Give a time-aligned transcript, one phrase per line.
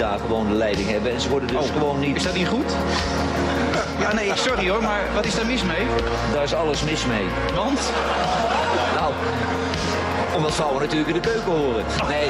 [0.00, 1.12] daar gewoon de leiding hebben.
[1.12, 2.16] En ze worden dus Oh, gewoon niet...
[2.16, 2.72] Is dat niet goed?
[3.98, 5.86] Ja, nee, sorry hoor, maar wat is daar mis mee?
[6.32, 7.26] Daar is alles mis mee.
[7.54, 7.80] Want?
[8.94, 9.12] Nou,
[10.36, 11.84] omdat vrouwen natuurlijk in de keuken horen.
[12.08, 12.28] Nee.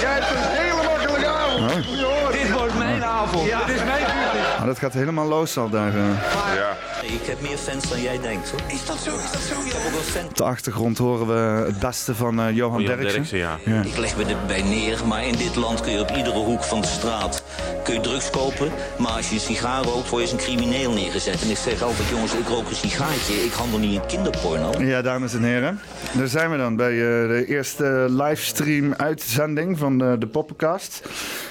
[0.00, 2.32] Jij hebt een hele makkelijke avond.
[2.32, 3.48] Dit wordt mijn avond.
[3.48, 3.64] Ja.
[3.66, 4.58] Dit is mijn publiek.
[4.58, 5.88] Maar dat gaat helemaal los al daar.
[5.94, 6.54] eh.
[6.54, 6.76] Ja.
[7.02, 8.60] Ik heb meer fans dan jij denkt hoor.
[8.68, 9.16] Is dat zo?
[9.16, 9.60] Is dat zo?
[9.64, 10.28] Ik heb ook wel fans.
[10.28, 13.12] Op de achtergrond horen we het beste van eh, Johan Jan Derksen.
[13.12, 13.58] Derksen, ja.
[13.64, 13.82] Ja.
[13.82, 16.80] Ik leg me erbij neer, maar in dit land kun je op iedere hoek van
[16.80, 17.42] de straat
[17.84, 18.70] kun je drugs kopen.
[18.98, 21.42] Maar als je een sigaar rookt, word je als een crimineel neergezet.
[21.42, 23.34] En ik zeg altijd, jongens, ik rook een sigaartje.
[23.34, 24.82] Ik handel niet in kinderporno.
[24.82, 25.80] Ja, dames en heren.
[26.12, 31.08] Daar zijn we dan bij eh, de eerste livestream uitzending van de, de Poppenkast.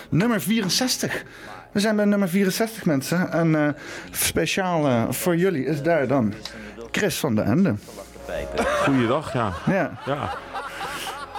[0.10, 1.24] Nummer 64.
[1.72, 3.32] We zijn bij nummer 64 mensen.
[3.32, 3.74] En eh,
[4.12, 6.34] speciaal eh, voor jullie is daar dan
[6.92, 7.76] Chris van de Ende.
[8.84, 9.54] Goeiedag, ja.
[9.66, 10.30] Ja, Ja,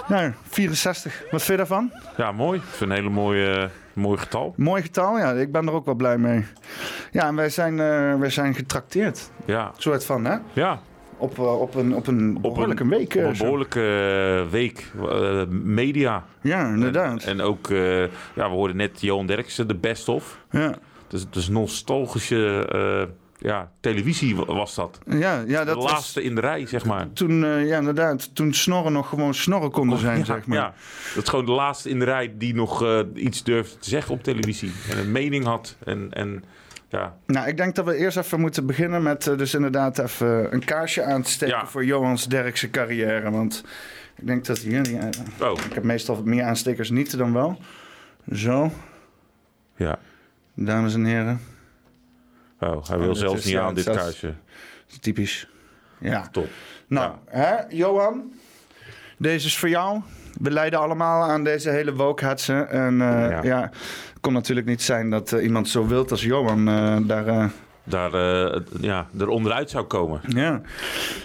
[0.07, 1.21] nou, 64.
[1.31, 1.91] Wat vind je daarvan?
[2.17, 2.59] ja mooi.
[2.59, 4.53] Ik vind een hele mooie, mooi getal.
[4.57, 5.31] Mooi getal, ja.
[5.31, 6.45] Ik ben er ook wel blij mee.
[7.11, 9.29] Ja, en wij zijn, eh, wij zijn getrakteerd.
[9.45, 10.37] Ja, soort van, hè?
[10.53, 10.79] ja.
[11.21, 13.15] Op, eh, op, een, op een Op behoorlijke een, week.
[13.15, 13.79] eh, Op een behoorlijke
[14.45, 14.91] eh, week.
[15.09, 16.25] eh, media.
[16.41, 17.23] Ja, inderdaad.
[17.23, 20.39] En, en ook, eh, ja, we hoorden net Johan Derksen, de best of.
[20.51, 20.75] ja.
[21.07, 23.13] Dus, dus nostalgische eh,
[23.49, 24.99] ja, televisie wa- was dat.
[25.05, 27.07] Ja, ja, dat de was laatste in de rij, zeg maar.
[27.13, 30.57] toen, eh, ja, inderdaad, toen snorren nog gewoon snorren konden zijn, ja, zeg maar.
[30.57, 30.73] ja,
[31.15, 34.13] dat is gewoon de laatste in de rij die nog eh, iets durfde te zeggen
[34.13, 34.71] op televisie.
[34.89, 35.75] En een mening had.
[35.85, 36.43] En, en
[36.91, 40.53] ja, Nou, ik denk dat we eerst even moeten beginnen met eh, dus inderdaad even
[40.53, 41.65] een kaarsje aan te steken Ja.
[41.67, 43.31] voor Johans Derkse carrière.
[43.31, 43.63] Want
[44.15, 44.97] ik denk dat jullie...
[45.41, 47.59] oh, ik heb meestal meer aanstekers niet dan wel.
[48.33, 48.71] Zo,
[49.75, 49.99] ja.
[50.53, 51.41] dames en heren.
[52.59, 54.33] Oh, hij wil dit zelfs niet ja, aan dit kaarsje.
[55.01, 55.47] Typisch.
[55.97, 56.27] Ja.
[56.31, 56.47] Top.
[56.87, 58.33] Nou, hè, Johan?
[59.17, 60.01] Deze is voor jou.
[60.39, 62.69] We lijden allemaal aan deze hele wokehetsen.
[62.69, 63.43] En eh, ja.
[63.43, 63.71] Ja.
[64.21, 67.27] Kon natuurlijk niet zijn dat eh, iemand zo wild als Johan eh, daar...
[67.27, 67.45] eh,
[67.83, 70.21] Daar eh, ja, er onderuit zou komen.
[70.27, 70.61] Ja,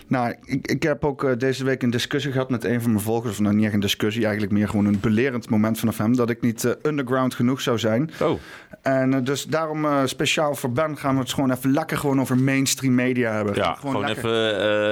[0.09, 3.33] nou, ik, ik heb ook deze week een discussie gehad met een van mijn volgers.
[3.33, 6.17] Of nou, niet echt een discussie, eigenlijk meer gewoon een belerend moment vanaf hem.
[6.17, 8.11] Dat ik niet underground genoeg zou zijn.
[8.23, 8.39] Oh,
[8.83, 12.95] En dus daarom speciaal voor Ben gaan we het gewoon even lekker gewoon over mainstream
[12.95, 13.55] media hebben.
[13.55, 14.25] ja, gewoon, lekker-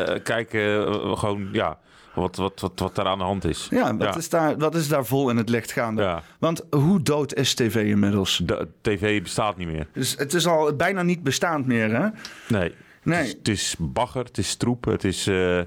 [0.05, 0.85] even kijken,
[1.19, 1.79] gewoon, ja,
[2.15, 3.67] wat, wat, wat, wat daar aan de hand is.
[3.71, 6.03] Ja, wat, Is daar, wat is daar vol in het licht gaande?
[6.03, 6.23] Ja.
[6.39, 8.41] Want hoe dood is tv inmiddels?
[8.45, 9.87] De tv bestaat niet meer.
[9.93, 12.09] Dus het is al bijna niet bestaand meer, hè?
[12.49, 12.75] Nee.
[13.03, 13.19] Nee.
[13.19, 15.61] Het, is, het is bagger, het is troep, het is, eh,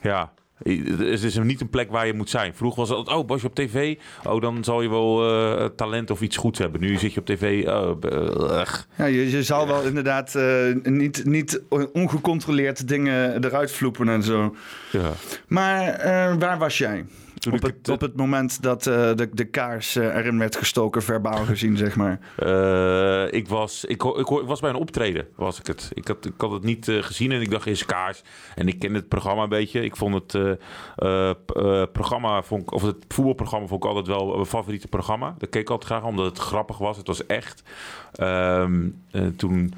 [0.00, 0.32] ja...
[0.62, 2.54] Het is niet een plek waar je moet zijn.
[2.54, 3.96] Vroeger was het, oh, was je op tv?
[4.24, 6.80] Oh, dan zal je wel eh, talent of iets goeds hebben.
[6.80, 8.66] Nu zit je op tv, oh, eh.
[8.96, 11.62] Ja, je, je zal wel inderdaad eh, niet, niet
[11.92, 14.56] ongecontroleerd dingen eruit vloepen en zo.
[14.90, 15.10] ja.
[15.46, 17.04] Maar eh, waar was jij?
[17.42, 21.02] Toen Op het, op het moment dat eh, de, de kaars eh, erin werd gestoken,
[21.02, 22.18] verbaal gezien, zeg maar.
[22.36, 25.90] Eh, ik, was, ik, ik, was bij een optreden, was ik het.
[25.94, 28.22] Ik had, ik had het niet gezien en ik dacht, is kaars.
[28.54, 29.84] En ik ken het programma een beetje.
[29.84, 30.58] Ik vond het
[31.92, 35.34] programma, vond, ik- of het voetbalprogramma vond ik altijd wel mijn favoriete programma.
[35.38, 36.96] Dat keek ik altijd graag, omdat het grappig was.
[36.96, 37.62] Het was echt.
[38.12, 39.74] Ehm, eh, toen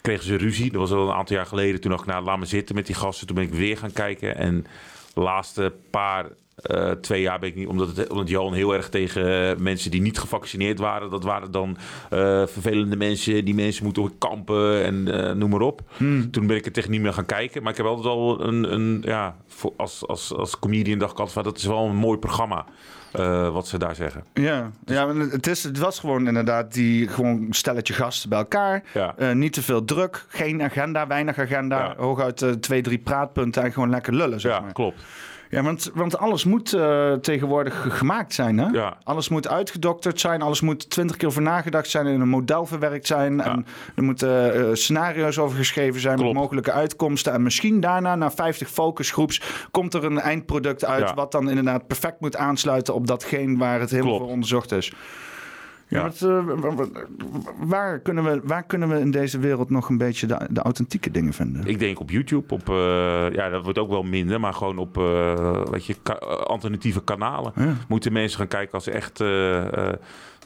[0.00, 0.70] kregen ze ruzie.
[0.70, 1.80] Dat was al een aantal jaar geleden.
[1.80, 3.26] Toen dacht ik, nou, laat me zitten met die gasten.
[3.26, 4.36] Toen ben ik weer gaan kijken.
[4.36, 4.66] En
[5.14, 7.68] de laatste paar, eh, twee jaar ben ik niet...
[7.68, 11.10] Omdat, het, omdat Johan heel erg tegen eh, mensen die niet gevaccineerd waren...
[11.10, 11.76] dat waren dan
[12.10, 13.44] eh, vervelende mensen.
[13.44, 15.02] Die mensen moeten ook kampen en
[15.38, 15.82] noem maar op.
[16.30, 17.62] Toen ben ik er tegen niet meer gaan kijken.
[17.62, 18.72] Maar ik heb altijd al een...
[18.72, 21.44] een ja, voor, als, als, als comedian dacht ik altijd van...
[21.44, 22.64] dat is wel een mooi programma.
[23.52, 24.24] wat ze daar zeggen.
[24.34, 28.82] Ja, ja het, is, het was gewoon inderdaad die gewoon stelletje gasten bij elkaar.
[28.94, 29.32] Ja.
[29.32, 31.78] Niet te veel druk, geen agenda, weinig agenda.
[31.78, 31.94] Ja.
[31.96, 34.72] Hooguit twee, drie praatpunten en gewoon lekker lullen, zeg Ja, maar.
[34.72, 35.02] klopt.
[35.50, 38.66] Ja, want, want alles moet eh, tegenwoordig ge- gemaakt zijn, hè?
[38.66, 38.96] Ja.
[39.02, 43.06] Alles moet uitgedokterd zijn, alles moet twintig keer over nagedacht zijn, in een model verwerkt
[43.06, 43.40] zijn.
[43.40, 46.32] En er moeten eh, scenario's over geschreven zijn Klopt.
[46.32, 47.32] met mogelijke uitkomsten.
[47.32, 51.08] En misschien daarna, na 50 focusgroeps, komt er een eindproduct uit...
[51.08, 51.14] Ja.
[51.14, 54.92] wat dan inderdaad perfect moet aansluiten op datgene waar het helemaal voor onderzocht is.
[55.88, 56.86] Ja, wat, eh, wa- wa-
[57.60, 61.10] waar, kunnen we, waar kunnen we in deze wereld nog een beetje de, de authentieke
[61.10, 61.66] dingen vinden?
[61.66, 64.98] Ik denk op YouTube, op, eh, ja, dat wordt ook wel minder, maar gewoon op
[64.98, 66.12] eh, weet je, ka-
[66.46, 67.52] alternatieve kanalen.
[67.56, 67.74] Ja.
[67.88, 69.20] Moeten mensen gaan kijken als ze echt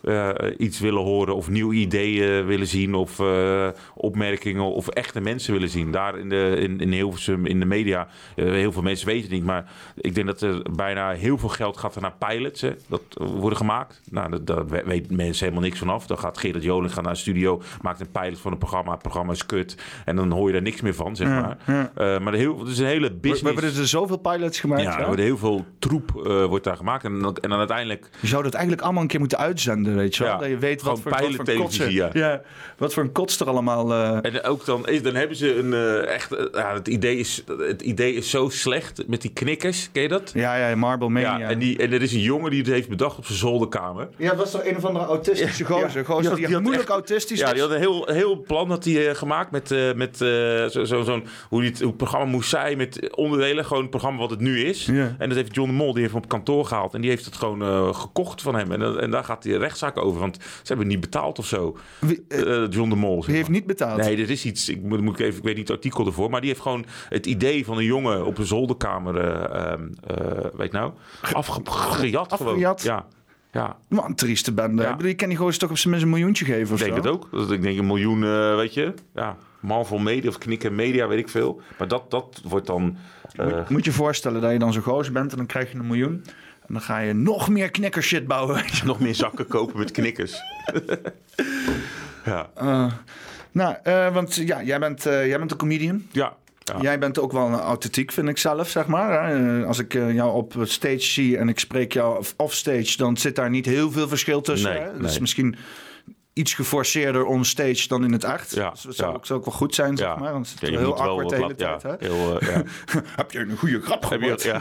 [0.05, 5.53] eh, iets willen horen of nieuwe ideeën willen zien of eh, opmerkingen of echte mensen
[5.53, 5.91] willen zien.
[5.91, 9.31] Daar in, de, in, in Hilversum, in de media, eh, heel veel mensen weten het
[9.31, 13.03] niet, maar ik denk dat er bijna heel veel geld gaat naar pilots, hè, dat
[13.17, 14.01] worden gemaakt.
[14.11, 16.07] Nou, dat, daar we- weet mensen helemaal niks vanaf.
[16.07, 19.03] Dan gaat Gerard Joling gaan naar een studio, maakt een pilot van een programma, het
[19.03, 21.59] programma is kut en dan hoor je daar niks meer van, zeg maar.
[21.67, 23.43] Eh, maar de heel, het is een hele business.
[23.43, 24.83] we hebben er zoveel pilots gemaakt.
[24.83, 24.99] ja, ja?
[24.99, 26.11] er wordt heel veel troep
[26.49, 29.19] wordt daar gemaakt en dan, en dan uiteindelijk Je zou dat eigenlijk allemaal een keer
[29.21, 30.33] moeten uitzenden, weet je wel?
[30.33, 32.43] Ja, dat je weet wat voor, wat voor kotsen, ja.
[32.79, 33.93] wat voor een kots er allemaal...
[33.93, 36.33] eh, En ook dan, is, dan hebben ze een eh, echt.
[36.33, 39.89] eh, ja, het, idee is, het idee is zo slecht met die knikkers.
[39.93, 40.31] Ken je dat?
[40.35, 41.39] ja, ja, Marble Mania.
[41.39, 44.09] Ja, en, die, en er is een jongen die het heeft bedacht op zijn zolderkamer.
[44.17, 45.99] Ja, dat was toch een of andere autistische gozer.
[46.01, 48.43] Ja, gozer die die, die had moeilijk echt- autistisch Ja, die had een heel, heel
[48.47, 50.29] plan had hij, eh, gemaakt met, eh, met eh,
[50.67, 52.77] zo, zo, zo'n, hoe, die het, hoe het programma moest zijn.
[52.77, 54.87] Met onderdelen, gewoon het programma wat het nu is.
[54.87, 55.15] Ja.
[55.19, 56.95] En dat heeft John de Mol, die heeft hem op kantoor gehaald.
[56.95, 58.73] En die heeft het gewoon eh, gekocht van hem.
[58.73, 60.21] En, dat- en daar gaat die rechtszaak over.
[60.21, 61.77] Want ze hebben niet betaald of zo.
[62.01, 63.21] Wie, eh, Eh, John de Mol.
[63.25, 63.57] die heeft maar.
[63.57, 64.01] niet betaald.
[64.01, 64.69] Nee, er is iets.
[64.69, 66.31] Ik, moet, moet ik, even, ik weet niet het artikel ervoor.
[66.31, 69.17] Maar die heeft gewoon het idee van een jongen op een zolderkamer.
[69.19, 70.93] eh, ehm, eh, weet nou?
[71.33, 72.53] Afgejat gewoon.
[72.53, 72.83] Afgejat?
[72.83, 73.07] Ja.
[73.53, 73.77] Ja.
[73.89, 74.83] Wat een trieste bende.
[74.83, 74.97] Ja.
[74.99, 77.11] Je kan die gozer toch op zijn minst een miljoentje geven of Ik denk zo?
[77.13, 77.29] het ook.
[77.31, 78.95] Dat, ik denk een miljoen, eh, weet je.
[79.15, 79.37] Ja.
[79.61, 81.61] Marvel Media of Knikken Media, weet ik veel.
[81.79, 82.97] Maar dat, dat wordt dan.
[83.37, 85.79] eh, Moet, moet je voorstellen dat je dan zo'n gozer bent en dan krijg je
[85.79, 86.25] een miljoen.
[86.71, 88.65] En dan ga je nog meer knikkershit bouwen.
[88.85, 90.43] nog meer zakken kopen met knikkers.
[92.25, 92.51] ja.
[92.55, 92.93] Eh,
[93.53, 96.07] nou, eh, want ja, jij bent, eh, jij bent een comedian.
[96.13, 96.37] Ja.
[96.59, 96.81] Ja.
[96.81, 99.65] Jij bent ook wel authentiek, vind ik zelf, zeg maar.
[99.65, 103.67] Als ik jou op stage zie en ik spreek jou offstage, dan zit daar niet
[103.67, 104.71] heel veel verschil tussen.
[104.71, 104.99] Nee, hè?
[104.99, 105.21] Dus nee.
[105.21, 105.57] misschien
[106.33, 108.55] iets geforceerder onstage dan in het echt.
[108.55, 109.17] Ja, Dus dat zou, ja.
[109.17, 110.33] ook, zou ook wel goed zijn, zeg maar.
[110.33, 111.83] Want het is Ja, heel awkward de hele tijd.
[111.83, 112.07] ja, Hè?
[112.07, 112.63] heel, eh, ja.
[113.17, 114.43] Heb je een goede grap Heb gemaakt?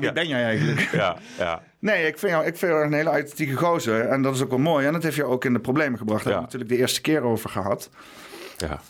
[0.00, 0.12] ja.
[0.12, 0.80] Ben jij eigenlijk?
[0.92, 1.62] ja, ja.
[1.78, 4.00] Nee, ik vind jou, ik vind jou een hele authentieke gozer.
[4.06, 4.86] En dat is ook wel mooi.
[4.86, 6.24] En dat heeft je ook in de problemen gebracht.
[6.24, 7.90] Daar hebben we natuurlijk de eerste keer over gehad.
[8.56, 8.80] ja.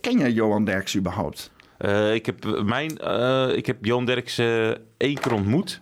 [0.00, 1.50] Ken, jij Johan Derks überhaupt?
[1.78, 4.38] Eh, ik, heb mijn, eh, ik heb Johan Derks
[4.96, 5.80] één keer ontmoet.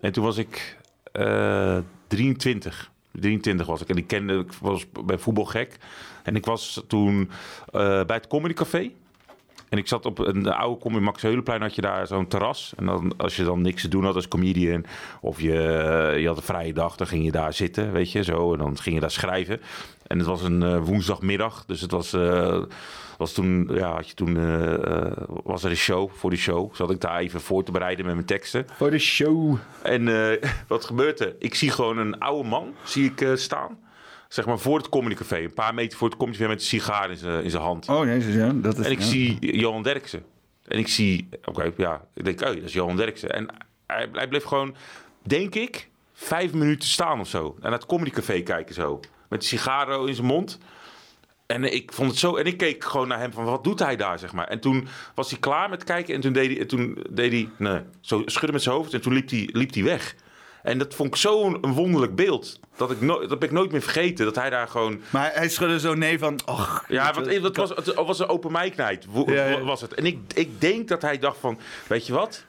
[0.00, 0.76] En toen was ik
[1.12, 2.90] eh 23.
[3.12, 3.88] 23 was ik.
[3.88, 5.76] En ik kende, ik was bij voetbal gek.
[6.22, 7.30] En ik was toen
[7.66, 8.90] eh, bij het Comedy Café.
[9.68, 12.72] En ik zat op een oude comedy Max Heulenplein had je daar zo'n terras.
[12.76, 14.84] En dan, als je dan niks te doen had als comedian...
[15.20, 15.52] of je,
[16.18, 18.52] je had een vrije dag, dan ging je daar zitten, weet je, zo.
[18.52, 19.60] En dan ging je daar schrijven.
[20.06, 22.12] En het was een eh, woensdagmiddag, dus het was...
[22.12, 22.62] eh,
[23.20, 26.74] was toen, ja, had je toen, eh, eh, was er een show voor die show.
[26.74, 28.66] Zat ik daar even voor te bereiden met mijn teksten.
[28.72, 29.56] Voor de show.
[29.82, 31.34] En eh, wat gebeurt er?
[31.38, 33.78] Ik zie gewoon een oude man zie ik, staan.
[34.28, 35.38] Zeg maar voor het comedycafé.
[35.38, 37.88] Een paar meter voor het comedycafé met een sigaar in zijn in zijn hand.
[37.88, 38.52] Oh, ja.
[38.52, 39.04] Dat is, En ik ja.
[39.04, 40.24] zie Johan Derksen.
[40.66, 43.30] En ik zie, oké, ja, ik denk, oh, dat is Johan Derksen.
[43.30, 43.48] En
[43.86, 44.74] hij, hij bleef gewoon,
[45.22, 47.54] denk ik, vijf minuten staan of zo.
[47.54, 49.00] En naar het comedycafé kijken zo.
[49.28, 50.58] Met een sigaro in zijn mond.
[51.50, 52.36] En ik vond het zo.
[52.36, 54.46] En ik keek gewoon naar hem van wat doet hij daar, zeg maar.
[54.46, 56.14] En toen was hij klaar met kijken.
[56.14, 58.94] En toen deed hij, en toen deed hij nee, zo schudden met zijn hoofd.
[58.94, 60.14] En toen liep hij, liep hij weg.
[60.62, 62.60] En dat vond ik zo'n wonderlijk beeld.
[62.76, 64.24] Dat, ik no, dat ben ik nooit meer vergeten.
[64.24, 65.00] Dat hij daar gewoon.
[65.10, 66.40] Maar hij schudde zo nee van...
[66.46, 69.06] Och, Ja, want het was, het was een open mic night.
[69.64, 69.94] Was het.
[69.94, 72.46] En ik, ik denk dat hij dacht van, weet je wat?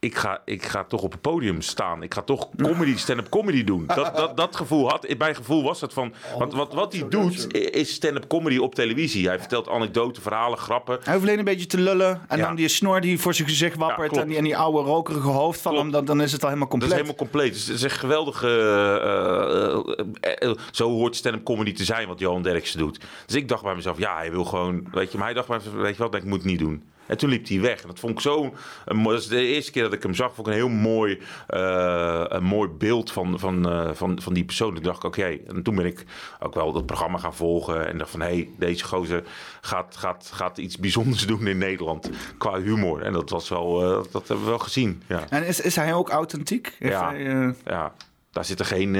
[0.00, 2.02] Ik ga, ik ga toch op het podium staan.
[2.02, 3.86] Ik ga toch comedy, stand-up comedy doen.
[3.86, 6.12] Dat, dat, dat gevoel had, mijn gevoel was het van...
[6.38, 9.26] Want wat, wat hij doet, is stand-up comedy op televisie.
[9.28, 10.98] Hij vertelt anekdoten, verhalen, grappen.
[11.02, 12.20] Hij hoeft alleen een beetje te lullen.
[12.28, 12.46] En Ja.
[12.46, 14.16] dan die snor die voor zijn gezicht wappert.
[14.16, 15.84] en, die, en die oude rokerige hoofd van Klopt.
[15.86, 15.94] hem.
[15.96, 17.00] Dan, dan is het al helemaal Dat compleet.
[17.00, 17.52] is helemaal compleet.
[17.52, 18.48] Dus het is een geweldige...
[18.48, 23.00] eh, eh, eh, zo hoort stand-up comedy te zijn wat Johan Derksen doet.
[23.26, 24.86] Dus ik dacht bij mezelf, ja, hij wil gewoon...
[24.92, 26.82] Weet je, maar hij dacht bij mezelf, weet je wat, ik moet het niet doen.
[27.10, 27.80] En toen liep hij weg.
[27.82, 28.54] En dat vond ik zo...
[28.84, 30.34] Dat is de eerste keer dat ik hem zag.
[30.34, 34.44] Vond ik een heel mooi, eh, een mooi beeld van, van, eh, van, van die
[34.44, 34.74] persoon.
[34.74, 35.38] Toen dacht ik, oké.
[35.46, 36.04] En toen ben ik
[36.40, 37.86] ook wel dat programma gaan volgen.
[37.88, 39.22] En dacht van, hé, hey, deze gozer
[39.60, 42.10] gaat, gaat, gaat iets bijzonders doen in Nederland.
[42.38, 43.02] Qua humor.
[43.02, 43.82] En dat was wel...
[43.82, 45.24] eh, dat hebben we wel gezien, ja.
[45.28, 46.76] En is, is hij ook authentiek?
[46.78, 47.10] Heeft Ja.
[47.10, 47.92] hij, Ja,
[48.30, 48.94] daar zitten geen.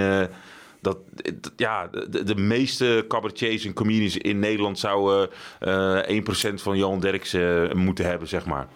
[0.82, 0.98] Eh, dat,
[1.42, 6.20] dat- ja, de, de meeste cabaretiers en comedians in Nederland zouden eh
[6.50, 8.68] 1% van Johan Derksen moeten hebben, zeg maar.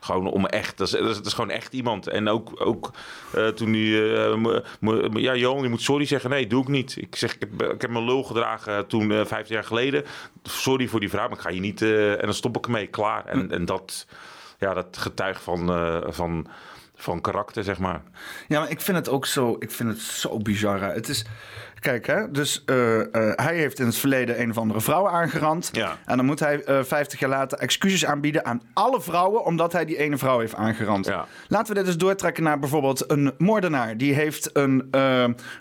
[0.00, 2.06] Gewoon om echt, dat is, dat is, dat is gewoon echt iemand.
[2.06, 2.90] En ook, ook
[3.32, 6.30] eh, toen hij, eh, ja, Johan, je moet sorry zeggen.
[6.30, 6.96] Nee, doe ik niet.
[6.96, 10.04] Ik zeg, ik heb, ik heb mijn lul gedragen toen, eh 15 jaar geleden.
[10.42, 12.86] Sorry voor die vrouw, maar ik ga je niet, eh, en dan stop ik ermee,
[12.86, 13.26] klaar.
[13.26, 14.06] En, en dat,
[14.58, 16.46] ja, dat getuigt van, eh, van,
[17.04, 18.02] van karakter, zeg maar.
[18.48, 20.82] Ja, maar ik vind het ook zo, ik vind het zo bizar.
[20.82, 21.24] Het is,
[21.84, 25.68] kijk, hè, dus eh, eh, hij heeft in het verleden een of andere vrouw aangerand.
[25.72, 25.96] Ja.
[26.06, 29.84] En dan moet hij eh 50 jaar later excuses aanbieden aan alle vrouwen, omdat hij
[29.84, 31.06] die ene vrouw heeft aangerand.
[31.06, 31.26] Ja.
[31.48, 33.96] Laten we dit eens doortrekken naar bijvoorbeeld een moordenaar.
[33.96, 34.88] Die heeft een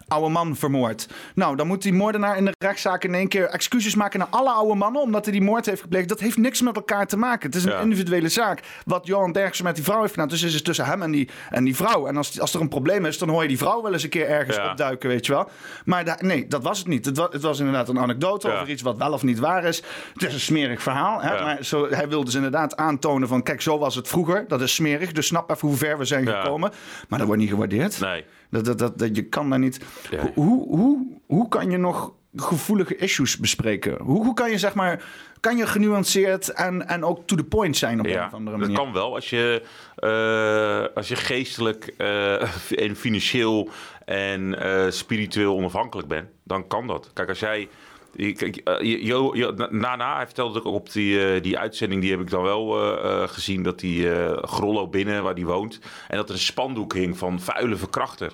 [0.07, 1.07] oude man vermoord.
[1.35, 4.49] Nou, dan moet die moordenaar in de rechtszaak in één keer excuses maken naar alle
[4.51, 6.09] oude mannen, omdat hij die moord heeft gepleegd.
[6.09, 7.45] Dat heeft niks met elkaar te maken.
[7.47, 7.79] Het is een Ja.
[7.79, 8.59] individuele zaak.
[8.85, 11.29] Wat Johan Derksen met die vrouw heeft gedaan, dus is het tussen hem en die,
[11.49, 12.07] en die vrouw.
[12.07, 14.09] En als, als er een probleem is, dan hoor je die vrouw wel eens een
[14.09, 15.49] keer ergens opduiken, weet je wel.
[15.85, 17.05] Maar nee, dat was het niet.
[17.05, 18.53] Het was, het was inderdaad een anekdote Ja.
[18.55, 19.81] over iets wat wel of niet waar is.
[20.13, 21.21] Het is een smerig verhaal.
[21.21, 21.33] Hè?
[21.35, 21.43] Ja.
[21.43, 23.43] Maar zo, hij wilde dus inderdaad aantonen van...
[23.43, 24.45] kijk, zo was het vroeger.
[24.47, 25.11] Dat is smerig.
[25.11, 26.41] Dus snap even hoe ver we zijn Ja.
[26.41, 26.71] gekomen.
[27.07, 27.99] Maar dat wordt niet gewaardeerd.
[27.99, 28.25] Nee.
[28.49, 29.79] Dat, dat, dat, dat, je kan daar niet...
[30.33, 33.97] Hoe, hoe, hoe kan je nog gevoelige issues bespreken?
[34.01, 35.03] Hoe, hoe kan je zeg maar...
[35.39, 38.59] Kan je genuanceerd en, en ook to the point zijn op een of andere dat
[38.67, 38.83] manier?
[38.83, 39.15] kan wel.
[39.15, 39.61] Als je,
[39.95, 42.41] eh, als je geestelijk eh,
[42.87, 43.69] en financieel
[44.05, 47.11] en eh, spiritueel onafhankelijk bent, dan kan dat.
[47.13, 47.69] Kijk, als jij...
[48.63, 52.67] eh, Nana, hij vertelde ook op die, eh, die uitzending, die heb ik dan wel
[53.27, 57.17] gezien, dat die eh Grollo binnen, waar die woont, en dat er een spandoek hing
[57.17, 58.33] van vuile verkrachter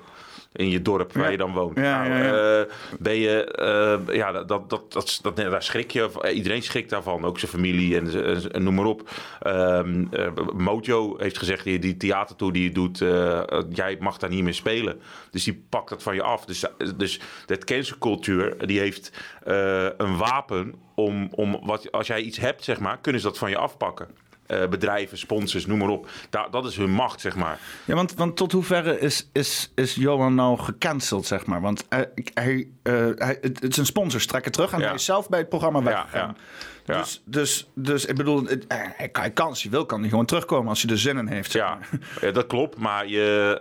[0.51, 1.75] in je dorp waar je dan woont.
[1.75, 6.27] Nou, eh, ben je, eh, ja, dat, dat, dat, daar schrik je, van.
[6.27, 9.09] iedereen schrikt daarvan, ook zijn familie en, noem maar op.
[9.41, 14.17] Ehm eh, Mojo heeft gezegd, die, die theatertour die je doet, eh, eh, jij mag
[14.17, 15.01] daar niet meer spelen.
[15.31, 16.45] Dus die pakt dat van je af.
[16.45, 16.65] Dus,
[16.95, 19.11] dus dat cancelcultuur, die heeft
[19.43, 23.37] eh, een wapen om, om wat, als jij iets hebt, zeg maar, kunnen ze dat
[23.37, 24.07] van je afpakken.
[24.49, 26.09] Eh, bedrijven, sponsors, noem maar op.
[26.29, 27.59] Da dat is hun macht, zeg maar.
[27.85, 31.61] Ja, want, want tot hoeverre is, is, is Johan nou gecanceld, zeg maar?
[31.61, 34.85] Want hij, hij, eh, hij, het, het zijn sponsors trekken terug en Ja.
[34.85, 36.35] hij is zelf bij het programma weggegaan.
[36.37, 36.93] ja.
[36.93, 36.97] Ja.
[36.99, 38.57] Dus, dus, dus ik bedoel, eh,
[38.95, 41.17] hij, kan, hij kan, als hij wil, kan hij gewoon terugkomen als hij er zin
[41.17, 41.51] in heeft.
[41.51, 41.89] zeg Ja, maar.
[42.21, 42.77] ja, dat klopt.
[42.77, 43.57] Maar je,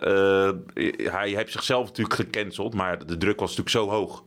[0.74, 2.74] eh, hij heeft zichzelf natuurlijk gecanceld.
[2.74, 4.24] Maar de druk was natuurlijk zo hoog.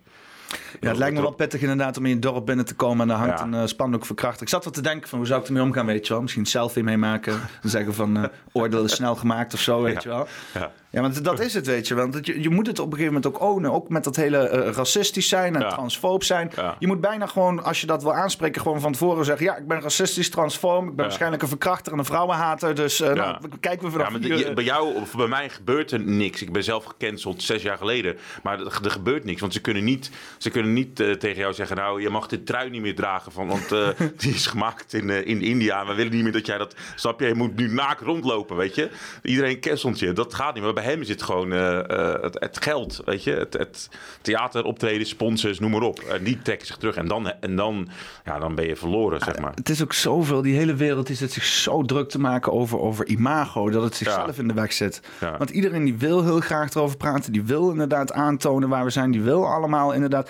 [0.80, 3.08] Ja, het lijkt me wel pittig inderdaad om in je dorp binnen te komen en
[3.08, 3.46] daar hangt Ja.
[3.46, 4.42] een eh, spandoek verkracht.
[4.42, 6.22] Ik zat wat te denken van hoe zou ik ermee omgaan, weet je wel?
[6.22, 7.40] Misschien een selfie meemaken.
[7.62, 10.00] Dan zeggen van eh, oordeel is snel gemaakt of zo, weet Ja.
[10.04, 10.28] je wel?
[10.54, 10.72] Ja.
[10.92, 11.96] Ja, want dat is het, weet je.
[11.96, 13.72] Want je, je moet het op een gegeven moment ook ownen.
[13.72, 15.70] Ook met dat hele eh, racistisch zijn en Ja.
[15.70, 16.52] transfoob zijn.
[16.56, 16.76] Ja.
[16.80, 19.46] Je moet bijna gewoon, als je dat wil aanspreken, gewoon van tevoren zeggen...
[19.46, 20.80] ja, ik ben racistisch, transfoob.
[20.82, 21.04] Ik ben Ja.
[21.04, 22.76] waarschijnlijk een verkrachter en een vrouwenhater.
[22.76, 25.50] Dus eh, nou, kijken we vanaf Ja, maar de- eh, bij jou of bij mij
[25.50, 26.42] gebeurt er niks.
[26.42, 28.18] Ik ben zelf gecanceld zes jaar geleden.
[28.44, 29.42] Maar er, er gebeurt niks.
[29.42, 31.76] Want ze kunnen niet, ze kunnen niet tegen jou zeggen...
[31.78, 33.32] nou, je mag dit trui niet meer dragen.
[33.32, 33.70] Van, want
[34.22, 35.82] die is gemaakt in, in India.
[35.82, 36.76] En we willen niet meer dat jij dat...
[36.96, 37.28] Snap je?
[37.28, 38.90] Je moet nu naakt rondlopen, weet je?
[39.24, 40.14] Iedereen cancelt je.
[40.14, 40.64] Dat gaat niet.
[40.64, 43.32] Maar bij hem is het gewoon eh, eh, het, het geld, weet je?
[43.32, 43.90] Het, het
[44.22, 46.00] theater, optreden, sponsors, noem maar op.
[46.00, 46.96] En die trekken zich terug.
[46.96, 47.88] En dan, en dan,
[48.26, 49.52] ja, dan ben je verloren, zeg maar.
[49.56, 52.80] Het is ook zoveel, die hele wereld die zit zich zo druk te maken over,
[52.80, 54.42] over imago, dat het zichzelf Ja.
[54.42, 55.02] in de weg zit.
[55.20, 55.38] Ja.
[55.38, 59.12] Want iedereen die wil heel graag erover praten, die wil inderdaad aantonen waar we zijn,
[59.12, 60.30] die wil allemaal inderdaad.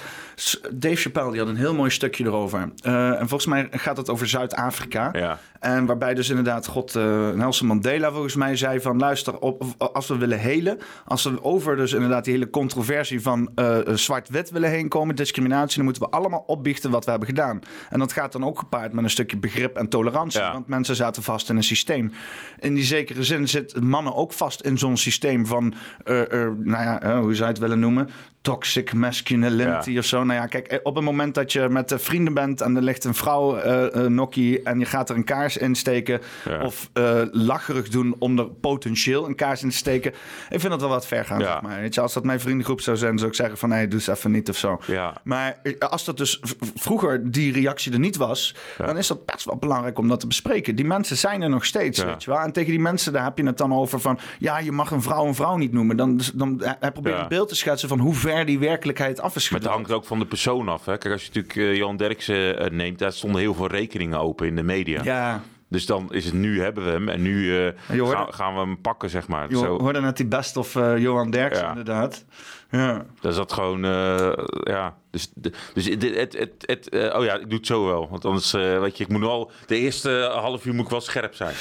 [0.73, 2.71] Dave Chappelle die had een heel mooi stukje erover.
[2.83, 5.09] Eh, en volgens mij gaat het over Zuid-Afrika.
[5.13, 5.39] Ja.
[5.61, 10.07] En waarbij dus inderdaad God eh, Nelson Mandela volgens mij zei van luister, op, als
[10.07, 14.69] we willen helen, als we over dus inderdaad die hele controversie van eh, zwart-wit willen
[14.69, 17.59] heen komen, discriminatie, dan moeten we allemaal opbiechten wat we hebben gedaan.
[17.89, 20.51] En dat gaat dan ook gepaard met een stukje begrip en tolerantie, Ja.
[20.53, 22.11] want mensen zaten vast in een systeem.
[22.59, 26.83] In die zekere zin zitten mannen ook vast in zo'n systeem van, eh, eh, nou
[26.83, 28.09] ja, eh, hoe zou je het willen noemen?
[28.41, 29.99] Toxic masculinity Ja.
[29.99, 30.23] of zo.
[30.23, 32.81] Nou ja, kijk, eh, op het moment dat je met de vrienden bent en er
[32.81, 36.63] ligt een vrouw eh, nokkie en je gaat er een kaars in steken Ja.
[36.63, 40.11] of eh, lacherig doen om er potentieel een kaars in te steken.
[40.49, 41.45] Ik vind dat wel wat ver gaan, Ja.
[41.51, 41.79] zeg maar.
[41.81, 44.07] Weet je, als dat mijn vriendengroep zou zijn, zou ik zeggen van nee, doe eens
[44.07, 44.79] even niet of zo.
[45.23, 46.39] Maar als dat dus
[46.75, 50.27] vroeger die reactie er niet was, dan is dat best wel belangrijk om dat te
[50.27, 50.75] bespreken.
[50.75, 52.39] Die mensen zijn er nog steeds, weet je wel.
[52.39, 55.01] En tegen die mensen, daar heb je het dan over van, ja, je mag een
[55.01, 55.97] vrouw een vrouw niet noemen.
[55.97, 57.21] Dan, dus- dan hij probeert Ja.
[57.21, 60.05] een beeld te schetsen van hoe ver die werkelijkheid af is Maar het hangt ook
[60.05, 60.85] van de persoon af.
[60.85, 60.97] Hè?
[60.97, 64.47] Kijk, als je natuurlijk eh, Johan Derksen eh, neemt, daar stonden heel veel rekeningen open
[64.47, 65.03] in de media.
[65.03, 67.53] Ja, Dus dan is het nu hebben we hem en nu
[67.87, 69.49] hoorde- gaan, gaan we hem pakken, zeg maar.
[69.49, 71.69] je hoorde net die best of Johan Derksen Ja.
[71.69, 72.25] inderdaad.
[72.71, 73.05] Ja.
[73.21, 74.31] dat is dat gewoon, eh,
[74.63, 74.95] ja.
[75.11, 75.31] Dus,
[75.73, 78.07] dus het, het, het, eh, oh ja, ik doe het zo wel.
[78.09, 81.01] Want anders, eh, weet je, ik moet wel, de eerste half uur moet ik wel
[81.01, 81.53] scherp zijn.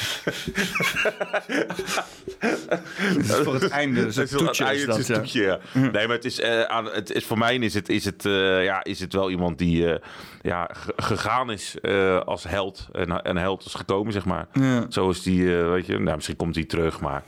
[3.19, 5.15] Is voor het einde, dus het toetje is dat, ja.
[5.15, 5.59] toetje, ja.
[5.73, 8.23] Nee, maar het is, aan, het is voor mij is het, is het,
[8.63, 9.99] ja, is het wel iemand die
[10.43, 11.77] ja, ge- gegaan is
[12.25, 12.89] als held.
[12.93, 14.47] En een held is gekomen, zeg maar.
[14.53, 14.87] Ja.
[14.89, 17.23] Zo is die, weet je, nou, misschien komt hij terug, maar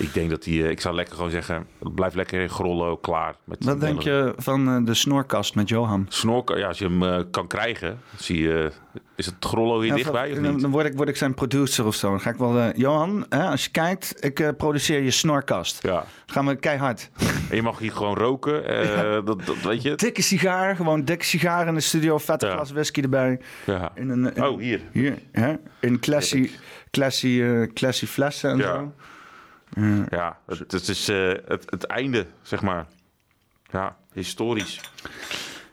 [0.00, 3.34] Ik denk dat hij, eh, ik zou lekker gewoon zeggen, blijf lekker in Grollo klaar.
[3.44, 6.06] Met Wat denk je van eh, de snorkast met Johan?
[6.08, 8.70] Snorken, ja, als je hem eh, kan krijgen, zie je,
[9.16, 10.60] is het Grollo hier Ja, dichtbij of niet?
[10.60, 12.10] dan word ik, word ik zijn producer of zo.
[12.10, 12.70] Dan ga ik wel...
[12.76, 15.82] Johan, hè, als je kijkt, ik produceer je snorkast.
[15.82, 17.10] Ja, Dan gaan we keihard.
[17.50, 18.62] en je mag hier gewoon roken,
[19.24, 19.94] dat, dat weet je.
[19.94, 22.18] Dikke sigaar, gewoon dikke sigaar in de studio.
[22.18, 22.52] Vette Ja.
[22.52, 23.40] glas whisky erbij.
[23.66, 23.92] Ja.
[23.94, 24.80] In een, in- Oh, hier.
[24.92, 25.54] Hier, hè?
[25.80, 26.50] In classy,
[26.90, 28.74] classy, classy flessen en Ja.
[28.74, 28.92] zo.
[30.10, 32.86] Ja, het, het is eh, het, het einde, zeg maar.
[33.70, 34.80] Ja, historisch.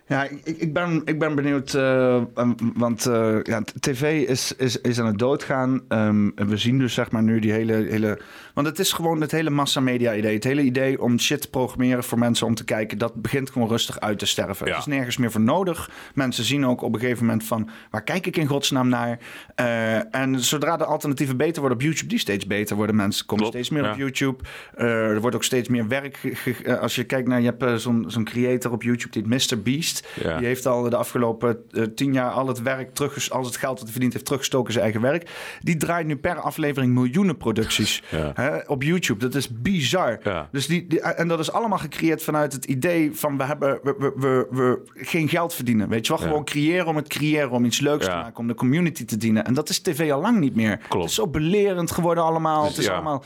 [0.08, 2.30] Ja, ik, ik- ben, ik ben benieuwd, um,
[2.74, 5.82] want eh, ja, tv is, is, is aan het doodgaan.
[5.88, 8.20] En we zien dus zeg maar nu die hele, hele...
[8.58, 10.34] Want het is gewoon het hele massamedia-idee.
[10.34, 12.98] Het hele idee om shit te programmeren voor mensen om te kijken...
[12.98, 14.68] dat begint gewoon rustig uit te sterven.
[14.68, 14.74] Ja.
[14.74, 15.90] Er is nergens meer voor nodig.
[16.14, 17.70] Mensen zien ook op een gegeven moment van...
[17.92, 19.20] waar kijk ik in godsnaam naar?
[19.56, 22.08] Eh, en zodra de alternatieven beter worden op YouTube...
[22.10, 22.96] die steeds beter worden.
[22.96, 23.92] Mensen komen Klopt, steeds meer ja.
[23.92, 24.44] op YouTube.
[24.76, 26.18] Eh, er wordt ook steeds meer werk...
[26.64, 27.42] eh, als je kijkt naar...
[27.42, 29.62] je hebt zo'n zo'n creator op YouTube, die Mr.
[29.62, 30.08] Beast...
[30.24, 30.38] Ja.
[30.38, 31.58] Die heeft al de afgelopen
[31.96, 34.74] tien jaar al het werk terug, al het geld dat hij verdient heeft teruggestoken in
[34.74, 35.30] zijn eigen werk.
[35.62, 38.32] Die draait nu per aflevering miljoenen producties Ja.
[38.34, 39.20] hè, op YouTube.
[39.20, 40.20] Dat is bizar.
[40.24, 40.50] Ja.
[40.52, 43.96] Dus die, die, en dat is allemaal gecreëerd vanuit het idee van we hebben we,
[43.98, 45.90] we, we, we geen geld verdienen.
[45.90, 46.28] Weet je wel, Ja.
[46.28, 48.12] gewoon creëren om het creëren, om iets leuks Ja.
[48.12, 49.46] te maken, om de community te dienen.
[49.46, 50.78] En dat is tv al lang niet meer.
[50.78, 50.94] Klopt.
[50.94, 52.62] Het is zo belerend geworden allemaal.
[52.62, 53.24] Dus, het is allemaal,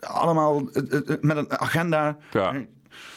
[0.00, 2.16] allemaal eh, eh, met een agenda.
[2.30, 2.54] Ja.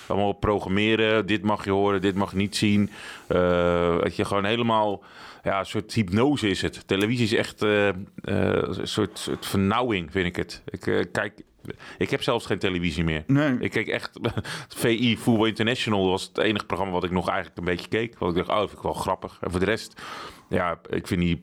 [0.08, 2.90] Allemaal programmeren, dit mag je horen, dit mag je niet zien.
[3.28, 5.04] Eh, dat je gewoon helemaal,
[5.44, 6.88] ja, een soort hypnose is het.
[6.88, 10.62] Televisie is echt eh, eh, een soort, soort vernauwing, vind ik het.
[10.66, 11.42] Ik eh, kijk,
[11.98, 13.24] ik heb zelfs geen televisie meer.
[13.28, 13.58] Nee.
[13.60, 14.20] Ik keek echt,
[14.82, 18.18] VI, Voetbal International was het enige programma wat ik nog eigenlijk een beetje keek.
[18.18, 19.38] Want ik dacht, oh, dat vind ik wel grappig.
[19.42, 20.02] En voor de rest,
[20.50, 21.42] ja, ik vind die,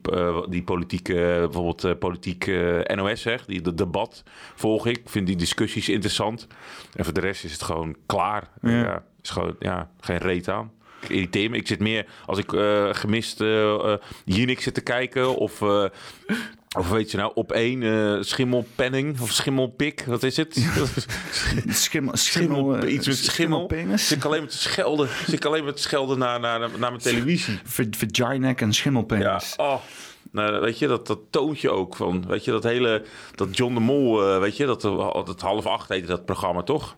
[0.49, 1.13] die politieke,
[1.51, 2.47] bijvoorbeeld politiek
[2.95, 4.23] NOS, zeg, die dat debat
[4.55, 4.97] volg ik.
[4.97, 6.47] Ik vind die discussies interessant.
[6.95, 8.49] En voor de rest is het gewoon klaar.
[8.61, 8.69] Ja.
[8.69, 9.03] Ja.
[9.21, 10.71] is gewoon, ja, geen reet aan.
[11.01, 11.57] Ik irriteer me.
[11.57, 15.61] Ik zit meer als ik eh, gemist eh eh, Unix zit te kijken of...
[15.61, 15.85] eh,
[16.77, 20.53] of weet je nou, op één eh, schimmelpenning of schimmelpik, wat is het?
[21.67, 23.65] Schimmel, Schimmel, schimmel, eh, iets met schimmel.
[23.67, 24.07] schimmelpenis.
[24.07, 25.09] Zit ik alleen maar te schelden.
[25.25, 27.59] Zit ik alleen maar te schelden naar, naar, naar mijn televisie.
[27.63, 29.53] Vagina en schimmelpenis.
[29.57, 29.75] Ja, oh.
[30.31, 33.03] Nou, weet je, dat, dat toontje ook van, weet je, dat hele,
[33.35, 36.97] dat John de Mol, eh, weet je, dat, dat half acht heette dat programma, toch?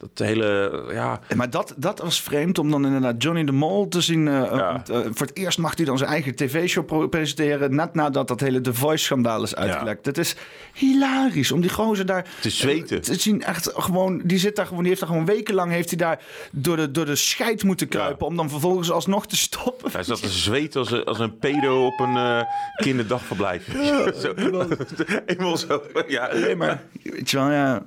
[0.00, 4.00] Dat hele, ja, Maar dat, dat was vreemd om dan inderdaad Johnny de Mol te
[4.00, 4.28] zien.
[4.28, 4.82] eh, Ja.
[4.90, 7.74] eh, voor het eerst mag hij dan zijn eigen tv-show presenteren.
[7.74, 10.06] Net nadat dat hele The Voice-schandaal is uitgelekt.
[10.06, 10.36] Het is
[10.74, 12.96] hilarisch om die gozer daar Te zweten.
[12.96, 13.42] eh, te zien.
[13.42, 16.20] Echt gewoon, die zit daar gewoon, die heeft daar gewoon wekenlang heeft hij daar
[16.52, 18.26] door de, door de scheid moeten kruipen.
[18.26, 19.90] Om dan vervolgens alsnog te stoppen.
[19.92, 22.40] hij zat te zweten als een, als een pedo op een eh,
[22.76, 23.66] kinderdagverblijf.
[24.22, 24.34] zo,
[25.26, 26.30] eenmaal zo, ja.
[26.34, 27.84] Nee, maar weet je wel, ja.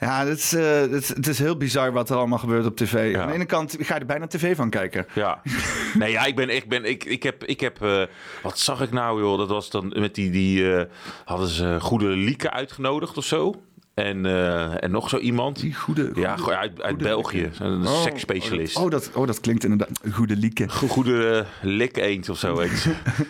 [0.00, 2.76] Ja, het is, eh, het, is- het is heel bizar wat er allemaal gebeurt op
[2.76, 3.12] tv.
[3.12, 3.20] Ja.
[3.22, 5.06] Aan de ene kant ga je er bijna tv van kijken.
[5.14, 5.40] Ja.
[5.94, 8.02] Nee, ja, ik ben, ik ben, ik, ik heb, ik heb, eh,
[8.42, 9.38] wat zag ik nou, joh?
[9.38, 10.84] Dat was dan met die, die eh,
[11.24, 13.62] hadden ze Goede Lieke uitgenodigd of zo.
[14.04, 15.60] En, eh, en nog zo iemand.
[15.60, 17.50] Die goede, ja, goede- uit, uit België.
[17.58, 18.76] Een Oh, seksspecialist.
[18.76, 20.68] Oh dat, oh, dat klinkt inderdaad goede lieke.
[20.68, 22.58] Go- Goede uh, lik eend of zo,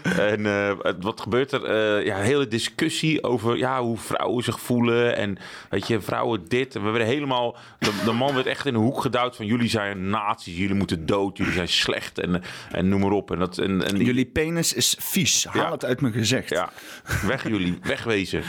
[0.03, 2.05] en eh, wat gebeurt er?
[2.05, 5.17] Ja, hele discussie over ja, hoe vrouwen zich voelen.
[5.17, 5.39] En
[5.71, 6.75] weet je, vrouwen dit.
[6.75, 7.57] We werden helemaal...
[7.79, 9.47] De, de man werd echt in de hoek gedouwd van...
[9.47, 12.19] jullie zijn nazi's, jullie moeten dood, jullie zijn slecht.
[12.19, 13.31] En, en noem maar op.
[13.31, 15.45] En dat, en, en, Jullie penis is vies.
[15.45, 15.71] Haal Ja.
[15.71, 16.49] het uit mijn gezicht.
[16.49, 16.71] Ja,
[17.27, 18.43] weg jullie, wegwezen.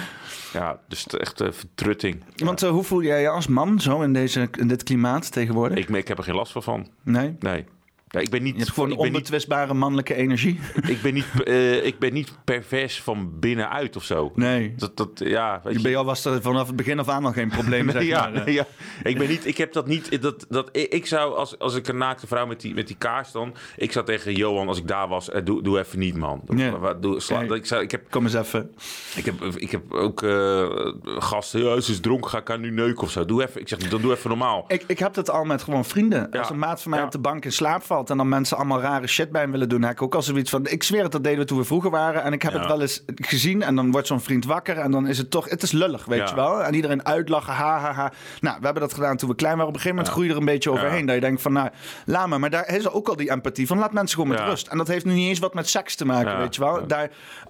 [0.54, 2.24] Ja, dus het echt eh, vertrutting.
[2.36, 5.78] Want eh, hoe voel jij je als man zo in, deze, in dit klimaat tegenwoordig?
[5.78, 6.88] Ik, ik heb er geen last van.
[7.04, 7.36] nee?
[7.40, 7.66] Nee.
[8.12, 8.74] Ja, ik ben niet...
[8.76, 10.60] Ben niet onbetwistbare mannelijke energie.
[10.88, 14.32] ik ben niet, eh, ik ben niet pervers van binnenuit of zo.
[14.36, 14.74] Nee.
[14.78, 15.82] Dat, dat, ja, weet je.
[15.82, 18.34] Bij jou was er vanaf het begin af aan al geen probleem, zeg ja, maar.
[18.34, 18.45] eh.
[18.45, 18.65] nee, ja,
[19.04, 19.45] ik ben niet.
[19.48, 20.22] Ik heb dat niet.
[20.22, 23.32] Dat, dat, ik zou als, als ik een naakte vrouw met die, met die kaars
[23.32, 23.56] dan.
[23.78, 25.30] Ik zou tegen Johan als ik daar was.
[25.30, 26.41] eh, doe, doe even niet, man.
[26.56, 26.78] Ja.
[26.80, 27.58] Wat- Doe, sla, Nee.
[27.58, 28.72] ik, zou, ik, heb, Kom eens even.
[29.15, 30.67] ik, heb, ik heb ook eh,
[31.04, 31.63] gasten.
[31.63, 32.30] Ja, ze is dronken.
[32.30, 33.26] Ga ik haar nu neuken of zo?
[33.26, 33.62] Doe even.
[33.62, 34.65] Ik zeg dan doe even normaal.
[34.67, 36.32] Ik, ik heb dat al met gewoon vrienden.
[36.32, 37.99] Als een maat van mij op de bank in slaap valt...
[38.08, 39.82] en dan mensen allemaal rare shit bij hem willen doen...
[39.82, 40.68] heb ik ook al zoiets van...
[40.68, 42.24] Ik zweer het, dat deden we toen we vroeger waren.
[42.24, 42.60] En ik heb Ja.
[42.60, 43.62] het wel eens gezien.
[43.62, 44.78] En dan wordt zo'n vriend wakker.
[44.78, 45.50] En dan is het toch...
[45.50, 46.26] Het is lullig, weet Ja.
[46.30, 46.64] je wel.
[46.64, 48.12] En iedereen uitlachen, ha, ha, ha.
[48.40, 49.70] Nou, we hebben dat gedaan toen we klein waren.
[49.70, 51.06] Op een gegeven moment groei je er een beetje overheen.
[51.06, 51.70] Dat je denkt van, nou,
[52.06, 52.38] laat me.
[52.38, 53.78] Maar daar is ook al die empathie van...
[53.78, 54.68] Laat mensen gewoon met rust.
[54.68, 56.88] En dat heeft nu niet eens wat met seks te maken, weet je wel.
[56.88, 57.10] Daar,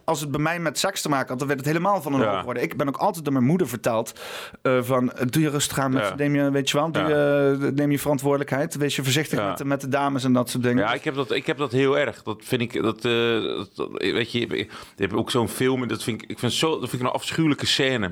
[0.10, 1.40] als het bij mij met seks te maken had...
[1.40, 2.34] dan werd het helemaal van een Ja.
[2.36, 2.64] hoog worden.
[2.64, 4.20] Ik ben ook altijd door mijn moeder verteld...
[4.62, 6.04] eh, van, doe je rustig aan met...
[6.04, 6.16] Ja.
[6.16, 8.76] Neem je, weet je wel, je, neem je verantwoordelijkheid.
[8.76, 10.24] Wees je voorzichtig met, de, met de dames.
[10.24, 10.84] En dat soort dingen.
[10.84, 12.24] Ja, ik heb dat, ik heb dat heel erg.
[12.24, 16.04] Dat vind ik, dat, dat- dat- weet je, je hebt ook zo'n film en dat
[16.04, 18.06] vind ik, ik vind zo, dat vind ik een afschuwelijke scène.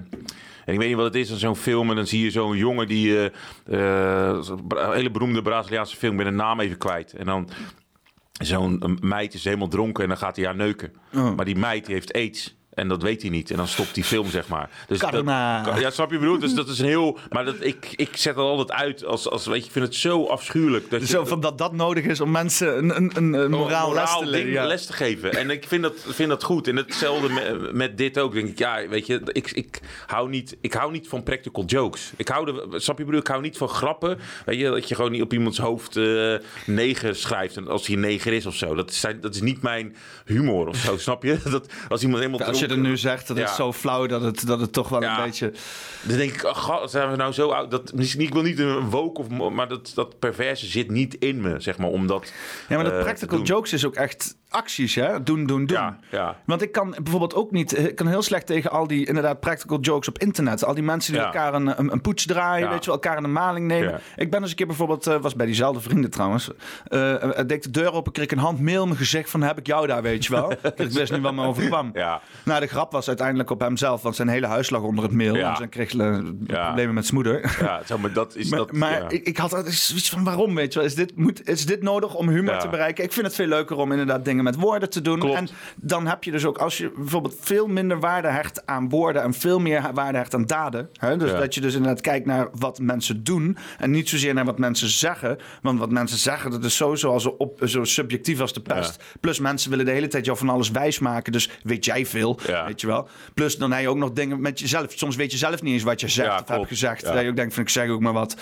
[0.65, 2.57] En ik weet niet wat het is aan zo'n film en dan zie je zo'n
[2.57, 3.29] jongen die,
[3.65, 7.13] eh, een hele beroemde Braziliaanse film, ik ben de naam even kwijt.
[7.13, 7.49] En dan
[8.37, 10.93] zo'n meid is helemaal dronken en dan gaat hij haar neuken.
[11.13, 11.35] Oh.
[11.35, 12.55] Maar die meid die heeft aids.
[12.77, 13.51] En dat weet hij niet.
[13.51, 14.69] En dan stopt die film, zeg maar.
[14.87, 15.77] Dus dat- Karma.
[15.79, 16.39] ja, snap je bedoel?
[16.39, 17.17] Dus dat is een heel...
[17.29, 19.45] Maar dat, ik, ik zet dat altijd uit als, als...
[19.45, 20.89] Weet je, ik vind het zo afschuwelijk.
[20.89, 23.93] Dat je, Zo van dat dat nodig is om mensen een, een, een, een moraal
[23.93, 24.49] les te ding.
[24.51, 24.65] Ja.
[24.65, 25.31] les te geven.
[25.31, 26.67] En ik vind dat, vind dat goed.
[26.67, 28.33] En hetzelfde met, met dit ook.
[28.33, 32.11] Denk ik, ja, weet je, ik, ik, hou niet, ik hou niet van practical jokes.
[32.15, 33.19] Ik hou, de, snap je bedoel?
[33.19, 34.19] Ik hou niet van grappen.
[34.45, 36.33] Weet je, dat je gewoon niet op iemands hoofd eh
[36.65, 37.57] neger schrijft.
[37.57, 38.75] En als hij een neger is of zo.
[38.75, 41.37] Dat is, zijn- dat is niet mijn humor of zo, snap je?
[41.57, 43.43] Dat, als iemand helemaal Als je nu zegt, dat Ja.
[43.43, 45.17] is zo flauw dat het, dat het toch wel Ja.
[45.19, 45.51] een beetje...
[46.01, 47.71] Dan denk ik, god, zijn we nou zo oud?
[47.71, 51.41] Dat, misschien- ik wil niet een woke, of, maar dat, dat perverse zit niet in
[51.41, 52.31] me, zeg maar, omdat...
[52.69, 55.23] Ja, maar dat eh, practical jokes is ook echt acties, hè?
[55.23, 55.77] Doen, doen, doen.
[55.77, 56.35] Ja, ja.
[56.45, 57.77] Want ik kan bijvoorbeeld ook niet...
[57.77, 60.65] Ik kan heel slecht tegen al die inderdaad practical jokes op internet.
[60.65, 61.27] Al die mensen die Ja.
[61.27, 63.99] elkaar een, een, een poets draaien, weet je wel, elkaar in de maling nemen.
[64.15, 66.51] Ik ben eens een keer bijvoorbeeld, eh, was bij diezelfde vrienden trouwens.
[66.87, 69.87] eh uh, deed de deur open, kreeg een handmail mijn gezicht van heb ik jou
[69.87, 70.51] daar, weet je wel.
[70.75, 71.89] ik wist niet wat me overkwam.
[71.93, 72.21] Ja.
[72.43, 75.35] Nou, de grap was uiteindelijk op hemzelf, want zijn hele huis lag onder het mail.
[75.35, 75.49] Ja.
[75.49, 76.65] En ze kreeg eh, Ja.
[76.65, 77.55] problemen met zijn moeder.
[77.59, 78.71] Ja, zeg maar, dat is Maar, dat...
[78.71, 80.87] maar ik, ik had altijd zoiets van waarom, weet je wel?
[80.87, 83.03] Is dit, moet, is dit nodig om humor te bereiken?
[83.03, 85.19] Ik vind het veel leuker om inderdaad dingen met woorden te doen.
[85.19, 85.35] Klopt.
[85.37, 89.21] En dan heb je dus ook, als je bijvoorbeeld veel minder waarde hecht aan woorden...
[89.23, 90.89] en veel meer waarde hecht aan daden.
[90.93, 91.17] Hè?
[91.17, 91.39] Dus Ja.
[91.39, 93.57] dat je dus inderdaad kijkt naar wat mensen doen...
[93.79, 95.37] en niet zozeer naar wat mensen zeggen.
[95.61, 99.03] Want wat mensen zeggen, dat is sowieso al zo, op, zo subjectief als de pest.
[99.19, 101.31] Plus mensen willen de hele tijd jou van alles wijsmaken.
[101.31, 102.65] Dus weet jij veel, Ja.
[102.65, 103.07] weet je wel.
[103.33, 104.85] Plus dan heb je ook nog dingen met jezelf.
[104.95, 107.03] Soms weet je zelf niet eens wat je zegt of hebt gezegd.
[107.05, 108.35] Dat je ook denkt van ik zeg ook maar wat.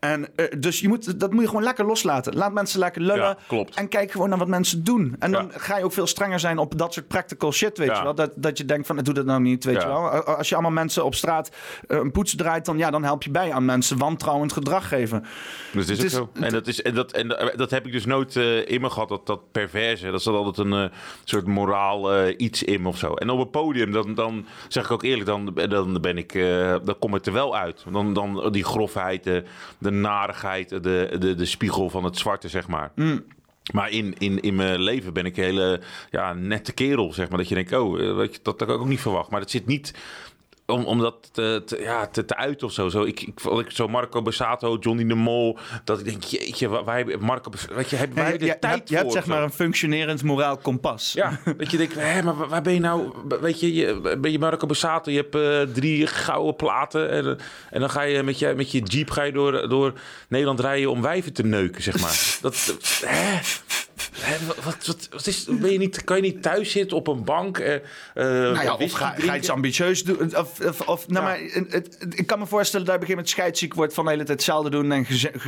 [0.00, 2.34] En eh, dus je moet, dat moet je gewoon lekker loslaten.
[2.36, 3.36] Laat mensen lekker lullen.
[3.74, 5.16] En kijk gewoon naar wat mensen doen.
[5.18, 5.58] En dan Ja.
[5.58, 8.14] ga je ook veel strenger zijn op dat soort practical shit, weet je wel.
[8.14, 10.08] Dat, dat je denkt van, doe dat nou niet, weet je wel.
[10.10, 11.50] Als je allemaal mensen op straat
[11.88, 15.24] eh, een poets draait, dan, ja, dan help je bij aan mensen wantrouwend gedrag geven.
[15.72, 16.44] Dus dat is Het ook is- zo.
[16.46, 18.90] En dat, is, en, dat, en dat- dat heb ik dus nooit eh, in me
[18.90, 20.10] gehad, dat, dat perverse.
[20.10, 20.90] Dat zat altijd een eh,
[21.24, 23.14] soort moraal eh, iets in me of zo.
[23.14, 26.74] En op het podium, dan, dan zeg ik ook eerlijk, dan, dan ben ik, eh,
[26.84, 27.84] dan kom ik er wel uit.
[27.92, 29.44] Dan, dan die grofheid, de,
[29.78, 32.92] de narigheid, de, de, de spiegel van het zwarte, zeg maar.
[33.72, 37.38] Maar in, in, in mijn leven ben ik een hele ja, nette kerel, zeg maar.
[37.38, 39.30] Dat je denkt, oh, eh, dat, dat had ik ook niet verwacht.
[39.30, 39.94] Maar dat zit niet
[40.70, 42.88] om, om dat te, te- ja, te, te uiten of zo.
[42.88, 45.58] zo ik, ik, ik, zo Marco Bassato, Johnny de Mol.
[45.84, 47.50] Dat ik denk, jeetje, heb Marco...
[47.74, 49.34] Weet je, hebben wij Ja, je, je tijd hebt, je hebt voor zeg of zo?
[49.34, 51.12] maar een functionerend moraal kompas.
[51.12, 53.12] Ja, dat je denkt, hé, maar waar- ben je nou?
[53.40, 57.10] Weet je, je ben je Marco Bassato, je hebt eh, drie gouden platen.
[57.10, 57.38] En,
[57.70, 59.92] en dan ga je met je, met je jeep ga je door, door
[60.28, 62.18] Nederland rijden om wijven te neuken, zeg maar.
[62.40, 63.38] Dat, hè?
[64.46, 67.58] Wat, wat, wat, is, ben je niet, kan je niet thuis zitten op een bank?
[67.58, 67.82] eh eh,
[68.14, 70.36] Nou ja, of ga, ga je iets ambitieus doen?
[70.36, 73.14] Of, of, of, nou, maar, het, het- ik kan me voorstellen dat je op een
[73.16, 75.06] gegeven moment scheidsziek wordt van de hele tijd hetzelfde doen en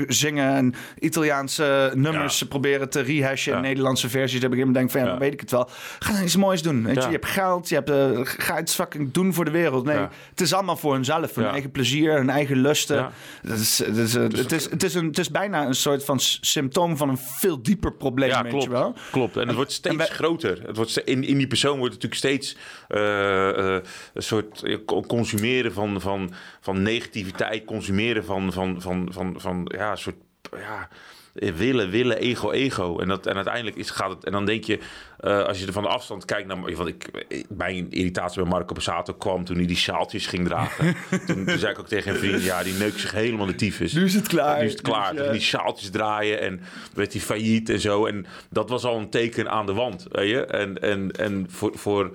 [0.09, 3.61] zingen en Italiaanse nummers proberen te rehashen in.
[3.62, 4.40] Nederlandse versies.
[4.40, 5.68] Dat ik een denk van ja, weet ik het wel.
[5.98, 6.85] Ga dan iets moois doen.
[6.85, 7.11] Weet je?
[7.11, 9.85] Hebt geld, je hebt, eh, ga iets fucking doen voor de wereld.
[9.85, 9.96] Nee,
[10.31, 12.96] het is allemaal voor hunzelf, voor hun eigen plezier, hun eigen lusten.
[12.96, 13.12] Ja.
[13.42, 16.05] Dat is, dat is, eh, het, is, het, is een, het is bijna een soort
[16.05, 18.79] van symptoom van een veel dieper probleem, Weet klopt.
[18.79, 18.95] je wel.
[19.11, 19.37] Klopt.
[19.37, 20.62] En het wordt steeds groter.
[20.67, 22.57] Het wordt in, in die persoon wordt het natuurlijk steeds
[22.88, 23.83] eh, eh,
[24.15, 29.91] een soort co- consumeren van, van, van negativiteit, consumeren van, van, van, van, van ja,
[29.91, 30.17] een soort
[30.57, 30.88] ja,
[31.33, 32.99] willen, willen, ego, ego.
[32.99, 34.25] En, dat, en uiteindelijk is, gaat het.
[34.25, 34.79] En dan denk je,
[35.18, 36.75] eh, als je er van de afstand kijkt naar.
[36.77, 40.97] Want ik, mijn irritatie bij Marco Bassato kwam toen hij die sjaaltjes ging dragen.
[41.27, 43.92] toen, toen zei ik ook tegen een vriend: ja, die neukt zich helemaal de tyfus.
[43.92, 44.59] Nu is het klaar.
[44.59, 45.12] Nu is het klaar.
[45.14, 46.61] Dus, Toen die sjaaltjes draaien en
[46.95, 48.07] werd hij failliet en zo.
[48.07, 50.45] En dat was al een teken aan de wand, weet je.
[50.45, 52.11] En, en, en voor, voor,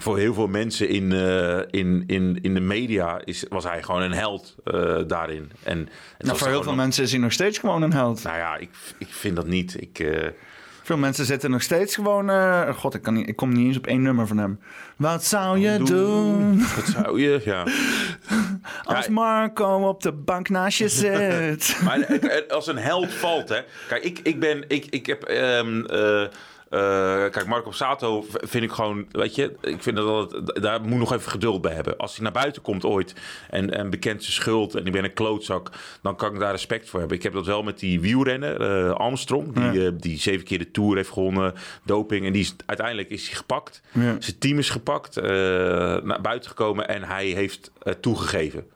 [0.00, 4.02] voor heel veel mensen in, eh, in, in, in de media is, was hij gewoon
[4.02, 5.50] een held eh, daarin.
[5.62, 5.78] En
[6.18, 8.22] het Nou, voor heel veel nog- mensen is hij nog steeds gewoon een held.
[8.22, 9.76] Nou ja, ik, ik vind dat niet.
[9.82, 10.28] Ik, eh,
[10.82, 12.28] Veel mensen zitten nog steeds gewoon...
[12.74, 14.60] God, ik, kan niet, ik kom niet eens op één nummer van hem.
[14.96, 17.40] Wat zou je doen Wat zou je?
[17.44, 17.62] Ja.
[18.96, 19.12] als Ja.
[19.12, 21.76] Marco op de bank naast je zit?
[21.84, 23.60] Maar als een held valt, hè.
[23.88, 24.64] Kijk, ik, ik ben...
[24.68, 25.22] Ik, ik heb...
[25.22, 25.82] ehm,
[26.72, 29.06] eh, kijk, Marco Sato vind ik gewoon...
[29.10, 31.96] Weet je, ik vind dat dat daar moet nog even geduld bij hebben.
[31.96, 33.14] Als hij naar buiten komt ooit
[33.50, 34.74] en, en bekent zijn schuld...
[34.74, 35.70] en ik ben een klootzak,
[36.02, 37.16] dan kan ik daar respect voor hebben.
[37.16, 39.52] Ik heb dat wel met die wielrenner, eh, Armstrong...
[39.52, 41.54] Die, eh, die zeven keer de Tour heeft gewonnen,
[41.84, 42.26] doping...
[42.26, 43.80] en die is, uiteindelijk is hij gepakt.
[43.92, 44.16] Ja.
[44.18, 45.22] Zijn team is gepakt,
[46.02, 46.88] naar buiten gekomen...
[46.88, 48.66] en hij heeft toegegeven.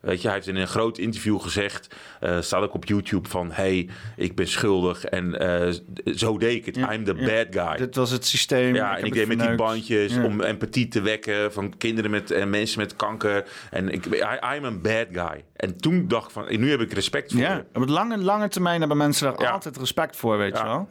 [0.00, 3.50] Weet je, hij heeft in een groot interview gezegd, eh, staat ook op YouTube van,
[3.52, 5.72] hey, ik ben schuldig en eh,
[6.14, 6.76] zo deed ik het.
[6.92, 7.76] I'm the bad guy.
[7.76, 8.74] Dit was het systeem.
[8.74, 10.24] Ja, en ik deed met die bandjes Ja.
[10.24, 13.44] om empathie te wekken van kinderen met en mensen met kanker.
[13.70, 15.44] En ik, I, I'm a bad guy.
[15.56, 17.64] En toen dacht ik van, nu heb ik respect voor Ja, je.
[17.74, 20.88] op het lange, lange termijn hebben mensen daar altijd respect voor, weet je wel.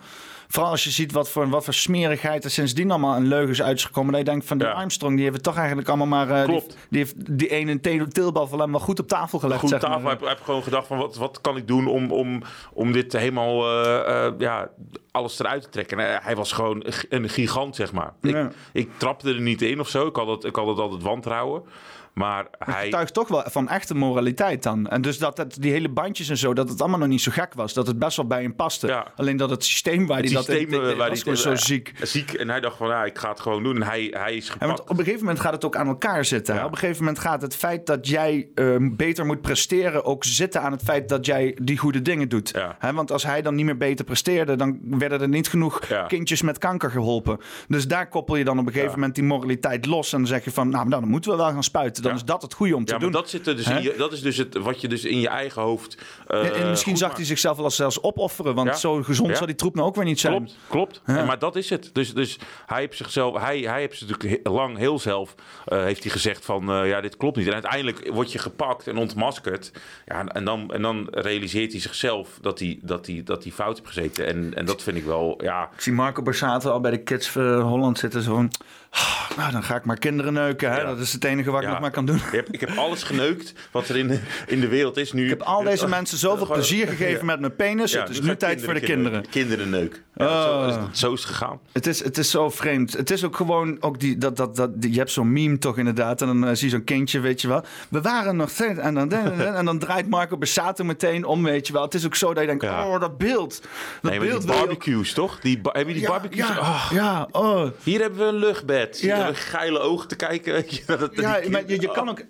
[0.52, 3.78] Vooral als je ziet wat voor, wat voor smerigheid er sindsdien allemaal in leugens uit
[3.78, 4.12] is gekomen.
[4.12, 4.72] Dat je denkt van Ja.
[4.72, 6.44] Armstrong, die heeft het toch eigenlijk allemaal maar...
[6.44, 6.68] Klopt.
[6.68, 9.60] Die, die heeft die ene teelbal van hem wel goed op tafel gelegd.
[9.60, 10.00] Goed zeg tafel.
[10.00, 10.12] maar.
[10.12, 12.42] Heb, heb gewoon gedacht van wat, wat kan ik doen om, om,
[12.74, 14.70] om dit helemaal eh, ja,
[15.12, 16.00] alles eruit te trekken.
[16.00, 18.14] En, hij was gewoon een een gigant, zeg maar.
[18.22, 20.08] Ik, ik trapte er niet in of zo.
[20.08, 21.64] Ik had het, ik had het altijd wantrouwen.
[22.14, 22.84] Maar hij...
[22.84, 24.88] getuigt toch wel van echte moraliteit dan.
[24.88, 27.32] En dus dat het, die hele bandjes en zo, dat het allemaal nog niet zo
[27.32, 27.74] gek was.
[27.74, 28.88] Dat het best wel bij hem paste.
[28.88, 29.08] Ja.
[29.16, 31.94] Alleen dat het systeem waar hij dat in eh, waar was gewoon zo eh, ziek.
[32.02, 32.34] Ziek.
[32.34, 33.76] En hij dacht van, ja, ik ga het gewoon doen.
[33.76, 34.72] En hij, hij is Ja, gepakt.
[34.72, 36.56] want op een gegeven moment gaat het ook aan elkaar zitten.
[36.56, 36.66] Ja.
[36.66, 40.62] Op een gegeven moment gaat het feit dat jij eh, beter moet presteren ook zitten
[40.62, 42.54] aan het feit dat jij die goede dingen doet.
[42.94, 46.58] Want als hij dan niet meer beter presteerde, dan werden er niet genoeg kindjes met
[46.58, 47.38] kanker geholpen.
[47.68, 50.14] Dus daar koppel je dan op een gegeven moment die moraliteit los.
[50.14, 51.99] En dan zeg je van, nou dan moeten we wel gaan spuiten.
[52.02, 52.18] Dan Ja.
[52.18, 53.22] is dat het goede om te Ja, maar doen.
[53.22, 55.28] dat, zit er dus in je, dat is dus het, wat je dus in je
[55.28, 55.98] eigen hoofd.
[56.28, 58.56] eh, en, en misschien zag hij zichzelf wel als zelfs opofferen.
[58.56, 58.76] Want Ja.
[58.76, 59.36] zo gezond Ja.
[59.36, 60.34] zou die troep nou ook weer niet zijn.
[60.36, 61.02] Klopt, klopt.
[61.06, 61.24] Ja.
[61.26, 61.90] Maar dat is het.
[61.94, 65.36] Dus, dus hij heeft zichzelf, hij, hij heeft natuurlijk lang heel zelf,
[65.66, 67.48] eh, heeft hij gezegd van, eh, ja, dit klopt niet.
[67.48, 69.72] En uiteindelijk word je gepakt en ontmaskerd.
[70.06, 73.78] Ja, en, dan, en dan realiseert hij zichzelf dat hij, dat hij, dat hij fout
[73.78, 74.28] heeft gezeten.
[74.28, 77.36] En, en dat vind ik wel, ja, Ik zie Marco Borsato al bij de Kids
[77.36, 78.22] uh, Holland zitten.
[78.22, 78.68] Zo van, "Ah,
[79.38, 80.72] nou, dan ga ik maar kinderen neuken.
[80.72, 80.78] Hè?
[80.80, 80.84] Ja.
[80.86, 81.72] Dat is het enige wat ik Ja.
[81.72, 82.16] nog maar kan doen.
[82.16, 85.24] ik heb, ik heb alles geneukt wat er in de, in de wereld is nu.
[85.24, 87.94] Ik heb al deze mensen zoveel plezier gegeven met mijn penis.
[87.94, 89.30] het is nu tijd voor de kinderen.
[89.30, 90.04] Kinderen neuk.
[90.18, 90.66] Zo, Oh.
[90.70, 91.60] is het, zo is het gegaan.
[91.72, 92.94] Het is, het is zo vreemd.
[92.94, 95.78] Het is ook gewoon ook die, dat, dat, dat, die- je hebt zo'n meme toch
[95.78, 96.22] inderdaad.
[96.22, 97.64] En dan eh, zie je zo'n kindje, weet je wel.
[97.90, 98.80] We waren nog steeds.
[98.80, 101.82] En dan, en dan draait Marco Borsato meteen om, weet je wel.
[101.82, 103.62] Het is ook zo dat je denkt, oh, dat beeld.
[104.02, 105.40] Dat Nee, beeld die barbecues, toch?
[105.40, 106.48] Die je die barbecues?
[106.48, 106.90] Ja, Oh.
[106.94, 107.68] ja, oh.
[107.84, 108.79] Hier hebben we een luchtbed.
[108.88, 109.28] Hier Ja.
[109.28, 110.54] we geile ogen te kijken.
[110.60, 112.22] Weet je, dat, dat Ja, maar je, je kan ook.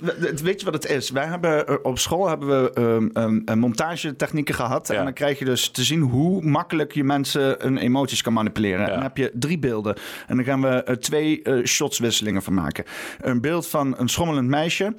[0.43, 1.09] Weet je wat het is?
[1.09, 2.71] Wij hebben eh, op school hebben we
[3.13, 4.88] ehm, een montagetechnieken gehad.
[4.88, 4.95] Ja.
[4.95, 8.85] En dan krijg je dus te zien hoe makkelijk je mensen hun emoties kan manipuleren.
[8.85, 9.95] En dan heb je drie beelden.
[10.27, 12.83] En dan gaan we eh, twee shotswisselingen van maken.
[13.21, 14.93] Een beeld van een schommelend meisje.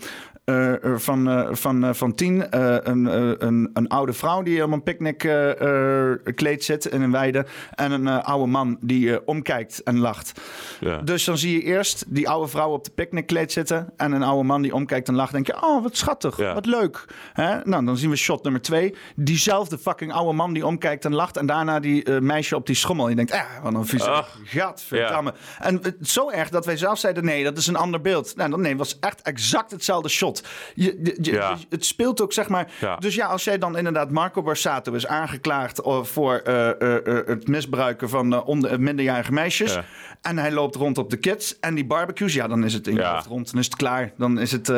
[0.44, 2.58] Eh, eh, van, eh, van, van tien.
[2.90, 3.04] een,
[3.46, 5.18] een, een oude vrouw die op een picknick
[6.34, 7.46] kleed zit in een weide.
[7.74, 10.40] En een oude man die omkijkt en lacht.
[10.80, 10.96] Ja.
[10.98, 13.92] Dus dan zie je eerst die oude vrouw op de picknickkleed zitten.
[13.96, 15.32] En een oude man die omkijkt en lacht.
[15.32, 16.36] denk je, oh, wat schattig.
[16.36, 16.54] Ja.
[16.54, 17.04] Wat leuk.
[17.32, 17.58] Hè?
[17.64, 18.94] Nou, dan zien we shot nummer twee.
[19.16, 21.36] Diezelfde fucking oude man die omkijkt en lacht.
[21.36, 23.04] En daarna die meisje op die schommel.
[23.04, 25.34] En je denkt, eh, wat een vieze gadverdamme.
[25.58, 28.36] En het- zo erg dat wij zelf zeiden, nee, dat is een ander beeld.
[28.36, 30.29] Nou, nee, het was echt exact hetzelfde shot.
[30.74, 31.56] Je, je- je- Ja.
[31.68, 32.70] Het speelt ook, zeg maar...
[32.80, 32.96] Ja.
[32.96, 35.80] Dus ja, als jij dan inderdaad Marco Borsato is aangeklaagd...
[35.82, 39.74] eh, voor eh, eh, het misbruiken van onder, minderjarige meisjes...
[39.74, 39.84] Ja.
[40.20, 42.34] En hij loopt rond op de kids en die barbecues.
[42.34, 43.22] Ja, dan is het in Ja.
[43.28, 43.50] rond.
[43.50, 44.12] Dan is het klaar.
[44.16, 44.72] Dan is het...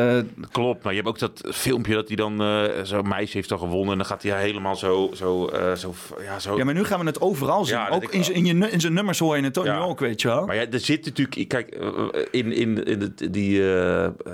[0.52, 2.42] Klopt, maar je hebt ook dat filmpje dat hij dan...
[2.82, 5.10] Zo'n meisje heeft dan gewonnen en dan gaat hij helemaal zo...
[5.14, 7.88] zo, zo, ja, zo ja, maar nu gaan we het overal zien.
[7.90, 10.20] Ook in, zijn- in, je, in zijn nummers hoor je het ook, nu ook, weet
[10.22, 10.46] je wel.
[10.46, 11.48] Maar ja, er zit natuurlijk...
[11.48, 11.68] Kijk,
[12.30, 13.62] in, in, in de, die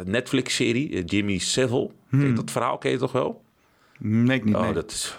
[0.05, 1.91] Netflix-serie, Jimmy Savile.
[2.11, 3.43] Je dat verhaal ken je toch wel?
[3.99, 4.55] Nee, ik niet.
[4.55, 4.73] Oh, nee.
[4.73, 5.17] dat is...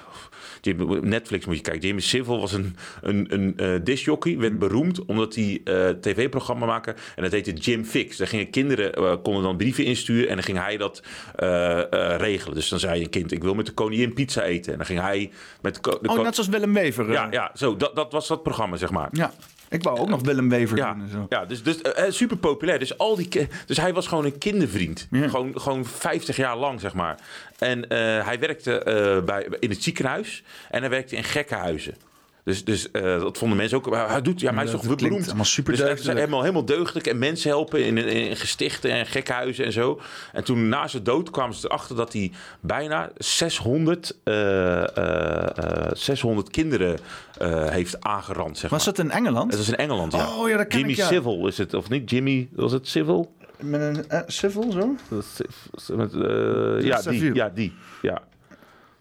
[1.02, 1.82] Netflix moet je kijken.
[1.82, 4.38] Jimmy Savile was een, een, een eh discjockey.
[4.38, 6.96] Werd beroemd omdat hij eh tv-programma maakte.
[7.16, 8.18] En dat heette Jim Fix.
[8.18, 10.30] Daar gingen kinderen, eh, konden dan brieven insturen.
[10.30, 11.04] En dan ging hij dat
[12.18, 12.56] regelen.
[12.56, 14.72] Dus dan zei een kind, ik wil met de koningin pizza eten.
[14.72, 17.12] En dan ging hij met de, de Oh, net zoals Willem Wever.
[17.12, 19.10] Ja, ja zo, dat, dat was dat programma, zeg maar.
[19.12, 19.34] Ja.
[19.70, 21.26] Ik wou ook nog Willem Wever Ja, doen en zo.
[21.30, 22.80] ja dus, dus eh, super populair.
[22.80, 25.08] Dus, al die dus hij was gewoon een kindervriend.
[25.12, 25.28] Ja.
[25.28, 27.20] Gewoon, gewoon 50 jaar lang, zeg maar.
[27.58, 31.96] En eh, hij werkte eh, bij, in het ziekenhuis en hij werkte in gekkenhuizen.
[32.50, 33.90] Dus, dus eh, dat vonden mensen ook.
[33.90, 35.26] maar Hij doet, ja, maar hij is toch beroemd.
[35.28, 36.20] allemaal super dus hij is deugdelijk.
[36.20, 40.02] helemaal, helemaal deugdelijk en mensen helpen in, in, in gestichten en gekkenhuizen en zo.
[40.34, 45.92] En toen na zijn dood kwamen ze erachter dat hij bijna 600, eh, eh, eh,
[45.94, 46.98] 600 kinderen
[47.38, 48.58] eh, heeft aangerand.
[48.58, 48.96] Zeg Was maar.
[48.96, 49.52] dat in Engeland?
[49.52, 50.36] Dat is in Engeland, ja.
[50.38, 51.08] Oh, ja, dat ken Jimmy ik, ja.
[51.08, 52.10] Civil is het, of niet?
[52.10, 53.32] Jimmy, was het Civil?
[53.60, 54.96] Met een eh, civil zo?
[55.96, 56.12] Met,
[56.84, 57.74] ja, die, ja, die.
[58.02, 58.22] Ja.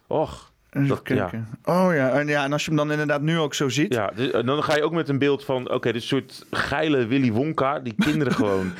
[0.07, 0.48] Och.
[0.71, 1.47] Dat- kijken.
[1.63, 2.09] Oh ja.
[2.11, 3.93] En, ja, en als je hem dan inderdaad nu ook zo ziet.
[3.93, 5.71] Ja, dus, eh, dan ga je ook met een beeld van...
[5.71, 7.79] Oké, dit soort geile Willy Wonka.
[7.79, 8.71] Die kinderen gewoon...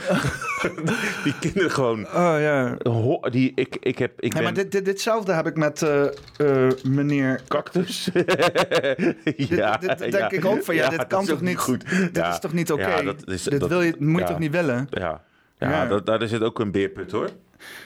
[1.23, 1.99] die kinderen gewoon...
[2.05, 2.77] Oh ja.
[2.83, 4.11] ho- die, ik, ik heb...
[4.21, 6.05] Ik Ja, ben maar dit, dit, ditzelfde heb ik met eh,
[6.37, 8.09] eh, meneer cactus.
[8.13, 10.29] Dit, ja, dit denk ja.
[10.31, 11.89] ik ook van, ja, dit dat kan toch niet goed.
[11.89, 12.29] Dit Ja.
[12.31, 12.87] is toch niet oké?
[12.87, 14.25] Ja, dat is- dit dat- wil je, moet je ja.
[14.27, 14.87] toch niet willen?
[14.89, 15.21] Ja,
[15.57, 15.85] ja, Ja.
[15.85, 17.29] Dat, daar zit ook een beerput hoor.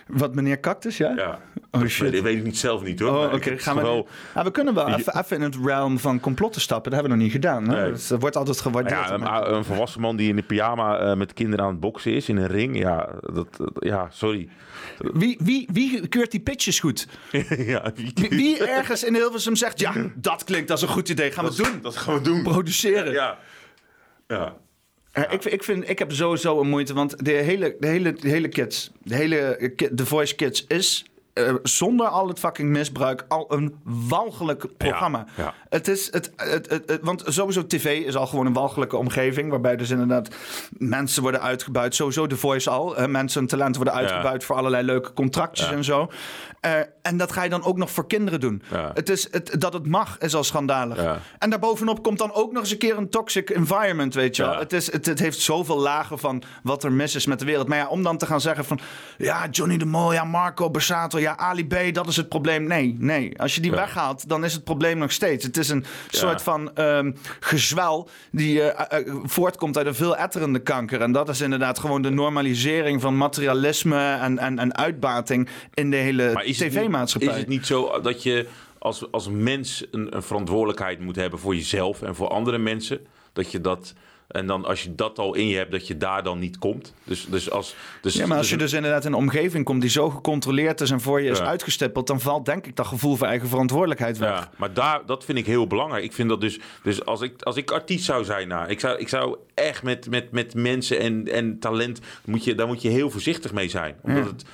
[0.08, 1.14] Wat meneer Cactus, ja?
[1.16, 1.40] Ja.
[1.72, 2.10] Oh, Dat shit.
[2.12, 3.10] weet, weet ik niet zelf niet hoor.
[3.28, 3.58] Oh, oké.
[3.58, 4.08] Gaan we, wel...
[4.34, 6.92] Ah, we kunnen wel even, even in het realm van complotten stappen.
[6.92, 7.70] Dat hebben we nog niet gedaan.
[7.70, 7.82] Hè?
[7.82, 7.92] Nee.
[7.92, 9.00] Dus dat wordt altijd gewaardeerd.
[9.08, 11.80] Ja, een, Maar- een volwassen man die in de pyjama eh, met kinderen aan het
[11.80, 12.78] boksen is in een ring.
[12.80, 14.50] Ja, dat, dat- ja sorry.
[14.98, 17.08] Wie, wie, wie keurt die pitches goed?
[17.58, 19.80] ja, Wie, wie ergens in Hilversum zegt...
[19.80, 21.32] Ja, dat klinkt als een goed idee.
[21.32, 21.80] Gaan we doen.
[21.82, 22.44] Dat gaan we doen.
[22.44, 23.12] Produceren.
[23.12, 23.38] Ja.
[24.28, 24.56] Ja.
[25.14, 28.30] Ja, ik, ik, vind, ik heb sowieso een moeite, want de hele, de hele, de
[28.30, 33.54] hele kids, de hele The Voice Kids is eh, zonder al het fucking misbruik al
[33.54, 35.26] een walgelijk programma.
[35.38, 35.54] ja.
[35.70, 39.50] Het is het, het, het, het- want sowieso tv is al gewoon een walgelijke omgeving,
[39.50, 40.36] waarbij dus inderdaad
[40.78, 41.96] mensen worden uitgebuit.
[41.96, 46.10] Sowieso The Voice al, mensen hun talenten worden uitgebuit voor allerlei leuke contractjes en zo.
[46.64, 48.62] Eh, en dat ga je dan ook nog voor kinderen doen.
[48.72, 48.92] Ja.
[48.94, 51.02] Het is, het, dat het mag is al schandalig.
[51.02, 51.20] Ja.
[51.40, 54.52] En daarbovenop komt dan ook nog eens een keer een toxic environment, weet je wel.
[54.52, 54.60] Ja.
[54.60, 57.68] Het, is, het, het heeft zoveel lagen van wat er mis is met de wereld.
[57.68, 58.80] Maar ja, om dan te gaan zeggen van...
[59.18, 62.64] Ja, Johnny de Mol, ja, Marco Borsato, ja, Ali B, dat is het probleem.
[62.64, 63.40] Nee, nee.
[63.40, 65.46] Als je die weghaalt, dan is het probleem nog steeds.
[65.46, 70.60] Het is een soort van ehm gezwel die eh, eh, voortkomt uit een veel etterende
[70.60, 71.02] kanker.
[71.02, 75.98] En dat is inderdaad gewoon de normalisering van materialisme en, en, en uitbating in de
[75.98, 77.30] hele Maar is het niet- tv-maatschappij.
[77.34, 81.56] Is het niet zo dat je als, als mens een, een verantwoordelijkheid moet hebben voor
[81.56, 83.06] jezelf en voor andere mensen?
[83.34, 83.94] Dat je dat.
[84.28, 86.94] En dan als je dat al in je hebt, dat je daar dan niet komt.
[87.04, 87.76] Dus, dus als.
[88.02, 90.92] Dus, Ja, maar als je dus inderdaad in een omgeving komt die zo gecontroleerd is
[90.92, 91.46] en voor je is Ja.
[91.46, 94.30] uitgestippeld, dan valt denk ik dat gevoel voor eigen verantwoordelijkheid weg.
[94.30, 96.04] Ja, maar daar, dat vind ik heel belangrijk.
[96.04, 98.98] Ik vind dat dus, dus als ik, als ik artiest zou zijn, nou, ik, zou,
[99.00, 102.90] ik zou echt met, met, met mensen en, en talent, moet je, daar moet je
[102.90, 103.96] heel voorzichtig mee zijn.
[104.02, 104.46] Omdat het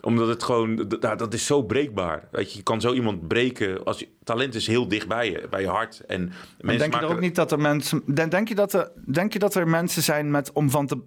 [0.00, 2.28] omdat het gewoon, nou, dat is zo breekbaar.
[2.30, 3.84] Weet je, je kan zo iemand breken.
[3.84, 6.00] Als je, talent is heel dicht bij je, bij je hart.
[6.06, 8.02] En Maar mensen denk je maken- ook niet dat er mensen.
[8.30, 10.98] Denk, je dat er, denk je dat er mensen zijn met om van, te,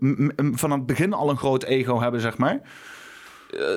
[0.55, 2.61] van het begin al een groot ego hebben, zeg maar?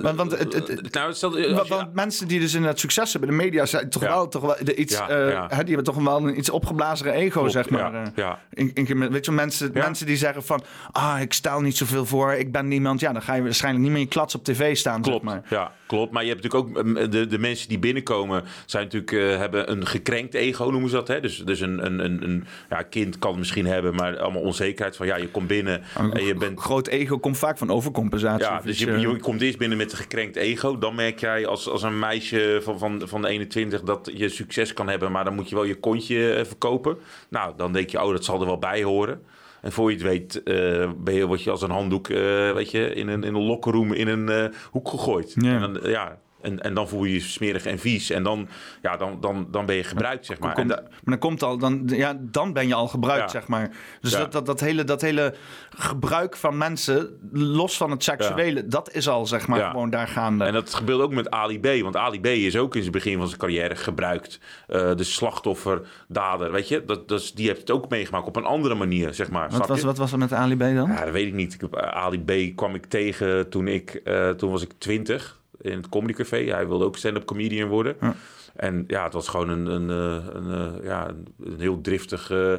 [0.02, 2.78] Want, want, het, het- het- nou, stel, als want, je- want mensen die dus inderdaad
[2.80, 5.06] succes hebben, de media zijn toch wel, toch wel de iets, eh,
[5.48, 8.12] hè, die hebben toch wel een iets opgeblazen ego, Klopt, zeg maar.
[8.14, 11.76] ja, eh, in- in- weet je, mensen, mensen die zeggen van, ah, ik stel niet
[11.76, 14.34] zoveel voor, ik ben niemand, ja, dan ga je waarschijnlijk niet meer in je klats
[14.34, 15.42] op tv staan, Klopt, zeg maar.
[15.48, 16.12] ja, klopt.
[16.12, 19.70] Maar je hebt natuurlijk ook mm, de, de mensen die binnenkomen, zijn natuurlijk, eh, hebben
[19.70, 21.08] een gekrenkt ego, noemen ze dat.
[21.08, 21.20] Hè?
[21.20, 24.96] Dus, dus een, een, een, een ja, kind kan het misschien hebben, maar allemaal onzekerheid
[24.96, 25.82] van ja, je komt binnen
[26.12, 26.60] en je bent.
[26.60, 28.46] Groot ego komt vaak van overcompensatie.
[28.46, 30.79] Ja, dus je, eh, je komt eerst binnen met een gekrenkt ego.
[30.79, 34.72] Dan merk jij als, als een meisje van, van, van de 21 dat je succes
[34.72, 36.98] kan hebben, maar dan moet je wel je kontje eh, verkopen.
[37.29, 39.22] Nou, dan denk je, oh, dat zal er wel bij horen.
[39.61, 42.70] En voor je het weet, eh, ben je, word je als een handdoek eh, weet
[42.70, 45.35] je, in, een, in een lockerroom in een hoek gegooid.
[45.40, 45.55] Ja.
[45.55, 48.11] En, dan, ja, en, en dan voel je je smerig en vies.
[48.11, 48.48] En dan,
[48.83, 50.48] ja, dan, dan, dan ben je gebruikt, zeg maar.
[50.50, 53.28] En Komt- da- maar dan komt al, dan, ja, dan ben je al gebruikt, Ja.
[53.38, 53.70] zeg maar.
[54.00, 54.18] Dus Ja.
[54.18, 55.35] dat, dat, dat, hele, dat hele
[55.76, 60.44] gebruik van mensen, los van het seksuele, dat is al, zeg maar, gewoon daar gaande.
[60.44, 61.83] En dat gebeurt ook met Ali B.
[61.83, 64.40] Want Ali B is ook in zijn begin van zijn carrière gebruikt.
[64.66, 66.85] Eh, de slachtoffer, dader, weet je.
[66.85, 69.50] Dat, dat is- die heeft het ook meegemaakt op een andere manier, zeg maar.
[69.50, 70.72] wat, was, wat was er met Ali B dan?
[70.74, 71.54] Ja, dat weet ik niet.
[71.54, 72.20] Ik eh, Ali
[72.52, 74.00] B kwam ik tegen toen ik...
[74.04, 76.44] eh, toen was ik twintig in het Comedy Café.
[76.44, 77.96] Hij wilde ook stand-up comedian worden.
[78.00, 78.14] Ja.
[78.55, 82.31] En ja, het was gewoon een, een, eh, een, eh, ja, een, heel driftig...
[82.31, 82.55] eh,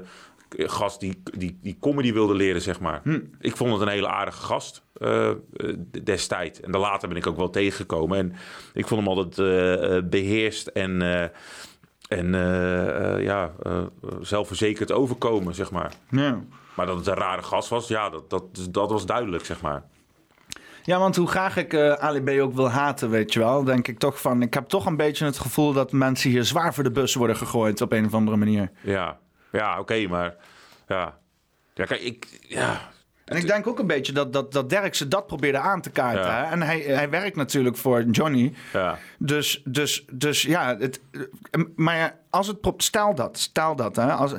[0.50, 3.02] gast die, die, die comedy wilde leren, zeg maar.
[3.04, 3.20] Hm.
[3.39, 4.84] Ik vond het een hele aardige gast
[6.04, 6.62] destijds.
[6.62, 8.18] En daar later ben ik ook wel tegengekomen.
[8.18, 8.36] En
[8.74, 11.02] ik vond hem altijd eh, beheerst en,
[12.08, 12.32] en
[13.22, 13.52] ja,
[14.22, 15.94] zelfverzekerd overkomen, zeg maar.
[16.10, 16.44] Ja.
[16.76, 19.84] Maar dat het een rare gast was, ja, dat, dat, dat was duidelijk, zeg maar.
[20.86, 23.88] Ja, want hoe graag ik eh Ali B ook wil haten, weet je wel, denk
[23.88, 26.84] ik toch van, ik heb toch een beetje het gevoel dat mensen hier zwaar voor
[26.84, 28.71] de bus worden gegooid op een of andere manier.
[28.82, 29.17] Ja,
[29.52, 30.36] ja oké, maar
[30.88, 31.17] ja.
[31.74, 32.82] Ja, kijk, ik, ja,
[33.26, 35.89] En ik denk ook een beetje dat, dat, dat Dirk ze dat probeerde aan te
[35.89, 36.26] kaarten.
[36.26, 36.43] Ja.
[36.43, 36.52] Hè?
[36.52, 38.54] En hij, hij werkt natuurlijk voor Johnny.
[38.74, 41.02] ja, Dus, dus, dus ja, het,
[41.52, 44.34] eh, maar als het, stel dat, stel dat, hè, als,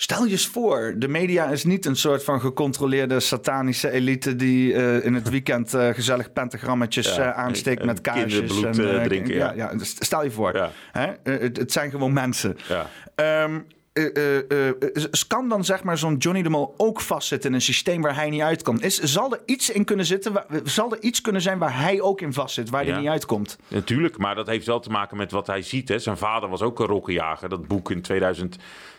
[0.00, 4.74] stel je eens voor, de media is niet een soort van gecontroleerde satanische elite die
[4.74, 8.62] eh, in het weekend eh, gezellig pentagrammetjes Ja, eh, aansteekt en- met kaarsjes.
[8.62, 9.52] en, drinken, ja.
[9.52, 9.70] ja.
[9.70, 12.56] Ja, dus stel je voor, hè, het, het zijn gewoon mensen.
[12.68, 12.86] ja.
[13.14, 13.58] Ehm,
[13.92, 17.54] eh, eh, eh, eh, kan dan zeg maar zo'n Johnny de Mol ook vastzitten in
[17.54, 18.82] een systeem waar hij niet uit kan?
[18.82, 20.32] Is, zal er iets in kunnen zitten?
[20.32, 23.58] Waar, zal er iets kunnen zijn waar hij ook in vastzit, waar hij niet uitkomt?
[23.68, 25.88] Natuurlijk, maar dat heeft wel te maken met wat hij ziet.
[25.88, 25.98] Hè.
[25.98, 27.48] Zijn vader was ook een rokkenjager.
[27.48, 28.02] Dat boek in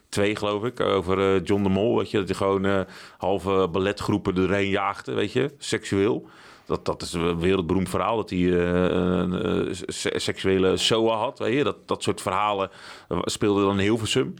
[0.09, 1.97] 2002, geloof ik, over eh, John de Mol.
[1.97, 2.79] Weet je, dat hij gewoon eh,
[3.17, 6.27] halve balletgroepen doorheen jaagde, weet je, seksueel.
[6.65, 11.39] Dat, dat is een wereldberoemd verhaal, dat hij eh, een se- seksuele SOA had.
[11.39, 11.63] Weet je?
[11.63, 12.69] Dat, dat soort verhalen
[13.23, 14.33] speelden dan in Hilversum.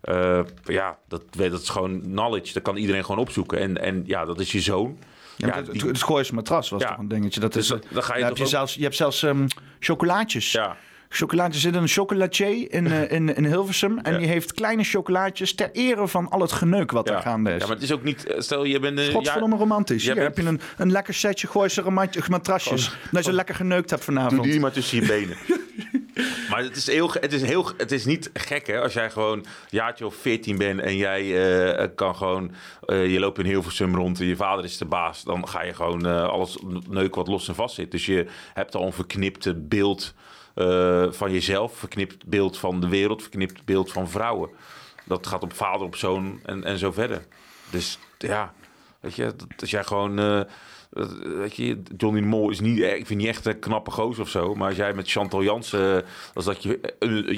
[0.00, 2.52] Eh, ja, dat, dat is gewoon knowledge.
[2.52, 3.58] Dat kan iedereen gewoon opzoeken.
[3.58, 4.98] En, en ja, dat is je zoon.
[5.36, 6.88] Ja, Ja, het, die- het matras was Ja.
[6.88, 7.40] toch een dingetje.
[7.40, 9.22] Dat Dus is, dat- dan ga je daar toch heb je, zelfs, je hebt zelfs
[9.22, 9.46] ehm,
[9.78, 10.52] chocolaatjes.
[10.52, 10.76] Ja.
[11.14, 13.98] Chocolaatjes zit een chocolatier in, eh, in, in Hilversum.
[13.98, 14.18] En Ja.
[14.18, 17.14] die heeft kleine chocolaatjes ter ere van al het geneuk wat Ja.
[17.14, 17.60] er gaande is.
[17.60, 18.34] ja, maar het is ook niet...
[18.38, 18.98] Stel, je bent...
[18.98, 20.04] een Godverdomme romantisch.
[20.04, 21.90] jij Hier bent- heb je een, een lekker setje Gooise
[22.28, 22.96] matrasjes.
[23.10, 24.42] Dat je lekker geneukt hebt vanavond.
[24.42, 25.36] Doe die maar tussen je benen.
[26.50, 28.80] maar het is, heel, het, is heel, het is niet gek, hè?
[28.80, 31.46] Als jij gewoon een jaartje of 14 bent en jij
[31.76, 32.52] eh, kan gewoon...
[32.86, 35.22] eh, je loopt in Hilversum rond en je vader is de baas.
[35.24, 36.58] Dan ga je gewoon eh, alles
[36.88, 37.90] neuken wat los en vast zit.
[37.90, 40.14] Dus je hebt al een verknipte beeld
[40.54, 41.76] eh, van jezelf.
[41.76, 43.22] Verknipt beeld van de wereld.
[43.22, 44.50] Verknipt beeld van vrouwen.
[45.04, 47.26] Dat gaat op vader, op zoon en, en zo verder.
[47.70, 48.54] Dus ja,
[49.00, 50.16] weet je, dat- als jij gewoon...
[50.16, 53.90] dat- weet je, Johnny de Mol is niet, eh, ik vind niet echt een knappe
[53.90, 54.54] goos of zo.
[54.54, 56.80] Maar als jij met Chantal Jansen, als dat je,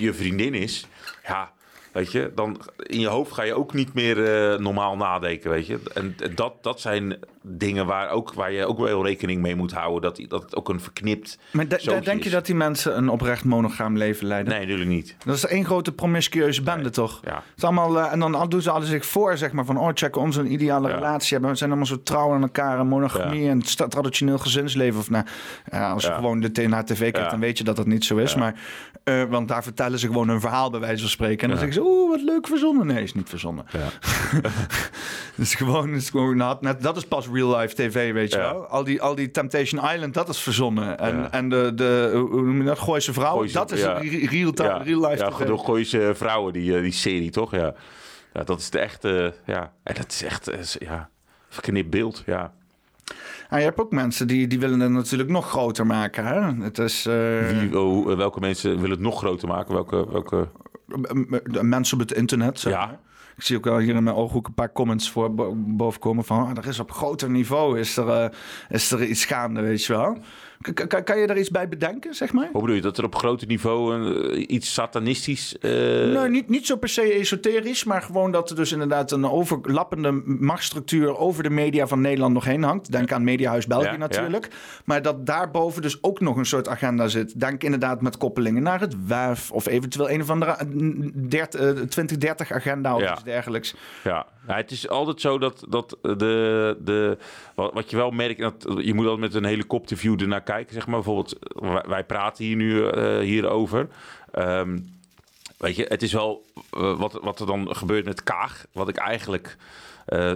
[0.00, 0.86] je vriendin is,
[1.26, 1.52] ja,
[1.94, 5.66] weet je, dan in je hoofd ga je ook niet meer eh, normaal nadenken, weet
[5.66, 5.78] je.
[5.94, 10.02] En dat, dat zijn dingen waar, ook, waar je ook wel rekening mee moet houden,
[10.02, 13.44] dat, dat het ook een verknipt Maar de- denk je dat die mensen een oprecht
[13.44, 14.52] monogaam leven leiden?
[14.52, 15.16] Nee, natuurlijk niet.
[15.24, 17.20] Dat is één grote promiscueuze bende, toch?
[17.24, 17.34] Ja.
[17.34, 19.78] Het is allemaal, eh, en dan doen ze alles zich voor, zeg maar, van...
[19.78, 20.94] oh, check ons een ideale Ja.
[20.94, 21.50] relatie hebben.
[21.50, 23.42] We zijn allemaal zo trouw aan elkaar en monogamie...
[23.42, 23.50] Ja.
[23.50, 25.00] en traditioneel gezinsleven.
[25.00, 25.24] Of, nou,
[25.70, 28.34] als je gewoon de naar tv kijkt, dan weet je dat dat niet zo is.
[28.34, 28.54] Maar,
[29.04, 31.42] eh, want daar vertellen ze gewoon een verhaal, bij wijze van spreken.
[31.42, 31.64] En dan Ja.
[31.64, 32.86] zeggen ze, oeh, wat leuk verzonnen.
[32.86, 33.64] Nee, is niet verzonnen.
[33.72, 33.78] Ja.
[35.34, 38.38] Het is gewoon, is gewoon nou, net, dat is pas real life tv, weet je
[38.38, 38.52] Ja.
[38.52, 38.66] wel.
[38.66, 40.98] Al die, al die Temptation Island, dat is verzonnen.
[40.98, 41.30] En, Ja.
[41.32, 43.92] en de, de, hoe noem je dat, Gooise vrouw, Gooise- dat is ja.
[43.92, 45.46] re- real, time, ja, real life ja, tv.
[45.46, 47.50] door Gooise vrouwen, die, eh, die serie, toch?
[47.50, 47.74] Ja.
[48.32, 49.72] ja, dat is de echte, ja.
[49.82, 50.58] En dat is echt, eh,
[50.88, 51.08] ja,
[51.48, 52.52] verknipt beeld, ja.
[53.50, 56.24] Ja, je hebt ook mensen die, die willen het natuurlijk nog groter maken.
[56.26, 56.64] Hè?
[56.64, 59.74] Het is eh, Wie, oh, eh, welke mensen willen het nog groter maken?
[59.74, 60.48] Welke, welke...
[61.62, 62.60] mensen op het internet.
[62.60, 63.00] Zeg Ja.
[63.36, 66.24] Ik zie ook wel hier in mijn ooghoek een paar comments voor bo- boven komen
[66.24, 66.46] van...
[66.46, 68.28] ah, er is op groter niveau is er, eh,
[68.68, 70.18] is er iets gaande, weet je wel.
[70.72, 72.48] K- kan, je daar iets bij bedenken, zeg maar?
[72.52, 72.82] Hoe bedoel je?
[72.82, 75.58] Dat er op groter niveau een, eh, iets satanistisch...
[75.58, 79.26] eh, Nee, niet, niet zo per se esoterisch, maar gewoon dat er dus inderdaad een
[79.30, 82.92] overlappende machtsstructuur over de media van Nederland nog heen hangt.
[82.92, 84.48] Denk aan Mediahuis België Ja, natuurlijk.
[84.84, 87.40] Maar dat daarboven dus ook nog een soort agenda zit.
[87.40, 90.66] Denk inderdaad met koppelingen naar het WAF of eventueel een of andere eh,
[91.28, 93.12] dert- eh, 2030 agenda of Ja.
[93.12, 93.74] iets dergelijks.
[94.04, 97.18] Ja, ja, het is altijd zo dat, dat de, de,
[97.54, 100.74] wat, je wel merkt, dat, je moet altijd met een helikopterview ernaar kijken.
[100.74, 100.94] Zeg maar.
[100.94, 103.88] Bijvoorbeeld, wij, wij praten hier nu eh, hierover.
[104.30, 104.78] Ehm,
[105.58, 108.96] weet je, het is wel eh, wat, wat er dan gebeurt met Kaag, wat ik
[108.96, 109.56] eigenlijk...
[110.06, 110.32] eh,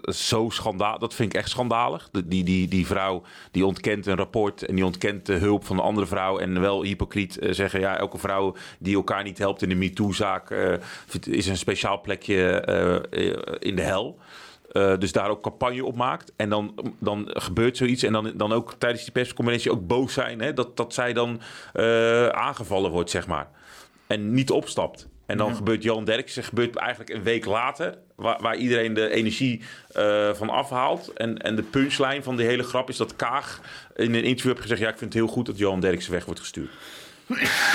[0.00, 2.08] zo schandaal, dat vind ik echt schandalig.
[2.24, 5.82] Die, die, die vrouw die ontkent een rapport en die ontkent de hulp van de
[5.82, 6.38] andere vrouw.
[6.38, 10.50] En wel hypocriet eh, zeggen: ja, elke vrouw die elkaar niet helpt in de MeToo-zaak
[10.50, 10.74] eh,
[11.20, 14.18] is een speciaal plekje eh, in de hel.
[14.98, 16.32] Dus daar ook campagne op maakt.
[16.36, 18.02] En dan, dan gebeurt zoiets.
[18.02, 20.40] En dan, dan ook tijdens die persconferentie ook boos zijn.
[20.40, 21.40] Hè, dat, dat zij dan
[22.32, 23.50] aangevallen wordt, zeg maar.
[24.06, 25.08] En niet opstapt.
[25.26, 29.62] En dan gebeurt Johan Derksen, gebeurt eigenlijk een week later, waar, waar iedereen de energie
[29.88, 31.12] eh, van afhaalt.
[31.12, 33.60] En, en de punchline van die hele grap is dat Kaag
[33.96, 36.24] in een interview heeft gezegd: Ja, ik vind het heel goed dat Johan Derksen weg
[36.24, 36.70] wordt gestuurd.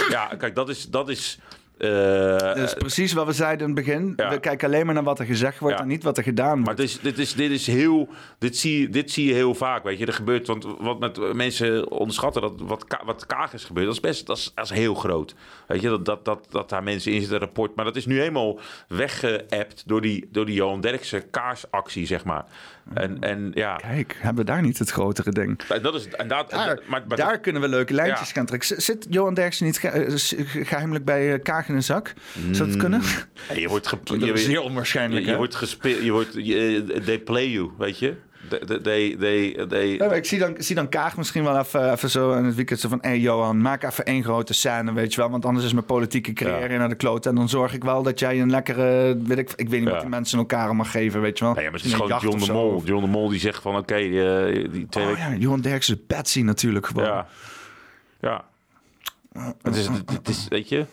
[0.10, 0.90] ja, kijk, dat is.
[0.90, 1.40] Dat is
[1.78, 4.14] Dat is precies wat we zeiden in het begin.
[4.16, 4.30] Ja.
[4.30, 5.82] We kijken alleen maar naar wat er gezegd wordt Ja.
[5.82, 6.80] en niet wat er gedaan Maar wordt.
[6.80, 8.10] dit is, dit is, dit is heel.
[8.40, 9.84] Dit zie, je- dit zie je heel vaak.
[9.84, 10.48] Weet je, er gebeurt.
[10.48, 14.38] Want wat met mensen onderschatten, dat wat, wat Kaag is gebeurd, dat is best dat
[14.38, 15.36] is, dat is heel groot.
[15.68, 17.76] Weet je, dat, dat, dat, dat daar mensen in zitten, rapport.
[17.76, 22.46] Maar dat is nu helemaal weggeëpt door die, door die Johan Derksen kaarsactie, zeg maar.
[22.94, 25.60] En, en ja, Kijk, hebben we daar niet het grotere ding?
[25.82, 26.08] dat is.
[26.08, 28.34] En dat, Daar, maar, maar- daar kunnen we leuke lijntjes Ja.
[28.34, 28.82] gaan trekken.
[28.82, 30.14] Zit Johan Derksen niet ge- eh,
[30.66, 32.14] geheimelijk bij eh, Kaag in een zak?
[32.52, 33.02] Zou dat kunnen?
[33.48, 35.26] Hey, je wordt Dat je, is je, heel onwaarschijnlijk.
[35.26, 35.38] je hè?
[35.38, 36.04] wordt gespeeld.
[36.04, 36.34] Je wordt.
[36.34, 38.16] je- they play you, weet je.
[38.50, 41.92] They, they, they, they, Ja, maar ik zie dan, zie dan Kaag misschien wel even,
[41.92, 42.98] even zo in het weekend zo van...
[43.02, 45.30] hé hey Johan, maak even één grote scène, weet je wel.
[45.30, 46.78] Want anders is mijn politieke carrière Ja.
[46.80, 47.26] naar de kloot.
[47.26, 49.18] En dan zorg ik wel dat jij een lekkere...
[49.24, 49.92] Weet ik, ik weet niet Ja.
[49.94, 51.54] wat die mensen elkaar mag geven, weet je wel.
[51.54, 52.82] Nee, ja, maar het is gewoon John de Mol.
[52.86, 56.02] John de Mol die zegt van oké, eh, die twee Oh ja, Johan Derksen is
[56.08, 57.06] Patsy natuurlijk gewoon.
[57.06, 57.28] Ja.
[58.22, 58.46] Ja.
[59.62, 60.86] Het is, het is, weet je.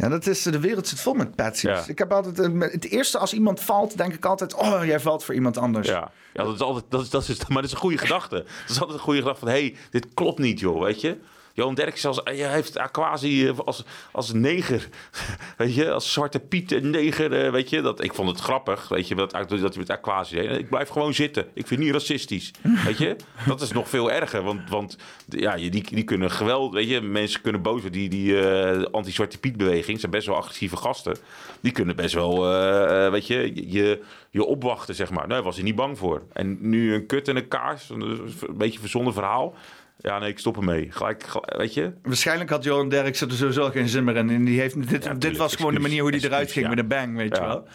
[0.00, 1.70] Ja, dat is, de wereld zit vol met patsies.
[1.70, 1.84] Ja.
[1.86, 4.54] Ik heb altijd, eh, het eerste als iemand valt, denk ik altijd...
[4.54, 5.88] oh, jij valt voor iemand anders.
[5.88, 6.10] Ja.
[6.32, 8.34] Ja, dat is altijd, dat is, dat is, maar dat is een goede gedachte.
[8.36, 11.16] Dat is altijd een goede gedachte van, hé, hey, dit klopt niet, joh, weet je.
[11.60, 14.88] Johan Derksen als, hij heeft Aquasi eh, als, als neger.
[15.56, 17.44] Weet je, als Zwarte Piet en neger.
[17.44, 18.88] eh, Weet je, dat, ik vond het grappig.
[18.88, 20.58] Weet je, dat, dat hij met Aquasi deed.
[20.58, 21.42] Ik blijf gewoon zitten.
[21.42, 22.50] Ik vind het niet racistisch.
[22.86, 24.42] Weet je, dat is nog veel erger.
[24.42, 24.96] Want, want
[25.28, 26.72] ja, die, die kunnen geweld.
[26.72, 27.92] Weet je, mensen kunnen boos worden.
[27.92, 31.16] Die, die eh, anti-Zwarte Piet beweging zijn best wel agressieve gasten.
[31.60, 35.28] Die kunnen best wel, eh, eh, weet je, je, je opwachten, zeg maar.
[35.28, 36.22] Daar was hij niet bang voor.
[36.32, 37.90] En nu een kut en een kaars.
[37.90, 39.54] Een, beetje verzonnen verhaal.
[40.02, 40.88] Ja, nee, ik stop ermee.
[40.90, 41.92] Gelijk, gelijk- weet je.
[42.02, 44.30] Waarschijnlijk had Johan Derksen er sowieso geen zin meer in.
[44.30, 46.70] En die heeft, dit, dit was gewoon de manier hoe hij eruit ging ja.
[46.70, 47.66] met een bang, weet je wel.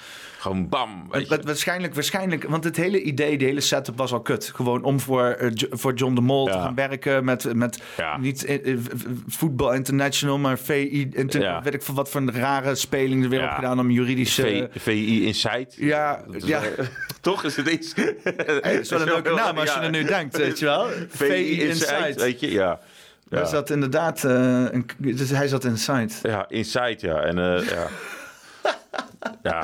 [0.46, 1.08] Gewoon bam.
[1.44, 4.52] Waarschijnlijk, waarschijnlijk, want het hele idee, de hele setup was al kut.
[4.56, 8.18] Gewoon om voor, eh, voor John de Mol te gaan werken met, met Ja.
[8.18, 8.78] niet eh, eh,
[9.28, 11.62] voetbal international, maar VI, inter, Ja.
[11.62, 14.70] weet ik veel wat voor een rare speling er weer op gedaan om juridische...
[14.72, 15.76] V- VI Insight.
[15.76, 16.62] ja, ja.
[16.62, 16.86] wel-
[17.22, 17.94] Toch is het iets.
[17.96, 18.16] Hey,
[18.62, 20.88] dat is wel een leuke naam als je er nu denkt, weet je wel.
[21.10, 22.80] VI Insight, weet je, ja.
[23.30, 26.10] Hij Ja, zat inderdaad, een, dus hij zat inside.
[26.22, 27.20] ja Insight, ja.
[27.22, 27.88] En eh, ja.
[29.44, 29.64] ja.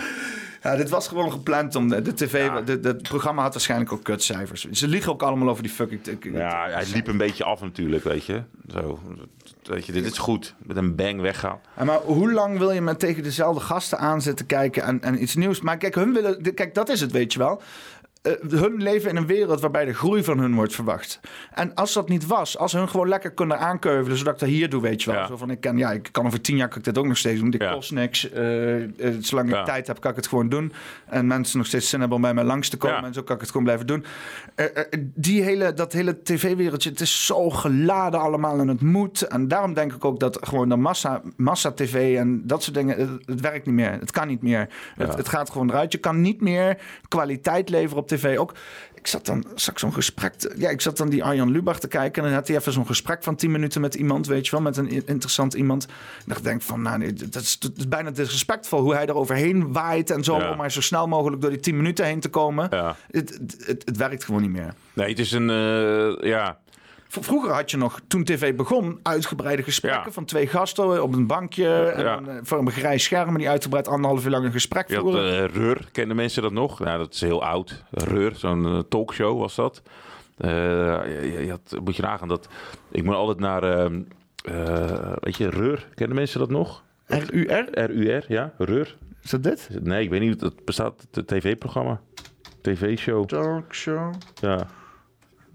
[0.61, 2.45] Ja, dit was gewoon gepland om de, de tv.
[2.45, 2.61] Ja.
[2.61, 4.69] de- de- het programma had waarschijnlijk ook kutcijfers.
[4.71, 6.01] Ze liegen ook allemaal over die fucking.
[6.33, 8.41] ja, hij liep een beetje af natuurlijk, weet je.
[8.67, 8.99] Zo,
[9.63, 10.55] weet je, dit is goed.
[10.65, 11.59] Met een bang weggaan.
[11.85, 15.35] Maar hoe lang wil je met tegen dezelfde gasten aan zitten kijken en, en iets
[15.35, 15.61] nieuws?
[15.61, 17.61] Maar kijk, hun willen, kijk, dat is het, weet je wel.
[18.21, 21.19] Eh, hun leven in een wereld waarbij de groei van hun wordt verwacht.
[21.53, 24.69] En als dat niet was, als hun gewoon lekker kunnen aankeuvelen, zodat ik dat hier
[24.69, 25.19] doe, weet je wel.
[25.19, 25.27] Ja.
[25.27, 27.17] Zo van, ik, kan, ja, ik kan over tien jaar kan ik dit ook nog
[27.17, 27.49] steeds doen.
[27.49, 27.73] Dit Ja.
[27.73, 28.29] kost niks.
[28.29, 29.63] Eh, eh, zolang ik Ja.
[29.63, 30.73] tijd heb, kan ik het gewoon doen.
[31.05, 33.03] En mensen nog steeds zin hebben om bij mij langs te komen.
[33.03, 34.05] En zo kan ik het gewoon blijven doen.
[35.15, 39.21] Die hele, dat hele tv-wereldje, het is zo geladen allemaal en het moet.
[39.21, 43.09] En daarom denk ik ook dat gewoon de massa, massa-tv en dat soort dingen, het,
[43.25, 43.91] het werkt niet meer.
[43.91, 44.67] Het kan niet meer.
[44.95, 45.91] Het, het gaat gewoon eruit.
[45.91, 48.37] Je kan niet meer kwaliteit leveren op tv.
[48.37, 48.53] Ook,
[48.93, 51.87] ik zat dan, zag ik zo'n gesprek, ja, ik zat dan die Arjan Lubach te
[51.87, 54.51] kijken en dan had hij even zo'n gesprek van 10 minuten met iemand, weet je
[54.51, 55.85] wel, met een interessant iemand.
[55.85, 59.05] En dan denk ik van, nou nee, dat is, dat is bijna disrespectvol hoe hij
[59.07, 60.51] er overheen waait en zo, Ja.
[60.51, 62.67] om maar zo snel mogelijk door die 10 minuten heen te komen.
[62.71, 62.95] Ja.
[63.11, 64.73] Het, het, het, het werkt gewoon niet meer.
[64.93, 66.57] Nee, het is een, eh, ja...
[67.19, 70.11] Vroeger had je nog, toen tv begon, uitgebreide gesprekken Ja.
[70.11, 71.67] van twee gasten op een bankje.
[71.85, 72.19] En Ja.
[72.27, 75.43] eh, voor een grijs scherm, die uitgebreid anderhalf uur lang een gesprek Je had voeren.
[75.49, 76.79] eh, Reur, kennen mensen dat nog?
[76.79, 77.83] Nou, dat is heel oud.
[77.91, 79.81] Reur, zo'n eh, talkshow was dat.
[80.37, 82.47] Je, je had, moet je nagaan dat...
[82.91, 83.63] Ik moet altijd naar...
[83.63, 84.01] ehm,
[84.43, 86.83] eh, weet je, Reur, kennen mensen dat nog?
[87.05, 87.67] RUR?
[87.71, 88.97] RUR, ja, Reur.
[89.23, 89.69] Is dat dit?
[89.81, 91.99] Nee, ik weet niet, het bestaat het tv-programma.
[92.61, 94.13] TV-show, Talkshow.
[94.41, 94.67] ja.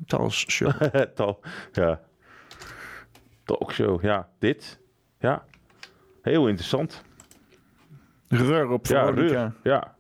[0.07, 0.73] Talkshow.
[1.15, 1.41] Tal,
[1.73, 2.01] ja.
[3.45, 4.29] Talkshow, ja.
[4.39, 4.79] Dit,
[5.19, 5.45] ja.
[6.23, 7.03] Heel interessant.
[8.29, 9.35] Reur op Ja, Veronica.
[9.35, 9.95] Reur, ja.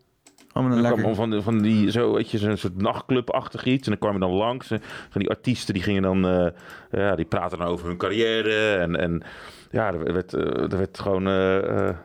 [0.57, 3.84] Oh, een kwam van, van die, zo, weet je, zo'n soort nachtclubachtig iets.
[3.84, 4.70] En dan kwam je dan langs.
[4.70, 4.80] En
[5.11, 6.47] van die artiesten, die gingen dan, eh,
[6.90, 8.74] ja, die praten dan over hun carrière.
[8.74, 9.22] En, en
[9.70, 11.97] ja, er werd, eh, er werd gewoon, eh,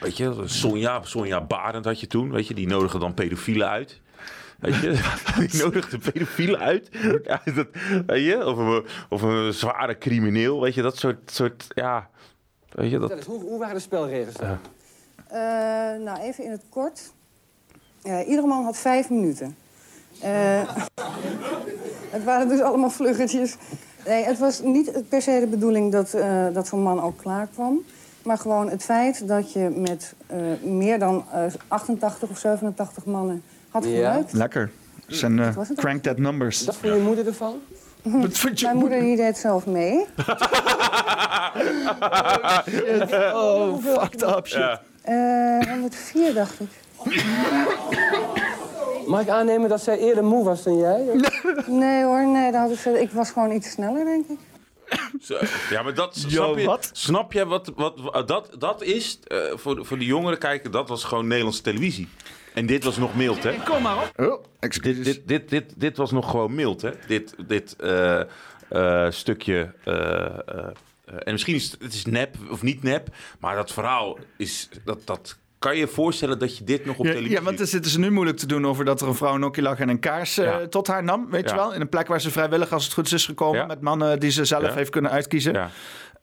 [0.00, 2.54] weet je, Sonja, Sonja Barend had je toen, weet je.
[2.54, 4.00] Die nodigde dan pedofielen uit.
[4.58, 5.14] Weet je,
[5.48, 6.88] die nodigde pedofielen uit.
[7.22, 7.66] Ja, dat,
[8.06, 12.10] weet je, of een, of een zware crimineel, weet je, dat soort, soort ja,
[12.70, 13.10] weet je, dat...
[13.10, 14.58] Eens, hoe, hoe waren de spelregels dan?
[15.28, 15.38] Eh,
[16.04, 17.12] nou, even in het kort.
[18.02, 19.56] Eh, iedere man had vijf minuten.
[20.20, 20.60] Eh,
[22.16, 23.56] het waren dus allemaal vluggetjes.
[24.06, 27.46] Nee, het was niet per se de bedoeling dat, eh, dat zo'n man ook klaar
[27.46, 27.84] kwam.
[28.22, 33.42] Maar gewoon het feit dat je met eh, meer dan eh, 88 of 87 mannen
[33.82, 33.90] had Ja.
[34.10, 34.32] geluid.
[34.32, 34.70] Lekker.
[35.06, 35.78] Zijn eh, was het?
[35.78, 36.64] crank that numbers.
[36.64, 37.60] Wat vond je moeder ervan?
[38.02, 40.04] Wat je Mijn moeder die deed zelf mee.
[43.34, 44.78] Oh, fucked up shit.
[45.02, 46.68] Eh 104 dacht ik.
[49.06, 51.04] Mag ik aannemen dat zij eerder moe was dan jij?
[51.66, 54.38] Nee hoor, nee, dat had ik, ik was gewoon iets sneller, denk ik.
[55.22, 55.38] Zo.
[55.70, 56.66] Ja, maar dat Yo, snap je.
[56.66, 56.90] wat?
[56.92, 60.70] Snap je wat, wat, wat- dat, dat is eh, voor, de- voor de jongeren kijken,
[60.70, 62.08] dat was gewoon Nederlandse televisie.
[62.56, 63.52] En dit was nog mild, hè?
[63.64, 64.12] Kom maar op.
[64.16, 65.04] Oh, excuses.
[65.04, 66.90] Dit, dit, dit, dit, dit was nog gewoon mild, hè?
[67.06, 68.20] Dit, dit eh,
[68.68, 69.72] eh, stukje.
[69.84, 73.08] eh, eh, eh, en misschien is het, het is nep of niet nep,
[73.40, 74.68] maar dat verhaal is.
[74.84, 77.36] Dat, dat kan je je voorstellen dat je dit nog op Ja, televisie.
[77.38, 79.62] ja, want zitten ze nu moeilijk te doen over dat er een vrouw een nokkie
[79.62, 80.66] lag en een kaars eh, Ja.
[80.66, 81.30] tot haar nam.
[81.30, 81.74] Weet je wel?
[81.74, 83.60] In een plek waar ze vrijwillig, als het goed is, is gekomen.
[83.60, 83.66] Ja.
[83.66, 84.72] Met mannen die ze zelf Ja.
[84.74, 85.70] heeft kunnen uitkiezen.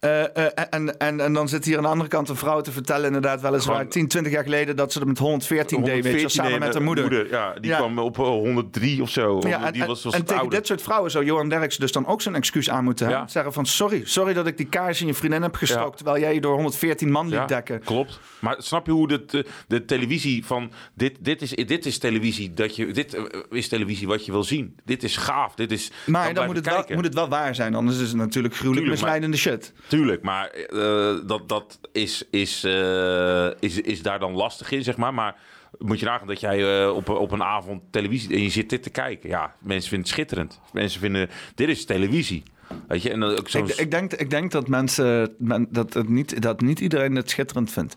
[0.03, 2.71] Eh, eh, en, en, en dan zit hier aan de andere kant een vrouw te
[2.71, 5.95] vertellen, inderdaad, weliswaar Gewoon- 10, 20 jaar geleden dat ze er met 114 deed, weet
[5.95, 7.29] je, wel, 114 samen met haar moeder.
[7.29, 7.77] Ja, die Ja.
[7.77, 9.39] kwam op eh, 103 of zo.
[9.47, 10.57] Ja, en, die was, was en tegen ouder.
[10.57, 13.23] dit soort vrouwen zou Johan Derksen dus dan ook zijn excuus aan moeten hebben.
[13.25, 13.31] Ja.
[13.31, 16.33] Zeggen van sorry, sorry dat ik die kaars in je vriendin heb gestoken, terwijl jij
[16.33, 17.79] je door 114 man liet Ja, dekken.
[17.83, 18.19] Klopt.
[18.39, 22.75] Maar snap je hoe de, de, televisie van dit, dit, is, dit is televisie dat
[22.75, 24.75] je dit eh, is televisie wat je wil zien.
[24.85, 25.55] Dit is gaaf.
[25.55, 28.17] Dit is Maar dan moet het, wel, moet het wel waar zijn, anders is het
[28.17, 29.73] natuurlijk gruwelijk misleidende shit.
[29.93, 34.97] Tuurlijk, maar eh, dat, dat is, is, eh, is, is daar dan lastig in, zeg
[34.97, 35.13] maar.
[35.13, 35.35] Maar
[35.79, 38.35] moet je nagaan dat jij eh, op, op een avond televisie...
[38.35, 39.29] en je zit dit te kijken.
[39.29, 40.59] Ja, mensen vinden het schitterend.
[40.71, 42.43] Mensen vinden, dit is televisie.
[42.87, 43.49] Weet je, en dan ook.
[43.49, 47.29] Ik, ik, denk, ik denk dat mensen, men- dat, het niet, dat niet iedereen het
[47.29, 47.95] schitterend vindt.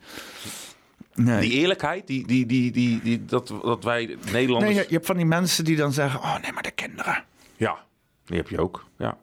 [1.14, 1.40] Nee.
[1.40, 4.74] Die eerlijkheid, die, die, die, die, die, dat, dat wij Nederlanders...
[4.74, 7.24] nee, je, je hebt van die mensen die dan zeggen, oh nee, maar de kinderen.
[7.57, 7.84] Ja,
[8.24, 8.84] die heb je ook.
[8.99, 9.18] Ja.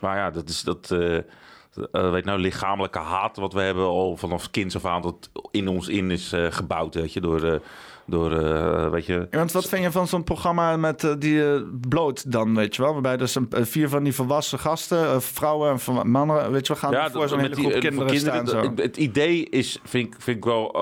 [0.00, 0.94] Maar ja, dat is dat.
[1.92, 5.68] Eh, weet nou, lichamelijke haat wat we hebben al vanaf kinds af aan dat in
[5.68, 7.58] ons in is eh, gebouwd, weet je, door, eh,
[8.06, 8.30] door
[8.90, 9.26] weet je.
[9.30, 12.92] Ja, want wat vind je van zo'n programma met die bloot dan, weet je wel?
[12.92, 16.82] Waarbij dus een, vier van die volwassen gasten, vrouwen en van mannen, weet je wel,
[16.82, 18.46] gaan Ja, voor zo'n hele groep kinderen, voor staan.
[18.46, 18.60] Zo.
[18.60, 20.74] het, het idee is, vind ik, vind ik wel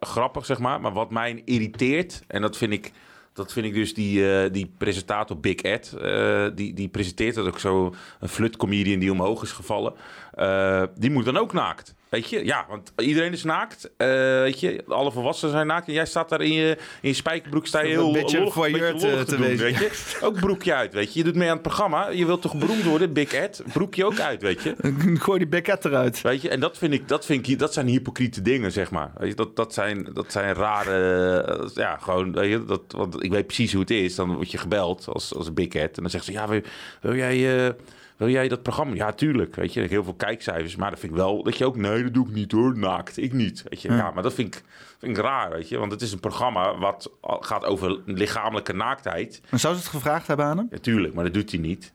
[0.00, 0.80] grappig, zeg maar.
[0.80, 2.92] Maar wat mij irriteert, en dat vind ik,
[3.36, 5.92] dat vind ik dus die, eh, die presentator Big Ed.
[5.92, 9.94] eh, die, die presenteert dat ook zo, een flutcomedian die omhoog is gevallen.
[10.32, 11.94] Eh, die moet dan ook naakt.
[12.16, 13.90] Weet je, ja, want iedereen is naakt.
[13.96, 14.08] Eh,
[14.40, 15.86] weet je, alle volwassenen zijn naakt.
[15.86, 18.52] En jij staat daar in je, in je spijkerbroek, sta je Een heel beetje lollig-
[18.54, 20.18] voyeur beetje lollig te- te doen, weet je.
[20.22, 21.18] Ook broekje uit, weet je.
[21.18, 22.08] Je doet mee aan het programma.
[22.08, 23.62] Je wilt toch beroemd worden, Big Ed?
[23.72, 24.74] Broekje ook uit, weet je.
[25.24, 26.20] Gooi die bekket eruit.
[26.22, 29.10] Weet je, en dat vind ik, dat vind ik, dat zijn hypocriete dingen, zeg maar.
[29.18, 33.22] Weet je, dat, dat, zijn, dat zijn rare, eh, ja, gewoon, weet je, dat, want
[33.22, 34.14] ik weet precies hoe het is.
[34.14, 36.60] Dan word je gebeld als, als een big head en dan zegt ze, ja, wil,
[37.00, 37.72] wil jij, eh,
[38.16, 38.94] wil jij dat programma?
[38.94, 41.76] Ja, tuurlijk, weet je, heel veel kijkcijfers, maar dat vind ik wel, dat je ook,
[41.76, 43.92] nee, dat doe ik niet hoor, naakt, ik niet, weet je.
[43.92, 44.62] Ja, maar dat vind ik,
[44.98, 49.40] vind ik raar, weet je, want het is een programma wat gaat over lichamelijke naaktheid.
[49.50, 50.66] En zou ze het gevraagd hebben aan hem?
[50.70, 51.92] Ja, tuurlijk, maar dat doet hij niet.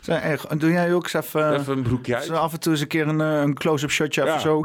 [0.00, 2.24] Zeg, hey, doe jij ook eens even, Even een broekje uit.
[2.24, 4.38] zo af en toe eens een keer een, eh, een close-up shotje, Ja.
[4.38, 4.64] zo,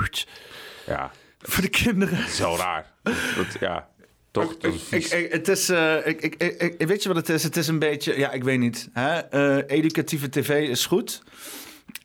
[0.85, 2.25] Ja, voor de kinderen.
[2.39, 2.91] wel raar.
[3.03, 3.87] Dat, ja,
[4.33, 5.09] toch, Ik, vies.
[5.11, 7.43] ik, het is, eh, ik, ik, ik, ik- weet je wat het is?
[7.43, 8.89] Het is een beetje, ja, ik weet niet.
[8.93, 9.17] Hè?
[9.19, 11.21] Eh, educatieve tv is goed.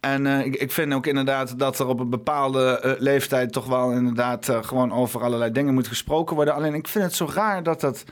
[0.01, 3.91] En eh, ik, ik vind ook inderdaad dat er op een bepaalde leeftijd toch wel
[3.93, 6.55] inderdaad gewoon over allerlei dingen moet gesproken worden.
[6.55, 8.05] Alleen ik vind het zo raar dat dat.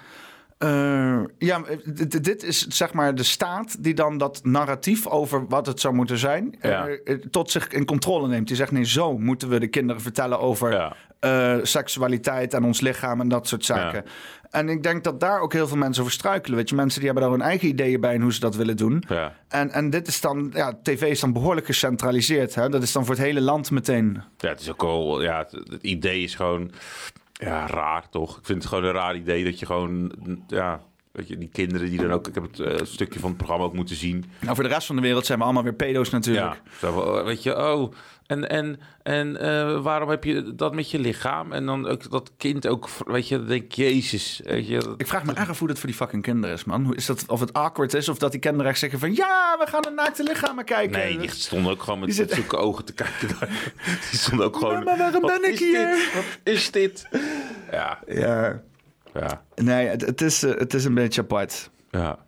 [0.58, 5.66] Eh, ja, dit, dit is zeg maar de staat die dan dat narratief over wat
[5.66, 6.86] het zou moeten zijn, eh, Ja.
[6.88, 8.46] eh, tot zich in controle neemt.
[8.46, 10.96] Die zegt: nee, zo moeten we de kinderen vertellen over Ja.
[11.20, 14.04] eh, seksualiteit en ons lichaam en dat soort zaken.
[14.50, 16.56] En ik denk dat daar ook heel veel mensen over struikelen.
[16.56, 18.76] Weet je, mensen die hebben daar hun eigen ideeën bij en hoe ze dat willen
[18.76, 19.02] doen.
[19.08, 19.32] Ja.
[19.48, 22.54] En, en dit is dan, ja, tv is dan behoorlijk gecentraliseerd.
[22.54, 22.68] Hè?
[22.68, 24.22] Dat is dan voor het hele land meteen.
[24.38, 26.70] Ja, het is ook al, ja, het, het idee is gewoon,
[27.38, 28.38] ja, raar toch?
[28.38, 30.12] Ik vind het gewoon een raar idee dat je gewoon,
[30.46, 30.80] ja,
[31.12, 33.64] weet je, die kinderen die dan ook, ik heb het eh, stukje van het programma
[33.64, 34.24] ook moeten zien.
[34.40, 36.62] Nou, voor de rest van de wereld zijn we allemaal weer pedo's natuurlijk.
[36.64, 37.92] Ja, van, weet je, oh,
[38.26, 41.52] en, en, en eh, waarom heb je dat met je lichaam?
[41.52, 44.78] En dan ook dat kind ook, weet je, dan denk jezus, weet je.
[44.78, 46.84] dat- Ik vraag me erg af hoe dat voor die fucking kinderen is, man.
[46.84, 49.14] Hoe is dat, of het awkward is, of dat die kinderen echt zeggen van...
[49.14, 50.98] ja, we gaan naar naakte lichamen kijken.
[50.98, 53.28] Nee, die stonden ook gewoon met, zit- zulke ogen te kijken.
[54.10, 54.84] Die stonden ook gewoon...
[54.84, 56.14] maar waarom "Wat ben ik hier?" dit?
[56.14, 56.24] Wat
[56.54, 57.08] is dit?
[57.70, 58.62] Ja, Ja,
[59.14, 61.70] ja, nee, het, het, is, eh, het is een beetje apart.
[61.90, 62.24] ja.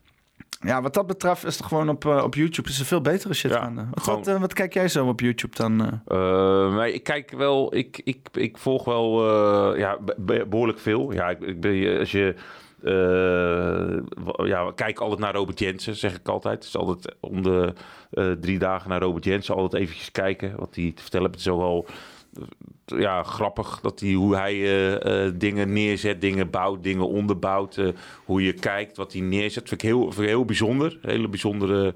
[0.61, 3.35] Ja, wat dat betreft is het gewoon op, eh, op YouTube is er veel betere
[3.35, 3.91] shit Ja, aan.
[4.05, 5.81] Wat, eh, wat kijk jij zo op YouTube dan?
[5.81, 6.17] eh?
[6.17, 9.27] Eh, maar ik kijk wel, ik, ik, ik volg wel
[9.77, 11.13] ja, be- be- behoorlijk veel.
[11.13, 12.35] Ja, ik, ik ben, als je,
[14.45, 16.55] ja, kijk altijd naar Robert Jensen, zeg ik altijd.
[16.55, 17.73] Het is altijd om de
[18.41, 21.45] drie dagen naar Robert Jensen altijd eventjes kijken wat hij te vertellen heeft.
[21.45, 21.87] Het is ook wel
[22.85, 27.77] ja, grappig dat hij, hoe hij eh, eh, dingen neerzet, dingen bouwt, dingen onderbouwt.
[27.77, 27.89] eh,
[28.25, 29.69] hoe je kijkt, wat hij neerzet.
[29.69, 30.99] Vind ik heel, vind ik heel bijzonder.
[31.03, 31.95] Een hele bijzondere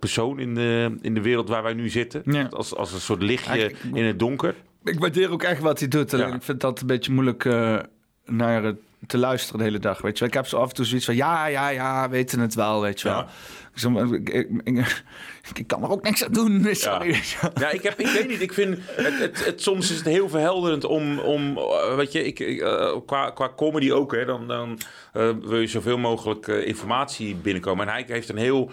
[0.00, 2.22] persoon in de, in de wereld waar wij nu zitten.
[2.24, 2.46] Ja.
[2.50, 4.54] Als, als een soort lichtje ik- in het donker.
[4.84, 6.14] Ik waardeer ook echt wat hij doet.
[6.14, 6.34] Alleen Ja.
[6.34, 7.78] ik vind dat een beetje moeilijk eh,
[8.26, 10.00] naar het te luisteren de hele dag.
[10.00, 10.28] Weet je wel.
[10.28, 13.00] Ik heb zo af en toe zoiets van ja, ja, ja, weten het wel, weet
[13.00, 13.16] je wel.
[13.18, 13.28] Ja.
[13.74, 15.02] Zo, ik, ik, ik-
[15.54, 16.66] ik kan er ook niks aan doen.
[16.70, 17.08] Sorry.
[17.10, 17.50] Ja.
[17.60, 18.40] Ja, ik, heb, ik weet niet.
[18.42, 22.24] Ik vind het, het, het, soms is het heel verhelderend om, om eh, weet je,
[22.24, 24.78] ik, eh, qua, qua comedy ook, hè, dan, dan
[25.12, 27.86] eh, wil je zoveel mogelijk informatie binnenkomen.
[27.86, 28.70] En hij heeft een heel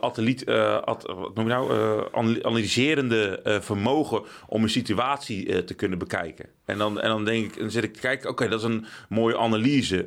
[0.00, 0.46] ateliet,
[0.84, 1.70] at- wat noem je nou,
[2.12, 6.46] ana- analyserende vermogen om een situatie te kunnen bekijken.
[6.64, 8.86] En dan, en dan denk ik, dan zit ik te kijken, oké, dat is een
[9.08, 10.04] mooie analyse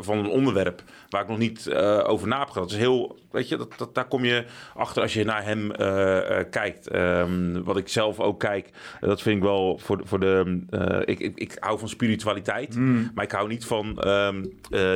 [0.00, 1.74] van een onderwerp waar ik nog niet
[2.06, 2.68] over na heb gehad.
[2.68, 4.44] Dat is heel, weet je, dat, dat, daar kom je
[4.74, 6.88] achter als je naar hem eh, eh, kijkt.
[6.88, 8.70] Ehm, wat ik zelf ook kijk,
[9.00, 10.60] dat vind ik wel voor, de- voor de...
[10.70, 13.10] eh, ik, ik, ik hou van spiritualiteit, Hmm.
[13.14, 14.28] maar ik hou niet van eh,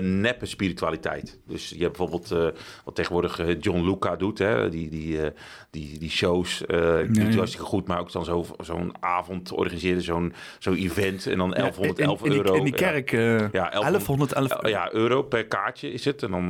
[0.00, 1.38] neppe spiritualiteit.
[1.46, 2.52] Dus je hebt bijvoorbeeld
[2.84, 4.68] wat tegenwoordig John Luca doet, hè?
[4.68, 5.18] Die, die,
[5.70, 6.62] die, die shows.
[6.66, 11.26] die doet hij hartstikke goed, maar ook dan zo, zo'n avond organiseren, zo'n zo'n event
[11.26, 12.50] en dan 1111 in, in, euro.
[12.50, 12.90] Die, in die Ja.
[12.90, 13.12] kerk.
[13.12, 16.22] eh Ja, 1111 Eh, ja, euro per kaartje is het.
[16.22, 16.48] En dan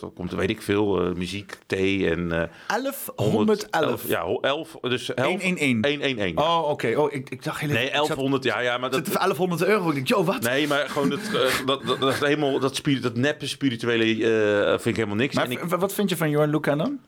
[0.00, 2.32] dan komt, weet ik veel, muziek, thee en...
[2.32, 2.48] eh
[3.46, 4.08] 1111.
[4.08, 4.76] Ja, ho- 11.
[4.80, 5.84] Dus 11, 111.
[5.84, 6.16] 111.
[6.34, 6.42] ja.
[6.58, 6.94] Oh, oké.
[6.96, 8.44] Oh, ik, ik dacht heel nee, ik zat- 1100.
[8.44, 9.08] Ja, ja, maar dat...
[9.08, 9.88] voor 1100 euro.
[9.88, 10.40] Ik denk, joh, wat?
[10.42, 14.04] Nee, maar gewoon het, eh, dat, dat, dat, helemaal, dat, spirit, dat neppe spirituele
[14.64, 15.34] eh, vind ik helemaal niks.
[15.34, 16.98] Maar en ik, wat vind je van Johan Luca dan?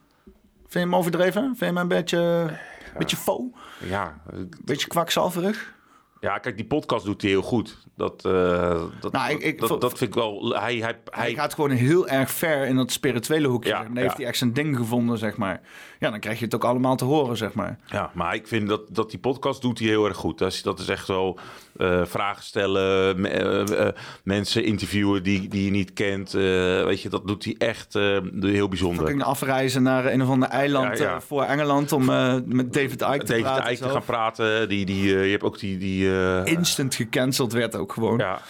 [0.59, 1.43] Vind je hem overdreven?
[1.43, 2.51] Vind je hem een beetje,
[2.99, 3.43] beetje faux?
[3.79, 4.23] ja,
[4.65, 5.75] beetje kwakzalverig?
[6.21, 7.77] ja, kijk, die podcast doet hij heel goed.
[7.97, 10.51] Dat, eh, dat, Nou, ik- ik- dat, dat vind ik wel...
[10.55, 13.71] Hij, hij, Hij hij, gaat gewoon heel erg ver in dat spirituele hoekje.
[13.71, 14.17] Ja, en heeft ja.
[14.17, 15.61] hij echt zijn ding gevonden, zeg maar.
[16.03, 17.79] Ja, dan krijg je het ook allemaal te horen, zeg maar.
[17.87, 20.39] Ja, maar ik vind dat, dat die podcast doet hij heel erg goed.
[20.39, 21.37] Dat is, dat is echt zo
[21.77, 23.95] eh, vragen stellen, me- eh, eh,
[24.25, 26.33] mensen interviewen die, die je niet kent.
[26.33, 27.93] weet je, dat doet hij echt
[28.41, 29.05] heel bijzonder.
[29.05, 31.21] Fucking afreizen naar een of ander eiland Ja, ja.
[31.21, 32.05] voor Engeland om
[32.47, 33.77] met David Icke te David praten.
[33.77, 34.69] Te gaan praten.
[34.69, 35.79] Die, die, je hebt ook die...
[35.79, 36.11] die
[36.45, 38.19] Instant gecanceld werd ook gewoon.
[38.19, 38.41] ja,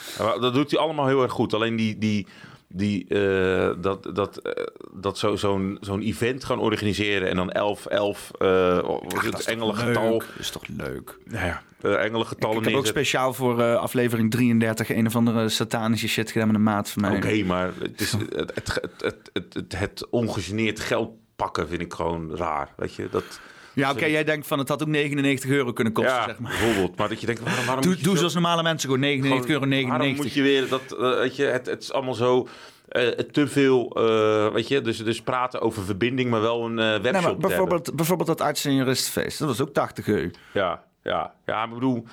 [0.40, 1.54] dat doet hij allemaal heel erg goed.
[1.54, 1.98] Alleen die...
[1.98, 2.26] die
[2.72, 7.86] die, eh, dat dat, eh, dat zo- zo'n zo'n event gaan organiseren en dan 11,
[7.86, 10.10] 11 eh wat is het, engelengetal.
[10.10, 11.18] Leuk, is toch leuk.
[11.24, 15.48] Nou ja, uh, engelengetallen Ik heb ook speciaal voor eh, aflevering 33 een of andere
[15.48, 17.16] satanische shit gedaan met een maat van mij.
[17.16, 21.80] Oké, maar het, is, het, het, het, het, het, het, het ongegeneerd geld pakken vind
[21.80, 22.72] ik gewoon raar.
[22.76, 23.40] Weet je, dat...
[23.74, 26.50] Ja, oké, jij denkt van het had ook 99 euro kunnen kosten, ja, zeg maar.
[26.58, 26.96] bijvoorbeeld.
[26.96, 29.60] Maar dat je denkt, waarom, waarom Doe, doe zo- zoals normale mensen, gewoon 99 euro.
[29.68, 30.24] Waarom 99.
[30.24, 32.48] moet je weer dat, eh, weet je, het, het is allemaal zo
[32.88, 37.02] eh, te veel, eh, weet je, dus, dus praten over verbinding, maar wel een webshop
[37.02, 37.40] Nee, maar hebben.
[37.48, 40.28] bijvoorbeeld, bijvoorbeeld dat arts- en juristenfeest, dat was ook 80 euro.
[40.52, 42.04] Ja, ja, ja, ik bedoel,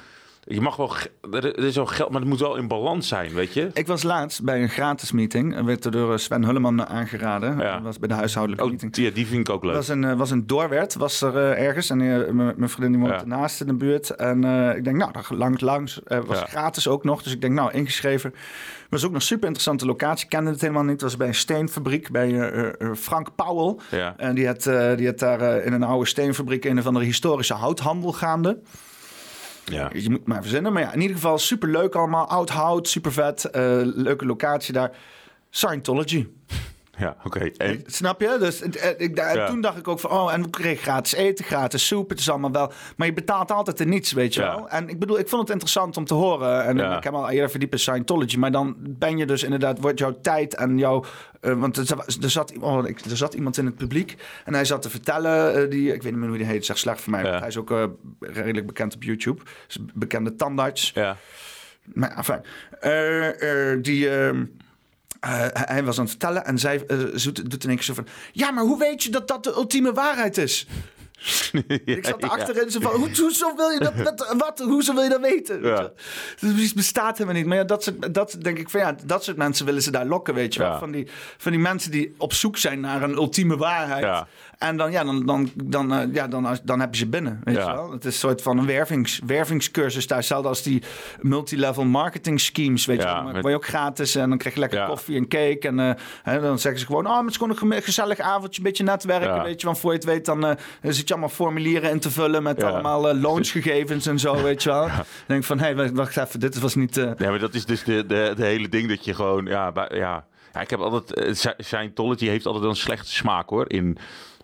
[0.51, 0.91] je mag wel,
[1.31, 3.69] er is wel geld, maar het moet wel in balans zijn, weet je.
[3.73, 7.57] Ik was laatst bij een gratis meeting, en werd er door Sven Hulleman aangeraden.
[7.57, 7.73] Ja.
[7.73, 8.95] Dat was bij de huishoudelijke Oh, meeting.
[8.95, 9.75] ja, die vind ik ook leuk.
[9.75, 11.89] was een, eh, was een doorwerd, was er eh, ergens.
[11.89, 13.19] En eh, mijn vriendin die woont Ja.
[13.19, 14.09] ernaast in de buurt.
[14.09, 16.03] En eh, ik denk, nou, dat langs, langs.
[16.03, 16.45] eh, was Ja.
[16.45, 17.23] gratis ook nog.
[17.23, 18.33] Dus ik denk, nou, ingeschreven.
[18.89, 20.23] Was ook nog super interessante locatie.
[20.23, 20.91] Ik kende het helemaal niet.
[20.91, 23.75] Het was bij een steenfabriek bij eh, eh, eh, Frank Powell.
[23.99, 24.13] Ja.
[24.17, 27.05] En die had, eh, die had daar eh, in een oude steenfabriek een of andere
[27.05, 28.59] historische houthandel gaande.
[29.69, 29.89] Ja.
[29.93, 30.73] Je moet maar verzinnen.
[30.73, 32.27] Maar ja, in ieder geval super leuk allemaal.
[32.27, 33.45] Oud hout, super vet.
[33.45, 34.91] eh, leuke locatie daar.
[35.49, 36.27] Scientology.
[36.99, 37.39] Ja, oké.
[37.57, 37.83] En?
[37.85, 38.37] Snap je?
[38.39, 39.47] Dus eh, ik, Ja.
[39.47, 42.09] toen dacht ik ook van, oh, en we kregen gratis eten, gratis soep.
[42.09, 42.71] Het is allemaal wel.
[42.97, 44.55] Maar je betaalt altijd er niets, weet je Ja.
[44.55, 44.69] wel.
[44.69, 46.63] En ik bedoel, ik vond het interessant om te horen.
[46.65, 46.97] En Ja.
[46.97, 48.37] ik heb al eerder verdiept in Scientology.
[48.37, 51.03] Maar dan ben je dus inderdaad, wordt jouw tijd en jouw.
[51.41, 54.53] eh, want er, za- er, zat, oh, ik- er zat iemand in het publiek en
[54.53, 55.53] hij zat te vertellen.
[55.63, 57.21] eh, die, ik weet niet meer hoe die heet, zegt slecht voor mij.
[57.23, 57.89] Hij is ook
[58.19, 59.41] redelijk bekend op YouTube.
[59.67, 60.91] Is bekende tandarts.
[60.95, 61.17] Ja.
[61.93, 64.09] Maar enfin, die...
[65.19, 67.93] eh, hij was aan het vertellen en zij eh, zoet- doet in één keer zo
[67.93, 68.07] van...
[68.31, 70.67] Ja, maar hoe weet je dat dat de ultieme waarheid is?
[71.85, 72.91] ik zat achterin zo van...
[72.91, 74.33] Hoe, hoezo wil je dat...
[74.45, 75.61] Wat, hoezo wil je dat weten?
[75.61, 75.91] Ja.
[76.57, 77.45] Is- bestaat helemaal niet.
[77.49, 78.79] Maar ja, dat, soort, dat denk ik van...
[78.79, 80.71] Ja, dat soort mensen willen ze daar lokken, weet je wel.
[80.71, 80.79] Ja.
[80.79, 81.07] Van, die,
[81.37, 84.25] van die mensen die op zoek zijn naar een ultieme waarheid.
[84.59, 87.55] En dan, ja, dan, dan, dan, eh, ja, dan, dan heb je ze binnen, weet
[87.55, 87.69] Ja.
[87.69, 87.91] je wel.
[87.91, 90.17] Het is een soort van een wervings, wervingscursus daar.
[90.17, 90.83] Hetzelfde als die
[91.21, 93.23] multilevel marketing schemes, weet Ja, je wel.
[93.23, 94.85] Dan word je ook gratis en dan krijg je lekker Ja.
[94.85, 95.59] koffie en cake.
[95.59, 95.91] En eh,
[96.23, 99.43] hè, dan zeggen ze gewoon, oh, het is gewoon een gezellig avondje, een beetje netwerken,
[99.43, 99.65] weet je.
[99.65, 102.63] Want voor je het weet, dan eh, zit je allemaal formulieren in te vullen met
[102.63, 104.87] allemaal eh, loonsgegevens en zo, weet je wel.
[104.87, 106.95] Dan denk van, hé, hey, wacht even, dit was niet...
[106.95, 109.91] Ja, maar dat is dus de, de, de hele ding dat je gewoon, ja, bij-
[109.93, 110.25] ja.
[110.53, 113.97] ja ik heb altijd, Sci- Scientology heeft altijd een slechte smaak hoor, in,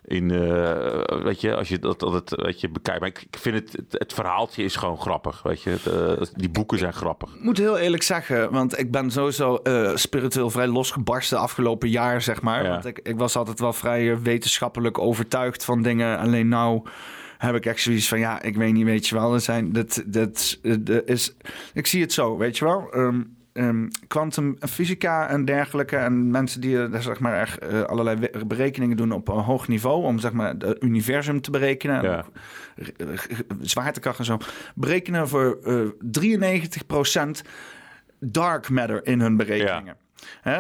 [0.08, 3.00] in eh, weet je, als je dat altijd, weet je, bekijkt.
[3.00, 5.76] Maar ik, vind het, het, het verhaaltje is gewoon grappig, weet je.
[5.84, 7.34] De- die boeken zijn grappig.
[7.36, 12.22] Ik moet heel eerlijk zeggen, want ik ben sowieso eh, spiritueel vrij losgebarsten afgelopen jaar,
[12.22, 12.64] zeg maar.
[12.64, 12.70] Ja.
[12.70, 16.18] Want ik, ik was altijd wel vrij eh, wetenschappelijk overtuigd van dingen.
[16.18, 16.84] Alleen nou
[17.38, 19.34] heb ik echt zoiets van, ja, ik weet niet, weet je wel.
[19.34, 20.74] Er zijn, dat, dat, eh,
[21.06, 21.36] is,
[21.74, 22.88] ik zie het zo, weet je wel.
[22.92, 23.22] Ehm,
[23.56, 25.96] ehm, Kwantumfysica en dergelijke.
[25.98, 30.04] En mensen die eh, zeg maar, echt, eh, allerlei berekeningen doen op een hoog niveau.
[30.04, 31.96] Om zeg maar, het universum te berekenen.
[32.04, 32.26] En Ja.
[33.62, 34.38] zwaartekracht en zo.
[34.76, 37.42] Berekenen voor eh 93%
[38.20, 39.96] dark matter in hun berekeningen.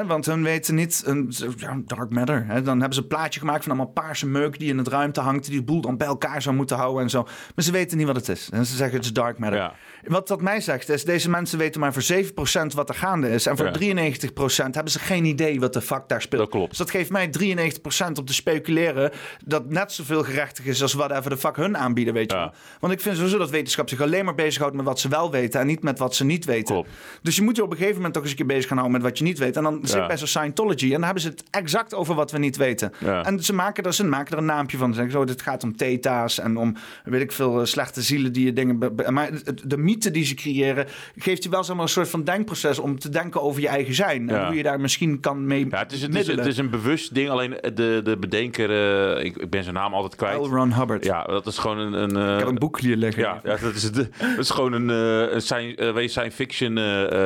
[0.07, 2.45] Want hun weten niet, een, ja, dark matter.
[2.63, 5.45] Dan hebben ze een plaatje gemaakt van allemaal paarse meuk die in het ruimte hangt.
[5.45, 7.23] Die de boel dan bij elkaar zou moeten houden en zo.
[7.23, 8.49] Maar ze weten niet wat het is.
[8.51, 9.59] En ze zeggen het is dark matter.
[9.59, 9.73] Ja.
[10.03, 13.45] Wat dat mij zegt is, deze mensen weten maar voor 7% wat er gaande is.
[13.45, 13.71] En voor Ja.
[13.73, 16.41] 93% hebben ze geen idee wat de fuck daar speelt.
[16.41, 16.69] Dat klopt.
[16.69, 19.11] Dus dat geeft mij 93% om te speculeren
[19.45, 22.53] dat net zoveel gerechtig is als whatever de fuck hun aanbieden, weet je Ja.
[22.79, 25.59] Want ik vind sowieso dat wetenschap zich alleen maar bezighoudt met wat ze wel weten
[25.59, 26.73] en niet met wat ze niet weten.
[26.73, 26.89] Klopt.
[27.21, 29.01] Dus je moet je op een gegeven moment toch eens een keer bezig gaan houden
[29.01, 29.54] met wat je niet weet.
[29.55, 32.31] En dan zit ik bij zo'n Scientology en dan hebben ze het exact over wat
[32.31, 32.91] we niet weten.
[33.23, 34.89] En ze maken, er, ze maken er een naampje van.
[34.89, 38.31] Ze zeggen zo, dit gaat om theta's en om, weet ik veel, eh, slechte zielen
[38.31, 38.95] die je dingen...
[39.09, 39.29] Maar
[39.63, 40.87] de mythe die ze creëren
[41.17, 43.93] geeft je wel zeg maar, een soort van denkproces om te denken over je eigen
[43.93, 44.29] zijn.
[44.29, 46.69] En hoe je daar misschien kan mee Ja, het is, het, is, het is een
[46.69, 47.29] bewust ding.
[47.29, 50.39] Alleen de, de bedenker, eh, ik, ik ben zijn naam altijd kwijt.
[50.39, 50.47] L.
[50.47, 51.05] Ron Hubbard.
[51.05, 51.93] Ja, dat is gewoon een...
[51.93, 53.23] een eh, Ik heb een boek hier liggen.
[53.23, 53.95] Ja, ja dat, is het,
[54.35, 56.79] dat is gewoon een, een science, fiction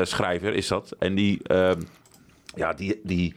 [0.04, 0.96] schrijver, is dat.
[1.00, 1.80] En die, ehm,
[2.56, 3.34] ja, die, die,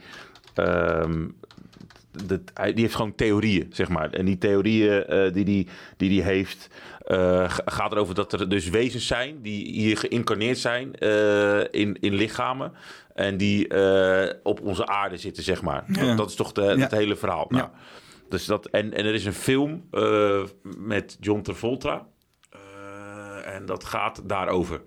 [2.53, 4.09] hij- die heeft gewoon theorieën, zeg maar.
[4.09, 6.67] En die theorieën eh, die, die, die die heeft,
[7.05, 12.13] ga- gaat erover dat er dus wezens zijn die hier geïncarneerd zijn eh, in, in
[12.13, 12.71] lichamen.
[13.13, 13.67] En die
[14.43, 15.83] op onze aarde zitten, zeg maar.
[15.87, 16.05] Ja.
[16.05, 16.75] Dat, dat is toch de, Ja.
[16.75, 17.45] het hele verhaal.
[17.49, 17.71] Nou, Ja.
[18.29, 19.87] dus dat, en, en er is een film
[20.77, 22.07] met John Travolta.
[23.45, 24.81] En dat gaat daarover.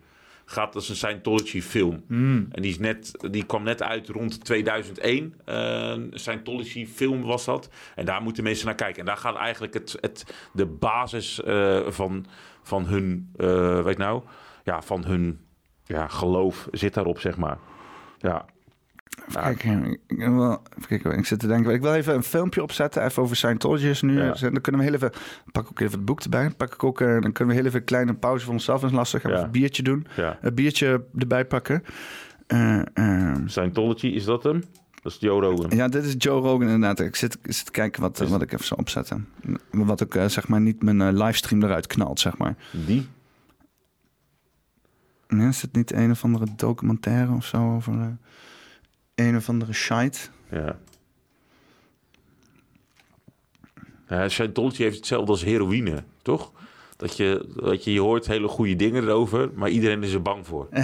[0.49, 2.05] Gaat als een Scientology film.
[2.07, 2.49] Hmm.
[2.51, 5.34] En die, is net, die kwam net uit rond 2001.
[5.44, 5.57] Eh,
[5.90, 7.68] Een Scientology film was dat.
[7.94, 9.01] En daar moeten mensen naar kijken.
[9.01, 12.26] En daar gaat eigenlijk het, het, de basis eh, van,
[12.62, 14.22] van hun, eh, weet nou,
[14.64, 15.40] ja, van hun
[15.84, 17.59] ja, geloof zit daarop, zeg maar.
[18.18, 18.44] Ja,
[19.29, 21.72] Even kijken, ik, ik wil- even kijken, ik zit te denken.
[21.72, 24.22] Ik wil even een filmpje opzetten, even over Scientology is nu.
[24.22, 24.31] Ja.
[24.31, 25.11] Dus Dan kunnen we heel even,
[25.53, 26.51] pak ook even het boek erbij.
[26.51, 28.81] Pak ik ook, eh, dan kunnen we heel even een kleine pauze voor onszelf.
[28.81, 29.20] Dat is lastig.
[29.20, 29.43] Gaan we Ja.
[29.43, 30.07] even een biertje doen.
[30.16, 30.39] ja.
[30.41, 31.83] Een biertje erbij pakken.
[32.47, 34.62] Eh, ehm, Scientology, is dat hem?
[35.03, 35.70] Dat is Joe Rogan.
[35.77, 37.01] ja, dit is Joe Rogan inderdaad.
[37.01, 39.29] Ik zit, ik zit te kijken wat, wat ik even zou opzetten.
[39.70, 42.55] Wat ik eh, zeg maar niet mijn livestream eruit knalt, zeg maar.
[42.87, 43.09] Die?
[45.29, 48.16] Nee, is het niet een of andere documentaire of zo over
[49.17, 50.19] een of andere shite?
[50.51, 50.79] Ja.
[54.09, 56.53] Ja, Scientology heeft hetzelfde als heroïne, toch?
[56.97, 60.47] Dat je, dat je, je hoort hele goede dingen erover, maar iedereen is er bang
[60.47, 60.69] voor.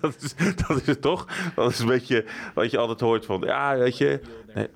[0.00, 0.34] dat, is,
[0.66, 1.26] dat is het toch?
[1.54, 2.24] Dat is een beetje
[2.54, 4.20] wat je altijd hoort van, ja, weet je...
[4.54, 4.66] Nee,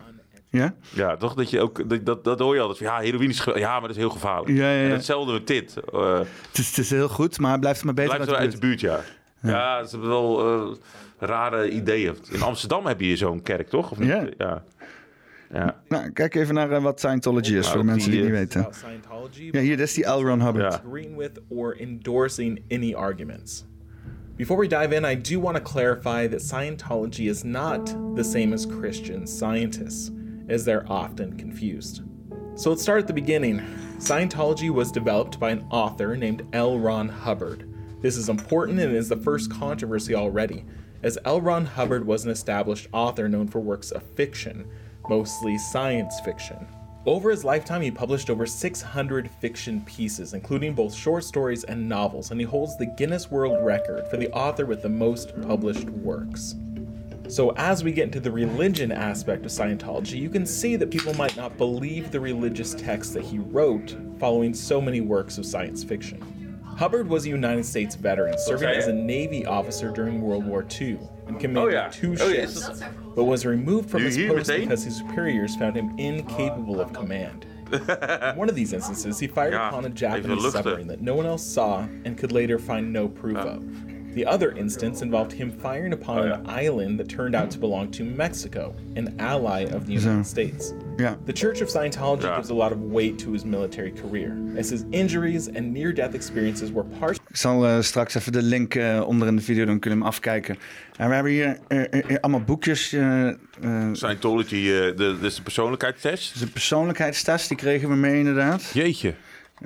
[0.51, 0.75] Ja?
[0.95, 1.35] ja, toch?
[1.35, 3.45] Dat, je ook, dat, dat, dat hoor je altijd van, ja, heroïne is...
[3.55, 4.57] Ja, maar dat is heel gevaarlijk.
[4.57, 4.85] Ja, ja, ja.
[4.85, 5.77] En hetzelfde met dit.
[5.93, 8.59] eh Het is, het is heel goed, maar blijft maar beter blijft wel uit de
[8.59, 9.01] buurt, ja.
[9.43, 10.77] Ja, het is wel eh,
[11.19, 12.15] rare ideeën.
[12.31, 13.91] In Amsterdam heb je zo'n kerk, toch?
[13.91, 14.09] Of niet?
[14.09, 14.27] Ja.
[14.39, 14.65] ja.
[15.53, 15.81] Ja.
[15.89, 18.41] Nou, kijk even naar eh, wat Scientology is, Nou, voor de mensen die die, het
[18.41, 19.51] niet eh, weten.
[19.51, 20.23] Ja, hier, dit is die L.
[20.23, 20.73] Ron Hubbard.
[20.73, 20.81] Ja.
[20.85, 23.65] agreeing with or endorsing any arguments.
[24.37, 28.53] Before we dive in, I do want to clarify that Scientology is not the same
[28.53, 30.13] as Christian scientists,
[30.49, 32.03] as they're often confused.
[32.55, 33.61] So let's start at the beginning.
[33.99, 36.79] Scientology was developed by an author named L.
[36.79, 37.65] Ron Hubbard.
[38.01, 40.65] This is important and is the first controversy already,
[41.03, 41.41] as L.
[41.41, 44.69] Ron Hubbard was an established author known for works of fiction,
[45.09, 46.67] mostly science fiction.
[47.07, 52.31] Over his lifetime, he published over 600 fiction pieces, including both short stories and novels,
[52.31, 56.55] and he holds the Guinness World Record for the author with the most published works.
[57.29, 61.15] So, as we get into the religion aspect of Scientology, you can see that people
[61.15, 65.85] might not believe the religious texts that he wrote following so many works of science
[65.85, 66.38] fiction.
[66.79, 70.99] Hubbard was a United States veteran, serving as a Navy officer during World War II
[71.27, 71.89] and commanded Oh, yeah.
[71.89, 72.43] two Oh, yeah.
[72.43, 72.83] ships,
[73.17, 77.47] but was removed from Nu his post because his superiors found him incapable of command.
[77.73, 81.27] In one of these instances, he fired Ja, upon a Japanese submarine that no one
[81.27, 83.65] else saw and could later find no proof of.
[84.19, 87.91] The other instance involved him firing upon Oh, an island that turned out to belong
[87.91, 90.73] to Mexico, an ally of the United States.
[90.97, 91.17] Ja.
[91.27, 92.37] The Church of Scientology Ja.
[92.37, 96.15] gives a lot of weight to his military career, as his injuries and near death
[96.15, 97.25] experiences were partially.
[97.29, 100.05] Ik zal eh, straks even de link eh, onder in de video doen, kunnen we
[100.05, 100.57] hem afkijken.
[100.97, 102.97] En we hebben hier eh, allemaal boekjes.
[103.93, 106.33] Scientology, eh, de, dus de persoonlijkheidstest.
[106.33, 108.71] dus een persoonlijkheidstest, die kregen we mee inderdaad.
[108.73, 109.15] Jeetje.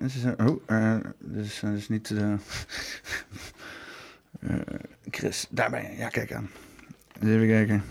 [0.01, 2.35] Dit is, eh, oh, dit is, dit is niet de...
[4.47, 4.57] Eh,
[5.11, 5.97] Chris, daar ben je.
[5.97, 6.51] Ja, kijk aan.
[7.23, 7.85] Even kijken.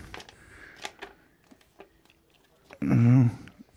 [2.78, 3.26] Mhm.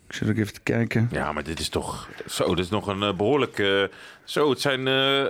[0.07, 1.07] Ik zit ook even te kijken.
[1.11, 2.09] Ja, maar dit is toch...
[2.27, 3.59] Zo, dit is nog een eh, behoorlijk...
[3.59, 3.83] eh,
[4.23, 5.25] zo, het zijn eh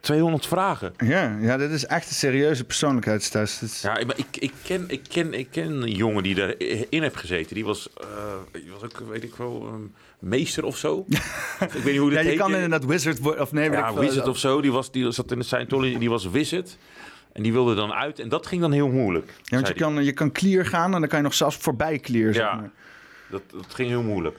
[0.00, 0.92] 200 vragen.
[1.04, 3.62] Ja, ja, dit is echt een serieuze persoonlijkheidstest.
[3.62, 7.16] Is- Ja, maar ik, ik, ken, ik, ken, ik ken een jongen die erin heeft
[7.16, 7.54] gezeten.
[7.54, 8.06] Die was, eh,
[8.52, 9.72] die was ook, weet ik wel,
[10.18, 11.04] meester of zo.
[11.60, 12.38] ik weet niet hoe Ja, dat je heet.
[12.38, 13.94] kan inderdaad wizard worden, of nee, Ja.
[13.94, 14.60] Wizard of zo.
[14.60, 16.78] Die, was, die zat in de Scientology, die was Wizard.
[17.32, 18.18] En die wilde dan uit.
[18.18, 19.32] En dat ging dan heel moeilijk.
[19.42, 21.98] Ja, want je kan, je kan clear gaan en dan kan je nog zelfs voorbij
[21.98, 22.54] clear, zeg Ja.
[22.54, 22.70] maar.
[23.30, 24.36] Dat, dat ging heel moeilijk.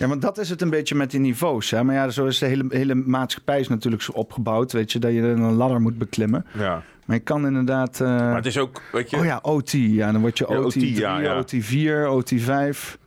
[0.00, 1.70] Ja, want dat is het een beetje met die niveaus.
[1.70, 1.84] Hè?
[1.84, 5.12] Maar ja, zo is de hele, hele maatschappij is natuurlijk zo opgebouwd, weet je, dat
[5.12, 6.46] je een ladder moet beklimmen.
[6.52, 6.82] Ja.
[7.06, 8.00] Maar je kan inderdaad...
[8.00, 9.16] eh, Maar het is ook, weet je...
[9.16, 9.70] Oh ja, OT.
[9.70, 11.38] Ja, dan word je OT, OT, 3, ja, ja.
[11.38, 12.98] OT 4, OT 5.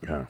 [0.00, 0.28] ja.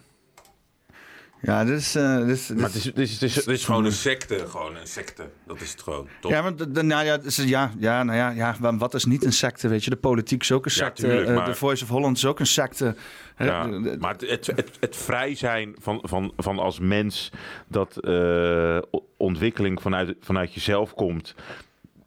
[1.41, 1.95] Ja, dit is...
[1.95, 4.45] eh, dit is, dit Maar het is- is, is, gewoon een secte.
[4.49, 5.23] Gewoon een secte.
[5.47, 6.09] Dat is het gewoon.
[6.21, 6.31] Toch?
[6.31, 9.33] Ja, want de- nou ja, ja, ja, nou ja, ja, wa- wat is niet een
[9.33, 9.91] secte, weet je?
[9.91, 11.03] De politiek is ook een Ja, secte.
[11.03, 12.95] tuurlijk, eh, De Voice of Holland is ook een secte.
[13.35, 13.67] Hè, Ja,
[13.99, 17.31] maar het, het, het, het vrij zijn van, van, van als mens
[17.69, 18.79] dat eh,
[19.17, 21.35] ontwikkeling vanuit, vanuit jezelf komt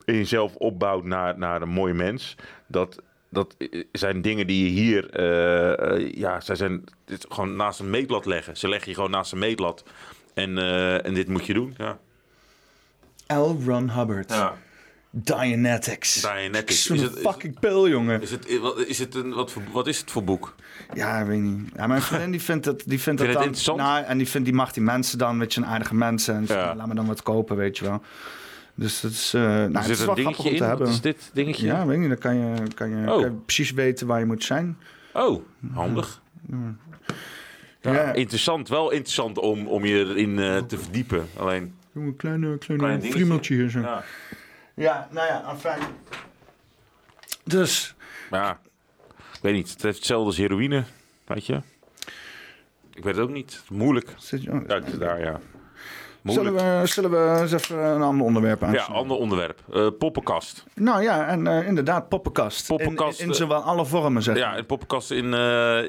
[0.05, 2.35] en jezelf opbouwt naar, naar een mooi mens,
[2.67, 3.55] dat, dat
[3.91, 8.25] zijn dingen die je hier, eh, ja, zij zijn dit is gewoon naast een meetlat
[8.25, 8.57] leggen.
[8.57, 9.83] Ze leggen je gewoon naast een meetlat
[10.33, 11.75] en, eh, en dit moet je doen.
[11.77, 11.99] Ja.
[13.27, 13.55] L.
[13.65, 14.29] Ron Hubbard.
[14.29, 14.57] ja.
[15.09, 16.21] Dianetics.
[16.21, 16.83] Dianetics.
[16.83, 18.21] Zo'n Is het, is, fucking pil, jongen.
[18.21, 20.55] is het, wat, is het een, wat, voor, wat is het voor boek?
[20.93, 21.69] Ja, weet niet.
[21.75, 23.41] Ja, mijn vriendin die vindt het, die vindt Vind het je dan...
[23.41, 23.77] het interessant?
[23.79, 26.33] Nou, en die, vindt, die mag die mensen dan, weet je, een aardige mensen.
[26.33, 26.75] En die vindt, Ja.
[26.75, 28.01] laat me dan wat kopen, weet je wel.
[28.75, 30.85] Dus dat is, eh nou, het Zit is wel een grappig om te hebben.
[30.85, 31.65] Wat is dit dingetje?
[31.65, 32.07] Ja, weet niet.
[32.09, 33.11] Dan kan je, kan, je, Oh.
[33.11, 34.77] kan je precies weten waar je moet zijn.
[35.13, 36.21] Oh, handig.
[37.81, 38.13] Ja, Ja.
[38.13, 41.27] Interessant, wel interessant om, om je erin eh, te verdiepen.
[41.37, 43.79] Alleen, een kleine, kleine Klein friemeltje hier zo.
[43.79, 44.03] ja.
[44.75, 45.79] Ja, nou ja, afijn.
[47.43, 47.95] Dus,
[48.31, 48.59] ja,
[49.35, 49.69] ik weet niet.
[49.71, 50.83] Het heeft hetzelfde als heroïne,
[51.25, 51.61] weet je.
[52.93, 53.61] Ik weet het ook niet.
[53.69, 54.13] Moeilijk.
[54.17, 55.39] zit je- Ja, ik- daar, ja.
[56.23, 58.95] zullen, we, zullen we eens even een ander onderwerp Ja, aansnijden?
[58.95, 59.59] ander onderwerp.
[59.73, 60.63] Eh, poppenkast.
[60.73, 62.67] Nou ja, en eh, inderdaad, poppenkast.
[62.67, 65.17] Poppenkast, In, in, eh, zowel alle vormen, zeg Ja, een poppenkast in,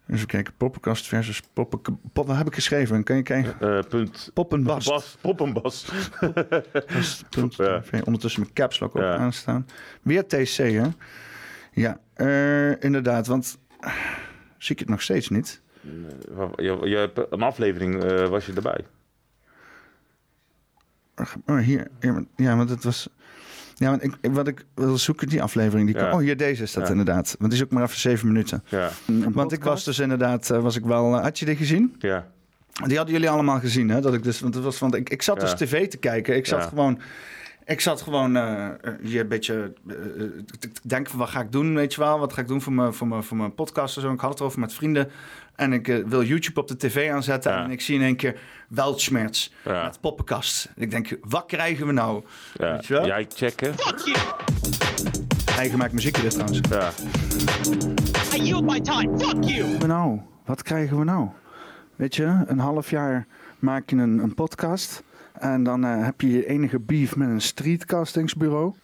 [0.09, 0.55] Even kijken.
[0.57, 1.80] Poppenkast versus poppen.
[2.12, 3.02] Pop, wat heb ik geschreven?
[3.05, 3.61] Kan je kijken?
[3.61, 4.30] Eh, punt.
[4.34, 4.88] Poppenbast.
[4.88, 5.92] Bas, poppenbas.
[7.30, 7.82] Punt Ja.
[8.05, 9.16] Ondertussen mijn caps lock Ja.
[9.16, 9.66] aanstaan.
[10.02, 10.86] Weer TC, hè?
[11.72, 13.26] Ja, eh, inderdaad.
[13.26, 13.59] Want
[14.59, 15.61] zie ik het nog steeds niet.
[16.57, 18.84] je, je hebt een aflevering, was je erbij.
[21.46, 21.88] Oh, hier.
[22.36, 23.09] Ja, want het was...
[23.74, 25.86] Ja, want ik, wat ik wil zoeken, die aflevering.
[25.92, 26.12] Die Ja.
[26.12, 26.90] Oh, hier, deze is dat Ja.
[26.90, 27.36] inderdaad.
[27.38, 28.64] Want die is ook maar even zeven minuten.
[28.68, 28.90] Ja.
[29.32, 31.14] Want ik was dus inderdaad, eh, was ik wel...
[31.16, 31.94] eh, had je die gezien?
[31.98, 32.26] Ja.
[32.86, 34.00] Die hadden jullie allemaal gezien, hè?
[34.00, 36.36] Dat ik dus, want het was van, ik, ik zat dus tv te kijken.
[36.36, 36.68] Ik zat Ja.
[36.68, 37.00] gewoon,
[37.64, 38.36] ik zat gewoon
[39.02, 39.94] hier een beetje eh,
[40.58, 42.18] te denken van wat ga ik doen, weet je wel?
[42.18, 44.12] Wat ga ik doen voor mijn, voor mijn, voor mijn podcast en zo?
[44.12, 45.10] Ik had het erover met vrienden.
[45.57, 47.52] En ik eh, wil YouTube op de tv aanzetten.
[47.52, 47.64] Ja.
[47.64, 48.38] En ik zie in één keer
[48.68, 49.84] Weltschmerz Ja.
[49.84, 50.68] met poppenkast.
[50.76, 52.24] En ik denk, wat krijgen we nou?
[52.55, 52.72] ja.
[52.72, 53.07] Weet je wel?
[53.07, 53.74] Jij checken.
[55.57, 56.61] Eigen maakt muziekje dit trouwens.
[56.70, 56.90] Ja.
[58.36, 59.18] I yield my time.
[59.18, 59.78] Fuck you!
[59.78, 60.20] we nou?
[60.44, 61.28] Wat krijgen we nou?
[61.96, 63.26] Weet je, een half jaar
[63.59, 65.02] maak je een, een podcast.
[65.32, 68.74] En dan eh, heb je je enige beef met een streetcastingsbureau.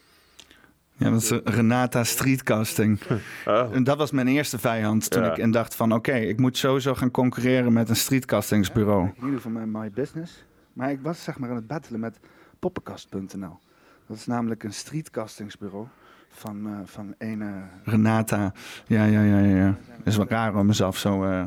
[1.00, 3.00] Ja, dat is Renata Streetcasting.
[3.46, 3.72] Oh.
[3.74, 5.30] En dat was mijn eerste vijand toen Ja.
[5.30, 5.92] ik en dacht van...
[5.92, 9.04] oké, ik moet sowieso gaan concurreren met een streetcastingsbureau.
[9.06, 10.44] In ieder geval mijn My Business.
[10.72, 12.18] Maar ik was zeg maar aan het battelen met
[12.58, 13.58] poppenkast.nl.
[14.06, 15.86] Dat is namelijk een streetcastingsbureau
[16.28, 17.52] van, eh van ene...
[17.84, 18.52] Renata.
[18.86, 19.56] Ja, ja, ja, ja.
[19.56, 19.76] ja.
[20.04, 21.24] is wel raar om mezelf zo...
[21.24, 21.44] eh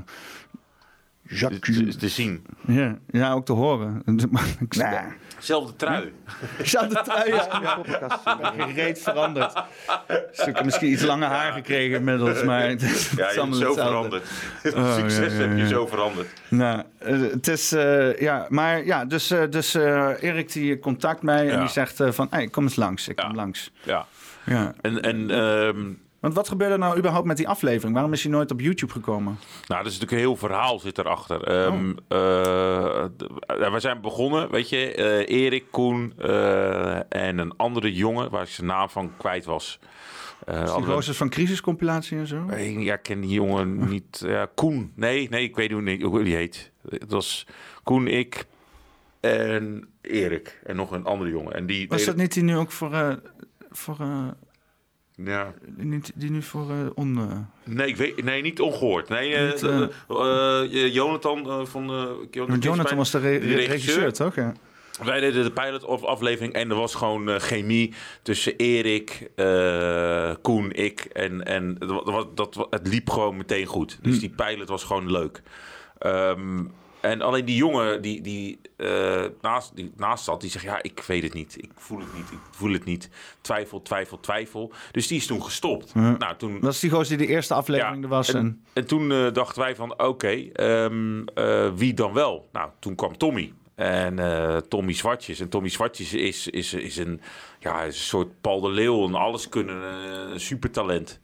[1.24, 1.78] Jacques.
[1.78, 2.45] te- te zien.
[2.67, 4.03] Ja, ja, ook te horen.
[4.59, 4.95] Ik Nou.
[5.39, 6.13] Zelfde trui.
[6.63, 7.47] zou de trui ja.
[8.26, 8.53] ja.
[8.57, 9.63] gereed veranderd.
[10.32, 13.84] Stuk misschien iets langer haar gekregen inmiddels, maar het is, Ja, je allemaal bent zo
[13.84, 14.26] veranderd.
[14.63, 16.28] Succes ja, ja, heb je zo veranderd.
[16.47, 21.21] Nou, eh, het is, eh, ja, maar ja, dus, eh, dus eh, Erik die contact
[21.21, 23.26] mij en die zegt eh, van, hey, kom eens langs, ik Ja.
[23.28, 23.71] kom langs.
[23.84, 24.05] Ja.
[24.45, 24.74] Ja.
[24.82, 25.82] En, en ehm,
[26.24, 27.93] Want wat gebeurde nou überhaupt met die aflevering?
[27.93, 29.38] Waarom is hij nooit op YouTube gekomen?
[29.67, 31.39] Nou, er is natuurlijk een heel verhaal zit erachter.
[31.67, 31.89] Oh.
[32.07, 36.13] eh, we zijn begonnen, weet je, eh, Erik, Koen
[37.09, 39.80] en een andere jongen waar ik zijn naam van kwijt was.
[40.45, 42.45] Eh, Die gozers van crisiscompilatie en zo?
[42.57, 44.21] Ja, ik ken die jongen niet.
[44.26, 44.91] Ja, Koen.
[44.95, 46.71] Nee, nee, ik weet hoe niet- hoe die heet.
[46.89, 47.45] Het was
[47.84, 48.45] Koen, ik
[49.19, 50.59] en Erik.
[50.63, 51.53] En nog een andere jongen.
[51.53, 53.13] En die Was dat niet die nu ook voor, eh,
[53.71, 54.28] voor eh,
[55.16, 55.53] Ja.
[55.68, 57.18] Die, niet- die nu voor eh, on...
[57.18, 59.09] eh, Nee, ik weet, nee, niet ongehoord.
[59.09, 61.84] Nee, eh, Niet, eh, eh, eh, Jonathan eh, van...
[61.84, 64.36] eh, maar Jonathan was de re- regisseur, toch?
[64.36, 64.53] Ja.
[65.03, 70.34] Wij deden de pilot of aflevering en er was gewoon eh, chemie tussen Erik, eh,
[70.41, 71.76] Koen, ik en, en
[72.36, 73.99] dat, wa- het liep gewoon meteen goed.
[74.01, 75.41] Dus die pilot was gewoon leuk.
[75.97, 76.64] Ehm,
[77.04, 81.04] en alleen die jongen die, die, eh, naast, die naast zat, die zegt ja, ik
[81.08, 81.56] weet het niet.
[81.58, 83.10] Ik voel het niet, ik voel het niet.
[83.41, 84.72] Twijfel, twijfel, twijfel.
[84.91, 85.91] Dus die is toen gestopt.
[85.93, 86.18] Ja.
[86.18, 88.34] Nou, toen, Dat is die gozer die de eerste aflevering er was.
[88.34, 92.49] En, en, en toen eh, dachten wij van, oké, ehm, eh, wie dan wel?
[92.51, 93.54] Nou, toen kwam Tommy.
[93.76, 94.16] En
[94.70, 95.39] Tommy Zwartjes.
[95.39, 97.22] En Tommy Zwartjes is, is, is, een,
[97.60, 99.04] ja, is een soort Paul de Leeuw.
[99.04, 99.76] Een alles kunnen,
[100.32, 101.20] een supertalent.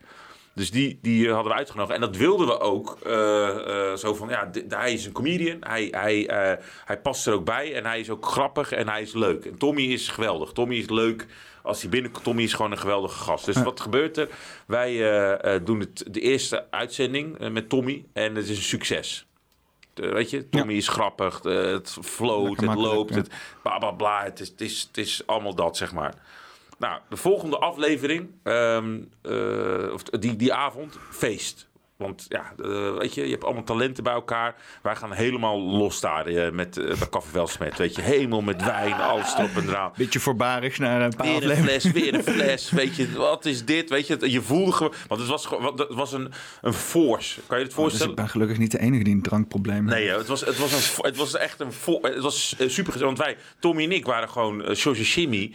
[0.60, 1.96] Dus die, die hadden we uitgenodigd.
[1.96, 2.98] En dat wilden we ook.
[3.06, 5.58] eh, eh, zo van, ja, hij is een comedian.
[5.60, 7.76] Hij, hij, eh, hij past er ook bij.
[7.76, 9.46] En hij is ook grappig en hij is leuk.
[9.46, 10.52] En Tommy is geweldig.
[10.52, 11.26] Tommy is leuk
[11.64, 12.24] als hij binnenkomt.
[12.24, 13.46] Tommy is gewoon een geweldige gast.
[13.46, 14.30] Dus wat gebeurt er?
[14.68, 18.06] Wij doen het, de eerste uitzending met Tommy.
[18.14, 19.26] En het is een succes.
[19.94, 21.44] Weet je, Tommy is grappig.
[21.44, 23.14] het float, Lekker het loopt.
[23.14, 23.20] ja.
[23.20, 23.30] Het
[23.62, 24.24] bla bla bla.
[24.24, 26.14] Het is, het, is, het is allemaal dat, zeg maar.
[26.80, 31.69] Nou, de volgende aflevering, ehm, eh, of die, die avond, feest.
[32.00, 34.56] Want ja, eh, weet je, je hebt allemaal talenten bij elkaar.
[34.82, 37.78] Wij gaan helemaal los daar eh, met uh, bij Café Welsmet.
[37.78, 39.92] Weet je, helemaal met wijn, alles erop en eraan.
[39.98, 42.70] beetje voorbarig naar een paar Weer een fles, weer een fles.
[42.70, 43.90] Weet je, wat is dit?
[43.90, 44.94] Weet je, je voelde gewoon...
[45.08, 46.32] Want het was, het was een,
[46.62, 47.42] een force.
[47.48, 48.10] Kan je het Dus voorstellen?
[48.10, 50.00] ik ben gelukkig niet de enige die een drankprobleem heeft.
[50.00, 51.72] Nee, het was, het was, een, het was echt een...
[52.02, 53.00] Het was eh, super.
[53.00, 55.54] Want wij, Tommy en ik, waren gewoon uh.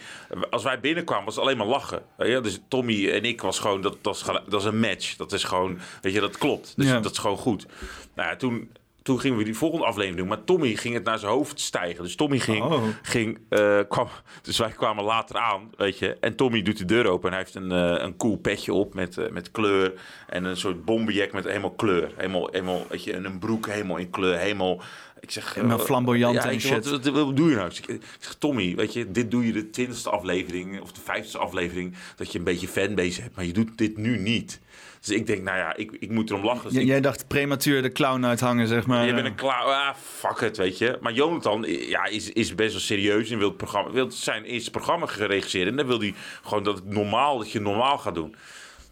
[0.50, 2.02] Als wij binnenkwamen, was het alleen maar lachen.
[2.18, 2.40] Je?
[2.40, 3.80] Dus Tommy en ik was gewoon...
[3.80, 5.16] Dat, dat, is, dat is een match.
[5.16, 5.78] Dat is gewoon...
[6.00, 6.72] Weet je, dat klopt.
[6.76, 7.00] Dus Ja.
[7.00, 7.66] dat is gewoon goed.
[8.14, 8.70] Nou ja, toen...
[9.02, 10.28] Toen gingen we die volgende aflevering doen.
[10.28, 12.04] Maar Tommy ging het naar zijn hoofd stijgen.
[12.04, 12.62] Dus Tommy ging...
[12.64, 12.82] Oh.
[13.02, 14.08] ging eh, kwam,
[14.42, 16.16] dus wij kwamen later aan, weet je.
[16.20, 17.30] En Tommy doet de deur open.
[17.30, 19.92] En hij heeft een, eh, een cool petje op met, eh, met kleur.
[20.28, 22.12] En een soort bomberjack met helemaal kleur.
[22.16, 24.38] Helemaal, helemaal, weet je, en een broek helemaal in kleur.
[24.38, 24.82] Helemaal...
[25.20, 26.90] Ik zeg, Helemaal flamboyant en weet je, shit.
[26.90, 27.68] Wat, wat, wat doe je nou?
[27.68, 31.00] Ik zeg, ik zeg, Tommy, weet je, dit doe je de twintigste aflevering of de
[31.00, 34.60] vijftigste aflevering dat je een beetje fanbase hebt, maar je doet dit nu niet.
[35.04, 36.68] Dus ik denk, nou ja, ik, ik moet erom lachen.
[36.72, 39.06] Dus ik- jij dacht prematuur de clown uithangen, zeg maar.
[39.06, 40.98] je bent een klaar, ah, fuck het, weet je.
[41.00, 44.70] Maar Jonathan ja, is, is best wel serieus en wil, het programma, wil zijn eerste
[44.70, 45.68] programma geregisseerd.
[45.68, 48.34] En dan wil hij gewoon dat het normaal, dat je normaal gaat doen.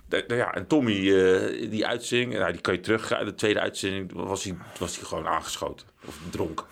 [0.08, 3.08] De- ja, en Tommy, eh, die uitzending, nou, die kan je terug.
[3.08, 5.86] De tweede uitzending was hij, was hij gewoon aangeschoten.
[6.06, 6.66] Of dronken.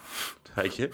[0.55, 0.91] Weet je.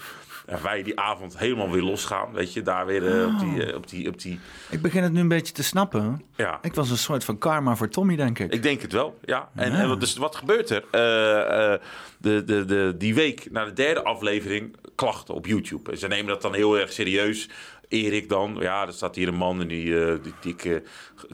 [0.47, 2.33] En wij die avond helemaal weer losgaan.
[2.33, 4.39] Weet je, daar weer eh, op, die, eh, op, die, op die.
[4.69, 6.21] Ik begin het nu een beetje te snappen.
[6.35, 6.59] Ja.
[6.61, 8.53] Ik was een soort van karma voor Tommy, denk ik.
[8.53, 9.49] Ik denk het wel, ja.
[9.55, 9.77] En, Ja.
[9.79, 10.83] en wat, dus wat gebeurt er?
[10.91, 11.79] Eh,
[12.17, 15.91] de, de, de, die week na de derde aflevering klachten op YouTube.
[15.91, 17.49] En ze nemen dat dan heel erg serieus.
[17.89, 20.83] Erik dan, ja, er staat hier een man en die, eh, die dikke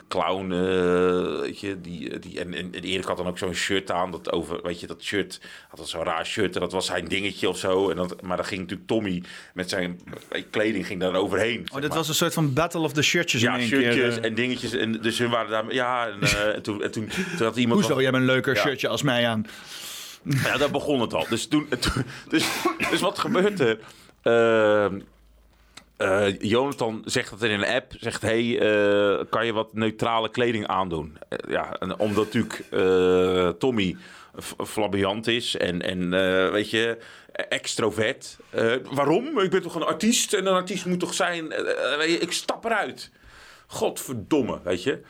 [0.08, 3.54] clown, eh, weet je, die, eh, die en, en, en Erik had dan ook zo'n
[3.54, 5.39] shirt aan, dat over, weet je, dat shirt,
[5.70, 7.89] had dan zo'n raar shirt en dat was zijn dingetje of zo.
[7.89, 9.24] En dat, maar dan ging natuurlijk Tommy
[9.54, 9.99] met zijn
[10.49, 11.68] kleding ging daar overheen.
[11.72, 11.97] Oh, dit maar.
[11.97, 14.24] was een soort van battle of the shirtjes ja, in één shirtjes keer.
[14.24, 14.74] en dingetjes.
[14.74, 16.22] En dus hun waren daar, ja, en,
[16.56, 17.80] en toen, en toen, toen had iemand...
[17.80, 18.62] Hoezo, jij hebt een leuker Ja.
[18.62, 19.45] shirtje als mij aan.
[20.43, 21.26] Ja, daar begon het al.
[21.30, 22.45] Dus, toen, toen- dus,
[22.89, 23.80] dus wat gebeurt er?
[24.22, 24.99] Ehm,
[25.98, 27.91] eh, Jonathan zegt dat in een app.
[28.00, 31.18] Zegt, hey, eh, kan je wat neutrale kleding aandoen?
[31.30, 32.64] Eh, ja, omdat natuurlijk
[33.60, 33.96] Tommy
[34.41, 36.10] f- flamboyant is en, en
[36.52, 36.98] weet je,
[37.32, 38.38] extrovert.
[38.50, 39.39] Eh, waarom?
[39.39, 41.52] Ik ben toch een artiest en een artiest moet toch zijn...
[42.22, 43.12] ik stap eruit.
[43.68, 45.02] Godverdomme, weet je.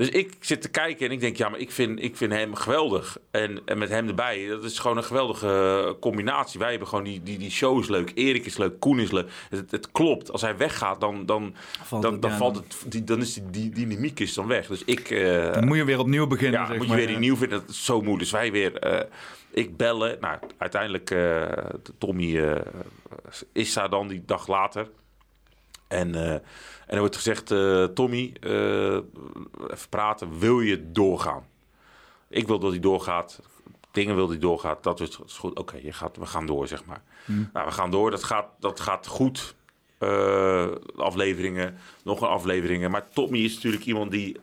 [0.00, 2.54] Dus ik zit te kijken en ik denk, ja, maar ik vind, ik vind hem
[2.54, 3.18] geweldig.
[3.30, 6.60] En, en met hem erbij, dat is gewoon een geweldige combinatie.
[6.60, 8.12] Wij hebben gewoon die, die, die show is leuk.
[8.14, 9.30] Erik is leuk, Koen is leuk.
[9.50, 10.32] Het, het klopt.
[10.32, 13.34] Als hij weggaat, dan, dan, Valt dan, het, dan, ja, valt het, die, dan is
[13.34, 14.66] die, die, dynamiek is dan weg.
[14.66, 15.10] Dus ik...
[15.10, 17.60] eh, Dan moet je weer opnieuw beginnen, ja, zeg moet je weer die nieuw vinden.
[17.60, 18.18] Dat is zo moeilijk.
[18.18, 18.78] Dus wij weer...
[18.78, 19.04] eh,
[19.50, 20.16] ik bellen.
[20.20, 21.10] Nou, uiteindelijk...
[21.10, 21.42] eh,
[21.98, 22.54] Tommy
[23.52, 24.88] is daar dan die dag later.
[25.88, 26.42] En, en
[26.90, 27.50] er wordt gezegd...
[27.50, 28.94] eh, Tommy, eh,
[29.70, 30.38] even praten.
[30.38, 31.44] Wil je doorgaan?
[32.28, 33.40] Ik wil dat hij doorgaat.
[33.90, 34.82] Dingen wil dat hij doorgaat.
[34.82, 35.58] Dat is, dat is goed.
[35.58, 37.02] Oké, je gaat, we gaan door, zeg maar.
[37.52, 38.10] Nou, we gaan door.
[38.10, 39.54] Dat gaat, dat gaat goed.
[39.98, 41.78] Eh, afleveringen.
[42.04, 42.90] Nog een afleveringen.
[42.90, 44.36] Maar Tommy is natuurlijk iemand die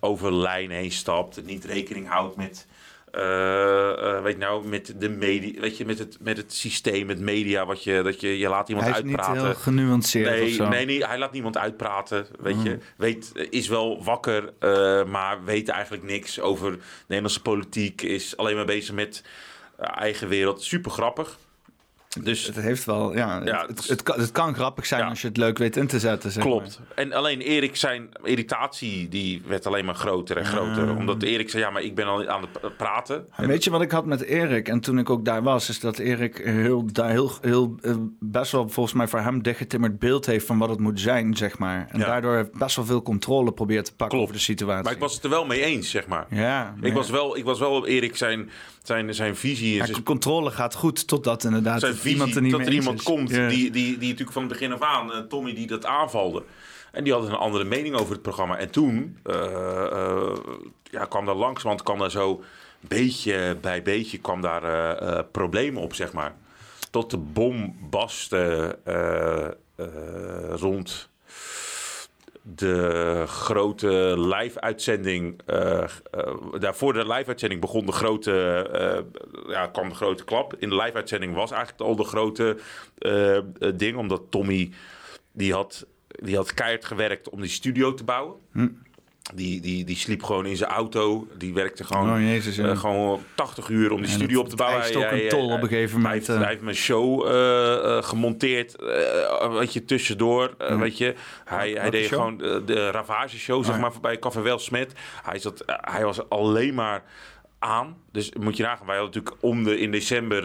[0.00, 1.44] over lijn heen stapt.
[1.44, 2.66] Niet rekening houdt met...
[3.10, 7.20] eh, weet je nou, met de media, weet je, met het, met het systeem, met
[7.20, 10.52] media, wat je, dat je, je laat iemand Hij is niet heel genuanceerd of Nee,
[10.52, 10.68] zo.
[10.68, 12.26] nee, nee, hij laat niemand uitpraten.
[12.38, 18.02] Weet je, weet, is wel wakker, eh, maar weet eigenlijk niks over Nederlandse politiek.
[18.02, 19.24] Is alleen maar bezig met
[19.76, 20.62] eigen wereld.
[20.62, 21.38] Super grappig.
[22.18, 25.08] Dus Het heeft wel, ja, Ja, het, het kan, het kan grappig zijn Ja.
[25.08, 26.30] als je het leuk weet in te zetten.
[26.30, 26.80] Zeg Klopt.
[26.94, 30.96] En alleen Erik zijn irritatie die werd alleen maar groter en groter.
[30.96, 33.26] Omdat Erik zei, ja, maar ik ben al aan het praten.
[33.36, 34.68] En weet je wat ik had met Erik?
[34.68, 38.52] En toen ik ook daar was, is dat Erik heel, daar heel, heel, eh, best
[38.52, 41.86] wel volgens mij voor hem dichtgetimmerd beeld heeft van wat het moet zijn, zeg maar.
[41.90, 42.06] En Ja.
[42.06, 44.22] daardoor heeft best wel veel controle probeert te pakken Klopt.
[44.22, 44.84] over de situatie.
[44.84, 46.26] Maar ik was het er wel mee eens, zeg maar.
[46.30, 48.50] Ja, Ik was wel, ik was wel op Erik zijn,
[48.82, 52.36] zijn, zijn visie en ja, zijn, controle gaat goed totdat inderdaad zijn het visie, iemand
[52.36, 53.04] er niet dat mee er iemand is.
[53.04, 53.48] komt Ja.
[53.48, 56.42] die, die, die natuurlijk van het begin af aan, eh, Tommy, die dat aanvalde.
[56.92, 58.56] En die had een andere mening over het programma.
[58.56, 60.36] En toen eh, eh,
[60.82, 62.42] ja, kwam daar langzamerhand kwam daar zo
[62.80, 66.34] beetje bij beetje kwam daar eh, eh, problemen op, zeg maar.
[66.90, 67.76] Tot de bom
[68.30, 69.48] eh, eh,
[70.54, 71.09] rond
[72.54, 75.40] de grote live-uitzending.
[75.44, 75.84] eh,
[76.58, 78.32] daarvoor de live-uitzending begon de grote,
[78.72, 80.54] eh, ja, kwam de grote klap.
[80.58, 82.56] In de live-uitzending was eigenlijk al de grote
[83.74, 84.70] ding, omdat Tommy
[85.32, 88.34] die had, die had keihard gewerkt om die studio te bouwen.
[89.34, 91.26] Die, die, die sliep gewoon in zijn auto.
[91.38, 92.68] Die werkte gewoon, Oh, jezus, ja.
[92.68, 94.80] eh, gewoon 80 uur om die En studio op te bouwen.
[94.82, 96.38] eist ook Hij- een hij- tol op hij- een gegeven hij moment, heeft- eh.
[96.38, 98.76] Hij heeft mijn show eh, gemonteerd.
[99.58, 100.54] weet je, tussendoor.
[100.58, 101.14] Weet je.
[101.44, 102.36] Hij, hij deed gewoon
[102.66, 103.80] de Ravage show, zeg ja.
[103.80, 104.92] maar, bij Café Welsmet.
[105.22, 107.02] Hij, zat, hij was alleen maar
[107.58, 107.96] aan.
[108.12, 110.42] Dus moet je nagaan, wij hadden natuurlijk om de in december,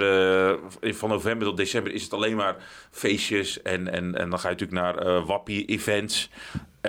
[0.81, 2.55] van november tot december is het alleen maar
[2.91, 3.61] feestjes.
[3.61, 6.29] En, en, en dan ga je natuurlijk naar eh Wappie-events.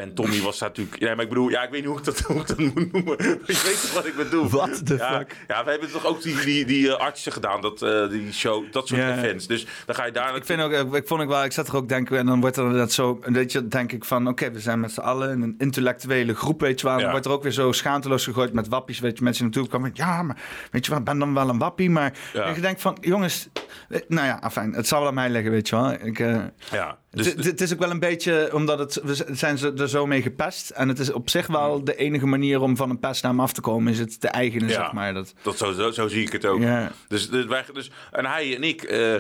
[0.00, 1.00] En Tommy was daar natuurlijk...
[1.00, 2.92] Ja, maar ik bedoel, ja, ik weet niet hoe ik dat, hoe ik dat moet
[2.92, 3.16] noemen.
[3.46, 4.48] je weet toch wat ik bedoel?
[4.48, 5.36] What the ja, fuck?
[5.48, 8.72] Ja, we hebben toch ook die, die, die eh, artsen gedaan, dat, eh, die show,
[8.72, 9.46] dat soort events.
[9.46, 10.36] Dus dan ga je daar...
[10.36, 12.40] Ik vind ook, ik- ik vond ook wel, ik zat er ook denken en dan
[12.40, 15.30] wordt er dat zo, weet je, denk ik van, oké, we zijn met z'n allen
[15.30, 16.94] in een intellectuele groep, weet je wel.
[16.96, 17.10] Dan Ja.
[17.10, 20.22] wordt er ook weer zo schaamteloos gegooid met wappies, weet je, mensen naartoe komen, ja,
[20.22, 20.36] maar
[20.70, 22.44] weet je wat, ik ben dan wel een wappie, maar Ja.
[22.44, 23.48] ik denk van, jongens,
[23.88, 25.92] eh, nou ja, afijn, het zal wel aan mij liggen, weet je wel.
[25.92, 26.36] Ik, eh,
[26.70, 29.88] Ja, dus, het, het is ook wel een beetje, omdat het, we zijn ze er
[29.88, 30.70] zo mee gepest.
[30.70, 33.60] En het is op zich wel de enige manier om van een pestnaam af te
[33.60, 34.74] komen, is het te eigenen, Ja.
[34.74, 35.14] zeg maar.
[35.14, 36.60] Dat, Dat zo, zo, zo zie ik het ook.
[36.60, 36.92] Ja.
[37.08, 38.82] Dus, dus, wij, dus, en hij en ik.
[38.82, 39.14] eh,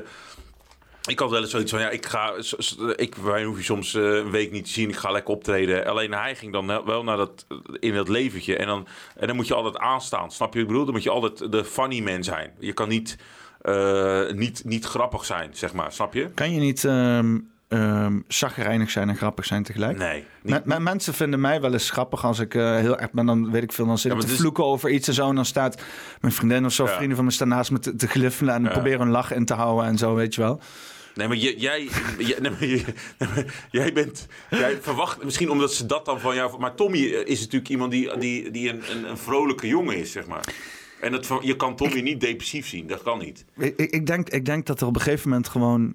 [1.08, 2.32] ik had wel eens zoiets van, ja, ik ga,
[2.96, 5.86] ik, wij hoef je soms eh, een week niet te zien, ik ga lekker optreden.
[5.86, 7.46] Alleen hij ging dan wel naar dat,
[7.78, 8.86] in dat leventje en dan,
[9.16, 10.84] en dan moet je altijd aanstaan, snap je ik bedoel?
[10.84, 12.50] Dan moet je altijd de funny man zijn.
[12.58, 13.16] Je kan niet,
[13.60, 16.30] eh, niet, niet grappig zijn, zeg maar, snap je?
[16.34, 17.38] kan je niet ehm
[18.28, 19.98] chagrijnig zijn en grappig zijn tegelijk?
[19.98, 20.24] Nee.
[20.42, 23.26] Niet, mensen vinden mij wel eens grappig als ik eh, heel erg ben.
[23.26, 25.28] Dan weet ik veel, dan zit Ja, ik te vloeken over iets en zo.
[25.28, 25.82] En dan staat
[26.20, 26.94] mijn vriendin of zo, Ja.
[26.96, 28.54] vrienden van me staan naast me te, te gliffelen.
[28.54, 28.68] En Ja.
[28.70, 30.60] proberen een lach in te houden en zo, weet je wel.
[31.14, 31.88] Nee, maar jij, jij,
[32.18, 32.84] jij, nee, maar je-
[33.18, 34.26] nee, maar jij bent.
[34.50, 36.58] Jij verwacht misschien omdat ze dat dan van jou.
[36.58, 40.26] Maar Tommy is natuurlijk iemand die, die, die een, een, een vrolijke jongen is, zeg
[40.26, 40.44] maar.
[41.00, 43.44] En dat, je kan Tommy niet depressief zien, dat kan niet.
[43.56, 45.94] Ik, ik denk, ik denk dat er op een gegeven moment gewoon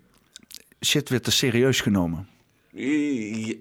[0.85, 2.27] shit werd te serieus genomen.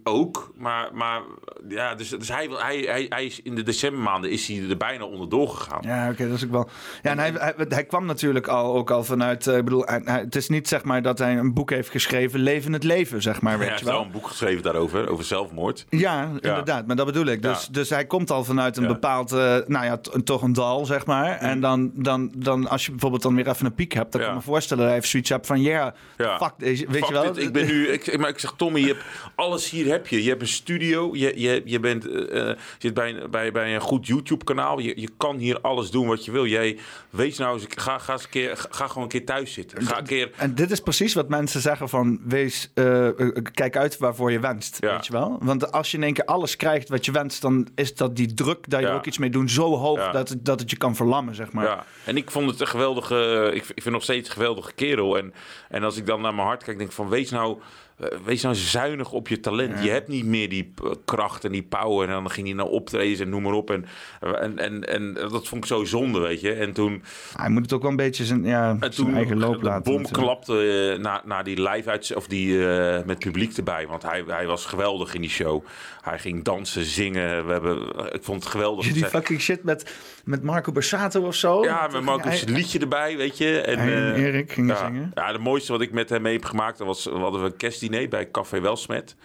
[0.05, 1.21] Ook, maar, maar
[1.69, 4.77] ja, dus, dus hij, wil- hij, hij, hij is in de decembermaanden is hij er
[4.77, 5.79] bijna onderdoor gegaan.
[5.83, 6.69] Ja, oké, dat is ook wel.
[7.03, 9.47] Ja, en hij, hij, hij kwam natuurlijk al, ook al vanuit.
[9.47, 11.91] eh, ik bedoel, hij- hij- het is niet zeg maar dat hij een boek heeft
[11.91, 14.05] geschreven, Leven het Leven, zeg maar, hij weet heeft je wel wel.
[14.05, 15.87] een boek geschreven daarover, over zelfmoord.
[15.89, 17.43] Ja, inderdaad, maar dat bedoel ik.
[17.43, 17.73] Dus, Ja.
[17.73, 18.89] dus hij komt al vanuit een Ja.
[18.89, 21.37] bepaald, eh, nou ja, toch een dal, zeg maar.
[21.39, 24.27] En dan, dan, dan, als je bijvoorbeeld dan weer even een piek hebt, dan Ja.
[24.27, 26.39] kan ik me voorstellen dat hij even zoiets hebt van, ja, Ja.
[26.39, 27.33] fuck weet Fuck je wel.
[27.33, 28.99] dit, ik ben nu, ik, maar ik zeg Tommy, je
[29.35, 30.23] alles hier heb je.
[30.23, 33.75] Je hebt een studio, je, je, je bent, eh, eh, zit bij, een- bij, bij
[33.75, 34.79] een goed YouTube kanaal.
[34.79, 36.47] Je, je kan hier alles doen wat je wil.
[36.47, 36.79] Jij,
[37.11, 39.83] wees nou eens, ga, ga, eens een keer, ga gewoon een keer thuis zitten.
[39.83, 43.09] Ga een keer, En dit is precies wat mensen zeggen van, wees, eh,
[43.53, 44.93] kijk uit waarvoor je wenst, Ja.
[44.95, 45.39] weet je wel.
[45.41, 48.35] Want als je in één keer alles krijgt wat je wenst, dan is dat die
[48.35, 48.95] druk dat je Ja.
[48.95, 50.13] ook iets mee doet zo hoog Ja.
[50.13, 51.65] dat, het, dat het je kan verlammen, zeg maar.
[51.65, 53.51] Ja, en ik vond het een geweldige.
[53.55, 55.19] Ik, ik vind nog steeds een geweldige kerel.
[55.19, 55.35] En,
[55.69, 57.59] en als ik dan naar mijn hart kijk, denk ik van wees nou.
[58.01, 59.83] Eh, Wees nou zuinig op je talent.
[59.83, 62.09] Je hebt niet meer die eh, kracht en die power.
[62.09, 63.71] En dan ging hij naar optreden en noem maar op.
[63.71, 63.85] En,
[64.21, 66.53] en, en, en dat vond ik zo zonde, weet je.
[66.53, 67.03] En toen,
[67.37, 69.65] Hij moet het ook wel een beetje zijn, ja, en zijn toen eigen loop de
[69.65, 69.93] laten.
[69.93, 70.25] bom natuurlijk.
[70.25, 73.87] klapte uh, na, na die live uit of die eh, met publiek erbij.
[73.87, 75.65] Want hij, hij was geweldig in die show.
[76.01, 77.47] Hij ging dansen, zingen.
[77.47, 77.79] We hebben,
[78.13, 78.93] ik vond het geweldig.
[79.01, 79.95] Die fucking shit met,
[80.25, 81.63] met Marco Borsato of zo.
[81.65, 83.61] Ja, met ging hij- liedje erbij, weet je.
[83.61, 84.87] En, eh, Erik gingen ja.
[84.87, 85.11] zingen.
[85.15, 87.47] Ja, het mooiste wat ik met hem mee heb gemaakt, dat was, we hadden we
[87.47, 89.17] een kerstdiner bij Café Welsmet.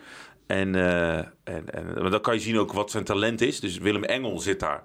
[0.47, 3.59] En, eh, en, en maar dan kan je zien ook wat zijn talent is.
[3.59, 4.83] Dus Willem Engel zit daar.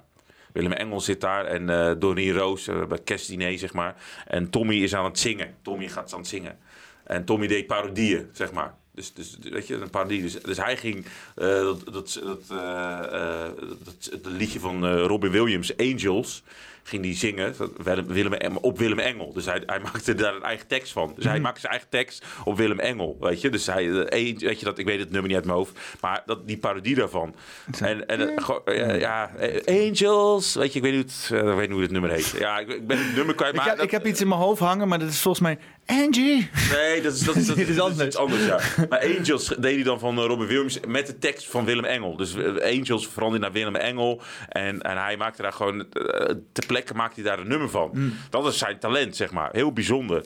[0.52, 3.94] Willem Engel zit daar en eh Doreen Roos bij kerstdiner, zeg maar.
[4.26, 5.54] En Tommy is aan het zingen.
[5.62, 6.58] Tommy gaat aan het zingen.
[7.04, 8.74] En Tommy deed parodieën, zeg maar.
[9.00, 10.22] Dus, dus weet je, een parodie.
[10.22, 11.04] Dus, dus hij ging
[11.34, 13.44] eh, dat, dat, dat, eh,
[13.84, 16.42] dat, dat liedje van Robin Williams, Angels,
[16.82, 19.32] ging die zingen Willem, Willem, Em- op Willem Engel.
[19.32, 21.12] Dus hij, hij maakte daar een eigen tekst van.
[21.16, 23.50] Dus hij maakte zijn eigen tekst op Willem Engel, weet je.
[23.50, 24.06] Dus hij, een-
[24.38, 26.94] weet je dat, ik weet het nummer niet uit mijn hoofd, maar dat, die parodie
[26.94, 27.34] daarvan.
[27.80, 29.30] En, en ja, ja,
[29.66, 32.34] Angels, weet je, ik weet niet, ik weet niet hoe het nummer heet.
[32.38, 33.66] Ja, ik, ik ben het nummer kwijt, Ik, maar...
[33.68, 35.58] heb, dat- ik heb iets in mijn hoofd hangen, maar dat is volgens mij
[35.90, 36.50] Angie.
[36.70, 38.06] Nee, dat is, dat is, dat is is anders.
[38.06, 38.60] iets anders, ja.
[38.88, 42.16] Maar Angels deed hij dan van eh, Robin Williams met de tekst van Willem Engel.
[42.16, 44.22] Dus eh, Angels veranderde naar Willem Engel.
[44.48, 47.90] En, en hij maakte daar gewoon, eh, ter plekke maakte hij daar een nummer van.
[47.92, 48.14] Mm.
[48.30, 49.48] Dat is zijn talent, zeg maar.
[49.52, 50.22] Heel bijzonder.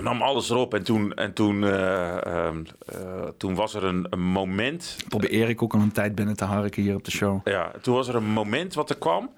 [0.00, 4.20] Nam alles erop en toen, en toen, eh, ehm, eh, toen was er een, een
[4.20, 7.40] moment Ik probeer Erik ook al een tijd binnen te harken hier op de show.
[7.44, 9.30] ja, toen was er een moment wat er kwam.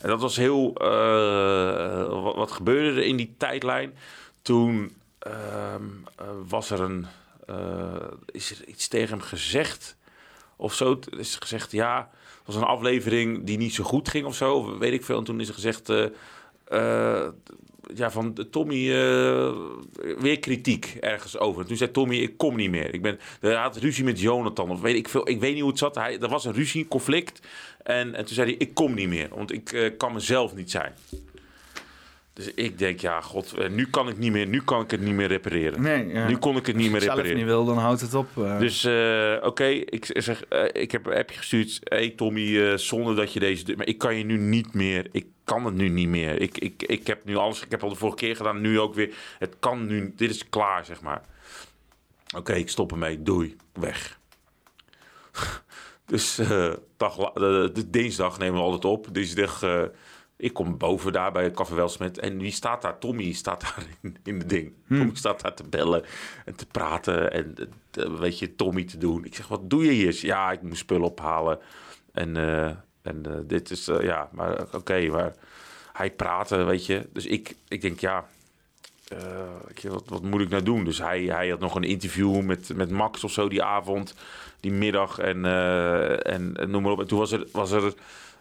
[0.00, 0.72] En dat was heel.
[2.22, 3.92] wat, wat gebeurde er in die tijdlijn?
[4.46, 5.82] Toen ehm,
[6.16, 7.06] eh, was er een.
[7.46, 7.94] eh,
[8.26, 9.96] is er iets tegen hem gezegd?
[10.56, 10.98] Of zo?
[11.16, 12.10] Is gezegd ja.
[12.22, 14.54] Het was een aflevering die niet zo goed ging of zo.
[14.54, 15.18] of Weet ik veel.
[15.18, 15.88] En toen is er gezegd.
[15.88, 17.26] eh,
[17.94, 18.86] ja, van Tommy
[20.18, 21.60] weer kritiek ergens over.
[21.62, 22.94] En toen zei Tommy, ik kom niet meer.
[22.94, 25.28] Ik ben, hij had ruzie met Jonathan of weet ik veel.
[25.28, 25.94] Ik weet niet hoe het zat.
[25.94, 27.40] Hij, er was een ruzie, conflict.
[27.82, 30.94] En, en toen zei hij, ik kom niet meer, want ik kan mezelf niet zijn.
[32.36, 35.00] Dus ik denk, ja, god, eh, nu kan ik niet meer, nu kan ik het
[35.00, 35.82] niet meer repareren.
[35.82, 36.28] Nee, ja.
[36.28, 37.36] Nu kon ik het niet meer Als je repareren.
[37.36, 38.28] niet wil, dan houdt het op.
[38.36, 38.58] eh.
[38.58, 41.78] Dus eh, oké, ik zeg, ik heb een appje gestuurd.
[41.84, 45.08] hey Tommy, zonder dat je deze, maar ik kan je nu niet meer.
[45.12, 46.40] Ik kan het nu niet meer.
[46.40, 47.62] Ik, ik, ik heb nu alles.
[47.64, 49.14] Ik heb al de vorige keer gedaan, nu ook weer.
[49.38, 50.12] Het kan nu.
[50.16, 51.20] Dit is klaar, zeg maar.
[52.36, 53.22] Oké, ik stop ermee.
[53.22, 54.18] Doei, weg.
[56.06, 56.40] dus
[56.96, 59.06] dag, la- de, de dinsdag nemen we altijd op.
[59.14, 59.62] Dinsdag.
[60.36, 62.18] Ik kom boven daar bij het Café Welsmet.
[62.18, 62.98] En wie staat daar?
[62.98, 64.72] Tommy staat daar in, in het ding.
[64.88, 66.04] Tommy staat daar te bellen
[66.44, 67.32] en te praten.
[67.32, 67.54] En
[67.90, 69.24] eh, weet je, Tommy te doen.
[69.24, 70.18] Ik zeg, wat doe je hier?
[70.20, 71.58] Ja, ik moet spullen ophalen.
[72.12, 72.66] En, eh,
[73.02, 75.08] en eh, dit is, ja, maar oké.
[75.08, 75.34] maar
[75.92, 77.08] hij praatte, weet je.
[77.12, 78.26] Dus ik, ik denk, ja,
[79.74, 80.84] je, wat, wat moet ik nou doen?
[80.84, 84.14] Dus hij, hij had nog een interview met, met Max of zo die avond,
[84.60, 87.00] die middag en, en, en noem maar op.
[87.00, 87.94] En toen was er, was er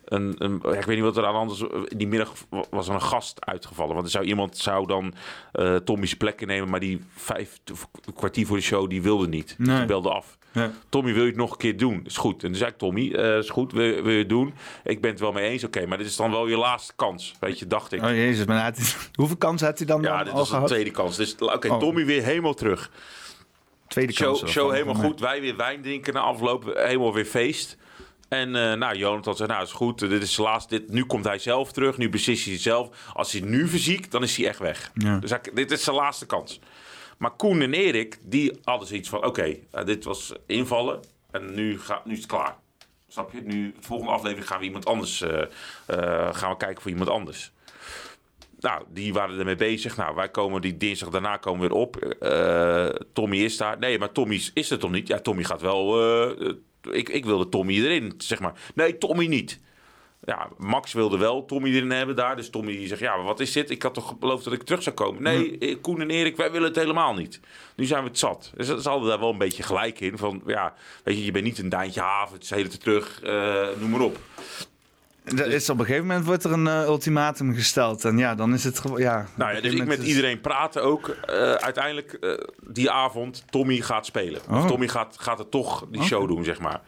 [0.05, 2.33] een, een ja, ik weet niet wat er aan anders die middag
[2.69, 3.93] was er een gast uitgevallen.
[3.93, 5.13] Want er zou iemand zou dan
[5.51, 7.59] eh Tommy's plek nemen, maar die vijf
[8.15, 9.55] kwartier voor de show die wilde niet.
[9.57, 9.77] Nee.
[9.77, 10.37] Die belde af.
[10.51, 10.71] Ja.
[10.89, 12.01] Tommy, wil je het nog een keer doen?
[12.05, 12.43] Is goed.
[12.43, 14.53] En toen zei ik, Tommy, eh, is goed, wil, wil je het doen?
[14.83, 15.63] Ik ben het wel mee eens.
[15.63, 17.35] Oké, maar dit is dan wel je laatste kans.
[17.39, 18.03] Weet je, dacht ik.
[18.03, 20.91] Oh jezus, maar had hoeveel kansen had hij dan, Ja, dan dit was de tweede
[20.91, 21.15] kans.
[21.17, 21.79] Dus oké, Oh.
[21.79, 22.91] Tommy weer helemaal terug.
[23.87, 24.51] Tweede Show, kans.
[24.51, 25.19] show helemaal goed.
[25.19, 26.71] Wij weer wijn drinken na afloop.
[26.75, 27.77] Helemaal weer feest.
[28.35, 29.99] En eh, nou, Jonathan zei, nou is goed.
[29.99, 30.79] Dit is de laatste.
[30.79, 31.97] Dit, nu komt hij zelf terug.
[31.97, 32.89] Nu beslist hij zelf.
[33.13, 34.91] Als hij nu verziekt, dan is hij echt weg.
[34.93, 35.17] Ja.
[35.19, 36.59] Dus hij- dit is zijn laatste kans.
[37.17, 39.25] Maar Koen en Erik, die hadden zoiets van...
[39.25, 40.99] Oké, eh, dit was invallen.
[41.31, 42.55] En nu, ga, nu is het klaar.
[43.07, 43.41] Snap je?
[43.41, 45.21] Nu, de volgende aflevering gaan we iemand anders...
[45.21, 45.41] eh,
[46.31, 47.51] gaan we kijken voor iemand anders.
[48.59, 49.97] Nou, die waren ermee bezig.
[49.97, 52.15] Nou, wij komen die dinsdag daarna komen weer op.
[53.13, 53.77] Tommy is daar.
[53.79, 55.07] Nee, maar Tommy is- is er toch niet?
[55.07, 55.99] Ja, Tommy gaat wel.
[56.91, 58.53] Ik, ik wilde Tommy erin, zeg maar.
[58.75, 59.59] Nee, Tommy niet.
[60.25, 62.35] Ja, Max wilde wel Tommy erin hebben daar.
[62.35, 63.69] Dus Tommy zegt, ja, maar wat is dit?
[63.69, 65.23] Ik had toch beloofd dat ik terug zou komen?
[65.23, 67.39] Nee, eh, Koen en Erik, wij willen het helemaal niet.
[67.75, 68.51] Nu zijn we het zat.
[68.55, 70.17] Dus ze hadden daar wel een beetje gelijk in.
[70.17, 73.21] Van, ja, weet je, je bent niet een Daantje Haven, het is de hele terug,
[73.21, 74.17] eh, noem maar op.
[75.25, 78.05] Er is op een gegeven moment wordt er een eh, ultimatum gesteld.
[78.05, 78.99] En ja, dan is het gewoon...
[78.99, 81.07] Ja, Nou ja, dus ik met iedereen praten ook.
[81.07, 82.31] Eh, uiteindelijk, eh,
[82.67, 84.41] die avond, Tommy gaat spelen.
[84.49, 84.67] Of Oh.
[84.67, 86.81] Tommy gaat, gaat het toch die show doen, zeg maar.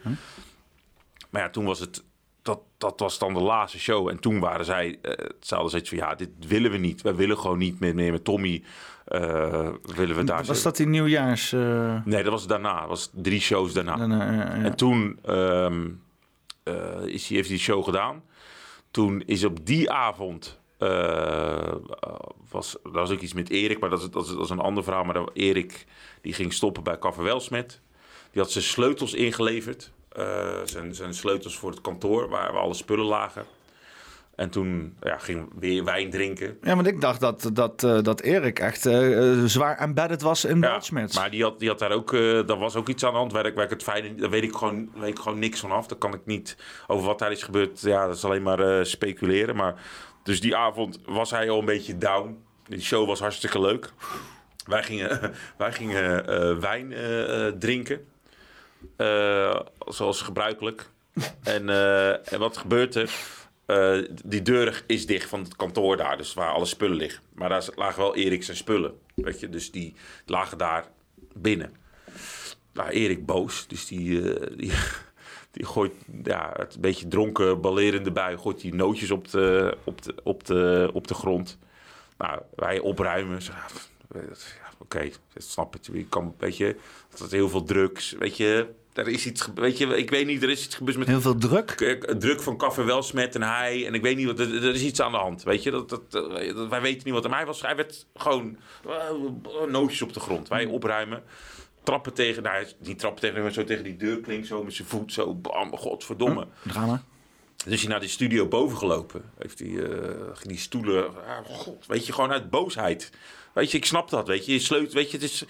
[1.30, 2.02] Maar ja, toen was het...
[2.42, 4.08] Dat, dat was dan de laatste show.
[4.08, 4.98] En toen waren zij...
[5.40, 7.02] ze hadden zoiets van, ja, dit willen we niet.
[7.02, 8.62] Wij willen gewoon niet meer, meer met Tommy.
[9.04, 10.44] eh, willen we daar...
[10.44, 11.52] Was dat die nieuwjaars...
[11.52, 12.78] eh, Nee, dat was daarna.
[12.80, 13.96] Dat was drie shows daarna.
[13.96, 14.50] ja.
[14.52, 15.86] En toen ehm,
[16.62, 16.74] eh,
[17.04, 18.22] is hij, heeft hij die show gedaan.
[18.98, 20.60] Toen is op die avond.
[20.78, 21.74] eh,
[22.50, 24.84] was, er was ook iets met Erik, maar dat is, dat is, dat een ander
[24.84, 25.04] verhaal.
[25.04, 25.86] Maar Erik
[26.20, 27.40] die ging stoppen bij Café.
[28.30, 29.92] Die had zijn sleutels ingeleverd.
[30.08, 33.46] Eh, zijn, zijn sleutels voor het kantoor waar, waar alle spullen lagen.
[34.38, 36.58] En toen ja, ging weer wijn drinken.
[36.62, 40.44] Ja, want ik dacht dat, dat, eh, dat Erik echt eh, eh, zwaar embedded was
[40.44, 40.80] in Ja,
[41.14, 43.32] maar die had, die had daar ook, eh daar was ook iets aan de hand
[43.32, 45.86] waar ik het fijne, daar weet ik, gewoon, weet ik gewoon niks van af.
[45.86, 46.56] Daar kan ik niet
[46.86, 47.80] over wat daar is gebeurd.
[47.80, 49.56] Ja, dat is alleen maar speculeren.
[49.56, 49.74] Maar
[50.22, 52.38] dus die avond was hij al een beetje down.
[52.66, 53.92] Die show was hartstikke leuk.
[54.66, 56.94] Wij gingen, wij gingen wijn
[57.58, 58.06] drinken.
[59.86, 60.90] Zoals gebruikelijk.
[61.42, 61.68] en,
[62.24, 63.36] en wat gebeurt er?
[63.68, 67.22] Eh, die deur is dicht van het kantoor daar, dus waar alle spullen liggen.
[67.34, 69.48] Maar daar lagen wel Erik zijn spullen, weet je.
[69.48, 69.94] Dus die
[70.26, 70.88] lagen daar
[71.32, 71.72] binnen.
[72.72, 73.66] nou, Erik boos.
[73.66, 74.72] Dus die, eh, die,
[75.52, 75.92] die gooit
[76.22, 78.38] ja, het een beetje dronken, ballerende bui.
[78.38, 81.58] Gooit die nootjes op de, op de, op de, op de grond.
[82.18, 83.40] Nou, wij opruimen.
[83.42, 83.66] Ja,
[84.78, 85.88] Oké, snap het.
[85.92, 86.76] Je kan, weet je,
[87.10, 88.12] dat is heel veel drugs.
[88.12, 91.06] Weet je, er is iets, weet je, ik weet niet, er is iets gebeurd met
[91.08, 91.66] Heel veel druk.
[91.66, 93.86] k- druk van Café Welsmet en hij.
[93.86, 95.42] En ik weet niet wat, er, er is iets aan de hand.
[95.42, 97.62] Weet je, dat, dat, eh, dat- wij weten niet wat er mij was.
[97.62, 98.56] Hij werd gewoon
[98.88, 99.10] eh,
[99.68, 100.48] nootjes op de grond.
[100.48, 101.22] Wij opruimen.
[101.82, 104.88] Trappen tegen, nou, niet trappen tegen, maar zo tegen die deur klinkt zo met zijn
[104.88, 105.12] voet.
[105.12, 106.46] Zo, bam, godverdomme.
[106.62, 107.02] Drama.
[107.66, 109.22] Dus hij naar die studio boven gelopen.
[109.38, 111.06] Heeft hij eh, die stoelen.
[111.06, 113.10] ah, God, weet je, gewoon uit boosheid.
[113.54, 114.26] Weet je, ik snap dat.
[114.26, 115.44] Weet je, je sleut, weet je, het is.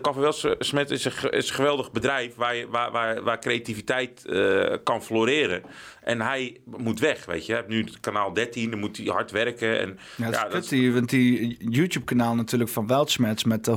[0.00, 4.74] Café Welsmet is een, is een geweldig bedrijf waar, je, waar, waar, waar creativiteit eh,
[4.84, 5.62] kan floreren.
[6.04, 7.24] En hij moet weg.
[7.24, 9.80] Weet je, hij nu het kanaal 13, dan moet hij hard werken.
[9.80, 13.76] En, Ja, dat is dat kut, die, want die YouTube-kanaal natuurlijk van Weltschmerz met de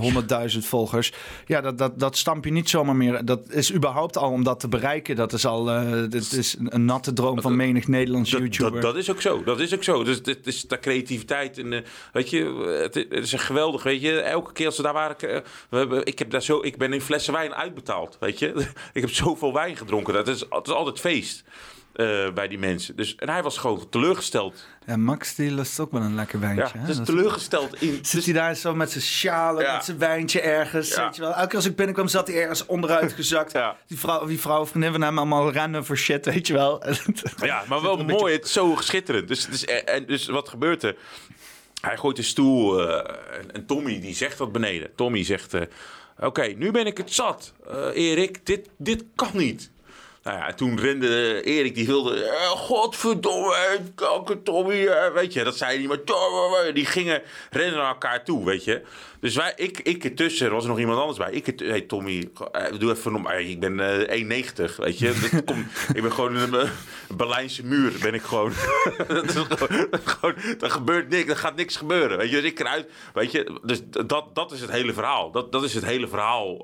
[0.53, 1.13] 100.000 volgers.
[1.45, 3.25] Ja, dat, dat, dat stamp je niet zomaar meer.
[3.25, 5.15] Dat is überhaupt al om dat te bereiken.
[5.15, 8.71] Dat is al eh dit is een natte droom van menig Nederlands Dat, YouTuber.
[8.71, 9.43] dat, dat is ook zo.
[9.43, 10.03] Dat is ook zo.
[10.03, 11.57] Dus dit is de creativiteit.
[11.57, 11.81] En, eh,
[12.13, 12.43] weet je,
[12.81, 13.83] het, het is een geweldig.
[13.83, 15.17] Weet je, elke keer als ze daar waren.
[15.19, 18.17] eh, We hebben, ik, heb daar zo, ik ben in flessen wijn uitbetaald.
[18.19, 18.47] Weet je,
[18.93, 20.13] ik heb zoveel wijn gedronken.
[20.13, 21.43] Dat is, het is altijd feest.
[21.97, 22.95] Eh, bij die mensen.
[22.95, 24.65] Dus, en hij was gewoon teleurgesteld.
[24.85, 26.79] Ja, Max die lust ook wel een lekker wijntje.
[26.79, 27.99] Ja, dus teleurgesteld in.
[28.05, 29.73] Zit hij daar zo met zijn sjaal en Ja.
[29.73, 30.89] met zijn wijntje ergens?
[30.95, 31.05] Ja.
[31.05, 31.33] Weet je wel?
[31.33, 33.51] Elke keer als ik binnenkwam zat hij ergens onderuit gezakt.
[33.57, 33.77] Ja.
[33.87, 36.83] Die vrouw, die vrouw of vriendin van hem allemaal rennen voor shit, weet je wel.
[37.41, 38.33] Ja, maar wel mooi.
[38.33, 39.27] Het is zo schitterend.
[39.27, 40.95] Dus, dus, en dus wat gebeurt er?
[41.81, 44.89] Hij gooit de stoel eh, en, en Tommy die zegt dat beneden.
[44.95, 45.61] Tommy zegt, eh,
[46.19, 47.53] oké, nu ben ik het zat.
[47.67, 49.71] Eh, Erik, dit, dit kan niet.
[50.27, 52.23] Nou ja, toen rende Erik, die wilde...
[52.23, 54.85] eh, godverdomme, kanker Tommy.
[54.85, 56.73] eh, weet je, dat zei hij niet, maar...
[56.73, 57.21] Die gingen
[57.51, 58.81] rennen naar elkaar toe, weet je.
[59.19, 61.31] Dus wij, ik, ik ertussen, er was er nog iemand anders bij.
[61.31, 63.25] Ik, hey Tommy, eh, doe even.
[63.49, 65.29] Ik ben eh 1,90, weet je.
[65.45, 65.55] Dat
[65.95, 66.69] ik ben gewoon een eh,
[67.15, 68.51] Berlijnse muur, ben ik gewoon.
[69.07, 70.35] dat is gewoon, dat is gewoon.
[70.59, 72.35] Gebeurt niks, er gaat niks gebeuren, weet je.
[72.35, 73.59] Dus ik eruit, weet je.
[73.63, 75.31] Dus dat, dat is het hele verhaal.
[75.31, 76.57] Dat, dat is het hele verhaal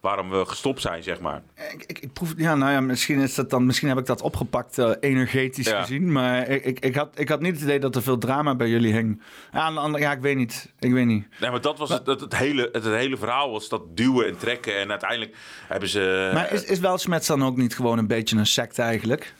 [0.00, 1.42] waarom we gestopt zijn, zeg maar.
[1.72, 4.22] Ik, ik, ik proef, ja, nou ja, misschien, is dat dan, misschien heb ik dat
[4.22, 5.80] opgepakt energetisch Ja.
[5.80, 6.12] gezien.
[6.12, 8.68] Maar ik, ik, ik, had, ik had niet het idee dat er veel drama bij
[8.68, 9.22] jullie hing.
[9.52, 10.72] Ja, aan de andere, ja ik weet niet.
[10.78, 11.26] Ik weet niet.
[11.40, 14.38] Nee, maar dat was het, het, het hele, het, hele verhaal was dat duwen en
[14.38, 14.78] trekken.
[14.78, 15.36] En uiteindelijk
[15.66, 16.30] hebben ze...
[16.34, 19.34] Maar is, is Weltschmerz dan ook niet gewoon een beetje een sect eigenlijk?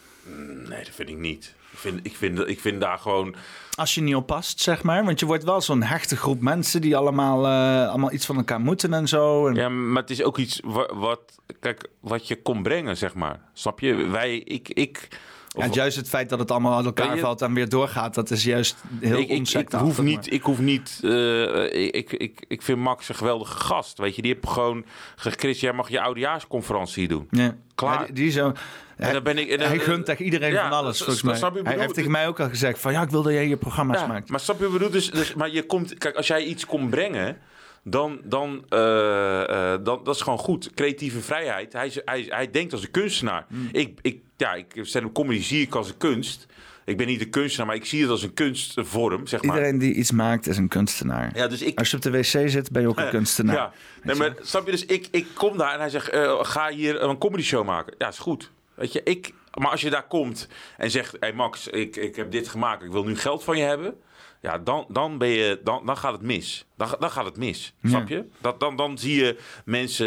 [0.69, 1.55] Nee, dat vind ik niet.
[1.73, 3.35] Ik vind, ik vind, ik vind daar gewoon...
[3.75, 5.05] Als je niet oppast, zeg maar.
[5.05, 8.61] Want je wordt wel zo'n hechte groep mensen die allemaal, eh, allemaal iets van elkaar
[8.61, 9.47] moeten en zo.
[9.47, 9.55] En...
[9.55, 11.21] Ja, maar het is ook iets wat, wat,
[11.61, 13.41] kijk, wat je kon brengen, zeg maar.
[13.53, 13.95] Snap je?
[13.95, 15.09] Wij, ik, ik,
[15.57, 18.31] Ja, juist het feit dat het allemaal uit elkaar je- valt en weer doorgaat, dat
[18.31, 22.45] is juist heel ik, ik, ik hoef maar- niet, ik hoef niet, eh, ik, ik,
[22.49, 24.23] ik vind Max een geweldige gast, weet je.
[24.23, 24.85] Die heeft gewoon
[25.17, 27.27] gezegd, Chris, jij mag je oudejaarsconferentie doen.
[27.31, 27.55] Ja.
[27.75, 28.01] Klaar.
[28.01, 28.53] Ja, die, die zo,
[28.97, 31.39] hij, dan ben ik- en dan- hij gunt tegen iedereen Ja, van alles, volgens mij.
[31.63, 32.93] Hij heeft tegen mij ook al gezegd van...
[32.93, 34.29] ja, ik wil dat jij je programma's Ja, maakt.
[34.31, 34.93] maar snap je wat ik bedoel?
[34.93, 37.37] Dus, dus, maar je komt, kijk, als jij iets komt brengen,
[37.85, 40.71] dan, dan, eh, eh, dan dat is gewoon goed.
[40.75, 41.73] Creatieve vrijheid.
[41.73, 43.47] Hij, hij, hij denkt als een kunstenaar.
[43.49, 43.69] Hmm.
[43.73, 46.47] Ik, ik, ja, ik stand-up comedy zie ik als een kunst.
[46.85, 49.57] Ik ben niet een kunstenaar, maar ik zie het als een kunstvorm, zeg maar.
[49.57, 51.31] Iedereen die iets maakt is een kunstenaar.
[51.35, 53.55] Ja, dus ik, Als je op de wc zit, ben je ook een kunstenaar.
[53.55, 54.71] Ja, nee, maar snap je?
[54.71, 57.95] Dus ik, ik kom daar en hij zegt, eh, ga hier een comedy show maken.
[57.99, 58.51] Ja, is goed.
[58.75, 59.33] Weet je, ik...
[59.55, 62.83] Maar als je daar komt en zegt, hé hey Max, ik, ik heb dit gemaakt,
[62.83, 63.95] ik wil nu geld van je hebben.
[64.45, 66.67] Ja, dan, dan, ben je, dan, dan gaat het mis.
[66.77, 68.25] Dan, dan gaat het mis, snap je?
[68.41, 70.07] Dat, dan, dan zie je mensen,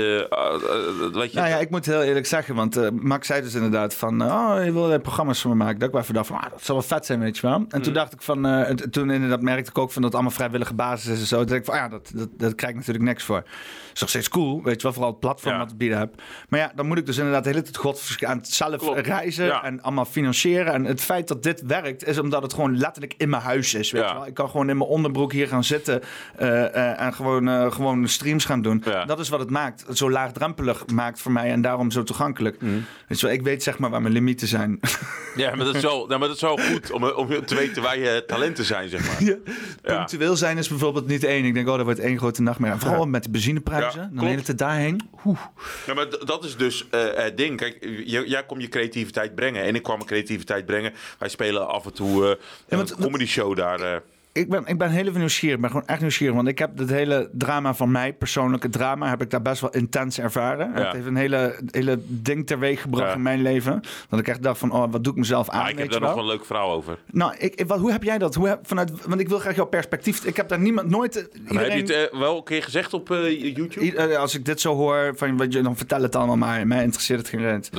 [1.14, 1.38] weet je...
[1.38, 4.22] Nou ja, ik moet heel eerlijk zeggen, want eh, Max zei dus inderdaad van...
[4.22, 5.80] oh, je wil programma's voor me maken.
[5.80, 7.56] Dat ik wel even dacht van, ah, dat zou wel vet zijn, weet je wel.
[7.56, 7.82] En Mm.
[7.82, 8.46] toen dacht ik van...
[8.46, 11.38] en toen inderdaad merkte ik ook van dat allemaal vrijwillige basis is en zo.
[11.38, 13.44] Toen dacht ik van, ah, ja, dat, dat, dat krijg ik natuurlijk niks voor.
[13.98, 14.94] Is nog steeds cool, weet je wel.
[14.94, 15.60] Vooral het platform Ja.
[15.60, 16.22] wat ik bieden heb.
[16.50, 19.08] Maar ja, dan moet ik dus inderdaad de hele tijd god aan het zelf Klopt.
[19.08, 19.64] reizen Ja.
[19.64, 20.74] en allemaal financieren.
[20.74, 23.92] En het feit dat dit werkt, is omdat het gewoon letterlijk in mijn huis is,
[23.92, 24.28] weet je wel.
[24.28, 26.02] Ik kan gewoon in mijn onderbroek hier gaan zitten
[26.38, 28.84] eh, eh, en gewoon, eh, gewoon streams gaan doen.
[29.06, 29.86] Dat is wat het maakt.
[29.94, 32.62] Zo laagdrempelig maakt voor mij en daarom zo toegankelijk.
[32.62, 32.72] Mhm.
[33.08, 34.80] Weet je wel, ik weet zeg maar waar mijn limieten zijn.
[35.36, 37.82] Ja, maar dat is wel, nou, maar dat is wel goed om, om te weten
[37.82, 39.16] waar je talenten zijn, zeg maar.
[39.84, 39.96] Ja.
[39.96, 41.46] Punctueel zijn is bijvoorbeeld niet één.
[41.46, 42.80] Ik denk, oh, dat wordt één grote nachtmerrie.
[42.80, 43.30] Vooral met de
[43.96, 45.10] Ja, dan hele tijd daarheen.
[45.26, 45.40] Oeh.
[45.86, 47.58] Ja, maar dat is dus eh, het ding.
[47.58, 50.94] Kijk, jij komt je creativiteit brengen en ik kwam mijn creativiteit brengen.
[51.20, 52.38] Wij spelen af en toe
[52.68, 54.02] eh, want- een comedy show daar.
[54.38, 55.56] Ik, ben, ik ben heel even nieuwsgierig.
[55.56, 56.36] Ik ben gewoon echt nieuwsgierig.
[56.36, 59.70] Want ik heb het hele drama van mij, persoonlijke drama, heb ik daar best wel
[59.70, 60.72] intens ervaren.
[60.76, 60.84] Ja.
[60.84, 63.14] Het heeft een hele, hele ding teweeg gebracht Ja.
[63.16, 63.82] in mijn leven.
[64.10, 65.60] Dat ik echt dacht van, oh, wat doe ik mezelf aan?
[65.62, 66.24] Maar ik weet heb daar nog wel?
[66.24, 66.98] een leuk verhaal over.
[67.12, 68.36] Nou, ik, wat, hoe heb jij dat?
[68.36, 70.26] Hoe heb, vanuit, want ik wil graag jouw perspectief.
[70.26, 71.16] Ik heb daar niemand, nooit...
[71.16, 73.86] eh, Maar heb je Iedereen, het eh, wel een keer gezegd op eh, YouTube?
[73.86, 76.68] i- als ik dit zo hoor, van, wat je, dan vertel het allemaal maar.
[76.68, 77.70] Mij interesseert het geen rent.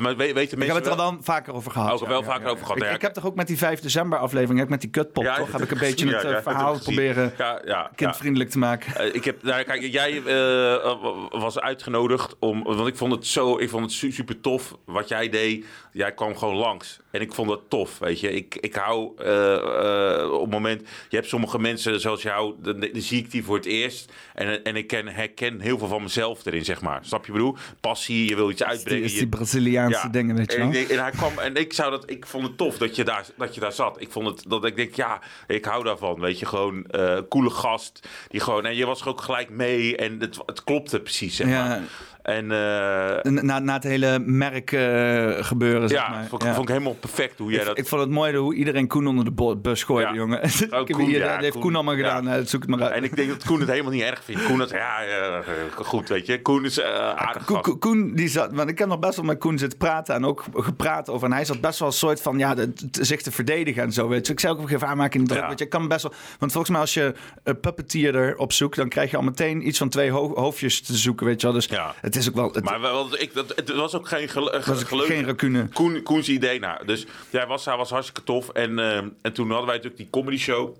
[0.00, 1.10] Maar we- weten Ik heb het er wel?
[1.10, 2.02] wel vaker over gehad.
[2.02, 4.80] Ook wel vaker over gehad, Ik, heb toch ook met die 5 december aflevering, met
[4.80, 5.52] die kutpop, toch?
[5.52, 8.58] Heb ik een gezien, beetje het eh, ja, verhaal het proberen Ja, ja, kindvriendelijk te
[8.58, 8.94] maken.
[8.96, 10.94] Eh, ik heb, nou, kijk, jij eh,
[11.30, 15.08] was uitgenodigd om, want ik vond het zo, ik vond het su- super tof wat
[15.08, 15.64] jij deed.
[15.92, 18.32] Jij kwam gewoon langs en ik vond dat tof, weet je.
[18.32, 19.04] Ik, ik hou
[20.32, 23.56] op het moment, je hebt sommige mensen zoals jou, dan, dan zie ik die voor
[23.56, 27.04] het eerst en, en ik ken, herken heel veel van mezelf erin, zeg maar.
[27.04, 27.56] Snap je bedoel?
[27.80, 29.02] Passie, je wil iets Die, uitbrengen.
[29.04, 30.82] is je- die Braziliaanse dingen, weet je en wel.
[30.88, 33.54] en hij kwam en ik zou dat, ik vond het tof dat je daar, dat
[33.54, 34.00] je daar zat.
[34.00, 36.20] Ik vond het dat ik denk, ja, ik hou daarvan.
[36.20, 39.96] Weet je, gewoon eh coole gast die gewoon en je was er ook gelijk mee
[39.96, 41.36] en het, het klopte precies.
[41.36, 41.82] Zeg Ja.
[42.26, 46.26] En eh, Na, na het hele merk eh, gebeuren, zeg ja, maar.
[46.28, 46.54] vond, ik- Ja.
[46.54, 47.78] vond ik helemaal perfect hoe jij Ik, dat.
[47.78, 50.14] ik vond het mooi hoe iedereen Koen onder de bus gooide, Ja.
[50.16, 50.40] jongen.
[50.70, 51.60] Heb Koen, hier- dat heeft Koen.
[51.60, 52.46] Koen allemaal gedaan.
[52.46, 52.92] Zoek het maar uit.
[52.92, 54.44] en ik denk dat Koen het helemaal niet erg vindt.
[54.44, 54.98] Koen dat, ja,
[55.74, 56.42] goed, weet je.
[56.42, 57.78] Koen is eh aardig Koen.
[57.78, 60.44] Koen- die zat, want ik heb nog best wel met Koen zitten praten en ook
[60.54, 61.26] gepraat over.
[61.28, 64.08] En hij zat best wel een soort van, ja, de- zich te verdedigen en zo.
[64.08, 64.32] Weet je.
[64.32, 65.58] Ik zei ook op een gegeven moment, "Ah, maak je niet druk.
[65.58, 69.16] Je, kan best wel, want volgens mij als je een puppeteerder opzoekt, dan krijg je
[69.16, 71.56] al meteen iets van twee ho- hoofdjes te zoeken, weet je wel.
[71.56, 71.94] Dus Ja.
[72.16, 74.28] Het is ook wel, het, Maar wel, ik, dat, het was ook geen
[74.64, 75.68] was geen racune.
[75.72, 76.58] Koen, Koens idee.
[76.58, 78.48] Nou, dus jij was, hij was hartstikke tof.
[78.48, 80.76] En, eh, en toen hadden wij natuurlijk die comedy show.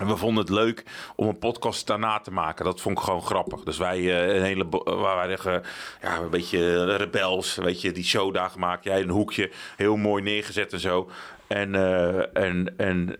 [0.00, 0.84] En we vonden het leuk
[1.16, 2.64] om een podcast daarna te maken.
[2.64, 3.60] Dat vond ik gewoon grappig.
[3.62, 5.62] Dus wij eh, een hele waar wij zeggen,
[6.02, 8.84] ja, een beetje rebels, weet je, die show daar gemaakt.
[8.84, 11.10] Jij een hoekje, heel mooi neergezet en zo.
[11.52, 13.16] En, eh, en, en eh, eh,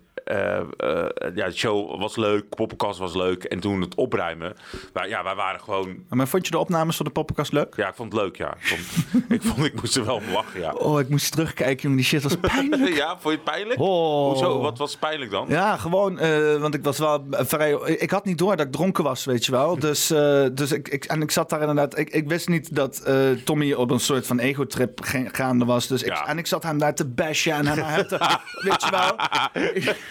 [1.34, 3.44] ja, de show was leuk, poppenkast was leuk.
[3.44, 4.56] En toen het opruimen,
[4.92, 7.76] wij, ja, wij waren gewoon Maar vond je de opnames van de poppenkast leuk?
[7.76, 8.54] ja, ik vond het leuk, ja.
[8.60, 10.72] Ik vond, ik, vond, ik moest er wel om lachen, ja.
[10.72, 11.96] Oh, ik moest terugkijken, jongen.
[11.96, 12.94] Die shit was pijnlijk.
[13.02, 13.80] Ja, vond je het pijnlijk?
[13.80, 14.28] Oh.
[14.30, 14.60] Hoezo?
[14.60, 15.46] Wat was pijnlijk dan?
[15.48, 17.72] Ja, gewoon, eh, want ik was wel vrij.
[17.72, 19.78] Ik had niet door dat ik dronken was, weet je wel.
[19.92, 21.98] Dus, eh, dus ik, ik, en ik zat daar inderdaad.
[21.98, 25.00] Ik, ik wist niet dat eh, Tommy op een soort van ego-trip
[25.32, 25.86] gaande was.
[25.86, 26.26] Dus ik, Ja.
[26.26, 28.18] En ik zat hem daar te bashen en hem, hem te,
[28.62, 29.16] weet je wel.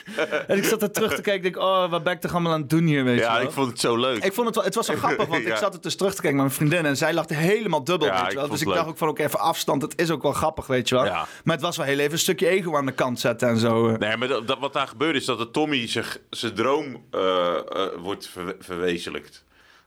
[0.47, 1.47] en ik zat er terug te kijken.
[1.47, 3.39] Ik denk, oh, wat ben ik toch allemaal aan het doen hier, weet je Ja,
[3.39, 4.23] ik vond het zo leuk.
[4.23, 5.49] Ik vond het wel, het was zo grappig, want Ja.
[5.51, 8.07] ik zat het dus terug te kijken met mijn vriendin en zij lachte helemaal dubbel,
[8.07, 8.47] Ja, weet ik je wel.
[8.49, 10.95] Dus ik dacht ook van, oké, even afstand, het is ook wel grappig, weet je
[10.95, 11.03] wel.
[11.43, 13.87] Maar het was wel heel even een stukje ego aan de kant zetten en zo.
[13.89, 13.97] eh.
[13.97, 17.55] Nee, maar dat, dat- wat daar gebeurt is dat de Tommy zich, zijn droom eh,
[17.55, 19.43] eh, wordt ver- verwezenlijkt.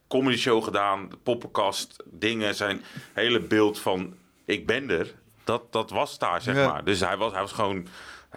[0.08, 2.82] Comedy show gedaan, poppenkast, dingen, zijn
[3.12, 4.14] hele beeld van
[4.46, 5.14] ik ben er.
[5.44, 6.68] Dat, dat was daar, zeg Ja.
[6.68, 6.84] maar.
[6.84, 7.86] Dus hij was, hij was gewoon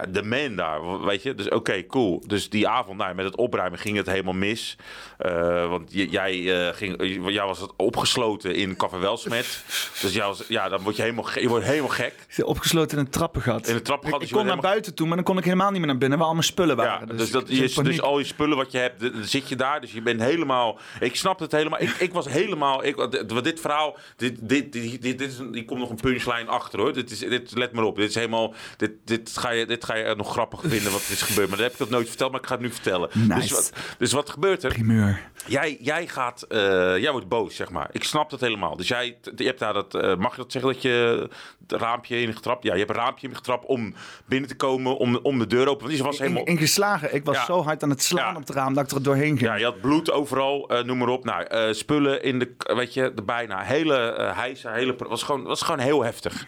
[0.10, 1.36] de man daar, weet je.
[1.36, 2.24] Dus oké, cool.
[2.28, 4.76] Dus die avond, nou, met het opruimen ging het helemaal mis.
[5.18, 6.95] Eh, want j- jij, eh, ging,
[7.34, 9.64] jij was het opgesloten in Café Welsmet.
[10.02, 12.14] Dus jij was, ja, dan word je helemaal, ge- je wordt helemaal gek.
[12.44, 13.68] Opgesloten in een trappengat.
[13.68, 15.69] In een trappengat, Ik, dus ik kon naar buiten toe, maar dan kon ik helemaal
[15.69, 17.18] niet meer naar binnen, waar al mijn spullen Ja, waren.
[17.18, 17.91] dus, dat, ik- ik je, paniek.
[17.91, 19.82] dus al je spullen wat je hebt, dan zit je daar.
[19.82, 20.80] Dus je bent helemaal...
[20.99, 21.82] Ik snap het helemaal.
[21.82, 22.84] Ik, ik was helemaal...
[22.86, 22.95] Ik,
[23.28, 23.98] wat dit verhaal...
[24.15, 26.94] Dit, dit, dit, dit, dit is een, hier komt nog een punchline achter, hoor.
[26.94, 27.95] Dit is, dit, let maar op.
[27.95, 28.53] Dit is helemaal...
[28.78, 31.48] Dit, dit, ga je, dit ga je nog grappig vinden wat er is gebeurd.
[31.48, 33.10] Maar dat heb ik dat nooit verteld, maar ik ga het nu vertellen.
[33.28, 34.70] Dus, wat, dus wat gebeurt er?
[34.74, 35.22] Primeur.
[35.46, 36.42] Jij, jij gaat...
[36.42, 36.58] eh,
[36.98, 37.90] jij wordt boos, zeg maar.
[37.92, 38.76] Ik snap dat helemaal.
[38.78, 39.18] Dus jij...
[39.36, 39.96] Je hebt daar dat...
[39.96, 41.28] eh, mag je dat zeggen dat je
[41.68, 42.64] het raampje in getrapt?
[42.64, 43.94] Ja, je hebt een raampje in getrapt om
[44.26, 45.80] binnen te komen, om, om de deur open.
[45.86, 46.44] Want die was helemaal...
[46.44, 47.14] In, ingeslagen.
[47.16, 47.46] Ik was Ja.
[47.46, 48.40] zo hard aan het slaan Ja.
[48.40, 49.40] op het raam dat ik er doorheen ging.
[49.50, 51.24] Ja, je had bloed overal, eh, noem maar op.
[51.26, 53.62] Nou, spullen in de, weet je, de bijna.
[53.62, 56.46] Hele hijsa, hele, was gewoon, was gewoon heel heftig.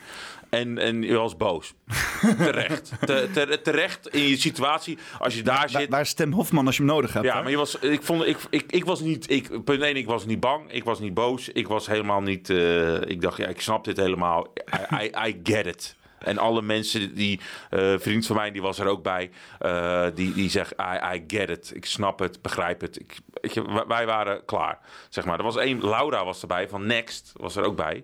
[0.49, 1.73] En, en je was boos.
[2.37, 2.91] terecht.
[3.05, 4.97] Te, te- terecht in je situatie.
[5.19, 5.89] Als je daar Waar, zit.
[5.89, 7.25] waar is Tim Hofman als je hem nodig hebt?
[7.25, 10.05] Ja, maar je was, ik, vond, ik, ik, ik was niet, ik, punt 1, ik
[10.05, 13.47] was niet bang, ik was niet boos, ik was helemaal niet, eh, ik dacht, ja,
[13.47, 14.47] ik snap dit helemaal,
[14.93, 15.95] I, I, I get it.
[16.19, 17.39] En alle mensen, die
[17.69, 21.23] eh, vriend van mij, die was er ook bij, eh, die, die zegt, I, I
[21.27, 22.99] get it, ik snap het, begrijp het.
[22.99, 25.37] Ik, weet je, wij- wij waren klaar, zeg maar.
[25.37, 28.03] Er was één, Laura was erbij, van Next, was er ook bij.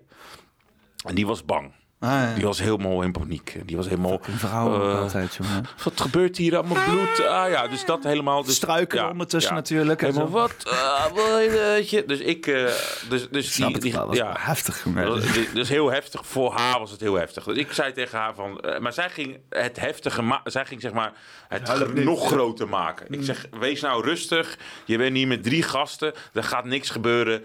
[1.05, 1.71] En die was bang.
[1.99, 2.33] Ah, ja.
[2.33, 3.55] Die was helemaal in paniek.
[3.65, 4.19] Die was helemaal...
[4.21, 5.65] Vrouwen eh, altijd, jongen.
[5.83, 7.27] wat gebeurt hier allemaal bloed?
[7.27, 8.43] Ah ja, dus dat helemaal.
[8.43, 10.55] Dus, Struikelen ondertussen natuurlijk en Helemaal wat?
[10.69, 12.03] Ah, weet je.
[12.07, 12.47] Dus ik.
[12.47, 12.63] eh,
[13.09, 14.35] dus, dus die, die, wel, ja.
[14.37, 15.23] heftig, Dus,
[15.53, 16.25] dus heel heftig.
[16.25, 17.43] Voor haar was het heel heftig.
[17.43, 18.59] Dus ik zei tegen haar van.
[18.59, 20.41] eh, maar zij ging het heftige.
[20.43, 21.13] zij ging zeg maar.
[21.47, 23.05] Het nog groter maken.
[23.13, 23.45] Ik zeg.
[23.59, 24.57] Wees nou rustig.
[24.85, 26.13] Je bent hier met drie gasten.
[26.33, 27.43] Er gaat niks gebeuren.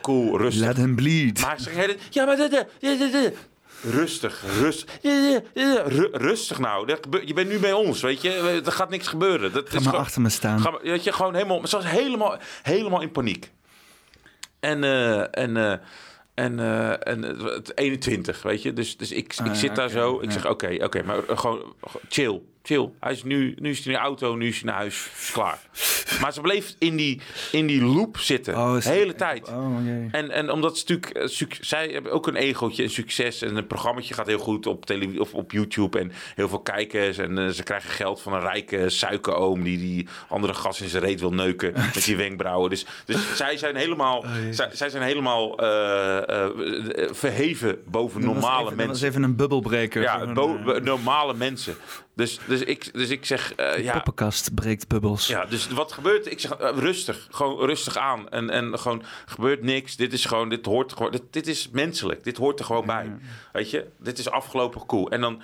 [0.00, 0.66] Cool, rustig.
[0.66, 1.40] Let him bleed.
[1.40, 1.96] Maar ze ging.
[2.10, 2.36] Ja, maar
[3.90, 4.98] Rustig, rustig.
[5.02, 6.96] Ja, ja, ja, ru- rustig nou.
[7.24, 8.62] Je bent nu bij ons, weet je.
[8.64, 9.52] Er gaat niks gebeuren.
[9.52, 10.60] Dat Ga is maar gewoon- achter me staan.
[10.60, 13.50] Ga weet je, gewoon helemaal, ze was helemaal, helemaal in paniek.
[14.60, 15.72] En, eh, en, eh,
[16.34, 18.72] en, eh, en eh, het 21, weet je.
[18.72, 20.20] Dus, dus ik, ik Ah, zit daar zo.
[20.20, 21.74] Ik zeg, oké, oké, maar eh, gewoon
[22.08, 22.90] chill, chill.
[23.00, 25.58] Hij is nu, nu is hij in de auto, nu is hij naar huis, klaar.
[26.20, 27.20] Maar ze bleef in die,
[27.52, 29.48] in die loop zitten, Oh, de is- hele tijd.
[29.48, 29.76] Oh.
[30.10, 33.42] En, en omdat ze natuurlijk, eh, suc- zij hebben ook een egootje en succes.
[33.42, 35.98] En een programmaatje gaat heel goed op, televisie of op YouTube.
[35.98, 37.18] En heel veel kijkers.
[37.18, 39.62] En eh, ze krijgen geld van een rijke suikeroom.
[39.62, 41.72] die die andere gas in zijn reet wil neuken.
[41.94, 42.70] met die wenkbrauwen.
[42.70, 46.48] Dus, dus zij zijn helemaal, zij, zij zijn helemaal eh,
[47.10, 49.08] verheven boven normale even- Dat mensen.
[49.08, 50.02] even een bubbelbreker.
[50.02, 50.24] Ja,
[50.82, 51.74] normale mensen.
[52.14, 55.26] Dus, dus, ik, dus ik zeg, eh, ja, poppenkast breekt bubbels.
[55.26, 56.30] ja, dus wat gebeurt?
[56.30, 59.96] Ik zeg eh, rustig, gewoon rustig aan en en gewoon gebeurt niks.
[59.96, 62.24] Dit is gewoon, dit hoort gewoon, dit, dit is menselijk.
[62.24, 63.16] Dit hoort er gewoon bij,
[63.52, 63.86] weet je?
[63.98, 65.10] Dit is afgelopen cool.
[65.10, 65.42] En dan,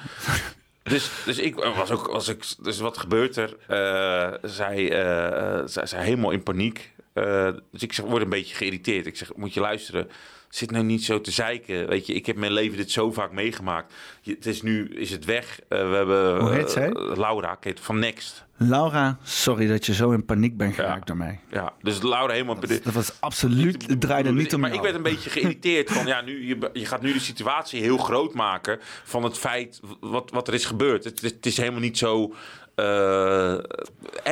[0.82, 3.56] dus, dus ik was ook, was ik, dus wat gebeurt er?
[3.66, 6.92] Eh, zij, eh, eh, zij, zij helemaal in paniek.
[7.12, 9.06] Eh, dus ik zeg, word een beetje geïrriteerd.
[9.06, 10.08] Ik zeg, moet je luisteren.
[10.50, 11.88] Zit nou niet zo te zeiken.
[11.88, 13.94] Weet je, ik heb mijn leven dit zo vaak meegemaakt.
[14.20, 15.60] Je- Het is nu, is het weg.
[15.68, 16.90] Eh, we hebben Hoe heet eh, zij?
[17.16, 18.44] Laura Kate van Next.
[18.56, 21.40] Laura, sorry dat je zo in paniek bent geraakt door mij.
[21.50, 22.60] Ja, dus Laura helemaal...
[22.60, 24.80] Dat was absoluut, het draaide niet om Maar jou.
[24.86, 26.06] ik werd een beetje geïrriteerd van...
[26.06, 28.78] ja, nu, je, je gaat nu de situatie heel groot maken...
[29.04, 31.04] van het feit wat, wat er is gebeurd.
[31.04, 32.34] Het, het is helemaal niet zo
[32.80, 33.52] eh,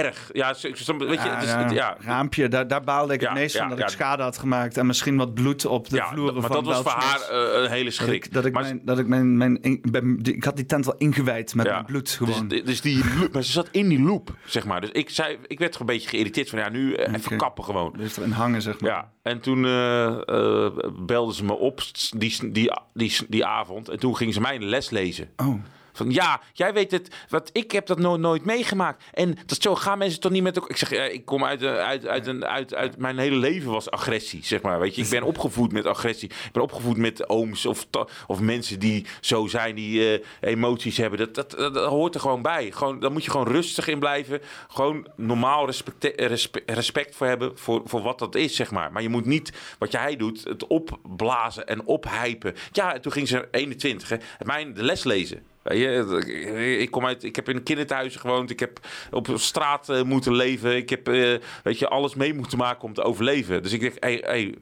[0.05, 0.31] erg.
[0.33, 1.97] Ja, weet je, Ja, is- ja.
[2.01, 4.77] Raampje, daar, daar baalde ik Ja, het meest van dat ik schade had gemaakt.
[4.77, 7.63] En misschien wat bloed op de Ja, vloeren maar van dat was voor haar eh,
[7.63, 8.25] een hele Dat schrik.
[8.27, 10.67] ik, dat ik, Maar mijn, dat ik mijn, mijn, in- ben- die- ik had die
[10.67, 12.49] tent wel ingewijd met mijn bloed gewoon.
[12.49, 14.81] Dus, dus die maar ze zat in die loop, zeg maar.
[14.81, 17.95] Dus ik, zei, ik werd een beetje geïrriteerd van ja, nu eh, even kappen gewoon.
[17.97, 18.91] Dus erin hangen, zeg maar.
[18.91, 20.69] Ja, en toen eh,
[21.07, 21.81] belden ze me op
[22.17, 23.89] die, die, die, die avond.
[23.89, 25.31] En toen gingen ze mij een les lezen.
[25.37, 25.55] Oh.
[25.99, 29.05] Van ja, jij weet het, wat ik heb dat no nooit meegemaakt.
[29.13, 30.71] En dat zo gaan mensen toch niet met elkaar.
[30.71, 33.71] Ik zeg, eh, ik kom uit, eh, uit, uit, een, uit, uit mijn hele leven
[33.71, 34.81] was agressie, zeg maar.
[34.81, 36.29] Weet je, ik ben opgevoed met agressie.
[36.29, 37.87] Ik ben opgevoed met ooms of,
[38.27, 41.19] of mensen die zo zijn, die eh, emoties hebben.
[41.19, 42.71] Dat, dat, dat, dat hoort er gewoon bij.
[42.71, 44.41] Gewoon, daar moet je gewoon rustig in blijven.
[44.69, 48.93] Gewoon normaal respect, respect, respect voor hebben voor, voor wat dat is, zeg maar.
[48.93, 52.55] Maar je moet niet, wat jij doet, het opblazen en ophypen.
[52.73, 55.43] Ja, en toen ging ze 21, hè, mijn de les lezen.
[55.75, 58.51] Je, ik, kom uit, ik heb in een kinderthuis gewoond.
[58.51, 58.81] Ik heb
[59.11, 60.77] op straat eh, moeten leven.
[60.77, 63.63] Ik heb eh, weet je, alles mee moeten maken om te overleven.
[63.63, 64.55] Dus ik denk, hey, hey,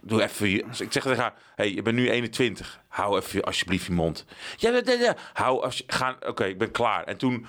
[0.00, 0.48] doe even.
[0.48, 2.80] je- Dus ik zeg tegen haar, hey, je bent nu 21.
[2.88, 4.24] Hou even alsjeblieft je mond.
[4.56, 5.16] Ja, ja, ja.
[5.32, 6.16] Hou als ga.
[6.26, 7.04] Oké, ik ben klaar.
[7.04, 7.46] En toen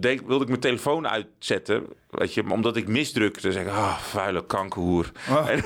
[0.00, 1.86] deed, wilde ik mijn telefoon uitzetten.
[2.10, 3.52] Weet je, omdat ik misdrukte.
[3.52, 5.10] zeg ik, ah, vuile kankerhoer.
[5.46, 5.64] En-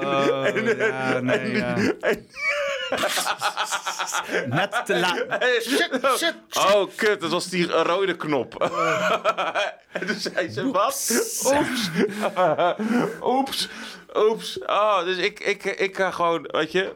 [0.00, 0.46] Oh,
[0.78, 1.74] ja, nee, ja.
[4.46, 5.24] Net te laat.
[5.62, 6.34] Shit, shit.
[6.56, 8.54] Oh, kut, dat was die rode knop.
[9.92, 11.10] en toen zei ze, wat?
[11.46, 11.90] Oeps.
[13.22, 13.68] Oeps.
[14.28, 14.58] Oeps.
[14.66, 16.94] Oh, dus ik, ik, ik ga gewoon, weet je...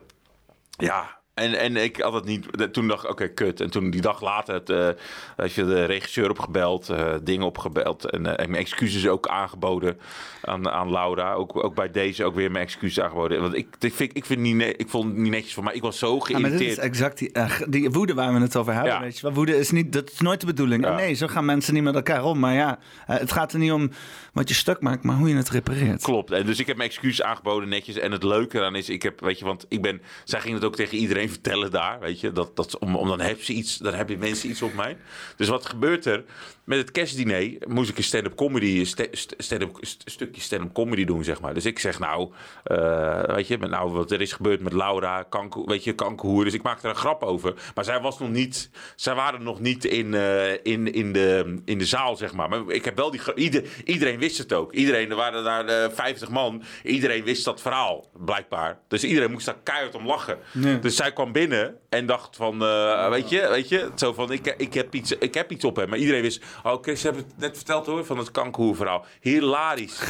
[0.77, 2.73] Ja, en, en ik had het niet...
[2.73, 3.61] Toen dacht ik, oké, kut.
[3.61, 4.89] En toen die dag later het, eh,
[5.37, 8.11] had je de regisseur opgebeld, eh, dingen opgebeld.
[8.11, 9.99] En, eh, en mijn excuses ook aangeboden
[10.43, 11.33] aan, aan Laura.
[11.33, 13.41] Ook, ook bij deze ook weer mijn excuses aangeboden.
[13.41, 15.75] Want ik, ik, vind, ik, vind niet, ik vond het niet netjes van mij.
[15.75, 16.71] Ik was zo Ja, maar dit geïrriteerd.
[16.71, 18.93] is exact die, eh, die woede waar we het over hebben.
[18.93, 19.01] Ja.
[19.01, 19.33] Weet je.
[19.33, 20.85] Woede is niet, dat is nooit de bedoeling.
[20.85, 20.95] Ja.
[20.95, 22.39] Nee, zo gaan mensen niet met elkaar om.
[22.39, 23.91] Maar ja, eh, het gaat er niet om
[24.33, 26.03] wat je stuk maakt, maar hoe je het repareert.
[26.03, 26.31] Klopt.
[26.31, 27.97] En dus ik heb mijn excuses aangeboden netjes.
[27.99, 30.65] En het leuke dan is, ik heb, weet je, want ik ben, zij ging het
[30.65, 33.77] ook tegen iedereen vertellen daar, weet je, dat, dat om, om dan heb ze iets,
[33.77, 34.97] dan hebben mensen iets op mij.
[35.37, 36.25] Dus wat gebeurt er?
[36.65, 41.05] Met het kerstdiner moest ik een stand-up comedy, sta- st- stand-up, st- stukje stand-up comedy
[41.05, 41.55] doen, zeg maar.
[41.55, 42.31] Dus ik zeg nou,
[42.65, 46.45] eh, weet je, met nou wat er is gebeurd met Laura, kanker, weet je, kankerhoer.
[46.45, 47.55] Dus ik maakte er een grap over.
[47.75, 51.79] Maar zij was nog niet, zij waren nog niet in, eh, in, in, de, in
[51.79, 52.49] de zaal, zeg maar.
[52.49, 54.73] Maar ik heb wel die, ieder, iedereen wist het ook.
[54.73, 56.63] Iedereen, er waren daar eh, 50 man.
[56.83, 58.79] Iedereen wist dat verhaal, blijkbaar.
[58.89, 60.39] Dus iedereen moest daar keihard om lachen.
[60.81, 64.55] Dus zij kwam binnen en dacht van, eh, weet je, weet je, zo van, ik,
[64.57, 65.89] ik, heb iets, ik heb iets op hem.
[65.89, 69.05] Maar iedereen wist, oh Chris, heb het net verteld hoor, van het kankerhoerverhaal.
[69.21, 70.01] Hilarisch.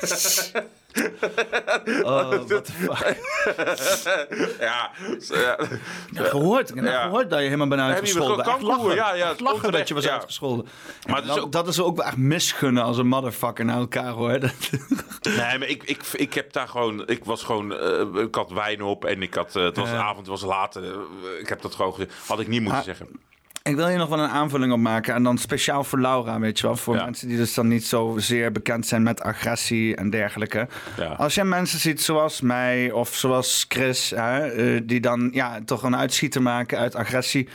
[2.02, 3.16] Oh, what the fuck.
[4.60, 4.90] ja,
[5.20, 5.58] zo, ja.
[6.12, 6.68] Ja, gehoord.
[6.68, 7.02] Ik heb Ja.
[7.02, 8.44] gehoord dat je helemaal bent uitgescholden.
[8.44, 8.76] kankerhoer?
[8.76, 8.94] lachen.
[8.94, 10.12] Ja, ja, lachen onterecht, dat je was ja.
[10.12, 10.66] uitgescholden.
[11.06, 13.78] Maar het is dat, ook- dat is ook wel echt misgunnen als een motherfucker naar
[13.78, 14.38] elkaar hoor.
[14.40, 14.52] Dat-
[15.22, 17.06] Nee, maar ik, ik, ik heb daar gewoon.
[17.08, 17.74] Ik was gewoon.
[17.78, 19.56] eh, ik had wijn op en ik had.
[19.56, 19.96] eh, het was Ja.
[20.02, 20.76] avond, het was laat.
[20.76, 20.82] eh,
[21.40, 21.94] ik heb dat gewoon.
[22.26, 22.84] Had ik niet moeten Ah.
[22.84, 23.08] zeggen.
[23.62, 25.14] Ik wil hier nog wel een aanvulling op maken.
[25.14, 26.76] En dan speciaal voor Laura, weet je wel.
[26.76, 27.04] Voor Ja.
[27.04, 30.68] mensen die dus dan niet zo zeer bekend zijn met agressie en dergelijke.
[30.96, 31.06] Ja.
[31.06, 35.82] Als je mensen ziet zoals mij of zoals Chris, hè, eh, die dan ja, toch
[35.82, 37.48] een uitschieter maken uit agressie.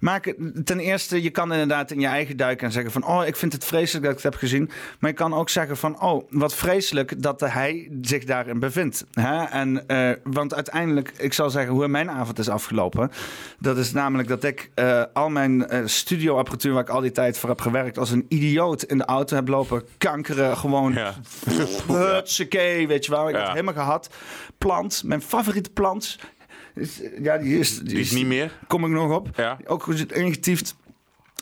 [0.00, 3.06] Maak, ten eerste, je kan inderdaad in je eigen duiken en zeggen van...
[3.06, 4.70] oh, ik vind het vreselijk dat ik het heb gezien.
[4.98, 6.00] Maar je kan ook zeggen van...
[6.02, 9.04] oh, wat vreselijk dat hij zich daarin bevindt.
[9.12, 9.44] Hè?
[9.44, 13.10] En, eh, want uiteindelijk, ik zal zeggen hoe mijn avond is afgelopen.
[13.58, 16.72] Dat is namelijk dat ik eh, al mijn eh, studioapparatuur...
[16.72, 17.98] waar ik al die tijd voor heb gewerkt...
[17.98, 20.56] als een idioot in de auto heb lopen kankeren.
[20.56, 21.14] Gewoon Ja.
[22.86, 23.28] Weet je wel.
[23.28, 23.40] Ik Ja.
[23.40, 24.10] het helemaal gehad.
[24.58, 26.18] Plant, mijn favoriete plant.
[26.74, 28.52] Is- Ja, die is, Die is niet meer.
[28.66, 29.28] Kom ik nog op.
[29.36, 29.58] Ja.
[29.66, 30.76] Ook goed ingetiefd.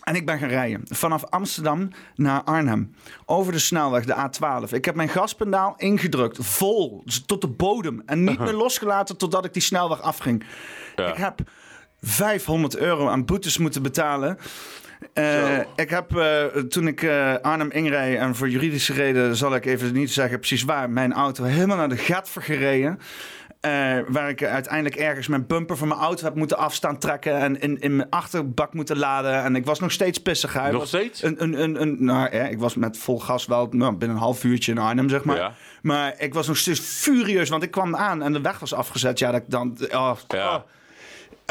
[0.03, 0.81] En ik ben gaan rijden.
[0.85, 2.95] Vanaf Amsterdam naar Arnhem.
[3.27, 4.73] Over de snelweg, de A12.
[4.73, 6.39] Ik heb mijn gaspedaal ingedrukt.
[6.41, 7.03] Vol.
[7.05, 8.03] dus tot de bodem.
[8.07, 10.45] En niet meer losgelaten totdat ik die snelweg afging.
[10.97, 11.07] Ja.
[11.07, 11.41] Ik heb
[12.01, 14.39] 500 euro aan boetes moeten betalen.
[15.13, 19.65] Eh, ik heb eh, toen ik eh, Arnhem inreed, en voor juridische reden zal ik
[19.67, 22.99] even niet zeggen precies waar, mijn auto helemaal naar de gatver gereden.
[23.69, 27.39] Eh, waar ik uiteindelijk ergens mijn bumper van mijn auto heb moeten afstaan trekken.
[27.39, 29.43] En in, in mijn achterbak moeten laden.
[29.43, 30.53] En ik was nog steeds pissig.
[30.53, 31.23] Hij Nog steeds?
[31.23, 34.23] Een, een, een, een, nou, ja, ik was met vol gas wel nou, binnen een
[34.23, 35.37] half uurtje in Arnhem, zeg maar.
[35.37, 35.53] Ja.
[35.83, 39.19] Maar ik was nog steeds furieus, want ik kwam aan en de weg was afgezet.
[39.19, 39.77] Ja, dat ik dan...
[39.91, 40.55] Oh, Ja.
[40.55, 40.63] oh.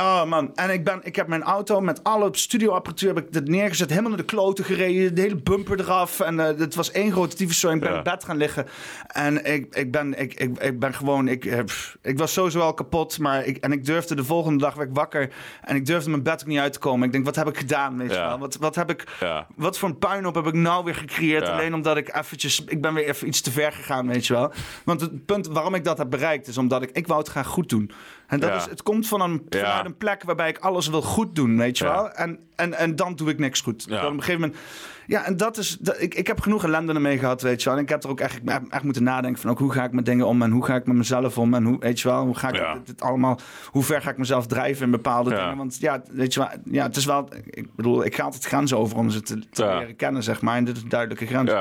[0.02, 3.48] Oh man, en ik, ben, ik heb mijn auto met alle studioapparatuur heb ik dit
[3.48, 6.20] neergezet, helemaal naar de kloten gereden, de hele bumper eraf.
[6.20, 7.76] En eh, het was één grote tyfuszooi.
[7.76, 7.98] Ik ben Ja.
[7.98, 8.68] in bed gaan liggen.
[9.08, 11.60] En ik, ik, ben, ik, ik, ik ben gewoon, ik, eh,
[12.02, 13.20] ik was sowieso al kapot.
[13.20, 15.30] Maar ik, en ik durfde de volgende dag werd ik wakker.
[15.62, 17.06] En ik durfde mijn bed ook niet uit te komen.
[17.06, 17.98] Ik denk, wat heb ik gedaan?
[17.98, 18.28] Weet je Ja.
[18.28, 18.38] wel?
[18.40, 19.48] Wat, wat, heb ik, Ja.
[19.56, 21.48] wat voor een puinhoop heb ik nou weer gecreëerd?
[21.50, 24.52] Alleen omdat ik eventjes, ik ben weer even iets te ver gegaan, weet je wel.
[24.86, 27.48] Want het punt waarom ik dat heb bereikt is omdat ik, ik wou het graag
[27.48, 27.92] goed doen.
[28.28, 28.56] En dat Ja.
[28.56, 29.60] is, het komt van een, Ja.
[29.60, 31.92] vanuit een plek waarbij ik alles wil goed doen, weet je Ja.
[31.94, 32.12] wel.
[32.12, 33.90] En, en, en dan doe ik niks goed.
[33.90, 34.60] Dan op een gegeven moment...
[35.08, 35.78] Ja, en dat is...
[35.80, 37.78] Dat, ik, ik heb genoeg ellende ermee gehad, weet je wel.
[37.78, 39.50] En ik heb er ook echt, echt, echt moeten nadenken van...
[39.52, 41.54] Ook, hoe ga ik met dingen om en hoe ga ik met mezelf om?
[41.54, 43.40] En hoe, weet je wel, hoe ga ik dit, dit allemaal...
[43.66, 45.58] Hoe ver ga ik mezelf drijven in bepaalde dingen?
[45.58, 46.50] Want ja, weet je wel...
[46.64, 47.30] Ja, het is wel...
[47.46, 50.56] Ik bedoel, ik ga altijd grenzen over om ze te, leren kennen, zeg maar.
[50.58, 51.52] En dit is een duidelijke grens.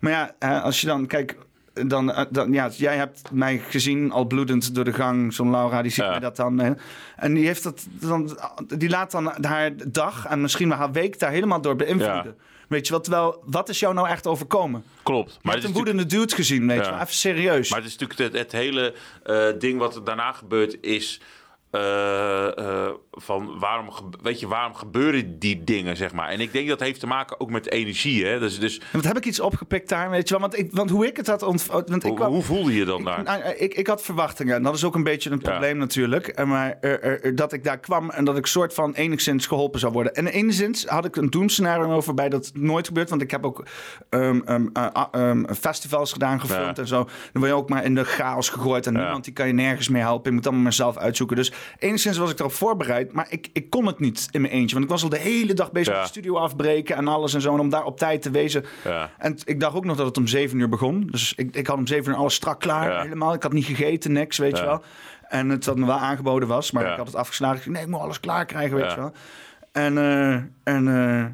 [0.00, 1.06] Maar ja, als je dan...
[1.06, 1.36] Kijk,
[1.86, 5.34] dan, eh, dan, ja, jij hebt mij gezien al bloedend door de gang.
[5.34, 6.10] Zo'n Laura, die ziet Ja.
[6.10, 6.76] mij dat dan.
[7.16, 8.38] En die, heeft dat dan,
[8.78, 12.24] die laat dan haar dag en misschien wel haar week daar helemaal door beïnvloeden.
[12.38, 12.44] Ja.
[12.68, 14.84] Weet je wel, terwijl, wat is jou nou echt overkomen?
[15.02, 15.32] Klopt.
[15.32, 16.84] Je Maar hebt het een woedende dude gezien, weet Ja.
[16.84, 17.00] je wel.
[17.00, 17.70] Even serieus.
[17.70, 21.20] Maar het is natuurlijk het, het hele eh, ding wat er daarna gebeurt is...
[21.74, 23.88] eh, eh, van waarom,
[24.22, 26.28] weet je, waarom gebeuren die dingen, zeg maar.
[26.28, 28.38] En ik denk dat heeft te maken ook met energie, hè.
[28.38, 30.40] Dus, dus wat heb ik iets opgepikt daar, weet je wel?
[30.42, 31.90] Want, ik, want hoe ik het had ontvangen...
[31.90, 33.22] Want ik hoe, hoe voelde je je dan Ik, daar?
[33.22, 34.54] nou, ik, ik had verwachtingen.
[34.54, 35.50] En dat is ook een beetje een Ja.
[35.50, 36.26] probleem natuurlijk.
[36.26, 39.80] En Maar eh, eh, dat ik daar kwam en dat ik soort van enigszins geholpen
[39.80, 40.14] zou worden.
[40.14, 43.10] En enigszins had ik een doemscenario over bij dat nooit gebeurt.
[43.10, 43.64] Want ik heb ook
[44.08, 44.30] eh,
[45.12, 46.82] ehm, festivals gedaan, gefilmd Ja.
[46.82, 47.04] en zo.
[47.04, 48.86] Dan word je ook maar in de chaos gegooid.
[48.86, 49.00] En Ja.
[49.00, 50.30] niemand die kan je nergens mee helpen.
[50.30, 51.36] Je moet allemaal maar zelf uitzoeken.
[51.36, 53.12] Dus enigszins was ik erop voorbereid.
[53.12, 54.72] Maar ik, ik kon het niet in mijn eentje.
[54.72, 57.40] Want ik was al de hele dag bezig met de studio afbreken en alles en
[57.40, 57.52] zo.
[57.52, 58.64] En om daar op tijd te wezen.
[58.84, 59.10] Ja.
[59.18, 61.06] En ik dacht ook nog dat het om zeven uur begon.
[61.10, 63.02] Dus ik, ik had om zeven uur alles strak klaar.
[63.02, 63.34] Helemaal.
[63.34, 64.82] Ik had niet gegeten, niks, weet je wel.
[65.28, 66.70] En het wat me wel aangeboden was.
[66.70, 67.56] Maar ik had het afgeslagen.
[67.56, 69.12] Ik zei, nee, ik moet alles klaar krijgen, weet je wel.
[69.72, 70.34] En, eh,
[70.74, 71.24] en eh,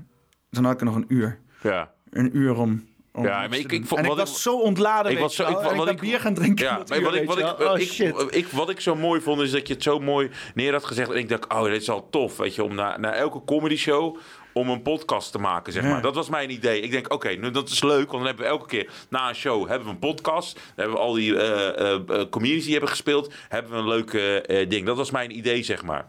[0.51, 1.39] dan had ik er nog een uur.
[1.63, 1.91] Ja.
[2.11, 2.89] Een uur om...
[3.25, 5.77] Ja, maar ik- ik vond- en ik was ik- zo ontladen, Ik was zo, ik,
[5.77, 6.65] wat ik, bier gaan drinken.
[6.65, 7.63] Ja, maar uur, wat ik, weet wat.
[7.69, 10.73] Oh, ik, ik, wat ik zo mooi vond is dat je het zo mooi neer
[10.73, 11.11] had gezegd.
[11.11, 13.77] En ik dacht, oh, dit is al tof, weet je, om na, na elke comedy
[13.77, 14.17] show
[14.53, 15.89] om een podcast te maken, zeg Ja.
[15.89, 16.03] maar.
[16.03, 16.81] Dat was mijn idee.
[16.81, 19.35] Ik denk, oké, nu dat is leuk, want dan hebben we elke keer na een
[19.35, 20.55] show hebben we een podcast.
[20.55, 24.87] Dan hebben we al die eh, comedians die hebben gespeeld, hebben we een leuk ding.
[24.87, 26.07] Dat was mijn idee, zeg maar.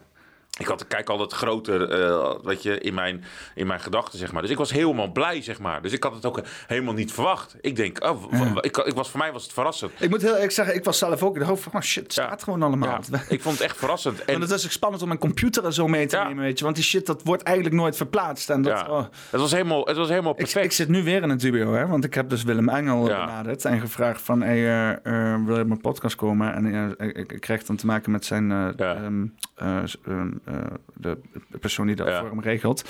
[0.60, 3.23] Ik had, kijk altijd groter, eh weet je, in mijn,
[3.56, 4.41] in mijn gedachten, zeg maar.
[4.41, 5.82] Dus ik was helemaal blij, zeg maar.
[5.82, 7.56] Dus ik had het ook helemaal niet verwacht.
[7.61, 9.91] Ik denk, oh, ik, ik was, voor mij was het verrassend.
[9.99, 11.73] Ik moet heel eerlijk zeggen, ik was zelf ook in de hoofd van...
[11.73, 12.99] Oh shit, het staat gewoon allemaal.
[13.11, 14.26] Ja, ik vond het echt verrassend.
[14.32, 16.64] En, het was ook spannend om mijn computer er zo mee te nemen, weet je.
[16.64, 18.49] Want die shit, dat wordt eigenlijk nooit verplaatst.
[18.49, 19.06] En dat, oh.
[19.30, 20.65] het, was helemaal, het was helemaal Ik, perfect.
[20.65, 21.88] ik zit nu weer in een dubio, hè?
[21.88, 24.41] Want ik heb dus Willem Engel benaderd en gevraagd van...
[24.41, 24.90] Hey, eh,
[25.34, 26.53] eh, wil je op mijn podcast komen?
[26.53, 28.52] En eh, ik, ik kreeg dan te maken met zijn...
[28.52, 28.68] eh,
[29.62, 30.56] Eh, ehm, eh,
[30.98, 31.18] de
[31.60, 32.20] persoon die dat Ja.
[32.20, 32.90] voor hem regelt.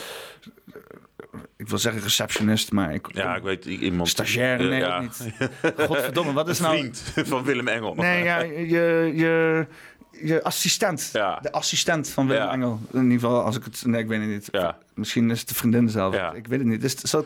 [1.57, 3.07] Ik wil zeggen receptionist, maar ik...
[3.13, 4.09] ja, ik weet iemand.
[4.09, 5.01] Stagiaire, nee, Ja.
[5.01, 5.31] niet.
[5.87, 6.77] Godverdomme, wat is nou...
[6.77, 7.95] vriend van Willem Engel.
[7.95, 9.67] Nee, ja, je, je,
[10.11, 11.09] je assistent.
[11.13, 11.39] Ja.
[11.39, 12.51] De assistent van Willem Ja.
[12.51, 12.79] Engel.
[12.91, 13.85] In ieder geval, als ik het...
[13.85, 14.47] Nee, ik weet het niet.
[14.51, 14.77] Ja.
[14.93, 16.15] Misschien is het de vriendin zelf.
[16.15, 16.33] Ja.
[16.33, 16.83] Ik weet het niet.
[16.83, 17.23] Is het, zal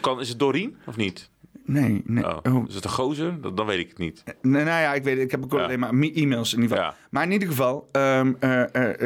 [0.00, 1.30] kan, is het Doreen of niet?
[1.64, 2.24] nee, nee.
[2.24, 2.54] Oh.
[2.54, 2.68] Oh.
[2.68, 3.40] Is het een gozer?
[3.40, 4.22] Dat, dan weet ik het niet.
[4.42, 5.18] Nee, nou ja, ik weet.
[5.18, 6.92] Ik heb ook alleen maar e-mails in ieder geval.
[7.14, 8.64] Maar in ieder geval, ehm, eh, eh,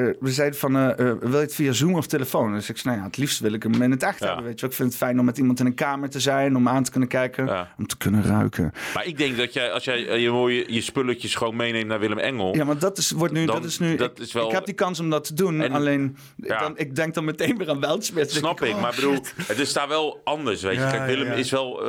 [0.09, 2.53] eh, we zeiden van, wil je het via Zoom of telefoon?
[2.53, 4.27] Dus ik zei, nou ja, het liefst wil ik hem in het echt Ja.
[4.27, 4.71] hebben, weet je wel.
[4.71, 6.91] Ik vind het fijn om met iemand in een kamer te zijn, om aan te
[6.91, 7.75] kunnen kijken, Ja.
[7.79, 8.73] om te kunnen ruiken.
[8.95, 12.19] Maar ik denk dat jij, als jij je mooie je spulletjes gewoon meeneemt naar Willem
[12.19, 12.55] Engel.
[12.57, 14.53] Ja, maar dat is, wordt nu, Dan- dat is nu, dat ik, is wel- ik
[14.55, 16.59] heb die kans om dat te doen, En- alleen, Ja.
[16.59, 18.31] dan, ik denk dan meteen weer aan Weltsmith.
[18.33, 20.81] Snap ik, oh, maar bedoel, het is daar wel anders, weet je.
[20.91, 21.87] Kijk, Willem is wel...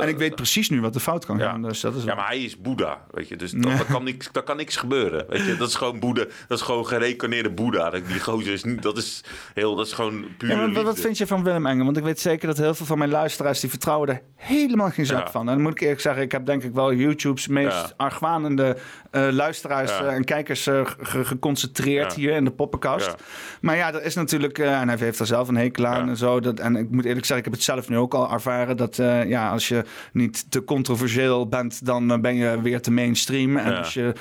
[0.00, 2.26] En ik weet precies nu wat er fout kan gaan, dus dat is Ja, maar
[2.26, 3.36] hij is Boeddha, weet je.
[3.36, 5.43] Dus dat, dat kan niks, dat kan niks gebeuren, weet je.
[5.58, 6.24] Dat is gewoon Boeddha.
[6.48, 7.90] Dat is gewoon gereconneerde Boeddha.
[7.90, 8.82] Dat- Die gozer is niet...
[8.82, 9.74] Dat is heel...
[9.74, 11.84] Dat is gewoon puur Ja, maar wat- vind je van Willem Engel?
[11.84, 13.60] Want ik weet zeker dat heel veel van mijn luisteraars...
[13.60, 15.30] die vertrouwen er helemaal geen zak Ja.
[15.30, 15.48] van.
[15.48, 16.22] En dan moet ik eerlijk zeggen...
[16.22, 17.92] ik heb denk ik wel YouTube's meest Ja.
[17.96, 18.76] argwanende
[19.10, 19.90] eh, luisteraars...
[19.90, 20.04] Ja.
[20.04, 23.14] eh, en kijkers eh, ge- geconcentreerd hier in de poppenkast.
[23.60, 24.58] Maar ja, er is natuurlijk...
[24.58, 26.40] en hij heeft er zelf een hekel aan en zo.
[26.40, 28.76] Dat, en ik moet eerlijk zeggen, ik heb het zelf nu ook al ervaren...
[28.76, 28.96] dat
[29.26, 31.86] ja, als je niet te controversieel bent...
[31.86, 33.56] dan ben je weer te mainstream.
[33.56, 34.12] En als je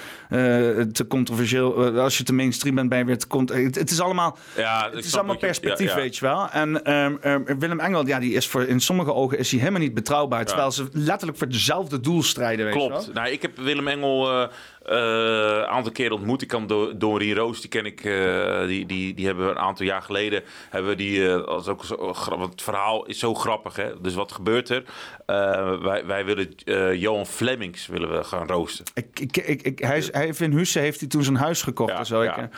[0.91, 1.85] te controversieel...
[1.95, 3.27] eh, als je te mainstream bent, ben je weer te...
[3.27, 4.37] cont- het, het is allemaal...
[4.55, 6.01] Ja, Het is allemaal perspectief, ja, ja.
[6.01, 6.49] weet je wel.
[6.49, 9.81] En ehm, ehm, Willem Engel, ja, die is voor, in sommige ogen is hij helemaal
[9.81, 10.45] niet betrouwbaar.
[10.45, 12.89] Terwijl ze letterlijk voor dezelfde doel strijden, weet je wel.
[12.89, 13.13] Klopt.
[13.13, 14.49] Nou, ik heb Willem Engel eh, eh,
[14.83, 16.41] een aantal keer ontmoet.
[16.41, 19.59] Ik kan Do- Doreen Roos, die ken ik, eh, die, die, die hebben we een
[19.59, 23.33] aantal jaar geleden, hebben we die, eh, als ook zo, want het verhaal is zo
[23.33, 24.01] grappig, hè.
[24.01, 24.83] Dus wat gebeurt er?
[25.25, 28.85] Eh, wij, wij willen eh, Johan Flemings willen we gaan roosten.
[28.93, 31.91] Ik, ik, ik, ik, hij, hij heeft in Husse heeft hij toen zijn huis gekocht
[31.91, 32.21] Ja, en zo.
[32.21, 32.49] Ik, ja.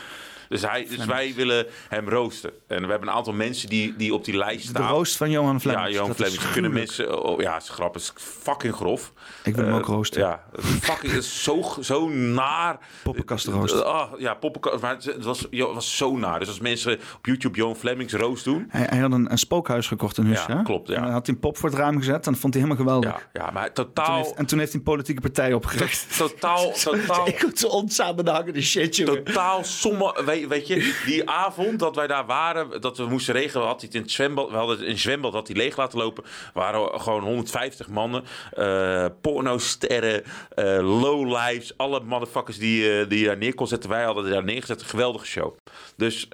[0.50, 2.52] Dus, hij, dus wij willen hem roosten.
[2.68, 4.90] En we hebben een aantal mensen die, die op die lijst de staan.
[4.90, 5.88] roost van Johan Flemings.
[5.90, 6.52] Ja, Johan Flemings.
[6.52, 7.24] Kunnen mensen...
[7.24, 8.02] Oh, ja, het is grappig.
[8.02, 9.14] Is fucking grof.
[9.44, 10.22] Ik wil hem Eh, ook roosten.
[10.22, 10.44] Ja,
[10.82, 11.14] fucking...
[11.14, 12.78] Is zo, zo naar.
[13.04, 13.74] Poppenkastroost.
[13.74, 14.82] Eh, ah, ja, poppenkast.
[14.82, 16.40] Maar het, was, het was zo naar.
[16.40, 18.66] Dus als mensen op YouTube Johan Flemings roost doen...
[18.70, 20.52] Hij, hij had een, een spookhuis gekocht in Husse.
[20.52, 20.96] Ja, klopt, ja.
[20.96, 22.86] En dan had hij een pop voor het raam gezet en dat vond hij helemaal
[22.86, 23.28] geweldig.
[23.34, 24.18] Ja, ja maar Toen totaal...
[24.18, 26.18] heeft, en toen heeft hij een politieke partij opgericht.
[26.18, 27.28] Totaal, totaal...
[27.28, 29.24] Ik zo onsamenhangende shit, jongen.
[29.24, 33.82] Totaal somme, weet, je, die avond dat wij daar waren, dat we moesten regelen, had
[33.82, 37.02] hij het in het zwembad, we hadden een zwembad dat hij leeg laten lopen, waren
[37.02, 43.68] gewoon 150 mannen, eh pornosterren, eh lowlifes, alle motherfuckers die, eh, die daar neer kon
[43.68, 43.90] zetten.
[43.90, 45.58] Wij hadden daar neergezet, een geweldige show.
[45.96, 46.28] Dus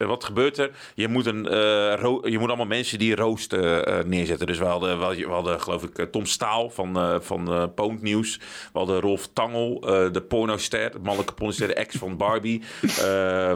[0.00, 0.70] ehm, wat gebeurt er?
[0.94, 4.46] Je moet, een, eh, je moet allemaal mensen die roost eh, eh, neerzetten.
[4.46, 8.02] Dus we hadden, we hadden, geloof ik, eh, Tom Staal van, eh van eh Poont
[8.02, 8.36] Nieuws.
[8.72, 12.62] We hadden Rolf Tangel, eh, de pornoster, de mannelijke pornoster, de ex van Barbie.
[12.82, 12.88] Eh,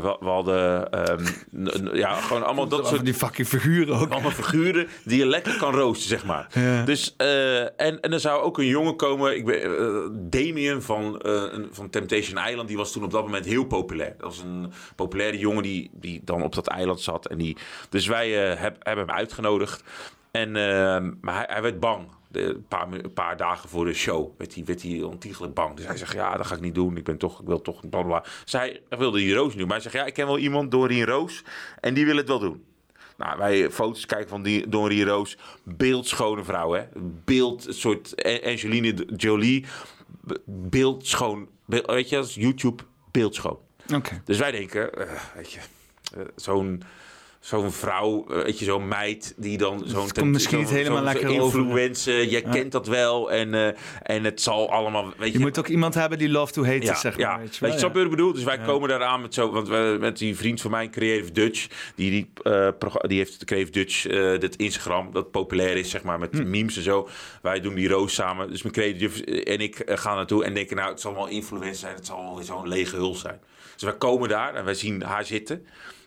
[0.02, 1.24] we, hadden, ehm,
[1.96, 4.10] ja, gewoon allemaal dat soort die fucking figuren ook.
[4.10, 6.48] allemaal figuren die je lekker kan roosten, zeg maar.
[6.84, 11.20] Dus, eh, en, en er zou ook een jongen komen, ik ben, eh, Damien van,
[11.20, 14.14] eh, van Temptation Island, die was toen op dat moment heel populair.
[14.18, 17.26] Dat was een populaire jongen die, die dan op dat eiland zat.
[17.26, 17.56] En die,
[17.88, 19.82] dus wij eh, heb- hebben hem uitgenodigd.
[20.30, 22.06] En, eh, maar hij, hij werd bang.
[22.28, 25.76] De, een, paar, een paar dagen voor de show werd hij, werd hij ontiegelijk bang.
[25.76, 26.96] Dus hij zegt, ja, dat ga ik niet doen.
[26.96, 28.20] Ik ben toch, ik wil toch, bla bla.
[28.20, 28.24] bla.
[28.44, 29.62] Zij wilde die Roos doen.
[29.66, 31.42] Maar hij zegt, ja, ik ken wel iemand, Doreen Roos.
[31.80, 32.64] En die wil het wel doen.
[33.16, 35.36] Nou, wij foto's kijken van die Doreen Roos.
[35.64, 36.82] Beeldschone vrouw, hè.
[37.24, 39.64] Beeld, een soort Angelina Jolie.
[40.20, 41.48] Be- Beeldschoon.
[41.66, 43.58] Be- weet je, is YouTube beeldschoon.
[43.94, 44.22] Oké.
[44.24, 45.60] Dus wij denken, eh, weet je,
[46.36, 46.82] zo'n
[47.44, 51.30] zo'n vrouw, eh, weet je, zo'n meid die dan zo'n komt misschien niet helemaal lekker
[51.30, 53.66] influencer, jij kent dat wel en, eh,
[54.02, 56.86] en het zal allemaal, weet Je moet ook iemand hebben die love to hate is,
[56.86, 57.30] ja, zeg ja.
[57.30, 57.40] maar.
[57.40, 57.78] Weet je Weet je, ja.
[57.78, 58.32] snap je wat ik bedoel?
[58.32, 61.66] Dus wij komen daaraan met zo, want we, met die vriend van mij, Creative Dutch,
[61.94, 62.68] die, die, eh,
[63.00, 66.50] die heeft Creative Dutch, eh dit Instagram, dat populair is, zeg maar, met Hm.
[66.50, 67.08] memes en zo.
[67.42, 68.50] Wij doen die roos samen.
[68.50, 71.74] Dus mijn Creative en ik eh, gaan naartoe en denken, nou, het zal wel influencer
[71.74, 73.40] zijn, het zal wel zo'n lege hul zijn.
[73.74, 75.66] Dus wij komen daar en wij zien haar zitten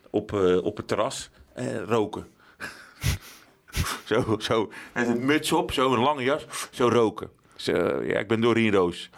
[0.10, 2.28] op, eh, op het terras en roken.
[4.06, 4.72] Zo, zo.
[4.94, 7.30] Met een muts op, zo een lange jas, zo roken.
[7.56, 9.10] Dus, ja, ik ben Doreen Roos.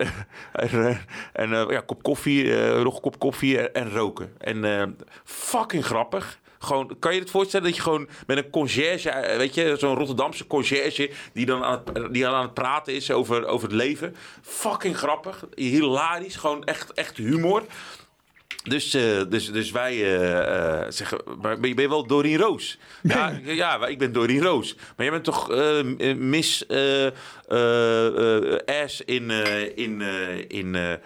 [0.52, 0.96] en eh,
[1.32, 2.52] en ja, kop koffie,
[2.82, 4.32] nog een kop koffie en, en roken.
[4.38, 6.38] En fucking grappig.
[6.58, 10.46] Gewoon, kan je het voorstellen dat je gewoon met een conciërge, weet je, zo'n Rotterdamse
[10.46, 14.16] conciërge, die dan aan het, die aan het praten is over, over het leven.
[14.42, 17.62] Fucking grappig, hilarisch, gewoon echt, echt humor.
[18.62, 22.36] Dus, eh, dus, dus wij eh, eh, zeggen, maar ben je ben je wel Doreen
[22.36, 22.78] Roos?
[23.02, 24.74] Ja, ja, ik ben Doreen Roos.
[24.74, 27.06] Maar jij bent toch eh, Miss eh,
[28.82, 29.30] Ass in,
[29.76, 30.00] in,
[30.48, 30.98] in,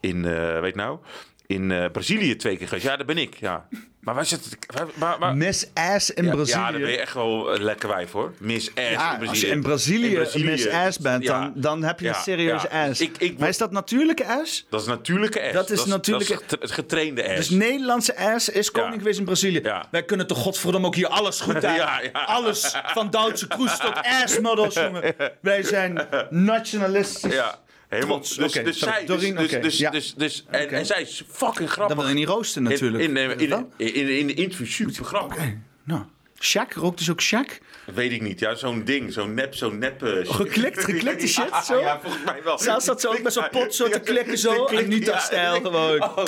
[0.00, 0.22] in
[0.60, 0.98] weet nou,
[1.46, 2.86] in Brazilië twee keer geweest.
[2.86, 3.68] Ja, dat ben ik, ja.
[4.06, 4.56] Maar waar zit het?
[4.96, 6.58] waar- Miss Ass in ja, Brazilië.
[6.60, 8.32] Ja, dan ben je echt wel lekker wijf hoor.
[8.38, 9.28] Miss Ass Ja, in Brazilië.
[9.28, 11.40] als je in Brazilië, Miss Ass bent, ja.
[11.40, 12.88] dan, dan heb je een serieuze ja.
[12.88, 13.00] ass.
[13.00, 14.66] Ik, ik, maar is dat natuurlijke ass?
[14.70, 15.52] dat is natuurlijke ass.
[15.52, 17.36] Dat is natuurlijke- Dat is getra- getrainde ass.
[17.36, 19.62] Dus Nederlandse ass is koning geweest in Brazilië.
[19.90, 21.74] Wij kunnen toch godverdomme ook hier alles goed aan.
[21.74, 22.20] Ja, ja.
[22.24, 23.92] Alles van Duitse kroes tot
[24.22, 25.14] ass models, jongen.
[25.40, 27.32] Wij zijn nationalistisch.
[27.34, 27.58] Ja.
[27.88, 28.36] Helemaal, Trots.
[28.36, 28.94] dus, Oké, dus sorry.
[28.94, 29.90] zij, dus, Doreen, dus, dus, ja.
[29.90, 31.96] dus, dus, en, en zij is fucking grappig.
[31.96, 33.04] Dat wil je niet roosten natuurlijk.
[33.04, 35.44] In, in, in, in, in, in de interview super grappig.
[35.84, 36.02] Nou,
[36.40, 37.62] Shaq, rookt dus ook Shaq?
[37.94, 38.40] Weet ik niet.
[38.40, 39.12] Ja, zo'n ding.
[39.12, 40.00] Zo'n nep, zo'n nep...
[40.06, 40.28] shit.
[40.28, 41.80] Geklikt, geklikte shit, Ja, zo?
[41.80, 42.58] Ja, volgens mij wel.
[42.58, 44.64] Zelfs dat ze ook met zo'n pot zo te klikken zo.
[44.64, 45.60] Klikt, Anita-stijl ja.
[45.60, 46.02] gewoon.
[46.02, 46.24] Oh,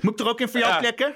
[0.00, 0.78] Moet ik er ook in voor jou Ja.
[0.78, 1.14] klikken?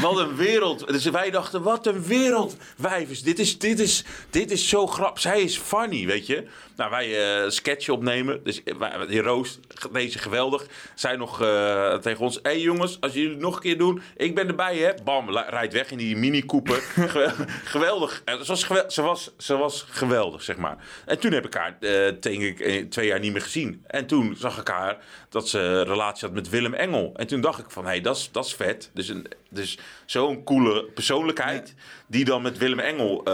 [0.00, 0.88] Wat een wereld.
[0.88, 3.22] Dus wij dachten, wat een wereld, wijvers.
[3.22, 5.20] Dit is, dit is, dit is zo grappig.
[5.22, 6.44] Zij is funny, weet je.
[6.76, 8.44] Nou, wij eh sketchen opnemen.
[8.44, 9.58] Dus eh, die Roos,
[9.92, 10.66] deze geweldig.
[10.94, 12.38] Zij nog eh, tegen ons.
[12.42, 14.02] Hé jongens, als jullie het nog een keer doen.
[14.16, 14.90] Ik ben erbij, hè.
[15.04, 16.74] Bam, rijdt weg in die mini Cooper.
[17.14, 17.34] Ge-
[17.64, 18.22] geweldig.
[18.24, 20.76] Ze was, gewel- ze, was, ze was geweldig, zeg maar.
[21.06, 21.76] En toen heb ik haar,
[22.20, 23.84] denk ik, twee jaar niet meer gezien.
[23.86, 24.96] En toen zag ik haar
[25.28, 27.12] dat ze een relatie had met Willem Engel.
[27.16, 28.90] En toen dacht ik van, hé, hey, dat is vet.
[28.94, 31.74] Dus, een, dus zo'n coole persoonlijkheid...
[32.06, 33.24] die dan met Willem Engel...
[33.24, 33.32] eh,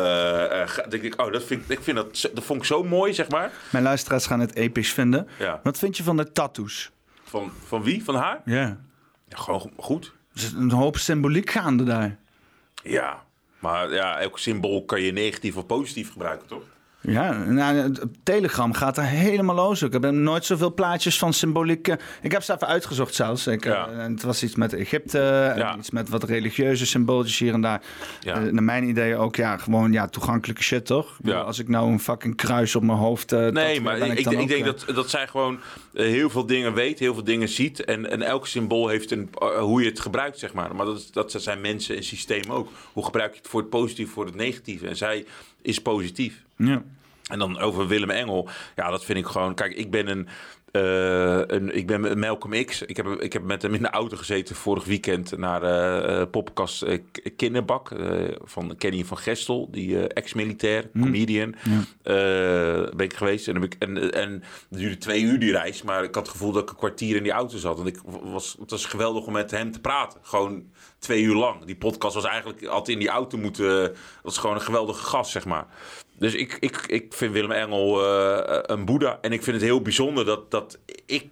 [0.68, 3.14] ga- denk ik, oh, dat, vind, ik ik vind dat, dat vond ik zo mooi,
[3.14, 3.52] zeg maar.
[3.70, 5.28] Mijn luisteraars gaan het episch vinden.
[5.38, 5.60] Ja.
[5.62, 6.90] Wat vind je van de tattoos?
[7.24, 8.04] Van, van wie?
[8.04, 8.40] Van haar?
[8.44, 8.78] Ja.
[9.28, 10.12] Ja, gewoon go- goed.
[10.34, 12.16] Er zit een hoop symboliek gaande daar.
[12.82, 13.22] Ja.
[13.58, 16.62] Maar ja, elk symbool kan je negatief of positief gebruiken, toch?
[17.02, 17.92] Ja, nou,
[18.22, 19.82] Telegram gaat er helemaal los.
[19.82, 21.88] Ik heb nooit zoveel plaatjes van symboliek.
[21.88, 23.46] eh, Ik heb ze even uitgezocht zelfs.
[23.46, 23.88] Ik, eh, Ja.
[23.90, 25.76] het was iets met Egypte, en Ja.
[25.76, 27.82] iets met wat religieuze symbooltjes hier en daar.
[28.20, 28.34] Ja.
[28.34, 31.18] Eh, naar mijn idee ook, ja, gewoon ja, toegankelijke shit, toch?
[31.44, 33.32] Als ik nou een fucking kruis op mijn hoofd...
[33.32, 35.58] eh, Nee, maar ik, ik, dan ik ook, denk eh, dat, dat zij gewoon
[35.94, 37.84] eh, heel veel dingen weet, heel veel dingen ziet.
[37.84, 40.74] En, en elk symbool heeft een, eh, hoe je het gebruikt, zeg maar.
[40.74, 42.68] Maar dat, is, dat zijn mensen en systeem ook.
[42.92, 44.88] Hoe gebruik je het voor het positieve, voor het negatieve?
[44.88, 45.26] En zij
[45.62, 46.42] is positief.
[46.56, 46.82] Ja.
[47.30, 48.48] En dan over Willem Engel.
[48.76, 49.54] Ja, dat vind ik gewoon.
[49.54, 50.28] Kijk, ik ben een.
[50.72, 52.82] Eh, een ik ben met Malcolm X.
[52.82, 56.26] Ik heb, ik heb met hem in de auto gezeten vorig weekend naar eh eh,
[56.82, 57.90] eh, K- Kinderbak
[58.44, 61.54] van Kenny van Gestel, die ex-militair, comedian.
[62.02, 62.14] Eh,
[62.96, 66.04] ben ik geweest en, heb ik, en, en het duurde twee uur die reis, maar
[66.04, 67.80] ik had het gevoel dat ik een kwartier in die auto zat.
[67.80, 70.20] En ik was, het was geweldig om met hem te praten.
[70.22, 70.64] Gewoon
[70.98, 71.64] twee uur lang.
[71.64, 73.80] Die podcast was eigenlijk altijd in die auto moeten.
[73.82, 75.66] Dat was gewoon een geweldige gast, zeg maar.
[76.18, 79.18] Dus ik, ik, ik vind Willem Engel eh, een boeddha.
[79.20, 81.26] En ik vind het heel bijzonder dat, dat ik...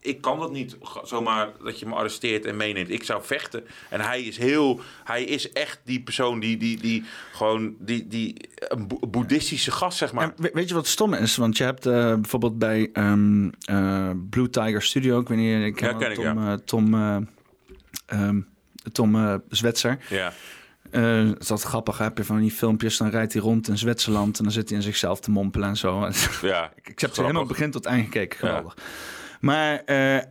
[0.00, 2.90] Ik kan dat niet zomaar dat je me arresteert en meeneemt.
[2.90, 3.64] Ik zou vechten.
[3.90, 4.80] En hij is heel...
[5.04, 7.74] Hij is echt die persoon die, die, die gewoon...
[7.78, 10.24] Die, die, een boe- boeddhistische gast, zeg maar.
[10.24, 11.36] En we- weet je wat stom is?
[11.36, 15.74] Want je hebt eh, bijvoorbeeld bij ehm, eh, Blue Tiger Studio, ik weet niet, ik
[15.74, 16.52] ken Ja, ken ik, Tom, ja.
[16.52, 17.16] eh, Tom, eh,
[18.06, 18.40] ehm,
[18.92, 19.98] Tom eh, Zwetser.
[20.10, 20.32] Ja.
[20.90, 22.04] Dat is dat grappig, hè?
[22.04, 24.78] heb je van die filmpjes, dan rijdt hij rond in Zwitserland en dan zit hij
[24.78, 26.08] in zichzelf te mompelen en zo.
[26.42, 28.46] Ja, ik heb ze helemaal begin tot eind gekeken, Ja.
[28.46, 28.76] geweldig.
[29.40, 29.82] Maar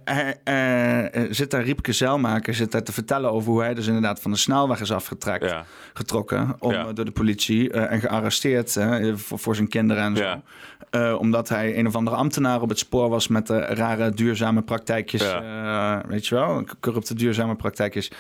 [0.04, 4.22] hij eh, zit daar Riepke Zeilmaker zit daar te vertellen over hoe hij dus inderdaad
[4.22, 5.66] van de snelweg is afgetrekt, Ja.
[5.94, 6.94] getrokken om, Ja.
[6.94, 8.78] door de politie en gearresteerd
[9.16, 10.24] voor, voor zijn kinderen en zo.
[10.92, 11.16] Ja.
[11.16, 15.22] Omdat hij een of andere ambtenaar op het spoor was met de rare duurzame praktijkjes.
[16.08, 18.12] weet je wel, corrupte duurzame praktijkjes.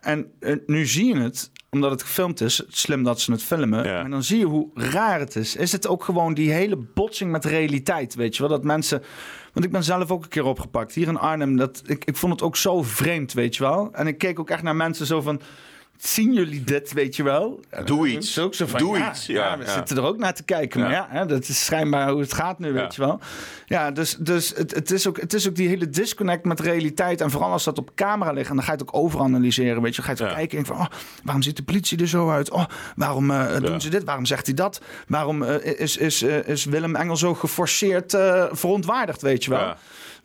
[0.00, 0.26] En
[0.66, 3.84] nu zie je het, omdat het gefilmd is, slim dat ze het filmen.
[3.84, 4.00] Ja.
[4.00, 5.56] Maar dan zie je hoe raar het is.
[5.56, 8.50] Is het ook gewoon die hele botsing met realiteit, weet je wel?
[8.50, 9.02] Dat mensen...
[9.52, 11.56] Want ik ben zelf ook een keer opgepakt, hier in Arnhem.
[11.56, 13.88] Dat, ik, ik vond het ook zo vreemd, weet je wel?
[13.92, 15.40] En ik keek ook echt naar mensen zo van...
[16.02, 17.60] Zien jullie dit, weet je wel?
[17.84, 18.38] Doe iets.
[18.38, 19.26] ook zo van, Doe ja, iets.
[19.26, 19.72] Ja, Ja, we ja.
[19.72, 20.80] zitten er ook naar te kijken.
[20.80, 21.06] Maar Ja.
[21.10, 23.20] hè, dat is schijnbaar hoe het gaat nu, weet je wel.
[23.66, 27.20] Ja, dus, dus het, het, is ook, het is ook die hele disconnect met realiteit.
[27.20, 28.48] En vooral als dat op camera ligt.
[28.48, 30.02] En dan ga je het ook overanalyseren, weet je.
[30.02, 30.86] Dan ga je het kijken en van, oh,
[31.22, 32.50] waarom ziet de politie er zo uit?
[32.50, 32.64] Oh,
[32.96, 34.04] waarom eh, doen ze dit?
[34.04, 34.80] Waarom zegt hij dat?
[35.06, 38.10] Waarom eh, is, is, eh, is Willem Engel zo geforceerd
[38.52, 39.74] verontwaardigd, weet je wel?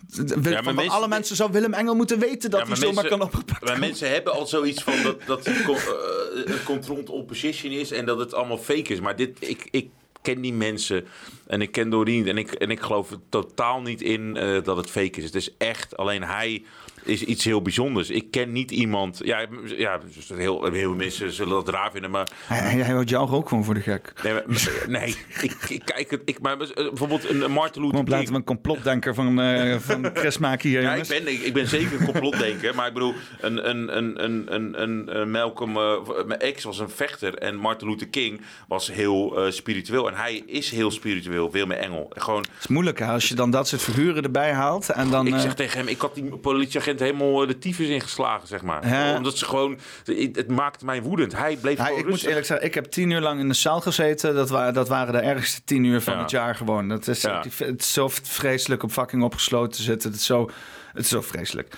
[0.08, 0.64] Ja.
[0.64, 3.20] Van, mensen- alle mensen zou Willem Engel moeten weten dat Ja, hij maar zomaar mensen-
[3.20, 7.10] kan opgepakt Maar mensen hebben al zoiets van dat, dat het con- eh, een controlled
[7.10, 9.00] opposition is en dat het allemaal fake is.
[9.00, 9.90] Maar dit, ik, ik
[10.22, 11.06] ken die mensen
[11.48, 14.78] en ik ken Doreen en ik, en ik geloof er totaal niet in eh, dat
[14.78, 15.24] het fake is.
[15.24, 16.64] Het is echt, alleen hij
[17.06, 18.10] is iets heel bijzonders.
[18.10, 19.46] Ik ken niet iemand, ja,
[19.78, 20.00] ja
[20.36, 23.64] heel, heel veel mensen zullen dat raar vinden, maar Hij, hij, houdt jou ook gewoon
[23.64, 24.14] voor de gek.
[24.24, 28.08] nee, maar- nee ik, ik kijk het, ik, maar eh, bijvoorbeeld een Martin Luther op,
[28.08, 28.36] laten we King.
[28.38, 32.00] een complotdenker van, eh van Chris maken hier, Ja, ik ben, ik, ik ben zeker
[32.00, 32.76] een complotdenker.
[32.76, 35.94] maar ik bedoel, een, een, een, een, een, een, Malcolm, eh,
[36.28, 37.34] mijn ex was een vechter.
[37.38, 40.08] En Martin Luther King was heel spiritueel.
[40.08, 42.10] En hij is heel spiritueel, veel meer engel.
[42.16, 44.90] Gewoon, Het is moeilijk hè, als je dan dat soort figuren erbij haalt.
[44.90, 48.48] En dan, ik zeg tegen hem, ik had die politieagent helemaal eh, de tyfus ingeslagen,
[48.48, 49.16] zeg maar.
[49.16, 51.36] Omdat ze gewoon, het, maakte mij woedend.
[51.38, 53.82] Hij bleef ja, ik moet eerlijk zeggen, ik heb tien uur lang in de cel
[53.82, 54.36] gezeten.
[54.36, 56.22] Dat, wa dat waren de ergste tien uur van Ja.
[56.22, 56.90] het jaar gewoon.
[56.90, 57.44] Dat is, Ja.
[57.58, 60.10] het is zo vreselijk om fucking opgesloten te zitten.
[60.12, 60.50] Het is zo,
[60.94, 61.74] het is zo vreselijk.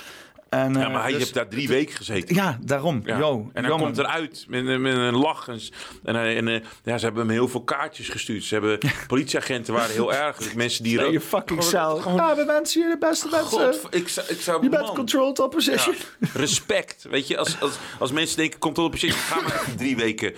[0.49, 2.35] En, Ja, eh, maar hij dus- heeft daar drie weken gezeten.
[2.35, 3.01] Ja, daarom.
[3.05, 3.17] Ja.
[3.17, 5.47] Yo, en hij komt eruit met, een- met een lach.
[5.47, 5.59] En,
[6.03, 8.43] en, en, eh, ja, ze hebben hem heel veel kaartjes gestuurd.
[8.43, 10.55] Ze hebben politieagenten waren heel erg.
[10.55, 12.15] Mensen die Nee, je fucking cel.
[12.15, 13.47] Ja, we wensen je de beste mensen.
[13.73, 14.95] God, ik, zou- ik zou je bent man.
[14.95, 15.95] controlled opposition.
[16.19, 17.05] Ja, respect.
[17.09, 20.33] Weet je, als, als, als mensen denken, komt op positie, ga maar even drie weken.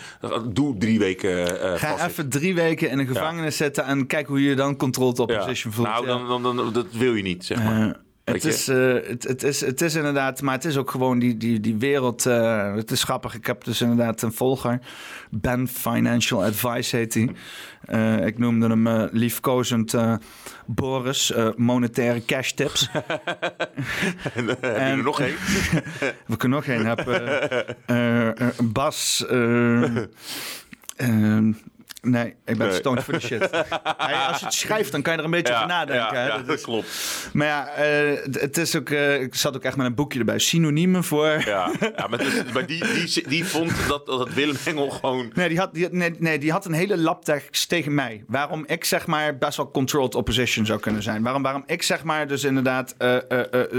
[0.53, 1.61] Doe drie weken.
[1.61, 5.19] eh Ga even drie weken in een gevangenis zitten en kijk hoe je dan controlled
[5.19, 5.87] opposition voelt.
[5.87, 7.99] Nou, dan, dan, dan, dat wil je niet, zeg maar.
[8.33, 11.37] Het, is, eh, het, het, is, het is inderdaad, maar het is ook gewoon die,
[11.37, 12.25] die, die wereld.
[12.25, 13.35] eh, het is grappig.
[13.35, 14.79] Ik heb dus inderdaad een volger.
[15.29, 17.29] Ben Financial Advice heet hij.
[17.81, 19.95] Eh, ik noemde hem liefkozend
[20.65, 22.89] Boris, monetaire cash tips.
[24.33, 25.35] en, heb je er nog één?
[26.27, 27.75] We kunnen nog één hebben.
[28.71, 29.25] Bas.
[30.97, 31.51] ehm,
[32.01, 32.75] nee, ik ben Nee.
[32.77, 33.51] stoned voor de shit.
[34.29, 36.17] Als je het schrijft, dan kan je er een beetje over nadenken.
[36.17, 36.27] Ja, hè?
[36.37, 36.87] Dat dat is- klopt.
[37.33, 40.39] Maar ja, eh, het- is ook, eh, ik zat ook echt met een boekje erbij.
[40.39, 41.27] Synoniemen voor.
[41.45, 45.31] Ja, ja maar, dus- maar die, die, die vond dat, dat Willem Engel gewoon...
[45.33, 48.23] Nee, die had, die, nee, nee, die had een hele laptekst tegen mij.
[48.27, 51.23] Waarom ik zeg maar best wel controlled opposition zou kunnen zijn.
[51.23, 53.15] Waarom, waarom ik zeg maar dus inderdaad eh,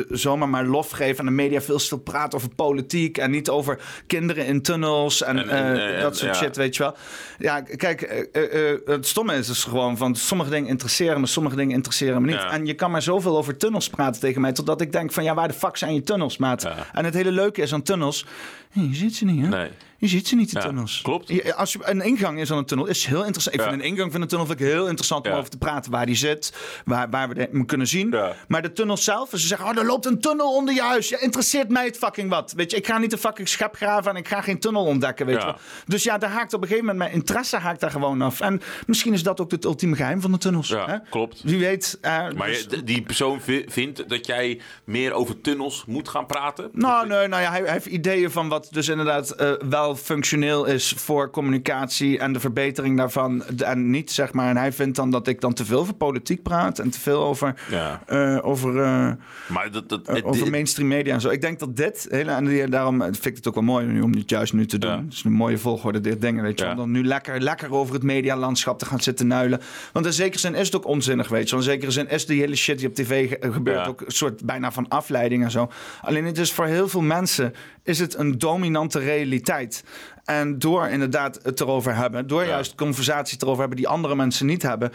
[0.09, 3.79] zomaar maar lof geef aan de media veel veel praat over politiek en niet over
[4.07, 5.49] kinderen in tunnels en, En-
[5.81, 6.97] en, dat soort shit, weet je wel.
[7.39, 11.27] Ja, kijk, eh, eh, eh, het stomme is dus gewoon van sommige dingen interesseren me,
[11.27, 12.37] sommige dingen interesseren me niet.
[12.37, 12.51] Ja.
[12.51, 15.35] En je kan maar zoveel over tunnels praten tegen mij, totdat ik denk van ja,
[15.35, 16.63] waar de fuck zijn je tunnels, maat?
[16.63, 16.87] Ja.
[16.93, 18.27] En het hele leuke is aan tunnels,
[18.73, 19.49] je ziet ze niet, hè?
[19.49, 19.71] Nee.
[19.99, 21.01] Je ziet ze niet, die Ja, tunnels.
[21.03, 21.29] klopt.
[21.29, 23.55] Je- als je, een ingang is aan een tunnel, is heel interessant.
[23.57, 23.69] Ik Ja.
[23.69, 25.39] vind een ingang van een tunnel vind ik heel interessant om Ja.
[25.39, 25.91] over te praten.
[25.91, 26.53] Waar die zit,
[26.85, 28.11] waar, waar we de- hem kunnen zien.
[28.11, 28.35] Ja.
[28.49, 31.09] Maar de tunnel zelf, ze zeggen, oh, er loopt een tunnel onder je huis.
[31.09, 32.53] Ja, interesseert mij het fucking wat.
[32.57, 35.27] Weet je, ik ga niet een fucking schep graven en ik ga geen tunnel ontdekken,
[35.27, 35.41] weet Ja.
[35.41, 35.57] je wel.
[35.87, 38.41] Dus ja, daar haakt op een gegeven moment mijn interesse haakt daar gewoon af.
[38.41, 40.69] En misschien is dat ook het ultieme geheim van de tunnels.
[40.69, 40.97] Ja, hè?
[41.11, 41.43] klopt.
[41.43, 41.99] Wie weet.
[42.01, 46.27] eh, Maar dus- je- die persoon vi- vindt dat jij meer over tunnels moet gaan
[46.27, 46.69] praten?
[46.73, 50.65] Nou, nee, nou ja, hij, hij heeft ideeën van wat dus inderdaad eh, wel functioneel
[50.65, 53.43] is voor communicatie en de verbetering daarvan.
[53.45, 54.49] En niet zeg maar.
[54.51, 57.23] En hij vindt dan dat ik dan te veel over politiek praat en te veel
[57.25, 58.03] over, Ja.
[58.07, 59.13] eh, over, eh,
[59.49, 61.29] Maar dat, dat, dit- over mainstream media en zo.
[61.29, 64.13] Ik denk dat dit, hele, en die- daarom vind ik het ook wel mooi om
[64.13, 64.91] dit juist nu te doen.
[64.91, 64.97] Ja.
[65.05, 66.65] Het is een mooie volgorde, dit dingen, weet je.
[66.65, 66.71] Ja.
[66.71, 69.61] Om dan nu lekker, lekker over het medialandschap te gaan zitten nuilen.
[69.93, 71.55] Want in zekere zin is het ook onzinnig, weet je.
[71.55, 74.13] Want in zekere zin is die hele shit die op tv ge- gebeurt ook een
[74.13, 75.71] soort bijna van afleiding en zo.
[76.03, 77.55] Alleen het is voor heel veel mensen
[77.85, 79.85] is het een dominante realiteit.
[80.25, 84.63] En door inderdaad het erover hebben, door juist conversaties erover hebben die andere mensen niet
[84.63, 84.93] hebben,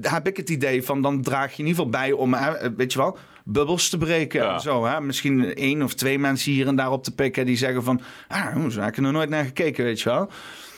[0.00, 2.92] heb ik het idee van dan draag je in ieder geval bij om, hè, weet
[2.92, 4.54] je wel, bubbels te breken Ja.
[4.54, 4.84] en zo.
[4.86, 5.00] Hè?
[5.00, 8.52] Misschien één of twee mensen hier en daar op te pikken die zeggen van, ah,
[8.52, 10.30] hoe is er nooit naar gekeken, weet je wel.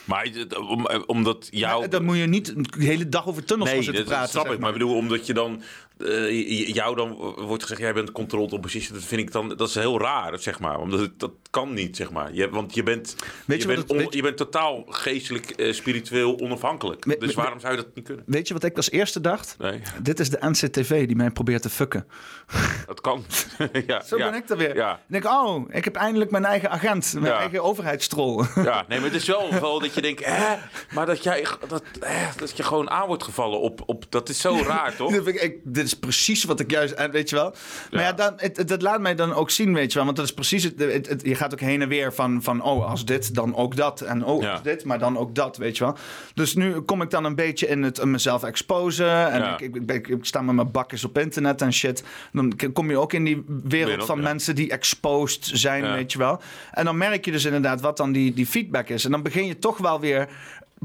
[0.05, 1.81] maar eh, omdat jou...
[1.81, 4.29] Ja, dan moet je niet een hele dag over tunnels Nee, zitten dat praten.
[4.29, 4.59] snap zeg ik.
[4.59, 5.61] Maar ik bedoel, omdat je dan...
[5.97, 8.93] eh, jou dan wordt gezegd, jij bent controlled opposition.
[8.97, 9.49] Dat vind ik dan...
[9.49, 10.79] Dat is heel raar, zeg maar.
[10.79, 12.33] Omdat het, dat kan niet, zeg maar.
[12.33, 13.15] Je, want je bent...
[13.45, 17.05] Weet je, je bent het- on- weet je- bent totaal geestelijk, eh, spiritueel onafhankelijk.
[17.05, 18.23] Me- dus me- waarom zou je dat niet kunnen?
[18.27, 19.55] Weet je wat ik als eerste dacht?
[19.59, 22.07] Nee, Dit is de NCTV die mij probeert te fucken.
[22.87, 23.25] dat kan.
[23.87, 24.29] ja, Zo ja.
[24.29, 24.75] ben ik er weer.
[24.75, 24.93] Ja.
[24.95, 27.13] Ik denk, oh, ik heb eindelijk mijn eigen agent.
[27.13, 27.39] Mijn Ja.
[27.39, 28.43] eigen overheidstrol.
[28.63, 30.55] Ja, nee, maar het is wel wel dat je denkt, hè,
[30.93, 34.41] maar dat, jij, dat, hè, dat je gewoon aan wordt gevallen op, op dat is
[34.41, 35.13] zo raar, toch?
[35.13, 36.93] Ik, ik- dit is precies wat ik juist...
[36.93, 37.53] en Weet je wel?
[37.91, 40.05] Maar ja, dan, het, het, het laat mij dan ook zien, weet je wel.
[40.05, 40.63] Want dat is precies...
[40.63, 42.61] Het, je gaat ook heen en weer van, van...
[42.61, 44.01] Oh, als dit, dan ook dat.
[44.01, 45.95] En oh, als dit, maar dan ook dat, weet je wel.
[46.33, 49.31] Dus nu kom ik dan een beetje in het mezelf exposen.
[49.31, 52.03] En ik, ik, ik, ik sta met mijn bakjes op internet en shit.
[52.31, 56.17] Dan kom je ook in die wereld, Wereld, van mensen die exposed zijn, weet je
[56.17, 56.41] wel.
[56.71, 59.05] En dan merk je dus inderdaad wat dan die, die feedback is.
[59.05, 60.29] En dan begin je toch wel weer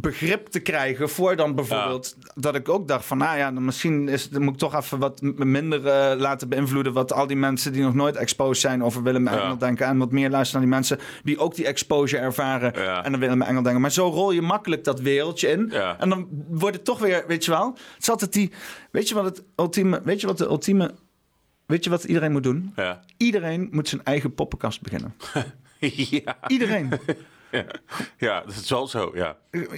[0.00, 4.08] begrip te krijgen voor dan bijvoorbeeld dat ik ook dacht van nou ja dan misschien
[4.08, 7.72] is dan moet ik toch even wat minder eh, laten beïnvloeden wat al die mensen
[7.72, 9.42] die nog nooit exposed zijn over Willem Ja.
[9.42, 13.04] Engel denken en wat meer luisteren naar die mensen die ook die exposure ervaren Ja.
[13.04, 13.80] en dan Willem Engel denken.
[13.80, 17.44] Maar zo rol je makkelijk dat wereldje in en dan wordt het toch weer weet
[17.44, 18.52] je wel het is altijd die
[18.90, 20.94] weet je wat het ultieme weet je wat de ultieme
[21.66, 22.74] weet je wat iedereen moet doen?
[23.16, 25.14] Iedereen moet zijn eigen poppenkast beginnen.
[26.46, 26.92] Iedereen
[27.50, 27.64] Ja.
[28.28, 29.36] ja, dat is wel zo, ja.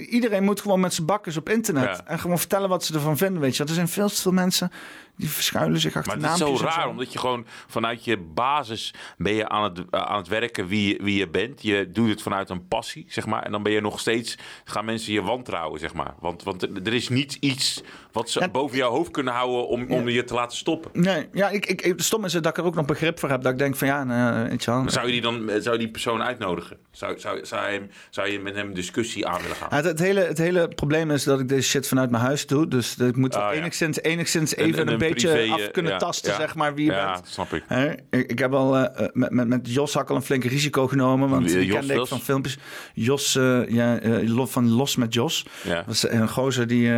[0.09, 2.03] Iedereen moet gewoon met zijn bakkers op internet.
[2.03, 3.41] En gewoon vertellen wat ze ervan vinden.
[3.41, 3.63] Weet je.
[3.63, 4.71] Er zijn veel te veel mensen
[5.21, 8.93] die verschuilen zich achter Maar het is zo raar, omdat je gewoon vanuit je basis
[9.17, 11.61] ben je aan het, eh, aan het werken wie, je- wie je bent.
[11.61, 13.43] Je doet het vanuit een passie, zeg maar.
[13.43, 16.13] En dan ben je nog steeds, gaan mensen je wantrouwen, zeg maar.
[16.19, 17.81] Want, want er is niet iets
[18.11, 18.49] wat ze Ja.
[18.49, 20.91] boven jouw hoofd kunnen houden om, om je te laten stoppen.
[21.01, 23.41] Nee, ja, ik, ik, stom is het dat ik er ook nog begrip voor heb.
[23.41, 24.81] Dat ik denk van ja, nou, weet je wel.
[24.81, 26.77] Maar zou je die dan, eh, zou je die persoon uitnodigen?
[26.91, 29.67] Zou, zou, zou, je, zou je met hem een discussie aan willen gaan.
[29.69, 32.47] Ja, het, het hele, het hele probleem is dat ik deze shit vanuit mijn huis
[32.47, 32.67] doe.
[32.67, 35.97] Dus ik moet Ah, enigszins, enigszins even een, een beetje privé, af eh, kunnen ja,
[35.97, 36.37] tasten, ja.
[36.37, 37.17] zeg maar, wie je Ja, bent.
[37.17, 37.63] dat snap ik.
[38.29, 41.29] Ik, heb al eh, eh, met, met, met Jos al een flinke risico genomen.
[41.29, 42.09] Want die Jos kende ik was?
[42.09, 42.57] van filmpjes.
[42.93, 43.33] Jos,
[43.67, 43.99] ja,
[44.45, 45.45] van Los met Jos.
[45.63, 45.75] Ja.
[45.75, 46.91] Dat is een gozer die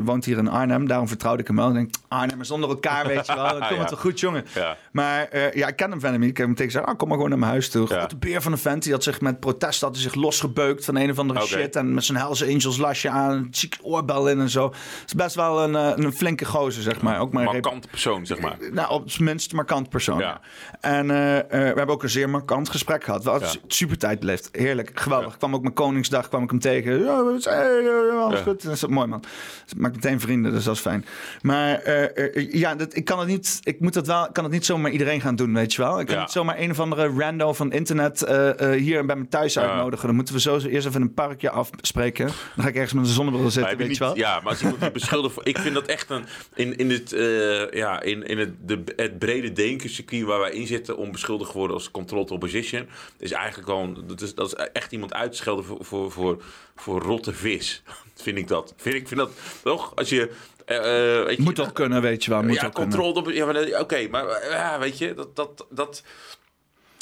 [0.00, 0.86] woont hier in Arnhem.
[0.88, 1.68] Daarom vertrouwde ik hem wel.
[1.68, 3.48] Ik denk, Arnhemmers onder elkaar, weet je wel.
[3.58, 3.78] Dan komt Ja.
[3.80, 4.44] het wel goed, jongen.
[4.54, 4.76] Ja.
[4.92, 6.30] Maar ja, ik ken hem verder niet.
[6.30, 7.86] Ik heb hem tegen gezegd, ah, kom maar gewoon naar mijn huis toe.
[7.88, 7.96] Ja.
[7.98, 8.82] Grote beer van een vent.
[8.82, 11.76] Die had zich met protest had hij zich losgebeukt van een of andere shit.
[11.76, 13.48] En met zijn Hells Angels lasje aan.
[13.50, 14.64] Ziek oorbel in en zo.
[14.64, 15.74] Het is best wel een,
[16.04, 17.20] een flinke gozer, zeg maar.
[17.20, 18.56] Ook maar Markante persoon, zeg maar.
[18.72, 20.18] nou, op zijn minst markant persoon.
[20.18, 20.40] Ja.
[20.80, 23.22] En eh, eh, we hebben ook een zeer markant gesprek gehad.
[23.24, 23.38] Ja.
[23.66, 24.48] super tijd beleefd.
[24.52, 25.36] Heerlijk, geweldig.
[25.36, 27.04] Kwam ook mijn Koningsdag, kwam ik hem tegen.
[27.04, 27.68] Ja, wat ja,
[28.20, 28.44] alles Ja.
[28.44, 28.62] goed.
[28.62, 29.20] Dat is mooi, man.
[29.20, 31.04] Dus ik maak meteen vrienden, dus dat is fijn.
[31.42, 33.60] Maar eh, eh, ja, dat, ik kan het niet.
[33.62, 34.24] Ik moet dat wel.
[34.26, 36.00] Ik kan het niet zomaar iedereen gaan doen, weet je wel.
[36.00, 36.20] Ik kan Ja.
[36.20, 39.62] niet zomaar een of andere rando van internet eh, eh, hier bij me thuis Ja.
[39.62, 40.06] uitnodigen.
[40.06, 42.26] Dan moeten we zo eerst even een parkje afspreken.
[42.26, 44.16] Dan ga ik ergens met een zonnebril zitten, je weet je wel.
[44.16, 45.34] Ja, maar als iemand die beschuldigt...
[45.34, 46.24] voor- Ik vind dat echt een...
[46.54, 50.66] In, in, het, eh, ja, in, in het, de, het brede denkencircuit waar wij in
[50.66, 50.96] zitten...
[50.96, 52.88] om beschuldigd te worden als controlled opposition...
[53.18, 54.04] is eigenlijk gewoon...
[54.06, 56.42] Dat is, dat is echt iemand uitschelden voor, voor, voor,
[56.76, 57.82] voor rotte vis.
[58.22, 58.74] vind ik dat.
[58.76, 59.30] Vind ik vind dat...
[59.62, 59.96] Toch?
[59.96, 60.30] Als je...
[60.64, 62.42] eh, weet je Moet toch kunnen, weet je wel.
[62.42, 63.30] Moet ja, controlled op...
[63.30, 65.14] Ja, dat- oké, maar ja, weet je...
[65.14, 65.36] Dat...
[65.36, 66.02] dat, dat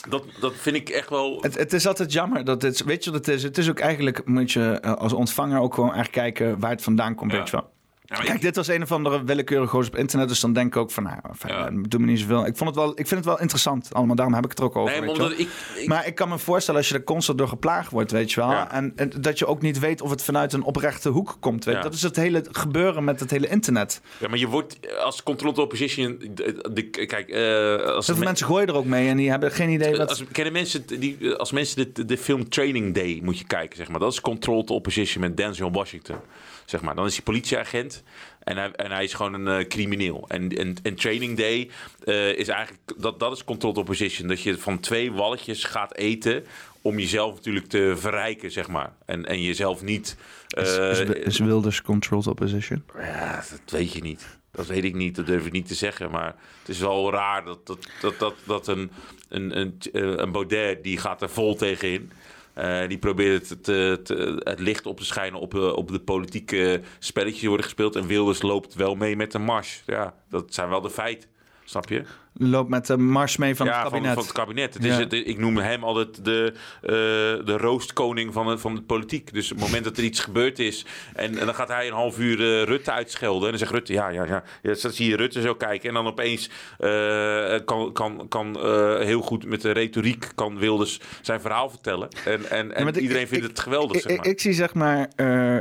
[0.08, 1.38] dat, dat vind ik echt wel...
[1.40, 2.84] Het, het is altijd jammer dat het.
[2.84, 3.42] Weet je wat het is?
[3.42, 4.24] Het is ook eigenlijk.
[4.24, 7.32] Moet je als ontvanger ook gewoon echt kijken waar het vandaan komt.
[7.32, 7.38] Ja.
[7.38, 7.70] Weet je wel.
[8.09, 10.28] Ja, maar Kijk, ik- dit was een of andere willekeurige gozer op internet.
[10.28, 11.16] Dus dan denk ik ook van, nou,
[11.47, 11.70] Ja.
[11.89, 12.47] doe me niet zoveel.
[12.47, 14.16] Ik, vond het wel, ik vind het wel interessant allemaal.
[14.16, 14.91] Daarom heb ik het er ook over.
[14.93, 15.49] nee, maar omdat ik...
[15.77, 18.41] ik Maar ik kan me voorstellen als je er constant door geplaagd wordt, weet je
[18.41, 18.51] wel.
[18.51, 18.70] Ja.
[18.73, 21.65] En, en dat je ook niet weet of het vanuit een oprechte hoek komt.
[21.65, 21.83] Weet.
[21.83, 24.01] Dat is het hele gebeuren met het hele internet.
[24.19, 26.19] Ja, maar je wordt als controlled opposition.
[26.35, 29.31] De, de- kijk, eh als Heel veel men- mensen gooien er ook mee en die
[29.31, 30.09] hebben geen idee wat...
[30.09, 33.89] Als, kennen mensen die, als mensen de, de film Training Day moet je kijken, zeg
[33.89, 34.01] maar.
[34.01, 36.16] Dat is Controlled Opposition met Denzel Washington.
[36.66, 36.94] Zeg maar.
[36.94, 38.02] Dan is hij politieagent
[38.38, 40.24] en hij, en hij is gewoon een eh, crimineel.
[40.28, 41.70] En, en, en Training Day
[42.05, 44.28] eh, is eigenlijk, dat, dat is Controlled Opposition.
[44.28, 46.44] Dat je van twee walletjes gaat eten
[46.82, 48.93] om jezelf natuurlijk te verrijken, zeg maar.
[49.05, 50.16] En, en jezelf niet...
[50.48, 52.84] eh, is, is Wilders controlled opposition?
[52.98, 54.26] ja, dat weet je niet.
[54.51, 56.10] Dat weet ik niet, dat durf ik niet te zeggen.
[56.10, 58.90] Maar het is wel raar dat, dat, dat, dat, dat een,
[59.28, 59.78] een, een,
[60.22, 62.12] een Baudet, die gaat er vol tegenin.
[62.57, 66.81] Eh, die probeert het, te- het licht op te schijnen op, eh, op de politieke
[66.99, 67.97] spelletjes die worden gespeeld.
[67.97, 69.83] En Wilders loopt wel mee met de mars.
[69.87, 71.28] Ja, dat zijn wel de feiten.
[71.65, 72.05] Snap je?
[72.38, 74.14] Loopt met de mars mee van ja, het van, kabinet.
[74.14, 74.74] van het kabinet.
[74.74, 74.90] Het Ja.
[74.92, 76.52] is het, ik noem hem altijd de,
[76.82, 76.90] eh,
[77.46, 79.32] de roostkoning van, het- van de politiek.
[79.32, 80.84] Dus op het moment dat er iets gebeurd is...
[81.14, 83.42] en, en dan gaat hij een half uur eh, Rutte uitschelden...
[83.44, 84.42] en dan zegt Rutte, ja, ja, ja.
[84.62, 85.88] ja dan zie je Rutte zo kijken...
[85.88, 88.56] en dan opeens eh, kan, kan, kan
[89.00, 90.28] heel goed met de retoriek...
[90.34, 92.08] kan Wilders zijn verhaal vertellen.
[92.24, 94.26] En, en, en Ja, maar ik- iedereen ik- vindt het geweldig, Ik, zeg maar.
[94.26, 95.08] ik, zie zeg maar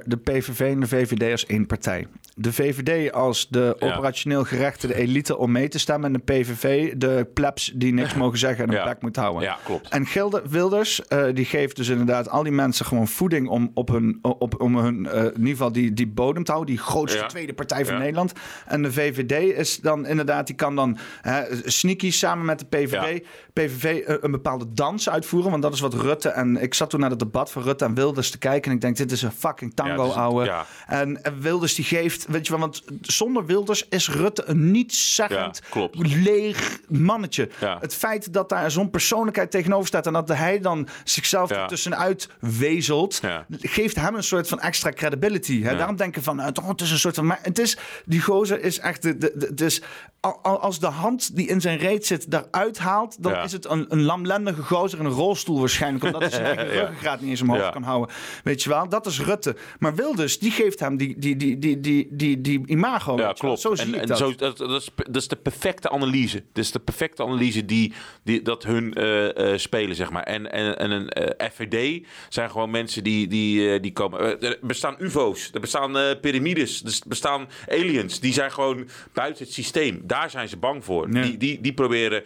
[0.05, 2.07] de PVV en de VVD als één partij.
[2.37, 6.13] De VVD als de operationeel gerechte elite om mee te stemmen.
[6.13, 6.63] En de PVV
[6.97, 9.41] de plebs die niks mogen zeggen en een plek moet houden.
[9.43, 9.89] Ja, klopt.
[9.89, 13.87] En Gilde, Wilders eh, die geeft dus inderdaad al die mensen gewoon voeding om op
[13.89, 16.75] hun, op, om hun eh, in ieder geval die, die bodem te houden.
[16.75, 17.25] Die grootste Ja.
[17.25, 17.99] tweede partij van Ja.
[17.99, 18.31] Nederland.
[18.65, 23.19] En de VVD is dan inderdaad, die kan dan hè, sneaky samen met de PVV.
[23.63, 25.51] PVV eh, een bepaalde dans uitvoeren.
[25.51, 27.93] Want dat is wat Rutte en ik zat toen naar het debat van Rutte en
[27.93, 28.69] Wilders te kijken.
[28.69, 30.45] En ik denk, dit is een fucking tango, Ja, ouwe.
[30.45, 30.65] ja.
[30.87, 35.61] En, en Wilders die geeft, weet je wel, want zonder Wilders is Rutte een nietszeggend,
[35.73, 37.49] Ja, leeg mannetje.
[37.79, 41.61] Het feit dat daar zo'n persoonlijkheid tegenover staat en dat hij dan zichzelf Ja.
[41.61, 45.61] er tussenuit wezelt, geeft hem een soort van extra credibility.
[45.63, 45.75] Hè?
[45.77, 48.79] Daarom denken van, toch, het is een soort van, maar het is, die gozer is
[48.79, 49.81] echt, de, de, de- het is,
[50.19, 53.33] al- al- als de hand die in zijn reet zit daaruit haalt, dan.
[53.45, 57.21] Is het een, een lamlendige gozer in een rolstoel waarschijnlijk, omdat hij zijn eigen ruggengraat
[57.21, 58.15] niet eens omhoog kan houden.
[58.43, 59.55] Weet je wel, dat is Rutte.
[59.79, 63.17] Maar Wilders, die geeft hem die, die, die, die, die, die, die imago.
[63.17, 63.59] Ja, klopt.
[63.59, 64.17] Zo zie en, ik en dat.
[64.17, 66.43] Zo, dat, dat, is, dat is de perfecte analyse.
[66.53, 67.93] Dat is de perfecte analyse die,
[68.23, 70.23] die dat hun eh, eh, spelen, zeg maar.
[70.23, 74.41] En, en, en een eh, FVD zijn gewoon mensen die, die, die komen...
[74.41, 78.19] er bestaan ufo's, er bestaan piramides, er bestaan aliens.
[78.19, 80.01] Die zijn gewoon buiten het systeem.
[80.03, 81.11] Daar zijn ze bang voor.
[81.11, 81.21] Ja.
[81.21, 82.23] Die, die, die proberen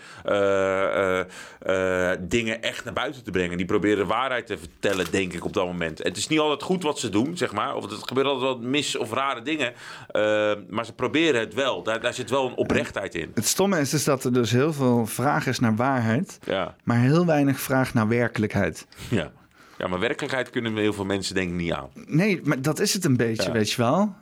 [1.60, 3.57] eh, eh, dingen echt naar buiten te brengen.
[3.57, 6.03] Die proberen de waarheid te vertellen, denk ik, op dat moment.
[6.03, 7.76] Het is niet altijd goed wat ze doen, zeg maar.
[7.76, 9.73] Of het gebeurt altijd wat mis of rare dingen.
[10.07, 11.84] Eh, maar ze proberen het wel.
[11.84, 13.31] Daar, daar zit wel een oprechtheid in.
[13.34, 16.98] Het stomme is dus dat er dus heel veel vraag is naar waarheid, Ja, maar
[16.99, 18.88] heel weinig vraag naar werkelijkheid.
[19.10, 19.31] ja.
[19.77, 21.90] ja maar werkelijkheid kunnen heel veel mensen denk ik niet aan.
[22.06, 23.52] Nee, maar dat is het een beetje, Ja.
[23.52, 24.15] weet je wel.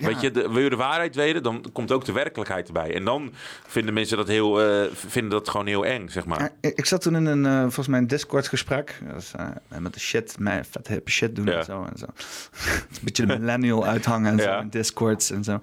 [0.00, 2.94] Weet je, de, wil je de waarheid weten, dan komt ook de werkelijkheid erbij.
[2.94, 3.32] En dan
[3.66, 6.40] vinden mensen dat heel, eh, vinden dat gewoon heel eng, zeg maar.
[6.60, 9.00] Ja, ik zat toen in een, eh, volgens mij een Discord-gesprek.
[9.12, 11.58] Dat is, eh, met de shit, mij vet hippe shit doen Ja.
[11.58, 11.86] en zo.
[11.92, 12.06] En zo.
[12.90, 15.60] een beetje de millennial uithangen en zo in Discords en zo.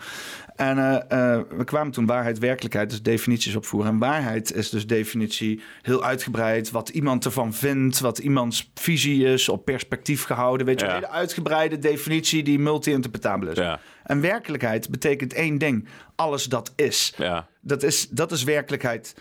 [0.55, 0.95] En eh,
[1.35, 3.91] eh, we kwamen toen waarheid, werkelijkheid, dus definities opvoeren.
[3.91, 6.71] En waarheid is dus definitie heel uitgebreid.
[6.71, 10.65] Wat iemand ervan vindt, wat iemands visie is, op perspectief gehouden.
[10.65, 10.91] Weet je, Ja.
[10.95, 13.57] een hele uitgebreide definitie die multi-interpretabel is.
[13.57, 13.79] Ja.
[14.03, 15.87] En werkelijkheid betekent één ding.
[16.15, 17.13] Alles dat is.
[17.17, 17.47] Ja.
[17.61, 19.15] Dat is, dat is werkelijkheid.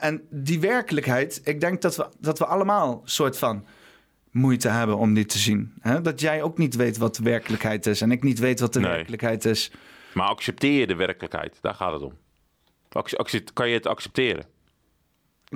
[0.00, 3.64] En die werkelijkheid, ik denk dat we, dat we allemaal soort van
[4.30, 5.72] moeite hebben om die te zien.
[5.80, 6.00] Hè?
[6.00, 8.80] Dat jij ook niet weet wat de werkelijkheid is en ik niet weet wat de
[8.80, 8.90] Nee.
[8.90, 9.70] werkelijkheid is.
[10.14, 11.58] Maar accepteer je de werkelijkheid?
[11.60, 12.18] Daar gaat het om.
[13.52, 14.44] Kan je het accepteren?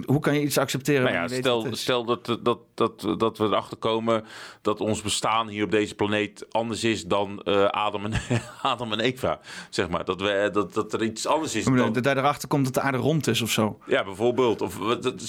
[0.07, 1.03] Hoe kan je iets accepteren?
[1.03, 4.25] Nou ja, stel, stel dat, dat, dat, dat we erachter komen
[4.63, 8.13] dat ons bestaan hier op deze planeet anders is dan eh, Adam, en,
[8.63, 9.41] Adam en Eva.
[9.71, 10.05] Zeg maar.
[10.05, 11.65] Dat, we, dat, dat er iets anders is.
[11.65, 13.79] Dan, Dat daar erachter komt dat de aarde rond is of zo.
[13.87, 14.61] ja, bijvoorbeeld.
[14.61, 15.21] Of dat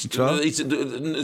[0.43, 0.63] iets,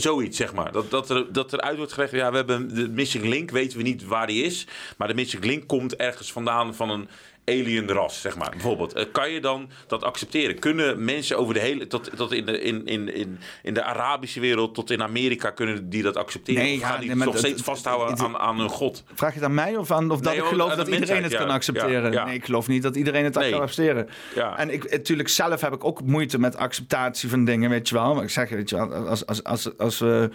[0.02, 0.72] zoiets, zeg maar.
[0.72, 2.11] Dat, dat, er, dat eruit wordt gelegd.
[2.11, 4.68] Ja, we hebben de missing link, weten we niet waar die is.
[4.98, 7.07] Maar de missing link komt ergens vandaan van een
[7.46, 8.50] alien ras, zeg maar.
[8.50, 8.94] Bijvoorbeeld.
[8.94, 10.60] Eh, Kan je dan dat accepteren?
[10.60, 11.88] Kunnen mensen over de hele...
[11.88, 15.90] Tot, tot in, de, in, in, in, in de Arabische wereld, tot in Amerika, kunnen
[15.90, 16.64] die dat accepteren?
[16.64, 19.04] Nee, of ja, gaan die nee, nog dat- steeds vasthouden aan, aan hun god?
[19.14, 21.24] Vraag je het aan mij of, aan, of dat Nee, ik geloof dat de iedereen
[21.24, 21.54] het kan ja.
[21.54, 22.12] accepteren?
[22.12, 22.26] Ja, ja.
[22.26, 24.10] Nee, ik geloof niet dat iedereen het kan accepteren.
[24.36, 24.58] Ja.
[24.58, 28.14] En ik, natuurlijk zelf heb ik ook moeite met acceptatie van dingen, weet je wel.
[28.14, 30.30] Maar ik zeg weet je wel, als, als, als, als we...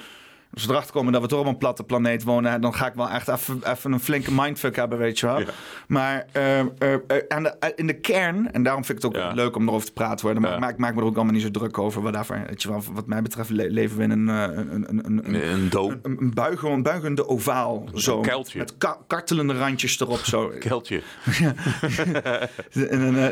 [0.57, 2.95] Als we erachter komen dat we toch op een platte planeet wonen, dan ga ik
[2.95, 5.41] wel echt even, een flinke mindfuck hebben, weet je wel.
[5.41, 5.47] Ja.
[5.87, 9.33] Maar eh, eh, eh, de- in de kern, en daarom vind ik het ook Ja.
[9.33, 10.69] leuk om erover te praten worden, maar Ja.
[10.69, 12.03] ik, maak, me er ook allemaal niet zo druk over.
[12.03, 15.07] Wat, daarvoor, weet je wel, wat mij betreft le- leven we in een, een, een,
[15.07, 15.99] een, een, Een doom.
[16.03, 17.89] een, een buigen, een buigende ovaal.
[17.95, 18.59] Zo, kuiltje.
[18.59, 20.19] Met ka- kartelende randjes erop.
[20.19, 20.53] Zo.
[20.59, 21.03] Keltje.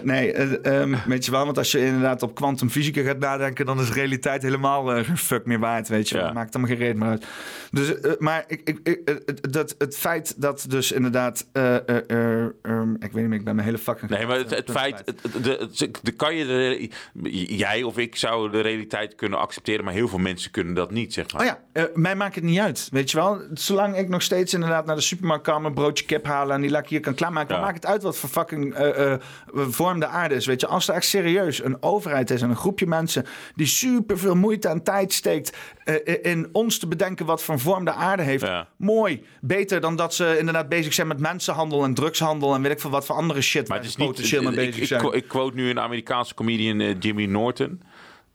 [0.03, 3.81] Nee, eh, ehm, weet je wel, want als je inderdaad op kwantumfysica gaat nadenken, dan
[3.81, 6.33] is realiteit helemaal geen fuck meer waard, weet je wel.
[6.33, 7.27] Maakt allemaal geen reet meer uit.
[7.71, 11.97] Dus, eh, maar ik, ik, ik, het- dat, het feit dat dus inderdaad, eh, eh,
[12.07, 14.11] eh, ehm, ik weet niet meer, ik ben mijn hele fucking...
[14.11, 16.91] Nee, maar het, het feit, het, de, kan je de,
[17.57, 21.13] jij of ik zou de realiteit kunnen accepteren, maar heel veel mensen kunnen dat niet,
[21.13, 21.41] zeg maar.
[21.43, 23.41] Oh ja, mij maakt het niet uit, weet je wel.
[23.53, 26.71] Zolang ik nog steeds inderdaad naar de supermarkt kan, mijn broodje kip halen en die
[26.71, 27.55] lekker hier kan klaarmaken, Ja.
[27.55, 28.75] dan maakt het uit wat voor fucking
[29.53, 30.67] vorm de aarde is, weet je.
[30.67, 33.25] Als er echt serieus een overheid is en een groepje mensen
[33.55, 35.57] die super veel moeite en tijd steekt
[36.23, 38.69] in ons te bedenken wat voor vorm de aarde heeft, Ja.
[38.77, 39.23] mooi.
[39.41, 42.91] Beter dan dat ze inderdaad bezig zijn met mensenhandel en drugshandel en weet ik veel
[42.91, 44.31] wat voor andere shit Maar het is niet.
[44.31, 45.13] mee ik, bezig ik, zijn.
[45.13, 47.83] ik quote nu een Amerikaanse comedian eh, Jimmy Norton.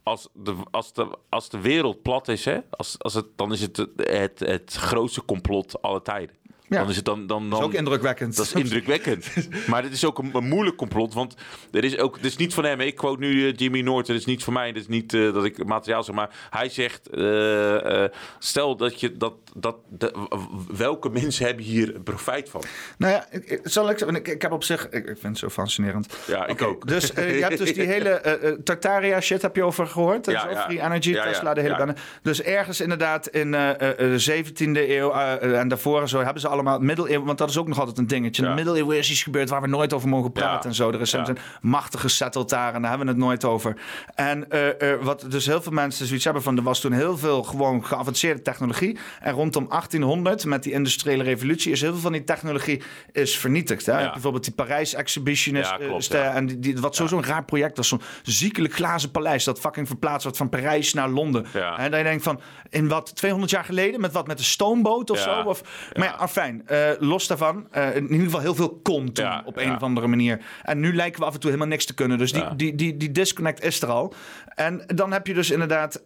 [0.03, 3.61] Als de, als, de, als de wereld plat is, hè, als, als het, dan is
[3.61, 6.35] het het, het, het grootste complot alle tijden.
[6.69, 6.79] Ja.
[6.79, 8.35] Dan is het dan, dan, dan, dat is ook indrukwekkend.
[8.35, 9.31] Dat is indrukwekkend.
[9.69, 11.13] maar dit is ook een, een moeilijk complot.
[11.13, 11.35] Want
[11.71, 12.15] er is ook.
[12.15, 12.79] Dit is niet van hem.
[12.79, 14.13] Ik quote nu eh, Jimmy Norton.
[14.13, 14.71] Dit is niet van mij.
[14.71, 16.15] Dit is niet eh, dat ik materiaal zeg.
[16.15, 17.09] Maar hij zegt.
[17.09, 18.03] eh,
[18.39, 19.17] stel dat je.
[19.17, 20.27] Dat, dat, de-
[20.75, 22.63] welke mensen hebben hier profijt van?
[22.97, 25.49] Nou ja, ik, zal ik, ik, ik heb op zich, ik, ik vind het zo
[25.49, 26.07] fascinerend.
[26.27, 26.87] Ja, ik ook.
[26.87, 30.25] Dus eh, je hebt dus die hele eh, eh, Tartaria shit heb je over gehoord.
[30.25, 30.63] Dat Ja, is ja.
[30.63, 31.95] Free Energy, Ja, Tesla, de hele bende.
[32.21, 37.37] Dus ergens inderdaad in de 17e eeuw en daarvoor zo hebben ze allemaal middeleeuwen, want
[37.37, 38.41] dat is ook nog altijd een dingetje.
[38.43, 40.91] In de middeleeuwen is iets gebeurd waar we nooit over mogen praten en zo.
[40.91, 43.75] Er is een machtige settled daar en daar hebben we het nooit over.
[44.15, 44.47] En
[45.01, 48.41] wat dus heel veel mensen zoiets hebben van, er was toen heel veel gewoon geavanceerde
[48.41, 48.97] technologie.
[49.21, 53.85] En rondom 1800 met die industriële revolutie is heel veel van die technologie is vernietigd.
[53.85, 53.99] Hè?
[54.01, 56.13] Je Bijvoorbeeld die Parijs Exhibition is, Ja, klopt, eh, is ja.
[56.31, 57.87] de- en die, die, wat sowieso een raar project was.
[57.87, 61.45] Zo'n ziekelijk glazen paleis dat fucking verplaatst wordt van Parijs naar Londen.
[61.77, 62.39] En dan je denkt van,
[62.69, 64.01] in wat, 200 jaar geleden?
[64.01, 65.41] Met wat, met een stoomboot of zo?
[65.41, 65.61] Of,
[65.97, 67.67] maar ja, afijn, eh, los daarvan.
[67.71, 70.39] eh, in ieder geval heel veel kon toen op een of andere manier.
[70.63, 72.17] En nu lijken we af en toe helemaal niks te kunnen.
[72.17, 74.13] Dus die, die, die, die disconnect is er al.
[74.55, 76.01] En dan heb je dus inderdaad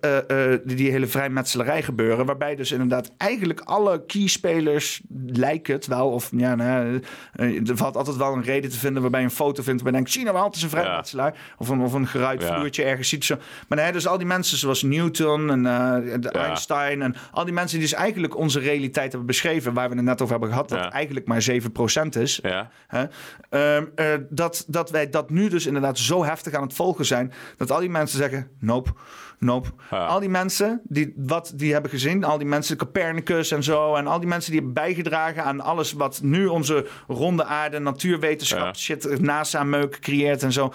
[0.63, 2.25] die, die hele vrijmetselarij gebeuren.
[2.25, 6.09] Waarbij dus inderdaad eigenlijk alle keyspelers lijken het wel.
[6.09, 7.01] Of ja, nou,
[7.33, 9.81] eh, er valt altijd wel een reden te vinden waarbij je een foto vindt.
[9.81, 11.35] Waarbij je denkt, zie nou wel, het is een vrijmetselaar.
[11.57, 12.55] Of een, of een geruit Ja.
[12.55, 13.25] vloertje ergens ziet.
[13.25, 13.35] Zo.
[13.67, 16.45] Maar nee, dus al die mensen zoals Newton en eh, de Ja.
[16.45, 17.01] Einstein.
[17.01, 19.73] En al die mensen die dus eigenlijk onze realiteit hebben beschreven.
[19.73, 20.69] Waar we het net over hebben gehad.
[20.69, 22.39] Dat eigenlijk maar 7% is.
[22.43, 22.69] Ja.
[22.87, 23.05] Hè?
[23.49, 27.33] Ehm, eh, dat, dat wij dat nu dus inderdaad zo heftig aan het volgen zijn.
[27.57, 28.91] Dat al die mensen zeggen: nope,
[29.43, 29.69] nope.
[29.91, 30.05] Ja.
[30.05, 33.95] Al die mensen die wat die hebben gezien, al die mensen, Copernicus en zo.
[33.95, 38.59] En al die mensen die hebben bijgedragen aan alles wat nu onze ronde aarde, natuurwetenschap,
[38.65, 38.73] Ja.
[38.73, 40.73] shit, NASA-meuk creëert en zo.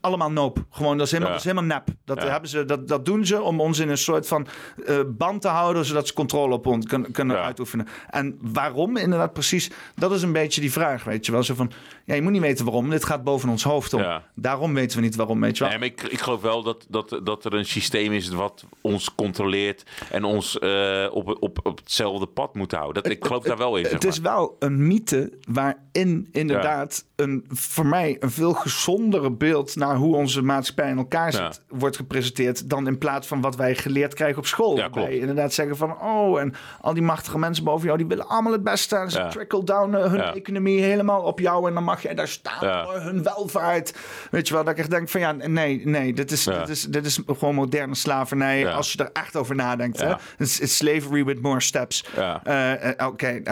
[0.00, 0.64] Allemaal nope.
[0.70, 1.38] Gewoon, dat is helemaal, Ja.
[1.38, 1.96] dat is helemaal nep.
[2.04, 4.46] Dat, hebben ze, dat, dat doen ze om ons in een soort van
[4.86, 7.86] eh, band te houden, zodat ze controle op ons kunnen, kunnen uitoefenen.
[8.10, 8.96] En waarom?
[8.96, 9.70] Inderdaad, precies.
[9.94, 11.42] Dat is een beetje die vraag, weet je wel.
[11.42, 11.70] Zo van,
[12.04, 12.90] ja, je moet niet weten waarom.
[12.90, 14.04] Dit gaat boven ons hoofd om.
[14.34, 15.68] Daarom weten we niet waarom, weet je wel.
[15.68, 19.14] Nee, maar ik, ik geloof wel dat, dat, dat er een systeem is wat ons
[19.14, 23.02] controleert en ons eh, op, op, op hetzelfde pad moet houden.
[23.02, 23.84] Dat, ik geloof daar wel in.
[23.84, 24.32] Zeg Het is maar.
[24.32, 30.42] wel een mythe waarin inderdaad een, voor mij een veel gezondere beeld naar hoe onze
[30.42, 31.52] maatschappij in elkaar zit, Ja.
[31.78, 34.76] wordt gepresenteerd dan in plaats van wat wij geleerd krijgen op school.
[34.76, 38.52] Ja, inderdaad zeggen van, oh, en al die machtige mensen boven jou, die willen allemaal
[38.52, 38.96] het beste.
[38.96, 39.28] En ze Ja.
[39.28, 43.00] trickle down eh, hun economie helemaal op jou en dan mag jij daar staan voor
[43.00, 43.94] hun welvaart.
[44.30, 46.82] Weet je wel, dat ik echt denk van, ja, nee, nee, dit is, dit is,
[46.82, 50.00] dit is gewoon moderne slavernij als je er echt over nadenkt.
[50.00, 50.08] Hè?
[50.08, 50.18] Ja.
[50.38, 52.04] It's, it's slavery with more steps.
[52.16, 52.40] Ja.
[52.44, 53.42] Eh, eh, Oké,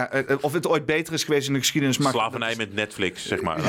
[0.41, 1.95] of het ooit beter is geweest in de geschiedenis.
[1.95, 3.55] Slavernij met Netflix, zeg maar.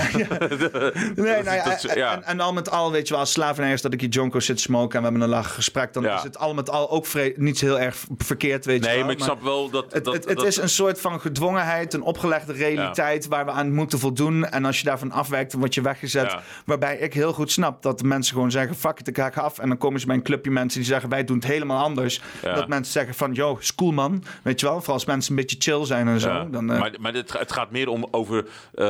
[1.17, 2.13] Nee, nou ja, en- ja.
[2.15, 4.41] En, en al met al, weet je wel, als slavernij is dat ik je jonko
[4.41, 7.07] zit smoken en we hebben een lach gesprek, dan is het al met al ook
[7.37, 9.05] niet heel erg verkeerd, weet je Nee, wel.
[9.07, 9.93] maar ik snap wel dat...
[9.93, 13.51] Het, dat, het, het dat- is een soort van gedwongenheid, een opgelegde realiteit waar we
[13.51, 14.47] aan moeten voldoen.
[14.49, 16.37] En als je daarvan afwijkt, dan word je weggezet.
[16.65, 19.59] Waarbij ik heel goed snap dat mensen gewoon zeggen: fuck it, ik ga af.
[19.59, 22.21] En dan komen ze bij een clubje mensen die zeggen: wij doen het helemaal anders.
[22.43, 24.25] Dat mensen zeggen: van, yo, is cool man.
[24.43, 26.51] Weet je wel, vooral als mensen een beetje chill zijn en zo.
[26.51, 28.39] Dan, eh, maar maar het, ga- het gaat meer om over
[28.75, 28.85] eh,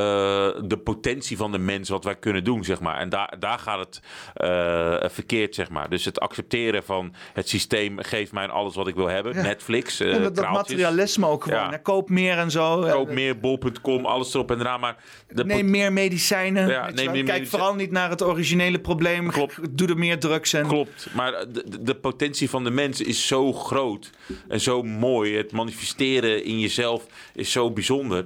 [0.64, 2.98] de potentie van de mens, wat wij kunnen doen, zeg maar.
[2.98, 4.00] En daar, daar gaat het
[4.34, 5.88] eh, verkeerd, zeg maar.
[5.90, 9.36] Dus het accepteren van het systeem geeft mij alles wat ik wil hebben.
[9.36, 11.70] Netflix, en dat, materialisme ook gewoon.
[11.70, 11.76] Ja.
[11.76, 12.80] Koop meer en zo.
[12.80, 14.80] Koop meer, bol.com, alles erop en eraan.
[14.80, 14.96] Maar
[15.28, 16.68] de Neem meer medicijnen.
[16.68, 19.30] Ja, neem meer Kijk vooral niet naar het originele probleem.
[19.30, 19.58] Klopt.
[19.78, 20.66] Doe er meer drugs in.
[20.66, 24.10] Klopt, maar de- de potentie van de mens is zo groot
[24.48, 25.36] en zo mooi.
[25.36, 28.24] Het manifesteren in jezelf is zo bijzonder.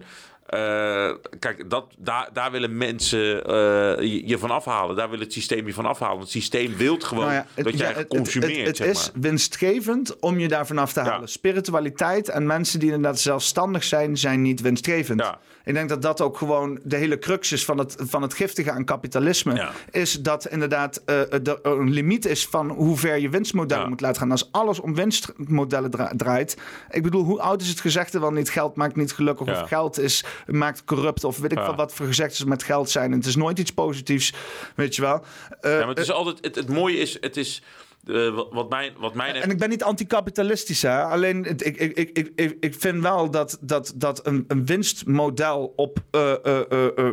[0.52, 3.54] Eh, kijk, dat, daar, daar willen mensen eh,
[4.00, 4.96] je, je van afhalen.
[4.96, 6.20] Daar wil het systeem je van afhalen.
[6.20, 8.66] Het systeem wil gewoon Nou ja, het- dat jij ja, het- consumeert.
[8.66, 9.22] Het, het, is maar.
[9.22, 11.28] winstgevend om je daarvan af te halen.
[11.28, 15.20] Spiritualiteit en mensen die inderdaad zelfstandig zijn, zijn niet winstgevend.
[15.20, 15.38] Ja.
[15.64, 18.70] Ik denk dat dat ook gewoon de hele crux is van het, van het giftige
[18.70, 19.54] aan kapitalisme.
[19.54, 19.70] Ja.
[19.90, 23.88] Is dat inderdaad eh, er een limiet is van hoe ver je winstmodellen Ja.
[23.88, 24.30] moet laten gaan.
[24.30, 26.56] Als alles om winstmodellen dra- draait.
[26.90, 28.50] Ik bedoel, hoe oud is het gezegde wel niet?
[28.50, 29.46] Geld maakt niet gelukkig.
[29.46, 29.62] Ja.
[29.62, 31.24] Of geld is, maakt corrupt.
[31.24, 33.10] Of weet ik veel wat voor gezegdes met geld zijn.
[33.12, 34.32] En het is nooit iets positiefs.
[34.76, 35.24] Weet je wel.
[35.60, 36.38] Eh, Ja, maar het is altijd.
[36.40, 37.62] Het, het mooie is, het is.
[38.06, 39.34] Eh, wat, mijn, wat mijn...
[39.34, 41.02] En ik ben niet anticapitalistisch, hè.
[41.02, 45.98] Alleen, ik, ik, ik, ik, ik vind wel dat, dat, dat een, een winstmodel op
[46.10, 47.12] eh, eh,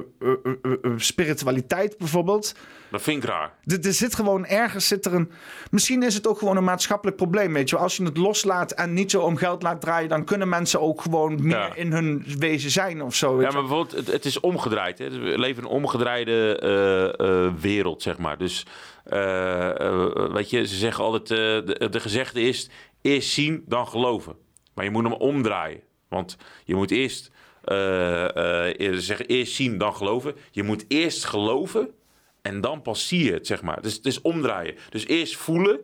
[0.95, 2.55] spiritualiteit bijvoorbeeld
[2.91, 3.53] dat vind ik raar.
[3.65, 5.31] Er, er zit gewoon ergens zit er een.
[5.71, 7.53] Misschien is het ook gewoon een maatschappelijk probleem.
[7.53, 10.49] Weet je, als je het loslaat en niet zo om geld laat draaien, dan kunnen
[10.49, 11.75] mensen ook gewoon meer Ja.
[11.75, 13.41] in hun wezen zijn of zo.
[13.41, 14.97] Ja, maar bijvoorbeeld, het, het is omgedraaid.
[14.97, 15.09] Hè?
[15.09, 18.37] We leven in een omgedraaide eh, eh, wereld, zeg maar.
[18.37, 18.65] Dus,
[19.03, 22.69] eh, weet je, ze zeggen altijd, de, de gezegde is,
[23.01, 24.35] eerst zien, dan geloven.
[24.73, 25.81] Maar je moet hem omdraaien.
[26.09, 27.31] Want je moet eerst,
[27.63, 30.35] eerder zeggen, eerst zien, dan geloven.
[30.51, 31.89] Je moet eerst geloven
[32.49, 33.81] en dan pas zie je het, zeg maar.
[33.81, 34.75] Dus het is omdraaien.
[34.89, 35.79] Dus eerst voelen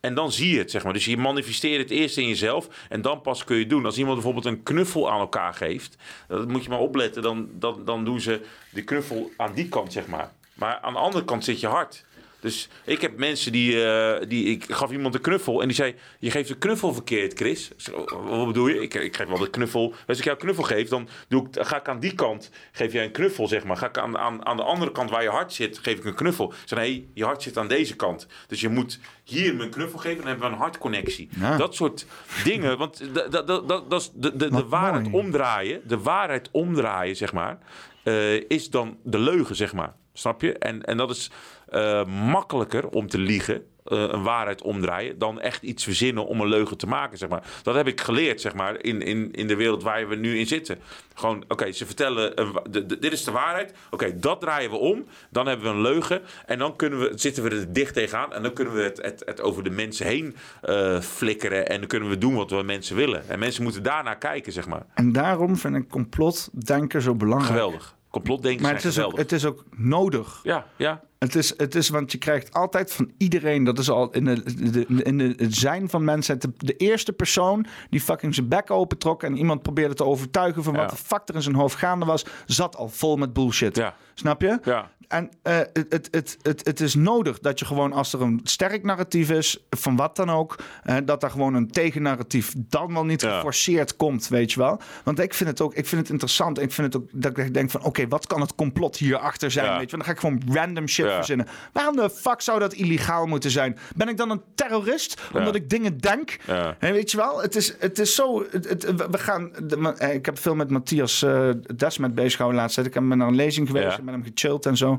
[0.00, 0.92] en dan zie je het, zeg maar.
[0.92, 3.84] Dus je manifesteert het eerst in jezelf en dan pas kun je het doen.
[3.84, 5.96] Als iemand bijvoorbeeld een knuffel aan elkaar geeft,
[6.28, 7.22] dat moet je maar opletten.
[7.22, 8.40] Dan, dan, dan doen ze
[8.70, 10.32] de knuffel aan die kant, zeg maar.
[10.54, 12.04] Maar aan de andere kant zit je hart.
[12.40, 14.44] Dus ik heb mensen die, eh, die...
[14.44, 15.94] Ik gaf iemand een knuffel en die zei...
[16.18, 17.70] Je geeft de knuffel verkeerd, Chris.
[17.76, 18.82] Zei, "Oh, Wat bedoel je?
[18.82, 19.94] Ik, ik geef wel de knuffel...
[20.06, 22.50] Als ik jou een knuffel geef, dan doe ik, ga ik aan die kant...
[22.72, 23.76] Geef jij een knuffel, zeg maar.
[23.76, 26.14] Ga ik aan, aan, aan de andere kant waar je hart zit, geef ik een
[26.14, 26.50] knuffel.
[26.50, 28.26] Ik zei, je hart zit aan deze kant.
[28.46, 31.28] Dus je moet hier me een knuffel geven, dan hebben we een hartconnectie.
[31.40, 31.56] Ja.
[31.56, 32.06] Dat soort
[32.44, 32.78] dingen.
[32.78, 35.24] Want dat, dat, dat, dat, is de, de, de waarheid mooi.
[35.24, 35.80] omdraaien.
[35.84, 37.58] De waarheid omdraaien, zeg maar.
[38.02, 39.94] eh, is dan de leugen, zeg maar.
[40.12, 40.52] Snap je?
[40.58, 41.30] En, en dat is
[41.66, 46.48] eh, makkelijker om te liegen, eh, een waarheid omdraaien, dan echt iets verzinnen om een
[46.48, 47.42] leugen te maken, zeg maar.
[47.62, 50.46] Dat heb ik geleerd, zeg maar, in, in, in de wereld waar we nu in
[50.46, 50.78] zitten.
[51.14, 52.36] Gewoon, oké, ze vertellen,
[52.70, 53.72] de- de- dit is de waarheid.
[53.90, 55.04] Oké, dat draaien we om.
[55.30, 56.22] Dan hebben we een leugen.
[56.46, 58.32] En dan kunnen we, zitten we er dicht tegenaan.
[58.32, 61.66] En dan kunnen we het, het, het over de mensen heen eh, flikkeren.
[61.68, 63.28] En dan kunnen we doen wat we mensen willen.
[63.28, 64.86] En mensen moeten daarnaar kijken, zeg maar.
[64.94, 67.52] En daarom vind ik complotdenken zo belangrijk.
[67.52, 67.95] Geweldig.
[68.16, 70.40] Complotdenken Maar zijn het is, ook, het is ook nodig.
[70.42, 71.00] Ja, ja.
[71.18, 74.70] Het is, het is, want je krijgt altijd van iedereen, dat is al in, de,
[74.70, 78.70] de- in de, het zijn van mensen, de, de eerste persoon die fucking zijn bek
[78.70, 80.80] opentrok en iemand probeerde te overtuigen van Ja.
[80.80, 83.76] wat de fuck er in zijn hoofd gaande was, zat al vol met bullshit.
[83.76, 83.94] Ja.
[84.14, 84.58] Snap je?
[84.64, 84.90] Ja.
[85.08, 88.40] En eh, het, het, het, het, het is nodig dat je gewoon, als er een
[88.42, 90.56] sterk narratief is, van wat dan ook,
[91.04, 93.34] dat er gewoon een tegennarratief dan wel niet Ja.
[93.36, 94.80] geforceerd komt, weet je wel.
[95.04, 96.60] Want ik vind het ook, ik vind het interessant.
[96.60, 99.66] Ik vind het ook dat ik denk van, oké, wat kan het complot hierachter zijn,
[99.66, 99.78] Ja.
[99.78, 99.96] weet je.
[99.96, 101.14] Dan ga ik gewoon random shit Ja.
[101.14, 101.46] verzinnen.
[101.72, 103.78] Waarom de fuck zou dat illegaal moeten zijn?
[103.96, 106.36] Ben ik dan een terrorist omdat ik dingen denk?
[106.78, 108.44] En weet je wel, het is, het is zo.
[108.50, 109.50] Het, het- we- gaan.
[109.62, 112.78] de- eh, ik heb veel met Matthias uh, Desmet bezig gehouden laatst.
[112.78, 114.02] Ik heb met naar een lezing geweest, Ja.
[114.02, 114.95] met hem gechilled en zo.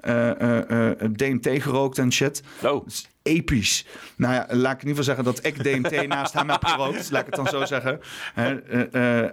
[0.00, 2.42] Eh, eh, eh, DMT gerookt en shit.
[2.56, 2.62] Oh.
[2.62, 3.86] Dat is episch.
[4.16, 7.10] Nou ja, laat ik in ieder geval zeggen dat ik DMT naast hem heb gerookt.
[7.10, 8.00] Laat ik het dan zo zeggen.
[8.34, 8.62] En.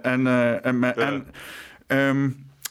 [0.02, 0.26] en,
[0.62, 0.84] en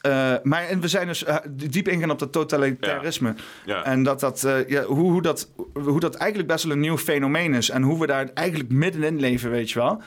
[0.01, 3.35] eh, maar en we zijn dus diep ingegaan op dat totalitarisme.
[3.65, 3.83] Ja.
[3.83, 7.53] En dat dat, ja, hoe, hoe, dat, hoe dat eigenlijk best wel een nieuw fenomeen
[7.53, 7.69] is.
[7.69, 10.01] En hoe we daar eigenlijk middenin leven, weet je wel.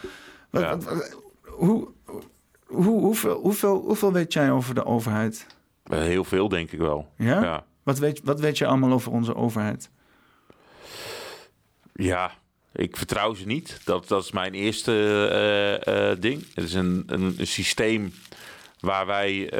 [0.51, 1.89] Wat- wat- hoe,
[2.67, 5.47] hoe, hoeveel, hoeveel, hoeveel weet jij over de overheid?
[5.91, 7.13] Eh, Heel veel, denk ik wel.
[7.17, 7.43] Ja?
[7.43, 7.65] Ja.
[7.83, 9.91] Wat, weet, wat weet je allemaal over onze overheid?
[11.95, 12.33] Ja,
[12.73, 13.81] ik vertrouw ze niet.
[13.85, 14.93] Dat, dat is mijn eerste
[15.33, 16.47] eh, eh, ding.
[16.55, 18.13] Het is een, een, een systeem
[18.81, 19.51] waar wij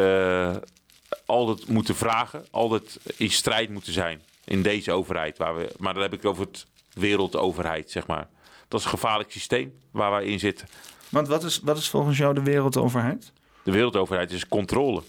[1.27, 5.39] altijd moeten vragen, altijd in strijd moeten zijn in deze overheid.
[5.39, 8.29] Waar we, maar dan heb ik over het wereldoverheid, zeg maar.
[8.69, 10.69] Dat is een gevaarlijk systeem waar wij in zitten.
[11.09, 13.33] Want wat is, wat is volgens jou de wereldoverheid?
[13.63, 15.03] De wereldoverheid is controle.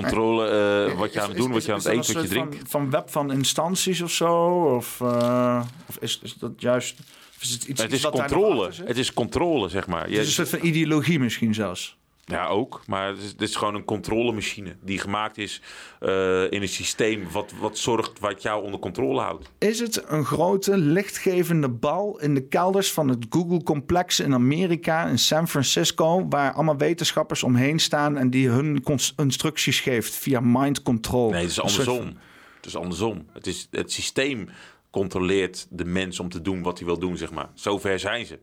[0.00, 2.56] Controle, eh, wat je aan het doen, wat je aan het eten, wat je drinkt.
[2.56, 4.34] Van, van web van instanties of zo?
[4.76, 6.98] Of, eh, of is, is dat juist...
[7.40, 8.70] Is het, iets, Het iets is nog controle.
[8.84, 10.02] Het is controle, zeg maar.
[10.02, 11.96] Het is een soort van ideologie misschien zelfs.
[12.32, 12.82] Ja, ook.
[12.86, 15.60] Maar het is, het is gewoon een controlemachine die gemaakt is
[16.00, 19.50] eh, in een systeem wat, wat zorgt wat jou onder controle houdt.
[19.58, 25.18] Is het een grote lichtgevende bal in de kelders van het Google-complex in Amerika, in
[25.18, 28.84] San Francisco, waar allemaal wetenschappers omheen staan en die hun
[29.16, 31.30] instructies geeft via mind control?
[31.30, 32.16] Nee, het is soort andersom.
[32.56, 33.26] Het is andersom.
[33.32, 34.48] Het, is, het systeem
[34.90, 37.48] controleert de mens om te doen wat hij wil doen, zeg maar.
[37.54, 38.38] Zover zijn ze.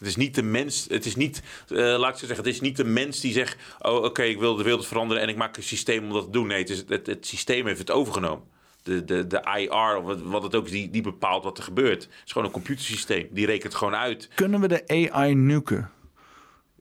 [0.00, 2.60] Het is niet de mens, het is niet, eh, laat ik zo zeggen, het is
[2.60, 5.56] niet de mens die zegt: Oh, oké, ik wil de wereld veranderen en ik maak
[5.56, 6.46] een systeem om dat te doen.
[6.46, 8.44] Nee, het, is, het, het systeem heeft het overgenomen.
[8.82, 11.64] De, de, de IR, of wat, wat het ook is, die, die bepaalt wat er
[11.64, 12.02] gebeurt.
[12.02, 13.28] Het is gewoon een computersysteem.
[13.30, 14.28] Die rekent gewoon uit.
[14.34, 15.90] Kunnen we de AI nuken?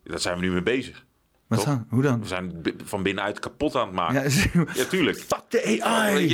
[0.03, 1.05] Daar zijn we nu mee bezig.
[1.49, 1.67] Wat Toch?
[1.67, 1.85] dan?
[1.89, 2.19] Hoe dan?
[2.21, 4.31] We zijn van binnenuit kapot aan het maken.
[4.73, 5.17] Ja, tuurlijk.
[5.19, 6.29] Fuck de AI!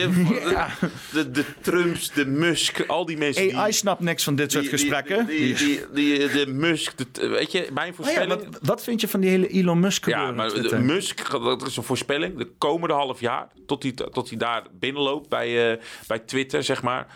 [0.49, 0.67] Ja.
[1.11, 3.57] de, de Trumps, de Musk, al die mensen die...
[3.57, 5.25] AI snapt niks van dit soort die- die- gesprekken.
[5.25, 8.43] Die, die, die, de Musk, de, weet je, mijn Oh ja, voorspelling...
[8.51, 10.79] wat, wat vind je van die hele Elon Musk Ja, maar de?
[10.79, 12.37] Musk, dat is een voorspelling.
[12.37, 16.81] De komende half jaar, tot hij, tot hij daar binnenloopt bij, eh, bij Twitter, zeg
[16.81, 17.07] maar,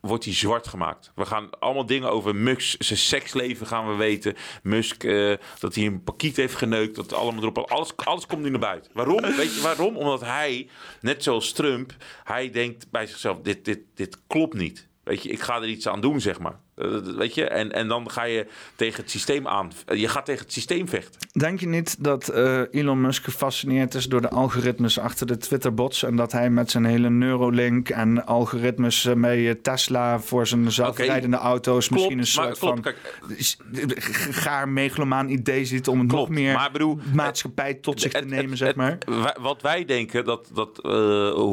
[0.00, 1.12] wordt hij zwart gemaakt.
[1.14, 4.36] We gaan allemaal dingen over Musk, zijn seksleven gaan we weten.
[4.62, 7.58] Musk, eh, dat hij een pakiet heeft geneukt, dat allemaal erop.
[7.58, 8.90] Alles, alles komt nu naar buiten.
[8.94, 9.20] Waarom?
[9.36, 9.96] Weet je waarom?
[9.96, 10.68] Omdat hij,
[11.00, 11.94] net zoals Trump,
[12.24, 14.88] hij denkt bij zichzelf, dit, dit, dit klopt niet.
[15.04, 16.60] Weet je, ik ga er iets aan doen, zeg maar.
[16.78, 16.86] Eh,
[17.16, 18.46] weet je, en, en dan ga je
[18.76, 19.72] tegen het systeem aan.
[19.94, 21.20] Je gaat tegen het systeem vechten.
[21.32, 26.02] Denk je niet dat eh, Elon Musk gefascineerd is door de algoritmes achter de Twitter-bots
[26.02, 30.72] en dat hij met zijn hele Neuralink en algoritmes eh, met eh, Tesla voor zijn
[30.72, 36.08] zelfrijdende auto's Klopt, misschien een maar soort klopt, van gaar megalomaan idee ziet om het
[36.12, 38.98] nog meer maar bedoel, maatschappij tot zich te Het- nemen, het- zeg maar.
[39.40, 40.78] wat wij denken, dat, dat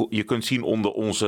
[0.09, 1.23] je kunt zien onder onze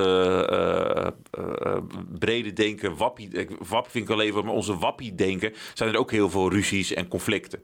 [2.20, 3.50] brede denken, wappie, ik-
[3.90, 7.08] vind ik wel even, maar onze wappie denken, zijn er ook heel veel ruzies en
[7.08, 7.60] conflicten.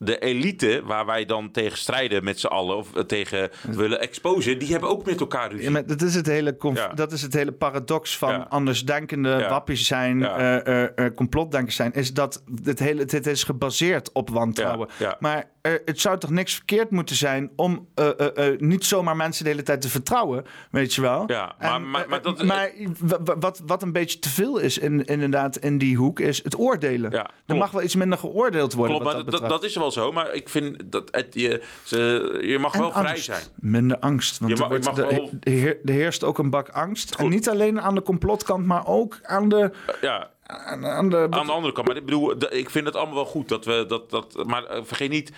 [0.00, 4.58] De elite waar wij dan tegen strijden met z'n allen, of eh, tegen willen exposen,
[4.58, 5.64] die hebben ook met elkaar ruzie.
[5.64, 6.88] Ja, maar dat, is het hele Ja.
[6.88, 8.46] dat is het hele paradox van Ja.
[8.48, 14.88] andersdenkende wappies zijn, eh, complotdenkers zijn, is dat het hele het is gebaseerd op wantrouwen.
[15.18, 19.44] Maar eh, het zou toch niks verkeerd moeten zijn om eh, eh, niet zomaar mensen
[19.44, 21.24] de hele tijd te vertrouwen, weet je wel?
[21.26, 22.70] Ja, maar- En, maar- maar dat- maar
[23.40, 27.10] wat, wat een beetje te veel is in, inderdaad in die hoek, is het oordelen.
[27.10, 28.96] Ja, er mag wel iets minder geoordeeld worden.
[29.00, 32.38] Klopt, wat dat, dat, dat is wel zo, maar ik vind dat het, je, ze,
[32.42, 33.42] je mag En wel vrij zijn.
[33.54, 34.38] Minder angst.
[34.38, 37.14] Want Je mag- je mag er, wel- heer- er heerst ook een bak angst.
[37.14, 39.70] En niet alleen aan de complotkant, maar ook aan de...
[40.00, 43.14] Ja, Aan, aan de Aan de andere kant, maar ik bedoel, ik vind het allemaal
[43.14, 44.10] wel goed dat we dat.
[44.10, 45.32] dat maar vergeet niet.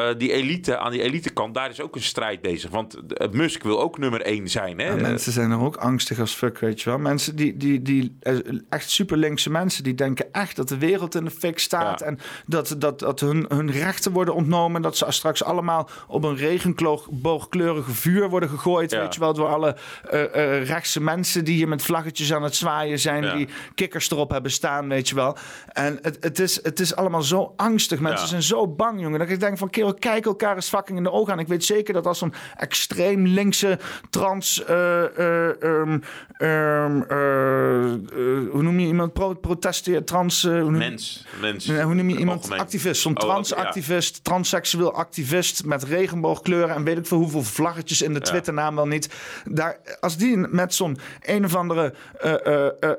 [0.00, 2.70] Eh, die elite, aan die elitekant, daar is ook een strijd bezig.
[2.70, 4.78] Want eh, Musk wil ook nummer één zijn.
[4.78, 4.86] Hè?
[4.86, 6.98] Ja, mensen zijn er ook angstig als fuck, weet je wel.
[6.98, 8.36] Mensen die, die, die eh,
[8.68, 12.00] echt super linkse mensen, die denken echt dat de wereld in de fik staat.
[12.00, 12.06] Ja.
[12.06, 14.82] En dat, dat, dat hun, hun rechten worden ontnomen.
[14.82, 18.90] Dat ze straks allemaal op een regenboogkleurige vuur worden gegooid.
[18.90, 19.00] Ja.
[19.00, 19.76] Weet je wel, door alle
[20.10, 23.36] eh, rechtse mensen die hier met vlaggetjes aan het zwaaien zijn.
[23.36, 25.36] Die kikkers erop hebben staan, weet je wel.
[25.72, 28.00] En het, het, is, het is allemaal zo angstig.
[28.00, 29.18] Mensen zijn zo bang, jongen.
[29.18, 31.38] Dat ik denk van, kerel, we kijken elkaar eens fucking in de ogen aan.
[31.38, 33.78] Ik weet zeker dat als zo'n extreem linkse
[34.10, 34.64] trans...
[34.64, 35.98] eh, eh, ehm,
[36.38, 39.12] ehm, eh, hoe noem je iemand?
[39.12, 40.42] Pro protesteer, trans...
[40.42, 41.26] hoe noem je- Mens.
[41.40, 41.70] Mens.
[41.70, 42.38] Hoe noem je iemand?
[42.40, 42.60] Algemeen.
[42.60, 43.00] Activist.
[43.02, 48.20] Zo'n Oh, transactivist, transseksueel activist met regenboogkleuren en weet ik veel hoeveel vlaggetjes in de
[48.20, 49.08] Twitternaam wel niet.
[49.44, 51.94] Daar, als die met zo'n een of andere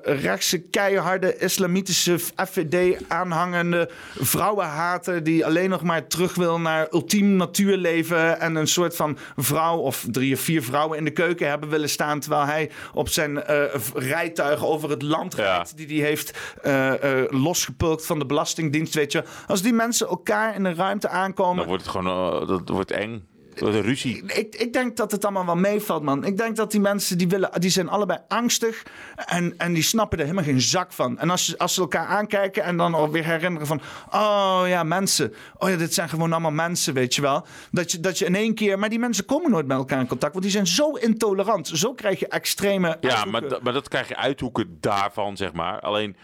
[0.03, 3.89] rechtse, keiharde, islamitische FVD aanhangende
[4.19, 9.77] vrouwenhater die alleen nog maar terug wil naar ultiem natuurleven en een soort van vrouw
[9.77, 13.43] of drie of vier vrouwen in de keuken hebben willen staan terwijl hij op zijn
[13.43, 18.93] eh, rijtuig over het land rijdt die hij heeft eh, eh, losgepulkt van de Belastingdienst,
[18.93, 19.23] weet je.
[19.47, 21.55] Als die mensen elkaar in een ruimte aankomen...
[21.55, 23.29] Dan wordt het gewoon, dat wordt eng.
[23.55, 24.23] Een ruzie.
[24.25, 26.25] Ik, ik denk dat het allemaal wel meevalt, man.
[26.25, 28.83] Ik denk dat die mensen, die, willen, die zijn allebei angstig
[29.15, 31.19] en, en die snappen er helemaal geen zak van.
[31.19, 33.81] En als, als ze elkaar aankijken en dan alweer herinneren van...
[34.11, 35.33] Oh ja, mensen.
[35.57, 37.45] Oh ja, dit zijn gewoon allemaal mensen, weet je wel.
[37.71, 38.79] Dat je, dat je in één keer...
[38.79, 41.67] Maar die mensen komen nooit met elkaar in contact, want die zijn zo intolerant.
[41.67, 42.97] Zo krijg je extreme...
[43.01, 43.49] Ja, uithoeken.
[43.49, 45.79] maar, maar dat krijg je uithoeken daarvan, zeg maar.
[45.79, 46.15] Alleen,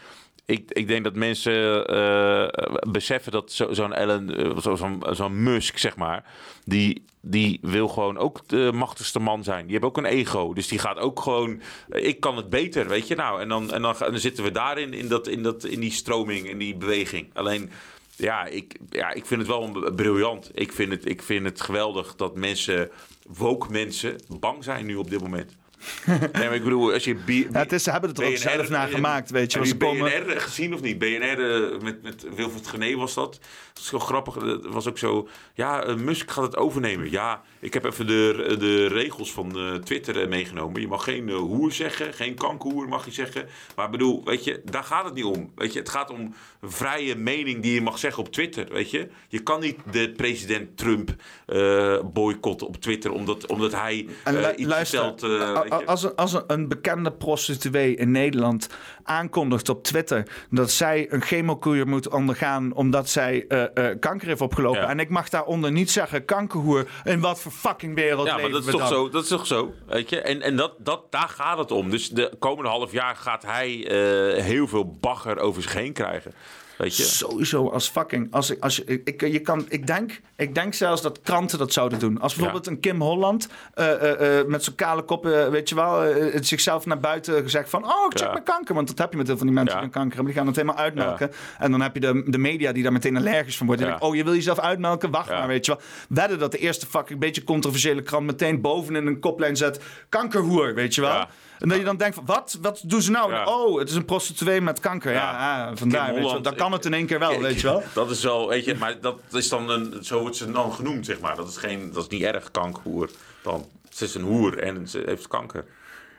[0.48, 5.95] ik, ik denk dat mensen eh, beseffen dat zo- zo'n eh, zo- zo'n Musk, zeg
[5.95, 6.24] maar,
[6.65, 9.64] die, die wil gewoon ook de machtigste man zijn.
[9.64, 10.53] Die heeft ook een ego.
[10.53, 13.41] Dus die gaat ook gewoon, eh, ik kan het beter, weet je nou.
[13.41, 15.91] En dan, en dan, en dan zitten we daarin, in, dat, in, dat, in die
[15.91, 17.30] stroming, in die beweging.
[17.34, 17.69] Alleen,
[18.15, 20.52] ja ik, ja, ik vind het wel briljant.
[20.53, 22.90] Ik vind het, ik vind het geweldig dat mensen,
[23.28, 25.56] woke mensen, bang zijn nu op dit moment.
[26.05, 27.13] Nee, maar ik bedoel, als je...
[27.15, 29.57] B- Ja, het is, ze hebben het er ook BNR zelf naar gemaakt, weet je.
[29.57, 30.11] Heb je ze komen...
[30.25, 30.97] BNR gezien of niet?
[30.97, 33.31] BNR eh, met, met Wilfried Gené was dat.
[33.73, 34.33] Dat is zo grappig.
[34.35, 35.27] Het was ook zo...
[35.53, 37.11] Ja, eh, Musk gaat het overnemen.
[37.11, 40.81] Ja, ik heb even de, de regels van eh, Twitter eh, meegenomen.
[40.81, 42.14] Je mag geen eh, hoer zeggen.
[42.14, 43.45] Geen kankerhoer mag je zeggen.
[43.76, 45.52] Maar bedoel, weet je, daar gaat het niet om.
[45.56, 49.07] Weet je, het gaat om vrije mening die je mag zeggen op Twitter, weet je.
[49.27, 51.15] Je kan niet de president Trump
[51.45, 53.11] eh boycotten op Twitter...
[53.11, 55.85] omdat, omdat hij En lu- iets luister, je.
[55.85, 58.69] als, een, als een, een bekende prostituee in Nederland
[59.07, 64.41] aankondigt op Twitter dat zij een chemokuur moet ondergaan omdat zij eh, eh, kanker heeft
[64.41, 64.81] opgelopen.
[64.81, 64.89] Ja.
[64.89, 66.88] En ik mag daaronder niet zeggen kankerhoer.
[67.03, 68.89] In wat voor fucking wereld Ja, maar dat is toch dan?
[68.89, 69.09] zo.
[69.09, 69.73] Dat is toch zo.
[69.88, 70.21] Weet je?
[70.21, 71.89] En, en dat, dat, daar gaat het om.
[71.89, 76.34] Dus de komende half jaar gaat hij eh, heel veel bagger over zich heen krijgen.
[76.77, 77.03] Weet je?
[77.03, 78.27] Sowieso als fucking.
[78.31, 81.73] Als ik, als je, ik, je kan, ik, denk, ik denk zelfs dat kranten dat
[81.73, 82.19] zouden doen.
[82.19, 85.99] Als bijvoorbeeld een Kim Holland eh, eh, eh, met zo'n kale kop, weet je wel,
[86.01, 88.31] het zichzelf naar buiten gezegd van: Oh, ik check Ja.
[88.31, 88.75] mijn kanker.
[88.75, 90.33] Want dat heb je met heel veel van die mensen die kanker hebben.
[90.33, 91.31] Die gaan het helemaal uitmelken.
[91.59, 93.85] En dan heb je de, de media die daar meteen allergisch van worden.
[93.85, 93.99] Die Ja.
[93.99, 95.11] denken, oh, je wil jezelf uitmelken?
[95.11, 95.81] Wacht maar, weet je wel.
[96.09, 99.79] Wedden dat de eerste fucking beetje controversiële krant meteen bovenin een koplijn zet:
[100.09, 101.25] Kankerhoer, weet je wel.
[101.59, 102.57] En dat je dan denkt van, wat?
[102.61, 103.31] Wat doen ze nou?
[103.31, 103.45] Ja.
[103.45, 105.11] Oh, het is een prostituee met kanker.
[105.13, 105.57] Ja, Ja.
[105.67, 106.13] ja, vandaar.
[106.13, 107.84] Weet je Dan kan ik- het in één keer wel, weet je wel.
[107.93, 111.05] Dat is wel, weet je, maar dat is dan een, zo wordt ze dan genoemd,
[111.05, 111.35] zeg maar.
[111.35, 113.09] Dat is, geen, dat is niet erg, kankerhoer.
[113.41, 115.65] Dan, ze is een hoer en ze heeft kanker.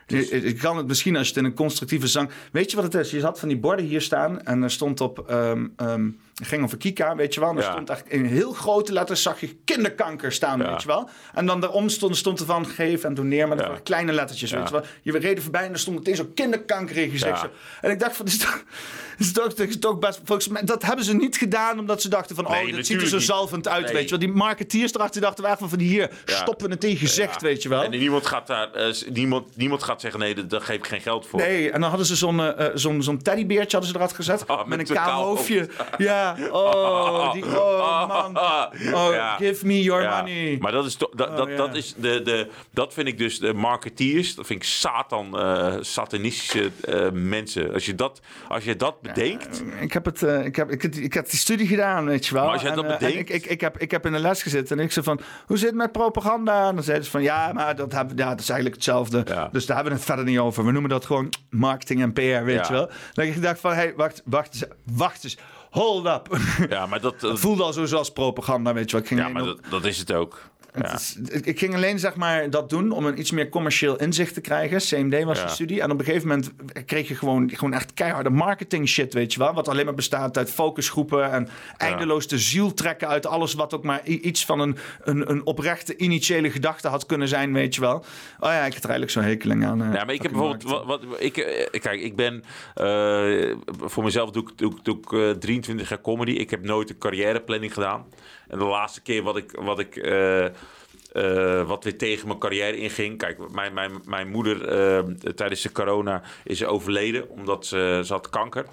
[0.07, 2.29] Je, je kan het misschien als je het in een constructieve zang.
[2.51, 3.11] Weet je wat het is?
[3.11, 5.29] Je had van die borden hier staan en er stond op.
[5.29, 6.09] ehm ehm,
[6.41, 7.49] ging over Kika, weet je wel.
[7.49, 7.71] En er Ja.
[7.71, 10.69] stond echt in heel grote letters zag je kinderkanker staan, Ja.
[10.69, 11.09] weet je wel.
[11.33, 13.71] En dan daarom stond, stond er van geef en doneer, maar dat Ja.
[13.71, 14.83] waren kleine lettertjes, weet je wel.
[15.01, 17.33] Je reden voorbij en er stond meteen zo kinderkanker in zo.
[17.81, 20.21] En ik dacht van, dit is toch, dit is toch, best...
[20.23, 23.01] Volgens mij, dat hebben ze niet gedaan omdat ze dachten van, Nee, oh, dit ziet
[23.01, 23.93] er zo zalvend uit, Nee.
[23.93, 24.19] weet je wel.
[24.19, 27.41] Die marketeers erachter dachten we echt van, van hier, stoppen we het in je gezicht,
[27.41, 27.83] weet je wel.
[27.83, 31.27] En niemand gaat daar, eh, niemand, niemand gaat zeggen, nee, daar- geef ik geen geld
[31.27, 31.39] voor.
[31.39, 34.43] Nee, en dan hadden ze zo'n eh, eh, zo'n zo'n teddybeertje hadden ze eruit gezet.
[34.47, 35.69] Oh, met, met een zo'n kaal hoofdje.
[35.97, 38.37] Ja, oh, die, oh man.
[38.37, 39.35] Oh, Ja.
[39.35, 40.57] give me your Ja, money.
[40.59, 41.55] Maar dat is, toch- dat, dat, ja.
[41.55, 45.75] dat is de, de, dat vind ik dus de marketeers, dat vind ik satan, eh,
[45.81, 47.73] satanistische eh, mensen.
[47.73, 51.13] Als je dat, als je dat bedenkt, Ik heb, het, eh, ik, heb, ik, ik
[51.13, 52.43] heb die studie gedaan, weet je wel.
[52.43, 54.11] Maar als jij En, dat eh, en bedenkt- ik, ik, ik, heb, ik heb in
[54.11, 55.19] de les gezeten en ik zei van...
[55.45, 56.67] Hoe zit het met propaganda?
[56.67, 57.21] En dan zeiden ze van...
[57.21, 59.23] Ja, maar dat, hebben, ja, dat is eigenlijk hetzelfde.
[59.51, 60.65] Dus daar hebben we het verder niet over.
[60.65, 62.89] We noemen dat gewoon marketing en PR, weet je wel.
[63.13, 63.73] Dat ik dacht van...
[63.73, 64.65] Hey, wacht, wacht eens.
[64.95, 65.37] Wacht eens.
[65.69, 66.37] Hold up.
[66.69, 69.01] ja, maar dat, Het voelde al sowieso als propaganda, weet je wel.
[69.01, 70.41] Ik ging ja, maar dat, dat is het ook.
[70.71, 70.93] Het Ja.
[70.93, 74.41] is- ik- ging alleen zeg maar dat doen om een iets meer commercieel inzicht te
[74.41, 74.77] krijgen.
[74.77, 75.45] CMD was Ja.
[75.45, 75.81] de studie.
[75.81, 76.51] En op een gegeven moment
[76.85, 79.53] kreeg je gewoon, gewoon echt keiharde marketing shit, weet je wel.
[79.53, 81.47] Wat alleen maar bestaat uit focusgroepen en
[81.77, 85.97] eindeloos de ziel trekken uit alles wat ook maar iets van een, een, een oprechte
[85.97, 87.95] initiële gedachte had kunnen zijn, weet je wel.
[88.39, 89.81] Oh ja, ik heb er eigenlijk zo'n hekeling aan.
[89.83, 90.63] eh, Ja, maar ik heb bijvoorbeeld.
[90.63, 92.43] Wat, wat, ik, eh, kijk, ik ben.
[92.75, 96.31] eh, voor mezelf doe ik, doe, ik- doe ik eh, 23 jaar comedy.
[96.31, 98.05] Ik heb nooit een carrièreplanning gedaan.
[98.49, 99.51] En de laatste keer wat ik.
[99.51, 103.17] Wat ik eh, eh, wat weer tegen mijn carrière inging.
[103.17, 105.03] Kijk, mijn, mijn, mijn moeder eh,
[105.35, 108.65] tijdens de corona is overleden omdat ze, ze had kanker.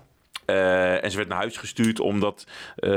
[0.46, 2.46] En ze werd naar huis gestuurd omdat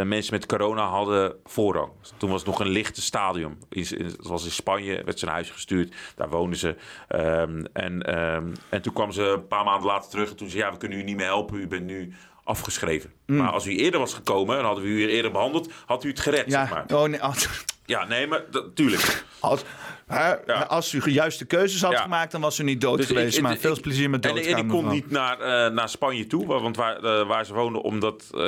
[0.03, 1.91] mensen met corona hadden voorrang.
[2.18, 3.57] Toen was het nog een lichte stadium.
[3.69, 5.95] In- het was in Spanje, werd ze naar huis gestuurd.
[6.15, 6.76] Daar woonden ze.
[7.07, 10.30] Ehm, en, ehm, en toen kwam ze een paar maanden later terug.
[10.30, 11.60] En toen zei ja, we kunnen u niet meer helpen.
[11.60, 12.14] U bent nu
[12.49, 13.11] afgeschreven.
[13.26, 13.38] Mm.
[13.38, 16.19] Maar als u eerder was gekomen en hadden we u eerder behandeld, had u het
[16.19, 16.84] gered, zeg maar.
[16.88, 17.47] Ja, oh, nee, als,
[17.85, 19.23] Ja, nee, maar dat, tuurlijk.
[19.39, 19.61] als,
[20.07, 20.35] hè,
[20.67, 22.01] als u juiste keuzes had Ja.
[22.01, 23.38] gemaakt, dan was u niet dood Dus geweest.
[23.38, 26.45] ik- maar ik- veel plezier met En, ik kon niet naar, eh, naar Spanje toe,
[26.45, 28.39] wa- want waar, eh, waar ze woonden, omdat eh,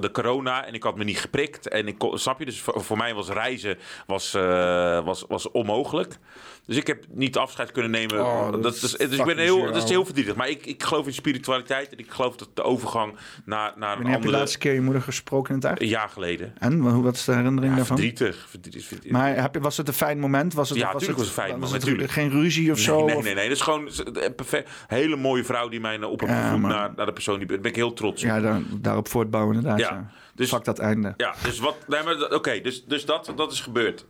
[0.00, 1.68] de corona en ik had me niet geprikt.
[1.68, 4.32] En ik kon, snap je, dus voor, voor mij was reizen was,
[5.04, 6.18] was, was onmogelijk.
[6.68, 8.20] Dus ik heb niet afscheid kunnen nemen.
[8.24, 10.34] Oh, dat dat is dus ik ben heel, dat is heel verdrietig.
[10.34, 13.96] Maar ik, ik geloof in spiritualiteit en ik geloof dat de overgang naar, naar een
[13.96, 14.36] Wanneer heb je de andere...
[14.36, 15.80] laatste keer je moeder gesproken in het echt?
[15.80, 16.54] Een jaar geleden.
[16.58, 17.96] En hoe- wat is de herinnering Ja, daarvan?
[17.96, 18.46] verdrietig.
[18.48, 19.18] verdrietig, verdrietig.
[19.20, 20.54] Maar heb je, was het een fijn moment?
[20.54, 22.12] Was het, Ja, was tuurlijk het, was het een fijn was moment, het tuurlijk.
[22.12, 22.96] geen ruzie of zo?
[23.04, 23.48] Nee, nee, nee, nee.
[23.48, 26.92] Dat is gewoon een perfect, hele mooie vrouw die mij op heb Ja, maar- naar,
[26.96, 27.54] naar de persoon die ben.
[27.54, 28.28] Daar ben ik heel trots op.
[28.28, 29.78] Ja, daar, daarop voortbouwen inderdaad.
[29.80, 31.14] Ja, Ja, dus- dat einde.
[31.16, 31.76] Ja, dus wat.
[31.86, 34.06] Nee, maar oké, dus, dus dat, dat is gebeurd.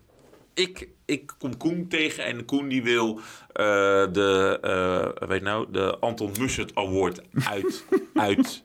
[0.59, 3.21] Ik, ik kom Koen tegen en Koen die wil
[3.53, 3.65] eh,
[4.13, 4.59] de,
[5.21, 7.85] eh, weet nou, de Anton Mussert Award uit.
[8.15, 8.63] uit,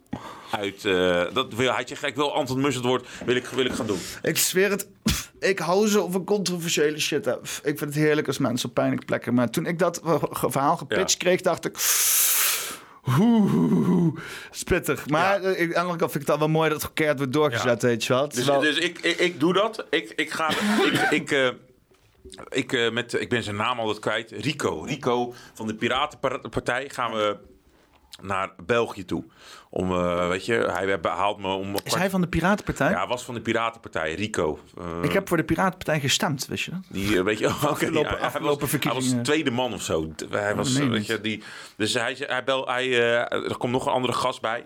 [0.51, 3.73] uit eh, dat wil, hij zegt, ik wil Anton Mussert Award, wil ik, wil ik
[3.73, 3.99] gaan doen.
[4.21, 4.87] Ik zweer het.
[5.39, 7.25] Ik hou zo van controversiële shit.
[7.25, 7.33] hè.
[7.41, 9.33] Ik vind het heerlijk als mensen op pijnlijke plekken.
[9.33, 10.01] Maar toen ik dat
[10.31, 11.17] verhaal gepitcht Ja.
[11.17, 11.77] kreeg, dacht ik...
[13.19, 14.17] Oeh,
[14.51, 15.09] spittig.
[15.09, 16.87] Maar eh, ik, aan de andere kant vind ik het al wel mooi dat het
[16.87, 17.87] gekeerd wordt doorgezet, Ja.
[17.87, 19.85] weet je is Dus, dus ik, ik, ik doe dat.
[19.89, 20.49] Ik, ik ga.
[21.09, 21.53] ik, ik,
[22.49, 24.31] ik, eh, met, ik ben zijn naam altijd kwijt.
[24.31, 24.81] Rico.
[24.81, 27.37] Rico van de Piratenpartij gaan we
[28.21, 29.23] naar België toe.
[29.69, 31.75] Om, eh, weet je, hij haalt me om...
[31.83, 32.89] Is hij van de Piratenpartij?
[32.89, 34.59] Ja, hij was van de Piratenpartij, Rico.
[34.77, 36.79] Eh, Ik heb voor de Piratenpartij gestemd, wist je dat?
[36.89, 40.13] Die, weet je, Afgelopen- ja, hij, was, hij was tweede man of zo.
[40.29, 41.43] Hij was, je weet je, die,
[41.77, 44.65] dus hij, hij bel, hij, er komt nog een andere gast bij.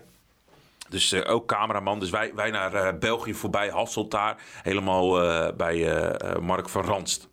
[0.88, 2.00] Dus ook cameraman.
[2.00, 4.36] Dus wij, wij naar België voorbij, Hasselt daar.
[4.62, 5.10] Helemaal
[5.56, 6.06] bij
[6.40, 7.28] Mark van Ranst.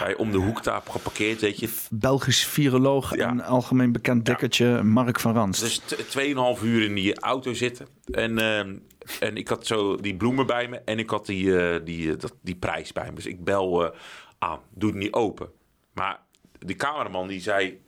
[0.00, 1.68] Bij om de hoek daar geparkeerd, weet je.
[1.90, 3.28] Belgisch viroloog Ja.
[3.28, 5.60] en algemeen bekend dikkertje Mark van Ranst.
[5.60, 7.86] Dus t- 2,5 uur in die auto zitten.
[8.10, 8.76] En, ehm,
[9.20, 10.78] en ik had zo die bloemen bij me.
[10.84, 13.14] En ik had die, eh, die, eh, dat, die prijs bij me.
[13.14, 13.98] Dus ik bel eh,
[14.38, 14.58] aan.
[14.74, 15.48] Doe het niet open.
[15.92, 16.20] Maar
[16.58, 17.80] die cameraman die zei...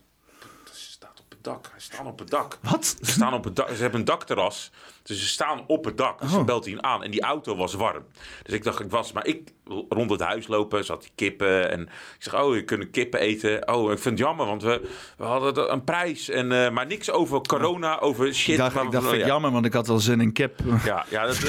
[0.73, 1.69] Ze staat op het dak.
[1.71, 2.59] Hij staat op het dak.
[2.63, 2.97] Wat?
[3.03, 3.69] Ze, staan op het dak.
[3.69, 4.71] ze hebben een dakterras.
[5.09, 6.21] Dus ze staan op het dak.
[6.21, 6.39] Dus Oh.
[6.39, 7.03] ze belt hij aan.
[7.03, 8.05] En die auto was warm.
[8.43, 9.13] Dus ik dacht, ik was...
[9.13, 9.53] Maar ik
[9.89, 10.85] rond het huis lopen.
[10.85, 11.71] Zat die kippen.
[11.71, 11.89] En ik
[12.19, 13.69] zeg, oh, je kunt kippen eten.
[13.75, 14.47] Oh, ik vind het jammer.
[14.47, 16.29] Want we, we hadden een prijs.
[16.29, 17.99] En, eh, maar niks over corona.
[18.01, 18.49] Over shit.
[18.49, 19.27] ik dacht, maar- ik dacht vind ja.
[19.27, 20.59] jammer, want ik had wel zin in kip.
[20.85, 21.41] Ja, ja dat,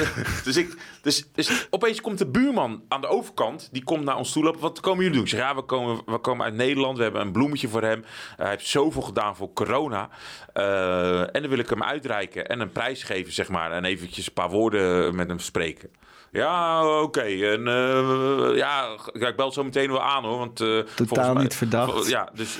[0.44, 3.68] dus, ik, dus, dus opeens komt de buurman aan de overkant.
[3.72, 4.60] Die komt naar ons toe lopen.
[4.60, 5.24] Wat komen jullie doen?
[5.24, 6.96] Ik zeg, ja, we komen, we komen uit Nederland.
[6.96, 8.04] We hebben een bloemetje voor hem.
[8.36, 10.08] hij heeft zoveel gedaan voor corona.
[10.52, 13.72] Eh, en dan wil ik hem uitreiken en een prijs geven, zeg maar.
[13.72, 15.90] En eventjes een paar woorden met hem spreken.
[16.32, 17.20] Ja, oké.
[17.20, 20.38] En eh, ja, ik bel zo meteen wel aan hoor.
[20.38, 22.08] Want, eh, volgens mij- niet verdacht.
[22.08, 22.58] Ja, dus,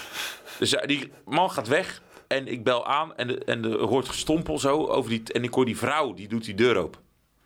[0.58, 2.02] dus eh, die man gaat weg.
[2.26, 5.22] En ik bel aan en, de, en er hoort gestompel zo over die...
[5.32, 7.00] En ik hoor die vrouw, die doet die deur open.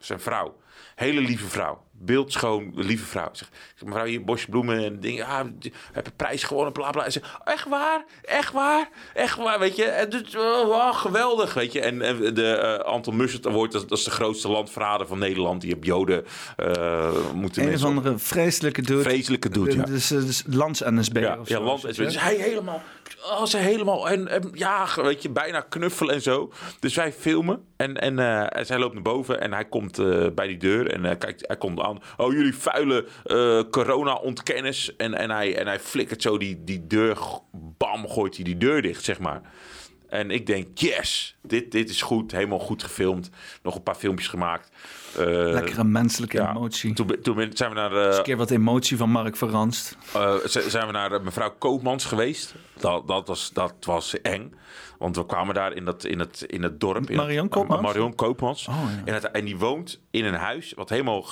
[0.09, 0.57] Een vrouw.
[0.95, 1.84] Hele lieve vrouw.
[1.99, 3.29] Beeldschoon, lieve vrouw.
[3.33, 3.51] Zeg,
[3.85, 5.27] mevrouw, hier bosje bloemen en dingen.
[5.27, 5.47] Ja,
[5.93, 7.05] heb een prijs gewonnen, bla bla.
[7.05, 8.05] En ze echt waar?
[8.23, 8.89] Echt waar?
[9.15, 9.85] Echt waar, weet je?
[9.85, 11.81] En dus, oh, geweldig, weet je?
[11.81, 15.61] En, en de eh, Anton Mussert Award, dat, dat is de grootste landverrader van Nederland.
[15.61, 16.25] Die op Joden
[16.57, 19.03] eh moeten Een of andere vreselijke dude.
[19.03, 19.83] Vreselijke dude, ja.
[19.83, 21.63] Dus, dus lands-NSB Ja, ja zo.
[21.63, 22.83] land, Weet dus hij helemaal,
[23.25, 26.53] oh, ze helemaal, en, en ja, weet je, bijna knuffelen en zo.
[26.81, 30.27] Dus wij filmen en, en, eh, en zij loopt naar boven en hij komt eh,
[30.35, 32.03] bij die deur en eh, kijkt, hij komt aan.
[32.17, 33.07] Oh, jullie vuile
[33.71, 34.97] corona-ontkenners.
[34.97, 37.19] En, en, hij, en hij flikkert zo die, die deur,
[37.53, 39.41] bam, gooit hij die deur dicht, zeg maar.
[40.09, 43.31] En ik denk, yes, dit, dit is goed, helemaal goed gefilmd.
[43.63, 44.71] Nog een paar filmpjes gemaakt.
[45.19, 46.51] Eh, Lekkere menselijke ja.
[46.51, 46.93] emotie.
[46.93, 47.93] Toen, toen zijn we naar...
[48.11, 49.97] Eh, een keer wat emotie van Mark Verranst.
[50.15, 52.55] eh, zijn we naar mevrouw Koopmans geweest.
[52.79, 54.55] Dat, dat, was, dat was eng.
[54.99, 57.11] Want we kwamen daar in, dat, in, het, in het dorp.
[57.11, 57.83] In Marion Koopmans?
[57.83, 58.69] Marion Koopmans.
[58.69, 59.03] Oh, ja.
[59.05, 61.25] en, het- en die woont in een huis wat helemaal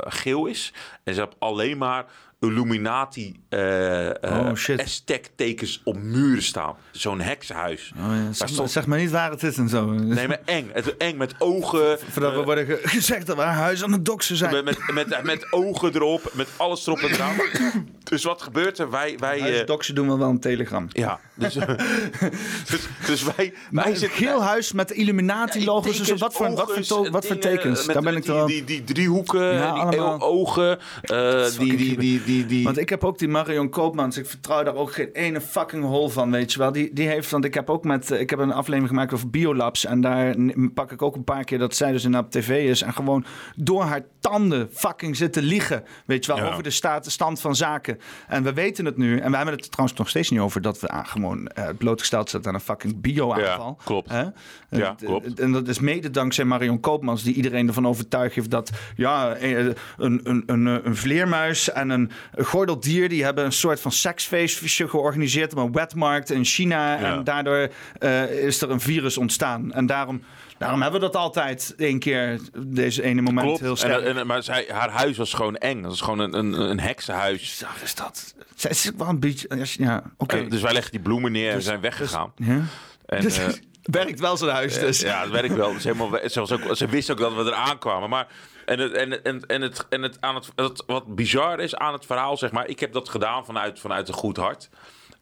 [0.00, 0.72] geel is.
[1.04, 2.04] En ze heeft alleen maar
[2.40, 4.78] Illuminati eh eh, Oh.
[4.78, 6.74] Aztec-tekens op muren staan.
[6.92, 7.92] Zo'n heksenhuis.
[7.96, 8.32] Oh, ja.
[8.32, 9.84] Zeg, stond- zeg maar niet waar het is en zo.
[9.86, 10.70] Nee, maar eng.
[10.72, 11.98] Het, eng met ogen.
[12.10, 14.64] Voordat we worden ge- gezegd dat we haar huis aan het doksen zijn.
[14.64, 17.36] Met, met, met, met ogen erop, met alles erop en eraan.
[18.10, 18.90] Dus wat gebeurt er?
[18.90, 20.86] Wij, wij, eh, Doksen doen we wel een telegram.
[20.88, 21.54] ja, dus,
[22.70, 24.18] dus, dus wij, Maar wij een zitten...
[24.18, 25.86] geel huis met Illuminati-logos.
[25.86, 27.86] dus Tekens, wat voor, wat voor, to- wat voor tekens?
[27.86, 30.20] Daar ben ik er die, die, die driehoeken, Ja, die allemaal.
[30.20, 34.16] ogen, eh, die, die, die, die, die, Want ik heb ook die Marion Koopmans.
[34.16, 36.72] Ik vertrouw daar ook geen ene fucking hol van, weet je wel.
[36.72, 39.30] Die, die heeft, want ik heb ook met, eh, ik heb een aflevering gemaakt over
[39.30, 39.84] biolabs.
[39.84, 40.34] En daar
[40.74, 42.82] pak ik ook een paar keer dat zij dus inderdaad op tv is.
[42.82, 43.24] En gewoon
[43.56, 45.84] door haar tanden fucking zitten liegen.
[46.06, 46.50] Weet je wel, Ja.
[46.50, 47.98] over de staat, stand van zaken.
[48.28, 49.18] En we weten het nu.
[49.18, 52.46] En we hebben het trouwens nog steeds niet over dat we gewoon eh, blootgesteld zijn
[52.46, 53.76] aan een fucking bio-aanval.
[53.78, 54.10] Ja, klopt.
[54.10, 54.22] Hè?
[54.22, 54.32] Ja,
[54.70, 55.40] Eh, klopt.
[55.40, 59.74] En dat is mede dankzij Marion Koopmans, die iedereen ervan overtuigd heeft dat ja, een,
[59.98, 65.58] een, een, een vleermuis en een gordeldier, die hebben een soort van seksfeestje georganiseerd op
[65.58, 67.00] een wetmarkt in China.
[67.00, 67.12] Ja.
[67.16, 67.68] En daardoor
[67.98, 69.72] eh, is er een virus ontstaan.
[69.72, 70.22] En daarom,
[70.58, 73.60] daarom hebben we dat altijd één keer, deze ene moment Klopt.
[73.60, 74.04] heel sterk.
[74.04, 75.80] En, en, maar zij, haar huis was gewoon eng.
[75.82, 77.58] Dat was gewoon een, een, een heksenhuis.
[77.58, 78.34] Zag is dat?
[78.54, 80.36] Zij is wel een beetje, ja, oké.
[80.36, 82.32] Eh, Dus wij leggen die bloemen neer en we zijn weggegaan.
[82.36, 82.60] Ja.
[83.06, 83.48] En, Dus, eh,
[83.82, 85.00] werkt wel zijn huis dus.
[85.00, 85.72] Ja, dat werkt wel.
[85.80, 88.08] Ze, helemaal, ze, ook, ze wist ook dat we eraan kwamen.
[88.08, 88.26] Maar,
[88.70, 91.92] en het, en, en, en, het, en het, aan het, het, wat bizar is aan
[91.92, 92.68] het verhaal, zeg maar.
[92.68, 94.68] Ik heb dat gedaan vanuit, vanuit een goed hart.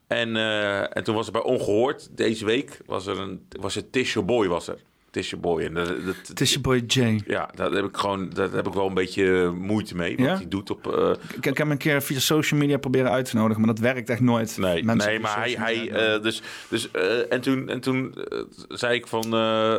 [0.07, 3.93] En, eh, en toen was er bij Ongehoord, deze week, was er een, was het
[3.93, 4.79] Tisha Boy was er.
[5.11, 5.63] Tisha Boy.
[5.63, 5.87] En dat,
[6.35, 7.21] dat, boy Jay.
[7.27, 10.17] ja, daar heb ik gewoon, daar heb ik wel een beetje moeite mee.
[10.17, 10.37] Wat Ja?
[10.37, 10.95] hij doet op...
[10.95, 13.75] eh, Ik, ik heb hem een keer via social media proberen uit te nodigen, maar
[13.75, 14.57] dat werkt echt nooit.
[14.59, 18.39] Nee, Mensen nee maar hij, hij eh, dus, dus eh, en toen, en toen eh,
[18.69, 19.79] zei ik van, eh,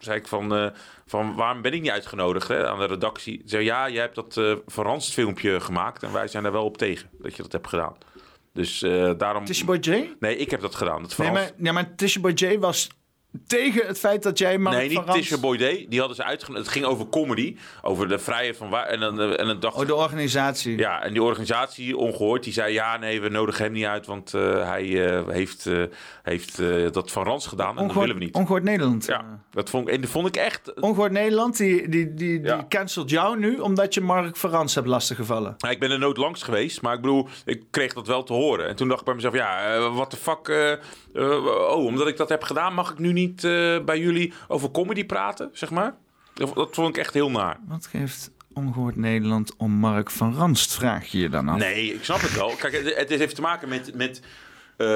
[0.00, 0.66] zei ik van, eh,
[1.06, 3.40] van, waarom ben ik niet uitgenodigd hè, aan de redactie?
[3.42, 6.64] Ze zei, ja, jij hebt dat eh verranst filmpje gemaakt en wij zijn daar wel
[6.64, 7.96] op tegen dat je dat hebt gedaan.
[8.52, 9.46] Dus eh, daarom...
[9.46, 10.16] Je boy Jay?
[10.20, 11.02] Nee, ik heb dat gedaan.
[11.02, 11.54] Het Nee, verranst...
[11.56, 12.88] maar, ja, maar Tisha Boy Jay was
[13.46, 15.18] tegen het feit dat jij Mark Nee, van niet Rans...
[15.20, 15.86] Tisha Boy Day.
[15.88, 16.66] Die hadden ze uitgenodigd.
[16.66, 17.56] Het ging over comedy.
[17.82, 18.86] Over de vrijheid van waar.
[18.86, 20.78] En dan, en dan dacht Oh, de organisatie.
[20.78, 22.72] Ja, en die organisatie, ongehoord, die zei...
[22.72, 24.06] ja, nee, we nodigen hem niet uit...
[24.06, 25.82] want eh, hij eh, heeft, eh,
[26.22, 27.78] heeft eh, dat van Rans gedaan...
[27.78, 28.34] en dat willen we niet.
[28.34, 29.06] Ongehoord Nederland.
[29.06, 30.80] Ja, dat vond ik, en dat vond ik echt...
[30.80, 32.66] Ongehoord Nederland, die, die, die, die Ja.
[32.68, 35.54] cancelt jou nu omdat je Mark van Rans hebt lastiggevallen.
[35.58, 38.32] Nou, ik ben er nooit langs geweest, maar ik bedoel, ik kreeg dat wel te
[38.32, 38.68] horen.
[38.68, 40.78] En toen dacht ik bij mezelf, ja, wat de fuck...
[41.14, 44.70] eh, oh, omdat ik dat heb gedaan, mag ik nu niet eh, bij jullie over
[44.70, 45.94] comedy praten, zeg maar?
[46.34, 47.58] Dat, dat vond ik echt heel naar.
[47.68, 51.58] Wat geeft Ongehoord Nederland om Mark van Ranst, vraag je je dan af?
[51.58, 52.54] Nee, ik snap het wel.
[52.58, 53.94] Kijk, het, het heeft te maken met...
[53.94, 54.22] met
[54.76, 54.86] eh,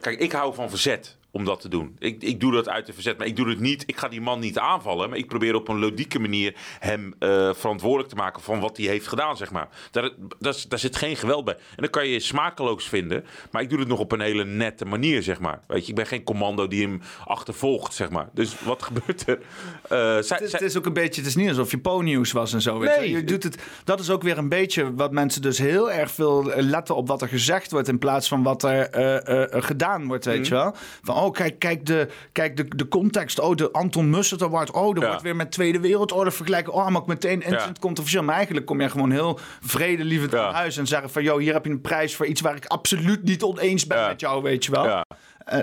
[0.00, 1.96] kijk, ik hou van verzet om dat te doen.
[1.98, 3.82] Ik, ik doe dat uit de verzet, maar ik doe het niet.
[3.86, 7.50] Ik ga die man niet aanvallen, maar ik probeer op een ludieke manier hem eh,
[7.54, 9.68] verantwoordelijk te maken van wat hij heeft gedaan, zeg maar.
[9.90, 11.54] Daar, daar, daar zit geen geweld bij.
[11.54, 14.84] En dan kan je smakeloos vinden, maar ik doe het nog op een hele nette
[14.84, 15.60] manier, zeg maar.
[15.66, 18.28] Weet je, ik ben geen commando die hem achtervolgt, zeg maar.
[18.32, 19.38] Dus wat gebeurt er?
[19.38, 21.78] Eh, zij, Het is, zij- het is ook een beetje, het is niet alsof je
[21.78, 22.78] po-nieuws was en zo.
[22.78, 23.10] Weet Nee.
[23.10, 23.16] je.
[23.16, 26.44] je doet het, dat is ook weer een beetje wat mensen dus heel erg veel
[26.56, 30.34] letten op wat er gezegd wordt in plaats van wat er eh, gedaan wordt, weet
[30.40, 30.44] Mhm.
[30.44, 30.74] je wel.
[31.02, 33.38] Van, oh, kijk, kijk, de, kijk de, de context.
[33.40, 34.70] Oh, de Anton Mussert Award.
[34.70, 35.06] Oh, Ja.
[35.06, 36.72] wordt weer met Tweede Wereldoorlog vergelijken.
[36.72, 37.46] Oh, mag ik meteen Ja.
[37.46, 38.22] instant controversieel.
[38.22, 40.40] Maar eigenlijk kom je gewoon heel vredelievend Ja.
[40.42, 42.64] naar huis en zeggen van, joh, hier heb je een prijs voor iets waar ik
[42.66, 44.08] absoluut niet oneens ben Ja.
[44.08, 45.04] met jou, weet je wel.
[45.46, 45.52] Ja.
[45.52, 45.58] Eh,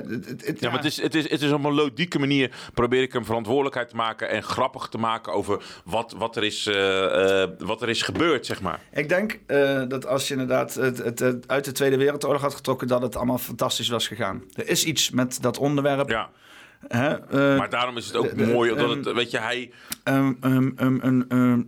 [0.46, 3.14] het- Ja, maar het is, het, is, het is op een ludieke manier probeer ik
[3.14, 7.50] hem verantwoordelijkheid te maken en grappig te maken over wat, wat, er, is, eh, eh,
[7.58, 8.80] wat er is gebeurd, zeg maar.
[8.94, 9.40] Ik denk
[9.90, 13.90] dat als je inderdaad het, uit de Tweede Wereldoorlog had getrokken, dat het allemaal fantastisch
[13.90, 14.44] was gegaan.
[14.54, 16.10] Er is iets met dat onderwerp.
[16.10, 16.30] Ja.
[16.88, 17.18] Hè?
[17.58, 19.72] Maar daarom is het ook de- mooi dat ehm, het, weet je, hij...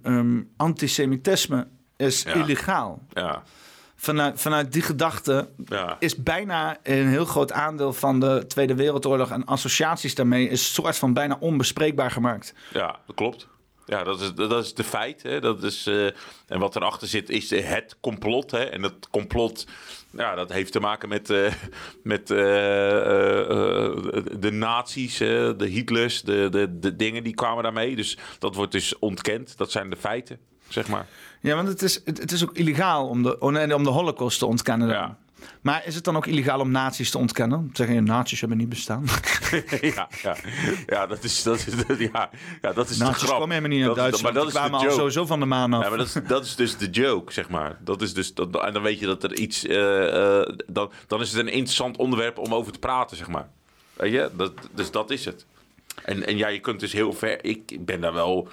[0.04, 2.34] um, antisemitisme is Ja.
[2.34, 3.06] illegaal.
[3.14, 3.44] Ja,
[4.06, 9.32] Vanuit, vanuit die gedachte ja, is bijna een heel groot aandeel van de Tweede Wereldoorlog
[9.32, 12.54] en associaties daarmee is soort van bijna onbespreekbaar gemaakt.
[12.72, 13.48] ja, dat klopt.
[13.86, 15.24] Ja, dat is, dat is de feit.
[15.24, 15.40] Hè.
[15.40, 16.06] Dat is, eh,
[16.48, 18.52] en wat erachter zit is het complot.
[18.52, 18.64] Hè.
[18.64, 19.68] En dat complot,
[20.10, 21.54] ja, dat heeft te maken met, eh,
[22.04, 22.38] met eh,
[24.40, 27.96] de nazi's, de Hitlers, de, de, de dingen die kwamen daarmee.
[27.96, 29.58] Dus dat wordt dus ontkend.
[29.58, 31.08] Dat zijn de feiten, zeg maar.
[31.46, 34.40] Ja, want het is, het, het is ook illegaal om de, oh om de holocaust
[34.40, 34.88] te ontkennen.
[34.88, 34.98] dan.
[34.98, 35.18] Ja.
[35.62, 37.70] Maar is het dan ook illegaal om nazi's te ontkennen?
[37.74, 39.06] Zeggen je, nazi's hebben niet bestaan.
[39.82, 40.36] ja, ja,
[40.86, 42.30] ja, dat is, dat is, dat- ja,
[42.62, 43.50] ja, dat is de grap.
[43.50, 44.22] helemaal niet uit Dat is- Duitsland.
[44.24, 44.96] maar dat Die is kwamen al joke.
[44.96, 45.84] sowieso van de maan af.
[45.84, 47.78] Ja, maar dat is, dat is dus de joke, zeg maar.
[47.84, 49.66] Dat is dus, dat, en dan weet je dat er iets...
[49.66, 53.48] eh, eh, dan, dan is het een interessant onderwerp om over te praten, zeg maar.
[53.94, 54.30] Weet je?
[54.34, 55.46] Dat, dus dat is het.
[56.04, 57.44] En, en ja, je kunt dus heel ver...
[57.46, 58.48] Ik, ik ben daar wel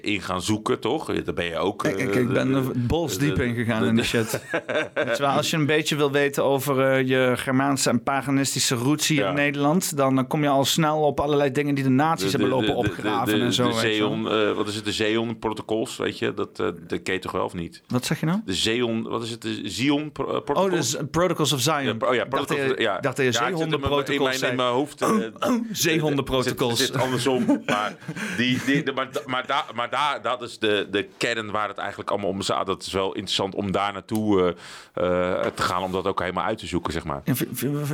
[0.00, 1.22] in gaan zoeken, toch?
[1.22, 1.84] Daar ben je ook...
[1.84, 4.42] Ik, ik, eh, ik ben bols diep in gegaan de- in de shit.
[5.18, 9.18] Wel, als je een beetje wil weten over eh, je Germaanse en paganistische roots hier
[9.22, 9.28] Ja.
[9.28, 9.96] in Nederland...
[9.96, 13.52] dan kom je al snel op allerlei dingen die de nazi's hebben lopen opgraven en
[13.52, 13.68] zo.
[13.68, 13.74] De.
[13.74, 14.84] Zeon, eh, wat is het?
[14.84, 16.34] De Zeon-protocols, weet je?
[16.34, 17.82] Dat, eh dat ken je toch wel of niet?
[17.88, 18.40] Wat zeg je nou?
[18.44, 19.42] De Zeon, wat is het?
[19.42, 20.58] De Zion-protocols?
[20.66, 21.82] Oh, dus Protocols of Zion.
[21.82, 23.00] Ja, oh ja, dacht protocols, je- ja.
[23.00, 25.00] dacht je Ja, ik zit in mijn- zeehondenprotocols in mijn, hoofd.
[25.02, 25.10] eh,
[25.72, 26.78] Zeehondenprotocols.
[26.78, 27.62] Het zit, andersom.
[27.66, 27.96] maar
[28.36, 32.10] die, die, de- maar, maar, maar daar, dat is de, de kern waar het eigenlijk
[32.10, 32.66] allemaal om gaat.
[32.66, 34.54] Dat is wel interessant om daar naartoe
[34.94, 35.04] eh,
[35.44, 35.82] eh, te gaan.
[35.82, 37.20] Om dat ook helemaal uit te zoeken, zeg maar.
[37.24, 37.36] En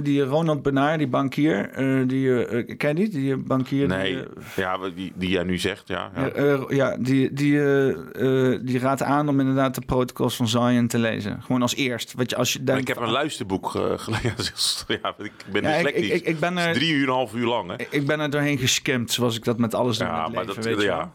[0.03, 3.09] die Ronald Benaar, die bankier, eh, die, ken je die?
[3.09, 3.89] Die bankier?
[3.89, 6.11] die, Nee, eh, ja, die, die jij nu zegt, ja.
[6.15, 6.31] ja.
[6.35, 7.61] Ja, ja, die, die,
[8.65, 11.43] die raadt aan om inderdaad de protocols van Zion te lezen.
[11.43, 12.15] Gewoon als eerst.
[12.15, 14.55] Wat je, als je denkt, ik heb een luisterboek eh, gelezen.
[15.03, 16.07] ja, ik ben Ja, dyslectisch.
[16.09, 17.85] ik- ik- ik ben er- drie uur en een half uur lang, hè?
[17.91, 20.65] ik ben er doorheen geskimd, zoals ik dat met alles doe Ja, maar leven, dat-
[20.65, 20.97] weet je ja.
[20.97, 21.13] wel.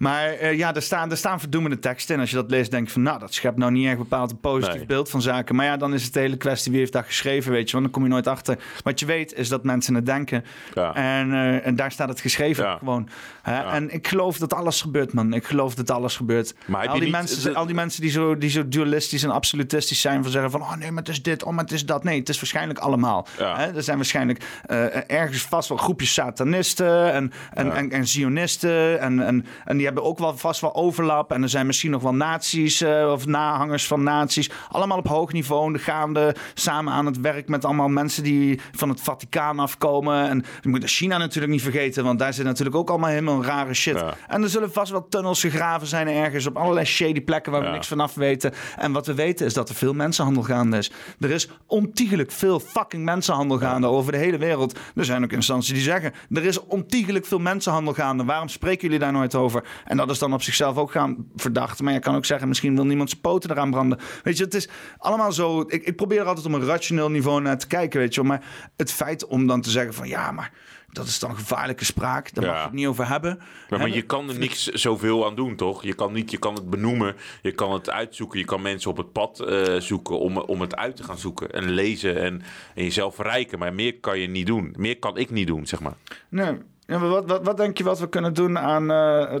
[0.00, 2.20] Maar eh, ja, er staan, er staan verdoemende teksten in.
[2.20, 3.02] Als je dat leest, denk je van...
[3.02, 4.86] nou, dat schept nou niet echt bepaald een positief Nee.
[4.86, 5.54] beeld van zaken.
[5.54, 6.70] Maar ja, dan is het de hele kwestie...
[6.70, 7.72] wie heeft dat geschreven, weet je.
[7.72, 8.58] Want dan kom je nooit achter.
[8.82, 10.44] Wat je weet, is dat mensen het denken.
[10.74, 10.94] Ja.
[10.94, 12.76] En, eh, en daar staat het geschreven Ja.
[12.76, 13.08] gewoon.
[13.42, 13.62] Hè?
[13.62, 15.32] En ik geloof dat alles gebeurt, man.
[15.34, 16.54] Ik geloof dat alles gebeurt.
[16.66, 20.00] Maar al, die niet- mensen, al die mensen die zo, die zo dualistisch en absolutistisch
[20.00, 20.22] zijn...
[20.22, 20.60] van zeggen van...
[20.60, 22.04] oh nee, maar het is dit, oh maar het is dat.
[22.04, 23.26] Nee, het is waarschijnlijk allemaal.
[23.36, 23.74] Hè?
[23.76, 27.12] Er zijn waarschijnlijk eh, ergens vast wel groepjes satanisten...
[27.12, 29.00] en, en, en, en zionisten.
[29.00, 31.32] En, en, en die hebben ook wel vast wel overlap.
[31.32, 34.50] En er zijn misschien nog wel nazi's eh, of nahangers van nazi's.
[34.68, 36.34] Allemaal op hoog niveau gaande.
[36.54, 40.28] Samen aan het werk met allemaal mensen die van het Vaticaan afkomen.
[40.28, 42.04] En je moet China natuurlijk niet vergeten.
[42.04, 43.94] Want daar zit natuurlijk ook allemaal helemaal rare shit.
[43.94, 44.14] Ja.
[44.28, 46.46] En er zullen vast wel tunnels gegraven zijn ergens.
[46.46, 48.52] Op allerlei shady plekken waar we niks vanaf weten.
[48.76, 50.90] En wat we weten is dat er veel mensenhandel gaande is.
[51.20, 54.78] Er is ontiegelijk veel fucking mensenhandel gaande over de hele wereld.
[54.94, 56.12] Er zijn ook instanties die zeggen...
[56.30, 58.24] er is ontiegelijk veel mensenhandel gaande.
[58.24, 59.64] Waarom spreken jullie daar nooit over?
[59.84, 61.82] En dat is dan op zichzelf ook gaan verdacht.
[61.82, 63.98] Maar je kan ook zeggen, misschien wil niemand zijn poten eraan branden.
[64.22, 64.68] Weet je, het is
[64.98, 65.60] allemaal zo...
[65.60, 68.30] Ik, ik probeer er altijd op een rationeel niveau naar te kijken, weet je wel.
[68.30, 68.44] Maar
[68.76, 70.08] het feit om dan te zeggen van...
[70.08, 70.52] ja, maar
[70.92, 72.34] dat is dan gevaarlijke spraak.
[72.34, 73.38] Daar mag je het niet over hebben.
[73.68, 75.82] Maar je kan er niks zoveel aan doen, toch?
[75.82, 78.96] Je kan, niet, je kan het benoemen, je kan het uitzoeken, je kan mensen op
[78.96, 82.42] het pad eh, zoeken om, om het uit te gaan zoeken en lezen en,
[82.74, 83.58] en jezelf verrijken.
[83.58, 84.74] Maar meer kan je niet doen.
[84.78, 85.94] Meer kan ik niet doen, zeg maar.
[86.28, 86.58] Nee.
[86.90, 89.40] Ja, maar wat, wat, wat denk je wat we kunnen doen aan eh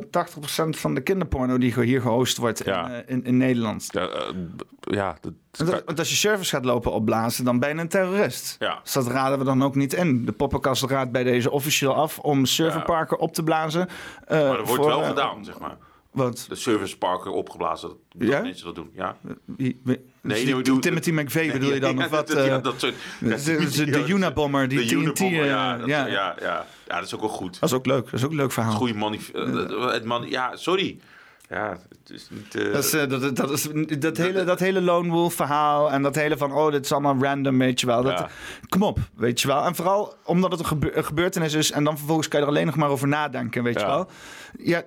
[0.70, 2.86] van de kinderporno die hier gehost wordt Ja.
[2.88, 3.86] in, eh, in, in Nederland?
[3.90, 4.34] Ja, eh,
[4.80, 8.56] ja, dat, Want als je servers gaat lopen opblazen, dan ben je een terrorist.
[8.58, 8.80] Ja.
[8.82, 10.24] Dus dat raden we dan ook niet in.
[10.24, 13.88] De poppenkast raadt bij deze officieel af om serverparken op te blazen.
[14.28, 15.76] maar dat wordt voor, wel gedaan, zeg maar.
[16.10, 16.46] Wat?
[16.48, 18.40] De serviceparken opgeblazen, dat, Ja?
[18.42, 18.90] mensen dat doen.
[18.94, 19.16] Ja.
[19.44, 21.96] Wie- wie- Nee, die- Timothy McVeigh bedoel je dan?
[21.98, 22.26] Ja, of wat?
[22.28, 22.94] dat- eh, ja, dat soort...
[23.20, 26.06] de- de- de Unabomber, die de TNT, ja, eh, dat, ja.
[26.06, 26.34] ja.
[26.40, 27.60] Ja, dat is ook wel goed.
[27.60, 28.04] Dat is ook leuk.
[28.04, 28.72] Dat is ook een leuk verhaal.
[28.72, 29.28] Goede manif...
[29.28, 30.28] eh, het man...
[30.28, 31.00] Ja, sorry.
[31.48, 32.52] Ja, het is niet...
[32.72, 36.36] Dat, is, dat, dat, is, dat, hele, dat hele Lone Wolf verhaal en dat hele
[36.36, 38.02] van, oh, dit is allemaal random, weet je wel.
[38.02, 38.28] Dat, Ja.
[38.68, 39.64] Kom op, weet je wel.
[39.64, 42.52] En vooral omdat het een, gebe- een gebeurtenis is en dan vervolgens kan je er
[42.52, 44.10] alleen nog maar over nadenken, weet je wel.
[44.58, 44.82] Ja,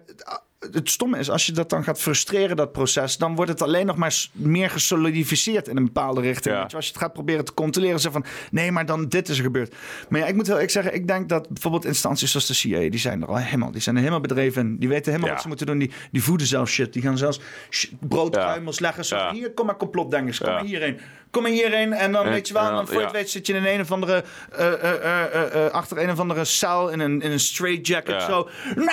[0.72, 3.86] het stomme is, als je dat dan gaat frustreren, dat proces, dan wordt het alleen
[3.86, 6.56] nog maar meer gesolidificeerd in een bepaalde richting.
[6.56, 6.62] Ja.
[6.62, 9.44] Als je het gaat proberen te controleren, zeg van, nee, maar dan dit is er
[9.44, 9.76] gebeurd.
[10.10, 12.90] Maar ja, ik moet heel ik zeggen, ik denk dat bijvoorbeeld instanties zoals de CIA,
[12.90, 14.78] die zijn er al helemaal, die zijn er helemaal bedreven in.
[14.78, 15.34] Die weten helemaal Ja.
[15.34, 15.78] wat ze moeten doen.
[15.78, 16.94] Die, die voeden zelf shit.
[16.94, 17.40] Die gaan zelfs
[18.00, 19.06] broodkruimels leggen.
[19.06, 21.00] Zo hier, kom maar complotdenkers, kom maar hierheen.
[21.32, 21.94] Kom maar hierheen.
[21.94, 23.80] En dan weet je wel, en dan voor je het weet zit je in een
[23.80, 28.22] of andere, eh, eh, eh, achter een of andere cel in een, in een straitjacket.
[28.22, 28.26] Ja.
[28.28, 28.86] Zo, nee,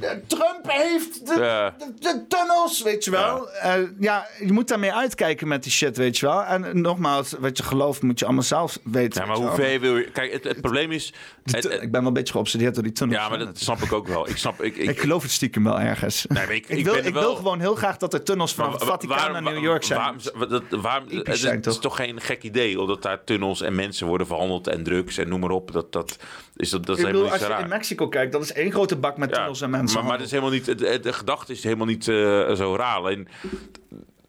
[0.00, 1.74] nee, Trump heeft de, Ja.
[1.78, 3.48] de, de tunnels, weet je wel.
[3.62, 3.86] Ja.
[4.00, 6.42] ja, je moet daarmee uitkijken met die shit, weet je wel.
[6.44, 9.20] En nogmaals, wat je gelooft moet je allemaal zelf weten.
[9.20, 9.68] Ja, maar weet je hoe wel.
[9.70, 10.10] ver wil je...
[10.10, 11.12] Kijk, het, het probleem is...
[11.44, 13.20] Het- ik ben wel een beetje geobsedeerd door die tunnels.
[13.20, 14.28] ja, maar dat snap ik ook wel.
[14.28, 14.62] Ik snap...
[14.62, 16.24] Ik, ik, Ik geloof het stiekem wel ergens.
[16.28, 19.32] Nee, ik- ik, wil, ik wil gewoon heel graag dat er tunnels van het Vaticaan
[19.32, 19.98] naar New York zijn.
[20.00, 21.82] Waarom, wa- dat, waarom, het, zijn, het is toch?
[21.82, 25.40] toch geen gek idee, omdat daar tunnels en mensen worden verhandeld en drugs en noem
[25.40, 25.72] maar op.
[25.72, 26.16] Dat, dat
[26.62, 27.62] is, dat, dat is ik bedoel, helemaal niet als je raar.
[27.62, 29.98] in Mexico kijkt, dat is één grote bak met tunnels en mensen.
[29.98, 32.96] Maar, maar dat is helemaal niet, de, de gedachte is helemaal niet eh, zo raar.
[32.96, 33.28] Alleen,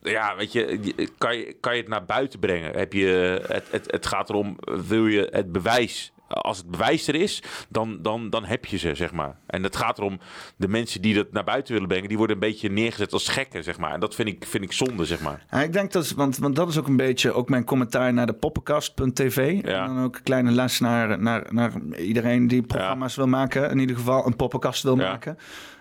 [0.02, 2.78] ja, weet je, je- kan je, kan je het naar buiten brengen?
[2.78, 6.13] Heb je, het, het, het gaat erom, wil je het bewijs...
[6.34, 9.36] Als het bewijs er is, dan, dan, dan heb je ze, zeg maar.
[9.46, 10.20] En het gaat erom,
[10.56, 12.08] de mensen die dat naar buiten willen brengen...
[12.08, 13.94] die worden een beetje neergezet als gekken, zeg maar.
[13.94, 15.46] En dat vind ik, vind ik zonde, zeg maar.
[15.52, 18.26] Ja, ik denk dat, want, want dat is ook een beetje ook mijn commentaar naar
[18.26, 19.62] de poppenkast.tv.
[19.66, 19.82] Ja.
[19.82, 23.70] En dan ook een kleine les naar, naar, naar iedereen die programma's wil maken.
[23.70, 25.10] In ieder geval een poppenkast wil Ja.
[25.10, 25.38] maken.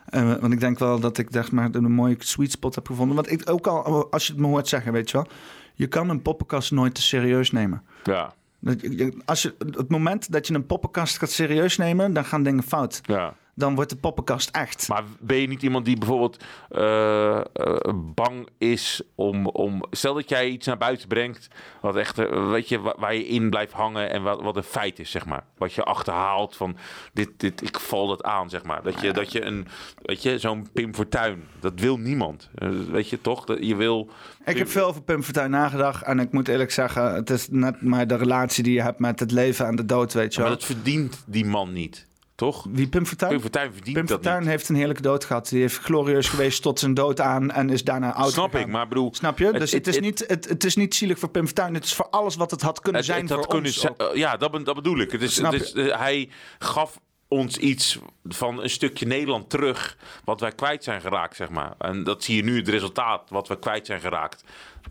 [0.07, 3.17] Eh, want ik denk wel dat ik dacht maar een mooie sweet spot heb gevonden.
[3.17, 5.27] Want ik ook al, als je het me hoort zeggen, weet je wel.
[5.75, 7.83] Je kan een poppenkast nooit te serieus nemen.
[8.05, 8.33] Ja.
[9.25, 13.01] Als je, het moment dat je een poppenkast gaat serieus nemen, dan gaan dingen fout.
[13.05, 13.35] Ja.
[13.55, 14.89] Dan wordt de poppenkast echt.
[14.89, 17.45] Maar ben je niet iemand die bijvoorbeeld eh, eh,
[18.15, 19.83] bang is om, om...
[19.91, 21.49] Stel dat jij iets naar buiten brengt,
[21.81, 24.63] wat echt, eh, weet je, wa- waar je in blijft hangen en wat, wat een
[24.63, 25.45] feit is, zeg maar.
[25.59, 26.77] Wat je achterhaalt van,
[27.13, 28.83] dit, dit, ik val dat aan, zeg maar.
[28.83, 29.67] Dat je, dat je een,
[30.03, 32.51] weet je, zo'n Pim Fortuyn, dat wil niemand.
[32.91, 33.45] Weet je toch?
[33.45, 34.09] Dat je wil...
[34.45, 36.03] Ik heb veel over Pim Fortuyn nagedacht.
[36.03, 39.21] En ik moet eerlijk zeggen, het is net maar de relatie die je hebt met
[39.21, 40.59] het leven en de dood, weet je Maar wel.
[40.59, 42.07] dat verdient die man niet,
[42.43, 42.67] toch?
[42.71, 43.31] Wie Pim Fortuyn?
[43.31, 44.49] Pim Fortuyn verdient Pim dat Fortuyn niet.
[44.49, 45.49] heeft een heerlijke dood gehad.
[45.49, 48.67] Die heeft glorieus geweest tot zijn dood aan en is daarna oud Snap gegaan.
[48.67, 49.15] ik, maar bedoel...
[49.15, 49.45] Snap je?
[49.47, 51.75] het- dus het, het- is niet, het, het is niet zielig voor Pim Fortuyn.
[51.75, 53.81] Het is voor alles wat het had kunnen zijn voor kunnen ons.
[53.81, 55.11] zijn- ja, dat, dat bedoel ik.
[55.13, 56.99] Het is, het is, hij gaf
[57.29, 59.97] ons iets van een stukje Nederland terug...
[60.25, 61.75] wat wij kwijt zijn geraakt, zeg maar.
[61.79, 64.45] En dat zie je nu, het resultaat, wat we kwijt zijn geraakt.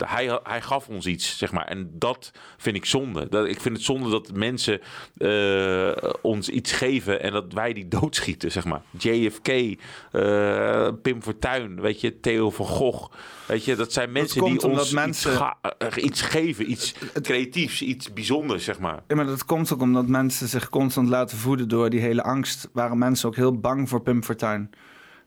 [0.06, 1.66] Hij, hij gaf ons iets, zeg maar.
[1.66, 3.30] En dat vind ik zonde.
[3.30, 4.82] Dat, ik vind het zonde dat mensen
[5.18, 7.22] eh, ons iets geven...
[7.22, 8.82] en dat wij die doodschieten, zeg maar.
[8.98, 13.12] JFK, eh, Pim Fortuyn, weet je, Theo van Gogh...
[13.52, 15.42] Weet je, dat zijn mensen die ons mensen- iets,
[15.78, 19.04] eh, iets geven, iets creatiefs, iets bijzonders, zeg maar.
[19.08, 22.70] Ja, maar dat komt ook omdat mensen zich constant laten voeden door die hele angst.
[22.74, 24.70] Waren mensen ook heel bang voor Pim Fortuyn.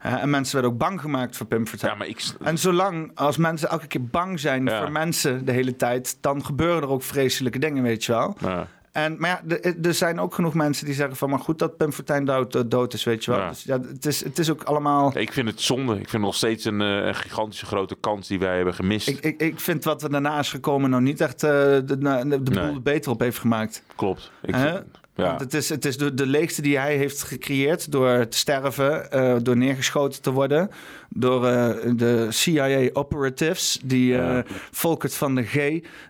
[0.05, 1.93] En mensen werden ook bang gemaakt voor Pim Fortuyn.
[1.93, 2.23] Ja, maar ik...
[2.43, 4.79] En zolang als mensen elke keer bang zijn Ja.
[4.81, 8.37] voor mensen de hele tijd, dan gebeuren er ook vreselijke dingen, weet je wel.
[8.41, 8.67] Ja.
[8.93, 11.77] En, maar ja, er- er zijn ook genoeg mensen die zeggen van, maar goed dat
[11.77, 13.41] Pim Fortuyn dood, dood is, weet je wel.
[13.41, 13.49] Ja.
[13.49, 15.19] Dus ja, het is, het is ook allemaal...
[15.19, 15.93] Ik vind het zonde.
[15.93, 19.09] Ik vind het nog steeds een, eh, een gigantische grote kans die wij hebben gemist.
[19.09, 21.97] Ik, ik, ik vind wat er daarna is gekomen nou niet echt eh, de, de,
[22.29, 22.75] de boel Nee.
[22.75, 23.83] er beter op heeft gemaakt.
[23.97, 24.31] Klopt.
[24.43, 24.83] Ik vind-
[25.15, 25.25] ja.
[25.25, 29.11] Want het is, het is de, de leegte die hij heeft gecreëerd door te sterven,
[29.13, 30.71] eh, door neergeschoten te worden,
[31.09, 34.43] door eh, de CIA operatives die eh Ja.
[34.71, 35.57] Volkert van de G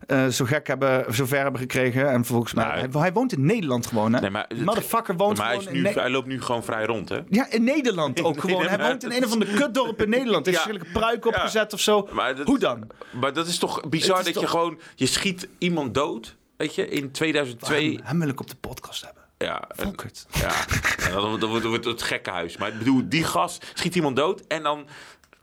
[0.06, 2.10] eh, zo gek hebben, zo ver hebben gekregen.
[2.10, 4.20] En volgens mij, Nou, hij, hij woont in Nederland gewoon, hè?
[4.20, 7.18] Nee, maar motherfucker woont maar hij, is nu, hij loopt nu gewoon vrij rond, hè?
[7.28, 8.66] Ja, in Nederland ook gewoon.
[8.66, 10.46] Hij woont in een of andere kutdorp in Nederland.
[10.46, 10.64] Heeft Ja.
[10.64, 12.08] verschillende pruik opgezet of zo.
[12.36, 12.86] Dat- Hoe dan?
[13.20, 14.78] Maar dat is toch bizar is dat je gewoon...
[14.94, 17.94] Je schiet iemand dood, weet je, in 2002.
[17.94, 19.22] Hem, hem wil ik op de podcast hebben.
[19.38, 20.26] Ja, Volkert.
[20.32, 20.52] ja.
[21.06, 22.56] En dan, dan wordt wordt het gekkenhuis.
[22.56, 24.86] Maar ik bedoel, die gas schiet iemand dood en dan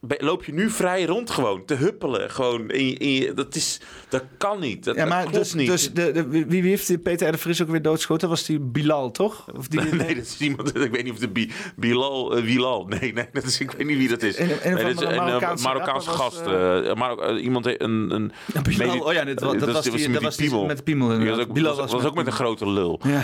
[0.07, 2.31] loop je nu vrij rond gewoon te huppelen.
[2.31, 4.83] Gewoon in in dat, is, dat kan niet.
[4.83, 5.67] Dat, Ja, maar dat klopt dus, niet.
[5.69, 7.31] dus de, de, wie, wie heeft die Peter R.
[7.31, 8.29] de Vries ook weer doodgeschoten?
[8.29, 9.45] Dat was die Bilal, toch?
[9.57, 10.75] Of die, Nee, dat is iemand.
[10.85, 12.35] Ik weet niet of de Bi- Bilal.
[12.35, 12.85] eh, Bilal.
[12.85, 14.37] Nee, nee, dat is, ik weet niet wie dat is.
[14.39, 16.39] Een- een nee, dat is een eh, Marokkaanse Marokkaanse was, gast.
[16.41, 17.81] eh, Marok- iemand, een,
[18.11, 18.99] een Ja, Bilal.
[18.99, 21.23] Oh ja, dit was- dat was die- met dat was die met piemel, Die was
[21.27, 21.47] inderdaad.
[21.47, 22.99] ook, Bilal was, was was met ook met een grote lul.
[23.03, 23.23] Ja.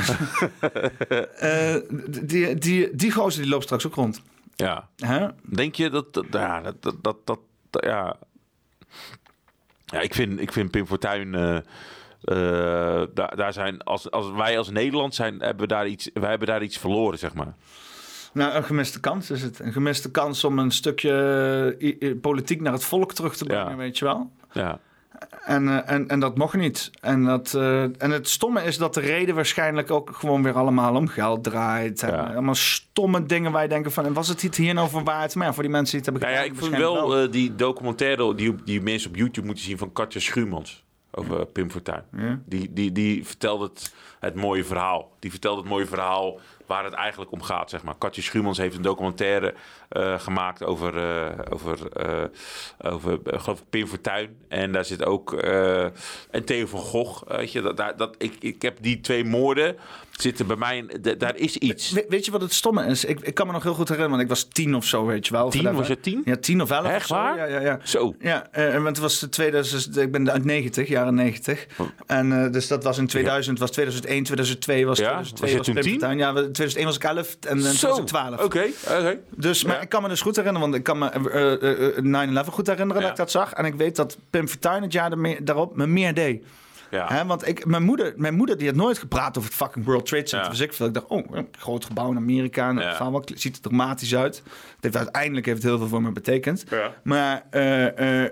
[1.38, 1.75] Eh,
[2.23, 4.22] die, die, die gozer die loopt straks ook rond.
[4.58, 4.88] Ja.
[5.56, 6.14] Denk je dat...
[6.14, 8.16] dat ja, dat, dat, dat, dat- ja.
[9.86, 11.36] ja, ik vind, ik vind Pim Fortuyn...
[11.36, 11.58] eh,
[13.14, 16.48] daar, daar zijn, als, als wij als Nederland zijn, hebben we daar iets, wij hebben
[16.48, 17.53] daar iets verloren, zeg maar.
[18.34, 19.60] Nou, een gemiste kans is het.
[19.60, 21.11] Een gemiste kans om een stukje
[22.00, 23.76] eh, politiek naar het volk terug te brengen, Ja.
[23.76, 24.32] weet je wel.
[24.52, 24.80] Ja.
[25.48, 26.92] En, eh, en, en dat mocht niet.
[27.01, 30.95] En, dat, eh, en het stomme is dat de reden waarschijnlijk ook gewoon weer allemaal
[30.95, 32.03] om geld draait.
[32.03, 32.24] En Ja.
[32.24, 34.06] allemaal stomme dingen waar je denkt van...
[34.06, 35.35] en was het hier nou voor waard?
[35.35, 37.32] Maar ja, voor die mensen die het hebben Nou ja, gedaan, ik waarschijnlijk wel eh,
[37.32, 42.03] die documentaire die, die mensen op YouTube moeten zien van Katja Schuurmans over Pim Fortuyn.
[42.17, 42.40] Ja.
[42.45, 45.11] Die, die, die vertelde het, het mooie verhaal.
[45.19, 47.95] Die vertelde het mooie verhaal waar het eigenlijk om gaat, zeg maar.
[47.97, 49.53] Katja Schuurmans heeft een documentaire
[49.89, 52.23] eh, gemaakt over, eh, over, eh,
[52.91, 54.37] over geloof ik, Pim Fortuyn.
[54.47, 55.33] En daar zit ook...
[55.33, 57.61] en Theo van Gogh, weet je.
[57.61, 59.77] Dat, dat, ik, ik heb die twee moorden
[60.17, 60.77] zitten bij mij...
[60.77, 61.91] in- daar is iets.
[61.91, 63.05] We- weet je wat het stomme is?
[63.05, 65.27] Ik, ik kan me nog heel goed herinneren, want ik was tien of zo, weet
[65.27, 65.49] je wel.
[65.49, 65.73] Tien?
[65.73, 66.21] Was je tien?
[66.25, 66.85] Ja, tien of elf.
[66.85, 67.13] Echt of zo.
[67.13, 67.37] waar?
[67.37, 67.79] Ja, ja, ja.
[67.83, 68.15] Zo.
[68.19, 71.67] Ja, eh, want het was de 2000, ik ben uit 90, jaren 90.
[72.05, 75.05] En eh, dus dat was in 2000, was 2001, 2002 was Ja?
[75.05, 75.99] 2002 Was je toen Pim 10?
[75.99, 76.17] Fortuyn.
[76.17, 77.69] Ja, we- 2001 was ik 11 en Zo.
[77.69, 78.43] 2012.
[78.43, 79.19] Oké, oké.
[79.35, 79.81] Dus, maar Ja.
[79.81, 83.01] ik kan me dus goed herinneren, want ik kan me eh, eh, 9-11 goed herinneren
[83.01, 83.53] dat ik dat zag.
[83.53, 85.11] En ik weet dat Pim Fortuyn het jaar
[85.43, 86.43] daarop me meer deed.
[86.91, 87.07] Ja.
[87.07, 90.06] Hè, want ik, mijn, moeder, mijn moeder die had nooit gepraat over het fucking World
[90.06, 90.45] Trade Center.
[90.48, 90.51] Ja.
[90.51, 90.85] Dus ik, veel.
[90.88, 92.69] ik dacht, oh, een groot gebouw in Amerika.
[92.69, 92.82] En Ja.
[92.85, 94.35] het verhaal wel- ziet er dramatisch uit.
[94.45, 96.64] Het heeft, uiteindelijk heeft het heel veel voor me betekend.
[96.69, 96.93] Ja.
[97.03, 98.25] Maar eh,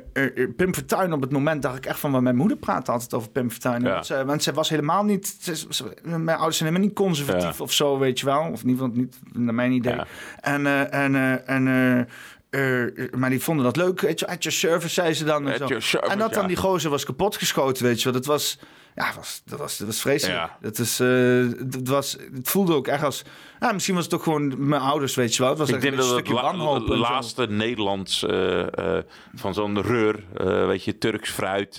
[0.55, 2.23] Pim Fortuyn op het moment dacht ik echt van...
[2.23, 3.83] mijn moeder praatte altijd over Pim Fortuyn.
[3.83, 5.37] Want, ze, want ze was helemaal niet...
[5.39, 8.41] ze- ze- mijn ouders zijn helemaal niet conservatief of zo, weet je wel.
[8.51, 9.99] Of in ieder geval niet naar mijn idee.
[10.41, 10.65] En...
[10.65, 12.07] eh, en, en
[12.55, 14.01] eh, eh, maar die vonden dat leuk.
[14.01, 15.47] Weet je, at your service, zei ze dan.
[15.47, 15.65] En, At zo.
[15.65, 16.47] your service, en dat dan ja.
[16.47, 18.13] die gozer was kapot geschoten, weet je wel.
[18.13, 18.59] Dat was...
[18.95, 20.37] Ja, was, dat, was, dat was vreselijk.
[20.37, 20.57] Ja.
[20.61, 23.23] Dat is, eh, dat was, het voelde ook echt als...
[23.65, 25.49] Ja, misschien was het toch gewoon mijn ouders, weet je wel.
[25.49, 26.87] Het was Ik denk een dat het stukje wanhoop.
[26.87, 26.95] zo.
[26.95, 29.03] laatste Nederlands eh, eh,
[29.35, 31.77] van zo'n reur, eh, weet je, Turks fruit.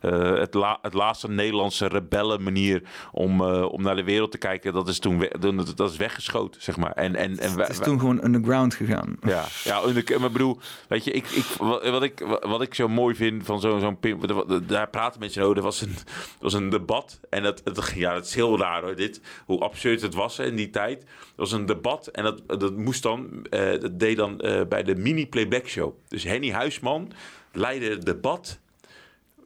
[0.00, 2.82] het, la- het laatste Nederlandse rebellen manier
[3.12, 6.76] om, om naar de wereld te kijken, dat is toen dat, dat is weggeschoten, zeg
[6.76, 6.92] maar.
[6.92, 9.16] En, en, en Het is toen gewoon underground gegaan.
[9.20, 10.58] Ja, ja en ik, maar bedoel,
[10.88, 14.20] weet je, ik, ik, wat, ik, wat ik zo mooi vind van zo'n zo'n Pim,
[14.66, 15.56] daar praten mensen over.
[15.56, 15.96] Er was een,
[16.40, 20.00] was een debat en dat, het, ja, dat is heel raar hoor, dit, hoe absurd
[20.02, 21.04] het was hè, in die tijd.
[21.36, 24.94] Was een debat en dat, dat moest dan, eh, dat deed dan eh, bij de
[24.94, 25.94] mini-playback show.
[26.08, 27.12] Dus Henny Huisman
[27.52, 28.58] leidde het debat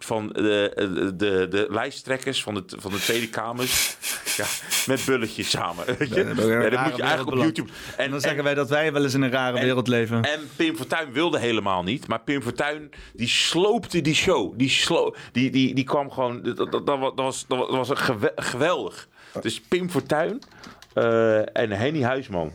[0.05, 3.81] van de, de, de, de lijsttrekkers van de, van de Tweede Kamers.
[4.37, 4.47] Ja,
[4.87, 5.85] met bulletjes samen.
[5.87, 6.25] Weet je?
[6.25, 7.71] dat Ja, moet je eigenlijk op YouTube.
[7.97, 10.23] En dan zeggen wij dat wij wel eens in een rare wereld leven.
[10.23, 12.09] En Pim Fortuyn wilde helemaal niet.
[12.09, 14.59] Maar Pim Fortuyn, die sloopte die show.
[14.59, 16.43] Die, slo die, die, die kwam gewoon...
[16.43, 17.91] Dat, dat, dat was, dat was, dat was
[18.37, 19.09] geweldig.
[19.41, 20.43] Dus Pim Fortuyn
[20.95, 22.53] eh, en Henny Huisman.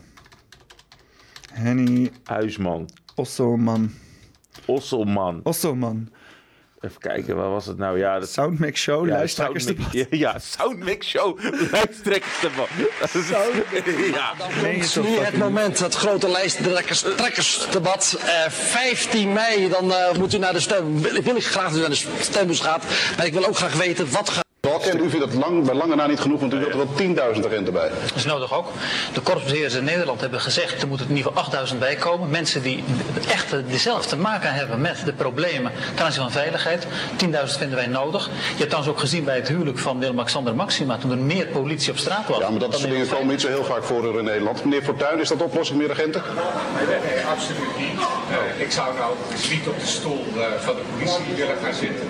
[1.52, 2.88] Henny Huisman.
[3.14, 3.94] Osselman.
[4.66, 5.40] Osselman.
[5.42, 6.08] Osselman.
[6.80, 7.98] Even kijken, wat was het nou?
[7.98, 8.28] Ja, dat...
[8.28, 9.92] Soundmix Show, Ja, Soundmix-.
[9.92, 11.38] Ja, ja, Soundmix Show,
[11.72, 12.68] lijsttrekkers debat.
[14.12, 14.32] Ja.
[15.02, 18.18] Nu het moment, het grote lijsttrekkersdebat.
[18.24, 21.02] Eh 15 mei, dan eh, moet u naar de stem.
[21.02, 22.84] Wil wil ik graag dat u naar de stembus gaat.
[23.16, 24.47] Maar ik wil ook graag weten wat gaat.
[24.68, 27.34] En u vindt het lang, bij lange na niet genoeg, want u wilt er wel
[27.34, 27.88] 10.000 agenten bij.
[27.88, 28.66] Dat is nodig ook.
[29.12, 32.30] De korpsbeheerders in Nederland hebben gezegd er moeten in ieder geval 8000 bij komen.
[32.30, 32.84] Mensen die
[33.28, 36.84] echt dezelfde te maken hebben met de problemen ten aanzien van veiligheid.
[36.84, 36.88] 10.000
[37.58, 38.24] vinden wij nodig.
[38.24, 41.90] Je hebt trouwens ook gezien bij het huwelijk van Willem-Alexander Maxima toen er meer politie
[41.90, 42.38] op straat was.
[42.38, 44.64] Ja, maar dat soort dingen komen niet zo heel vaak voor in Nederland.
[44.64, 46.22] Meneer Fortuyn, is dat oplossing meer agenten?
[46.88, 48.00] Nee, absoluut niet.
[48.30, 51.74] Eh, ik zou nou dus niet op de stoel eh, van de politie willen gaan
[51.74, 52.06] zitten.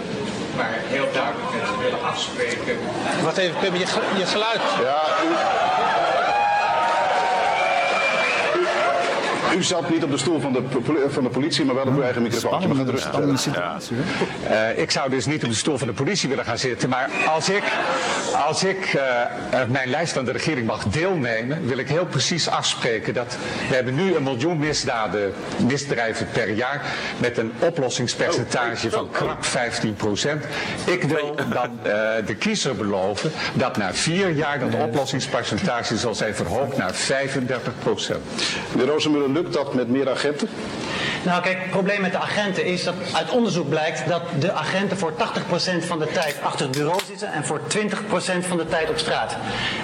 [0.58, 2.76] Maar heel duidelijk met ze willen afspreken.
[3.22, 3.86] Wacht even, Pim, je,
[4.18, 4.60] je geluid.
[4.82, 5.30] Ja, u,
[9.56, 10.62] u zat niet op de stoel van de,
[11.08, 12.52] van de politie, maar wel op uw eigen microfoon.
[14.48, 16.88] Eh, ik zou dus niet op de stoel van de politie willen gaan zitten.
[16.88, 17.62] Maar als ik,
[18.46, 23.14] als ik eh, mijn lijst aan de regering mag deelnemen, wil ik heel precies afspreken
[23.14, 23.36] dat
[23.68, 25.32] we hebben nu een miljoen misdaden,
[25.66, 26.82] misdrijven per jaar
[27.18, 29.48] met een oplossingspercentage van krap 15%
[30.84, 31.92] Ik wil dan eh,
[32.26, 36.96] de kiezer beloven dat na vier jaar dat oplossingspercentage zal zijn verhoogd naar 35%
[38.72, 40.48] Meneer Rozenmuller, lukt dat met meer agenten?
[41.24, 44.98] Nou kijk, het probleem met de agenten is dat uit onderzoek blijkt dat de agenten
[44.98, 45.16] voor 80%
[45.86, 49.36] van de tijd achter het bureau zitten en voor 20% van de tijd op straat.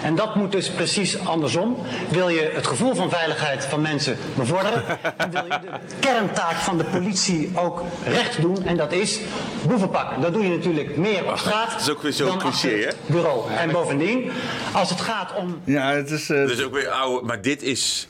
[0.02, 1.76] En dat moet dus precies andersom.
[2.08, 4.82] Wil je het gevoel van veiligheid van mensen bevorderen,
[5.18, 9.20] dan wil je de kerntaak van de politie ook recht doen en dat is
[9.66, 10.20] boeven pakken.
[10.20, 12.80] Dat doe je natuurlijk meer op straat Dat is ook weer zo'n dan achter cliché,
[12.80, 12.86] hè?
[12.86, 13.52] het bureau.
[13.52, 14.30] En bovendien,
[14.72, 16.30] als het gaat om Ja, het is...
[16.30, 18.08] eh, Dat is ook weer oude, maar dit is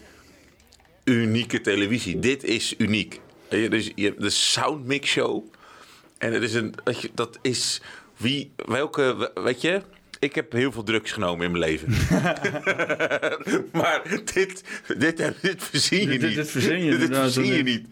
[1.05, 2.19] unieke televisie.
[2.19, 3.21] Dit is uniek.
[3.49, 5.45] Je, Dus je hebt de Soundmix Show.
[6.19, 7.81] En het is een, weet je, dat is
[8.17, 9.83] wie, welke, weet je,
[10.19, 11.89] ik heb heel veel drugs genomen in mijn leven.
[13.81, 14.63] maar dit,
[14.99, 16.35] dit, dit verzin je Dit- niet.
[16.35, 17.87] dit verzin je Dit verzin je niet.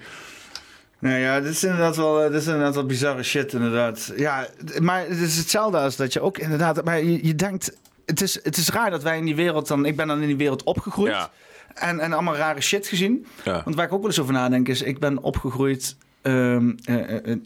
[0.99, 4.13] Nou ja, dit is inderdaad wel, eh, dit is inderdaad wel bizarre shit, inderdaad.
[4.17, 4.49] Ja,
[4.81, 6.85] maar het is hetzelfde als dat je ook inderdaad...
[6.85, 7.77] Maar je, je denkt...
[8.07, 9.85] Het is, het is raar dat wij in die wereld dan...
[9.87, 11.13] Ik ben dan in die wereld opgegroeid.
[11.13, 11.31] Ja.
[11.75, 13.27] En, en allemaal rare shit gezien.
[13.45, 13.63] Ja.
[13.65, 14.83] Want waar ik ook wel eens over nadenk is...
[14.83, 16.57] Ik ben opgegroeid eh,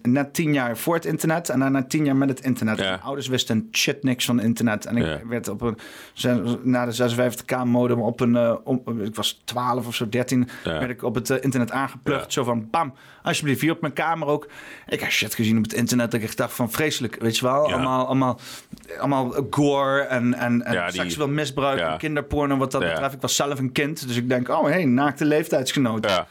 [0.03, 1.49] net tien jaar voor het internet.
[1.49, 2.79] En daarna tien jaar met het internet.
[2.79, 2.85] Ja.
[2.89, 4.87] Mijn ouders wisten shit niks van internet.
[4.87, 5.21] En ik Ja.
[5.29, 5.77] werd op een...
[6.63, 8.59] Na de 56k modem op een...
[8.65, 10.49] om- ik was 12 of zo, 13.
[10.65, 10.79] Ja.
[10.79, 12.25] werd ik op het internet aangeplucht.
[12.25, 12.31] Ja.
[12.31, 14.49] Zo van bam, alsjeblieft, hier op mijn kamer ook.
[14.89, 17.45] Ik heb shit gezien op het internet dat ik echt dacht van vreselijk, weet je
[17.45, 17.73] wel.
[17.73, 18.39] Allemaal, allemaal,
[18.99, 22.57] allemaal gore en, en, seksueel misbruik en kinderporno.
[22.57, 24.07] Wat dat betreft, ik was zelf een kind.
[24.09, 26.25] Dus ik denk, oh hé, hey, naakte leeftijdsgenoot.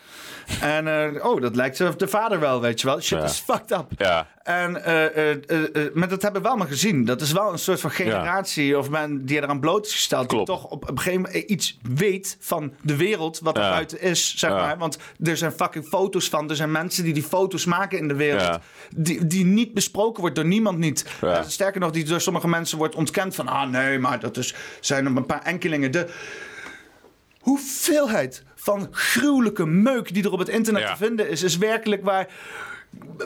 [0.61, 3.01] En eh, oh, dat lijkt de vader wel, weet je wel.
[3.01, 3.23] Shit Ja.
[3.23, 3.85] is fucked up.
[3.97, 4.27] Ja.
[4.43, 7.05] En, eh, eh, eh, eh, maar dat hebben we wel maar gezien.
[7.05, 10.27] Dat is wel een soort van generatie of men die eraan bloot is gesteld.
[10.27, 10.47] Klopt.
[10.47, 13.39] Die toch op, een gegeven moment iets weet van de wereld.
[13.39, 14.77] Wat er buiten is, zeg maar.
[14.77, 16.49] Want er zijn fucking foto's van.
[16.49, 18.59] Er zijn mensen die die foto's maken in de wereld.
[18.95, 21.05] Die, die niet besproken wordt door niemand niet.
[21.21, 23.47] Eh, sterker nog, die door sommige mensen wordt ontkend van...
[23.47, 25.91] Ah nee, maar dat is, zijn er een paar enkelingen.
[25.91, 26.07] De
[27.39, 30.91] hoeveelheid van gruwelijke meuk die er op het internet Ja.
[30.91, 31.43] te vinden is...
[31.43, 32.27] is werkelijk waar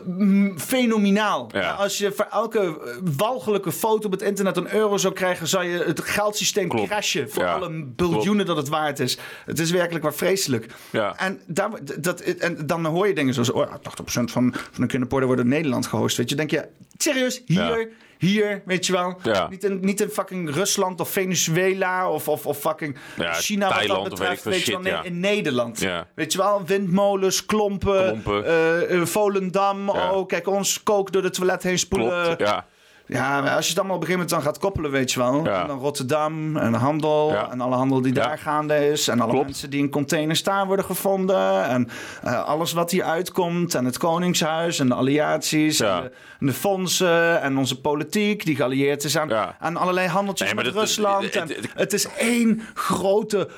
[0.06, 1.50] mm, fenomenaal.
[1.54, 1.72] Ja.
[1.72, 2.78] Als je voor elke
[3.18, 6.88] walgelijke foto op het internet een euro zou krijgen, zou je het geldsysteem Klopt.
[6.88, 7.54] crashen voor Ja.
[7.54, 9.18] alle biljoenen dat het waard is.
[9.46, 10.66] Het is werkelijk waar vreselijk.
[10.90, 11.18] Ja.
[11.18, 11.70] En, daar,
[12.00, 15.42] dat, en dan hoor je dingen zoals: oh, ja, 80% van, van de kinderporno wordt
[15.42, 16.18] in Nederland gehost.
[16.18, 17.90] Weet je, denk je, serieus, hier.
[18.20, 19.18] Hier, weet je wel.
[19.24, 19.48] Ja.
[19.50, 23.88] Niet, in, niet in fucking Rusland of Venezuela of, of, of fucking Ja, China wat
[23.88, 24.44] dat weet betreft.
[24.44, 25.80] Weet je wel, nee, in Nederland.
[26.16, 28.46] Weet je wel, windmolens, klompen, Klompen.
[28.46, 29.90] eh, eh, Volendam.
[29.90, 32.24] Oh, kijk, ons kook door de toilet heen spoelen.
[32.26, 32.66] Klopt, ja.
[33.12, 35.20] Ja, maar als je het allemaal op een gegeven moment dan gaat koppelen, weet je
[35.20, 35.44] wel.
[35.46, 35.62] Ja.
[35.62, 37.52] En dan Rotterdam en de handel Ja.
[37.52, 38.22] en alle handel die Ja.
[38.28, 39.08] daar gaande is.
[39.08, 39.46] En alle Klopt.
[39.46, 41.64] mensen die in containers daar worden gevonden.
[41.66, 41.90] En
[42.24, 43.76] eh, alles wat hier uitkomt.
[43.76, 45.80] En het Koningshuis en de alliaties.
[45.80, 50.64] En, de, en de fondsen en onze politiek die geallieerd is aan, allerlei handeltjes Nee,
[50.64, 51.24] met dat- Rusland.
[51.24, 53.50] het- en het is één grote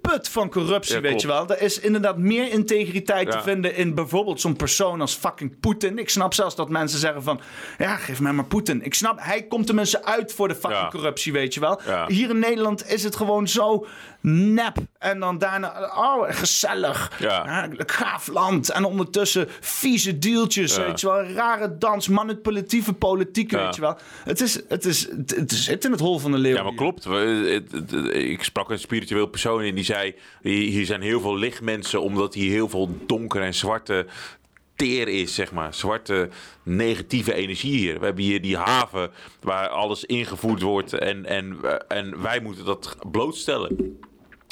[0.00, 1.48] put van corruptie, Ja, weet je wel.
[1.48, 5.98] Er is inderdaad meer integriteit te vinden in bijvoorbeeld zo'n persoon als fucking Poetin.
[5.98, 7.40] Ik snap zelfs dat mensen zeggen van,
[7.78, 8.82] ja, geef mij maar Poetin.
[8.84, 10.88] Ik snap, hij komt tenminste uit voor de fucking Ja.
[10.88, 11.80] corruptie, weet je wel.
[12.06, 13.86] Hier in Nederland is het gewoon zo
[14.20, 14.76] nep.
[14.98, 17.12] En dan daarna, oh, gezellig.
[17.18, 17.68] Ja.
[17.76, 18.70] gaaf land.
[18.70, 20.84] En ondertussen vieze deeltjes, Ja.
[20.86, 21.22] weet je wel.
[21.22, 23.64] Rare dans, manipulatieve politiek, Ja.
[23.64, 23.98] weet je wel.
[24.24, 26.54] Het, is, het, is, het, het zit in het hol van de leeuw.
[26.54, 27.06] Ja, maar klopt.
[28.12, 30.14] Ik sprak een spiritueel persoon en die zei...
[30.42, 34.06] hier hier zijn heel veel lichtmensen omdat hier heel veel donker en zwarte
[34.76, 35.74] teer is, zeg maar.
[35.74, 36.28] Zwarte
[36.62, 37.98] negatieve energie hier.
[37.98, 41.56] We hebben hier die haven waar alles ingevoerd wordt en, en,
[41.88, 43.98] en wij moeten dat blootstellen.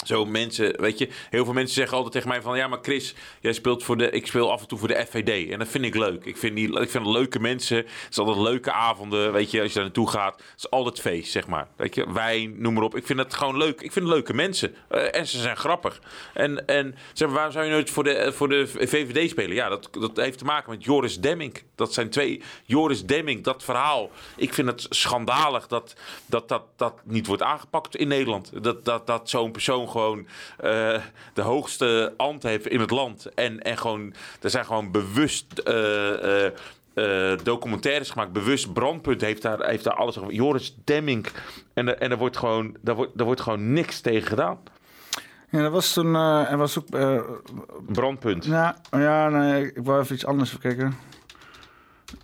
[0.08, 3.14] Zo mensen, weet je, heel veel mensen zeggen altijd tegen mij van ja, maar Chris,
[3.40, 5.84] jij speelt voor de, ik speel af en toe voor de FVD en dat vind
[5.84, 6.24] ik leuk.
[6.24, 9.68] Ik vind die, ik vind leuke mensen, het is altijd leuke avonden, weet je, als
[9.68, 11.68] je daar naartoe gaat, het is altijd feest, zeg maar.
[11.76, 12.96] Weet je, wijn, noem maar op.
[12.96, 13.80] Ik vind het gewoon leuk.
[13.80, 16.00] Ik vind leuke mensen Eh, en ze zijn grappig.
[16.34, 19.54] En, en zeg maar, waarom zou je nooit voor de, voor de VVD spelen?
[19.54, 21.62] Ja, dat, dat heeft te maken met Joris Demming.
[21.74, 24.10] Dat zijn twee, Joris Demming, dat verhaal.
[24.36, 25.94] Ik vind het schandalig dat
[26.26, 28.62] dat, dat, dat niet wordt aangepakt in Nederland.
[28.62, 31.02] Dat, dat, dat zo'n persoon gewoon eh,
[31.34, 33.34] de hoogste ambt heeft in het land.
[33.34, 36.46] En, en gewoon, er zijn gewoon bewust eh,
[36.98, 38.32] eh, documentaires gemaakt.
[38.32, 40.32] Bewust Brandpunt heeft daar, heeft daar alles over.
[40.32, 41.26] Joris Demming.
[41.74, 44.58] En, en er wordt gewoon, daar wordt, daar wordt gewoon niks tegen gedaan.
[45.50, 46.86] Ja, dat was toen, eh, er was ook...
[47.86, 48.44] Brandpunt.
[48.44, 50.96] Ja, ja nee, ik wou even iets anders even kijken.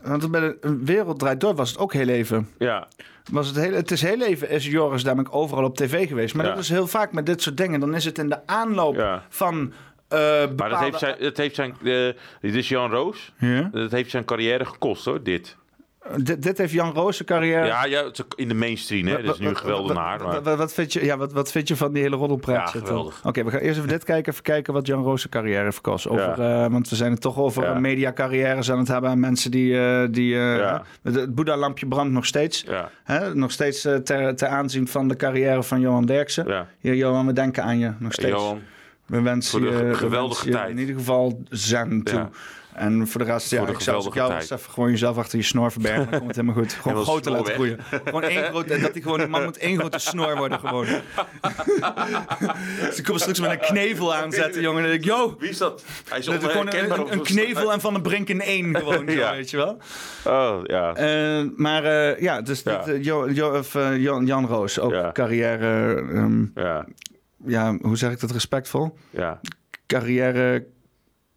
[0.03, 2.51] Want bij de Wereld Draait Door was het ook heel even.
[2.59, 2.89] Ja.
[3.33, 6.35] Was het, heel, het is heel even, is Joris namelijk overal op tv geweest.
[6.35, 6.51] Maar Ja.
[6.55, 7.81] dat is heel vaak met dit soort dingen.
[7.81, 9.23] Dan is het in de aanloop Ja.
[9.29, 9.73] van
[10.09, 10.19] eh
[10.57, 12.09] Maar dat heeft zijn, dat heeft zijn eh,
[12.41, 13.33] dit is Jan Roos.
[13.39, 13.69] Ja.
[13.73, 15.57] Dat heeft zijn carrière gekost hoor, dit.
[16.17, 17.67] Dit, dit heeft Jan Roos zijn carrière...
[17.67, 19.23] Ja, ja, in de mainstream, hè.
[19.23, 20.23] Dat is nu geweldig naar.
[20.23, 20.57] Wat, Maar...
[20.57, 22.73] wat, vind je, ja, wat, wat vind je van die hele roddelpraat?
[22.73, 23.21] Ja, geweldig.
[23.25, 24.33] Oké, we gaan eerst even dit kijken.
[24.33, 26.09] Even kijken wat Jan Roos zijn carrière heeft gekost.
[26.09, 27.73] Over, eh, want we zijn het toch over Ja.
[27.73, 27.79] ja.
[27.79, 29.11] mediacarrières aan het hebben.
[29.11, 29.79] En mensen die...
[29.79, 30.83] eh, die eh, Ja.
[31.03, 32.67] het Boeddha-lampje brandt nog steeds.
[33.05, 36.47] Hè, nog steeds eh, ter, ter aanzien van de carrière van Johan Derksen.
[36.47, 36.67] Ja.
[36.79, 38.29] Hier, Johan, we denken aan je nog steeds.
[38.31, 38.61] Johan,
[39.07, 40.71] we wensen voor de je, we geweldige tijd.
[40.71, 42.29] in ieder geval zen toe.
[42.75, 42.81] Ja.
[42.81, 44.51] En voor de rest, ja, Voor de ik zou jou tijd.
[44.51, 46.11] even gewoon jezelf achter je snor verbergen.
[46.11, 46.73] Dan komt het helemaal goed.
[46.83, 47.79] Gewoon groter laten groeien.
[48.05, 50.87] Gewoon één grote, dat hij gewoon, die man moet één grote snor worden gewoon.
[52.81, 54.83] dus ik kom straks met een knevel aanzetten, jongen.
[54.83, 55.85] Dan denk ik, yo, Wie is dat?
[56.09, 59.09] Hij is dat gewoon een, een, een knevel en van de brink in één gewoon,
[59.09, 59.33] zo, Ja.
[59.33, 59.79] weet je wel.
[60.25, 60.95] Oh, ja.
[60.95, 62.79] Eh, maar eh, ja, dus Ja.
[62.85, 65.13] dit, eh, Jo- Jo- of, Jan, Jan Roos, ook Ja.
[65.13, 66.87] carrière, ehm, Ja,
[67.47, 68.99] ja, hoe zeg ik dat respectvol?
[69.11, 69.41] ja.
[69.87, 70.67] Carrière,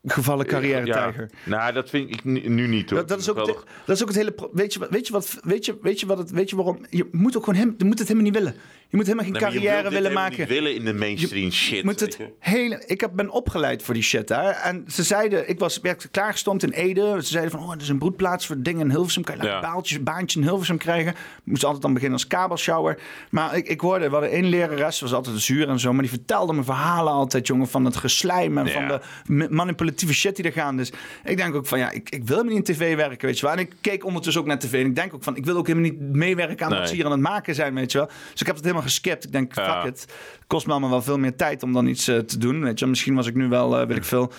[0.09, 1.29] gevallen carrière-tijger.
[1.45, 1.57] Ja.
[1.57, 2.99] Nou, dat vind ik nu, niet hoor.
[2.99, 3.55] Dat, dat, is ook het,
[3.85, 4.35] dat is ook het hele.
[4.53, 5.39] Weet je, wat- weet je wat?
[5.43, 6.17] Weet je, weet je wat?
[6.17, 6.85] Het, weet je waarom?
[6.89, 7.75] Je moet ook gewoon hem.
[7.77, 8.55] Je moet het helemaal niet willen.
[8.89, 10.39] Je moet helemaal geen Nee, carrière willen maken.
[10.39, 11.83] niet willen in de mainstream shit.
[11.83, 12.83] Moet het hele.
[12.85, 14.55] Ik heb, ben opgeleid voor die shit daar.
[14.55, 17.15] En ze zeiden, ik was werd klaargestoomd in Ede.
[17.21, 19.23] Ze zeiden van, oh, er is een broedplaats voor dingen in Hilversum.
[19.23, 19.55] Kan je Ja.
[19.83, 21.15] een baantje in Hilversum krijgen?
[21.43, 22.99] Moest altijd dan beginnen als kabelshower.
[23.29, 25.91] Maar ik, ik hoorde, we hadden één lerares, was altijd zuur en zo.
[25.93, 28.71] Maar die vertelde me verhalen altijd, jongen, van het geslijm en Ja.
[28.71, 28.99] van de
[29.33, 30.77] ma- manipulatieve shit die er gaan.
[30.77, 30.91] Dus
[31.23, 33.45] ik denk ook van, ja, ik, ik wil helemaal niet in tv werken, weet je
[33.45, 33.55] wel.
[33.55, 34.73] En ik keek ondertussen ook naar tv.
[34.73, 36.79] En ik denk ook van, ik wil ook helemaal niet meewerken aan Nee.
[36.79, 38.07] wat ze hier aan het maken zijn, weet je wel.
[38.31, 39.23] Dus ik heb het helemaal geskipt.
[39.23, 39.83] Ik denk, fuck.
[39.83, 40.05] Het
[40.47, 42.61] kost me allemaal wel veel meer tijd om dan iets eh, te doen.
[42.63, 44.31] Weet je, misschien was ik nu wel, weet ik veel,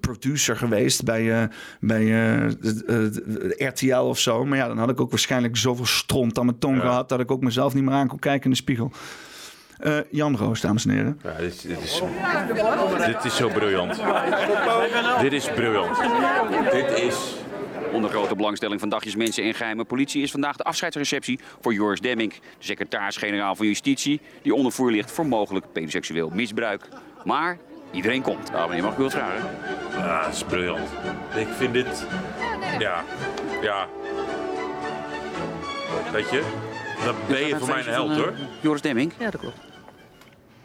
[0.00, 1.48] producer geweest bij, eh,
[1.80, 2.04] bij
[3.56, 4.44] RTL of zo.
[4.44, 6.80] Maar ja, dan had ik ook waarschijnlijk zoveel stront aan mijn tong Ja.
[6.82, 8.92] gehad dat ik ook mezelf niet meer aan kon kijken in de spiegel.
[9.78, 11.20] Eh, Jan Roos, dames en heren.
[11.22, 12.02] Ja, dit, is, dit, is,
[13.06, 14.02] dit is zo briljant.
[15.20, 15.98] Dit is briljant.
[16.72, 17.34] Dit is...
[17.92, 22.00] Onder grote belangstelling van dagjes mensen en geheime politie is vandaag de afscheidsreceptie voor Joris
[22.00, 26.88] Demming, de secretaris-generaal van Justitie, die onder vuur ligt voor mogelijk pedoseksueel misbruik.
[27.24, 27.58] Maar
[27.92, 28.50] iedereen komt.
[28.52, 29.50] Nou, meneer, mag ik u wat vragen?
[29.92, 30.88] Ja, dat is briljant.
[31.36, 32.06] Ik vind dit...
[32.78, 33.04] Ja,
[33.62, 33.88] ja.
[36.12, 36.42] Weet je,
[37.04, 38.34] dan ben je voor mij een held hoor.
[38.60, 39.12] Joris Demming?
[39.18, 39.58] Ja, dat klopt.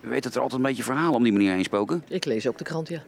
[0.01, 2.03] U weet dat er altijd een beetje verhalen om die manier heen spoken.
[2.07, 3.03] Ik lees ook de krant, ja.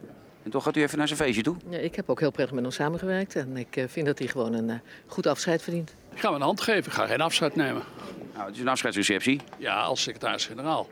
[0.48, 1.56] En toch gaat u even naar zijn feestje toe?
[1.68, 3.36] ja ik heb ook heel prettig met hem samengewerkt.
[3.36, 5.94] En ik eh, vind dat hij gewoon een eh, goed afscheid verdient.
[6.14, 6.84] Ik ga mijn hand geven.
[6.84, 7.82] Ik ga geen afscheid nemen.
[8.34, 9.40] Nou, het is een afscheidsreceptie.
[9.58, 10.88] Ja, als secretaris-generaal.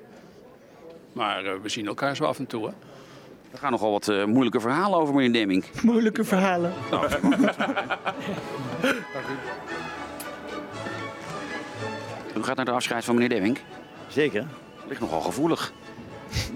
[1.13, 2.73] Maar eh, we zien elkaar zo af en toe, hè.
[3.53, 5.65] Er gaan nogal wat eh, moeilijke verhalen over, meneer Demming.
[5.83, 6.73] Moeilijke verhalen.
[6.91, 7.11] Nou,
[12.37, 13.59] U gaat naar de afscheid van meneer Demming.
[14.09, 14.47] Zeker.
[14.89, 15.73] Ligt nogal gevoelig.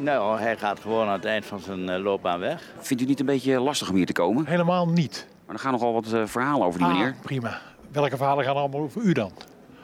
[0.00, 2.62] Nou, hij gaat gewoon aan het eind van zijn eh, loopbaan weg.
[2.78, 4.46] Vindt u het niet een beetje lastig om hier te komen?
[4.46, 5.26] Helemaal niet.
[5.46, 7.14] Maar er gaan nogal wat eh, verhalen over die Ah, meneer.
[7.22, 7.60] prima.
[7.92, 9.30] Welke verhalen gaan allemaal over u dan?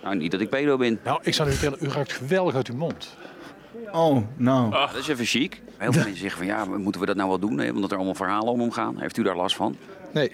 [0.02, 1.00] Nou, niet dat ik pedo ben.
[1.04, 3.16] Nou, ik zou u vertellen, u ruikt geweldig uit uw mond.
[3.92, 4.70] Oh, nou.
[4.70, 5.62] Dat is even chic.
[5.76, 7.58] Heel veel mensen zeggen van ja, moeten we dat nou wel doen?
[7.58, 7.70] hè?
[7.70, 8.98] Omdat er allemaal verhalen om hem gaan.
[8.98, 9.76] Heeft u daar last van?
[10.12, 10.32] Nee.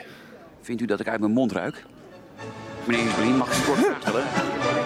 [0.60, 1.84] Vindt u dat ik uit mijn mond ruik?
[2.84, 4.24] Meneer Isbrien, mag ik een korte vraag stellen?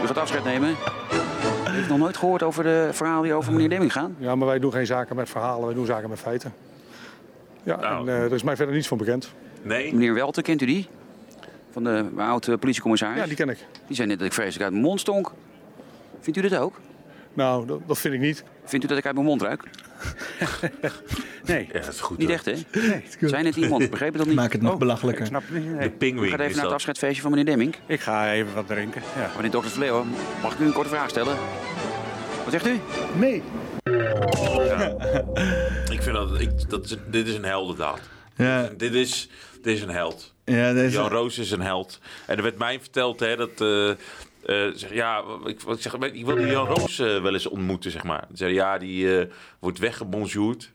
[0.03, 0.75] U gaat afscheid nemen.
[1.77, 4.17] Heeft nog nooit gehoord over de verhalen die over meneer Demming gaan?
[4.19, 6.53] Ja, maar wij doen geen zaken met verhalen, wij doen zaken met feiten.
[7.63, 9.33] Ja, en eh, er is mij verder niets van bekend.
[9.63, 9.93] Nee.
[9.93, 10.89] Meneer Welten, kent u die?
[11.71, 13.19] Van de oude politiecommissaris?
[13.19, 13.67] Ja, die ken ik.
[13.87, 15.33] Die zei net dat ik vreselijk uit mijn mond stonk.
[16.21, 16.81] Vindt u dit ook?
[17.37, 18.45] Nou, dat, dat vind ik niet.
[18.65, 19.63] Vindt u dat ik uit mijn mond ruik?
[21.45, 21.69] Nee.
[21.73, 22.19] Ja, dat is goed.
[22.19, 22.53] Niet echt, hè?
[22.73, 23.05] Nee.
[23.21, 23.91] Zijn het iemand?
[23.91, 24.37] Begreep je dat niet?
[24.37, 25.23] Maak het nog belachelijker.
[25.23, 25.65] Ik snap het niet.
[25.65, 25.89] De Nee.
[25.89, 26.73] U pingwing gaat even is naar het dat.
[26.73, 27.75] afscheidsfeestje van meneer Demming.
[27.87, 29.03] Ik ga even wat drinken.
[29.17, 29.31] Ja.
[29.37, 30.07] Meneer dokter Vleeuwen,
[30.43, 31.37] mag ik u een korte vraag stellen?
[32.45, 32.81] Wat zegt u?
[33.19, 33.43] Nee.
[35.91, 38.01] Ik vind dat, ik, dat is, dit is een heldendaad.
[38.37, 38.71] Ja.
[38.77, 39.29] Dit is,
[39.63, 40.35] dit is een held.
[40.45, 40.97] Ja, deze...
[40.97, 41.99] Jan Roos is een held.
[42.27, 43.61] En er werd mij verteld hè, dat...
[43.61, 43.91] eh,
[44.47, 48.27] eh, zeg, ja, ik, zeg, ik wilde Jan Roos eh, wel eens ontmoeten, zeg maar.
[48.35, 50.75] Ze ja, die eh, wordt weggebonjourd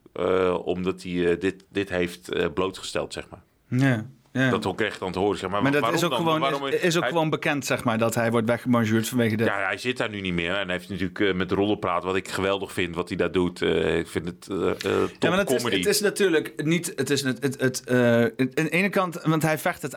[0.64, 3.44] omdat hij dit, dit heeft blootgesteld, zeg maar.
[3.68, 4.06] Ja.
[4.34, 4.50] Ja.
[4.50, 5.62] Dat ook echt aan te horen, zeg maar.
[5.62, 6.20] maar dat is ook, dan?
[6.20, 9.36] gewoon, Waarom- is, is ook hij- gewoon bekend, zeg maar, dat hij wordt weggemangeerd vanwege
[9.36, 9.44] de...
[9.44, 10.56] Ja, hij zit daar nu niet meer.
[10.56, 13.32] En hij heeft natuurlijk eh, met rollen praat, wat ik geweldig vind, wat hij daar
[13.32, 13.62] doet.
[13.62, 14.76] Eh, ik vind het top
[15.20, 15.78] Ja, maar het is, comedy.
[15.78, 16.94] het is natuurlijk niet.
[16.96, 17.44] Het is het.
[17.44, 19.94] het, het aan de ene kant, want hij vecht het.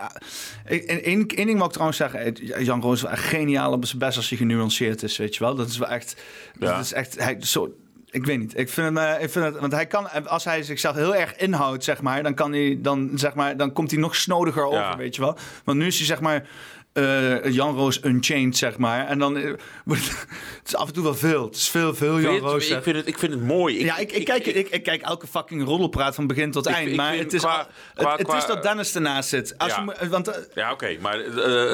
[0.64, 2.32] En één, ding wil ik trouwens zeggen.
[2.64, 5.44] Jan Roos is wel echt geniaal op zijn best als hij genuanceerd is, weet je
[5.44, 5.54] wel.
[5.54, 6.22] Dat is wel echt.
[6.58, 6.66] Ja.
[6.76, 7.18] Dat is echt.
[7.18, 7.74] Hij, zo,
[8.14, 8.58] ik weet niet.
[8.58, 9.58] Ik vind het, eh, ik vind het.
[9.58, 10.26] Want hij kan.
[10.28, 12.22] Als hij zichzelf heel erg inhoudt, zeg maar.
[12.22, 14.96] Dan, kan hij, dan, zeg maar, dan komt hij nog snodiger over, Ja.
[14.96, 15.36] weet je wel.
[15.64, 16.46] Want nu is hij, zeg maar.
[16.94, 19.06] Eh, Jan Roos Unchained, zeg maar.
[19.06, 19.36] En dan.
[19.36, 19.44] eh,
[19.88, 21.44] het is af en toe wel veel.
[21.44, 22.68] Het is veel, veel Jan Roos.
[22.68, 23.84] ik, vind het, ik vind het mooi.
[23.84, 26.90] ja, ik, ik, kijk, ik, ik, kijk elke fucking roddelpraat van begin tot Ik- eind.
[26.90, 27.66] ik maar het is, qua- al-
[28.04, 29.58] qua- het, is dat Dennis ernaast zit.
[29.58, 29.84] Als Ja.
[30.00, 31.18] je want, eh, Ja, oké, maar...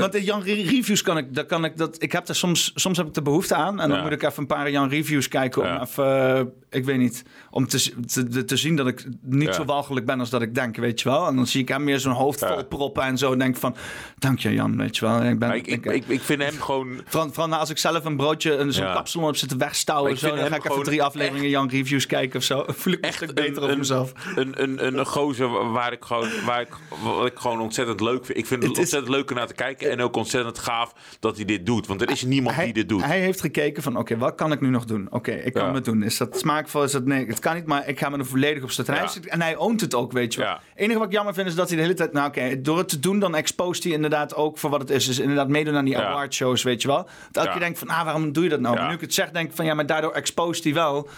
[0.01, 2.73] want de Jan Re- Reviews kan ik, dat kan ik, dat, ik heb er soms,
[2.75, 3.81] soms heb ik de behoefte aan.
[3.81, 4.03] En dan Ja.
[4.05, 5.81] moet ik even een paar Jan Reviews kijken om Ja.
[5.83, 10.21] even, ik weet niet, om te, te, te zien dat ik niet zo walgelijk ben
[10.21, 11.27] als dat ik denk, weet je wel.
[11.27, 13.33] En dan zie ik hem meer zo'n hoofd vol proppen en zo.
[13.33, 13.77] En denk van,
[14.19, 15.10] dank je Jan, weet je wel.
[15.17, 17.01] Ik ben, maar ik, ik, ik, ik vind hem gewoon...
[17.07, 18.93] Vooral nou, als ik zelf een broodje, een zo'n Ja.
[18.95, 20.19] kapsalon heb zitten Maar wegstouwen.
[20.19, 22.65] Zo, dan ga ik even drie afleveringen Jan Reviews kijken of zo.
[22.69, 24.13] Voel ik me een beter over mezelf.
[24.37, 26.69] Een, een, een, een gozer waar ik, gewoon, waar ik,
[27.03, 28.39] wat ik gewoon ontzettend leuk vind.
[28.39, 29.91] Ik vind het, Het is- ontzettend leuk om naar te kijken.
[29.91, 31.87] En ook ontzettend gaaf dat hij dit doet.
[31.87, 33.05] Want er is niemand die dit doet.
[33.05, 35.07] Hij heeft gekeken van, oké, wat kan ik nu nog doen?
[35.11, 35.75] Oké, ik kan Ja.
[35.75, 36.03] het doen.
[36.03, 36.83] Is dat smaakvol?
[36.83, 37.27] Is dat nee?
[37.27, 38.95] Het kan niet, maar ik ga me er volledig op zetten.
[38.95, 39.09] Ja.
[39.25, 40.49] en hij oont het ook, weet je wel.
[40.49, 40.55] Ja.
[40.71, 42.79] Het enige wat ik jammer vind is dat hij de hele tijd, nou oké, door
[42.79, 45.00] het te doen, dan expost hij inderdaad ook voor wat het is.
[45.07, 46.09] Dus inderdaad meedoen aan die Ja.
[46.09, 47.09] awardshows, weet je wel.
[47.31, 47.51] Dat Ja.
[47.51, 48.77] keer denkt van, ah, waarom doe je dat nou?
[48.77, 51.09] Maar nu ik het zeg, denk ik van, ja, maar daardoor expost hij wel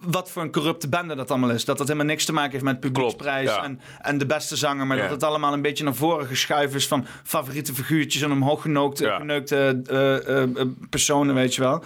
[0.00, 1.64] wat voor een corrupte bende dat allemaal is.
[1.64, 4.86] Dat dat helemaal niks te maken heeft met publieksprijs en, en de beste zanger.
[4.86, 8.62] Maar dat het allemaal een beetje naar voren geschuift is van favoriete figuurtjes en omhoog
[8.62, 11.84] genookte, eh, eh, eh, personen, weet je wel.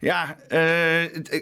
[0.00, 0.36] Ja,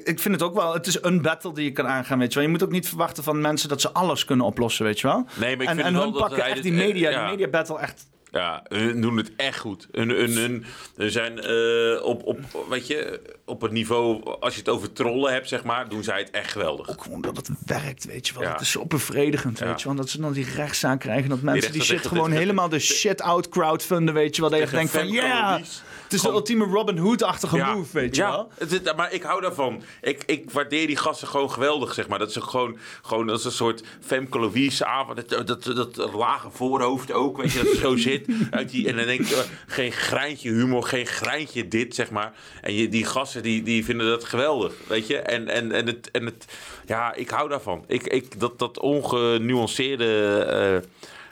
[0.04, 0.72] ik, vind het ook wel.
[0.72, 2.42] Het is een battle die je kan aangaan, weet je wel.
[2.42, 5.26] Je moet ook niet verwachten van mensen dat ze alles kunnen oplossen, weet je wel.
[5.34, 7.20] Nee, maar ik en vind en hun dat pakken echt die media, ja.
[7.20, 8.06] die media battle echt.
[8.30, 9.88] Ja, hun doen het echt goed.
[9.92, 10.64] Hun, hun, hun,
[10.96, 15.32] hun zijn eh, op, op, weet je, op het niveau, als je het over trollen
[15.32, 16.90] hebt, zeg maar, doen zij het echt geweldig.
[16.90, 18.42] Ook gewoon dat het werkt, weet je wel.
[18.42, 18.52] Ja.
[18.52, 19.66] Het is zo bevredigend, Ja.
[19.66, 19.96] weet je wel.
[19.96, 21.28] Dat ze dan die rechtszaak krijgen.
[21.28, 24.50] Dat mensen die, shit gewoon helemaal de shit out crowdfunden, weet je wel.
[24.50, 25.60] Dat je denkt van, ja.
[26.08, 27.74] Het is de ultieme Robin Hood-achtige Ja.
[27.74, 28.50] move, weet je ja, wel.
[28.58, 29.82] het is- maar ik hou daarvan.
[30.02, 32.18] Ik, ik waardeer die gasten gewoon geweldig, zeg maar.
[32.18, 35.28] Dat is gewoon, gewoon dat is een soort Femke Louise avond.
[35.28, 38.26] Dat, dat, dat, dat lage voorhoofd ook, weet je, dat zo zit.
[38.50, 42.32] Uit die, en dan denk ik, eh, geen greintje humor, geen greintje dit, zeg maar.
[42.60, 45.16] En je, die gasten, die, die vinden dat geweldig, weet je.
[45.18, 46.44] En, en, en, het, en het,
[46.86, 47.84] ja, ik hou daarvan.
[47.86, 50.38] Ik, ik, dat, dat ongenuanceerde
[50.82, 50.88] eh,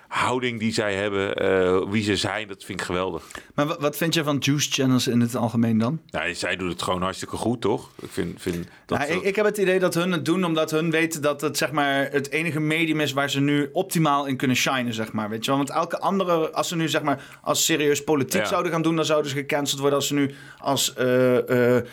[0.09, 3.25] houding die zij hebben, eh, wie ze zijn, dat vind ik geweldig.
[3.55, 6.01] Maar wat, vind je van juice channels in het algemeen dan?
[6.07, 7.91] Ja, zij doet het gewoon hartstikke goed, toch?
[8.02, 8.99] Ik vind, vind dat...
[8.99, 11.41] Ja, ze- ik, ik heb het idee dat hun het doen omdat hun weten dat
[11.41, 14.94] het zeg maar, het enige medium is waar ze nu optimaal in kunnen shinen.
[14.94, 15.57] Zeg maar, weet je wel?
[15.57, 18.47] Want elke andere, als ze nu zeg maar, als serieus politiek Ja.
[18.49, 19.99] zouden gaan doen, dan zouden ze gecanceld worden.
[19.99, 21.85] Als ze nu als, eh, eh,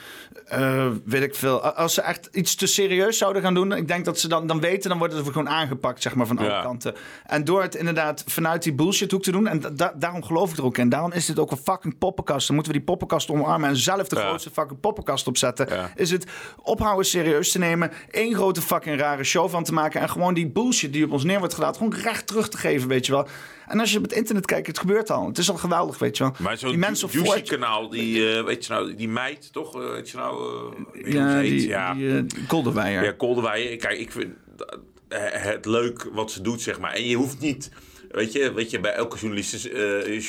[0.54, 4.06] eh, weet ik veel, als ze echt iets te serieus zouden gaan doen, ik denk
[4.06, 6.62] dat ze dan, dan weten, dan worden ze gewoon aangepakt zeg maar, van alle Ja.
[6.62, 6.96] kanten.
[7.26, 9.48] En door het inderdaad vanuit die bullshit hoek te doen.
[9.48, 10.90] En da- daarom geloof ik er ook in.
[10.90, 12.46] Daarom is dit ook een fucking poppenkast.
[12.48, 14.22] Dan moeten we die poppenkast omarmen en zelf de Ja.
[14.22, 15.68] grootste fucking poppenkast opzetten.
[15.96, 16.26] Is het
[16.62, 20.50] ophouden serieus te nemen, één grote fucking rare show van te maken en gewoon die
[20.52, 23.28] bullshit die op ons neer wordt gedaan, gewoon recht terug te geven, weet je wel.
[23.68, 25.28] En als je op het internet kijkt, het gebeurt al.
[25.28, 26.34] Het is al geweldig, weet je wel.
[26.40, 29.54] Maar zo'n die mensen op Juicy 4chan kanaal, die, eh, weet je nou, die meid,
[29.54, 29.82] toch?
[29.82, 30.36] Eh, weet je nou,
[30.94, 31.50] hoe Ja, heet?
[31.50, 31.94] die, ja.
[31.94, 33.04] die, Kolderweijer.
[33.04, 33.78] Ja, Kolderweijer.
[33.78, 34.34] Kijk, ik vind
[35.10, 36.94] het leuk wat ze doet, zeg maar.
[36.94, 37.72] En je hoeft niet...
[38.14, 40.20] Weet je, weet je, bij elke journalistische, eh,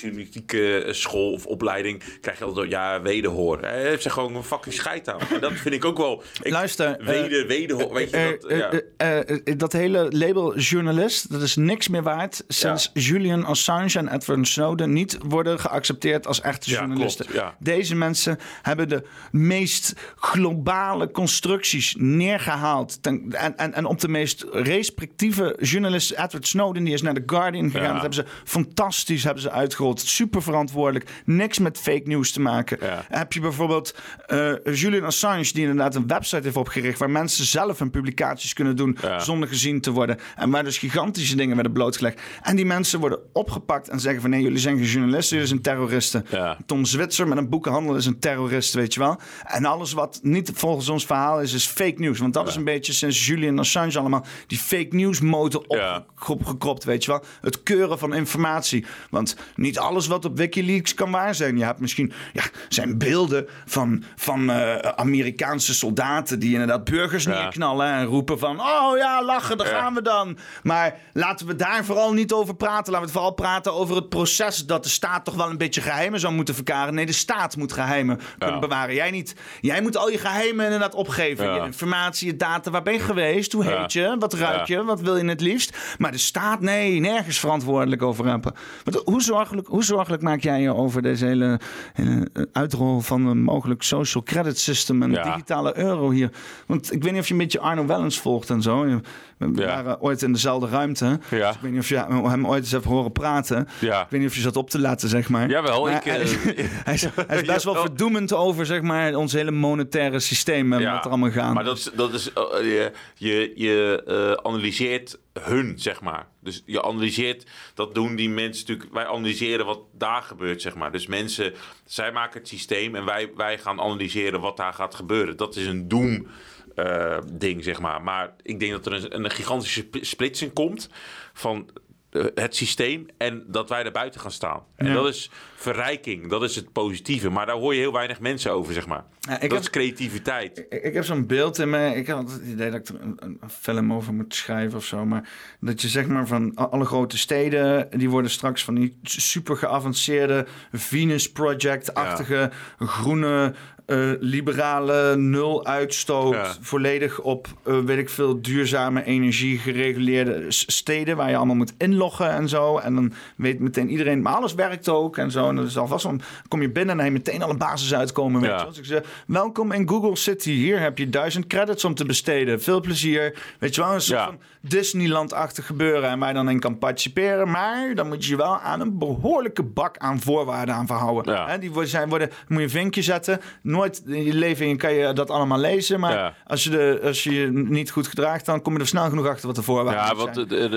[0.00, 3.60] journalistieke school of opleiding krijg je altijd ja, wederhoor.
[3.60, 5.20] Hij heeft ze gewoon een fucking scheid aan.
[5.34, 6.22] En dat vind ik ook wel.
[6.42, 7.92] Ik, Luister, Weder, wederhoor.
[7.92, 8.70] Weet je, Eh, dat, eh, ja.
[8.96, 14.08] eh, eh, dat hele label journalist, dat is niks meer waard sinds Julian Assange en
[14.14, 17.26] Edward Snowden niet worden geaccepteerd als echte Ja, journalisten.
[17.26, 17.54] klopt.
[17.58, 23.02] Deze mensen hebben de meest globale constructies neergehaald.
[23.02, 27.22] Ten- en, en, en op de meest respectieve journalist, Edward Snowden, die is naar The
[27.26, 27.86] Guardian gegaan.
[27.86, 27.92] Ja.
[27.92, 30.00] Dat hebben ze fantastisch hebben ze uitgerold.
[30.00, 31.10] Super verantwoordelijk.
[31.24, 32.78] Niks met fake news te maken.
[33.08, 33.94] Heb je bijvoorbeeld
[34.26, 38.76] eh, Julian Assange, die inderdaad een website heeft opgericht waar mensen zelf hun publicaties kunnen
[38.76, 40.18] doen zonder gezien te worden.
[40.36, 42.20] En waar dus gigantische dingen werden blootgelegd.
[42.42, 45.62] En die mensen worden opgepakt en zeggen van nee, jullie zijn geen journalisten, jullie zijn
[45.62, 46.26] terroristen.
[46.66, 49.20] Tom Zwitser met een boekenhandel is een terrorist, weet je wel.
[49.44, 52.18] En alles wat niet volgens ons verhaal is, is fake news.
[52.18, 57.04] Want dat is een beetje sinds Julian Assange allemaal die fake news motor opgekropt, weet
[57.04, 57.24] je wel.
[57.40, 58.86] Het keuren van informatie.
[59.10, 61.58] Want niet alles wat op Wikileaks kan waar zijn.
[61.58, 67.86] Je hebt misschien, ja, zijn beelden van, van eh, Amerikaanse soldaten die inderdaad burgers neerknallen
[67.86, 70.38] en roepen van, oh ja, lachen, daar gaan we dan.
[70.62, 72.92] Maar laten we daar vooral niet over praten.
[72.92, 75.80] Laten we het vooral praten over het proces dat de staat toch wel een beetje
[75.80, 76.94] geheimen zou moeten verkaren.
[76.94, 78.94] Nee, de staat moet geheimen kunnen bewaren.
[78.94, 79.34] Jij niet.
[79.60, 81.54] Jij moet al je geheimen inderdaad opgeven.
[81.54, 82.70] Je informatie, je data.
[82.70, 83.52] Waar ben je geweest?
[83.52, 84.16] Hoe heet je?
[84.18, 84.84] Wat ruik je?
[84.84, 85.76] Wat wil je het liefst?
[85.98, 88.54] Maar de staat, nee, nergens verantwoordelijk over hebben.
[88.84, 91.60] Want hoe, zorgelijk, hoe zorgelijk maak jij je over deze hele,
[91.92, 96.30] hele eh, uitrol van een mogelijk social credit system en digitale euro hier?
[96.66, 99.00] Want ik weet niet of je een beetje Arno Wellens volgt en zo.
[99.48, 101.18] We waren ooit in dezelfde ruimte.
[101.30, 103.68] Dus ik weet niet of je hem ooit eens hebt horen praten.
[103.80, 104.02] Ja.
[104.02, 105.48] Ik weet niet of je zat op te laten, zeg maar.
[105.48, 106.42] Jawel, Maar ik, hij, is, eh,
[106.84, 107.88] hij, is, hij is best wel Jawel.
[107.88, 111.54] verdoemend over zeg maar, ons hele monetaire systeem en wat er allemaal gaat.
[111.54, 116.26] Maar dat is, dat is eh, je, je, je eh, analyseert hun, zeg maar.
[116.40, 118.94] Dus je analyseert, dat doen die mensen natuurlijk.
[118.94, 120.92] Wij analyseren wat daar gebeurt, zeg maar.
[120.92, 121.52] Dus mensen,
[121.84, 125.36] zij maken het systeem en wij, wij gaan analyseren wat daar gaat gebeuren.
[125.36, 126.26] Dat is een doem.
[126.74, 128.02] Eh, ding, zeg maar.
[128.02, 130.88] Maar ik denk dat er een, een gigantische sp- splitsing komt
[131.32, 131.70] van
[132.10, 134.62] eh, het systeem en dat wij er buiten gaan staan.
[134.76, 134.92] En Ja.
[134.94, 137.30] dat is verrijking, dat is het positieve.
[137.30, 139.04] Maar daar hoor je heel weinig mensen over, zeg maar.
[139.20, 140.58] Ja, ik dat heb- is creativiteit.
[140.58, 141.94] Ik, ik heb zo'n beeld in me.
[141.94, 145.04] Ik had het idee dat ik er een, een, film over moet schrijven of zo.
[145.06, 145.28] Maar
[145.60, 147.88] dat je zeg maar van alle grote steden.
[147.98, 153.54] die worden straks van die super geavanceerde Venus Project-achtige groene.
[153.90, 156.54] Eh, liberale, nul uitstoot, Ja.
[156.60, 162.30] volledig op, eh, weet ik veel, duurzame energie gereguleerde steden waar je allemaal moet inloggen
[162.30, 162.78] en zo.
[162.78, 165.48] En dan weet meteen iedereen, maar alles werkt ook en zo.
[165.48, 168.40] En dat is alvast om, kom je binnen en dan je meteen alle basis uitkomen.
[168.40, 168.56] Weet Ja.
[168.56, 168.70] je wel.
[168.70, 170.50] Dus ik zeg, welkom in Google City.
[170.50, 172.62] Hier heb je duizend credits om te besteden.
[172.62, 173.38] Veel plezier.
[173.58, 177.50] Weet je wel, een soort van Disneyland-achtig gebeuren en waar je dan in kan participeren.
[177.50, 181.44] Maar dan moet je je wel aan een behoorlijke bak aan voorwaarden aan verhouden.
[181.46, 183.40] Hè, die zijn, worden, moet je een vinkje zetten.
[183.62, 186.00] Nooit in je leven kan je dat allemaal lezen.
[186.00, 189.08] Maar als, je de, als je je niet goed gedraagt, dan kom je er snel
[189.08, 190.32] genoeg achter wat de voorwaarden Ja, zijn.
[190.32, 190.68] de- de-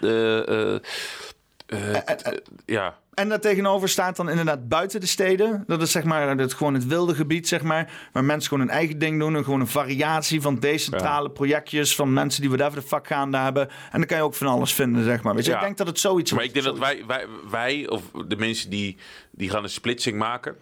[0.00, 0.80] de-
[1.70, 2.98] de- ja.
[3.14, 5.64] En daar tegenover staat dan inderdaad buiten de steden.
[5.66, 7.90] Dat is zeg maar het, gewoon het wilde gebied, zeg maar.
[8.12, 9.36] Waar mensen gewoon hun eigen ding doen.
[9.36, 11.94] En gewoon een variatie van decentrale projectjes.
[11.94, 13.68] Van mensen die whatever the fuck gaande hebben.
[13.68, 15.34] En dan kan je ook van alles vinden, zeg maar.
[15.34, 15.56] Weet je, Ja.
[15.56, 18.70] ik denk dat het zoiets Maar ik denk dat wij, wij, wij, of de mensen
[18.70, 18.96] die,
[19.30, 20.56] die gaan een splitsing maken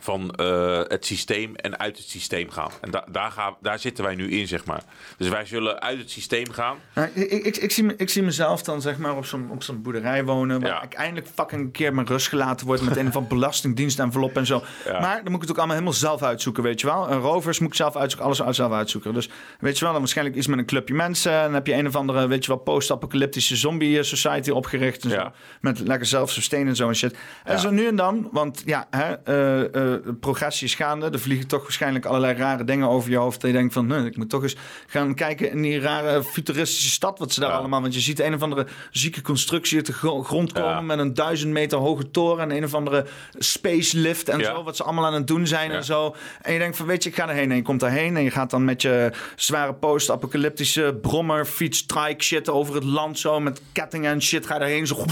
[0.00, 2.70] van eh, het systeem en uit het systeem gaan.
[2.80, 4.82] En da daar, gaan, daar zitten wij nu in, zeg maar.
[5.16, 6.76] Dus wij zullen uit het systeem gaan.
[6.94, 9.24] Nou, ik, ik, ik, zie, ik zie mezelf dan zeg maar op
[9.62, 10.60] zo'n, boerderij wonen.
[10.60, 12.82] Waar ik eindelijk fucking een keer mijn rust gelaten word.
[12.82, 14.62] Met een van belastingdienst envelop en zo.
[14.84, 15.00] Ja.
[15.00, 17.10] Maar dan moet ik het ook allemaal helemaal zelf uitzoeken, weet je wel.
[17.10, 19.14] Een rovers moet ik zelf uitzoeken, alles uit zelf uitzoeken.
[19.14, 21.32] Dus weet je wel, dan waarschijnlijk iets met een clubje mensen.
[21.32, 25.04] En dan heb je een of andere, weet je wel, post-apocalyptische zombie eh, society opgericht.
[25.04, 25.30] En zo.
[25.60, 27.16] Met lekker zelfsustain en zo en shit.
[27.44, 31.10] En zo nu en dan, want ja, hè, eh, eh, progressie is gaande.
[31.10, 33.42] Er vliegen toch waarschijnlijk allerlei rare dingen over je hoofd.
[33.42, 36.90] En je denkt van, nee, ik moet toch eens gaan kijken in die rare futuristische
[36.90, 37.18] stad.
[37.18, 37.80] Wat ze daar allemaal...
[37.80, 40.86] Want je ziet een of andere zieke constructie uit de gro- grond komen...
[40.86, 43.06] met een duizend meter hoge toren en een of andere
[43.38, 44.44] space lift en Ja.
[44.54, 44.62] zo.
[44.62, 46.14] Wat ze allemaal aan het doen zijn en zo.
[46.42, 47.50] En je denkt van, weet je, ik ga erheen.
[47.50, 52.22] En je komt daarheen en je gaat dan met je zware post-apocalyptische brommer, fiets, trike
[52.24, 53.40] shit over het land zo.
[53.40, 55.04] Met kettingen en shit ga je daarheen zo.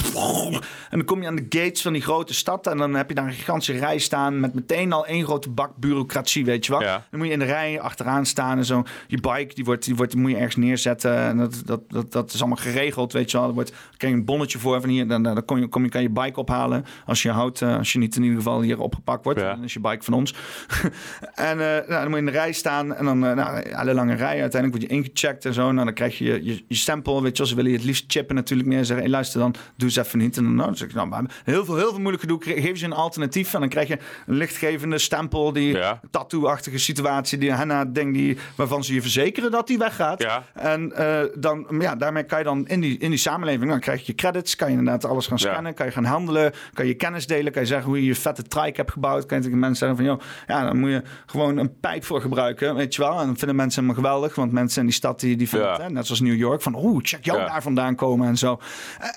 [0.90, 2.66] En dan kom je aan de gates van die grote stad.
[2.66, 5.76] En dan heb je daar een gigantische rij staan met meteen al één grote bak
[5.76, 6.80] bureaucratie, weet je wel.
[6.80, 8.82] Dan moet je in de rij achteraan staan en zo.
[9.06, 11.16] Je bike, die, wordt, die, wordt, die moet je ergens neerzetten.
[11.16, 13.48] En dat, dat, dat, dat is allemaal geregeld, weet je wel.
[13.48, 15.08] Er wordt, krijg je een bonnetje voor van hier.
[15.08, 17.62] Dan, dan kom je, kom je, kan je bike ophalen als je houdt.
[17.62, 19.40] eh, als je niet in ieder geval hier opgepakt wordt.
[19.40, 20.34] Dan is je bike van ons.
[21.34, 22.94] en eh, nou, dan moet je in de rij staan.
[22.94, 24.40] En dan, eh, nou, hele lange rij.
[24.40, 25.72] Uiteindelijk word je ingecheckt en zo.
[25.72, 27.46] Nou, dan krijg je je, je, je stempel, weet je wel.
[27.46, 28.84] Ze willen je het liefst chippen natuurlijk meer.
[28.84, 30.36] Zeggen, hey, luister dan, doe eens even niet.
[30.36, 32.38] En dan, nou, dan zeg ik, nou, maar heel veel, heel veel moeilijk gedoe.
[32.42, 33.54] Geef ze een alternatief.
[33.54, 35.52] En dan krijg je een lichtgevende stempel.
[35.52, 35.78] Die
[36.10, 37.38] tattoo-achtige situatie.
[37.38, 40.26] Die henna-ding die, waarvan ze je verzekeren dat die weggaat.
[40.54, 44.06] En eh, dan, ja, daarmee kan je dan in die, in die samenleving, dan krijg
[44.06, 44.56] je credits.
[44.56, 45.74] Kan je inderdaad alles gaan scannen.
[45.74, 46.52] Kan je gaan handelen.
[46.72, 47.52] Kan je kennis delen.
[47.52, 49.26] Kan je zeggen hoe je je vette trike hebt gebouwd.
[49.26, 52.20] Kan je tegen mensen zeggen van, joh, ja, dan moet je gewoon een pijp voor
[52.20, 52.74] gebruiken.
[52.74, 53.20] Weet je wel.
[53.20, 54.34] En dat vinden mensen helemaal geweldig.
[54.34, 56.76] Want mensen in die stad, die, die vinden het, hè, net zoals New York, van,
[56.76, 57.46] oeh, check jou Ja.
[57.46, 58.60] daar vandaan komen en zo.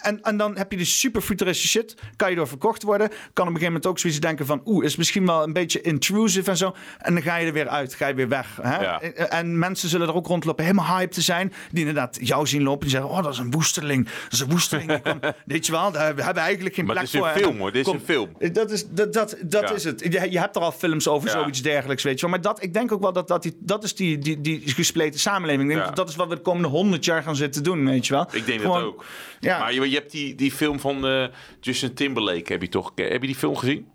[0.02, 1.95] En, en dan heb je die super futuristische shit.
[2.16, 3.08] Kan je door verkocht worden.
[3.10, 5.82] Kan op een gegeven moment ook zoiets denken van, oeh, is misschien wel een beetje
[5.82, 6.76] intrusive en zo.
[6.98, 7.93] En dan ga je er weer uit.
[7.93, 8.58] Ga je weer weg.
[8.61, 8.82] Hè?
[8.82, 9.02] Ja.
[9.02, 11.53] En, en mensen zullen er ook rondlopen, helemaal hype te zijn.
[11.72, 12.82] Die inderdaad jou zien lopen.
[12.82, 14.06] Die zeggen, oh, dat is een woesteling.
[14.06, 14.92] Dat is een woesteling.
[15.45, 17.40] Weet je wel, daar hebben we eigenlijk geen Maar plek het is een voor.
[17.40, 17.72] film, En hoor.
[17.72, 18.30] Dit is een film.
[18.53, 19.76] Dat is, dat, dat, dat Ja.
[19.76, 20.00] is het.
[20.00, 22.30] Je, je hebt er al films over zoiets dergelijks, weet je wel.
[22.30, 25.19] Maar dat, ik denk ook wel dat dat, die, dat is die, die, die gespleten
[25.19, 25.69] samenleving.
[25.69, 28.08] Ik denk dat dat is wat we de komende honderd jaar gaan zitten doen, weet
[28.08, 28.27] je wel.
[28.32, 29.06] Ik denk Gewoon- dat ook.
[29.40, 29.60] Ja.
[29.60, 31.26] Maar je, je hebt die, die film van eh,
[31.60, 32.92] Justin Timberlake, heb je toch?
[32.95, 33.88] Heb je die film gezien?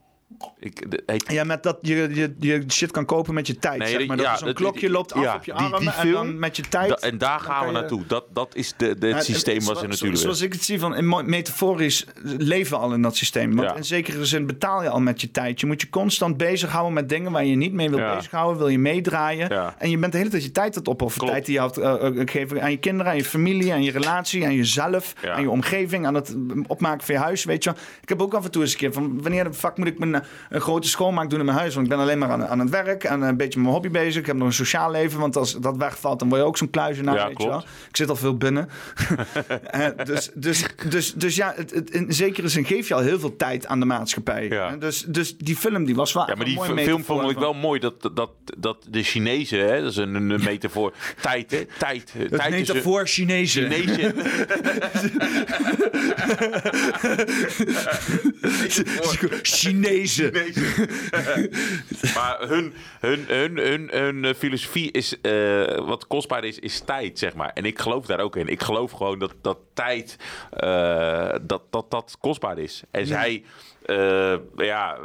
[0.60, 3.78] Ik, de- Ja, met dat je, je, je shit kan kopen met je tijd.
[3.78, 4.16] Nee, zeg maar.
[4.16, 6.12] Dat ja, zo'n dat- klokje loopt af ja, op je die- armen die en film,
[6.12, 6.88] dan met je tijd.
[6.88, 8.02] Da- en daar gaan we naartoe.
[8.06, 11.28] Dat, dat is de, de, het systeem wat ze natuurlijk Zoals ik het zie, van,
[11.28, 13.54] metaforisch leven we al in dat systeem.
[13.56, 13.76] Want Ja.
[13.76, 15.60] in zekere zin betaal je al met je tijd.
[15.60, 18.58] Je moet je constant bezighouden met dingen waar je niet mee wil bezighouden.
[18.58, 19.76] Wil je meedraaien.
[19.78, 21.28] En je bent de hele tijd je tijd aan het opofferen.
[21.28, 23.90] Tijd die je had, eh, eh, geven aan je kinderen, aan je familie, aan je
[23.90, 26.36] relatie, aan jezelf, aan je omgeving, aan het
[26.66, 27.44] opmaken van je huis.
[27.44, 27.70] Weet je.
[28.02, 29.98] Ik heb ook af en toe eens een keer van wanneer de fuck moet ik
[29.98, 31.74] mijn, eh, een grote schoonmaak doen in mijn huis?
[31.74, 33.90] Want ik ben alleen maar aan, aan het werk en een beetje met mijn hobby
[33.90, 34.20] bezig.
[34.20, 36.70] Ik heb nog een sociaal leven, want als dat wegvalt, dan word je ook zo'n
[36.70, 37.14] kluizenaar.
[37.14, 37.58] Ja, weet je wel.
[37.88, 38.68] Ik zit al veel binnen.
[39.70, 43.18] Eh, dus, dus, dus, dus ja, het, het, in zekere zin geef je al heel
[43.20, 44.50] veel tijd aan de maatschappij.
[44.50, 47.38] Eh, Dus, dus die film die was wel Ja, maar die film metafoor vond ik
[47.38, 51.66] wel mooi dat, dat, dat de Chinezen, hè, dat is een, een metafoor, tijd, hè,
[51.78, 52.12] tijd.
[52.16, 53.68] Het tijd is een- metafoor Chinezen.
[60.24, 60.64] Chinezen.
[61.10, 62.14] Chinezen.
[62.18, 67.18] maar hun, hun, hun, hun, hun eh, filosofie is, eh, wat kostbaar is, is tijd,
[67.18, 67.50] zeg maar.
[67.54, 68.48] En ik geloof daar ook in.
[68.48, 70.16] Ik geloof gewoon dat, dat tijd,
[70.50, 72.82] eh, dat, dat dat kostbaar is.
[72.90, 73.44] En zij...
[74.56, 74.98] ja,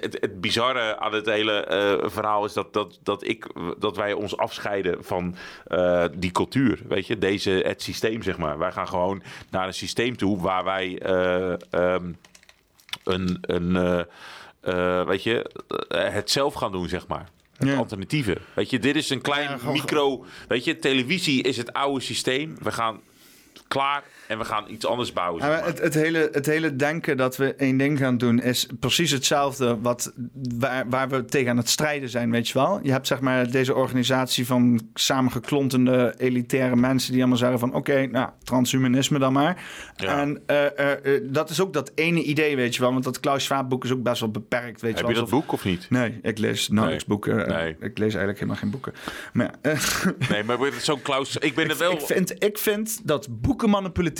[0.00, 1.64] het, het bizarre aan het hele
[2.04, 3.46] verhaal is dat, dat, dat, ik,
[3.78, 5.36] dat wij ons afscheiden van
[6.14, 6.80] die cultuur.
[6.88, 8.58] Weet je, deze, het systeem, zeg maar.
[8.58, 12.12] Wij gaan gewoon naar een systeem toe waar wij eh, ehm,
[13.06, 14.00] een, een eh,
[14.60, 15.50] eh, weet je,
[15.88, 17.28] eh, het zelf gaan doen, zeg maar.
[17.56, 18.36] Het alternatieve.
[18.54, 20.24] Weet je, dit is een klein micro.
[20.48, 22.56] Weet je, televisie is het oude systeem.
[22.62, 23.00] We gaan
[23.68, 25.42] klaar en we gaan iets anders bouwen.
[25.42, 28.66] Zeg maar het, het, hele, het hele denken dat we één ding gaan doen is
[28.80, 30.12] precies hetzelfde wat,
[30.58, 32.80] waar, waar we tegen aan het strijden zijn, weet je wel.
[32.82, 38.06] Je hebt zeg maar deze organisatie van samengeklontende elitaire mensen die allemaal zeggen van oké,
[38.06, 39.64] nou, transhumanisme dan maar.
[39.96, 42.92] En eh, eh, eh, dat is ook dat ene idee, weet je wel.
[42.92, 45.14] Want dat Klaus Schwab boek is ook best wel beperkt, weet je Heb wel.
[45.14, 45.90] je dat boek of niet?
[45.90, 47.48] Nee, ik lees nauwelijks boeken.
[47.48, 47.76] Nee.
[47.80, 48.92] Ik lees eigenlijk helemaal geen boeken.
[49.32, 49.54] Maar,
[50.30, 51.36] Nee, maar zo'n Klaus...
[51.36, 51.92] Ik ben er wel...
[51.92, 53.70] ik, vind, ik vind dat boeken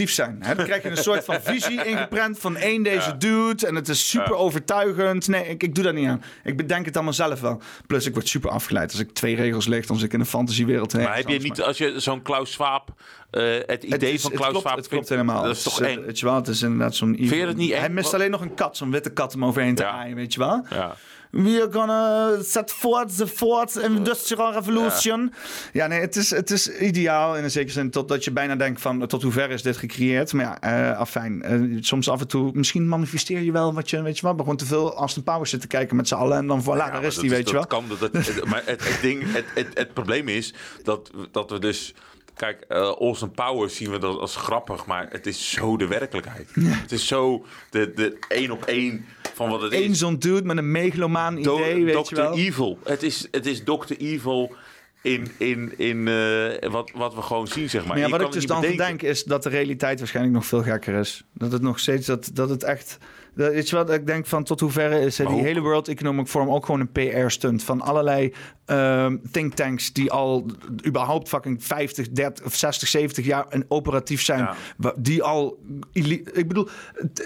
[0.04, 0.36] zijn.
[0.40, 3.66] Hè, Dan krijg je een soort van visie ingeprent van één deze dude.
[3.66, 5.28] En het is super overtuigend.
[5.28, 6.22] Nee, ik, ik doe dat niet aan.
[6.44, 7.60] Ik bedenk het allemaal zelf wel.
[7.86, 9.86] Plus, ik word super afgeleid als ik twee regels leeg.
[9.86, 10.92] Dan zit ik in een fantasiewereld.
[10.94, 12.88] Maar heb je niet, als je zo'n Klaus Schwab,
[13.30, 14.76] eh, het idee is- van het Klaus klopt, Schwab...
[14.76, 15.42] Het klopt helemaal.
[15.42, 16.26] Dat is toch Het eng?
[16.26, 17.14] Wel, het is inderdaad zo'n...
[17.16, 19.74] Vind je dat niet Hij mist alleen nog een kat, zo'n witte kat om overheen
[19.74, 20.66] te aaien, weet je wel.
[20.70, 20.94] Ja.
[21.42, 25.32] We gonna set forth the fourth industrial revolution.
[25.72, 27.90] Ja, nee, het is, het is ideaal in een zekere zin.
[27.90, 30.32] Totdat je bijna denkt van, tot hoever is dit gecreëerd?
[30.32, 31.42] Maar ja, eh afijn.
[31.42, 34.34] eh, soms af en toe, misschien manifesteer je wel wat je, weet je wel.
[34.36, 36.36] Gewoon te veel Austin Powers zitten kijken met z'n allen.
[36.36, 37.60] En dan voilà, daar is die, weet je wel.
[37.66, 41.50] dat Kan, dat, het- maar het, het, ding, het, het, het probleem is dat, dat
[41.50, 41.94] we dus...
[42.34, 46.48] Kijk, eh Austin Powers zien we dat als grappig, maar het is zo de werkelijkheid.
[46.54, 49.04] Het is zo de, de één op één
[49.36, 49.86] van wat het is.
[49.86, 52.20] Eén zo'n dude met een megalomaan Do- idee, weet je Dr.
[52.20, 52.34] wel.
[52.36, 52.78] Evil.
[52.84, 53.92] Het is, het is Dr.
[53.98, 54.54] Evil
[55.02, 57.88] in, in, in eh, wat, wat we gewoon zien, zeg maar.
[57.88, 58.86] Maar ja, Je wat ik dus dan bedenken.
[58.86, 61.24] denk is dat de realiteit waarschijnlijk nog veel gekker is.
[61.32, 62.98] Dat het nog steeds, dat, dat het echt...
[63.36, 66.26] Dat, weet je wat, ik denk van tot hoeverre is eh, die hele World Economic
[66.26, 68.32] Forum ook gewoon een PR-stunt van allerlei
[68.66, 70.46] ehm think tanks die al
[70.86, 74.48] überhaupt fucking 50, 30 of 60, 70 jaar en operatief zijn.
[74.96, 75.58] Die al,
[75.92, 76.68] ik bedoel,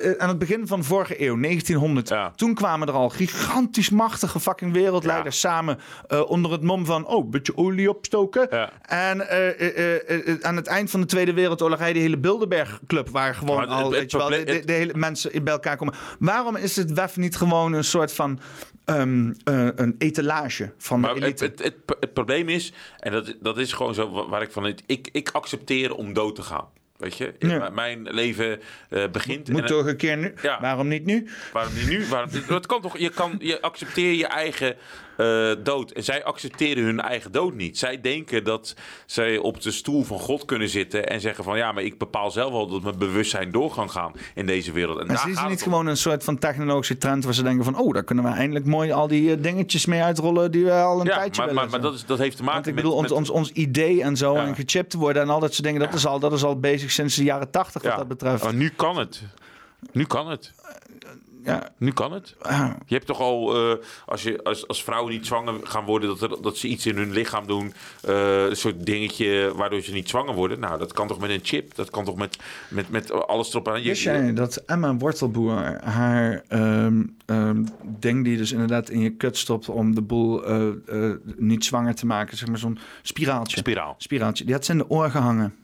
[0.03, 4.41] eh, aan het begin van de vorige eeuw, 1900, toen kwamen er al gigantisch machtige
[4.41, 8.51] fucking wereldleiders samen eh, onder het mom van, oh, beetje olie opstoken.
[8.83, 12.81] En eh, eh, eh, eh, aan het eind van de Tweede Wereldoorlog die hele Bilderberg
[12.87, 15.45] Club, waar gewoon het- al, het weet je wel, de, probleem- de- de hele mensen
[15.45, 15.95] bij elkaar komen.
[16.19, 18.41] Waarom is het WEF niet gewoon een soort van
[18.85, 21.45] ehm, eh, een etalage van de Maar het, elite?
[21.45, 24.67] het, het, het probleem is, en dat, dat is gewoon zo wa- waar ik van...
[24.87, 26.65] Ik, ik accepteer om dood te gaan.
[26.97, 27.35] Weet je?
[27.39, 27.69] Ja.
[27.71, 29.49] Mijn leven eh, begint...
[29.49, 30.35] Moet en- toch een keer nu?
[30.61, 31.29] Waarom niet nu?
[31.53, 32.07] Waarom niet nu?
[32.07, 32.99] Waarom, dat kan toch?
[32.99, 34.77] Je, kan, je accepteer je eigen
[35.21, 35.91] eh, dood.
[35.91, 37.79] En zij accepteren hun eigen dood niet.
[37.79, 38.75] Zij denken dat
[39.07, 42.31] zij op de stoel van God kunnen zitten en zeggen van ja, maar ik bepaal
[42.31, 44.99] zelf wel dat mijn bewustzijn door kan gaan in deze wereld.
[44.99, 45.59] En Maar daar niet het om.
[45.59, 48.67] gewoon een soort van technologische trend waar ze denken van, oh, daar kunnen we eindelijk
[48.67, 51.63] mooi al die eh, dingetjes mee uitrollen die we al een Ja, tijdje maar, willen.
[51.71, 52.83] maar, maar dat, is, dat heeft te maken Want ik met...
[52.83, 55.65] bedoel, ons, met- ons, ons idee en zo, en gechipt worden en al dat soort
[55.67, 58.43] dingen, dat, is, al, dat is al bezig sinds de jaren tachtig wat dat betreft.
[58.45, 59.23] Maar nu kan het.
[59.93, 60.53] Nu kan het.
[61.45, 61.69] Ja.
[61.77, 62.37] Nu kan het.
[62.87, 66.23] Je hebt toch al, eh, als, je, als, als vrouwen niet zwanger gaan worden, dat,
[66.31, 70.09] er, dat ze iets in hun lichaam doen, eh, een soort dingetje waardoor ze niet
[70.09, 70.61] zwanger worden.
[70.61, 71.75] Nou, dat kan toch met een chip?
[71.75, 72.39] Dat kan toch met,
[72.69, 73.83] met, met alles erop aan?
[73.83, 79.11] Je- Wist jij dat Emma Wortelboer haar ehm, ehm, ding die dus inderdaad in je
[79.11, 80.67] kut stopt om de boel eh,
[81.37, 83.57] niet zwanger te maken, zeg maar zo'n spiraaltje.
[83.59, 83.95] Spiraal.
[83.99, 84.45] Spiraaltje.
[84.45, 85.55] Die had ze in de oor gehangen.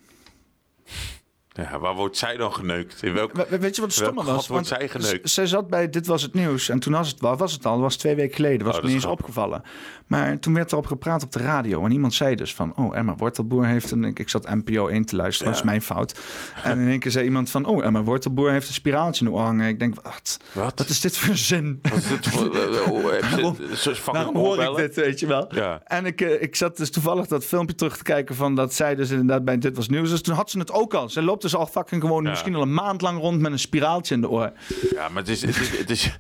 [1.56, 3.02] Ja, waar wordt zij dan geneukt?
[3.02, 4.48] In welk, We- weet je wat het stomme was?
[4.48, 5.30] wordt Want zij geneukt?
[5.30, 6.68] Zij zat bij Dit Was Het Nieuws.
[6.68, 8.66] En toen was het, was het al, dat was twee weken geleden.
[8.66, 9.62] Was Oh, het niet eens opgevallen.
[10.06, 11.84] Maar toen werd erop gepraat op de radio.
[11.84, 12.76] En iemand zei dus van...
[12.76, 14.04] Oh, Emma Wortelboer heeft een...
[14.04, 15.52] Ik, ik zat NPO 1 te luisteren.
[15.52, 16.18] Dat is mijn fout.
[16.62, 17.64] En in één keer zei iemand van...
[17.64, 19.68] Oh, Emma Wortelboer heeft een spiraaltje in de oor hangen.
[19.68, 20.40] Ik denk, wat?
[20.52, 21.78] Wat, is dit voor zin?
[21.82, 22.42] Wat is dit voor...
[22.56, 22.60] eh,
[23.30, 25.54] je Waarom- hoor ik dit, weet je wel?
[25.54, 25.80] Ja.
[25.84, 28.94] En ik, eh, ik zat dus toevallig dat filmpje terug te kijken van dat zij
[28.94, 30.10] dus inderdaad bij Dit Was Nieuws.
[30.10, 31.08] Dus toen had ze het ook al.
[31.08, 32.30] Ze loopt dus al fucking gewoon Ja.
[32.30, 34.52] misschien al een maand lang rond met een spiraaltje in de oor.
[34.94, 35.42] Ja, maar het is...
[35.42, 36.10] Het is, het is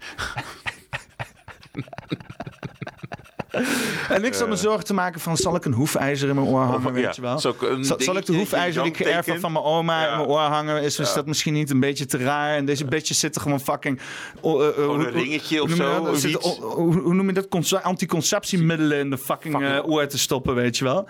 [4.08, 4.60] En ik zat me Eh.
[4.60, 7.20] zorgen te maken van, zal ik een hoefijzer in mijn oor hangen, weet ja, je
[7.20, 7.38] wel?
[7.38, 10.28] zal Zal, zal ik de hoefijzer die ik geërfd heb van mijn oma in mijn
[10.28, 10.82] oor hangen?
[10.82, 12.56] Is, is dat misschien niet een beetje te raar?
[12.56, 14.00] En deze bitches zitten gewoon fucking...
[14.40, 16.42] oh, eh, eh, een ringetje of zo, dat?
[16.42, 17.48] of oh, Hoe, noem je dat?
[17.48, 21.08] Conce- Anticonceptiemiddelen in de fucking, oor te stoppen, weet je wel?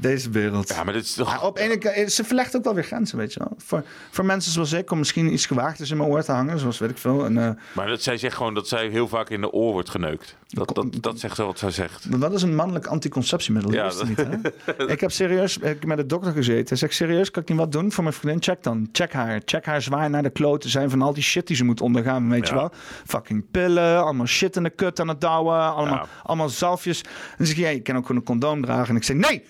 [0.00, 0.68] Deze wereld.
[0.68, 1.30] Ja, maar dit is toch...
[1.30, 3.52] Ja, op ene kant, ze verlegt ook wel weer grenzen, weet je wel.
[3.56, 6.78] Voor, voor mensen zoals ik, om misschien iets gewaagd in mijn oor te hangen, zoals
[6.78, 7.24] weet ik veel.
[7.24, 9.90] En, eh, Maar dat, zij zegt gewoon dat zij heel vaak in de oor wordt
[9.90, 10.36] geneukt.
[10.48, 12.20] Dat, dat, dat zegt ze wat zij zegt.
[12.20, 13.72] Dat is een mannelijk anticonceptiemiddel.
[13.72, 14.84] Ja, Ja, dat niet, hè?
[14.94, 16.68] ik heb serieus ik heb met de dokter gezeten.
[16.68, 18.42] Hij zegt, serieus, kan ik niet wat doen voor mijn vriendin?
[18.42, 18.88] Check dan.
[18.92, 19.42] Check haar.
[19.44, 22.30] Check haar zwaar naar de kloten zijn van al die shit die ze moet ondergaan,
[22.30, 22.70] weet je wel.
[23.06, 27.02] Fucking pillen, allemaal shit in de kut aan het douwen, allemaal, allemaal zalfjes.
[27.02, 28.88] En dan zeg je, ja, je kan ook gewoon een condoom dragen.
[28.88, 29.44] En ik zeg, nee!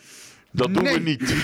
[0.50, 0.94] Dat doen Nee.
[0.94, 1.28] we niet.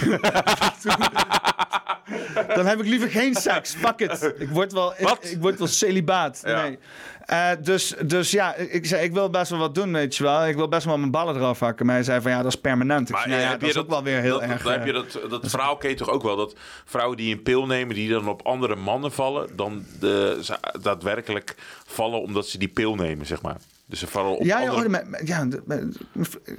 [2.54, 3.74] Dan heb ik liever geen seks.
[3.74, 4.34] Fuck it.
[4.38, 6.40] Ik word wel, ik, ik word wel celibaat.
[6.44, 6.78] Nee.
[7.26, 10.46] Eh, dus, dus ja, ik zei, ik wil best wel wat doen, weet je wel.
[10.46, 11.86] Ik wil best wel mijn ballen eraf hakken.
[11.86, 13.08] Maar hij zei van, ja, dat is permanent.
[13.08, 14.62] Ik Maar zei, nou ja, dat is ook wel weer heel dat, erg...
[14.62, 16.36] Dan heb eh, je dat, dat verhaal ken je toch ook wel.
[16.36, 20.40] Dat vrouwen die een pil nemen, die dan op andere mannen vallen, dan de,
[20.82, 21.54] daadwerkelijk
[21.86, 23.56] vallen omdat ze die pil nemen, zeg maar.
[23.86, 24.84] Dus ze vallen op Ja, ja, andere...
[24.86, 25.62] oh, maar- ja de-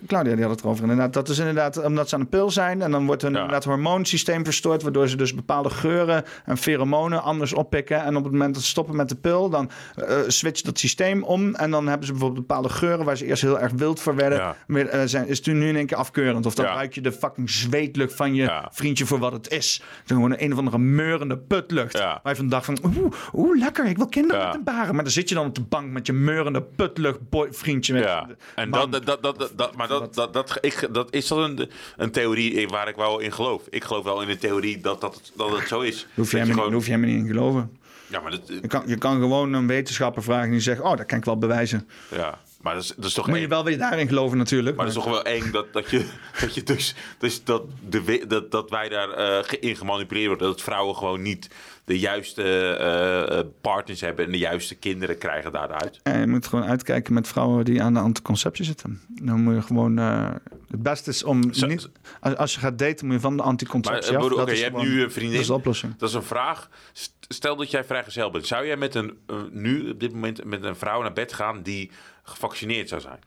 [0.07, 1.13] Claudia die had het erover inderdaad.
[1.13, 4.45] Dat is inderdaad omdat ze aan een pil zijn en dan wordt hun inderdaad hormoonsysteem
[4.45, 8.03] verstoord, waardoor ze dus bepaalde geuren en pheromonen anders oppikken.
[8.03, 11.23] En op het moment dat ze stoppen met de pil, dan eh switcht dat systeem
[11.23, 14.15] om en dan hebben ze bijvoorbeeld bepaalde geuren waar ze eerst heel erg wild voor
[14.15, 14.37] werden.
[14.37, 14.55] Ja.
[14.67, 16.45] Weer, eh, zijn, is het nu in één keer afkeurend.
[16.45, 19.57] Of dan ruik je de fucking zweetlucht van je vriendje voor wat het is.
[19.57, 21.99] Is gewoon een of andere meurende putlucht.
[21.99, 24.95] Waar je van dacht van, oeh, oeh, lekker, ik wil kinderen met een baren.
[24.95, 27.93] Maar dan zit je dan op de bank met je meurende putlucht boy, vriendje.
[27.93, 31.27] Met Ja, en dat, dat, dat, dat, dat, maar dat, dat, dat, ik, dat is
[31.27, 33.61] dan een, een theorie waar ik wel in geloof.
[33.69, 36.07] Ik geloof wel in de theorie dat, dat, dat het zo is.
[36.13, 37.77] Hoef je Dat helemaal niet, daar hoef je helemaal niet in geloven.
[38.07, 41.05] Ja, maar dat, Je kan, je kan gewoon een wetenschapper vragen die zegt, oh, dat
[41.05, 41.87] kan ik wel bewijzen.
[42.11, 42.39] ja.
[42.65, 44.75] Maar dat is, dat is toch Moet je wel weer daarin geloven natuurlijk.
[44.75, 46.05] Maar dat is toch wel eng dat, dat je,
[46.41, 50.47] dat je dus, dus dat, de, dat, dat wij daar eh, in gemanipuleerd worden.
[50.47, 51.49] Dat vrouwen gewoon niet
[51.85, 55.99] de juiste eh, eh, partners hebben en de juiste kinderen krijgen daaruit.
[56.03, 59.01] Ja, je moet gewoon uitkijken met vrouwen die aan de anticonceptie zitten.
[59.21, 59.99] Dan moet je gewoon...
[59.99, 60.29] eh,
[60.67, 61.89] het beste is om niet...
[62.19, 64.23] Als, als je gaat daten, moet je van de Maar anticonceptie eh, af.
[64.23, 65.31] bedoel, Dat is je hebt nu een vriendin.
[65.33, 65.95] Dat is de oplossing.
[65.97, 66.69] Dat is een vraag.
[66.93, 68.47] St- Stel dat jij vrijgezel bent.
[68.47, 71.61] Zou jij met een, eh, nu op dit moment met een vrouw naar bed gaan
[71.61, 71.91] die
[72.23, 73.19] gevaccineerd zou zijn?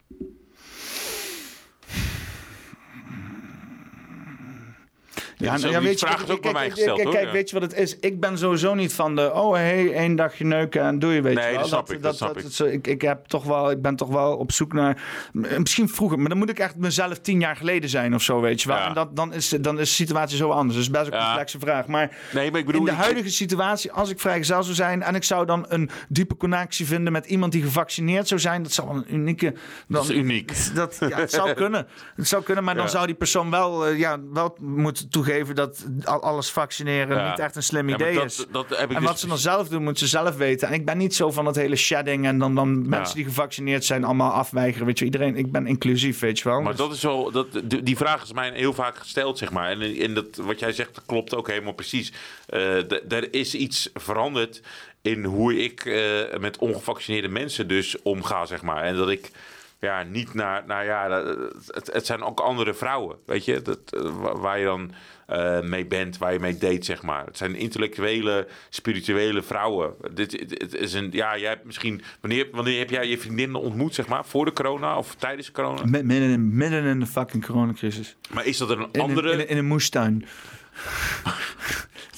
[5.39, 7.11] Ja, nou, ja, weet je, vraag is ook bij mij gesteld, kijk.
[7.11, 7.99] Kijk, weet je wat het is?
[7.99, 11.35] Ik ben sowieso niet van de, oh hey, één dagje neuken en doe je, weet
[11.35, 11.59] Nee, je wel.
[11.59, 12.43] dat snap ik, dat snap ik.
[12.45, 12.87] is ik.
[12.87, 15.01] Ik, heb toch wel, ik ben toch wel op zoek naar,
[15.31, 18.61] misschien vroeger, maar dan moet ik echt mezelf tien jaar geleden zijn of zo, weet
[18.61, 18.77] je wel.
[18.77, 18.87] Ja.
[18.87, 20.77] En dat, dan, is, dan is de situatie zo anders.
[20.77, 21.87] Dus best een complexe vraag.
[21.87, 25.15] Maar, Nee, maar ik bedoel, in de huidige situatie, als ik vrijgezel zou zijn en
[25.15, 28.89] ik zou dan een diepe connectie vinden met iemand die gevaccineerd zou zijn, dat zou
[28.89, 29.51] een unieke...
[29.51, 30.75] Dan, Dat is uniek.
[30.75, 31.87] Dat, ja, het zou kunnen.
[32.15, 35.85] Het zou kunnen, maar dan zou die persoon wel, eh, ja, wel moeten toegeven dat
[36.03, 37.29] al- alles vaccineren Ja.
[37.29, 38.45] niet echt een slim Ja, idee dat- is.
[38.51, 40.67] dat heb ik en dus- wat ze dan zelf doen, moeten ze zelf weten.
[40.67, 43.85] En ik ben niet zo van het hele shedding en dan, dan mensen die gevaccineerd
[43.85, 44.85] zijn allemaal afweigeren.
[44.87, 46.61] Weet je, iedereen, ik ben inclusief, weet je wel.
[46.61, 47.47] Maar Dus- dat is wel, dat,
[47.83, 49.69] die vraag is mij heel vaak gesteld, zeg maar.
[49.69, 52.13] En, en dat, wat jij zegt, dat klopt ook helemaal precies.
[52.45, 54.61] Eh, er is iets veranderd
[55.01, 58.83] in hoe ik eh, met ongevaccineerde mensen dus omga, zeg maar.
[58.83, 59.31] En dat ik
[59.79, 63.79] ja, niet naar, nou ja, dat- het, het zijn ook andere vrouwen, weet je, dat,
[63.89, 64.91] eh, wa- waar je dan
[65.29, 67.25] eh, mee bent, waar je mee date, zeg maar.
[67.25, 69.93] Het zijn intellectuele, spirituele vrouwen.
[70.13, 73.93] Dit, het is een, ja, jij hebt misschien, wanneer, wanneer heb jij je vriendin ontmoet,
[73.95, 75.81] zeg maar, voor de corona of tijdens corona?
[75.85, 78.15] Mi- Midden in, midden in de fucking coronacrisis.
[78.33, 79.45] Maar is dat een andere...
[79.45, 80.25] in een moestuin.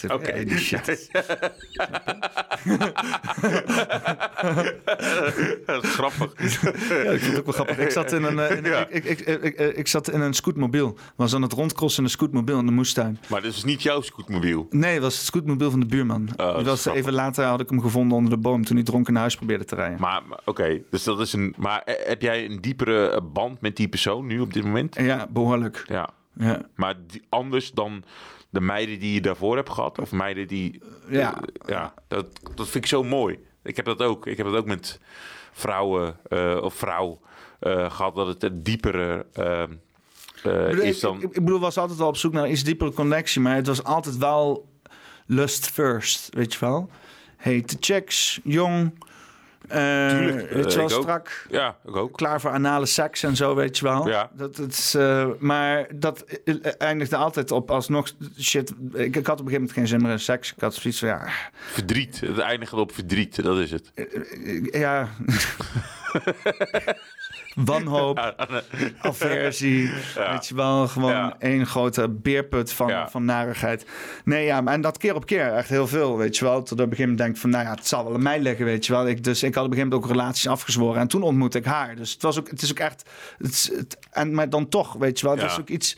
[0.09, 0.43] Oké.
[0.45, 1.09] Die shit.
[5.65, 6.33] dat is grappig.
[6.89, 7.77] Ja, ik vind het ook wel grappig.
[7.77, 8.88] Ik zat in een, eh, in- Ja.
[8.89, 10.97] ik, ik, ik, ik, zat in een scootmobiel.
[11.15, 13.19] Was aan het rondcrossen in een scootmobiel in de moestuin.
[13.27, 14.67] Maar dit is niet jouw scootmobiel.
[14.69, 16.21] Nee, het was het scootmobiel van de buurman.
[16.31, 17.01] Oh, dat Die was grappig.
[17.01, 19.65] even later had ik hem gevonden onder de boom toen hij dronken naar huis probeerde
[19.65, 19.99] te rijden.
[19.99, 21.53] Maar, oké, dus dat is een.
[21.57, 24.95] Maar eh, heb jij een diepere eh, band met die persoon nu op dit moment?
[24.95, 25.83] Ja, behoorlijk.
[25.88, 26.09] Ja.
[26.38, 26.61] Ja.
[26.75, 28.03] Maar die, anders dan
[28.51, 29.99] de meiden die je daarvoor hebt gehad?
[29.99, 30.81] Of meiden die.
[31.07, 31.35] Ja.
[31.35, 33.39] eh, ja dat, dat vind ik zo mooi.
[33.63, 34.27] Ik heb dat ook.
[34.27, 34.99] Ik heb dat ook met
[35.51, 37.19] vrouwen eh, of vrouw
[37.59, 39.25] eh, gehad, dat het een diepere.
[40.43, 41.15] Ik is dan.
[41.15, 43.67] ik, ik bedoel, was altijd wel op zoek naar een iets diepere connectie, maar het
[43.67, 44.69] was altijd wel
[45.25, 46.89] lust first, weet je wel.
[47.38, 48.93] Hete chicks, jong,
[49.72, 51.45] Tuurlijk, weet eh, je wel, strak.
[51.50, 52.17] Ja, ik ook.
[52.17, 54.08] Klaar voor anale seks en zo, weet je wel.
[54.08, 54.30] Ja.
[54.33, 58.74] Dat, het is, eh, maar dat eh, eindigde altijd op alsnog shit.
[58.93, 60.53] Ik, ik had op een gegeven moment geen zin meer in seks.
[60.53, 61.27] Ik had zoiets van, ja...
[61.51, 62.19] Verdriet.
[62.19, 63.91] Het eindigt op verdriet, dat is het.
[64.72, 65.08] Ja...
[67.55, 68.35] Wanhoop,
[69.01, 70.31] aversie, Ja.
[70.31, 71.35] weet je wel, gewoon Ja.
[71.39, 73.85] één grote beerput van, van narigheid.
[74.25, 76.63] Nee, ja, maar en dat keer op keer echt heel veel, weet je wel.
[76.63, 78.39] Tot op een gegeven moment denk ik van, nou ja, het zal wel aan mij
[78.39, 79.07] liggen, weet je wel.
[79.07, 81.65] Ik, dus ik had op een gegeven moment ook relaties afgezworen en toen ontmoette ik
[81.65, 81.95] haar.
[81.95, 85.25] Dus het, was ook, het is ook echt, het, en, maar dan toch, weet je
[85.25, 85.97] wel, het is ook iets...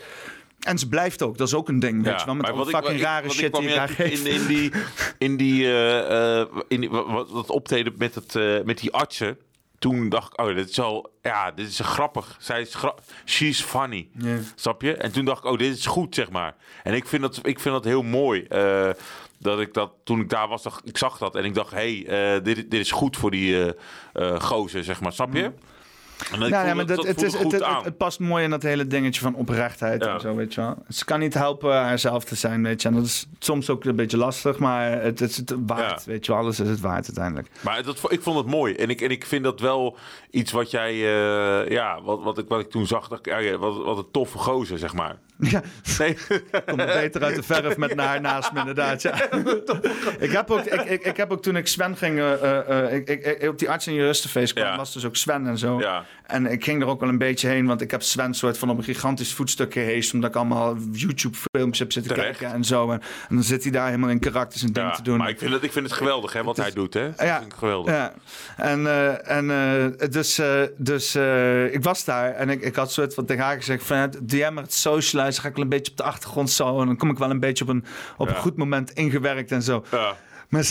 [0.60, 2.36] En ze blijft ook, dat is ook een ding, weet je wel.
[2.36, 4.26] Met al die fucking ik- rare wat shit die je daar geeft.
[4.26, 4.72] In, in die,
[5.18, 9.38] in die, eh, eh, in die wat, wat- optreden met, het, eh, met die artsen.
[9.84, 12.38] Toen dacht ik, oh, dit is al, ja, dit is grappig.
[12.40, 12.94] Zij is gra
[13.26, 14.10] she's funny.
[14.56, 14.96] Snap je?
[14.96, 16.56] En toen dacht ik, oh, dit is goed, zeg maar.
[16.84, 18.44] En ik vind dat, ik vind dat heel mooi.
[18.44, 18.90] eh,
[19.38, 21.36] dat ik dat, toen ik daar was, dacht, ik zag dat.
[21.36, 23.76] En ik dacht, hé, hey, eh, dit, dit is goed voor die
[24.14, 25.12] eh gozer, zeg maar.
[25.14, 25.44] Snap je?
[25.44, 25.52] Ik
[26.38, 30.04] Nou, ja, maar dat, het, is, het, past mooi in dat hele dingetje van oprechtheid
[30.04, 30.14] Ja.
[30.14, 30.78] en zo, weet je wel.
[30.90, 32.88] Ze kan niet helpen haarzelf te zijn, weet je.
[32.88, 36.12] En dat is soms ook een beetje lastig, maar het, het is het waard, Ja.
[36.12, 36.42] weet je wel.
[36.42, 37.48] Alles is het waard uiteindelijk.
[37.62, 38.74] Maar dat, ik vond het mooi.
[38.76, 39.98] En ik, en ik vind dat wel
[40.32, 40.92] iets wat jij...
[40.94, 43.08] eh, ja, wat, wat, ik, wat ik toen zag.
[43.08, 45.16] dacht ja, wat, wat een toffe gozer, zeg maar.
[45.50, 45.62] Ja.
[45.98, 46.18] Nee.
[46.66, 49.02] Komt er beter uit de verf met naar naast me, inderdaad.
[49.02, 49.14] Ja.
[50.20, 52.20] ik, heb ook, ik, ik, ik heb ook toen ik Sven ging...
[52.20, 55.80] eh, eh, ik, op die arts in juristenfeest kwam, was dus ook Sven en zo.
[55.80, 56.06] Ja.
[56.24, 58.70] En ik ging er ook wel een beetje heen, want ik heb Sven soort van
[58.70, 62.38] op een gigantisch voetstuk geheest, omdat ik allemaal YouTube-filmpjes heb zitten Terecht.
[62.38, 62.92] kijken en zo.
[62.92, 65.18] En, en dan zit hij daar helemaal in karakters en dingen Ja, te doen.
[65.18, 67.06] maar ik vind, het, ik vind het geweldig, hè, wat hij doet, hè?
[67.26, 67.38] Ja.
[67.40, 67.94] vind ik geweldig.
[67.94, 68.14] Ja,
[68.58, 71.16] en, eh, en eh, dus, eh, dus
[71.72, 74.74] ik was daar en ik, ik had soort van tegen haar gezegd van DM het
[74.74, 77.30] socialize, ga ik wel een beetje op de achtergrond zo en dan kom ik wel
[77.30, 77.86] een beetje op een,
[78.18, 79.86] op een goed moment ingewerkt en zo.
[79.92, 80.16] Ja.
[80.50, 80.66] Maar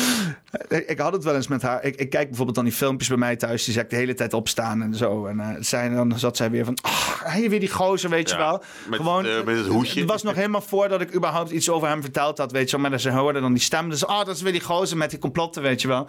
[0.86, 1.84] ik, had het wel eens met haar.
[1.84, 3.64] Ik, ik kijk bijvoorbeeld dan die filmpjes bij mij thuis.
[3.64, 5.26] Die zag ik de hele tijd opstaan en zo.
[5.26, 6.78] En eh, zij, dan zat zij weer van...
[6.82, 8.62] Oh, hier weer die gozer, weet je wel.
[8.88, 10.00] met, Gewoon, eh, met het hoedje.
[10.00, 12.90] Het was nog helemaal voordat ik überhaupt iets over hem verteld had, weet je wel.
[12.90, 13.88] Maar ze hoorden dan die stem.
[13.88, 16.06] Dus, oh, dat is weer die gozer met die complotten, weet je wel.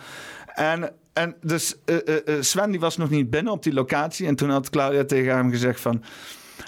[0.53, 1.97] En, en dus eh,
[2.39, 4.27] Sven die was nog niet binnen op die locatie.
[4.27, 6.03] En toen had Claudia tegen hem gezegd van...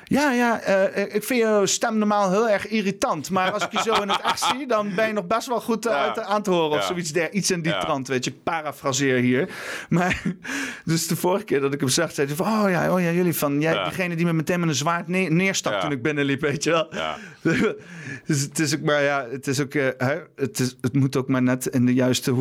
[0.08, 3.30] Ja, ja, eh, ik vind je stem normaal heel erg irritant.
[3.30, 5.62] Maar als ik je zo in het echt zie, dan ben je nog best wel
[5.62, 6.70] goed eh, uit- aan te horen.
[6.70, 6.86] Of Ja.
[6.88, 8.32] zoiets der, iets in die trant, weet je.
[8.32, 9.50] Ik parafraseer hier.
[9.90, 10.22] Maar
[10.86, 12.48] dus de vorige keer dat ik hem zag, zei hij van...
[12.48, 13.62] Oh ja, oh ja jullie van...
[13.62, 15.80] Jij, degene die me meteen met een zwaard ne- neerstak Ja.
[15.82, 16.88] toen ik binnenliep, weet je wel.
[16.96, 17.18] Ja.
[18.28, 19.74] dus het is ook maar, ja, het is ook...
[19.74, 22.34] eh, het, is, het moet ook maar net in de juiste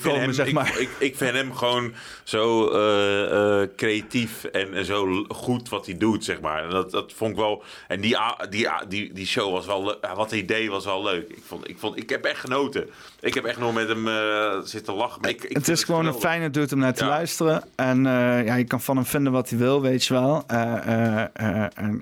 [0.00, 0.78] vind, komen, hem, zeg ik, maar.
[0.80, 1.92] ik, ik vind hem gewoon
[2.24, 6.64] zo eh, eh, creatief en, en zo goed wat hij doet, zeg maar.
[6.64, 7.62] En dat, dat vond ik wel...
[7.88, 8.16] En die,
[8.50, 11.28] die, die, die show was wel wat hij deed was wel leuk.
[11.28, 12.90] Ik, vond, ik, vond, ik heb echt genoten.
[13.20, 15.22] Ik heb echt nog met hem eh, zitten lachen.
[15.22, 17.10] Ik, ik het is gewoon een fijne dude om naar te Ja.
[17.10, 17.64] luisteren.
[17.76, 20.44] En eh, ja, je kan van hem vinden wat hij wil, weet je wel.
[20.46, 21.30] En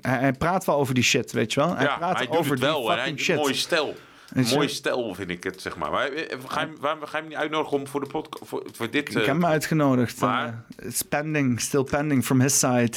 [0.01, 1.75] hij, hij praat wel over die shit, weet je wel.
[1.75, 2.79] Hij Ja, praat hij doet over het wel.
[2.81, 3.35] die hij fucking heeft shit.
[3.37, 3.95] mooi stel.
[4.53, 5.91] Mooi stel vind ik het, zeg maar.
[5.91, 8.47] maar eh, ga, je, hem- waarom ga je hem niet uitnodigen om voor de podcast...
[8.47, 9.01] Voor, voor dit...
[9.09, 10.19] Ik eh, heb hem uitgenodigd.
[10.19, 12.91] Maar- eh, it's pending, still pending from his side.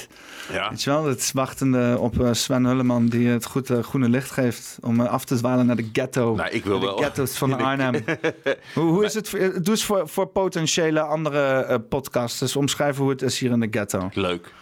[0.52, 0.68] Ja.
[0.70, 3.06] Weet je wel, het is wachtende op eh, Sven Hulleman...
[3.06, 6.34] die het goed eh, groene licht geeft om eh, af te dwalen naar de ghetto.
[6.34, 6.96] Nou, ik wil de wel.
[6.96, 8.04] ghetto's van Arnhem.
[8.74, 9.28] hoe, hoe is het?
[9.28, 12.56] voor- eh, Doe eens voor, voor potentiële andere eh, podcasters.
[12.56, 14.08] Omschrijven hoe het is hier in de ghetto.
[14.12, 14.52] Leuk.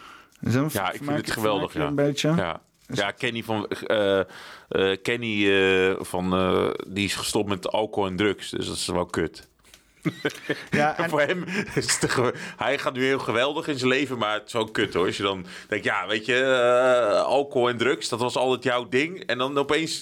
[0.69, 1.73] Ja, ik vind het geweldig.
[1.73, 1.87] Ja.
[1.87, 2.33] Een beetje.
[2.35, 2.61] Ja.
[2.87, 4.19] Ja, Kenny van eh,
[4.73, 8.85] eh, Kenny eh, van eh, die is gestopt met alcohol en drugs, dus dat is
[8.87, 9.47] wel kut.
[10.71, 11.43] Ja, en- Voor hem
[11.75, 14.65] is het ge- hij gaat nu heel geweldig in zijn leven, maar het is wel
[14.71, 15.05] kut hoor.
[15.05, 16.45] Als je dan denkt, ja, weet je,
[17.25, 19.19] alcohol en drugs, dat was altijd jouw ding.
[19.25, 20.01] En dan opeens,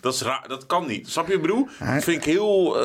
[0.00, 1.08] dat is raar, dat kan niet.
[1.10, 1.68] Snap je bedoel?
[1.78, 2.76] Dat vind ik heel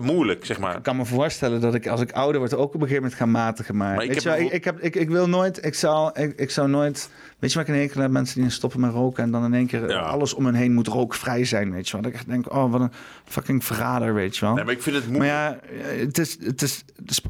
[0.00, 0.76] moeilijk, zeg maar.
[0.76, 3.14] Ik kan me voorstellen dat ik als ik ouder word ook op een gegeven moment
[3.20, 3.76] ga matigen.
[3.76, 5.74] Maar, Maar ik weet heb je wel, ik, ik, heb, ik, ik wil nooit, ik
[5.74, 7.10] zou, ik, ik zou nooit,
[7.42, 8.10] weet je wat ik in hekel heb?
[8.10, 9.98] Mensen die stoppen met roken en dan in één keer Ja.
[10.00, 12.02] alles om hen heen moet rookvrij zijn, weet je wel.
[12.02, 12.92] Dat ik echt denk, oh wat een
[13.24, 14.54] fucking verrader, weet je wel.
[14.54, 15.64] Nee, maar ik vind het maar moeilijk.
[15.86, 17.20] ja, het is, het is, het is-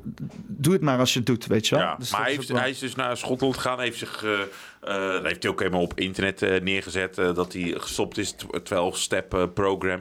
[0.47, 1.85] doe het maar als je het doet, weet je wel.
[1.85, 3.81] Ja, Dus maar hij, heeft, wel- hij is dus naar Schotland gegaan.
[3.81, 7.19] Heeft zich, eh, eh, dat heeft hij ook helemaal op internet eh, neergezet.
[7.19, 10.01] eh, dat hij gestopt is, tw- 12-step eh, program.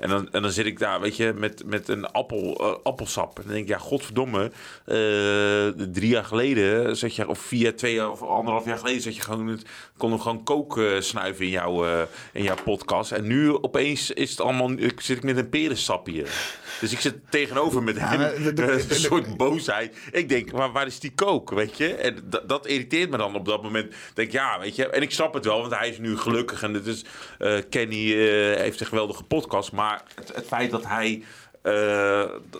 [0.00, 3.36] En dan, en dan zit ik daar, weet je, met, met een appel, eh, appelsap.
[3.36, 4.50] En dan denk ik, ja, godverdomme.
[4.84, 9.16] eh, drie jaar geleden zat je, of vier, twee jaar, of anderhalf jaar geleden zat
[9.16, 9.60] je gewoon,
[9.96, 11.84] kon er gewoon kook eh, snuiven in jouw,
[12.32, 13.12] in jouw podcast.
[13.12, 16.58] En nu opeens is het allemaal, zit ik met een perensap hier.
[16.80, 19.96] Dus ik zit tegenover met hem, een soort boosheid.
[20.10, 21.94] Ik denk, maar waar is die kook, weet je?
[21.94, 23.94] En dat, irriteert me dan op dat moment.
[24.14, 24.88] Denk ja, weet je.
[24.88, 26.62] En ik snap het wel, want hij is nu gelukkig.
[26.62, 27.04] En het is,
[27.38, 29.72] eh, Kenny eh, heeft een geweldige podcast.
[29.72, 31.22] Maar het, het feit dat hij...
[31.62, 31.72] eh,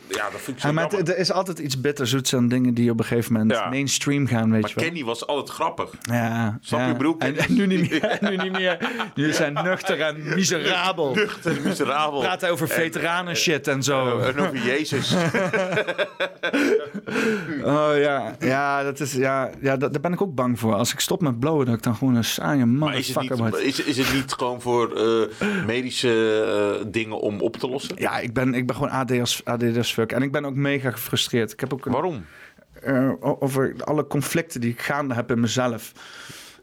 [0.08, 2.74] ja, dat vind ik zo Ja, maar het- er is altijd iets bitterzoets aan dingen
[2.74, 3.68] die op een gegeven moment Ja.
[3.68, 4.84] mainstream gaan, weet Maar je wel.
[4.84, 5.90] Kenny was altijd grappig.
[6.00, 6.86] Ja, Snap ja.
[6.86, 7.14] je, broer?
[7.18, 8.18] En, en nu niet meer.
[8.30, 8.78] nu niet meer.
[9.14, 11.14] Nu zijn nuchter en miserabel.
[11.14, 12.20] Nuchter, miserabel.
[12.20, 14.18] Praat hij over En- veteranen shit en zo.
[14.18, 15.14] En over Jezus.
[17.64, 20.74] Oh ja, ja, dat is, ja, ja dat, daar ben ik ook bang voor.
[20.74, 23.56] Als ik stop met blowen, dat ik dan gewoon een saaie Maar is het, niet,
[23.56, 26.42] is, is het niet gewoon voor eh, medische
[26.80, 27.96] eh, dingen om op te lossen?
[27.98, 30.12] Ja, ik ben, ik ben gewoon ADS, ADS fuck.
[30.12, 31.52] En ik ben ook mega gefrustreerd.
[31.52, 32.24] Ik heb ook een- Waarom?
[32.82, 35.92] eh, over alle conflicten die ik gaande heb in mezelf.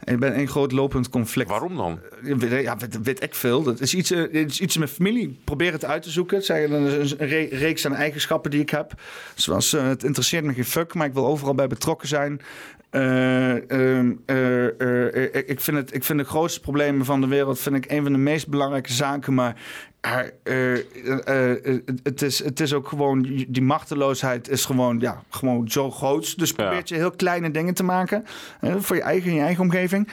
[0.03, 1.49] Ik ben één groot lopend conflict.
[1.49, 1.99] Waarom dan?
[2.23, 3.63] Ja, weet, ja, weet, weet ik veel.
[3.63, 5.39] Dat is iets, eh, het is iets in mijn familie.
[5.43, 6.37] Probeer het uit te zoeken.
[6.37, 8.93] Het zijn een, een re- reeks aan eigenschappen die ik heb.
[9.35, 12.41] Zoals eh, het interesseert me geen fuck, maar ik wil overal bij betrokken zijn.
[12.89, 17.59] Eh, ehm, eh, eh, ik, vind het, ik vind de grootste problemen van de wereld
[17.59, 19.33] vind ik een van de meest belangrijke zaken.
[19.33, 19.55] Maar
[22.03, 26.37] het, is, het is ook gewoon, die machteloosheid is gewoon, ja, gewoon zo groot.
[26.37, 28.25] Dus probeer je heel kleine dingen te maken
[28.61, 30.09] voor je eigen, je eigen omgeving.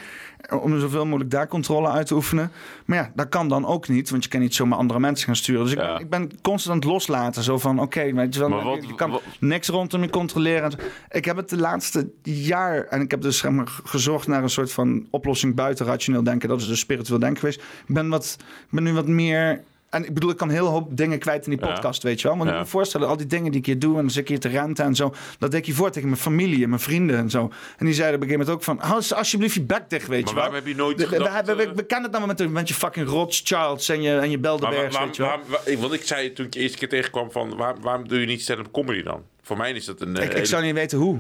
[0.61, 2.51] Om zoveel mogelijk daar controle uit te oefenen.
[2.85, 5.37] Maar ja, dat kan dan ook niet, want je kan niet zomaar andere mensen gaan
[5.37, 5.63] sturen.
[5.63, 7.43] Dus ik, ben, ik ben constant aan het loslaten.
[7.43, 10.73] Zo van, oké, weet je wel, Maar wat- je kan niks rondom je controleren.
[11.11, 14.51] Ik heb het de laatste jaar, en ik heb dus zeg maar, gezocht naar een
[14.51, 16.49] soort van oplossing buiten rationeel denken.
[16.49, 17.61] Dat is dus spiritueel denken geweest.
[17.87, 19.63] Ik ben, wat, ik ben nu wat meer...
[19.95, 21.73] En ik bedoel, ik kan heel hoop dingen kwijt in die Ja.
[21.73, 22.37] podcast, weet je wel.
[22.37, 22.53] Maar Ja.
[22.53, 23.95] ik moet me voorstellen, al die dingen die ik hier doe...
[23.95, 25.15] en dan zit ik hier te renten en zo...
[25.39, 27.51] dat deed ik hiervoor tegen mijn familie en mijn vrienden en zo.
[27.79, 28.89] En die zeiden op een gegeven moment ook van...
[28.91, 30.35] hou alsjeblieft je bek dicht, weet Maar je wel.
[30.35, 32.75] waarom heb je nooit gedacht, we, we, eh, we kennen het dan met, met je
[32.75, 35.29] fucking Rothschilds en je, en je waarom- weet je wel.
[35.31, 37.57] waarom- waar- want ik zei toen ik de eerste keer tegenkwam van...
[37.57, 39.23] Waar, waarom doe je niet stand-up comedy dan?
[39.43, 40.17] Voor mij is dat een...
[40.17, 41.19] eh, ik, ik hele- zou niet weten hoe.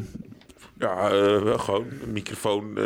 [0.78, 2.84] Ja, eh, gewoon een microfoon, eh,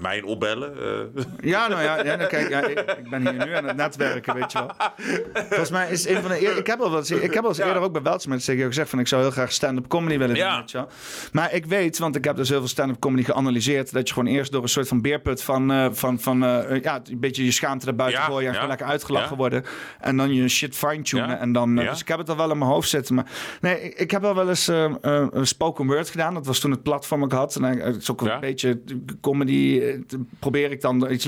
[0.00, 0.74] mijn opbellen.
[1.16, 1.22] eh.
[1.40, 4.34] Ja, nou ja, ja, nou, kijk, ja, ik, ik ben hier nu aan het netwerken,
[4.34, 4.70] weet je wel.
[5.48, 7.58] Volgens mij is een van de eer- ik heb al eens, ik heb al eens
[7.58, 10.34] eerder ook bij Welts met tegen gezegd van ik zou heel graag stand-up comedy willen
[10.34, 10.88] doen, weet je wel.
[11.32, 14.32] Maar ik weet, want ik heb dus heel veel stand-up comedy geanalyseerd, dat je gewoon
[14.32, 16.38] eerst door een soort van beerput van, van, van
[16.82, 19.64] ja, een beetje je schaamte naar buiten gooien en gewoon lekker uitgelachen worden.
[20.00, 21.38] En dan je shit fine-tunen.
[21.38, 21.74] En dan.
[21.90, 23.14] Dus ik heb het al wel in mijn hoofd zitten.
[23.14, 23.26] Maar
[23.60, 26.34] nee, ik, ik heb al wel eens een spoken word gedaan.
[26.34, 27.56] Dat was toen het platform ik had.
[27.56, 28.38] En eh, het is ook een Ja.
[28.38, 28.80] beetje
[29.20, 29.80] comedy.
[29.82, 31.24] eh, probeer ik dan iets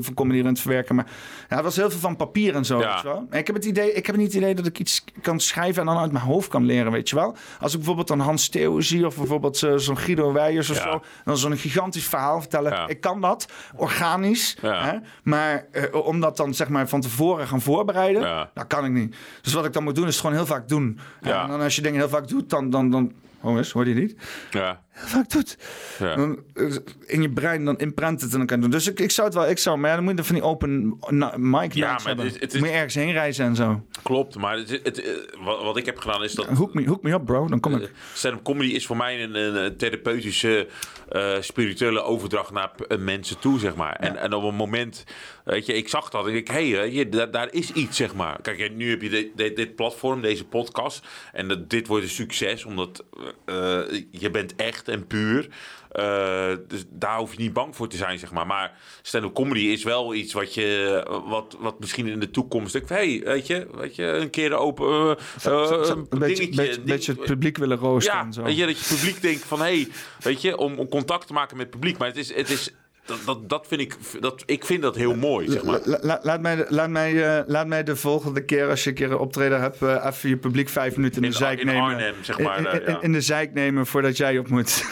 [0.00, 0.94] van comedy erin te verwerken.
[0.94, 1.06] Maar
[1.48, 2.78] ja, het was heel veel van papier en zo.
[2.80, 3.02] Ja.
[3.02, 3.26] Wel?
[3.30, 5.80] En Ik heb, het idee, ik heb niet het idee dat ik iets kan schrijven
[5.80, 7.36] en dan uit mijn hoofd kan leren, weet je wel.
[7.60, 10.82] Als ik bijvoorbeeld dan Hans Steeuwen zie of bijvoorbeeld eh, zo'n Guido Weijers of Ja.
[10.92, 11.02] zo.
[11.24, 12.88] Dan zo'n gigantisch verhaal vertellen.
[12.88, 14.56] Ik kan dat, organisch.
[14.60, 14.98] Hè?
[15.22, 19.16] Maar eh, om dat dan zeg maar van tevoren gaan voorbereiden, dat kan ik niet.
[19.42, 20.98] Dus wat ik dan moet doen is het gewoon heel vaak doen.
[21.20, 21.42] Ja.
[21.42, 22.70] En dan als je dingen heel vaak doet, dan...
[22.70, 24.16] dan, dan Jongens, hoor je niet?
[24.50, 24.80] Ja.
[25.14, 25.56] Vaak doet.
[25.98, 26.14] Ja.
[26.16, 26.64] Dan, eh,
[27.06, 28.70] in je brein, dan imprint het en dan kan je doen.
[28.70, 30.44] Dus ik, ik zou het wel, ik zou, maar ja, dan moet je van die
[30.44, 30.98] open
[31.36, 32.24] mic Ja, maar hebben.
[32.24, 33.82] het is- het is- Moet je ergens heen reizen en zo.
[34.02, 35.10] Klopt, maar het, het, eh,
[35.44, 36.46] wat, wat ik heb gedaan is dat...
[36.46, 37.46] Hoek me, hoek me op, bro.
[37.48, 37.90] Dan kom ik.
[38.14, 40.66] Stand-up comedy is voor mij een, een therapeutische,
[41.08, 43.92] eh, spirituele overdracht naar eh, mensen toe, zeg maar.
[43.96, 45.04] En, en op een moment,
[45.50, 48.14] weet je, ik zag dat en ik hé, hey, je, daar, daar is iets, zeg
[48.14, 48.40] maar.
[48.42, 52.10] Kijk, nu heb je dit, dit, dit platform, deze podcast, en dat, dit wordt een
[52.10, 53.04] succes, omdat
[53.44, 55.48] eh, je bent echt en puur.
[55.88, 58.46] Eh, dus daar hoef je niet bang voor te zijn, zeg maar.
[58.46, 62.88] Maar stand-up comedy is wel iets wat je, wat, wat misschien in de toekomst, ik,
[62.88, 66.46] hey, weet je, weet je, een keer open, eh, Zo- zo- eh, zo- een dingetje,
[66.46, 68.42] beetje, ding- beetje het publiek willen roosten ja, en zo.
[68.42, 69.88] weet je, dat je publiek denkt van, hé, hey,
[70.20, 71.98] weet je, om, om contact te maken met het publiek.
[71.98, 72.70] Maar het is, het is
[73.08, 75.80] dat, dat, dat vind ik, dat, ik vind dat heel mooi, zeg maar.
[75.84, 78.96] La- la- laat, mij, laat, mij, eh, laat mij de volgende keer, als je een
[78.96, 81.66] keer een optreden hebt, eh, even je publiek vijf minuten in de In- zijk in
[81.66, 81.82] nemen.
[81.82, 83.00] Arnhem, zeg maar, In, daar, in- ja.
[83.02, 84.68] in de zijk nemen voordat jij op moet.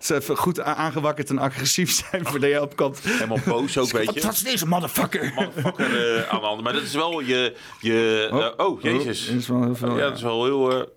[0.00, 3.00] Ze even goed aangewakkerd en agressief zijn voordat jij opkomt.
[3.02, 4.20] Helemaal boos ook, weet je.
[4.20, 5.32] Wat is deze motherfucker?
[5.34, 6.62] Motherfucker eh, aan de hand.
[6.62, 7.54] Maar dat is wel je...
[7.80, 9.26] je eh, oh, jezus.
[9.26, 10.02] Dat is wel heel veel, ja, ja.
[10.08, 10.94] dat is wel heel...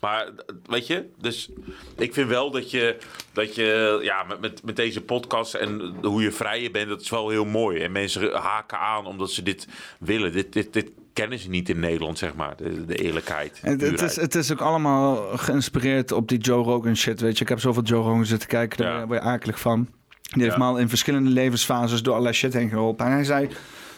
[0.00, 0.28] maar
[0.66, 1.50] weet je, dus
[1.96, 2.96] ik vind wel dat je,
[3.32, 7.10] dat je ja, met, met, met deze podcast en hoe je vrijer bent, dat is
[7.10, 7.80] wel heel mooi.
[7.80, 9.68] En mensen haken aan omdat ze dit
[9.98, 10.32] willen.
[10.32, 12.56] Dit, dit, dit kennen ze niet in Nederland, zeg maar.
[12.56, 13.58] De, de eerlijkheid.
[13.62, 17.42] Het, het, is, het is ook allemaal geïnspireerd op die Joe Rogan shit, weet je.
[17.42, 19.06] Ik heb zoveel Joe Rogan zitten kijken, daar Ja.
[19.06, 19.88] word je akelig van.
[20.20, 20.62] Die heeft Ja.
[20.62, 23.06] me al in verschillende levensfases door allerlei shit heen geholpen.
[23.06, 23.48] En hij zei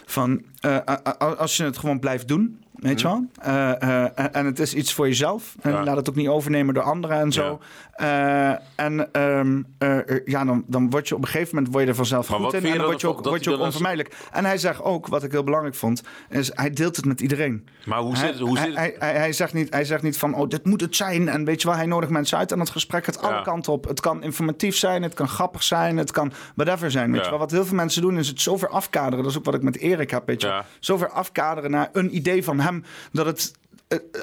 [0.06, 0.78] van, eh,
[1.38, 3.24] als je het gewoon blijft doen, weet je wel.
[3.40, 5.54] eh, eh, en- het is iets voor jezelf.
[5.60, 5.84] En Ja.
[5.84, 7.60] laat het ook niet overnemen door anderen en zo.
[8.76, 11.90] En ehm, eh, eh, ja, dan, dan word je op een gegeven moment word je
[11.90, 12.64] er vanzelf Maar goed in.
[12.64, 14.14] En dan word je ook, word je ook onvermijdelijk.
[14.32, 17.66] En hij zegt ook, wat ik heel belangrijk vond, is hij deelt het met iedereen.
[17.84, 18.38] Maar hoe zit het?
[18.38, 20.80] Hoe hij, zit hij, hij, hij zegt niet, hij zegt niet van, oh, dit moet
[20.80, 21.28] het zijn.
[21.28, 23.42] En weet je wel, hij nodigt mensen uit en het gesprek gaat alle Ja.
[23.42, 23.84] kanten op.
[23.88, 27.12] Het kan informatief zijn, het kan grappig zijn, het kan whatever zijn.
[27.12, 29.22] Weet je wel, wat heel veel mensen doen is het zo ver afkaderen.
[29.22, 30.47] Dat is ook wat ik met Erik heb, weet je.
[30.80, 33.52] Zo ver afkaderen naar een idee van hem dat het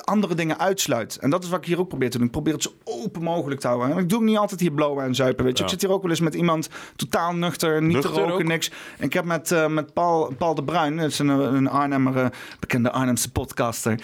[0.04, 1.18] andere dingen uitsluit.
[1.18, 2.26] En dat is wat ik hier ook probeer te doen.
[2.26, 3.92] Ik probeer het zo open mogelijk te houden.
[3.92, 5.44] En ik doe niet altijd hier blowen en zuipen.
[5.46, 5.64] Weet je.
[5.64, 5.64] Ja.
[5.64, 8.44] Ik zit hier ook wel eens met iemand totaal nuchter, niet Nuchter te roken, ook?
[8.44, 8.72] niks.
[8.98, 12.18] En ik heb met, eh, met Paul, Paul de Bruin, dat is een, een Arnhemmer,
[12.18, 12.26] eh,
[12.60, 14.00] bekende Arnhemse podcaster.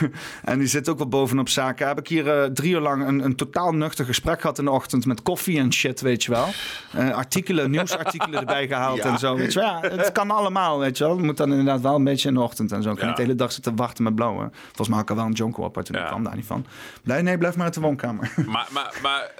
[0.44, 1.86] en die zit ook wel bovenop zaken.
[1.86, 4.70] Heb ik hier eh, drie uur lang een, een totaal nuchter gesprek gehad in de
[4.70, 6.46] ochtend met koffie en shit, weet je wel.
[6.92, 9.10] Eh, artikelen, nieuwsartikelen erbij gehaald Ja.
[9.10, 9.36] en zo.
[9.36, 9.68] Weet je wel.
[9.68, 11.18] Ja, het kan allemaal, weet je wel.
[11.18, 12.90] Moet dan inderdaad wel een beetje in de ochtend en zo.
[12.90, 14.52] Ik kan niet de hele dag zitten wachten met blowen.
[14.66, 16.06] Volgens mij er wel een jonko op, maar toen Ja.
[16.06, 16.66] kwam daar niet van.
[17.02, 18.32] Blij, nee, blijf maar uit de woonkamer.
[18.46, 19.30] Maar, maar, maar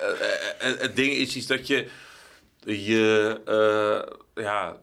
[0.61, 1.89] eh, eh, het ding is iets dat je...
[2.65, 3.41] je
[4.35, 4.77] eh, ja,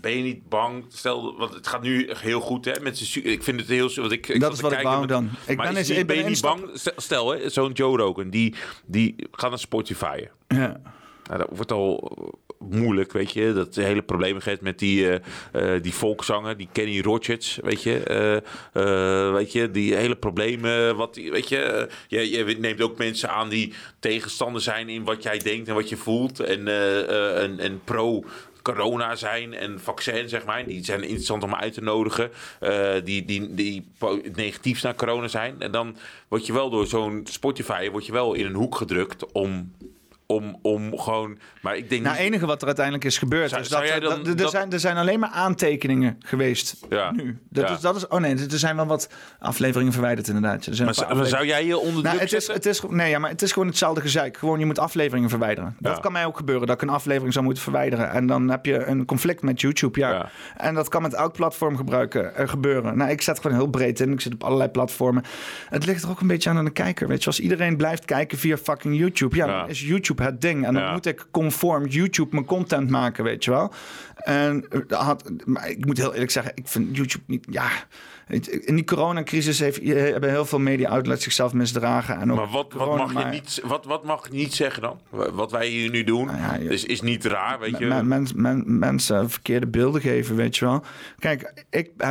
[0.00, 0.84] ben je niet bang?
[0.88, 3.90] Stel, want het gaat nu heel goed hè, met su- Ik vind het heel...
[3.94, 5.30] Want ik, ik Dat is wat ik wou dan.
[5.46, 6.70] Ik maar ben is ik ben je niet bang?
[6.74, 8.54] Stel, stel hè, zo'n Joe Rogan, die,
[8.84, 10.24] die gaat naar Spotify.
[10.48, 10.80] ja.
[11.28, 12.18] Nou, dat wordt al
[12.58, 13.52] moeilijk, weet je.
[13.52, 18.02] Dat hele problemen geeft met die, eh, eh, die volkszanger, die Kenny Rogers, weet je.
[18.72, 21.88] Eh, weet je, die hele problemen, wat weet je.
[22.08, 25.88] je, je neemt ook mensen aan die tegenstander zijn in wat jij denkt en wat
[25.88, 26.40] je voelt.
[26.40, 26.68] En,
[27.38, 28.24] en, en pro
[28.62, 30.66] corona zijn en vaccin, zeg maar.
[30.66, 32.30] Die zijn interessant om uit te nodigen.
[33.04, 35.54] die, die, die po- negatief naar corona zijn.
[35.58, 35.96] En dan
[36.28, 39.72] word je wel door zo'n Spotify word je wel in een hoek gedrukt om
[40.26, 41.38] om, om gewoon...
[41.62, 43.82] Maar ik denk Nou, niet- het enige wat er uiteindelijk is gebeurd Zou- is dat,
[43.82, 47.10] er- dan- dat- er, dat- zijn, er zijn alleen maar aantekeningen geweest Ja.
[47.12, 47.38] nu.
[47.50, 47.74] Dat, Ja.
[47.74, 50.66] is, dat is, oh nee, er zijn wel wat afleveringen verwijderd inderdaad.
[50.66, 53.30] Er zijn Maar zou- jij je onder nou, het is, het is, Nee, ja, maar
[53.30, 54.36] het is gewoon hetzelfde gezeik.
[54.36, 55.76] Gewoon, je moet afleveringen verwijderen.
[55.80, 56.00] Dat Ja.
[56.00, 58.10] kan mij ook gebeuren, dat ik een aflevering zou moeten verwijderen.
[58.10, 60.30] En dan heb je een conflict met YouTube, ja.
[60.56, 62.96] En dat kan met elk platform gebruiken, eh, gebeuren.
[62.96, 64.12] Nou, ik zet gewoon heel breed in.
[64.12, 65.22] Ik zit op allerlei platformen.
[65.68, 67.08] Het ligt er ook een beetje aan aan de kijker.
[67.08, 70.64] Weet je, als iedereen blijft kijken via fucking YouTube, ja, dan is YouTube het ding.
[70.66, 70.92] En dan Ja.
[70.92, 73.72] moet ik conform YouTube mijn content maken, weet je wel.
[74.16, 77.68] En eh, had, maar ik moet heel eerlijk zeggen, ik vind YouTube niet, ja...
[78.28, 82.20] In die coronacrisis heeft, hebben heel veel media-outlets zichzelf misdragen.
[82.20, 84.82] En ook Maar wat, wat, mag je maar- niet, wat, wat mag je niet zeggen
[84.82, 85.00] dan?
[85.32, 87.86] Wat wij hier nu doen, is, is niet raar, weet je.
[87.86, 90.82] Men- men- men- mensen verkeerde beelden geven, weet je wel.
[91.18, 92.10] Kijk, ik, eh,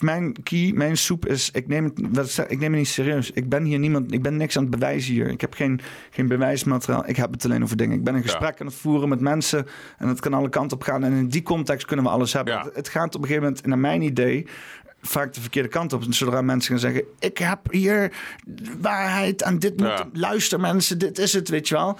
[0.00, 1.50] mijn key, mijn soep is...
[1.50, 3.30] Ik neem, het, ik neem het niet serieus.
[3.30, 4.12] Ik ben hier niemand...
[4.12, 5.26] Ik ben niks aan het bewijzen hier.
[5.28, 5.80] Ik heb geen,
[6.10, 7.08] geen bewijsmateriaal.
[7.08, 7.96] Ik heb het alleen over dingen.
[7.96, 9.66] Ik ben een gesprek aan het voeren met mensen.
[9.98, 11.04] En het kan alle kanten op gaan.
[11.04, 12.58] En in die context kunnen we alles hebben.
[12.60, 14.46] Het, het gaat op een gegeven moment, naar mijn idee
[15.02, 16.04] vaak de verkeerde kant op.
[16.08, 18.12] Zodra mensen gaan zeggen: Ik heb hier
[18.80, 19.88] waarheid en dit moet.
[19.88, 20.08] Ja.
[20.12, 21.98] Luister, mensen, dit is het, weet je wel.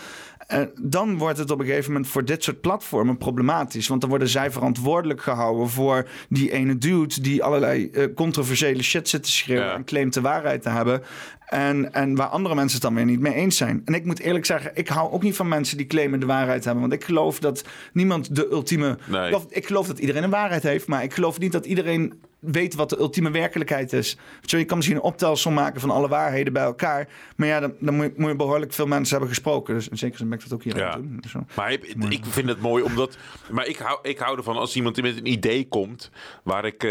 [0.49, 3.89] Eh, dan wordt het op een gegeven moment voor dit soort platformen problematisch.
[3.89, 9.09] Want dan worden zij verantwoordelijk gehouden voor die ene dude die allerlei eh, controversiële shit
[9.09, 11.03] zit te schreeuwen en claimt de waarheid te hebben.
[11.47, 13.83] En, en waar andere mensen het dan weer niet mee eens zijn.
[13.85, 16.65] En ik moet eerlijk zeggen, ik hou ook niet van mensen die claimen de waarheid
[16.65, 16.83] hebben.
[16.83, 18.99] Want ik geloof dat niemand de ultieme.
[19.07, 19.21] Nee.
[19.21, 22.21] Ik, geloof, ik geloof dat iedereen een waarheid heeft, maar ik geloof niet dat iedereen
[22.41, 24.17] weet wat de ultieme werkelijkheid is.
[24.41, 27.09] Je, kan misschien een optelsom maken van alle waarheden bij elkaar.
[27.37, 29.75] Maar ja, dan, dan moet, je, moet je behoorlijk veel mensen hebben gesproken.
[29.75, 30.87] Dus in zekere zin ben ik dat ook hier aan Ja.
[30.87, 31.19] het doen.
[31.21, 31.45] Dus zo.
[31.57, 33.17] Maar ik, ik vind het mooi omdat.
[33.51, 36.11] Maar ik hou, ik hou ervan als iemand met een idee komt.
[36.43, 36.91] waar ik eh,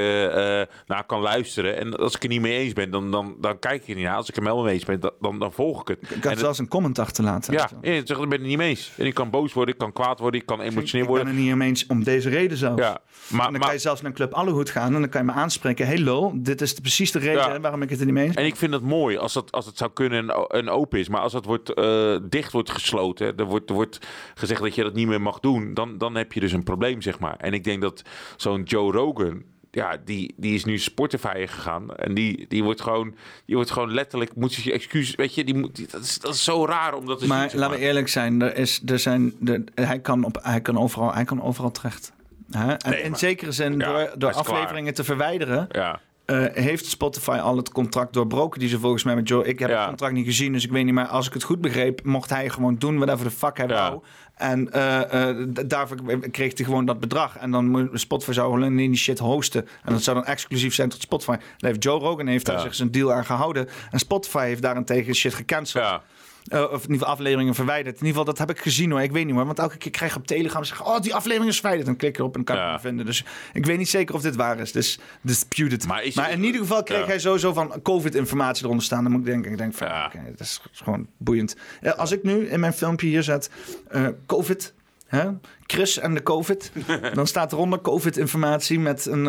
[0.87, 1.77] naar kan luisteren.
[1.77, 4.03] En als ik er niet mee eens ben, dan, dan, dan kijk ik er niet
[4.05, 4.15] naar.
[4.15, 6.11] Als ik er wel mee eens ben, dan, dan, dan volg ik het.
[6.17, 7.53] Ik het- zelfs een comment achterlaten.
[7.53, 8.91] ja, ja, ik ik ben het niet mee eens.
[8.97, 11.27] En ik kan boos worden, ik kan kwaad worden, ik kan emotioneel Ik worden.
[11.27, 12.81] ben het niet mee eens om deze reden zelfs.
[12.81, 15.27] Ja, maar, en dan kan je zelfs naar Club Allehoed gaan en dan kan je
[15.27, 15.85] me aanspreken.
[15.87, 17.59] Hey lol, dit is de, precies de reden Ja.
[17.59, 18.43] waarom ik het er niet mee eens ben.
[18.43, 21.09] En ik vind het mooi als het, als het zou kunnen en, open is.
[21.09, 23.99] Maar als het wordt, eh, dicht wordt gesloten, er wordt, er wordt
[24.35, 27.01] gezegd dat je dat niet meer mag doen, dan, dan heb je dus een probleem,
[27.01, 27.35] zeg maar.
[27.37, 28.01] En ik denk dat
[28.37, 31.95] zo'n Joe Rogan, ja, die, die is nu Spotify gegaan.
[31.95, 35.55] En die, die wordt gewoon, die wordt gewoon letterlijk, moet je excuses, weet je, die
[35.55, 38.07] moet, die- dat, is, dat is zo raar om dat te Maar laten we eerlijk
[38.07, 41.71] zijn, er is, er zijn, er, hij, kan op, hij, kan overal, hij kan overal
[41.71, 42.11] terecht.
[42.51, 42.73] Hè?
[42.73, 44.33] En Nee, in zekere zin, Ja, door, door klaar.
[44.43, 45.99] afleveringen te verwijderen, Ja.
[46.25, 49.45] eh, heeft Spotify al het contract doorbroken die ze volgens mij met Joe.
[49.45, 49.77] Ik heb Ja.
[49.79, 50.93] het contract niet gezien, dus ik weet niet.
[50.93, 54.01] Maar als ik het goed begreep, mocht hij gewoon doen whatever de fuck hij wou.
[54.35, 55.97] En eh, eh, daarvoor
[56.31, 57.37] kreeg hij gewoon dat bedrag.
[57.37, 59.67] En dan moet Spotify zou alleen die shit hosten.
[59.83, 61.31] En dat zou dan exclusief zijn tot Spotify.
[61.31, 63.67] Daar heeft Joe Rogan heeft daar zich zijn deal aan gehouden.
[63.91, 66.01] En Spotify heeft daarentegen shit gecanceld.
[66.47, 67.95] Eh, of in ieder geval afleveringen verwijderd.
[67.99, 69.01] In ieder geval, dat heb ik gezien hoor.
[69.01, 69.45] Ik weet niet hoor.
[69.45, 70.85] Want elke keer krijg je op Telegram zeggen...
[70.85, 71.85] Oh, die aflevering is verwijderd.
[71.87, 73.05] Dan klik erop en kan het niet vinden.
[73.05, 74.71] Dus ik weet niet zeker of dit waar is.
[74.71, 75.87] Dus disputed.
[75.87, 77.05] Maar, in ieder geval kreeg Ja.
[77.05, 79.03] hij sowieso van COVID-informatie eronder staan.
[79.03, 79.87] Dan moet ik denken, ik denk van...
[79.87, 81.55] Oké, dat is gewoon boeiend.
[81.81, 83.49] Eh, als ik nu in mijn filmpje hier zet...
[83.89, 84.73] eh, COVID...
[85.07, 85.25] Hè?
[85.65, 86.71] Chris en de COVID.
[87.13, 89.23] dan staat eronder COVID-informatie met een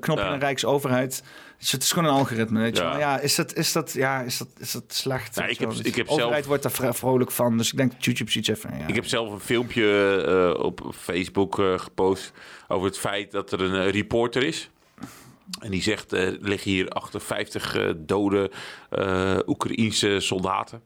[0.00, 0.32] knop in Ja.
[0.32, 1.22] de Rijksoverheid.
[1.64, 2.98] Dus het is gewoon een algoritme, weet je Ja.
[2.98, 5.36] Ja, is dat, is dat, ja, is dat, is dat slecht?
[5.36, 5.78] Weet ik heb- wel.
[5.82, 7.56] ik heb de overheid zelf- wordt daar vro- vrolijk van.
[7.56, 8.78] Dus ik denk dat YouTube ziet even...
[8.78, 8.86] Ja.
[8.86, 10.16] Ik heb zelf een filmpje
[10.56, 12.32] eh, op Facebook eh, gepost
[12.68, 14.70] over het feit dat er een eh, reporter is.
[15.60, 18.50] En die zegt, er liggen hier 58 eh, dode
[19.46, 20.82] Oekraïense soldaten.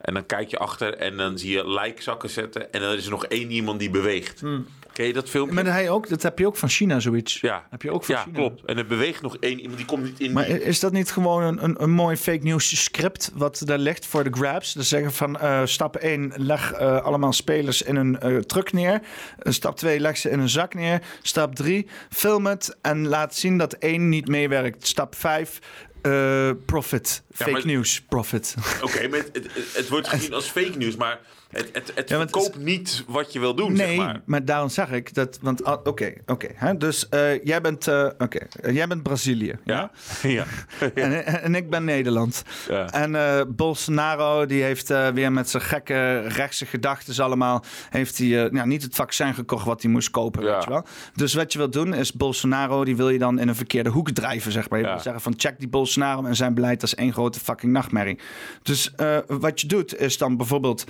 [0.00, 2.72] En dan kijk je achter en dan zie je lijkzakken zetten.
[2.72, 4.40] En dan is er nog één iemand die beweegt.
[4.40, 4.66] Hmm.
[4.96, 5.54] Ken je dat filmpje?
[5.54, 7.40] Maar hij ook, dat heb je ook van China, zoiets.
[7.40, 8.36] Ja, Heb je ook van ja China.
[8.38, 8.64] klopt.
[8.64, 10.32] En er beweegt nog één iemand, die komt niet in.
[10.32, 14.06] Maar is dat niet gewoon een, een, een mooi fake news script wat daar ligt
[14.06, 14.72] voor de grabs?
[14.72, 19.00] Dus zeggen van eh, stap 1, leg eh, allemaal spelers in een eh, truck neer.
[19.42, 21.02] Stap 2, leg ze in een zak neer.
[21.22, 24.86] Stap 3, film het en laat zien dat 1 niet meewerkt.
[24.86, 25.58] Stap 5,
[26.02, 27.22] eh, profit.
[27.28, 28.54] Ja, Fake maar- news, profit.
[28.82, 31.20] Oké, maar het, het, het wordt gezien als fake nieuws, maar
[31.56, 34.20] het, het, het Ja, verkoopt niet wat je wil doen, Nee, zeg maar.
[34.24, 34.44] maar.
[34.44, 35.38] daarom zeg ik dat.
[35.42, 36.76] Want ah, oké, oké.
[36.78, 39.58] dus eh, jij bent, oké, eh, jij bent Brazilië.
[39.64, 39.90] Ja.
[40.22, 40.44] ja.
[40.94, 42.42] En, en ik ben Nederland.
[42.68, 42.90] Ja.
[42.90, 48.66] En eh, Bolsonaro die heeft weer met zijn gekke rechtse gedachten allemaal heeft hij nou,
[48.66, 50.84] niet het vaccin gekocht wat hij moest kopen, weet je wel.
[51.14, 54.10] Dus wat je wilt doen is Bolsonaro die wil je dan in een verkeerde hoek
[54.10, 54.78] drijven, zeg maar.
[54.78, 58.18] Je wil zeggen van check die Bolsonaro en zijn beleid is één grote fucking nachtmerrie.
[58.62, 58.92] Dus
[59.26, 60.84] wat je doet is dan bijvoorbeeld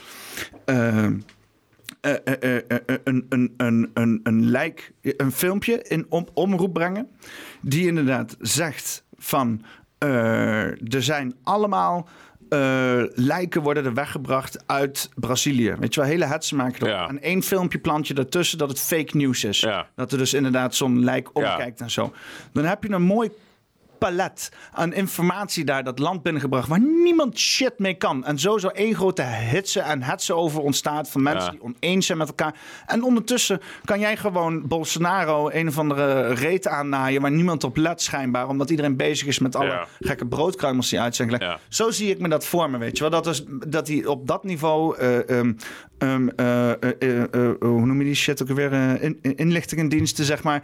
[0.64, 1.12] eh, eh,
[2.24, 7.08] eh, eh, eh, een, een, een, een, een lijk, een filmpje in om, omroep brengen.
[7.60, 9.64] Die inderdaad zegt van
[9.98, 12.08] eh, er zijn allemaal
[12.48, 15.74] eh, lijken worden er weggebracht uit Brazilië.
[15.78, 17.08] Weet je wel, hele hetsen maken erop.
[17.08, 19.66] En één filmpje plant je ertussen dat het fake news is.
[19.94, 22.12] Dat er dus inderdaad zo'n lijk omkijkt en zo.
[22.52, 23.30] Dan heb je een mooi
[23.98, 28.24] palet aan informatie daar dat land binnengebracht waar niemand shit mee kan.
[28.24, 32.18] En zo zo één grote hitsen en hetsen over ontstaat van mensen die oneens zijn
[32.18, 32.54] met elkaar.
[32.86, 38.02] En ondertussen kan jij gewoon Bolsonaro een of andere reet aannaaien waar niemand op let
[38.02, 41.60] schijnbaar, omdat iedereen bezig is met alle gekke broodkruimels die uit zijn gelegd.
[41.68, 43.22] Zo zie ik me dat voor me, weet je wel.
[43.22, 45.56] Dat, is, dat hij op dat niveau uh, um,
[45.98, 47.22] um, uh, uh,
[47.60, 49.02] hoe noem je die shit ook weer?
[49.02, 50.62] in, inlichtingendiensten, zeg maar,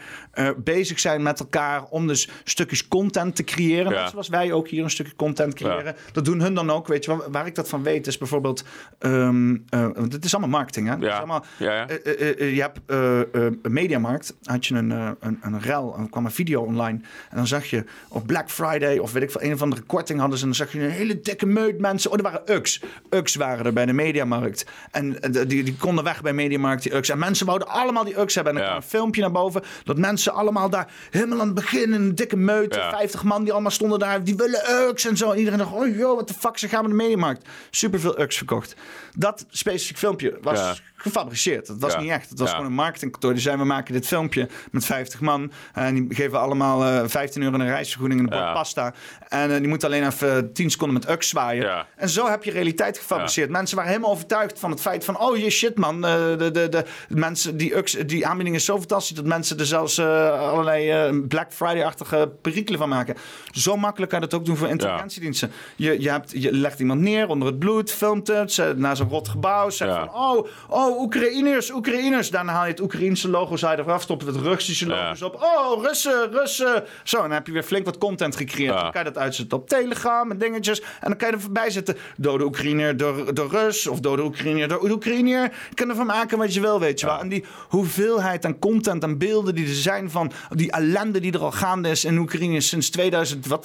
[0.57, 3.93] bezig zijn met elkaar om dus stukjes content te creëren.
[3.93, 5.97] Net zoals wij ook hier een stukje content creëren.
[6.13, 7.25] Dat doen hun dan ook, weet je.
[7.31, 8.65] Waar ik dat van weet is bijvoorbeeld,
[8.99, 10.95] um, want het is allemaal marketing, hè?
[10.95, 11.17] Ja.
[11.17, 16.63] Allemaal, je hebt een mediamarkt, had je een, een, een rel, en kwam een video
[16.63, 17.01] online.
[17.31, 20.21] En dan zag je op Black Friday, of weet ik veel, een of andere korting
[20.21, 20.45] hadden ze.
[20.45, 22.11] En dan zag je een hele dikke meut mensen.
[22.11, 22.83] Oh, er waren UX.
[23.11, 24.67] UX waren er bij de mediamarkt.
[24.91, 27.09] En die, die konden weg bij Mediamarkt, die UX.
[27.09, 28.53] En mensen wouden allemaal die UX hebben.
[28.53, 29.63] En dan kwam een filmpje naar boven.
[29.85, 32.79] Dat mensen allemaal daar helemaal aan het begin een dikke meute.
[32.79, 32.91] Ja.
[32.91, 34.25] 50 man die allemaal stonden daar.
[34.25, 35.31] Die willen UX en zo.
[35.31, 37.49] En iedereen dacht, oh joh, wat de fuck, ze gaan we de Mediamarkt.
[37.71, 38.75] Superveel UX verkocht.
[39.17, 41.67] Dat specifiek filmpje was gefabriceerd.
[41.67, 42.31] Dat was niet echt.
[42.31, 43.33] Het was gewoon een marketingkantoor.
[43.33, 45.53] Die zei, we maken dit filmpje met 50 man.
[45.73, 48.95] En die geven allemaal uh, 15 euro een reisvergoeding en een bord pasta.
[49.29, 51.87] En uh, die moeten alleen even 10 seconden met UX zwaaien.
[51.97, 53.51] En zo heb je realiteit gefabriceerd.
[53.51, 55.12] Mensen waren helemaal overtuigd van het feit van...
[55.21, 59.17] oh je shit man, uh, de, de, de, mensen, die, die aanbieding is zo fantastisch...
[59.17, 63.17] dat mensen er zelfs uh, allerlei Black Friday-achtige perikelen van maken.
[63.51, 65.51] Zo makkelijk kan je dat ook doen voor intelligentiediensten.
[65.77, 68.79] Je, je, hebt, je legt iemand neer onder het bloed, filmt het...
[68.79, 70.15] naar zo'n rot gebouw, zegt van...
[70.15, 72.31] oh, oh Oekraïners, Oekraïners.
[72.31, 75.35] Daarna haal je het Oekraïense logo zij eraf, stoppen het Russische logo's op.
[75.35, 76.85] Oh, Russen, Russen.
[77.05, 78.81] Zo, dan heb je weer flink wat content gecreëerd.
[78.81, 80.81] Dan kan je dat uitzetten op Telegram en dingetjes.
[80.81, 81.97] En dan kan je er voorbij zetten.
[82.17, 85.53] Dode Oekraïner door, door Rus of dode Oekraïner door Oekraïner.
[85.75, 87.19] Kan ervan maken wat je wil, weet je wel.
[87.19, 91.41] En die hoeveelheid aan content en beelden die er zijn van die ellende die er
[91.41, 93.59] al gaande is in Oekraïne sinds 2004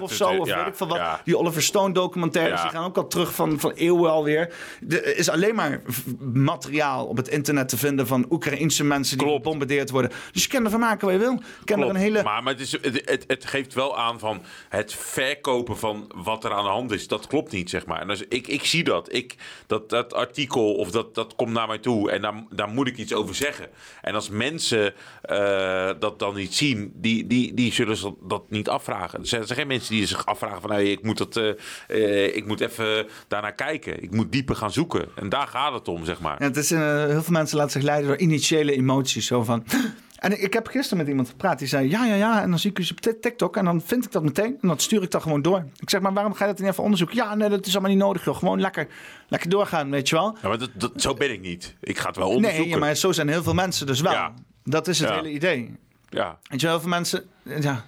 [0.00, 0.28] of zo.
[0.28, 1.00] Of weet ik veel wat.
[1.24, 4.54] Die Oliver Stone documentaires, die gaan ook al terug van, van eeuwen alweer.
[4.88, 5.80] Er is alleen maar
[6.20, 10.10] materiaal op het internet te vinden van Oekraïnse mensen die gebombardeerd worden.
[10.32, 11.40] Dus je kan ervan maken wat je wil.
[11.64, 12.22] Ken er een hele...
[12.22, 16.52] Maar, maar het, is, het, het, geeft wel aan van het verkopen van wat er
[16.52, 17.08] aan de hand is.
[17.08, 18.00] Dat klopt niet, zeg maar.
[18.00, 19.12] En als, ik, ik zie dat.
[19.14, 19.34] Ik,
[19.66, 19.88] dat.
[19.90, 23.14] Dat artikel of dat, dat komt naar mij toe en daar, daar moet ik iets
[23.14, 23.68] over zeggen.
[24.00, 24.94] En als mensen
[25.30, 29.20] uh, dat dan niet zien, die, die, die zullen dat niet afvragen.
[29.20, 31.52] Er zijn, geen mensen die zich afvragen van hey, ik, moet dat, uh,
[31.88, 34.02] uh, ik moet even daarnaar kijken.
[34.02, 35.08] Ik moet dieper gaan zoeken.
[35.14, 36.38] En daar gaat het om, zeg maar.
[36.38, 39.26] Het is, heel veel mensen laten zich leiden door initiële emoties.
[39.26, 39.64] Zo van.
[40.20, 42.42] En ik heb gisteren met iemand gepraat die zei: Ja, ja, ja.
[42.42, 44.58] En dan zie ik dus op TikTok en dan vind ik dat meteen.
[44.60, 45.64] En dan stuur ik dat gewoon door.
[45.76, 47.16] Ik zeg maar: Waarom ga je dat niet even onderzoeken?
[47.16, 48.24] Ja, nee, dat is allemaal niet nodig.
[48.24, 48.36] Joh.
[48.36, 48.86] Gewoon lekker,
[49.28, 50.36] lekker doorgaan, weet je wel.
[50.42, 51.74] Ja, maar dat, dat, zo ben ik niet.
[51.80, 52.70] Ik ga het wel onderzoeken.
[52.70, 54.12] Nee, maar zo zijn heel veel mensen dus wel.
[54.12, 54.34] Ja.
[54.64, 55.14] Dat is het ja.
[55.14, 55.76] hele idee.
[56.08, 56.38] Ja.
[56.42, 57.24] Weet je, heel veel mensen.
[57.42, 57.84] Ja.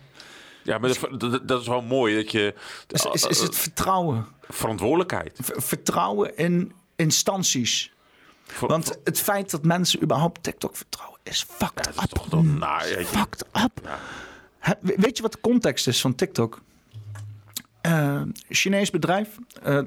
[0.62, 2.55] Ja, maar dat, dat, dat, is wel mooi dat je.
[2.89, 4.27] Is, is, is het vertrouwen?
[4.49, 5.39] Verantwoordelijkheid.
[5.43, 7.92] vertrouwen in instanties.
[8.61, 12.43] Want het feit dat mensen überhaupt TikTok vertrouwen is fucked ja, up.
[12.43, 13.81] Naar, fucked up.
[13.83, 13.99] Ja.
[14.81, 16.61] Weet je wat de context is van TikTok?
[17.87, 19.29] Uh, Chinees bedrijf.
[19.67, 19.79] Uh,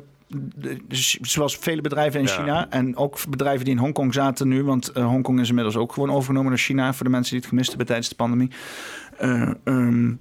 [1.21, 2.33] zoals vele bedrijven in ja.
[2.33, 2.69] China.
[2.69, 4.63] En ook bedrijven die in Hongkong zaten nu.
[4.63, 6.93] Want uh, Hongkong is inmiddels ook gewoon overgenomen door China.
[6.93, 8.51] Voor de mensen die het gemist hebben tijdens de pandemie.
[9.63, 10.19] Um,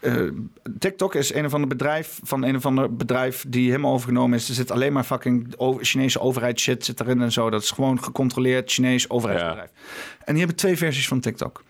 [0.00, 0.30] uh,
[0.78, 4.48] TikTok is een of ander bedrijf van een of ander bedrijf die helemaal overgenomen is.
[4.48, 7.50] Er zit alleen maar fucking Chinese overheid shit zit erin en zo.
[7.50, 9.70] Dat is gewoon gecontroleerd Chinees overheidsbedrijf.
[9.74, 10.24] Ja.
[10.24, 11.64] En die hebben twee versies van TikTok.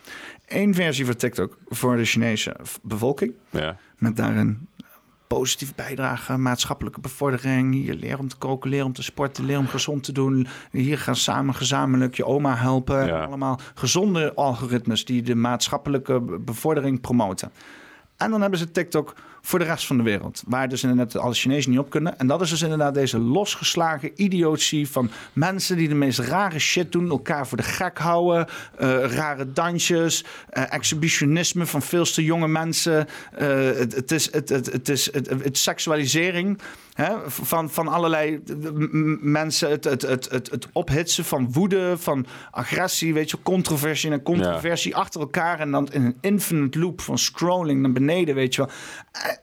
[0.46, 3.32] Eén versie van TikTok voor de Chinese bevolking.
[3.50, 3.76] Ja.
[3.98, 4.68] Met daarin
[5.26, 7.74] positieve bijdrage, maatschappelijke bevordering.
[7.74, 10.46] Hier leer om te koken, leer om te sporten, leer om gezond te doen.
[10.70, 13.06] Hier gaan samen gezamenlijk je oma helpen.
[13.06, 13.24] Ja.
[13.24, 17.52] Allemaal gezonde algoritmes die de maatschappelijke bevordering promoten.
[18.20, 20.42] En dan hebben ze TikTok voor de rest van de wereld.
[20.46, 22.18] Waar dus inderdaad alle Chinezen niet op kunnen.
[22.18, 26.92] En dat is dus inderdaad deze losgeslagen idiotie van mensen die de meest rare shit
[26.92, 27.10] doen.
[27.10, 28.46] Elkaar voor de gek houden.
[28.80, 30.24] Uh, rare dansjes.
[30.52, 33.06] Uh, exhibitionisme van veel te jonge mensen.
[33.34, 36.60] Het, het, is, het, het, het is het, het, seksualisering
[36.92, 38.40] hè, van, van allerlei
[39.20, 39.70] mensen.
[39.70, 43.14] Het, het, het, het, het ophitsen van woede, van agressie.
[43.14, 44.98] Weet je, controversie en controversie ja.
[44.98, 45.60] achter elkaar.
[45.60, 48.70] En dan in een infinite loop van scrolling naar beneden, weet je wel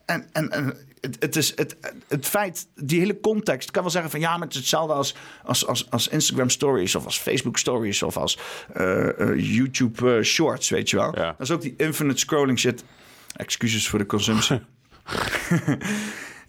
[0.06, 1.78] en, en, en het, het, is het,
[2.08, 5.16] het feit, die hele context, kan wel zeggen van ja, maar het is hetzelfde als,
[5.44, 8.40] als, als, als Instagram stories of als Facebook stories of als
[8.78, 11.16] uh, uh, YouTube uh, shorts, weet je wel.
[11.16, 11.26] Ja.
[11.26, 12.84] Dat is ook die infinite scrolling shit.
[13.36, 14.62] Excuses voor de consumptie.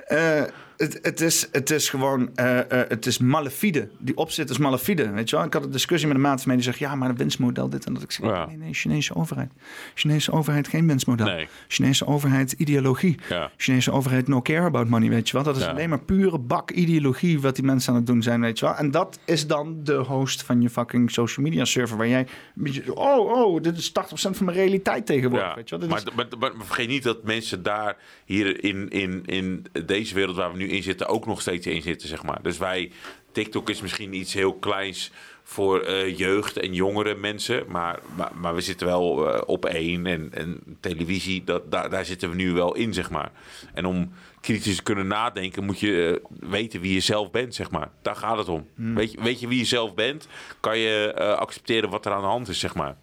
[0.79, 3.89] Het, het, is, het is gewoon, eh, het is malafide.
[3.99, 5.45] Die opzet is malafide, weet je wel.
[5.45, 7.69] Ik had een discussie met een maat van mij die zegt, ja, maar een winstmodel,
[7.69, 8.03] dit en dat.
[8.03, 8.47] Ik zeg, Ja.
[8.47, 9.53] nee, nee, Chinese overheid.
[9.95, 11.27] Chinese overheid geen winstmodel.
[11.27, 11.49] Nee.
[11.69, 13.19] Chinese overheid ideologie.
[13.29, 13.51] Ja.
[13.57, 15.43] Chinese overheid no care about money, weet je wel.
[15.43, 15.69] Dat is Ja.
[15.71, 18.75] alleen maar pure bak ideologie wat die mensen aan het doen zijn, weet je wel.
[18.75, 22.63] En dat is dan de host van je fucking social media server, waar jij, een
[22.63, 25.89] beetje, oh, oh, dit is 80% van mijn realiteit tegenwoordig, weet je wel.
[25.89, 29.67] Dit maar, is- maar, maar, maar vergeet niet dat mensen daar hier in, in, in
[29.87, 32.43] deze wereld waar we nu in zitten ook nog steeds in zitten, zeg maar.
[32.43, 32.91] Dus wij,
[33.33, 35.11] TikTok is misschien iets heel kleins
[35.49, 40.07] voor eh, jeugd en jongere mensen, maar, maar, maar we zitten wel eh, op één
[40.07, 43.31] en, en televisie, dat, daar, daar zitten we nu wel in, zeg maar.
[43.75, 47.71] En om kritisch te kunnen nadenken moet je eh, weten wie je zelf bent, zeg
[47.71, 47.91] maar.
[48.03, 48.67] Daar gaat het om.
[48.75, 48.95] Hmm.
[48.95, 50.29] Weet, je, weet je wie je zelf bent,
[50.61, 52.97] kan je accepteren wat er aan de hand is, zeg maar.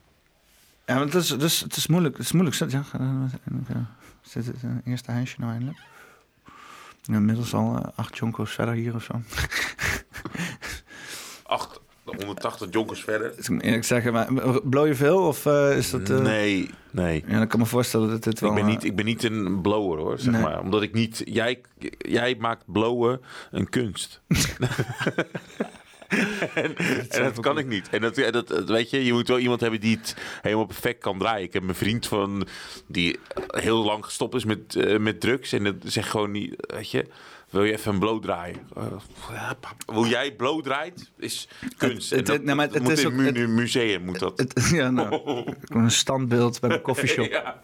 [0.85, 2.18] Ja, want het is, het is, het is moeilijk.
[2.18, 2.72] Het is moeilijk.
[2.72, 2.84] Ja,
[4.22, 5.77] zit het eerste huisje nou eindelijk?
[7.08, 9.14] Inmiddels al eh, acht jonko's verder hier of zo.
[11.48, 13.34] Acht, 180 jonkers verder.
[13.38, 14.27] Ik moet eerlijk zeggen, maar
[14.64, 16.09] blow je veel of eh, is dat...
[16.09, 17.24] eh, Nee, nee.
[17.27, 18.50] Ja, dan kan me voorstellen dat dit wel...
[18.50, 20.42] Ik ben, niet, ik ben niet een blower hoor, zeg Nee.
[20.42, 20.59] maar.
[20.59, 21.22] Omdat ik niet...
[21.25, 21.61] Jij,
[21.98, 24.22] jij maakt blowen een kunst.
[26.53, 26.77] en,
[27.09, 27.90] en dat kan ik niet.
[27.90, 30.66] En dat, en dat, dat- weet je, je moet wel iemand hebben die het helemaal
[30.66, 31.43] perfect kan draaien.
[31.48, 32.48] Ik heb een vriend van
[32.88, 35.51] die heel lang gestopt is met, eh, met drugs.
[35.53, 37.06] En dat zegt gewoon niet, weet je,
[37.56, 38.56] wil je even een blow draaien?
[38.77, 38.84] Eh,
[39.34, 39.75] ja, pap.
[39.95, 42.09] Hoe jij blow draait, is kunst.
[42.09, 44.38] Het- nou, maar het moet is in het- museum moet dat.
[44.40, 47.27] het- ja, nou, een standbeeld bij een koffieshop.
[47.35, 47.59] Ja.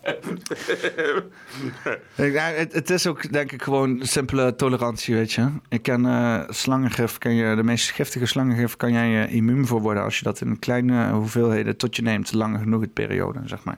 [2.15, 5.47] Ja, het, is ook denk ik gewoon simpele tolerantie, weet je.
[5.69, 9.81] Ik ken eh slangengif, kan je, de meest giftige slangengif kan jij eh, immuun voor
[9.81, 13.63] worden als je dat in kleine hoeveelheden tot je neemt, lang genoeg het periode, zeg
[13.63, 13.77] maar.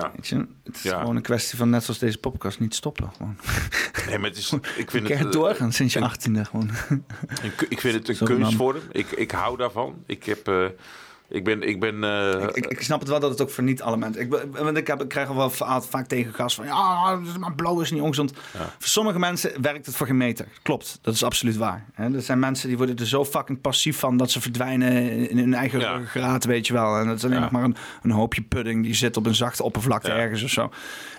[0.00, 0.12] Ja.
[0.22, 1.00] Je, het is Ja.
[1.00, 3.10] gewoon een kwestie van net zoals deze podcast niet stoppen.
[3.16, 3.36] Gewoon.
[4.06, 6.70] Nee, maar het is, ik vind het, eh, doorgaan sinds je achttiende gewoon.
[7.56, 8.80] Ku- Ik vind het een Sorry, kunstvorm.
[8.92, 10.02] Ik, ik hou daarvan.
[10.06, 10.48] Ik heb...
[10.48, 10.64] eh,
[11.34, 11.62] ik ben...
[11.62, 14.22] Ik ben eh, ik, ik snap het wel dat het ook voor niet alle mensen.
[14.22, 17.54] Ik, want ik, heb, ik krijg er wel va- vaak tegen gas van ja, maar
[17.54, 18.32] blauw is niet ongezond.
[18.52, 20.46] Voor sommige mensen werkt het voor geen meter.
[20.62, 21.84] Klopt, dat is absoluut waar.
[21.94, 25.54] Er zijn mensen die worden er zo fucking passief van dat ze verdwijnen in hun
[25.54, 25.92] eigen Ja.
[25.96, 26.96] ruggengraat, weet je wel.
[26.98, 27.42] En dat is alleen Ja.
[27.42, 30.70] nog maar een, een hoopje pudding die zit op een zachte oppervlakte ergens of zo.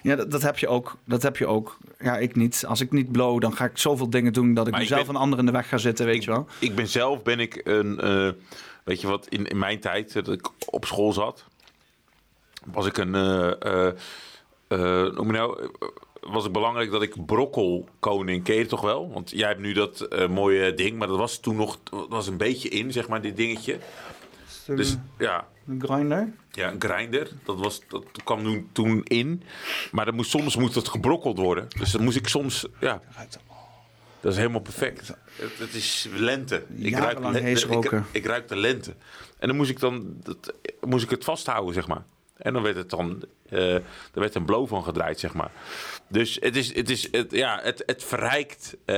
[0.03, 0.97] Ja, dat, dat heb je ook.
[1.05, 1.77] Dat heb je ook.
[1.99, 2.63] Ja, ik niet.
[2.67, 5.15] Als ik niet blow, dan ga ik zoveel dingen doen dat ik Maar mezelf ben-
[5.15, 6.47] een ander in de weg ga zitten, weet je wel.
[6.59, 7.99] ik ben zelf ben ik een...
[7.99, 8.29] eh,
[8.85, 11.45] weet je wat, in, in mijn tijd eh, dat ik op school zat...
[12.65, 13.11] was ik een...
[15.15, 15.71] noem je nou...
[16.21, 19.11] was het belangrijk dat ik brokkelkoning ken je toch wel?
[19.11, 22.37] Want jij hebt nu dat mooie ding, maar dat was toen nog dat was een
[22.37, 23.79] beetje in, zeg maar, dit dingetje.
[24.65, 26.33] Dus ja, Een grinder.
[26.51, 27.31] Ja, een grinder.
[27.43, 29.43] Dat, was, dat kwam toen, toen in.
[29.91, 31.67] Maar dat moest, soms moest het gebrokkeld worden.
[31.79, 32.67] Dus dan moest ik soms...
[32.79, 33.01] Ja,
[34.25, 35.07] dat is helemaal perfect.
[35.35, 36.63] Het, het is lente.
[36.75, 38.95] Ik ruik, ik, ik ruik de lente.
[39.39, 42.03] En dan moest ik, dan, dat, moest ik het vasthouden, zeg maar.
[42.37, 43.23] En dan werd het dan...
[43.49, 45.51] eh er werd een blow van gedraaid, zeg maar.
[46.07, 46.75] Dus het is...
[46.75, 48.95] Het, is, het, ja, het, het verrijkt eh,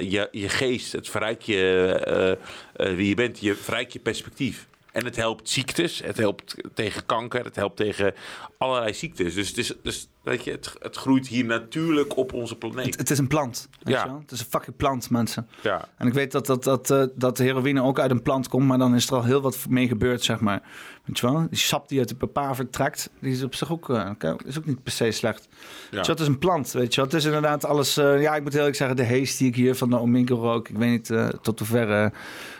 [0.00, 0.92] je, je geest.
[0.92, 2.38] Het verrijkt je
[2.72, 3.40] eh, wie je bent.
[3.40, 4.66] Je verrijkt je perspectief.
[4.96, 6.02] En het helpt ziektes.
[6.04, 7.44] Het helpt tegen kanker.
[7.44, 8.14] Het helpt tegen
[8.58, 9.34] allerlei ziektes.
[9.34, 12.84] Dus, het, is, dus weet je, het, het groeit hier natuurlijk op onze planeet.
[12.86, 13.68] Het, het is een plant.
[13.82, 14.02] Weet Ja.
[14.02, 14.18] je wel?
[14.20, 15.48] Het is een fucking plant, mensen.
[15.62, 15.88] Ja.
[15.96, 18.66] En ik weet dat, dat, dat, eh, dat de heroïne ook uit een plant komt,
[18.66, 20.62] maar dan is er al heel wat mee gebeurd, zeg maar.
[21.04, 21.46] Weet je wel?
[21.50, 24.66] Die sap die uit de papaver vertrekt, die is op zich ook, oké, is ook
[24.66, 25.48] niet per se slecht.
[25.90, 25.96] Ja.
[25.96, 26.04] Wel?
[26.06, 27.10] Het is een plant, weet je wel?
[27.10, 27.96] Het is inderdaad alles...
[27.96, 30.34] eh, ja, ik moet heel eerlijk zeggen, de hees die ik hier van de Omingo
[30.34, 32.10] rook, ik weet niet tot hoever eh,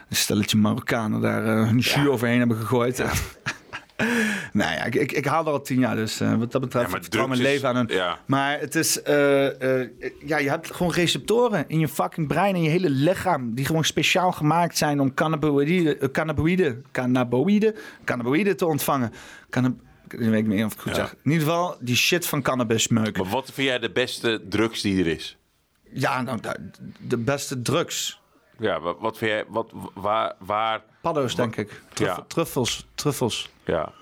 [0.08, 2.96] een stelletje Marokkanen daar eh, een jus overheen hebben gegooid.
[4.52, 6.90] nou ja, ik, ik, ik haal er al tien jaar, dus eh, wat dat betreft
[6.92, 7.86] Ja, vertrouw mijn leven aan een...
[7.88, 8.18] ja.
[8.26, 9.90] Maar het is, eh, eh,
[10.26, 13.54] ja, je hebt gewoon receptoren in je fucking brein en je hele lichaam.
[13.54, 19.12] Die gewoon speciaal gemaakt zijn om cannabinoïden, eh, cannabinoïden, cannabinoïden, cannabinoïden te ontvangen.
[19.50, 19.72] Cannab
[20.08, 20.98] ik weet niet meer of ik goed Ja.
[20.98, 21.14] zeg.
[21.24, 23.16] In ieder geval die shit van cannabis meuk.
[23.16, 25.36] Maar wat vind jij de beste drugs die er is?
[25.92, 26.38] Ja, nou,
[27.00, 28.20] de beste drugs.
[28.58, 29.44] Ja, wat, wat vind jij...
[29.48, 30.34] Wat, waar...
[30.38, 31.82] waar Paddo's, denk ik.
[31.92, 32.24] Truff- Ja.
[32.28, 33.50] Truffels, truffels.
[33.64, 33.92] ja.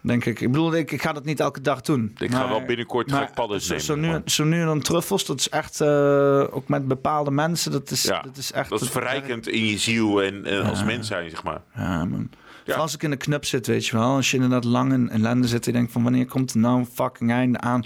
[0.00, 0.40] Denk ik.
[0.40, 2.14] Ik bedoel, ik, ik ga dat niet elke dag doen.
[2.18, 4.66] Ik ga wel binnenkort ga ik paddo's zo, nemen, Zo nu, maar- zo nu en
[4.66, 8.52] dan truffels, dat is echt, eh, ook met bepaalde mensen, dat is, Ja, dat is
[8.52, 8.70] echt...
[8.70, 11.60] dat is verrijkend in je ziel en, en als mens zijn, zeg maar.
[11.74, 12.30] Ja, man.
[12.76, 14.14] Als ik in de knup zit, weet je wel.
[14.14, 16.86] Als je inderdaad lang in ellende zit en denkt van wanneer komt er nou een
[16.94, 17.82] fucking einde aan.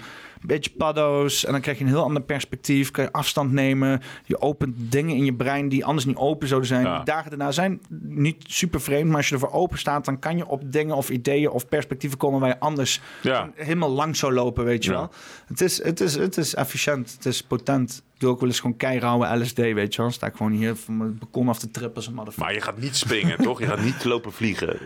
[0.47, 1.45] Beetje paddo's.
[1.45, 2.91] En dan krijg je een heel ander perspectief.
[2.91, 4.01] Kan je afstand nemen.
[4.25, 6.83] Je opent dingen in je brein die anders niet open zouden zijn.
[6.85, 6.95] Ja.
[6.95, 9.07] Die dagen daarna zijn niet super vreemd.
[9.07, 12.17] Maar als je ervoor open staat, dan kan je op dingen of ideeën of perspectieven
[12.17, 13.49] komen waar je anders Ja.
[13.55, 15.09] helemaal lang zou lopen, weet je wel.
[15.47, 18.03] Het is, het, is, het is efficiënt, het is potent.
[18.23, 20.11] Ik doe ook wel eens gewoon keirauwe LSD, weet je wel.
[20.11, 22.45] Sta ik gewoon hier van mijn balkon af te trippen als een motherfucker.
[22.45, 23.59] Maar je gaat niet springen, toch?
[23.59, 24.77] Je gaat niet lopen vliegen.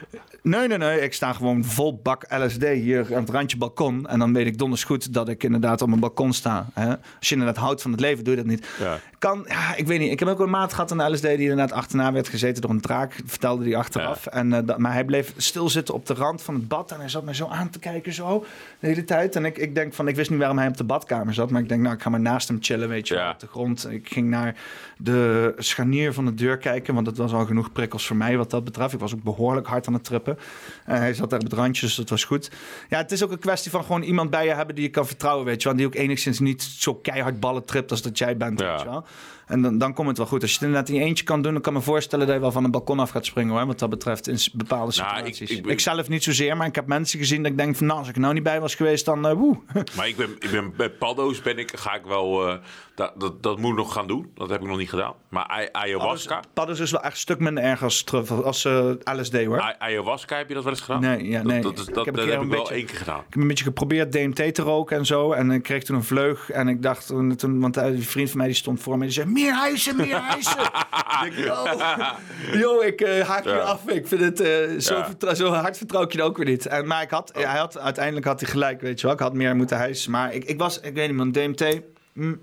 [0.41, 1.01] Nee, nee, nee.
[1.01, 4.07] Ik sta gewoon vol bak LSD hier aan het randje balkon.
[4.07, 6.69] En dan weet ik donders goed dat ik inderdaad op mijn balkon sta.
[6.73, 6.89] Hè?
[6.89, 8.67] Als je inderdaad houdt van het leven, doe je dat niet.
[8.79, 8.99] Ja.
[9.19, 10.11] Kan, ja, ik weet niet.
[10.11, 12.81] Ik heb ook een maat gehad aan LSD die inderdaad achterna werd gezeten door een
[12.81, 13.21] draak.
[13.25, 14.25] Vertelde hij achteraf.
[14.25, 16.91] En, eh, dat, maar hij bleef stilzitten op de rand van het bad.
[16.91, 18.45] En hij zat me zo aan te kijken, zo,
[18.79, 19.35] de hele tijd.
[19.35, 21.49] En ik, ik denk van, ik wist niet waarom hij op de badkamer zat.
[21.49, 23.91] Maar ik denk, nou, ik ga maar naast hem chillen, weet je op de grond.
[23.91, 24.55] Ik ging naar
[24.97, 26.93] de scharnier van de deur kijken.
[26.93, 28.93] Want dat was al genoeg prikkels voor mij wat dat betreft.
[28.93, 30.37] Ik was ook behoorlijk hard aan het trippen.
[30.85, 32.51] En hij zat daar op het randje, dus dat was goed.
[32.89, 35.07] Ja, het is ook een kwestie van gewoon iemand bij je hebben die je kan
[35.07, 35.77] vertrouwen, weet je wel.
[35.77, 39.05] Die ook enigszins niet zo keihard ballen tript als dat jij bent, weet je wel.
[39.47, 40.41] En dan, dan komt het wel goed.
[40.41, 42.35] Als je het inderdaad in je eentje kan doen, dan kan ik me voorstellen dat
[42.35, 43.65] je wel van een balkon af gaat springen, hoor.
[43.65, 45.57] Wat dat betreft in bepaalde Nou, ik- situaties.
[45.57, 47.99] ik, ik- zelf niet zozeer, maar ik heb mensen gezien dat ik denk van, nou,
[47.99, 49.57] als ik er nou niet bij was geweest, dan eh woe.
[49.97, 52.47] Maar ik ben, ik ben bij paddo's ben ik, ga ik wel.
[52.47, 52.55] eh,
[52.95, 54.31] dat, dat, dat moet ik nog gaan doen.
[54.35, 55.13] Dat heb ik nog niet gedaan.
[55.29, 56.39] Maar ayahuasca.
[56.53, 58.05] Paddo's is wel echt een stuk minder erg als,
[58.43, 59.75] als eh, LSD, hoor.
[59.79, 61.01] ayahuasca, heb je dat wel eens gedaan?
[61.01, 61.61] Nee, ja, nee.
[61.61, 63.19] Dat, Ik heb dat heb ik wel beetje- één keer gedaan.
[63.19, 65.31] Ik heb een beetje geprobeerd DMT te roken en zo.
[65.31, 66.49] En ik kreeg toen een vleug.
[66.49, 69.03] En ik dacht toen, toen want een vriend van mij die stond voor me.
[69.03, 70.21] Die zei, meer hijsen, meer
[71.23, 72.09] denk, oh,
[72.61, 73.57] yo, ik eh, haak je Ja.
[73.57, 73.87] af.
[73.89, 75.33] Ik vind het eh, zo, Ja.
[75.33, 76.65] zo hard vertrouw ik je ook weer niet.
[76.65, 79.15] En, maar ik had, ja, hij had, uiteindelijk had hij gelijk, weet je wel.
[79.15, 80.11] Ik had meer moeten hijsen.
[80.11, 81.81] Maar ik, ik was, ik weet niet man, DMT...
[82.13, 82.39] mm.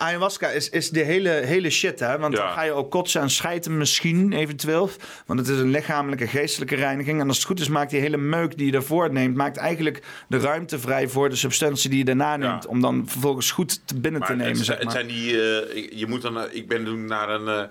[0.00, 2.18] Ayahuasca is, is de hele, hele shit, hè?
[2.18, 2.42] Want Ja.
[2.44, 4.90] dan ga je ook kotsen en schijten misschien, eventueel.
[5.26, 7.20] Want het is een lichamelijke, geestelijke reiniging.
[7.20, 9.36] En als het goed is, maakt die hele meuk die je daarvoor neemt...
[9.36, 12.66] maakt eigenlijk de ruimte vrij voor de substantie die je daarna neemt...
[12.66, 14.92] om dan vervolgens goed te binnen te nemen, het, zeg het maar.
[14.94, 15.42] zijn die.
[15.42, 17.68] eh, ik- je moet dan, eh, ik ben toen naar een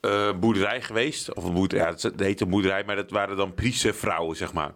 [0.00, 1.34] eh, boerderij geweest.
[1.34, 4.70] Of een boerderij, ja, het heette een boerderij, maar dat waren dan priestervrouwen, zeg maar.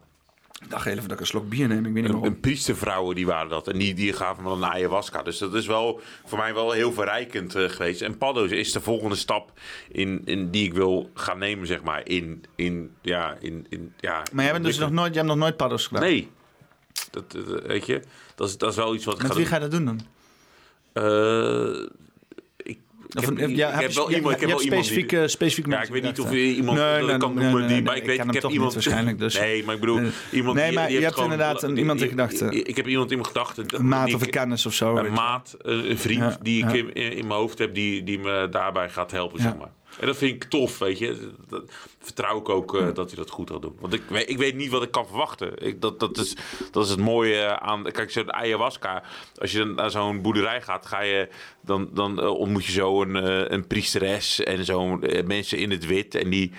[0.63, 2.33] Ik dacht even dat ik een slok bier neem, ik weet niet Een, waarom.
[2.33, 3.69] een priestervrouwen die waren dat.
[3.69, 5.23] En die, die gaven me dan ayahuasca.
[5.23, 8.01] Dus dat is wel voor mij wel heel verrijkend eh, geweest.
[8.03, 9.53] En paddo's is de volgende stap
[9.89, 12.07] in, in die ik wil gaan nemen, zeg maar.
[12.09, 15.43] In, in, ja, in, in, ja, Maar jij, bent dus nog nooit, jij hebt nog
[15.45, 16.03] nooit paddo's gedaan?
[16.03, 16.31] Nee.
[17.11, 18.03] Dat, dat- weet je,
[18.35, 19.53] dat is, dat is wel iets wat ik Met ga wie doen.
[19.55, 20.01] ga je dat doen dan?
[20.93, 21.89] Eh,
[23.15, 24.63] ik, heb, een- ik ja, heb je- wel ja, iemand, ik je heb wel hebt
[24.63, 27.61] iemand die- specifieke Ja, ik weet niet of je iemand Nee, nee, kan nee, noemen,
[27.67, 29.39] die, nee, maar nee, ik weet, ik ik heb toch iemand waarschijnlijk, dus.
[29.39, 30.01] Nee, maar ik bedoel,
[30.33, 32.53] iemand Nee, die, maar die je hebt inderdaad een- iemand in gedachten.
[32.67, 33.65] Ik, heb iemand in mijn gedachten.
[33.75, 34.97] Een maat of een kennis of zo.
[34.97, 35.11] Een je.
[35.11, 36.93] maat, een vriend Ja, die ik ja.
[36.93, 39.45] in, mijn hoofd heb, die, die me daarbij gaat helpen, Ja.
[39.45, 39.71] zeg maar.
[40.03, 41.31] En dat vind ik tof, weet je.
[41.99, 43.77] Vertrouw ik ook eh, dat hij dat goed gaat doen.
[43.81, 45.67] Want ik, weet- ik weet niet wat ik kan verwachten.
[45.67, 46.37] Ik, dat, dat, is,
[46.71, 47.83] dat is het mooie aan...
[47.83, 49.03] Kijk, zo'n ayahuasca.
[49.39, 51.29] Als je naar zo'n boerderij gaat, ga je,
[51.61, 55.87] dan, dan eh, ontmoet je zo een, eh, een priesteres en zo mensen in het
[55.87, 56.15] wit.
[56.15, 56.53] En die...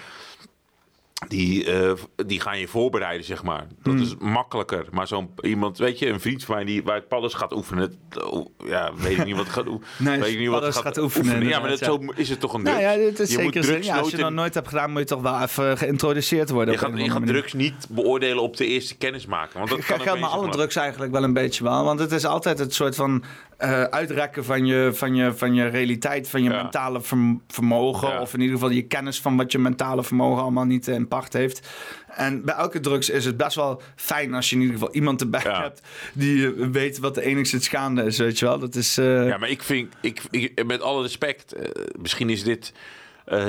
[1.28, 1.92] Die, eh,
[2.26, 3.68] die gaan je voorbereiden, zeg maar.
[3.84, 4.02] Dat Hmm.
[4.04, 4.86] is makkelijker.
[4.92, 7.98] Maar zo'n iemand, weet je, een vriend van mij die waar ik paddo's gaat oefenen.
[8.30, 9.84] oh, ja, weet ik niet wat ik ga doen.
[9.98, 12.62] Nee, weet ik niet wat gaat oefenen, Ja, maar dat, zo is het toch een
[12.64, 12.94] Nou drugs.
[12.94, 13.72] ja, dit is je zeker zo.
[13.72, 16.74] drugs Ja, als je dat nooit hebt gedaan, moet je toch wel even geïntroduceerd worden.
[16.74, 19.54] je gaat, je gaat drugs niet beoordelen op de eerste kennismaking.
[19.54, 21.84] Want dat kan geldt maar alle drugs eigenlijk wel een beetje wel.
[21.84, 23.24] Want het is altijd het soort van
[23.58, 28.20] eh, uitrekken van je, van, je, van je realiteit, van je mentale verm- vermogen.
[28.22, 31.34] Of in ieder geval je kennis van wat je mentale vermogen allemaal niet in pacht
[31.34, 31.68] heeft.
[32.08, 35.22] En bij elke drugs is het best wel fijn als je in ieder geval iemand
[35.22, 35.82] erbij hebt
[36.14, 38.60] die weet wat de enigszins gaande is, weet je wel.
[38.60, 38.98] Dat is...
[38.98, 42.74] eh, Ja, maar ik vind, ik, ik, met alle respect, eh, misschien is dit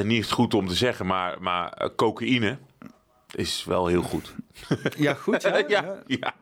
[0.03, 2.59] niet goed om te zeggen, maar, maar cocaïne
[3.37, 4.35] is wel heel goed.
[4.97, 5.43] Ja, goed.
[5.43, 6.35] Ja, ja, ja.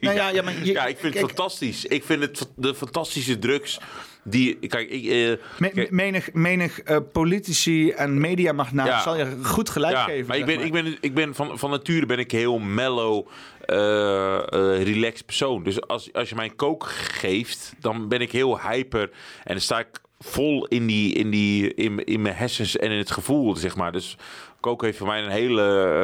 [0.00, 1.84] Nou ja, ja, maar je- ja, ik vind het fantastisch.
[1.84, 3.78] Ik vind het de fantastische drugs
[4.24, 4.54] die...
[4.58, 5.04] Kijk, ik...
[5.04, 9.02] eh, Me- menig menig eh, politici en mediamagnaat Ja.
[9.02, 10.26] zal je goed gelijk ja, geven.
[10.26, 13.26] Maar ik ben, ik ben, ik ben van, van nature ben ik heel mellow,
[13.60, 15.62] eh, relaxed persoon.
[15.62, 19.02] Dus als, als je mij kook geeft, dan ben ik heel hyper.
[19.44, 22.98] En dan sta ik vol in, die, in, die, in, in mijn hersens en in
[22.98, 23.92] het gevoel, zeg maar.
[23.92, 24.16] Dus
[24.62, 25.62] koken heeft voor mij een hele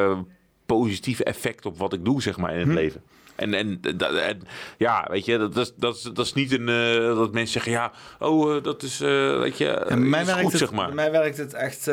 [0.09, 0.19] eh,
[0.65, 2.73] positieve effect op wat ik doe, zeg maar, in het Hm.
[2.73, 3.01] leven.
[3.35, 4.41] En, en, en
[4.77, 6.69] ja, weet je, dat is, dat is, dat is niet een.
[6.69, 10.25] eh, dat mensen zeggen, ja, oh, eh, dat is, eh, weet je, bij mij is
[10.27, 10.93] werkt goed, het, zeg maar.
[10.93, 11.87] Mij werkt het echt...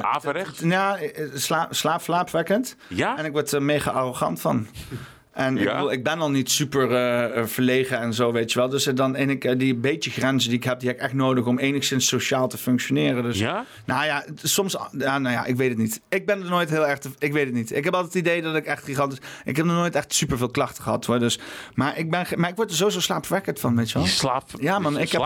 [0.00, 0.60] Averechts?
[0.60, 0.98] Ja,
[1.34, 2.76] slaap, slaap, slaapwekkend.
[2.88, 3.18] Ja?
[3.18, 4.66] En ik word er mega arrogant van.
[5.32, 8.58] En ik, bedoel, ik ben al niet super eh, eh, verlegen en zo, weet je
[8.58, 8.68] wel.
[8.68, 11.12] Dus dan en ik, eh, die beetje grenzen die ik heb, die heb ik echt
[11.12, 13.22] nodig om enigszins sociaal te functioneren.
[13.22, 13.64] Dus, Ja?
[13.84, 16.00] Nou ja, soms, ja, nou ja, ik weet het niet.
[16.08, 17.72] Ik ben er nooit heel erg, te- ik weet het niet.
[17.76, 20.38] Ik heb altijd het idee dat ik echt gigantisch, ik heb nog nooit echt super
[20.38, 21.18] veel klachten gehad hoor.
[21.18, 21.38] Dus,
[21.74, 24.02] maar ik ben, maar ik word er zo zo slaapverwekkend van, weet je wel.
[24.02, 24.52] Je slaapt.
[24.60, 25.20] Ja man, ik heb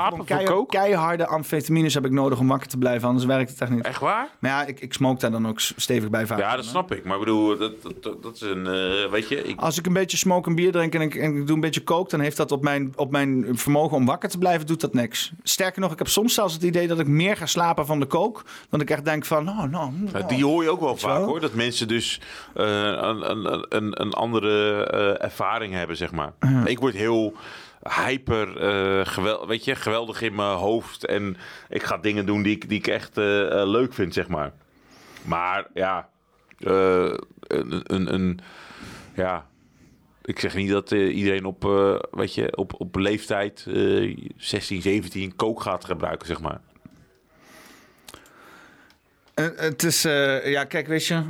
[0.69, 3.85] keiharde amfetamines heb ik nodig om wakker te blijven, anders werkt het echt niet.
[3.85, 4.29] Echt waar?
[4.39, 6.39] Maar ja, ik, ik smoke daar dan ook stevig bij vaak.
[6.39, 7.05] Ja, dat snap ik.
[7.05, 8.63] Maar ik bedoel, dat, dat, dat, dat is een,
[9.11, 11.47] weet je, ik, Als ik een beetje smoke en bier drink en ik, en ik
[11.47, 14.39] doe een beetje kook, dan heeft dat op mijn, op mijn vermogen om wakker te
[14.39, 15.33] blijven, doet dat niks.
[15.43, 18.07] Sterker nog, ik heb soms zelfs het idee dat ik meer ga slapen van de
[18.07, 20.29] kook, dan ik echt denk van, nou, nou, Ja, nou.
[20.29, 21.41] die hoor je ook wel vaak hoor.
[21.41, 22.21] Dat mensen dus
[22.55, 26.33] eh, een, een, een, een andere eh, ervaring hebben, zeg maar.
[26.65, 27.35] Ik word heel
[28.05, 31.07] hyper, eh, gewel, weet je, geweldig in mijn hoofd.
[31.07, 31.37] En
[31.69, 34.53] ik ga dingen doen die ik, die ik echt leuk vind, zeg maar.
[35.23, 36.09] Maar ja,
[36.59, 37.21] een,
[37.87, 38.41] een, een,
[39.15, 39.47] ja,
[40.27, 41.63] ik zeg niet dat eh, iedereen op,
[42.11, 46.61] weet je, op, op leeftijd eh 16, 17 kook gaat gebruiken, zeg maar.
[49.35, 50.03] Eh, het is,
[50.45, 51.23] ja, kijk, weet je,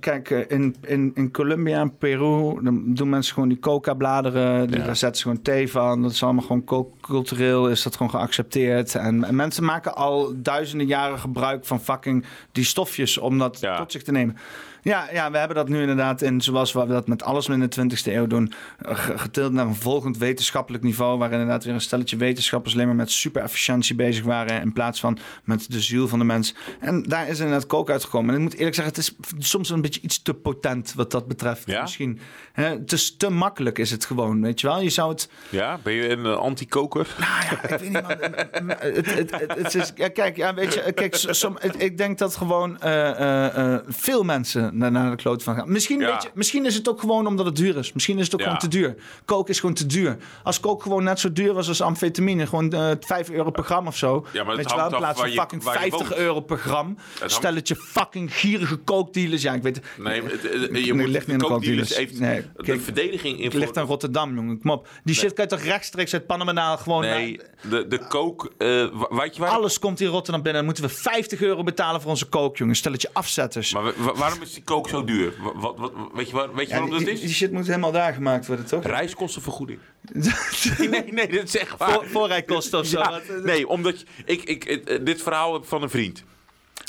[0.00, 4.96] kijk, in, in, in Colombia en Peru, dan doen mensen gewoon die coca-bladeren, die, daar
[4.96, 6.02] zetten ze gewoon thee van.
[6.02, 8.94] Dat is allemaal gewoon cul- cultureel, is dat gewoon geaccepteerd.
[8.94, 13.92] En, en mensen maken al duizenden jaren gebruik van fucking die stofjes om dat tot
[13.92, 14.36] zich te nemen.
[14.82, 17.68] Ja, ja, we hebben dat nu inderdaad in, zoals we dat met alles in de
[17.80, 21.80] 20e eeuw doen, eh, ge- getild naar een volgend wetenschappelijk niveau, waar inderdaad weer een
[21.80, 26.08] stelletje wetenschappers alleen maar met super efficiëntie bezig waren, in plaats van met de ziel
[26.08, 26.54] van de mens.
[26.80, 28.30] En daar is inderdaad kook uitgekomen.
[28.30, 29.02] En ik moet eerlijk zeggen, het
[29.38, 31.66] is soms een beetje iets te potent wat dat betreft.
[31.80, 32.18] Misschien.
[32.52, 34.80] Hè, het is te makkelijk is het gewoon, weet je wel.
[34.80, 35.28] Je zou het...
[35.48, 37.16] Ja, ben je een eh, anti-koker?
[37.62, 38.04] ik weet niet, man.
[38.10, 42.36] het, het, het, het is, ja, kijk, ja, weet je, kijk, som, ik denk dat
[42.36, 45.72] gewoon eh, veel mensen naar, naar de kloot van gaan.
[45.72, 47.92] Misschien, je, misschien is het ook gewoon omdat het duur is.
[47.92, 48.44] Misschien is het ook Ja.
[48.46, 48.94] gewoon te duur.
[49.24, 50.16] Kook is gewoon te duur.
[50.42, 53.86] Als kook gewoon net zo duur was als amfetamine, gewoon eh 5 euro per gram
[53.86, 54.26] of zo.
[54.32, 56.20] Ja, maar het weet je wel, in plaats van fucking waar je 50 woont.
[56.20, 56.96] euro per gram.
[57.26, 59.42] Stelletje fucking gierige kookdealers.
[59.42, 62.80] Ja, ik weet Nee, het- je moet ligt niet de kookdealers heeft Nee, de kijk,
[62.80, 64.60] verdediging in Het ligt aan Rotterdam, jongen.
[64.60, 64.88] Kom op.
[65.04, 67.00] Die shit kan je toch rechtstreeks uit Panama gewoon...
[67.02, 67.40] Nee,
[67.70, 68.52] de, de kook...
[68.58, 69.50] eh, wa- weet je waar...
[69.50, 70.64] Alles komt hier Rotterdam binnen.
[70.64, 72.74] Dan moeten we 50 euro betalen voor onze kook, jongen.
[72.76, 73.72] Stelletje afzetters.
[73.74, 75.34] Maar wa- waarom is die kook zo duur?
[75.42, 77.20] Wa- Wat, wat, weet je, waar, weet je Ja, waarom die, dat is?
[77.20, 78.84] die shit moet helemaal daar gemaakt worden, toch?
[78.84, 79.78] Reiskostenvergoeding.
[80.90, 81.92] nee, nee, dat is echt waar.
[81.92, 82.98] Voor- voorrijkosten of zo.
[82.98, 86.24] Ja, nee, omdat je, ik, ik, eh, dit verhaal heb van een vriend.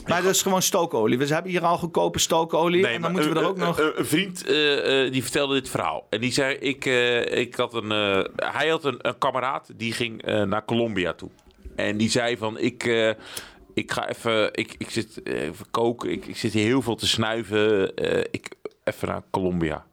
[0.08, 1.18] Maar dat is gewoon stookolie.
[1.18, 2.86] We hebben hier al goedkope stookolie.
[2.88, 3.80] en dan maar moeten we er een- ook nog...
[3.80, 6.08] Een, vriend eh, eh, die vertelde dit verhaal.
[6.10, 9.94] En die zei: ik, eh, ik had een, eh, Hij had een, een kameraad die
[9.94, 11.30] ging naar Colombia toe.
[11.76, 12.84] En die zei: van ik.
[13.74, 16.96] Ik ga even, ik, ik zit eh, even koken, ik, ik zit hier heel veel
[16.96, 17.96] te snuiven.
[17.96, 18.50] eh, ik,
[18.84, 19.86] even naar Colombia.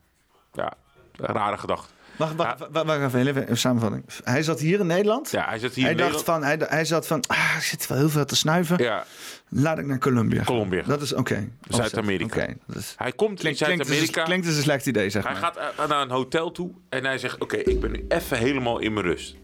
[0.53, 0.73] Ja,
[1.17, 1.89] rare gedachte.
[2.17, 4.05] Wacht, wacht, wacht, wacht even, even een samenvatting.
[4.25, 5.31] Hij zat hier in Nederland.
[5.31, 6.43] Ja, hij zat hier hij in dacht Nederland.
[6.45, 8.83] van, hij, hij zat van, ah, ik zit wel heel veel te snuiven.
[8.83, 9.05] Ja.
[9.49, 10.45] Laat ik naar Colombia.
[10.45, 10.83] Colombia.
[10.83, 11.49] Dat is oké.
[11.69, 12.43] Zuid-Amerika.
[12.43, 14.23] Oké, dat is- Hij komt in dus, Zuid-Amerika.
[14.23, 15.43] klinkt dus een slecht idee, zeg Hij maar.
[15.43, 18.79] gaat eh, naar een hotel toe en hij zegt: Oké, ik ben nu even helemaal
[18.79, 19.37] in mijn rust.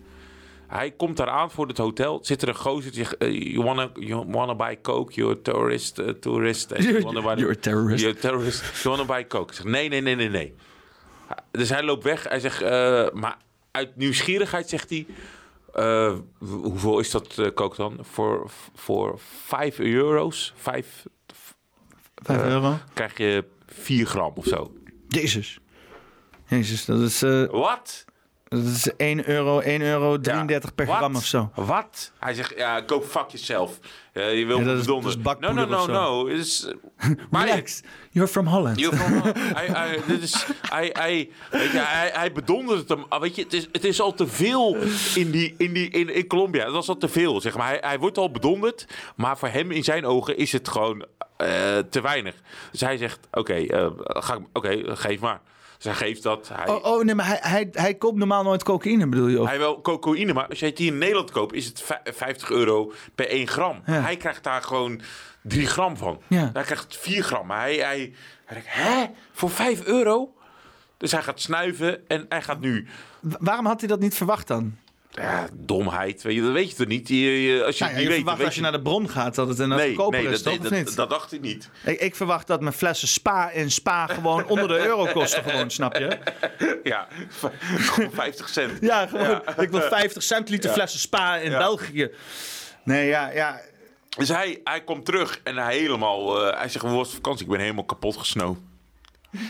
[0.69, 2.19] Hij komt daar aan voor het hotel.
[2.23, 5.13] Zit er een gozer die zegt: eh, you, wanna, you wanna buy coke?
[5.15, 5.99] You're a tourist.
[5.99, 8.01] eh, tourist and you wanna buy- You're a terrorist.
[8.03, 8.83] You're a terrorist.
[8.83, 9.51] You wanna buy coke?
[9.51, 10.55] Ik zeg: Nee, nee, nee, nee, nee.
[11.51, 12.29] Dus hij loopt weg.
[12.29, 13.37] Hij zegt: eh, Maar
[13.71, 15.07] uit nieuwsgierigheid zegt hij.
[15.73, 17.99] eh, hoeveel is dat eh coke dan?
[18.01, 20.53] Voor, voor 5 euro's?
[20.57, 21.07] 5
[22.15, 22.79] Vijf euro?
[22.95, 24.73] Krijg je 4 gram of zo.
[25.09, 25.59] Jezus.
[26.47, 27.23] Jezus, dat is...
[27.23, 28.05] eh, Wat?
[28.55, 31.51] Dat is 1 euro, 1 euro 33 per gram of zo.
[31.55, 32.13] Wat?
[32.19, 33.79] Hij zegt, ja, go fuck yourself.
[34.13, 36.29] Eh, je wil Ja, dat is- dat is no, no, no, no.
[36.29, 36.67] Het is,
[37.31, 37.57] eh.
[38.11, 38.79] You're from Holland.
[38.81, 39.37] You're from Holland.
[39.59, 43.05] hij, hij, dit is, hij, hij, weet je, hij, hij bedondert hem.
[43.09, 44.77] Ah, Weet je, het is, het is al te veel
[45.15, 46.65] in, die, in, die, in, in Colombia.
[46.65, 47.41] Het was al te veel.
[47.41, 47.69] Zeg maar.
[47.69, 48.87] hij, hij wordt al bedonderd.
[49.17, 51.05] Maar voor hem in zijn ogen is het gewoon
[51.37, 51.49] eh,
[51.91, 52.35] te weinig.
[52.71, 55.41] Dus hij zegt, oké, eh, ga ik- oké, geef maar.
[55.85, 56.51] Hij geeft dat.
[56.53, 59.59] Hij, Oh, oh nee, maar hij, hij, hij koopt normaal nooit cocaïne, bedoel je hij
[59.59, 62.93] wil cocaïne, maar als jij het hier in Nederland koopt, is het vij- 50 euro
[63.15, 63.83] per 1 gram.
[63.87, 63.93] Ja.
[64.01, 65.01] Hij krijgt daar gewoon
[65.43, 66.21] 3 gram van.
[66.29, 66.51] Ja.
[66.53, 67.51] Hij krijgt 4 gram.
[67.51, 68.15] Hij, hij,
[68.45, 69.05] hij denkt, hè?
[69.33, 70.35] Voor 5 euro?
[70.97, 72.87] Dus hij gaat snuiven en hij gaat nu...
[73.21, 74.77] Wa- Waarom had hij dat niet verwacht dan?
[75.21, 76.23] Ja, domheid.
[76.23, 77.09] Weet je, dat weet je toch niet?
[77.09, 79.11] Je, je- als je Nou ja, je weet, verwacht weet als je naar de bron
[79.11, 80.73] gaat dat het een Nee, goedkoper nee, is, dat, toch?
[80.83, 81.71] Of dat, dacht ik niet.
[81.85, 85.71] Ik, ik verwacht dat mijn flessen spa in spa gewoon onder de euro kosten, gewoon,
[85.71, 86.19] snap je?
[86.83, 87.09] Ja,
[87.77, 88.73] gewoon 50 cent.
[88.81, 89.43] Ja, gewoon.
[89.59, 90.75] Ik wil 50 centiliter Ja.
[90.77, 91.51] flessen spa in.
[91.51, 92.11] België.
[92.85, 93.61] Nee, ja, ja.
[94.17, 96.47] Dus hij, hij komt terug en hij helemaal...
[96.47, 97.45] eh, hij zegt, hoe was de vakantie?
[97.45, 98.73] Ik ben helemaal kapot gesnoven.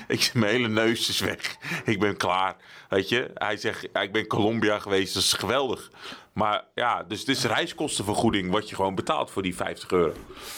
[0.09, 1.57] Ik, mijn hele neus is weg.
[1.85, 2.57] Ik ben klaar.
[2.95, 5.91] Weet je, hij zegt, ja, ik ben Colombia geweest, dat is geweldig.
[6.33, 10.13] Maar ja, dus het is reiskostenvergoeding wat je gewoon betaalt voor die 50 euro.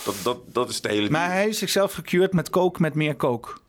[0.04, 1.10] Dat, dat, dat is de hele...
[1.10, 3.60] Maar hij heeft zichzelf gecured met kook met meer kook.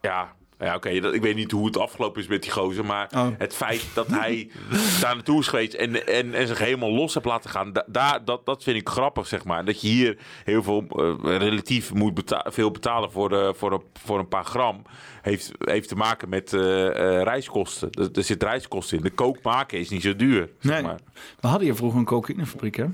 [0.00, 0.34] Ja,
[0.64, 1.00] ja oké.
[1.00, 2.84] dat Ik weet niet hoe het afgelopen is met die gozer.
[2.84, 4.50] Maar het feit dat hij
[5.00, 7.72] daar naartoe is geweest en, en, en zich helemaal los heeft laten gaan.
[7.72, 9.64] da- Daar, dat, dat vind ik grappig, zeg maar.
[9.64, 13.82] Dat je hier heel veel, eh, relatief moet beta- veel betalen voor, de, voor, een,
[14.04, 14.82] voor een paar gram.
[15.22, 17.90] Heeft, heeft te maken met eh, eh, reiskosten.
[17.90, 19.02] Er, er zit reiskosten in.
[19.02, 20.48] De kook maken is niet zo duur.
[20.58, 20.82] Zeg Nee.
[20.82, 20.98] maar.
[21.40, 22.84] We hadden hier vroeger een cocaïnefabriek, hè?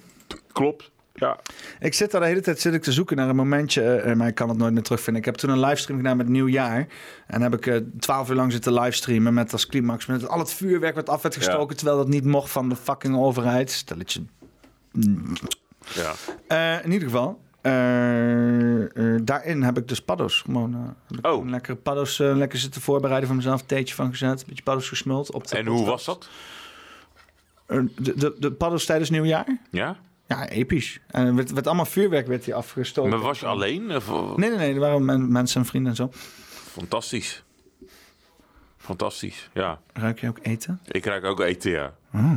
[0.52, 0.90] Klopt.
[1.14, 1.38] Ja.
[1.80, 4.28] Ik zit daar de hele tijd zit ik te zoeken naar een momentje, eh, maar
[4.28, 5.22] ik kan het nooit meer terugvinden.
[5.22, 6.86] Ik heb toen een livestream gedaan met Nieuwjaar.
[7.26, 10.06] En heb ik eh, twaalf uur lang zitten livestreamen met als climax.
[10.06, 13.16] Met al het vuurwerk wat af werd gestoken, terwijl dat niet mocht van de fucking
[13.16, 13.70] overheid.
[13.70, 14.22] Stelletje.
[15.94, 16.12] Ja.
[16.46, 18.82] Eh, in ieder geval, eh,
[19.14, 20.40] eh, daarin heb ik dus paddo's.
[20.40, 23.62] Gewoon eh, gewoon lekker paddo's eh, lekker zitten voorbereiden voor mezelf.
[23.62, 25.32] Theetje van gezet, een beetje paddo's gesmuld.
[25.32, 26.28] Op de En hoe was dat?
[27.66, 29.58] Eh, de, de, de paddo's tijdens Nieuwjaar?
[29.70, 29.96] Ja?
[30.30, 31.00] Ja, episch.
[31.06, 33.10] En er werd, werd allemaal vuurwerk werd hier afgestoken.
[33.10, 33.96] Maar was je alleen?
[33.96, 34.74] Of- Nee, nee, nee.
[34.74, 36.10] Er waren men- mensen en vrienden en zo.
[36.70, 37.42] Fantastisch.
[38.76, 39.80] Fantastisch, ja.
[39.92, 40.80] Ruik je ook eten?
[40.86, 41.94] Ik ruik ook eten, ja.
[42.14, 42.32] Oh,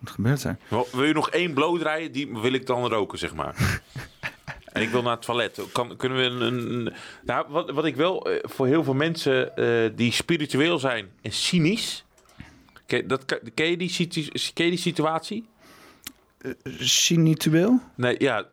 [0.00, 0.56] wat gebeurt er?
[0.68, 2.12] Wil, wil je nog één blow draaien?
[2.12, 3.80] Die wil ik dan roken, zeg maar.
[4.72, 5.60] en ik wil naar het toilet.
[5.72, 6.40] Kan, kunnen we een...
[6.40, 6.92] een-
[7.24, 11.32] nou, wat, wat ik wel eh, voor heel veel mensen eh, die spiritueel zijn en
[11.32, 12.04] cynisch...
[12.86, 14.08] Ken, dat, ken, je die,
[14.54, 15.46] ken je die situatie?
[16.78, 17.80] Sinitueel?
[17.94, 18.46] Nee, ja.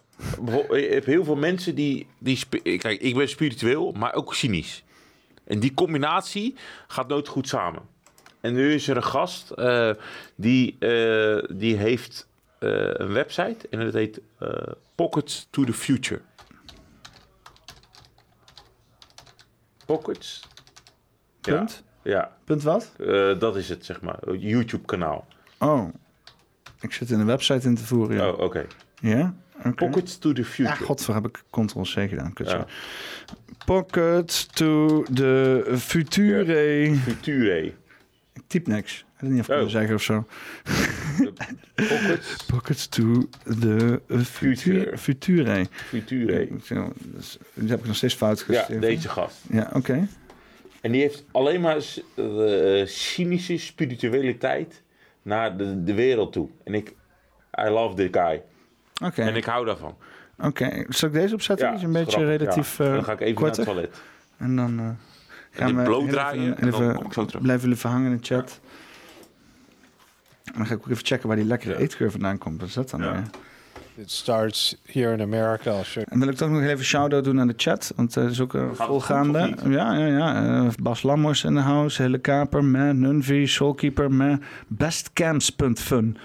[0.69, 2.07] Je hebt heel veel mensen die...
[2.19, 2.39] die
[2.77, 4.83] kijk, ik ben spiritueel, maar ook cynisch.
[5.43, 6.55] En die combinatie
[6.87, 7.81] gaat nooit goed samen.
[8.41, 9.91] En nu is er een gast eh,
[10.35, 12.27] die, eh, die heeft
[12.59, 14.49] eh, een website en dat heet eh,
[14.95, 16.21] Pockets to the Future.
[19.85, 20.41] Pockets.
[21.41, 21.83] Punt?
[22.03, 22.11] Ja.
[22.11, 22.37] ja.
[22.43, 22.91] Punt wat?
[22.99, 24.35] Eh, dat is het, zeg maar.
[24.35, 25.27] YouTube kanaal.
[25.59, 25.93] Oh,
[26.83, 28.15] ik zit in de website in te voeren.
[28.17, 28.29] Ja.
[28.29, 28.65] Oh, oké.
[29.01, 29.35] Ja?
[29.57, 29.71] Oké.
[29.73, 30.69] Pockets to the Future.
[30.79, 32.33] Ja, godver heb ik Ctrl-C gedaan.
[32.35, 32.65] Ja.
[33.65, 36.45] Pocket to the future.
[36.99, 37.65] Future.
[38.33, 38.99] Ik typ niks.
[38.99, 39.69] Ik weet niet of ik Oh.
[39.69, 40.25] zeggen of zo.
[41.75, 42.35] Pockets.
[42.53, 43.27] Pockets to
[43.59, 44.97] the future.
[44.97, 45.65] Future.
[45.87, 46.47] Future.
[46.99, 48.81] Dus, die heb ik nog steeds fout Ja, geschreven.
[48.81, 49.37] deze gast.
[49.49, 50.07] Ja, oké.
[50.81, 54.81] En die heeft alleen maar s- eh, cynische spiritualiteit
[55.23, 56.49] naar de, de wereld toe.
[56.63, 56.93] En ik,
[57.59, 58.43] I love this guy.
[59.03, 59.21] Oké.
[59.21, 59.97] En ik hou daarvan.
[60.39, 61.67] Oké, zal ik deze opzetten?
[61.67, 62.85] Ja, is een beetje grappig, relatief ja.
[62.85, 63.65] eh Dan ga ik even korter.
[63.65, 64.01] naar het toilet.
[64.37, 64.89] En dan eh,
[65.51, 67.41] gaan we draaien even, en dan even kom ik zo terug.
[67.41, 68.59] blijven jullie verhangen in de chat.
[70.43, 72.59] En dan ga ik ook even checken waar die lekkere eetgeur vandaan komt.
[72.59, 73.23] Wat is dat dan weer?
[73.95, 75.71] It starts here in America.
[75.71, 78.31] I'll show En wil ik toch nog even shout-out doen aan de chat, want het
[78.31, 79.53] is ook een volgaande.
[79.65, 80.43] Ja, ja, ja.
[80.43, 86.17] Eh, Bas Lammers in de house, Hele Kaper, me, Nunvi, Soulkeeper, me, bestcamps.fun.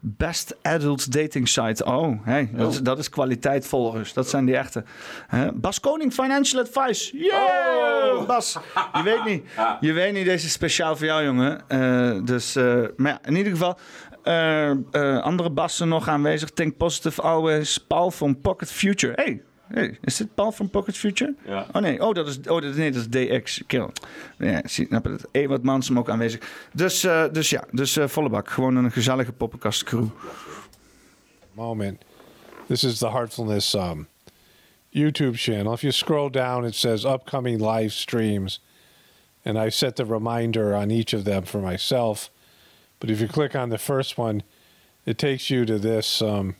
[0.00, 1.84] Best Adult Dating Site.
[1.84, 4.12] Oh, hey, dat, is, dat is kwaliteit volgers.
[4.12, 4.84] Dat zijn die echte.
[5.26, 5.52] Hè?
[5.52, 7.18] Bas Koning Financial Advice.
[7.18, 8.26] Yeah!
[8.26, 8.58] Bas,
[8.94, 9.44] je weet niet.
[9.80, 11.60] Je weet niet, deze is speciaal voor jou, jongen.
[11.68, 13.78] Eh, dus, eh, maar ja, in ieder geval...
[14.26, 16.50] eh, eh, andere bassen nog aanwezig.
[16.50, 17.78] Think positive always.
[17.78, 19.12] Paul van Pocket Future.
[19.16, 21.34] Hey, hey, is dit Paul van Pocket Future?
[21.46, 21.66] Ja.
[21.72, 23.62] Oh nee, oh, dat is, oh, dat, nee, dat is DX.
[23.66, 23.88] Kill.
[24.38, 25.26] Ja, zie, snap je het?
[25.30, 26.40] Ewart Mansum ook aanwezig.
[26.72, 28.50] Dus, eh, dus ja, dus eh, volle bak.
[28.50, 30.06] Gewoon een gezellige poppenkast crew.
[31.56, 32.04] moment.
[32.66, 34.08] This is the Heartfulness um,
[34.90, 35.72] YouTube channel.
[35.72, 38.60] If you scroll down, it says upcoming live streams,
[39.44, 42.30] and I set the reminder on each of them for myself.
[43.00, 44.42] But if you click on the first one,
[45.04, 46.56] it takes you to this um,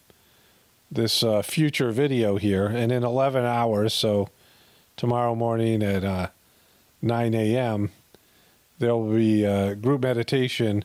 [0.90, 4.28] this uh, future video here, and in 11 hours, so
[4.96, 6.28] tomorrow morning at uh,
[7.02, 7.90] 9 a.m.,
[8.78, 10.84] there will be a group meditation,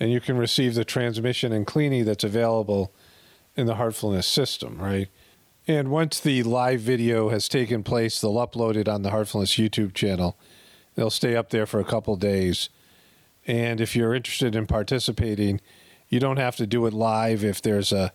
[0.00, 2.92] and you can receive the transmission and cleaning that's available
[3.56, 5.08] in the Heartfulness system, right?
[5.66, 9.94] And once the live video has taken place, they'll upload it on the Heartfulness YouTube
[9.94, 10.36] channel.
[10.94, 12.68] They'll stay up there for a couple days.
[13.46, 15.60] And if you're interested in participating,
[16.08, 18.12] you don't have to do it live if there's a,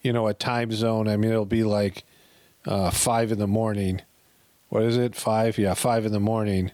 [0.00, 1.08] you know, a time zone.
[1.08, 2.04] I mean, it'll be like
[2.66, 4.02] uh, five in the morning.
[4.68, 5.14] What is it?
[5.14, 5.58] Five?
[5.58, 6.72] Yeah, five in the morning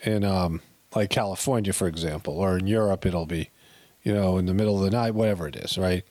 [0.00, 0.62] in um,
[0.94, 3.50] like California, for example, or in Europe, it'll be,
[4.02, 6.04] you know, in the middle of the night, whatever it is, right?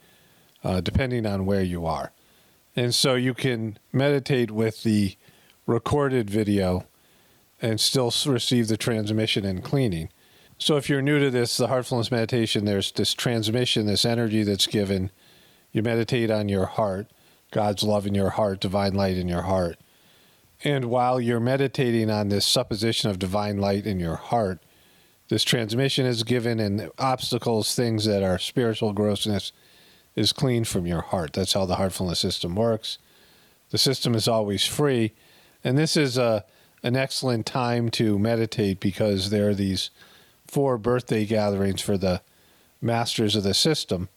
[0.64, 2.12] Uh, depending on where you are.
[2.76, 5.16] And so you can meditate with the
[5.66, 6.86] recorded video
[7.62, 10.10] and still receive the transmission and cleaning.
[10.60, 14.68] So if you're new to this, the heartfulness meditation, there's this transmission, this energy that's
[14.68, 15.12] given.
[15.72, 17.12] You meditate on your heart,
[17.52, 19.78] God's love in your heart, divine light in your heart.
[20.64, 24.60] And while you're meditating on this supposition of divine light in your heart,
[25.30, 29.52] this transmission is given, and obstacles, things that are spiritual grossness,
[30.16, 31.34] is cleaned from your heart.
[31.34, 32.98] That's how the heartfulness system works.
[33.70, 35.14] The system is always free,
[35.64, 36.46] and this is a
[36.84, 39.90] an excellent time to meditate because there are these
[40.48, 42.22] four birthday gatherings for the
[42.82, 44.10] masters of the system.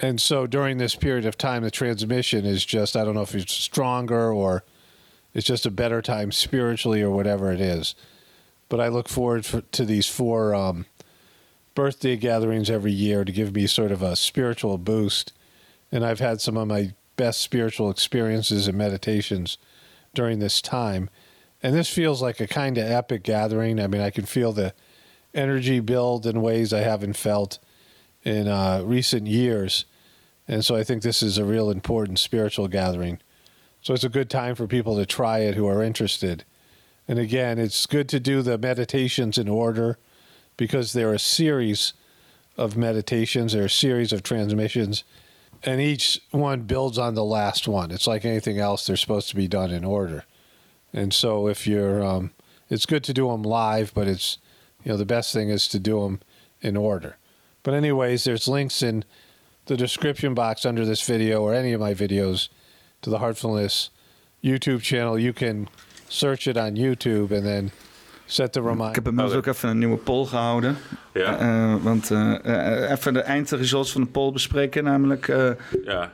[0.00, 3.34] And so during this period of time, the transmission is just, I don't know if
[3.34, 4.64] it's stronger or
[5.34, 7.94] it's just a better time spiritually or whatever it is.
[8.68, 10.86] But I look forward for, to these four um,
[11.74, 15.32] birthday gatherings every year to give me sort of a spiritual boost.
[15.92, 19.58] And I've had some of my best spiritual experiences and meditations
[20.14, 21.10] during this time.
[21.62, 23.78] And this feels like a kind of epic gathering.
[23.78, 24.72] I mean, I can feel the
[25.34, 27.58] energy build in ways I haven't felt
[28.24, 29.84] in uh, recent years.
[30.48, 33.20] And so I think this is a real important spiritual gathering.
[33.82, 36.44] So it's a good time for people to try it who are interested.
[37.08, 39.98] And again, it's good to do the meditations in order
[40.56, 41.94] because they're a series
[42.56, 45.04] of meditations, they're a series of transmissions,
[45.62, 47.90] and each one builds on the last one.
[47.90, 50.24] It's like anything else, they're supposed to be done in order.
[50.92, 52.32] And so if you're, um,
[52.68, 54.38] it's good to do them live, but it's,
[54.84, 56.18] you know, the best thing is to do them
[56.60, 57.16] in order.
[57.62, 59.04] But anyways, there's links in
[59.64, 62.48] the description box under this video or any of my videos
[63.00, 63.90] to the Heartfulness
[64.42, 65.18] YouTube channel.
[65.18, 65.68] You can
[66.08, 67.70] search it on YouTube and then
[68.26, 68.88] set the reminder.
[68.88, 70.76] Ik heb inmiddels ook even een nieuwe poll gehouden.
[71.14, 71.38] Ja.
[71.38, 72.44] Eh, want eh,
[72.84, 75.28] eh, even de eindresults van de poll bespreken, namelijk...
[75.28, 75.50] eh,
[75.84, 76.12] Ja.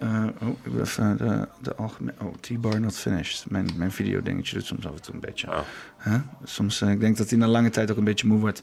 [0.00, 2.16] Eh, oh, ik wil even de, de algemene...
[2.20, 3.50] Oh, T-bar not finished.
[3.50, 5.48] Mijn, mijn videodingetje doet soms af en toe een beetje.
[5.96, 6.18] Hè?
[6.44, 8.62] Soms, eh, ik denk dat hij na lange tijd ook een beetje moe wordt.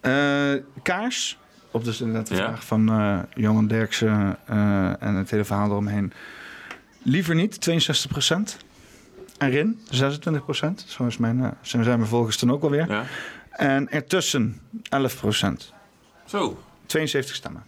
[0.00, 1.38] Eh, kaars,
[1.70, 2.42] op dus inderdaad de Ja.
[2.46, 2.84] vraag van
[3.34, 4.36] Johan Derksen
[5.00, 6.12] en het hele verhaal eromheen.
[7.02, 8.30] Liever niet, 62
[9.38, 12.88] En Rin, 26 Zo is mijn, zo zijn mijn volgers dan ook alweer.
[12.90, 13.04] Ja.
[13.50, 15.72] En ertussen 11%
[16.24, 16.62] Zo.
[16.86, 17.62] 72 stemmen.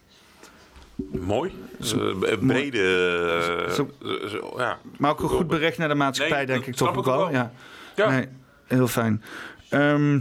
[1.20, 1.52] Mooi.
[1.78, 2.78] Dus, eh, brede...
[3.66, 4.78] eh, Zo- eh, zo- ja.
[4.98, 7.30] Maar ook een goed bericht naar de maatschappij, Nee, denk ik toch ook wel.
[7.30, 7.52] Ja.
[7.96, 8.10] Ja.
[8.10, 8.28] Nee,
[8.66, 9.22] heel fijn.
[9.68, 10.20] Ehm,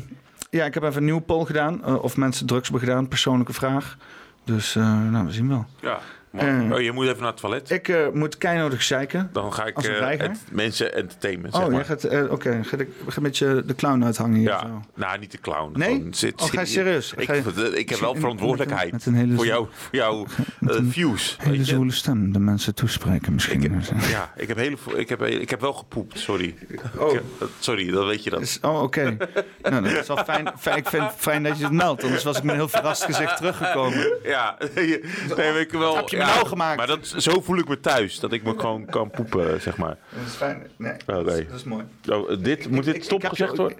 [0.49, 1.85] ja, ik heb even een nieuwe poll gedaan.
[2.01, 3.07] of mensen drugs hebben gedaan.
[3.07, 3.97] Persoonlijke vraag.
[4.43, 5.65] Dus nou, we zien wel.
[5.81, 5.99] Ja.
[6.37, 7.69] Eh, oh, je moet even naar het toilet.
[7.69, 9.29] Ik eh, moet keinodig zeiken.
[9.33, 11.77] Dan ga ik eh, ent- mensen entertainment, zeg Oh, maar.
[11.77, 12.59] jij gaat, eh, oké.
[12.63, 14.49] Ga ik ga met je de clown uithangen hier?
[14.49, 14.81] Ja, zo?
[14.93, 15.71] nou niet de clown.
[15.79, 15.95] Nee?
[15.95, 17.13] Gewoon zit, Oh, ga je serieus?
[17.17, 20.25] Ik, Ga je- ik heb wel Met verantwoordelijkheid een- met een hele voor jou, jouw
[20.89, 21.37] views.
[21.41, 23.81] Hele weet stem, de mensen toespreken misschien.
[24.09, 26.55] Ja, ik heb, hele, ik, heb, ik heb wel gepoept, sorry.
[26.97, 27.11] Oh.
[27.11, 27.23] Heb-
[27.59, 28.41] sorry, dan weet je dat.
[28.41, 29.03] Is- Oh, oké.
[29.61, 30.77] nou, dat is wel fijn, fijn.
[30.77, 32.03] Ik vind het fijn dat je het meldt.
[32.03, 34.07] Anders was ik met een heel verrast gezicht teruggekomen.
[34.23, 35.97] Ja, nee, ik wel.
[36.27, 36.77] Ja, nou gemaakt?
[36.77, 39.97] Maar dat, zo voel ik me thuis, dat ik me gewoon kan poepen, zeg maar.
[40.09, 40.67] Dat is fijn.
[40.77, 41.23] Nee, Oké.
[41.23, 41.83] dat, is, dat is mooi.
[42.09, 43.77] Oh, dit, moet dit stopgezegd worden?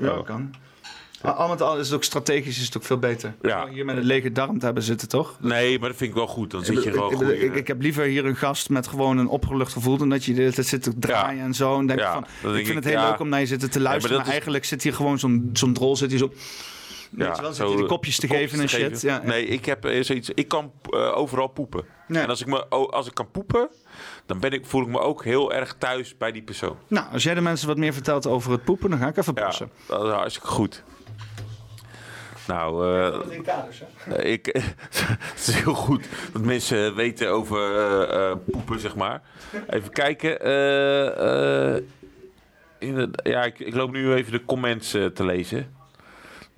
[0.00, 0.24] Ja, Oh.
[0.24, 0.54] kan.
[1.22, 3.34] Maar al met al is het ook strategisch is het ook veel beter.
[3.42, 3.68] Ja.
[3.68, 5.36] Hier met een lege darm te hebben zitten, toch?
[5.40, 6.50] Nee, maar dat vind ik wel goed.
[6.50, 7.28] Dan zit je ik, gewoon ik, goed.
[7.30, 9.96] ik, ik heb liever hier een gast met gewoon een opgelucht gevoel...
[9.96, 11.78] dan dat je de hele tijd zit te draaien en zo.
[11.78, 13.08] En denk Ja, van, ik denk vind ik, het heel ja.
[13.10, 14.16] leuk om naar je zitten te luisteren...
[14.16, 16.32] maar maar, dat is- eigenlijk zit hier gewoon zo'n zo'n drol zit hier zo...
[17.10, 18.80] Ja, wel, zit zo, je de kopjes te kopjes geven en shit.
[19.00, 19.08] geven.
[19.08, 20.30] Ja, Nee, ik heb eh, zoiets.
[20.30, 21.84] Ik kan eh, overal poepen.
[22.08, 23.68] En als ik, me, als ik kan poepen,
[24.26, 26.76] dan ben ik, voel ik me ook heel erg thuis bij die persoon.
[26.88, 28.90] Nou, als jij de mensen wat meer vertelt over het poepen...
[28.90, 29.70] dan ga ik even Ja, passen.
[29.86, 30.82] dat is hartstikke goed.
[32.46, 32.94] Nou,
[34.08, 39.22] eh, ik, het is heel goed dat mensen weten over eh, eh, poepen, zeg maar.
[39.70, 40.40] Even kijken.
[40.40, 41.82] eh, eh,
[42.78, 45.74] in het- ja, ik, ik loop nu even de comments eh, te lezen.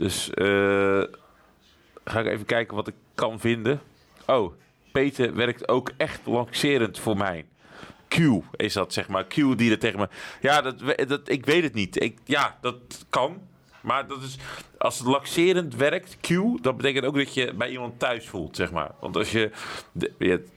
[0.01, 1.03] Dus eh,
[2.05, 3.81] ga ik even kijken wat ik kan vinden.
[4.27, 4.53] Oh,
[4.93, 7.45] Peter werkt ook echt lancerend voor mij.
[8.09, 8.19] Q
[8.57, 9.25] is dat, zeg maar.
[9.25, 10.09] Q die er tegen me...
[10.41, 12.03] Ja, dat, dat, ik weet het niet.
[12.03, 13.41] Ik, ja, dat kan.
[13.81, 14.39] Maar dat is,
[14.79, 16.29] als het laxerend werkt, Q,
[16.63, 18.91] dat betekent ook dat je bij iemand thuis voelt, zeg maar.
[19.01, 19.51] Want als je,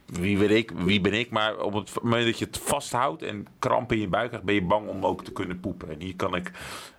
[0.06, 3.48] wie, ben ik, wie ben ik, maar op het moment dat je het vasthoudt en
[3.60, 5.90] kramp in je buik krijgt, ben je bang om ook te kunnen poepen.
[5.90, 6.52] En hier kan ik,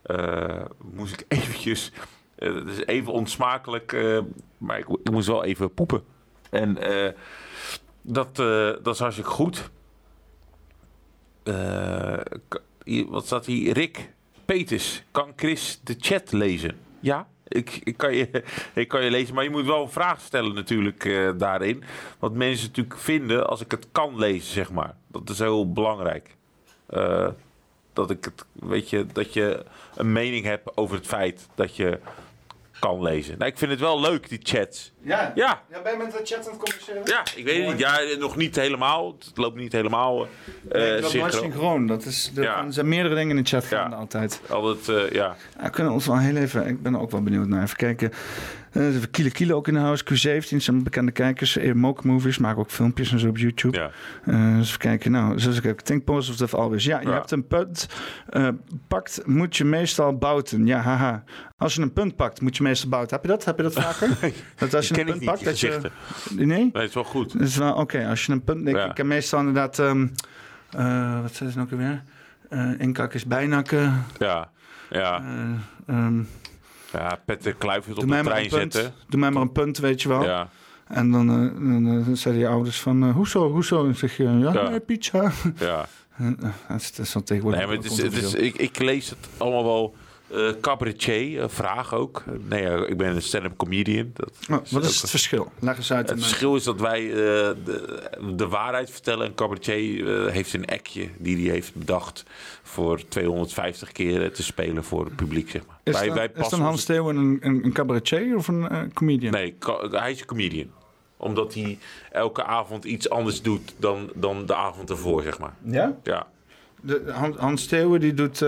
[0.03, 1.93] eh, moest ik eventjes,
[2.37, 4.19] het is even onsmakelijk, eh,
[4.59, 6.05] maar ik, ik moest wel even poepen.
[6.51, 7.13] En eh,
[8.03, 9.71] dat, eh, dat is hartstikke goed.
[11.43, 12.19] Eh,
[13.09, 13.73] wat staat hier?
[13.73, 14.13] Rick
[14.45, 16.77] Peters, kan Chris de chat lezen?
[17.01, 18.43] Ja, ik, ik, kan je,
[18.75, 21.83] ik kan je lezen, maar je moet wel een vraag stellen natuurlijk eh, daarin.
[22.19, 24.95] Wat mensen natuurlijk vinden als ik het kan lezen, zeg maar.
[25.07, 26.37] Dat is heel belangrijk.
[26.87, 27.29] Eh,
[27.93, 29.65] dat ik het, weet je, dat je
[29.95, 31.99] een mening hebt over het feit dat je
[32.85, 33.39] kan lezen.
[33.39, 34.93] Nou, ik vind het wel leuk, die chats.
[35.03, 35.33] Ja.
[35.35, 35.63] Ja.
[35.71, 37.03] ja ben je met de chat aan het communiceren?
[37.05, 37.79] Ja, ik weet het niet.
[37.79, 39.17] Ja, nog niet helemaal.
[39.19, 40.29] Het loopt niet helemaal uh,
[40.73, 41.31] nee, nooit synchroon.
[41.43, 41.87] synchroon.
[41.87, 42.65] Dat is, er, Ja.
[42.65, 44.41] er zijn meerdere dingen in de chat gaande altijd.
[44.49, 45.37] Altijd, eh, ja.
[45.57, 46.67] Ja, we kunnen ons wel heel even...
[46.67, 47.63] Ik ben ook wel benieuwd naar.
[47.63, 48.13] Even kijken.
[48.75, 50.05] Even Kilo Kilo ook in de house.
[50.05, 51.57] Q17 zijn bekende kijkers.
[51.57, 53.77] Eh, Moke Movies maken ook filmpjes en zo op YouTube.
[53.79, 53.91] Ja.
[54.57, 55.11] Dus even kijken.
[55.11, 56.85] Nou, zoals ik think positive always.
[56.85, 57.13] Ja, je Ja.
[57.13, 57.89] hebt een punt
[58.29, 58.49] eh,
[58.89, 60.67] pakt, moet je meestal bouten.
[60.67, 61.25] Ja, haha.
[61.57, 63.17] Als je een punt pakt, moet je meestal bouten.
[63.17, 63.45] Heb je dat?
[63.45, 64.09] Heb je dat vaker?
[64.59, 65.81] dat als je een punt niet, pakt, dat je...
[66.31, 66.47] Nee?
[66.47, 67.33] Nee, het is wel goed.
[67.33, 68.07] Dat is wel oké.
[68.09, 68.69] Als je een punt...
[68.69, 68.91] Ik, Ja.
[68.91, 69.79] ik heb meestal inderdaad...
[69.79, 72.03] eh, wat zei ze nou ook weer?
[72.79, 74.05] Inkakken is bijnakken.
[74.19, 74.51] Ja.
[74.91, 75.23] Ja.
[75.87, 76.23] Ehm,
[76.99, 78.95] ja, Petter Kluivert op de trein zetten.
[79.09, 80.25] Doe mij maar een punt, weet je wel.
[80.25, 80.49] Ja.
[80.85, 83.87] En dan, eh, dan eh, zeiden je ouders van, eh, hoezo, hoezo?
[83.87, 84.69] En zeg je, ja, Ja.
[84.69, 85.33] nee, pizza.
[85.59, 85.87] Ja.
[86.69, 89.65] Dat is, dan tegenwoordig Nee, maar het is, het is, ik, ik lees het allemaal
[89.65, 89.95] wel.
[90.31, 92.23] Eh cabaretier, eh, vraag ook.
[92.49, 94.11] Nee, ja, ik ben een stand-up comedian.
[94.15, 95.53] Dat Oh, wat is het verschil?
[95.59, 96.09] Leg eens uit.
[96.11, 97.17] Het verschil is dat wij eh,
[97.65, 98.01] de,
[98.37, 99.27] de waarheid vertellen.
[99.27, 102.25] En cabaretier eh, heeft een ekje die hij heeft bedacht
[102.63, 105.79] voor 250 keer te spelen voor het publiek, zeg maar.
[105.83, 108.83] Is, wij, dan, wij is dan Hans Steeuwen een, een, een cabaretier of een eh,
[108.95, 109.33] comedian?
[109.33, 110.71] Nee, ca- hij is een comedian.
[111.17, 111.79] Omdat hij
[112.11, 115.55] elke avond iets anders doet dan, dan de avond ervoor, zeg maar.
[115.63, 115.97] Ja?
[116.03, 116.27] Ja.
[116.81, 118.45] De, Hans, Hans Steeuwen die doet...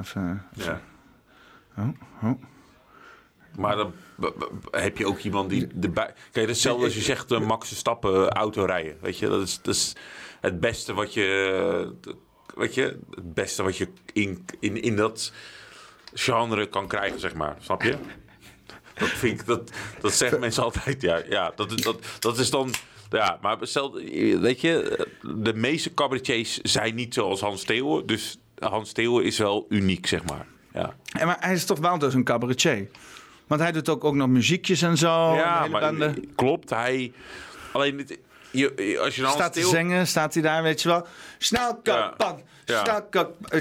[0.00, 0.80] even, ja.
[1.78, 1.88] Oh,
[2.22, 2.42] oh.
[3.56, 3.92] Maar dan
[4.70, 6.14] heb je ook iemand die erbij...
[6.32, 8.96] Kijk, hetzelfde als je zegt uh, Max Verstappen eh, auto rijden.
[9.00, 9.92] Weet je, dat is, dat is
[10.40, 11.94] het beste wat je...
[12.54, 15.32] Weet je, het beste wat je in, in, in dat
[16.14, 17.56] genre kan krijgen, zeg maar.
[17.60, 17.96] Snap je?
[18.94, 19.70] Dat vind ik, dat,
[20.00, 21.02] dat zeggen mensen altijd.
[21.02, 22.70] Ja, ja dat, is- dat, dat is dan.
[23.10, 23.92] Ja, maar stel,
[24.40, 28.06] weet je, de meeste cabaretiers zijn niet zoals Hans Theeuwen.
[28.06, 30.46] Dus Hans Theeuwen is wel uniek, zeg maar.
[30.72, 32.88] Ja, En maar hij is toch wel dus een cabaretier?
[33.46, 35.34] Want hij doet ook, ook nog muziekjes en zo.
[35.34, 35.68] ja hele
[36.00, 36.70] maar klopt.
[36.70, 37.12] Hij.
[37.72, 38.18] Alleen, het-
[38.52, 41.06] je, als je Hans staat te zingen, staat hij daar, weet je wel.
[41.38, 42.40] Snel, kak, pan.
[42.64, 43.04] Ja.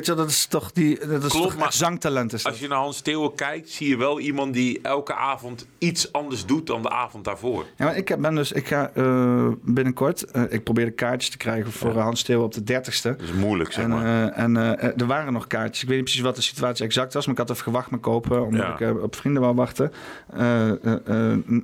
[0.03, 2.33] Dat is toch, die, dat is Klopt, toch zangtalent.
[2.33, 2.51] Is dat.
[2.51, 6.45] Als je naar Hans Theeuwen kijkt, zie je wel iemand die elke avond iets anders
[6.45, 7.65] doet dan de avond daarvoor.
[7.77, 11.37] Ja, maar ik ben dus, ik ga eh, binnenkort, eh, ik probeer de kaartjes te
[11.37, 13.01] krijgen voor Hans Steeuwen op de 30ste.
[13.17, 14.31] Dat is moeilijk, zeg En, maar.
[14.33, 14.55] eh, en
[14.97, 15.81] er waren nog kaartjes.
[15.81, 17.99] Ik weet niet precies wat de situatie exact was, maar ik had even gewacht met
[17.99, 18.87] kopen, omdat Ja.
[18.87, 19.91] ik op vrienden wou wachten.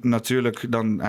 [0.01, 1.01] Natuurlijk, dan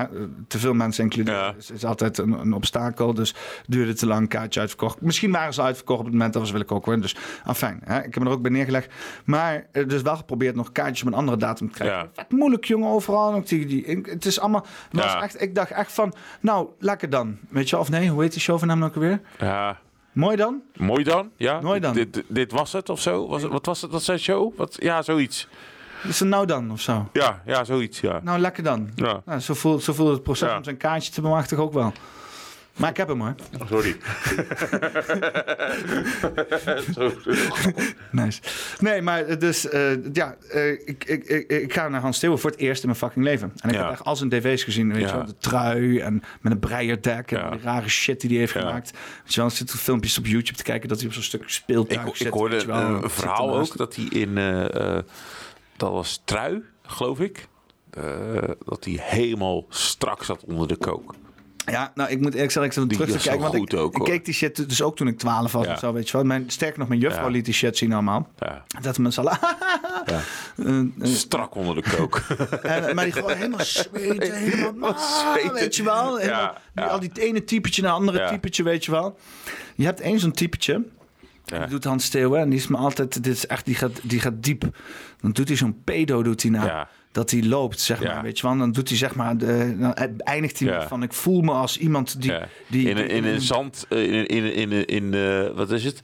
[0.48, 3.14] te veel mensen includeren is, is altijd een, een obstakel.
[3.14, 3.34] Dus
[3.66, 5.00] duurde te lang, kaartje uitverkocht.
[5.00, 7.00] Misschien waren ze uitverkocht op het moment dat was wil ik ook hoor.
[7.00, 8.92] Dus afijn, hè, ik heb me er ook bij neergelegd.
[9.24, 11.98] Maar dus wel geprobeerd nog kaartjes op een andere datum te krijgen.
[11.98, 12.08] Ja.
[12.12, 13.34] Vet moeilijk, jongen, overal.
[13.34, 14.66] Ook die, die, het is allemaal.
[14.90, 15.22] het was Ja.
[15.22, 17.38] echt, ik dacht echt van, nou, lekker dan.
[17.48, 19.20] Weet je, of nee, hoe heet die show van hem ook weer?
[19.38, 19.78] Ja.
[20.12, 20.62] Mooi dan?
[20.76, 21.30] Mooi dan?
[21.36, 21.60] Ja.
[21.60, 21.94] Mooi dan.
[21.94, 23.28] Dit, dit, dit was het of zo?
[23.28, 23.90] Was het, wat was het?
[23.90, 24.56] Dat zijn show?
[24.56, 25.48] Wat, ja, zoiets.
[26.08, 27.08] Is het nou dan of zo?
[27.12, 28.00] Ja, ja, zoiets.
[28.00, 28.20] Ja.
[28.22, 28.90] Nou, lekker dan.
[28.94, 29.20] Ja.
[29.24, 30.56] Nou, zo, voelt, zo voelt het proces Ja.
[30.56, 31.92] om zijn kaartje te bemachtigen ook wel.
[32.76, 33.34] Maar ik heb hem hoor.
[33.60, 33.96] Oh, sorry.
[38.10, 38.40] Nice.
[38.78, 42.50] Nee, maar dus eh, ja, eh, ik, ik, ik, ik ga naar Hans Steeuwen voor
[42.50, 43.52] het eerst in mijn fucking leven.
[43.56, 43.82] En ik Ja.
[43.82, 45.06] heb echt al zijn tv's gezien, weet Ja.
[45.08, 45.26] je wel.
[45.26, 47.50] De trui en met een breierdek en Ja.
[47.50, 48.60] die rare shit die hij heeft Ja.
[48.60, 48.90] gemaakt.
[49.22, 51.42] Weet je wel, er zitten filmpjes op YouTube te kijken dat hij op zo'n stuk
[51.46, 52.26] speeltuig Ik, zit.
[52.26, 52.76] ik hoorde wel.
[52.80, 54.38] een, een verhaal ook dat hij in.
[54.38, 54.98] eh,
[55.76, 57.46] dat was trui, geloof ik.
[57.90, 58.02] Eh,
[58.64, 61.14] dat hij helemaal strak zat onder de kook.
[61.66, 63.40] Ja, nou, ik moet eerlijk zeggen, ik zat terug te kijken.
[63.42, 65.72] Want goed ik, ook, ik keek die shit dus ook toen ik 12 was Ja.
[65.72, 66.24] of zo, weet je wel.
[66.26, 67.30] Mijn, sterker nog, mijn juffrouw Ja.
[67.30, 68.28] liet die shit zien allemaal.
[68.38, 68.64] Ja.
[68.80, 69.36] Dat mensen al...
[70.06, 70.20] Ja.
[70.56, 72.22] Eh, eh, Strak onder de kook.
[72.62, 75.52] En, maar die gewoon helemaal zweten, helemaal ah, zweten.
[75.54, 76.16] weet je wel.
[76.16, 76.88] Helemaal, Ja, die- ja.
[76.90, 78.28] Al die ene typetje naar andere Ja.
[78.28, 79.18] typetje, weet je wel.
[79.74, 80.82] Je hebt één zo'n typetje.
[81.44, 84.20] Die doet Hans Steeuwen en die is me altijd, dit is echt, die gaat, die
[84.20, 84.62] gaat diep.
[85.20, 86.66] Dan doet hij zo'n pedo, doet hij nou.
[86.66, 86.88] Ja.
[87.16, 88.14] Dat hij loopt, zeg Ja.
[88.14, 88.56] maar, weet je wel.
[88.56, 90.78] Dan doet hij, zeg maar, de, dan eindigt hij Ja.
[90.78, 92.30] met van, ik voel me als iemand die...
[92.32, 92.48] Ja.
[92.66, 95.84] die in, een- in een zand, eh, in, in, in, in, in eh, wat is
[95.84, 96.00] het?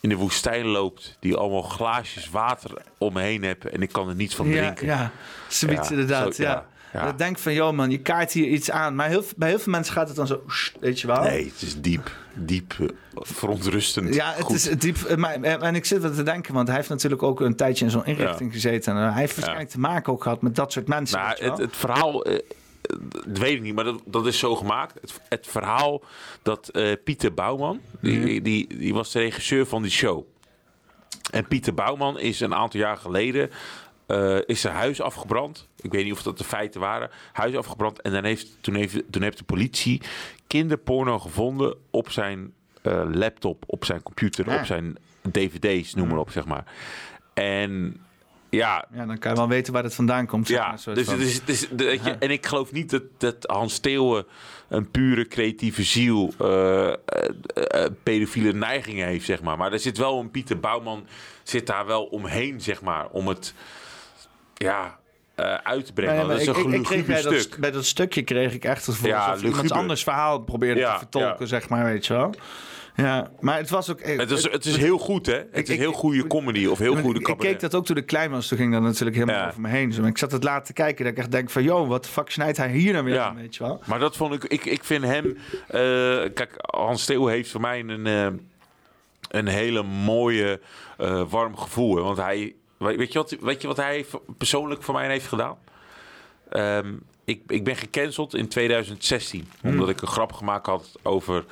[0.00, 4.08] In de woestijn loopt, die allemaal glaasjes water om me heen hebben en ik kan
[4.08, 4.86] er niets van drinken.
[4.86, 5.10] Ja,
[5.48, 6.66] zoiets inderdaad, zo- ja.
[6.92, 7.04] Ja.
[7.04, 8.94] Dat denk van, joh man, je kaart hier iets aan.
[8.94, 10.42] Maar heel, bij heel veel mensen gaat het dan zo,
[10.80, 11.22] weet je wel.
[11.22, 14.14] Nee, het is diep, diep eh, verontrustend.
[14.14, 14.54] Ja, het goed.
[14.56, 14.96] is diep.
[15.02, 17.84] eh, Maar, en ik zit wat te denken, want hij heeft natuurlijk ook een tijdje
[17.84, 18.96] in zo'n inrichting gezeten.
[18.96, 21.18] En hij heeft waarschijnlijk te maken ook gehad met dat soort mensen.
[21.18, 22.38] Nou, het, het verhaal, eh,
[23.26, 24.94] dat weet ik niet, maar dat, dat is zo gemaakt.
[25.00, 26.02] Het, het verhaal
[26.42, 30.24] dat eh, Pieter Bouwman, die, die, die was de regisseur van die show.
[31.30, 33.50] En Pieter Bouwman is een aantal jaar geleden
[34.12, 35.68] eh, is zijn huis afgebrand.
[35.80, 37.10] Ik weet niet of dat de feiten waren.
[37.32, 38.00] Huis afgebrand.
[38.00, 40.00] En dan heeft, toen, heeft, toen heeft de politie
[40.46, 44.58] kinderporno gevonden op zijn eh, laptop, op zijn computer, Ah.
[44.58, 44.96] op zijn
[45.30, 46.64] dvd's, noem maar op, zeg maar.
[47.34, 48.00] En
[48.50, 50.46] Ja, Ja, dan kan je wel weten waar het vandaan komt.
[50.46, 53.36] zeg Ja, maar, soort dus, dus, dus, weet je, en ik geloof niet dat, dat
[53.40, 54.26] Hans Steeuwen
[54.68, 56.92] een pure creatieve ziel, eh,
[58.02, 59.56] pedofiele neigingen heeft, zeg maar.
[59.56, 61.06] Maar er zit wel een Pieter Bouwman,
[61.42, 63.54] zit daar wel omheen, zeg maar, om het
[64.54, 64.98] ja,
[65.34, 66.14] eh, uit te brengen.
[66.14, 67.50] Nee, maar dat is ik, een ik, ik kreeg bij, stuk.
[67.50, 70.80] dat, bij dat stukje kreeg ik echt het gevoel Ja, alsof iemand anders verhaal probeerde
[70.80, 71.46] Ja, te vertolken, ja.
[71.46, 72.34] zeg maar, weet je wel.
[72.96, 74.02] Ja, maar het was ook...
[74.02, 75.42] Het is, het is heel goed, hè?
[75.52, 77.50] Het is heel goede comedy of heel ik, goede ik cabaret.
[77.50, 78.48] keek dat ook toen ik klein was.
[78.48, 79.94] Toen ging dat natuurlijk helemaal over me heen.
[80.00, 81.04] Maar ik zat het later te kijken.
[81.04, 81.62] Dat ik echt denk van...
[81.62, 83.26] Yo, wat de fuck snijdt hij hier dan weer Ja.
[83.26, 83.80] aan, weet je wel?
[83.86, 85.38] Maar dat vond ik, ik, ik vind hem.
[85.68, 85.80] eh,
[86.34, 88.26] kijk, Hans Steeuw heeft voor mij een, eh,
[89.28, 90.60] een hele mooie,
[90.98, 91.96] eh, warm gevoel.
[91.96, 92.02] hè.
[92.02, 94.06] Want hij, weet je wat, weet je wat hij
[94.38, 95.58] persoonlijk voor mij heeft gedaan?
[96.48, 96.94] Ehm,
[97.24, 99.48] ik, ik ben gecanceld in 2016.
[99.62, 101.44] Omdat ik een grap gemaakt had over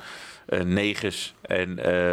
[0.45, 1.33] eh, negers.
[1.41, 2.11] En, eh,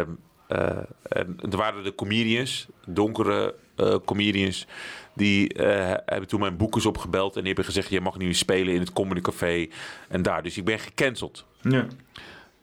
[1.01, 4.67] en er waren de comedians, donkere eh, comedians.
[5.13, 5.51] Die
[6.05, 7.35] hebben toen mijn boekers opgebeld.
[7.35, 9.67] En die hebben gezegd: Je mag niet meer spelen in het Comedy Café.
[10.07, 10.43] En daar.
[10.43, 11.45] Dus ik ben gecanceld.
[11.61, 11.87] Ja.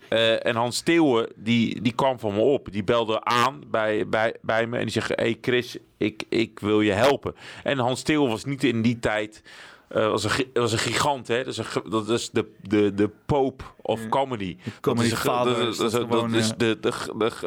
[0.09, 2.69] Eh, en Hans Steeuwen, die, die kwam van me op.
[2.73, 5.13] Die belde aan bij, bij, bij me en die zegt...
[5.15, 7.35] hey Chris, ik, ik wil je helpen.
[7.63, 9.43] En Hans Steeuwen was niet in die tijd...
[9.89, 11.45] eh, was, een, was een gigant, hè?
[11.45, 14.57] Dat is, een, dat is de, de, de pope of comedy.
[14.81, 16.09] comedy dat is, een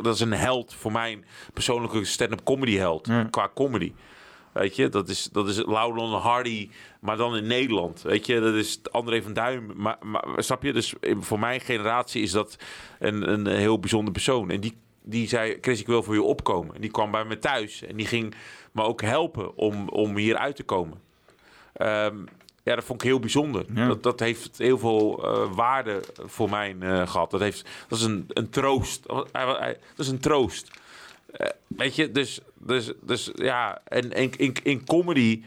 [0.03, 3.07] dat is held voor mijn persoonlijke stand-up comedy held.
[3.07, 3.23] Ja.
[3.23, 3.93] Qua comedy.
[4.53, 6.69] Weet je, dat is, dat is Laudon Hardy,
[7.01, 8.01] maar dan in Nederland.
[8.01, 9.71] Weet je, dat is André van Duin.
[9.75, 12.57] Maar, maar snap je, dus voor mijn generatie is dat
[12.99, 14.49] een, een heel bijzonder persoon.
[14.49, 16.75] En die, die zei, Chris, ik wil voor je opkomen.
[16.75, 18.35] En die kwam bij me thuis en die ging
[18.71, 21.01] me ook helpen om, om hier uit te komen.
[21.73, 22.17] Ehm,
[22.63, 23.65] ja, dat vond ik heel bijzonder.
[23.73, 27.31] Dat, dat heeft heel veel eh, waarde voor mij eh, gehad.
[27.31, 29.07] Dat, heeft, dat is een, een troost.
[29.07, 30.78] Dat is een troost.
[31.31, 35.43] Eh, weet je, dus, dus, dus ja, en in, in, in comedy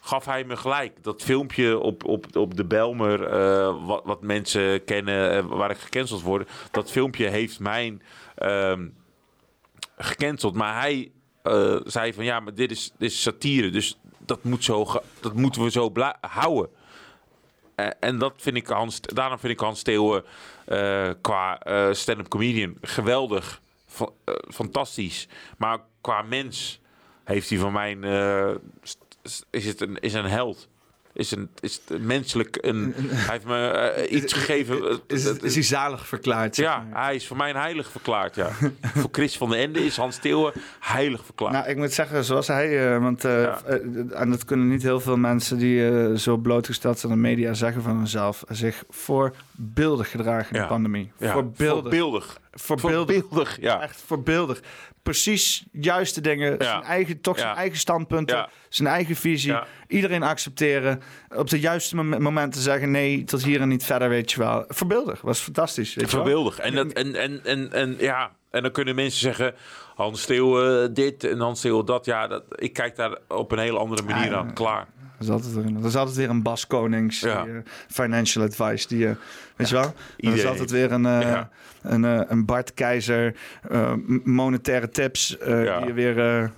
[0.00, 1.02] gaf hij me gelijk.
[1.02, 5.78] Dat filmpje op, op, op de Belmer, eh, wat, wat mensen kennen, eh, waar ik
[5.78, 7.98] gecanceld word, dat filmpje heeft mij
[8.34, 8.88] ehm,
[9.96, 10.54] gecanceld.
[10.54, 11.10] Maar hij
[11.84, 14.86] zei van ja, maar dit is, dit is satire, dus dat, moet zo,
[15.20, 16.68] dat moeten we zo houden.
[18.00, 20.24] En dat vind ik Hans, daarom vind ik Hans Steeuwen
[21.20, 21.60] qua
[21.92, 23.60] stand-up comedian geweldig,
[24.48, 25.28] fantastisch.
[25.58, 26.80] Maar qua mens
[27.24, 28.54] heeft hij van mij, eh,
[29.50, 30.68] is het een, is een held.
[31.12, 32.94] Is, een, is het menselijk een.
[32.96, 34.88] Hij heeft me eh, iets gegeven.
[34.90, 36.54] eh, Is, is hij zalig verklaard?
[36.54, 38.34] zeg ja, hij is voor mij een heilig verklaard.
[38.34, 38.50] Ja.
[39.00, 41.52] voor Chris van den Ende is Hans Steeuwen heilig verklaard.
[41.54, 45.58] Nou, ik moet zeggen, zoals hij, eh, want en dat kunnen niet heel veel mensen
[45.58, 50.62] die zo blootgesteld zijn aan de media zeggen van hunzelf, zich voorbeeldig gedragen in Ja.
[50.62, 51.12] de pandemie.
[51.18, 51.82] Ja, Voorbeeldig.
[51.82, 52.38] voorbeeldig.
[52.52, 53.16] Voorbeeldig.
[53.20, 53.80] Voorbeeldig, ja.
[53.82, 54.60] Echt voorbeeldig.
[55.02, 57.56] Precies juiste dingen, zijn eigen, toch zijn Ja.
[57.56, 58.48] eigen standpunten, Ja.
[58.68, 59.54] zijn eigen visie.
[59.88, 61.02] Iedereen accepteren.
[61.36, 64.64] Op de juiste mom- momenten zeggen nee, tot hier en niet verder, weet je wel.
[64.68, 65.94] Voorbeeldig, was fantastisch.
[65.94, 66.24] Weet je wel.
[66.26, 66.58] Voorbeeldig.
[66.58, 69.54] En, dat, en, en, en, en, ja, en dan kunnen mensen zeggen...
[69.94, 72.04] Hans Steeuwen dit en Hans Steeuwen dat.
[72.04, 74.52] Ja, dat, ik kijk daar op een hele andere manier Ja, aan.
[74.54, 74.80] Klaar.
[75.18, 77.42] Er is altijd, weer- er is altijd weer een Bas Konings, Ja.
[77.44, 79.12] die, eh, financial advice, die, eh,
[79.56, 79.94] weet je wel?
[80.16, 81.40] Er is altijd weer een, eh.
[81.82, 83.36] Een, eh, een Bart Keizer,
[83.68, 83.92] eh,
[84.24, 85.78] monetaire tips, Ja.
[85.78, 86.50] die je weer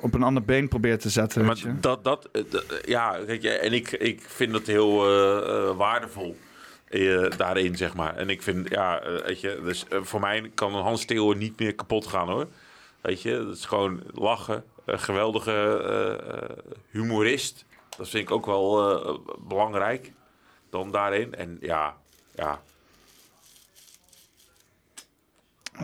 [0.00, 1.46] op een ander been probeert te zetten.
[1.46, 1.66] weet je?
[1.66, 2.28] Maar dat, dat,
[2.84, 4.96] ja, weet je, en ik, ik vind dat heel
[5.76, 6.36] waardevol.
[7.36, 8.16] daarin, zeg maar.
[8.16, 11.74] En ik vind, ja, weet je, dus voor mij kan een Hans Steeuwen niet meer
[11.74, 12.46] kapot gaan hoor.
[13.00, 14.64] Weet je, dat is gewoon lachen.
[14.84, 15.52] Een geweldige
[16.90, 17.64] humorist.
[17.96, 19.00] Dat vind ik ook wel
[19.48, 20.12] belangrijk.
[20.70, 21.34] Dan daarin.
[21.34, 21.96] En ja,
[22.34, 22.60] ja.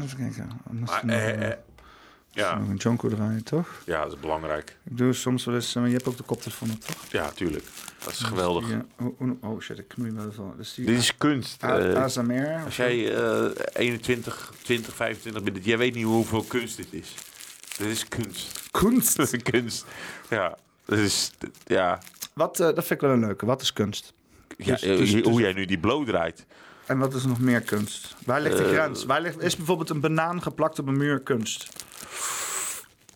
[0.02, 0.50] Even kijken.
[0.68, 1.56] Anders Maar, nog, eh, eh, eh,
[2.30, 2.58] ja.
[2.58, 3.82] nog een jonko draaien, toch?
[3.86, 4.76] Ja, dat is belangrijk.
[4.84, 6.96] Ik doe soms wel eens, eh, maar je hebt ook de koptelefoon op, toch?
[7.10, 7.64] Ja, tuurlijk.
[8.04, 8.66] Dat is geweldig.
[8.66, 10.54] Die, eh, oh, oh, oh shit, ik knoei wel van.
[10.56, 11.62] Dus Dit is kunst.
[11.64, 12.62] ASMR.
[12.64, 17.14] Als jij eh 21, 20, 25 bent, jij weet niet hoeveel kunst dit is.
[17.78, 18.62] Dit is kunst.
[18.70, 19.16] Kunst?
[19.16, 19.84] Dat is kunst.
[20.30, 21.30] Ja, dat is,
[21.66, 21.98] ja.
[22.32, 23.46] Wat, dat vind ik wel een leuke.
[23.46, 24.12] Wat is kunst?
[24.56, 26.44] ja Dus- dus- hoe dus- jij nu die blow draait.
[26.86, 28.14] En wat is nog meer kunst?
[28.24, 29.04] Waar ligt de Eh, grens?
[29.04, 31.68] Waar ligt, is bijvoorbeeld een banaan geplakt op een muur kunst?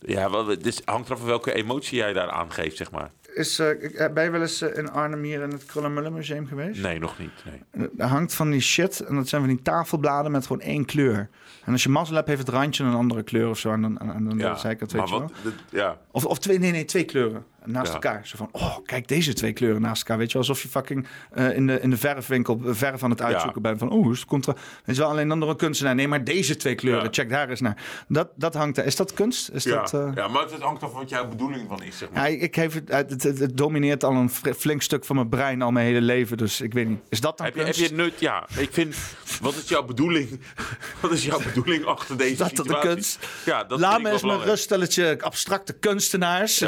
[0.01, 3.11] Ja, wel, het is, hangt eraf van welke emotie jij daar aangeeft, zeg maar.
[3.35, 6.47] Is, eh, ik- ben je wel eens eh, in Arnhem hier in het Krullenmullen Museum
[6.47, 6.81] geweest?
[6.83, 7.31] Nee, nog niet.
[7.73, 7.89] Nee.
[7.99, 11.29] Er hangt van die shit en dat zijn van die tafelbladen met gewoon één kleur.
[11.65, 14.13] En als je mazzel hebt, heeft het randje een andere kleur of zo aan, aan,
[14.13, 15.53] aan de Ja, zijkant, maar weet je wat, wel.
[15.71, 15.99] ja.
[16.11, 17.45] Of, of twee, nee, nee, twee kleuren.
[17.65, 17.93] Naast Ja.
[17.93, 18.27] elkaar.
[18.27, 20.19] Zo van, oh, kijk deze twee kleuren naast elkaar.
[20.19, 23.23] Weet je, alsof je fucking eh, in, de, in de verfwinkel eh, verf aan het
[23.23, 23.79] uitzoeken bent.
[23.79, 24.55] Van, oh, is het contra...
[24.85, 25.95] Weet je wel, alleen dan door een kunstenaar.
[25.95, 27.77] Nee, maar deze twee kleuren, check daar eens naar.
[28.09, 28.85] Dat, dat hangt er.
[28.85, 29.51] Is dat kunst?
[29.51, 29.75] Is ja.
[29.75, 29.95] dat...
[29.95, 32.31] eh, ja, maar het hangt af wat jouw bedoeling van is, zeg maar.
[32.31, 36.01] Ik heb het, het, domineert al een flink stuk van mijn brein al mijn hele
[36.01, 36.37] leven.
[36.37, 37.01] Dus ik weet niet.
[37.09, 37.91] Is dat dan Heb je, heb kunst?
[37.91, 38.21] je nut?
[38.21, 38.97] Ja, ik vind.
[39.41, 40.41] Wat is jouw bedoeling?
[41.01, 43.27] Wat is jouw bedoeling achter deze dat de kunst?
[43.45, 46.65] Ja, dat Laat me eens mijn ruststelletje abstracte kunstenaars.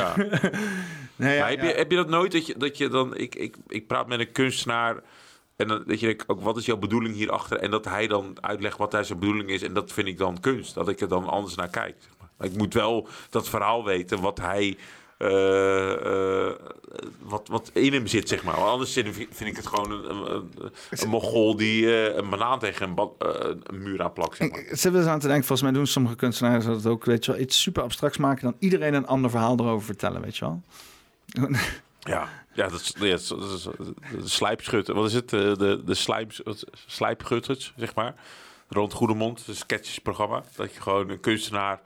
[1.16, 3.16] Nee, ja, heb, je, heb je dat nooit dat je, dat je dan.
[3.16, 4.96] Ik, ik, ik praat met een kunstenaar.
[5.56, 7.58] En dan, dat je denkt, ook, wat is jouw bedoeling hierachter?
[7.58, 9.62] En dat hij dan uitlegt wat zijn bedoeling is.
[9.62, 10.74] En dat vind ik dan kunst.
[10.74, 11.96] Dat ik er dan anders naar kijk.
[11.98, 12.28] Zeg maar.
[12.36, 14.76] Maar ik moet wel dat verhaal weten wat hij.
[15.20, 16.54] Eh, eh,
[17.22, 18.54] wat, wat in hem zit, zeg maar.
[18.54, 20.50] Anders vind ik het gewoon een, een,
[20.90, 24.36] een, mogol die eh, een banaan tegen een, ba- een muur aanplakt.
[24.36, 24.92] Zeg maar.
[24.92, 27.40] Wel eens aan te denken, volgens mij doen sommige kunstenaars dat ook, weet je wel,
[27.40, 30.62] iets super abstracts maken, dan iedereen een ander verhaal erover vertellen, weet je wel.
[32.00, 33.68] Ja, ja dat is, ja, dat
[34.24, 34.94] is, slijpschutter.
[34.94, 35.28] Wat is het?
[35.28, 36.42] De, de slijps,
[36.86, 38.14] slijpgutters, zeg maar.
[38.68, 40.42] Rond Goedemond, een sketchesprogramma.
[40.56, 41.80] Dat je gewoon een kunstenaar...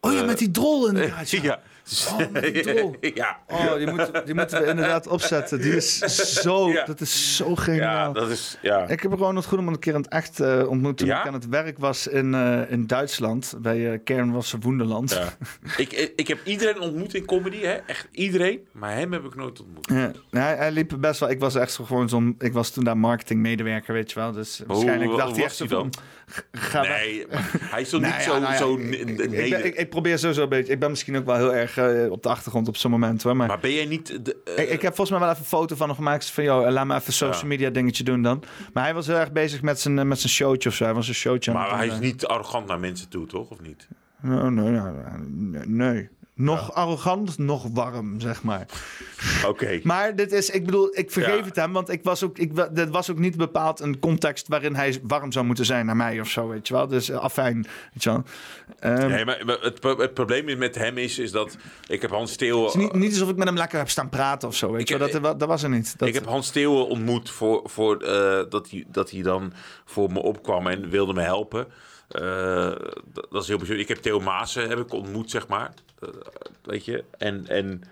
[0.00, 1.30] Oh ja, met die drol inderdaad.
[1.30, 1.42] Ja.
[1.42, 1.62] ja.
[2.12, 3.38] Oh, die ja.
[3.48, 5.60] Oh, die, moet, die moeten we inderdaad opzetten.
[5.60, 5.98] Die is
[6.42, 8.06] zo, dat is zo geniaal.
[8.06, 8.58] Ja, dat is...
[8.62, 8.86] Ja.
[8.88, 11.20] Ik heb Ronald Goedemond een keer in het echt eh, ontmoet toen Ja?
[11.20, 15.10] ik aan het werk was in, eh, in Duitsland, bij uh, Kernwasser Woenderland.
[15.10, 15.34] Ja.
[15.76, 17.72] ik, ik, heb iedereen ontmoet in comedy, hè?
[17.72, 18.60] echt iedereen.
[18.72, 19.88] Maar hem heb ik nooit ontmoet.
[19.90, 21.30] Ja, hij, hij liep best wel.
[21.30, 22.34] Ik was echt zo gewoon zo'n.
[22.38, 24.32] Ik was toen daar marketingmedewerker, weet je wel.
[24.32, 25.92] Dus waarschijnlijk hoe- dacht hij was echt zo van,
[26.52, 26.88] Ga weg.
[27.00, 27.26] Nee,
[27.60, 28.38] hij is Nee, niet zo...
[28.40, 30.72] nou zo ik- ik, ik probeer sowieso een beetje.
[30.72, 33.36] Ik ben misschien ook wel heel erg eh, op de achtergrond op zo'n moment hoor.
[33.36, 34.24] Maar, Maar ben jij niet...
[34.24, 36.30] De, eh, ik, ik heb volgens mij wel even een foto van hem gemaakt.
[36.30, 38.42] Van joh, laat me even social media dingetje doen dan.
[38.72, 40.84] Maar hij was heel erg bezig met zijn, eh, met zijn showtje of zo.
[40.84, 41.98] Hij was een showtje maar hij is eh.
[41.98, 43.50] niet arrogant naar mensen toe, toch?
[43.50, 43.88] Of niet?
[44.20, 44.80] Nee, nee,
[45.28, 46.08] nee, nee.
[46.34, 48.66] Nog arrogant, nog warm, zeg maar.
[49.46, 49.80] Oké.
[49.82, 51.44] Maar dit is, ik bedoel, ik vergeef Ja.
[51.44, 54.74] het hem, want ik was ook, ik, dit was ook niet bepaald een context waarin
[54.74, 56.86] hij warm zou moeten zijn naar mij of zo, weet je wel.
[56.88, 58.22] Dus uh, afijn, weet je wel.
[58.78, 61.56] Ehm, Nee, maar het, pro- het probleem met hem is, is dat
[61.88, 62.60] ik heb Hans Steeuw...
[62.64, 64.88] het is niet, niet alsof ik met hem lekker heb staan praten of zo, weet
[64.88, 65.10] je wel.
[65.10, 65.98] Dat, dat, dat was er niet.
[65.98, 69.52] Dat, Ik heb Hans Steeuwen ontmoet voor, voor, eh, dat, hij, dat hij dan
[69.84, 71.66] voor me opkwam en wilde me helpen.
[72.08, 72.22] Eh,
[73.04, 73.78] dat, dat is heel bijzonder.
[73.78, 75.72] Ik heb Theo Maassen heb ik ontmoet, zeg maar.
[76.02, 76.08] Eh,
[76.62, 77.04] weet je?
[77.18, 77.82] En, en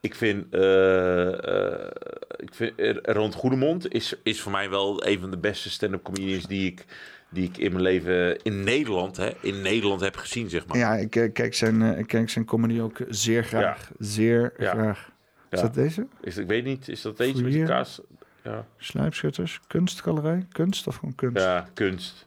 [0.00, 1.90] ik vind, eh, eh,
[2.36, 2.72] ik vind
[3.02, 6.84] Rond Goedemond is, is voor mij wel een van de beste stand-up comedians die ik,
[7.30, 10.78] die ik in mijn leven in Nederland, hè, in Nederland heb gezien, zeg maar.
[10.78, 13.90] Ja, ik kijk zijn, ik kijk zijn comedy ook zeer graag.
[13.98, 14.70] Zeer Ja.
[14.70, 15.10] graag.
[15.50, 15.66] Is Ja.
[15.66, 16.06] dat deze?
[16.20, 17.66] Is, ik weet niet, is dat deze met Fourier?
[17.66, 18.00] kaas?
[18.42, 18.66] Ja.
[18.76, 21.42] Sluipschutters, kunstgalerij, kunst of gewoon kunst?
[21.42, 22.26] Ja, kunst.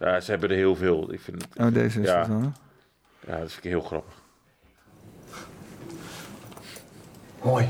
[0.00, 1.12] Ja, ze hebben er heel veel.
[1.12, 2.18] Ik vind Oh, deze is ja.
[2.18, 2.48] het wel, hè?
[3.26, 4.14] Ja, dat vind ik heel grappig.
[7.42, 7.68] Mooi.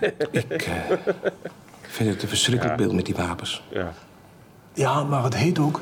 [0.30, 0.90] ik eh,
[1.82, 3.62] vind het een verschrikkelijk beeld met die wapens.
[3.70, 3.92] Ja.
[4.72, 5.80] Ja, maar het heet ook...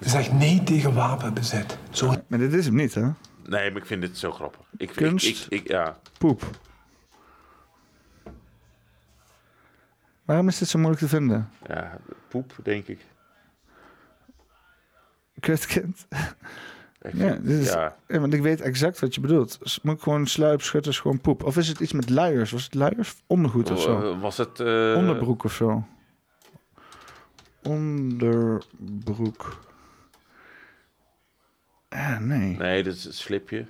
[0.00, 1.78] Zeg nee tegen wapenbezit.
[1.90, 3.00] Zo Maar dit is hem niet, hè?
[3.46, 4.60] Nee, maar ik vind dit zo grappig.
[4.76, 5.26] Ik, vind- Kunst?
[5.26, 5.98] Ik, ik, ik- ja.
[6.18, 6.50] Poep.
[10.24, 11.50] Waarom is dit zo moeilijk te vinden?
[11.68, 13.00] ja, poep, denk ik.
[15.42, 16.06] Kutkind.
[17.02, 17.96] Ik Ja, vind- dit is, ja.
[18.08, 19.58] ja, want ik weet exact wat je bedoelt.
[19.62, 21.42] Dus moet ik gewoon sluipschutters, gewoon poep.
[21.44, 22.50] Of is het iets met luiers?
[22.50, 23.14] Was het luiers?
[23.26, 24.12] Ondergoed of zo?
[24.12, 24.60] Eh, Was het...
[24.60, 25.84] eh, Onderbroek of zo?
[27.62, 29.58] Onderbroek.
[31.88, 32.56] Ah, nee.
[32.56, 33.64] Nee, dat is het slipje.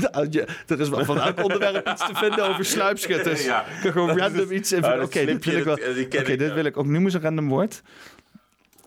[0.00, 0.28] Nou,
[0.66, 3.44] Er is wel van elk onderwerp iets te vinden over sluipschutters.
[3.52, 3.66] Ja.
[3.66, 4.84] Ik kan gewoon random is- iets in.
[4.84, 5.74] Ah, Oké, dat dit wil ik wel.
[6.20, 6.86] Oké, dit wil ik ook.
[6.86, 7.82] Noem eens een random woord.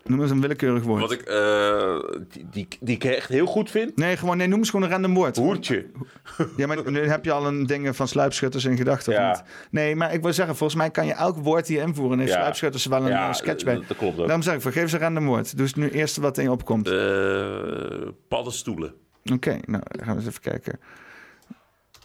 [0.09, 1.01] Noem eens een willekeurig woord.
[1.01, 1.99] Wat ik, eh,
[2.31, 3.95] die, die, die ik echt heel goed vind.
[3.95, 5.35] Nee, gewoon, nee, noem eens gewoon een random woord.
[5.38, 5.85] Hoertje.
[6.57, 9.27] Ja, maar nu heb je al een ding van sluipschutters in gedachten, of Ja.
[9.29, 9.43] niet?
[9.71, 12.13] Nee, maar ik wil zeggen, volgens mij kan je elk woord hier invoeren.
[12.13, 12.39] En heeft Ja.
[12.39, 13.75] sluipschutters wel een Ja, eh, sketch bij.
[13.88, 14.25] dat- klopt ook.
[14.25, 15.51] Daarom zeg ik, vergeef eens een random woord.
[15.57, 16.88] Doe eens nu eerst wat in opkomt.
[16.88, 18.93] Eh, paddenstoelen.
[19.33, 20.79] Oké, nou, dan gaan we eens even kijken.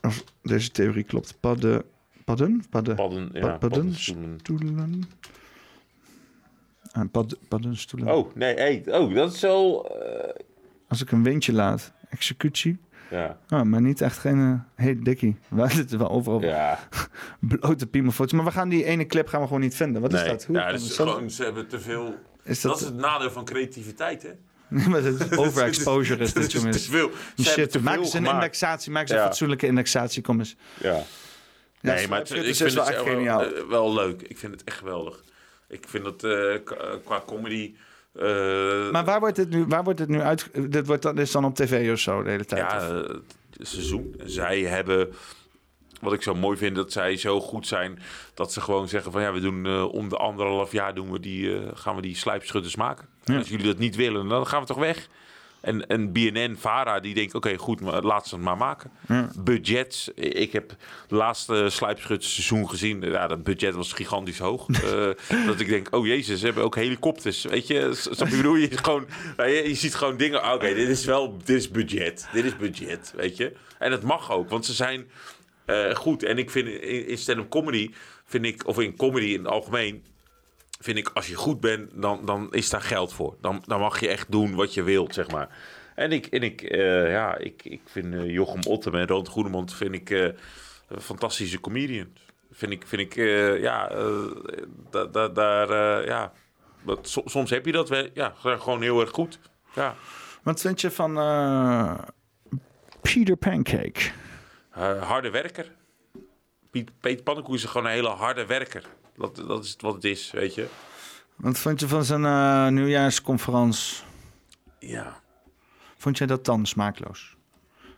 [0.02, 1.36] Of deze theorie klopt.
[1.41, 1.83] Padden...
[2.24, 2.65] Padden?
[2.70, 2.94] Padden?
[2.94, 4.36] Padden, ja, Pa- paddenstoelen.
[4.42, 5.05] Paddenstoelen.
[6.94, 8.14] Ah, pad, paddenstoelen.
[8.14, 9.89] Oh, nee, hey, oh, dat is wel...
[10.00, 10.28] eh,
[10.89, 11.92] Als ik een windje laat.
[12.10, 12.78] Executie.
[13.10, 13.39] ja.
[13.48, 14.39] Ah, maar niet echt geen...
[14.76, 15.36] eh, hey, dikkie.
[15.48, 16.78] We zitten wel overal Ja.
[17.40, 18.32] blote piemelfoto's.
[18.32, 20.02] Maar we gaan die ene clip gaan we gewoon niet vinden.
[20.02, 20.28] Wat is nee.
[20.28, 20.44] dat?
[20.44, 20.90] Hoe ja, dat het?
[20.90, 22.14] is gewoon, ze hebben te veel...
[22.42, 24.31] Is dat, dat- is het nadeel van creativiteit, hè?
[24.90, 26.84] maar dat is overexposure is Dat dit, jongens.
[26.84, 27.10] te veel.
[27.36, 28.34] Ze Shit, te maak eens een gemaakt.
[28.34, 28.92] indexatie.
[28.92, 30.23] Maak eens een fatsoenlijke indexatie.
[30.23, 30.56] Kom eens.
[30.81, 30.92] Ja.
[30.92, 31.02] Ja,
[31.94, 33.44] Nee, maar het, ik vind is wel het echt wel, geniaal.
[33.44, 34.23] eh, wel leuk.
[34.23, 35.23] Ik vind het echt geweldig.
[35.75, 37.75] Ik vind dat eh, k- qua comedy
[38.12, 40.51] Eh, Maar waar wordt dit nu, waar wordt dit nu uit...
[40.73, 42.61] Dit, wordt, dit is dan op tv of zo de hele tijd?
[42.70, 42.97] ja, eh,
[43.59, 44.15] het seizoen.
[44.19, 45.12] En zij hebben,
[46.01, 47.99] wat ik zo mooi vind, dat zij zo goed zijn
[48.35, 51.20] dat ze gewoon zeggen van ja, we doen eh, om de anderhalf jaar doen we
[51.20, 53.09] die, eh, gaan we die slijpschutters maken.
[53.25, 55.09] En als jullie dat niet willen, dan gaan we toch weg.
[55.65, 58.91] En, en BNN, Vara, die denkt, oké, goed, maar laat ze het maar maken.
[59.39, 63.01] Budgets, ik heb het laatste slijpschuttenseizoen gezien.
[63.01, 64.67] Ja, dat budget was gigantisch hoog.
[64.84, 67.44] Eh, dat ik denk, oh jezus, ze hebben ook helikopters.
[67.44, 68.76] Weet je, snap je, bedoel je?
[68.76, 72.28] Gewoon, weet je, je ziet gewoon dingen, oké, dit is wel, dit is budget.
[72.33, 73.52] Dit is budget, weet je.
[73.78, 75.07] En het mag ook, want ze zijn
[75.65, 76.23] eh, goed.
[76.23, 77.91] En ik vind in, in stand-up comedy,
[78.25, 80.05] vind ik, of in comedy in het algemeen,
[80.84, 83.36] vind ik, als je goed bent, dan, dan is daar geld voor.
[83.40, 85.48] Dan, dan mag je echt doen wat je wilt, zeg maar.
[85.94, 89.74] En ik, en ik, eh, ja, ik, ik vind eh, Jochem Ottem en Roland Goedemond
[89.74, 90.22] vind ik, eh,
[90.88, 92.06] een fantastische comedian.
[92.52, 93.14] Vind ik, vind ik
[93.60, 93.88] ja,
[94.90, 95.68] da- da- daar,
[96.06, 96.32] ja,
[96.82, 99.38] dat, so- soms heb je dat wel, ja, gewoon heel erg goed.
[99.74, 99.94] Ja.
[100.42, 101.14] Wat vind je van
[103.00, 104.10] Peter Pancake?
[105.00, 105.72] Harde werker.
[106.70, 108.84] Piet, Peter Pannenkoek is gewoon een hele harde werker.
[109.17, 110.67] Dat, dat is wat het is, weet je.
[111.36, 114.05] Wat vond je van zijn eh, nieuwjaarsconferentie?
[114.78, 115.20] Ja.
[115.97, 117.36] Vond jij dat dan smaakloos?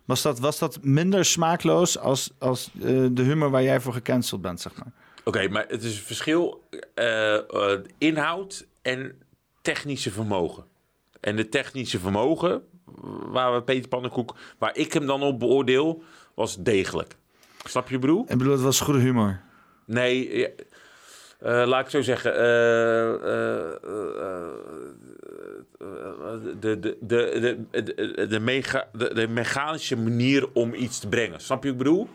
[0.04, 4.42] Was dat, was dat minder smaakloos als, als eh, de humor waar jij voor gecanceld
[4.42, 4.92] bent, zeg maar?
[5.24, 9.22] Oké, maar het is een verschil eh, inhoud en
[9.62, 10.64] technische vermogen.
[11.20, 12.62] En de technische vermogen,
[13.26, 16.02] waar we Peter Pannenkoek, waar ik hem dan op beoordeel,
[16.34, 17.16] was degelijk.
[17.64, 18.52] Snap je, wat ik bedoel?
[18.52, 19.40] Het was goede humor.
[19.84, 20.54] Nee,
[21.40, 22.34] laat ik zo zeggen.
[22.36, 24.46] eh, eh, eh,
[25.80, 31.08] eh, de, de, de, de, de, de, mega, de, de mechanische manier om iets te
[31.08, 31.40] brengen.
[31.40, 32.08] Snap je wat ik bedoel?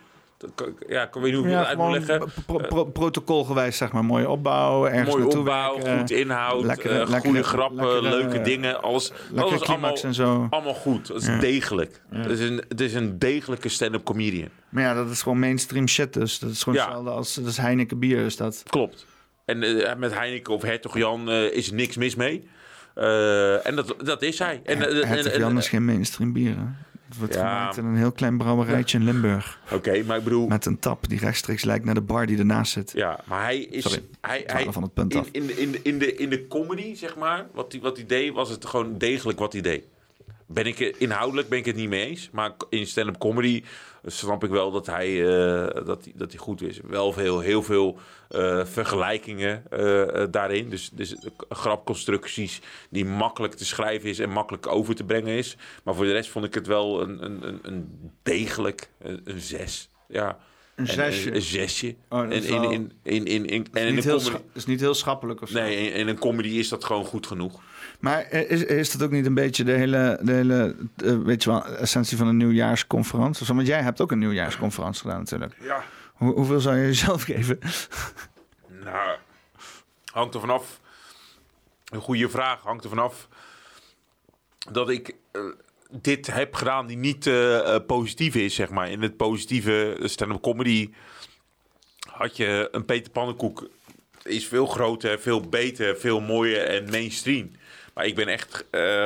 [0.88, 2.30] Ja, ik weet niet hoe ik Ja, het uit leggen.
[2.46, 4.06] pro- pro- protocolgewijs, zeg maar.
[4.06, 6.00] Mooie opbouw, ergens Mooie naartoe opbouw, werken.
[6.00, 8.82] goed inhoud, Lekkere- eh, lekkere- goede grappen, lekkere- leuke dingen.
[8.82, 10.48] Alles, is allemaal, en zo.
[10.50, 11.08] allemaal goed.
[11.08, 11.40] Dat is Ja.
[11.40, 12.02] degelijk.
[12.12, 12.18] Ja.
[12.18, 14.50] Het, is een, het is een degelijke stand-up comedian.
[14.70, 16.40] Maar ja, dat is gewoon mainstream shit dus.
[16.40, 18.64] Dat is gewoon hetzelfde als dat is Heineken bier is dat.
[18.70, 19.06] Klopt.
[19.46, 22.50] En eh, met Heineken of Hertog Jan eh, is niks mis mee.
[22.96, 24.62] Eh, en dat, dat is hij.
[24.64, 26.64] En, Hertog Jan is geen mainstream bier, hè?
[27.08, 27.40] Het wordt Ja.
[27.40, 29.60] gemaakt in een heel klein brouwerijtje in Limburg.
[29.72, 30.48] Oké, maar ik bedoel...
[30.48, 32.92] Met een tap die rechtstreeks lijkt naar de bar die ernaast zit.
[32.96, 33.84] Ja, maar hij is...
[33.84, 35.28] Sorry, hij, hij, van het punt in, af.
[35.32, 38.06] In, de- in, de- in, de, in de comedy, zeg maar, wat hij, wat hij
[38.06, 39.84] deed, was het gewoon degelijk wat hij deed.
[40.48, 42.30] Ben ik, inhoudelijk ben ik het niet mee eens.
[42.32, 43.64] Maar in stand-up comedy
[44.06, 46.80] snap ik wel dat hij, eh, dat, dat hij goed is.
[46.88, 48.00] Wel veel, heel veel
[48.30, 50.70] eh, vergelijkingen eh, daarin.
[50.70, 51.16] Dus, dus
[51.50, 55.58] grapconstructies die makkelijk te schrijven is en makkelijk over te brengen is.
[55.84, 59.40] Maar voor de rest vond ik het wel een, een, een, een degelijk, een, een
[59.40, 59.90] zes.
[60.08, 60.38] Ja.
[60.76, 61.36] Een En zesje?
[61.36, 61.96] Een, zesje.
[62.10, 64.44] Oh, dat is in, in, in, in, in, in, is en niet heel comedy...
[64.54, 65.60] is niet heel schappelijk of zo.
[65.60, 67.62] Nee, in, in een comedy is dat gewoon goed genoeg.
[68.02, 71.44] Maar eh, is, is dat ook niet een beetje de hele, de hele eh, weet
[71.44, 73.56] je wel, essentie van een nieuwjaarsconferentie?
[73.56, 75.56] Want jij hebt ook een nieuwjaarsconferentie gedaan natuurlijk.
[75.60, 75.84] Ja.
[76.14, 77.60] Hoe, hoeveel zou je jezelf geven?
[78.84, 79.18] Nou,
[80.12, 80.80] hangt er vanaf.
[81.92, 82.62] Een goede vraag.
[82.62, 83.28] Hangt er vanaf
[84.72, 85.42] dat ik eh,
[85.92, 87.30] dit heb gedaan die niet
[87.88, 88.90] positief is, zeg maar.
[88.90, 90.90] In het positieve stand-up comedy
[92.10, 93.70] had je een Peter Pannenkoek.
[94.24, 97.52] Is veel groter, veel beter, veel mooier en mainstream.
[97.94, 99.06] Maar ik ben echt eh,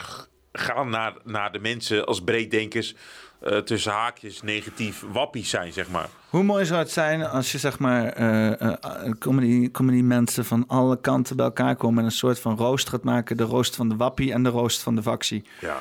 [0.00, 2.94] g- gaan naar, naar de mensen als breeddenkers...
[3.40, 6.08] eh, tussen haakjes negatief wappies zijn, zeg maar.
[6.30, 10.64] Hoe mooi zou het zijn als je zeg maar eh, eh, comedy, comedy mensen van
[10.66, 13.36] alle kanten bij elkaar komen en een soort van roost gaat maken.
[13.36, 15.44] De roost van de wappie en de roost van de factie.
[15.60, 15.80] Ja.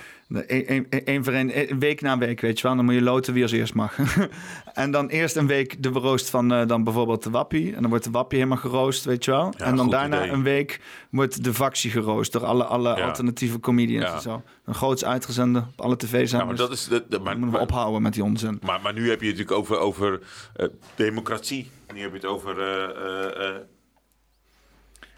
[1.06, 2.76] Eén voor één, een week na week, weet je wel.
[2.76, 3.98] Dan moet je loten wie als eerst mag.
[4.74, 7.76] en dan eerst een week de roost van eh, dan bijvoorbeeld de wappie.
[7.76, 9.54] En dan wordt de wappie helemaal geroost, weet je wel.
[9.58, 10.30] Ja, en dan daarna idee.
[10.30, 10.80] een week
[11.10, 13.06] wordt de factie geroost door alle, alle Ja.
[13.06, 14.14] alternatieve comedians Ja.
[14.16, 14.42] en zo.
[14.66, 16.32] Een groots uitgezonden op alle tv-zenders.
[16.32, 18.60] Ja, maar dat is de, maar, moeten we ophouden met die onzin.
[18.66, 20.20] Maar, maar nu heb je het natuurlijk over, over
[20.56, 21.70] eh, democratie.
[21.94, 22.60] Nu heb je het over.
[22.60, 23.48] eh,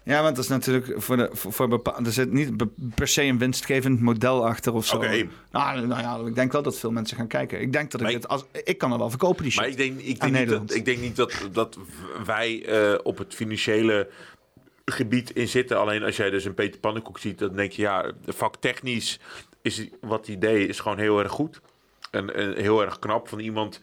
[0.06, 3.08] Ja, want dat is natuurlijk voor de voor, voor bepa- er zit niet be- per
[3.08, 4.96] se een winstgevend model achter of zo.
[4.96, 5.28] Oké.
[5.50, 7.60] Nou, nou ja, ik denk wel dat veel mensen gaan kijken.
[7.60, 9.60] Ik denk dat ik het als ik kan er wel verkopen die shit.
[9.60, 11.78] maar ik denk, ik denk, niet dat, ik denk niet dat, dat
[12.26, 14.08] wij eh, op het financiële
[14.84, 15.78] gebied in zitten.
[15.78, 19.20] Alleen als jij dus een Peter Pannenkoek ziet, dan denk je ja, vaktechnisch
[19.62, 21.60] is wat hij deed is gewoon heel erg goed.
[22.10, 23.80] En, en heel erg knap van iemand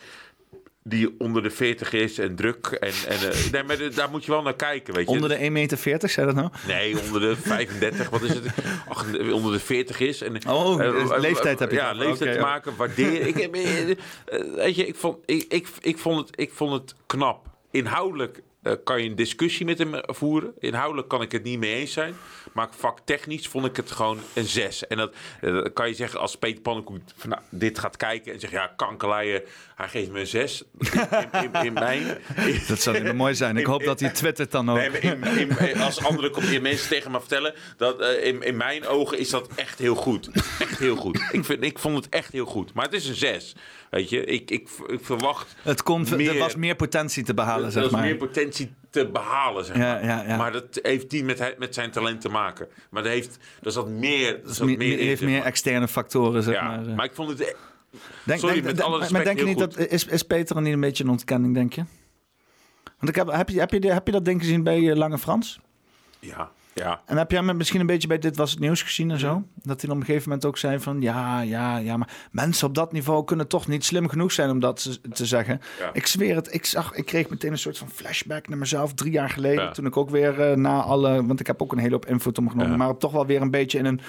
[0.83, 2.65] die onder de 40 is en druk.
[2.67, 5.11] En, en, eh, nee, maar de- daar moet je wel naar kijken, weet je.
[5.11, 6.49] Onder de 1,40 meter, zei dat nou?
[6.67, 8.45] Nee, onder de 35, wat is het?
[8.87, 10.21] Ach, onder de 40 is.
[10.21, 13.27] En, Oh, eh, dus eh, leeftijd heb je Ja, leeftijd te maken, waarderen.
[13.27, 13.35] ik,
[14.55, 17.45] weet je, ik vond, ik, ik, ik, vond het, ik vond het knap.
[17.71, 18.41] Inhoudelijk
[18.83, 20.53] kan je een discussie met hem voeren.
[20.59, 22.13] Inhoudelijk kan ik het niet mee eens zijn.
[22.53, 24.87] Maar vaktechnisch vond ik het gewoon een 6.
[24.87, 25.13] En dat
[25.73, 29.41] kan je zeggen als Peter Pannenkoek van, nou, dit gaat kijken en zegt ja, kankerlaaien,
[29.75, 30.63] hij geeft me een 6.
[30.79, 30.89] In,
[31.53, 32.03] in, in mijn,
[32.67, 33.57] Dat zou heel mooi zijn.
[33.57, 34.77] Ik hoop dat hij twittert dan ook.
[34.77, 39.47] Nee, als andere mensen tegen me vertellen, dat eh, in, in mijn ogen is dat
[39.55, 40.29] echt heel goed.
[40.59, 41.19] Echt heel goed.
[41.31, 42.73] Ik, vind, ik vond het echt heel goed.
[42.73, 43.55] Maar het is een 6.
[43.89, 45.55] Weet je, ik, ik, ik verwacht.
[45.61, 48.01] Het kon, er meer- was meer potentie te behalen, er zeg was maar.
[48.01, 50.05] meer potentie te behalen, zeg maar.
[50.05, 50.37] ja, ja.
[50.37, 52.67] Maar dat heeft niet met, met zijn talent te maken.
[52.89, 56.85] Maar dat heeft, er meer, er zat meer, meer heeft meer externe factoren, zeg maar.
[56.87, 56.95] eh.
[56.95, 57.55] maar ik vond het...
[58.23, 60.61] Denk, Sorry, denk, met alle maar- respect, maar denk je niet dat is, is Peter
[60.61, 61.83] niet een beetje een ontkenning, denk je?
[62.83, 65.17] Want ik heb, heb, je, heb, je, heb je dat ding gezien bij eh, Lange
[65.17, 65.59] Frans?
[66.19, 67.01] Ja, ja.
[67.05, 69.43] En heb jij hem misschien een beetje bij Dit Was Het Nieuws gezien en zo?
[69.55, 71.01] Dat hij dan op een gegeven moment ook zei van...
[71.01, 74.59] Ja, ja, ja, maar mensen op dat niveau kunnen toch niet slim genoeg zijn om
[74.59, 75.61] dat te, te zeggen.
[75.79, 75.89] Ja.
[75.93, 79.11] Ik zweer het, ik, zag, ik kreeg meteen een soort van flashback naar mezelf drie
[79.11, 79.63] jaar geleden.
[79.63, 79.71] Ja.
[79.71, 81.25] Toen ik ook weer eh, na alle...
[81.25, 82.77] Want ik heb ook een hele hoop invloed omgenomen.
[82.77, 84.01] Maar toch wel weer een beetje in een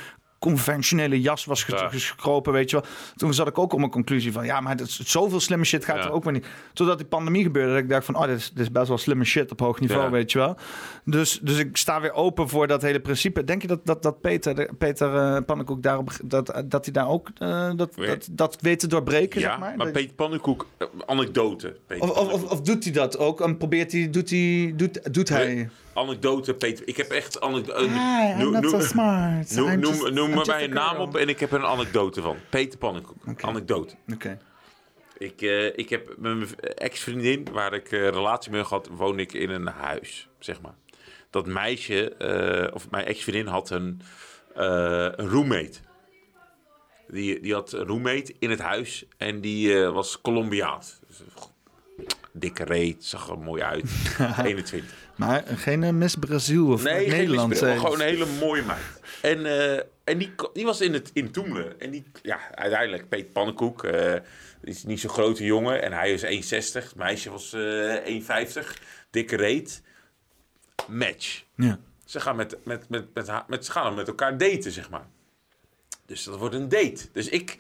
[0.44, 1.89] conventionele jas was Ja.
[1.92, 2.86] gekropen, weet je wel.
[3.16, 4.44] Toen zat ik ook op mijn conclusie van...
[4.44, 6.05] Ja, maar dat is, zoveel slimme shit gaat Ja.
[6.05, 6.47] er ook weer niet.
[6.73, 8.16] Totdat die pandemie gebeurde, dat ik dacht van...
[8.16, 10.10] Oh, dit is, dit is best wel slimme shit op hoog niveau, Ja.
[10.10, 10.56] weet je wel.
[11.05, 13.44] Dus, dus ik sta weer open voor dat hele principe.
[13.44, 17.28] Denk je dat, dat, dat Peter, Peter eh, Pannenkoek daarop, dat, dat hij daar ook
[17.39, 19.76] eh, dat, dat, dat weet te doorbreken, Ja, zeg maar?
[19.76, 21.76] maar Peter Pannenkoek, eh, anekdote.
[21.86, 23.40] Peter of, of, of, of doet hij dat ook?
[23.40, 25.68] En probeert hij, doet hij, doet, doet hij...
[25.94, 26.89] Anekdote, Peter.
[26.89, 27.89] Ik heb echt anekdote.
[27.89, 29.55] Hi, I'm not so smart.
[29.55, 32.23] Noem, noem, just- noem maar mij a een naam op en ik heb een anekdote
[32.23, 32.36] van.
[32.50, 33.42] Peter Pannenkoek.
[33.42, 33.94] Anekdote.
[34.12, 34.39] Oké.
[35.18, 39.32] Ik, eh, ik heb met mijn ex-vriendin, waar ik eh, relatie mee had, woon ik
[39.32, 40.74] in een huis, zeg maar.
[41.31, 44.00] Dat meisje, eh, of mijn ex-vriendin, had een,
[44.55, 45.78] een roommate.
[47.08, 50.98] Die, die had een roommate in het huis en die was Colombiaans.
[51.06, 51.23] Dus,
[52.32, 53.84] dikke reet, zag er mooi uit.
[54.44, 54.94] 21.
[55.16, 57.48] Maar geen eh, Miss Brazil of Nee, Nederland.
[57.48, 59.00] misbruik, eh, gewoon een hele mooie meid.
[59.22, 61.80] En, eh, en die, die was in, het, in Toemelen.
[61.80, 64.14] En die, ja, uiteindelijk, Peter Pannenkoek, eh,
[64.62, 65.82] is niet zo'n grote jongen.
[65.82, 66.84] En hij is 1,60.
[66.88, 68.78] Het meisje was eh 1,50.
[69.10, 69.82] Dikke reet.
[70.88, 71.44] Match.
[71.56, 71.78] Ja.
[72.04, 75.06] Ze gaan met, met, met, met, met, ze gaan met elkaar daten, zeg maar.
[76.06, 77.06] Dus dat wordt een date.
[77.12, 77.56] Dus ik,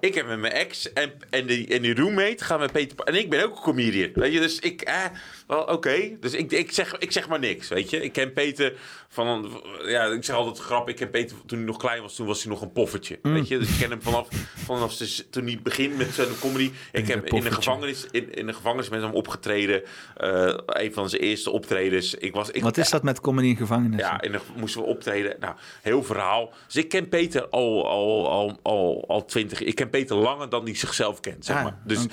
[0.00, 2.98] ik heb met mijn ex en, en, die, en die roommate gaan met Peter...
[2.98, 4.40] En ik ben ook een comedian, weet je.
[4.40, 5.04] Dus ik, eh,
[5.46, 6.16] wel, oké.
[6.20, 8.02] Dus ik, ik, zeg, ik zeg maar niks, weet je.
[8.02, 8.72] Ik ken Peter
[9.08, 9.62] van...
[9.86, 10.88] Ja, ik zeg altijd grap.
[10.88, 12.14] Ik ken Peter toen hij nog klein was.
[12.14, 13.32] Toen was hij nog een poffertje, Mm.
[13.32, 13.58] weet je.
[13.58, 14.28] Dus ik ken hem vanaf,
[14.64, 14.96] vanaf
[15.30, 16.70] toen hij begint met zijn comedy.
[16.92, 19.82] Ik heb in de gevangenis, in, in de gevangenis met hem opgetreden.
[20.16, 22.14] Eh, een van zijn eerste optredens.
[22.14, 24.00] Ik was, ik, Wat is dat met comedy in gevangenis?
[24.00, 25.36] ja, en dan moesten we optreden.
[25.40, 26.52] Nou, heel verhaal.
[26.66, 29.60] Dus ik ken Peter al, al, al, al, al twintig.
[29.62, 31.78] Ik ken Peter langer dan hij zichzelf kent, zeg Ah, maar.
[31.84, 32.06] Dus,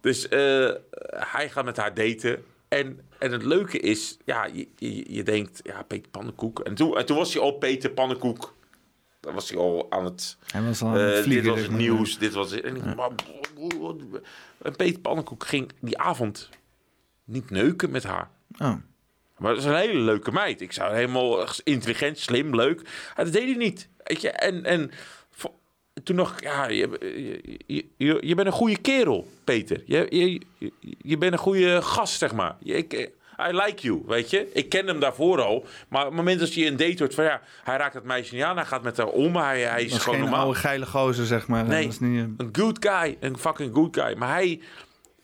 [0.00, 0.70] dus eh,
[1.32, 2.44] hij gaat met haar daten.
[2.74, 6.60] En, en het leuke is, ja, je, je, je denkt, ja, Peter Pannenkoek.
[6.60, 8.54] En toen, en toen was hij al Peter Pannenkoek.
[9.20, 10.36] Dan was hij al aan het...
[10.46, 11.80] Hij was al aan eh, het dit vliegen, was zeg het maar.
[11.80, 12.60] nieuws, dit was.
[12.60, 13.10] En, ik, maar,
[14.62, 16.48] en Peter Pannenkoek ging die avond
[17.24, 18.30] niet neuken met haar.
[18.58, 18.74] Oh.
[19.38, 20.60] Maar dat is een hele leuke meid.
[20.60, 22.80] Ik zou helemaal intelligent, slim, leuk.
[23.16, 23.88] Ja, dat deed hij niet.
[24.04, 24.30] Weet je?
[24.30, 24.90] En, en
[26.02, 26.88] toen nog, ja, je,
[27.66, 29.82] je, je, je bent een goede kerel, Peter.
[29.86, 30.40] Je, je,
[30.98, 32.56] je, bent een goede gast, zeg maar.
[32.62, 32.92] Ik,
[33.38, 34.50] I like you, weet je.
[34.52, 35.66] Ik ken hem daarvoor al.
[35.88, 38.34] Maar op het moment dat je een date wordt van ja, hij raakt het meisje
[38.34, 40.40] niet aan, hij gaat met haar om, hij, hij is gewoon normaal.
[40.40, 41.64] oude geile gozer, zeg maar.
[41.64, 43.16] Nee, Dat is niet, eh, een good guy.
[43.20, 44.14] Een fucking good guy.
[44.16, 44.60] Maar hij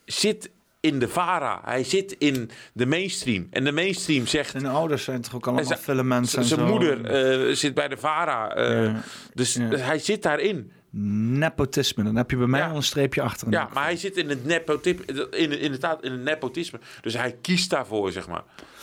[0.04, 0.50] zit
[0.80, 1.60] in de VARA.
[1.64, 3.46] Hij zit in de mainstream.
[3.50, 4.50] En de mainstream zegt...
[4.50, 7.88] Zijn ouders zijn toch ook allemaal zijn- felle mensen en Zijn moeder eh, zit bij
[7.88, 8.54] de VARA.
[8.54, 9.00] eh, Ja.
[9.34, 10.72] Dus hij zit daarin.
[10.92, 13.50] Nepotisme, dan heb je bij mij al een streepje achter.
[13.50, 15.28] Ja, maar hij zit in het nepotisme.
[15.30, 16.78] In, inderdaad, in het nepotisme.
[17.00, 18.42] Dus hij kiest daarvoor, zeg maar.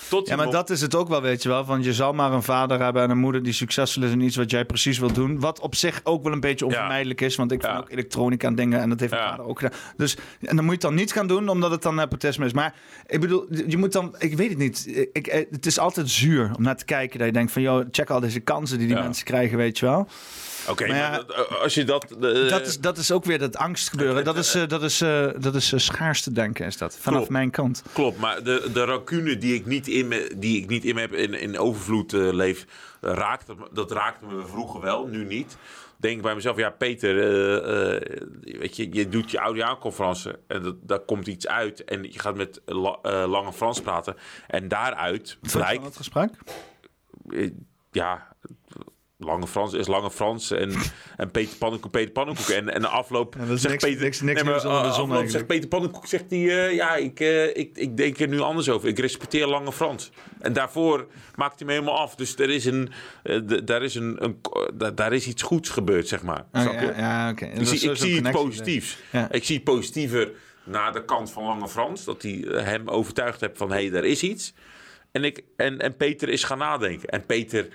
[0.09, 1.65] Tot Ja, maar dat is het ook wel, weet je wel.
[1.65, 4.35] Want je zal maar een vader hebben en een moeder die succesvol is in iets
[4.35, 5.39] wat jij precies wil doen.
[5.39, 7.35] Wat op zich ook wel een beetje onvermijdelijk is.
[7.35, 9.77] Want ik vind ook elektronica en dingen en dat heeft mijn vader ook gedaan.
[9.97, 12.53] Dus, en dan moet je het dan niet gaan doen omdat het dan nepotisme is.
[12.53, 12.75] Maar
[13.07, 15.07] ik bedoel, je moet dan, ik weet het niet.
[15.13, 17.17] Ik, eh, het is altijd zuur om naar te kijken.
[17.17, 19.03] Dat je denkt van, joh, check al deze kansen die die Ja.
[19.03, 20.07] mensen krijgen, weet je wel.
[20.69, 21.96] Oké, ja, eh, als je dat...
[22.03, 24.23] eh, dat, is, dat is ook weer dat angst gebeuren.
[24.23, 26.97] Dat is, eh, dat is, eh, dat is eh, schaarste denken, is dat.
[26.97, 27.31] Vanaf Klopt.
[27.31, 27.83] mijn kant.
[27.93, 31.01] Klopt, maar de, de racune die ik niet in me, die ik niet in me
[31.01, 32.65] heb in, in overvloed eh, leef,
[33.01, 35.57] eh, raakt, dat, raakte me vroeger wel, nu niet.
[35.99, 38.01] Denk bij mezelf, ja Peter, eh, eh,
[38.41, 42.35] weet je, je doet je oudejaarsconferentie en dat, daar komt iets uit en je gaat
[42.35, 44.15] met la- eh, Lange Frans praten
[44.47, 46.29] en daaruit Wat blijkt, dat gesprek?
[47.29, 47.51] eh,
[47.91, 48.27] ja,
[49.19, 50.73] Lange Frans is Lange Frans en,
[51.17, 52.47] en Peter Pannenkoek, Peter Pannenkoek.
[52.47, 54.01] En, en de afloop zegt niks- Peter...
[54.03, 55.29] niks- niks nee, maar, nieuws onder de uh, zon afloop eigenlijk.
[55.31, 56.39] zegt Peter Pannenkoek, zegt hij...
[56.39, 58.87] eh, ja, ik, eh, ik, ik denk er nu anders over.
[58.87, 60.11] Ik respecteer Lange Frans.
[60.39, 62.15] En daarvoor maakt hij me helemaal af.
[62.15, 62.89] Dus er is een,
[63.23, 64.39] eh, d- daar, is een, een,
[64.73, 66.45] da- daar is iets goeds gebeurd, zeg maar.
[66.53, 67.45] Oh, ja, ja, oké.
[67.45, 68.97] Ik zie, is ik zie het positiefs.
[69.31, 70.31] Ik zie het positiever
[70.63, 72.03] naar de kant van Lange Frans.
[72.03, 73.69] Dat hij eh, hem overtuigd heeft van...
[73.71, 74.53] hé, hey, daar is iets.
[75.11, 77.09] En, ik, en, en Peter is gaan nadenken.
[77.09, 77.67] En Peter...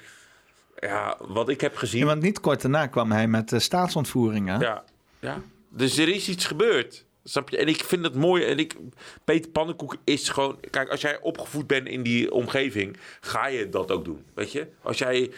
[0.87, 2.01] Ja, wat ik heb gezien...
[2.01, 4.61] Ja, want niet kort daarna kwam hij met de staatsontvoeringen.
[4.61, 4.85] Ja,
[5.21, 5.43] ja.
[5.69, 7.05] Dus er is iets gebeurd.
[7.25, 7.57] Snap je?
[7.57, 8.45] En ik vind het mooi.
[8.45, 8.77] En ik,
[9.25, 10.59] Peter Pannenkoek is gewoon.
[10.71, 14.25] Kijk, als jij opgevoed bent in die omgeving, ga je dat ook doen.
[14.35, 14.69] Weet je?
[14.83, 15.31] Als jij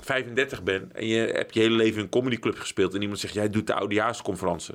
[0.00, 2.94] 35 bent en je hebt je hele leven in een comedyclub gespeeld.
[2.94, 4.74] en iemand zegt: jij doet de oudejaarsconferentie.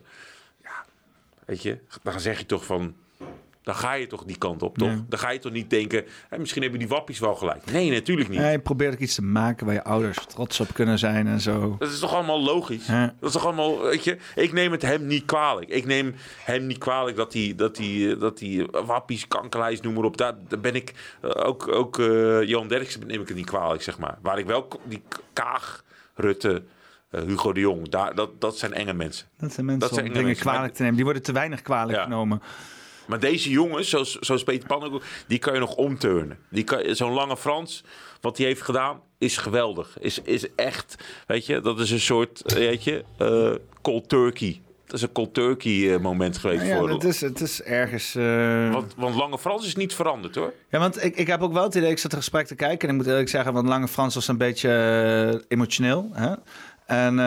[0.64, 0.86] Ja,
[1.46, 1.78] weet je?
[2.04, 2.96] Dan zeg je toch van.
[3.68, 4.94] Dan ga je toch die kant op, toch?
[5.10, 6.06] Dan ga je toch niet denken.
[6.30, 7.72] Hé, misschien hebben die wappies wel gelijk.
[7.72, 8.40] Nee, natuurlijk niet.
[8.40, 11.76] Hij probeert ook iets te maken waar je ouders trots op kunnen zijn en zo.
[11.80, 12.86] Dat is toch allemaal logisch?
[12.88, 13.06] Ja.
[13.20, 14.18] Dat is toch allemaal, weet je...
[14.36, 15.70] Ik neem het hem niet kwalijk.
[15.70, 20.04] Ik neem hem niet kwalijk dat hij, dat hij, dat hij wappies, kankerlijst, noem maar
[20.04, 20.18] op.
[20.18, 23.82] Daar, daar ben ik, eh, ook, ook eh, Johan Derksen neem ik het niet kwalijk,
[23.82, 24.18] zeg maar.
[24.22, 25.02] Waar ik wel, die
[25.34, 25.84] Kaag,
[26.16, 26.64] Rutte,
[27.10, 29.28] eh, Hugo de Jong, daar, dat, dat zijn enge mensen.
[29.38, 30.46] Dat zijn mensen Dat zijn om dingen mensen.
[30.46, 30.96] kwalijk te nemen.
[30.96, 32.04] Die worden te weinig kwalijk Ja.
[32.04, 32.42] genomen.
[33.08, 36.38] Maar deze jongens, zoals, zoals Peter Pannenkoek, die kan je nog omturnen.
[36.50, 37.84] Die kan, zo'n lange Frans,
[38.22, 39.98] wat hij heeft gedaan, is geweldig.
[40.00, 40.96] Is, is echt,
[41.28, 44.62] weet je, dat is een soort, eh, weet je, eh, cold turkey.
[44.86, 48.14] Dat is een cold turkey eh, moment geweest Ja, voor het is, het is ergens...
[48.72, 50.54] want, want Lange Frans is niet veranderd hoor.
[50.70, 52.88] Ja, want ik, ik heb ook wel het idee, ik zat het gesprek te kijken
[52.88, 56.10] en ik moet eerlijk zeggen, want Lange Frans was een beetje emotioneel.
[56.14, 56.34] Hè?
[56.86, 57.20] En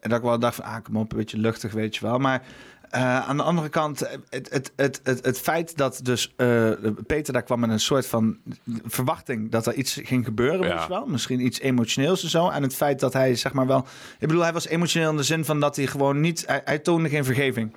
[0.00, 2.18] en dat ik wel dacht van, ah, kom op, een beetje luchtig, weet je wel.
[2.18, 2.42] Maar
[2.90, 4.00] eh, aan de andere kant,
[4.30, 6.70] het, het, het, het, het feit dat dus eh,
[7.06, 8.36] Peter daar kwam met een soort van
[8.84, 10.82] verwachting dat er iets ging gebeuren, Ja.
[10.82, 11.06] je wel.
[11.06, 12.48] Misschien iets emotioneels en zo.
[12.48, 13.86] En het feit dat hij, zeg maar wel...
[14.18, 16.44] Ik bedoel, hij was emotioneel in de zin van dat hij gewoon niet...
[16.46, 17.76] Hij, hij toonde geen vergeving.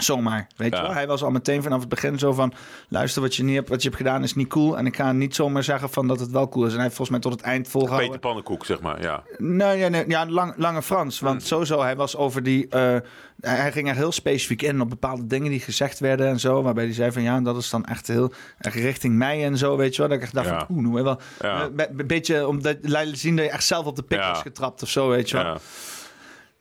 [0.00, 0.76] Zomaar, weet Ja.
[0.76, 0.92] je wel.
[0.94, 2.52] Hij was al meteen vanaf het begin zo van...
[2.88, 4.78] luister, wat je, niet hebt, wat je hebt gedaan is niet cool.
[4.78, 6.70] En ik ga niet zomaar zeggen van dat het wel cool is.
[6.70, 8.08] En hij heeft volgens mij tot het eind volgehouden.
[8.08, 9.22] Peter Pannenkoek, zeg maar, ja.
[9.38, 11.20] Nee, nee, nee, ja, lang, lange Frans.
[11.20, 11.46] Want Hmm.
[11.46, 12.68] sowieso, hij was over die...
[12.68, 12.96] eh,
[13.40, 16.62] hij ging er heel specifiek in op bepaalde dingen die gezegd werden en zo.
[16.62, 19.92] Waarbij hij zei van ja, dat is dan echt heel richting mij en zo, weet
[19.94, 20.08] je wel.
[20.08, 20.66] Dat ik echt dacht Ja.
[20.66, 21.20] van, oeh, wel...
[21.40, 21.62] Ja.
[21.62, 24.18] eh, be- Een beetje om te laten zien dat je echt zelf op de pik
[24.20, 25.56] was getrapt of zo, weet je wel.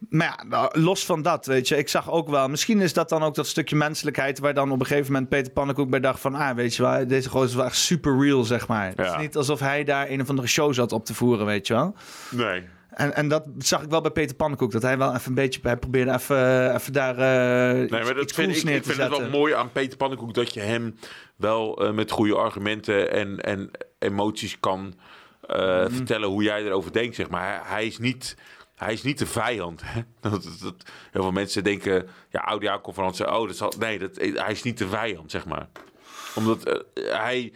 [0.09, 2.47] Maar ja, los van dat, weet je, ik zag ook wel...
[2.47, 4.39] Misschien is dat dan ook dat stukje menselijkheid...
[4.39, 6.35] waar dan op een gegeven moment Peter Pannenkoek bij dacht van...
[6.35, 8.87] ah, weet je wel, deze gozer is wel echt super real, zeg maar.
[8.87, 9.15] Het Ja.
[9.15, 11.73] is niet alsof hij daar een of andere show zat op te voeren, weet je
[11.73, 11.95] wel.
[12.31, 12.63] Nee.
[12.89, 14.71] En, en dat zag ik wel bij Peter Pannenkoek.
[14.71, 15.59] Dat hij wel even een beetje...
[15.63, 19.29] Hij probeerde even, even daar eh Nee, maar dat vind, ik, ik vind het wel
[19.29, 20.95] mooi aan Peter Pannenkoek dat je hem
[21.35, 24.93] wel eh, met goede argumenten en, en emoties kan
[25.47, 25.91] eh, Mhm.
[25.95, 27.15] vertellen hoe jij erover denkt.
[27.15, 27.43] Zeg maar.
[27.47, 28.35] Hij, hij is niet.
[28.75, 29.81] Hij is niet de vijand.
[29.85, 30.01] Hè?
[30.21, 34.51] Dat, dat, dat- heel veel mensen denken, ja, oudjaarconferentie, oh, dat zal, nee, dat, hij
[34.51, 35.67] is niet de vijand, zeg maar.
[36.35, 36.79] Omdat eh,
[37.17, 37.53] hij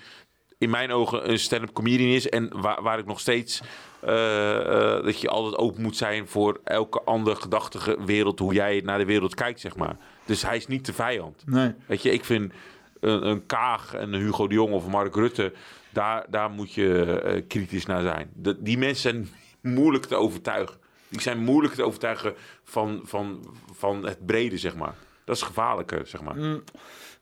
[0.58, 3.62] in mijn ogen een stand-up comedian is en waar, waar ik nog steeds
[4.02, 4.58] eh,
[4.98, 8.98] eh, dat je altijd open moet zijn voor elke andere gedachtige wereld, hoe jij naar
[8.98, 9.98] de wereld kijkt, zeg maar.
[10.26, 11.44] Dus hij is niet de vijand.
[11.46, 11.74] Nee.
[11.86, 12.54] Weet je, ik vind
[13.00, 15.54] een, een Kaag en een Hugo de Jong of Mark Rutte,
[15.90, 18.30] daar, daar moet je kritisch naar zijn.
[18.34, 19.30] De, die mensen zijn
[19.76, 20.78] moeilijk te overtuigen.
[21.10, 24.94] Die zijn moeilijk te overtuigen van, van, van het brede, zeg maar.
[25.26, 26.36] Dat is gevaarlijker, zeg maar.
[26.36, 26.64] Mm.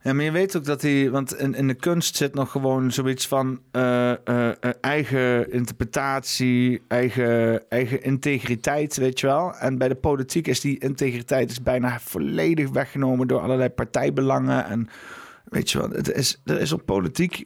[0.02, 1.10] Ja, maar je weet ook dat hij...
[1.10, 3.60] Want in, in de kunst zit nog gewoon zoiets van...
[3.70, 9.54] eh, eh, eh, eigen interpretatie, eigen, eigen integriteit, weet je wel.
[9.54, 13.26] En bij de politiek is die integriteit is bijna volledig weggenomen...
[13.26, 14.64] door allerlei partijbelangen.
[14.64, 14.88] En
[15.44, 17.44] weet je wel, het is, er is op politiek...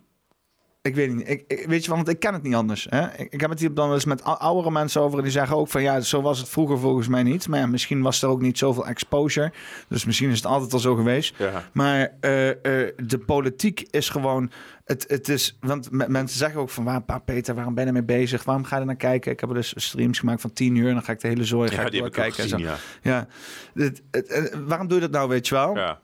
[0.83, 1.28] Ik weet niet.
[1.28, 2.86] Ik, ik- weet je, want ik ken het niet anders.
[2.91, 3.07] Hè?
[3.17, 5.17] Ik, ik heb het hier dan eens met ou- oudere mensen over.
[5.19, 7.49] En die zeggen ook van ja, zo was het vroeger volgens mij niet.
[7.49, 9.52] Maar ja, misschien was er ook niet zoveel exposure.
[9.89, 11.35] Dus misschien is het altijd al zo geweest.
[11.39, 11.69] Ja.
[11.73, 12.57] Maar eh, eh,
[13.05, 14.51] de politiek is gewoon.
[14.85, 18.05] Het, het is, want me- mensen zeggen ook van waar, Peter, waarom ben je ermee
[18.19, 18.44] bezig?
[18.44, 19.33] Waarom ga je er naar kijken?
[19.33, 20.89] Ik heb er dus streams gemaakt van 10 uur.
[20.89, 22.57] En dan ga ik de hele zooi Ja, ga ik doorkijken en zo.
[22.59, 22.75] ja.
[23.02, 23.27] Ja.
[23.75, 25.77] Het- het- het- waarom doe je dat nou, weet je wel?
[25.77, 26.01] Ja.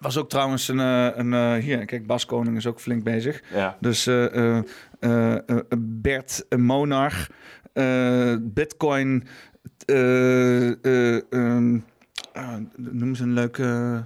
[0.00, 3.42] Was ook trouwens een, eh, een eh, hier, kijk, Bas Koning is ook flink bezig.
[3.52, 3.76] Ja.
[3.80, 4.24] Dus eh,
[4.56, 4.62] eh,
[5.00, 7.30] eh, eh, Bert Monarch,
[8.40, 9.26] Bitcoin,
[9.84, 11.78] eh, eh, ehm,
[12.32, 13.60] ah, noem eens een leuk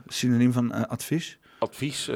[0.06, 1.38] synoniem van advies.
[1.58, 2.06] Advies,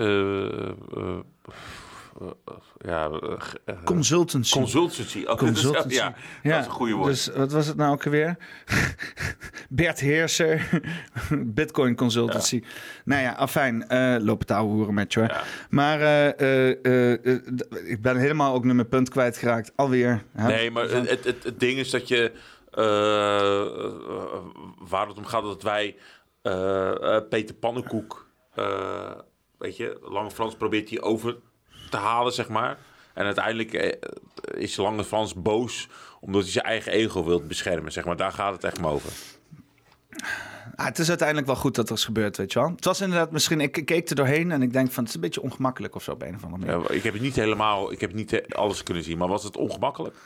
[2.79, 4.53] ja, eh, eh, Consultancy.
[4.59, 5.19] Consultancy.
[5.21, 5.95] Oh, dat is- Consultancy.
[5.97, 7.07] ja, dat is een goede woord.
[7.09, 8.37] Dus wat was het nou ook alweer?
[9.69, 10.69] Bert Heerser,
[11.59, 12.63] Bitcoin Consultancy.
[13.05, 15.37] Nou ja, afijn, eh lopen touwen hoeren met je hoor.
[15.71, 17.41] Maar eh, eh, eh, eh,
[17.85, 19.73] ik ben helemaal ook nu mijn punt kwijtgeraakt.
[19.77, 20.23] Alweer.
[20.33, 22.33] Nee, maar het, het, ding is dat je...
[22.71, 24.43] eh, eh,
[24.89, 25.97] waar het om gaat dat wij
[26.43, 29.11] eh, eh, Peter Pannenkoek, eh,
[29.59, 31.37] weet je, Lange Frans probeert hij over
[31.95, 32.79] te halen, zeg maar.
[33.13, 33.93] En uiteindelijk eh,
[34.55, 35.89] is Lange Frans boos
[36.21, 38.17] omdat hij zijn eigen ego wil beschermen, zeg maar.
[38.17, 39.13] Daar gaat het echt maar over.
[40.77, 42.71] Ah, het is uiteindelijk wel goed dat er is gebeurd, weet je wel.
[42.71, 45.21] Het was inderdaad misschien, ik keek er doorheen en ik denk van het is een
[45.21, 46.89] beetje ongemakkelijk of zo op een of andere manier.
[46.89, 49.57] Ja, ik heb het niet helemaal, ik heb niet alles kunnen zien, maar was het
[49.57, 50.17] ongemakkelijk?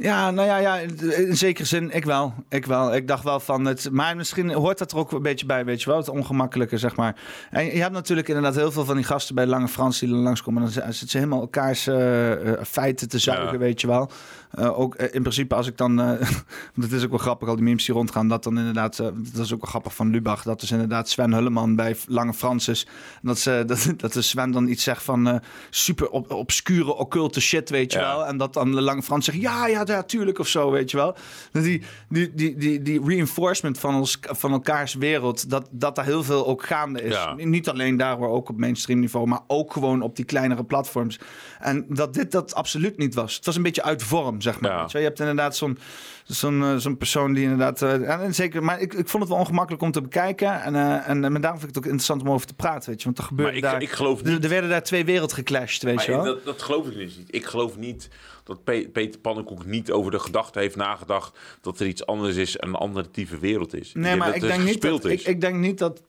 [0.00, 0.76] Ja, nou ja, ja,
[1.16, 2.34] in zekere zin, ik wel.
[2.48, 2.94] Ik wel.
[2.94, 3.88] Ik dacht wel van het.
[3.90, 5.98] Maar misschien hoort dat er ook een beetje bij, weet je wel.
[5.98, 7.16] Het ongemakkelijke, zeg maar.
[7.50, 10.14] En je hebt natuurlijk inderdaad heel veel van die gasten bij Lange Frans die er
[10.14, 10.62] langskomen.
[10.62, 13.58] Dan zitten ze helemaal elkaars eh, feiten te zuigen, Ja.
[13.58, 14.10] weet je wel.
[14.50, 16.00] Eh, ook eh, in principe, als ik dan.
[16.00, 16.28] eh
[16.74, 18.28] dat is ook wel grappig, al die memes die rondgaan.
[18.28, 18.96] Dat dan inderdaad.
[18.96, 20.42] dat is ook wel grappig van Lubach.
[20.42, 22.86] Dat dus inderdaad Sven Hulleman bij Lange Frans is.
[23.12, 25.40] En dat, ze, dat, dat de Sven dan iets zegt van.
[25.70, 28.16] super op, obscure, occulte shit, weet je Ja.
[28.16, 28.26] wel.
[28.26, 29.38] En dat dan de Lange Frans zegt.
[29.40, 31.14] Ja, ja, ja, tuurlijk of zo, weet je wel.
[31.52, 35.50] Dat Die, die, die, die, die reinforcement van, ons, van elkaars wereld.
[35.50, 37.12] Dat, dat daar heel veel ook gaande is.
[37.14, 37.34] Ja.
[37.36, 39.26] Niet alleen daar, maar ook op mainstream niveau.
[39.26, 41.18] Maar ook gewoon op die kleinere platforms.
[41.60, 43.34] En dat dit dat absoluut niet was.
[43.36, 44.70] Het was een beetje uit vorm, zeg maar.
[44.70, 44.86] Ja.
[44.88, 45.78] Je, hebt inderdaad zo'n
[46.24, 47.82] zo'n eh, zo'n persoon die inderdaad...
[47.82, 50.62] eh, en zeker, maar ik, ik vond het wel ongemakkelijk om te bekijken.
[50.62, 52.98] En, eh, en, en daarom vind ik het ook interessant om over te praten, weet
[52.98, 53.04] je.
[53.04, 53.82] Want er gebeurde Maar ik- daar...
[53.82, 56.24] ik geloof er, er werden daar twee werelden geclashed, weet maar je wel.
[56.24, 57.34] Dat, dat geloof ik dus niet.
[57.34, 58.08] Ik geloof niet
[58.44, 62.54] dat Pe- Peter Pannenkoek niet over de gedachte heeft nagedacht dat er iets anders is,
[62.58, 63.92] een alternatieve wereld is.
[63.94, 66.02] Nee, maar ik denk, niet dat, ik, ik denk niet dat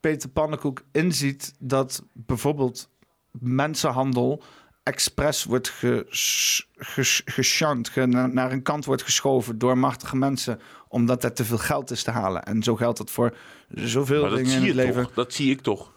[0.00, 2.88] Peter Pannenkoek inziet dat bijvoorbeeld
[3.30, 4.42] mensenhandel
[4.90, 10.60] expres wordt ges- ges- geshunt, ge- na- naar een kant wordt geschoven door machtige mensen,
[10.88, 12.42] omdat er te veel geld is te halen.
[12.42, 13.36] En zo geldt dat voor
[13.68, 15.02] zoveel maar dingen zie in het leven.
[15.02, 15.12] toch?
[15.14, 15.92] Dat zie ik toch?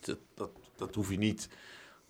[0.00, 1.48] Dat, dat, dat hoef je niet.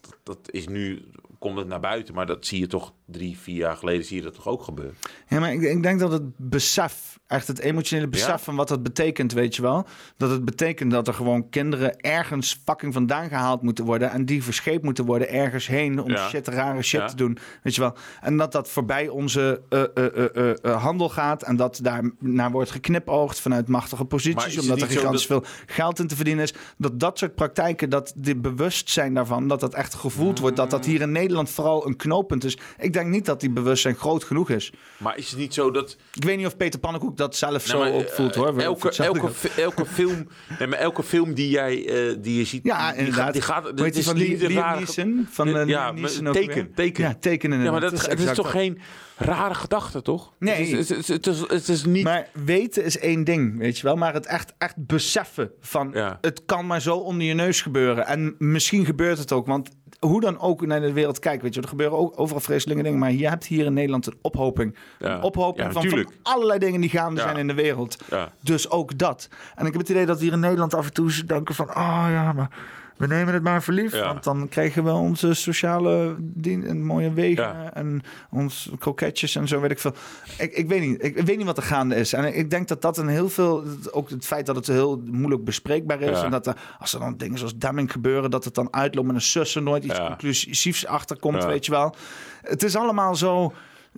[0.00, 1.02] Dat, dat is nu,
[1.38, 4.22] komt het naar buiten, maar dat zie je toch drie, vier jaar geleden zie je
[4.22, 4.96] dat toch ook gebeuren.
[5.28, 8.39] Ja, maar ik, ik denk dat het besef, echt het emotionele besef Ja?
[8.39, 9.86] van wat dat betekent, weet je wel.
[10.17, 14.11] Dat het betekent dat er gewoon kinderen ergens fucking vandaan gehaald moeten worden.
[14.11, 16.28] En die verscheept moeten worden ergens heen om Ja.
[16.28, 17.07] shit, rare shit Ja.
[17.07, 17.39] te doen.
[17.62, 17.94] Weet je wel.
[18.20, 21.43] En dat dat voorbij onze eh, eh, eh, handel gaat.
[21.43, 24.59] En dat daar naar wordt geknipoogd vanuit machtige posities.
[24.59, 26.55] Omdat er gigantisch dat- veel geld in te verdienen is.
[26.78, 30.57] Dat dat soort praktijken, dat dit bewustzijn daarvan, dat dat echt gevoeld wordt.
[30.57, 32.59] Dat dat hier in Nederland vooral een knooppunt is.
[32.78, 34.73] Ik denk niet dat die bewustzijn groot genoeg is.
[34.97, 37.61] Maar is het niet zo dat Ik weet niet of Peter Pannenkoek dat zelf Nee,
[37.67, 38.59] zo maar, ook voelt eh, hoor.
[38.61, 40.28] Elke, elke, elke, film,
[40.59, 42.65] nee, maar elke film die jij eh, die je ziet.
[42.65, 43.33] Ja, die, inderdaad.
[43.33, 45.27] Die gaat, die is van Liam rare- Neeson?
[45.31, 46.69] Van, eh, ja, Neeson teken, weer.
[46.75, 47.05] teken.
[47.05, 48.78] Ja, tekenen Ja, maar dat, het Het is, is toch geen
[49.17, 50.33] rare gedachte, toch?
[50.39, 50.55] Nee.
[50.55, 52.05] Het is, het is, het is, het is niet...
[52.05, 53.97] Maar weten is één ding, weet je wel.
[53.97, 58.07] Maar het echt, echt beseffen van het kan maar zo onder je neus gebeuren.
[58.07, 59.70] En misschien gebeurt het ook, want
[60.08, 62.99] hoe dan ook naar de wereld kijkt, weet je, er gebeuren ook overal vreselijke dingen.
[62.99, 64.76] Maar je hebt hier in Nederland een ophoping.
[64.99, 65.15] Ja.
[65.16, 67.26] Een ophoping Ja, van, van allerlei dingen die gaande Ja.
[67.26, 67.97] zijn in de wereld.
[68.41, 69.28] Dus ook dat.
[69.55, 72.07] En ik heb het idee dat hier in Nederland af en toe denken van, ah
[72.10, 72.50] ja, maar
[72.97, 73.92] we nemen het maar voor lief.
[73.92, 74.06] Ja.
[74.06, 77.73] Want dan krijgen we onze sociale dien en mooie wegen Ja.
[77.74, 79.92] en ons kroketjes en zo, weet ik veel.
[80.39, 82.12] Ik, ik, weet niet, ik weet niet wat er gaande is.
[82.12, 85.44] En ik denk dat dat een heel veel, ook het feit dat het heel moeilijk
[85.44, 86.18] bespreekbaar is.
[86.18, 86.24] Ja.
[86.24, 89.16] En dat er, als er dan dingen zoals Demming gebeuren, dat het dan uitloopt met
[89.16, 91.94] een sussen, nooit iets conclusiefs achterkomt, weet je wel.
[92.42, 93.52] Het is allemaal zo,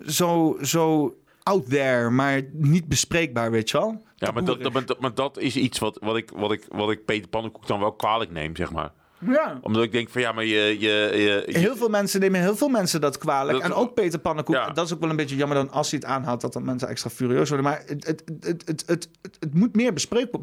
[0.06, 4.02] zo, zo out there, maar niet bespreekbaar, weet je wel.
[4.18, 6.64] Ja, maar dat, dat, maar dat, maar dat is iets wat, wat, ik, wat, ik,
[6.68, 8.90] wat ik Peter Pannenkoek dan wel kwalijk neem, zeg maar.
[9.18, 9.58] Ja.
[9.62, 10.76] Omdat ik denk van ja, maar je...
[10.80, 13.52] je, je, Heel veel mensen nemen heel veel mensen dat kwalijk.
[13.58, 14.54] Dat- en ook Peter Pannenkoek.
[14.54, 14.70] Ja.
[14.70, 16.40] Dat is ook wel een beetje jammer dan als hij het aanhaalt...
[16.40, 17.66] dat dan mensen extra furieus worden.
[17.66, 19.92] Maar het, het, het, het, het, het, moet meer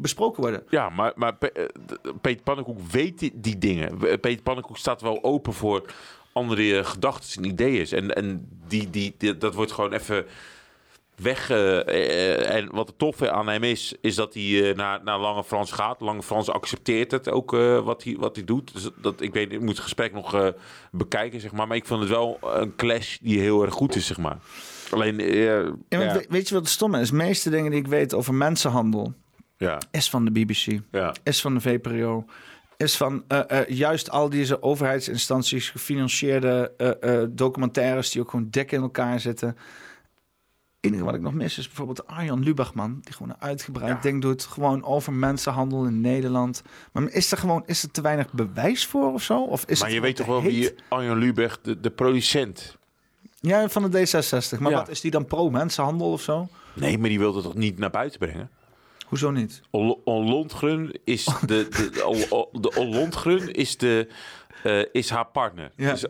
[0.00, 0.62] besproken worden.
[0.68, 1.64] Ja, maar, maar eh,
[2.20, 3.98] Peter Pannenkoek weet die, die dingen.
[3.98, 5.82] Peter Pannenkoek staat wel open voor
[6.32, 7.86] andere gedachten en ideeën.
[7.90, 10.24] En, en die, die, die- dat wordt gewoon even
[11.16, 11.50] weg.
[11.50, 15.18] eh, eh, en wat het toffe aan hem is, is dat hij eh, naar, naar
[15.18, 16.00] Lange Frans gaat.
[16.00, 17.50] Lange Frans accepteert het ook
[17.84, 18.72] wat, hij, wat hij doet.
[18.72, 20.52] Dus dat, ik weet, ik moet het gesprek nog
[20.90, 21.66] bekijken, zeg maar.
[21.66, 24.38] Maar ik vond het wel een clash die heel erg goed is, zeg maar.
[24.90, 25.18] Alleen,
[25.88, 27.08] Ja, Weet je wat het stomme is?
[27.10, 29.14] De meeste dingen die ik weet over mensenhandel...
[29.56, 29.78] Ja.
[29.90, 31.14] is van de BBC, Ja.
[31.22, 32.24] is van de VPRO...
[32.76, 33.24] is van
[33.68, 35.70] juist al deze overheidsinstanties...
[35.70, 36.72] gefinancierde
[37.30, 38.10] documentaires...
[38.10, 39.56] die ook gewoon dik in elkaar zitten...
[40.84, 44.44] Enige wat ik nog mis is bijvoorbeeld Arjan Lubachman, die gewoon een uitgebreid ding doet,
[44.44, 46.62] gewoon over mensenhandel in Nederland.
[46.92, 49.42] Maar is er gewoon is er te weinig bewijs voor of zo?
[49.42, 50.74] Of is maar het je weet toch wel wie?
[50.88, 52.76] Arjan Lubach, de, de producent...
[53.40, 54.58] Ja, van de D66.
[54.58, 54.76] Maar Ja.
[54.78, 56.48] wat is die dan pro mensenhandel of zo?
[56.74, 58.50] Nee, maar die wilde toch niet naar buiten brengen?
[59.06, 59.62] Hoezo niet?
[59.70, 64.08] Ol- Ollondgren is de, de, de, de is de
[64.64, 65.70] eh, is haar partner.
[65.76, 65.90] Ja.
[65.90, 66.08] Dus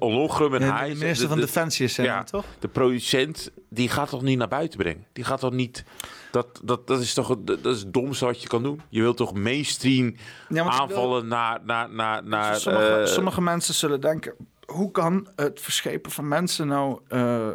[0.60, 0.94] en Ja, de hij...
[0.94, 2.44] minister van Defensie is dan, toch?
[2.58, 5.07] De producent, die gaat toch niet naar buiten brengen?
[5.12, 5.84] Die gaat toch niet...
[6.31, 8.81] Dat, dat, dat is toch het- dat is het domste wat je kan doen?
[8.89, 10.15] Je wilt toch mainstream
[10.49, 11.60] Ja, aanvallen naar...
[11.65, 14.34] naar, naar, naar sommige, eh, sommige mensen zullen denken:
[14.66, 17.49] hoe kan het verschepen van mensen nou eh,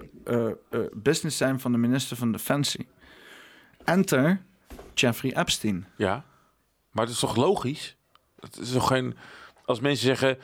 [0.94, 2.88] business zijn van de minister van Defensie?
[3.86, 4.42] Enter
[4.94, 5.88] Jeffrey Epstein.
[5.98, 6.24] Ja,
[6.92, 7.95] maar het is toch logisch?
[8.40, 9.18] Het is toch geen...
[9.66, 10.38] Als mensen zeggen...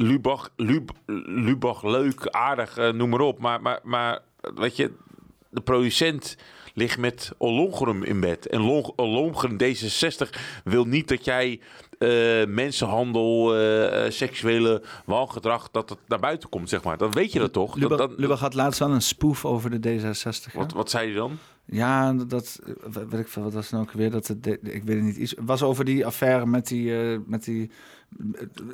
[0.00, 0.90] Lubach, Lub,
[1.26, 3.38] Lubach leuk, aardig, eh, noem maar op.
[3.38, 4.20] Maar, maar, maar
[4.54, 4.92] weet je,
[5.50, 6.36] de producent
[6.74, 8.46] ligt met Ollongren in bed.
[8.46, 11.60] En Long- Ollongren D66 wil niet dat jij
[11.98, 12.08] eh,
[12.46, 16.96] mensenhandel, eh, seksuele wangedrag, dat het naar buiten komt, zeg maar.
[16.98, 17.78] Dan weet je dat toch?
[17.78, 20.52] Dat, Lubach, had laatst wel een spoof over de D66.
[20.52, 20.58] hè?
[20.58, 21.38] wat, wat zei hij dan?
[21.64, 22.60] Ja, dat-
[23.08, 23.42] weet ik veel.
[23.42, 24.10] Wat was het nou ook weer?
[24.10, 25.16] Dat het, ik weet het niet.
[25.16, 26.92] Iets het was over die affaire met die,
[27.26, 27.70] met die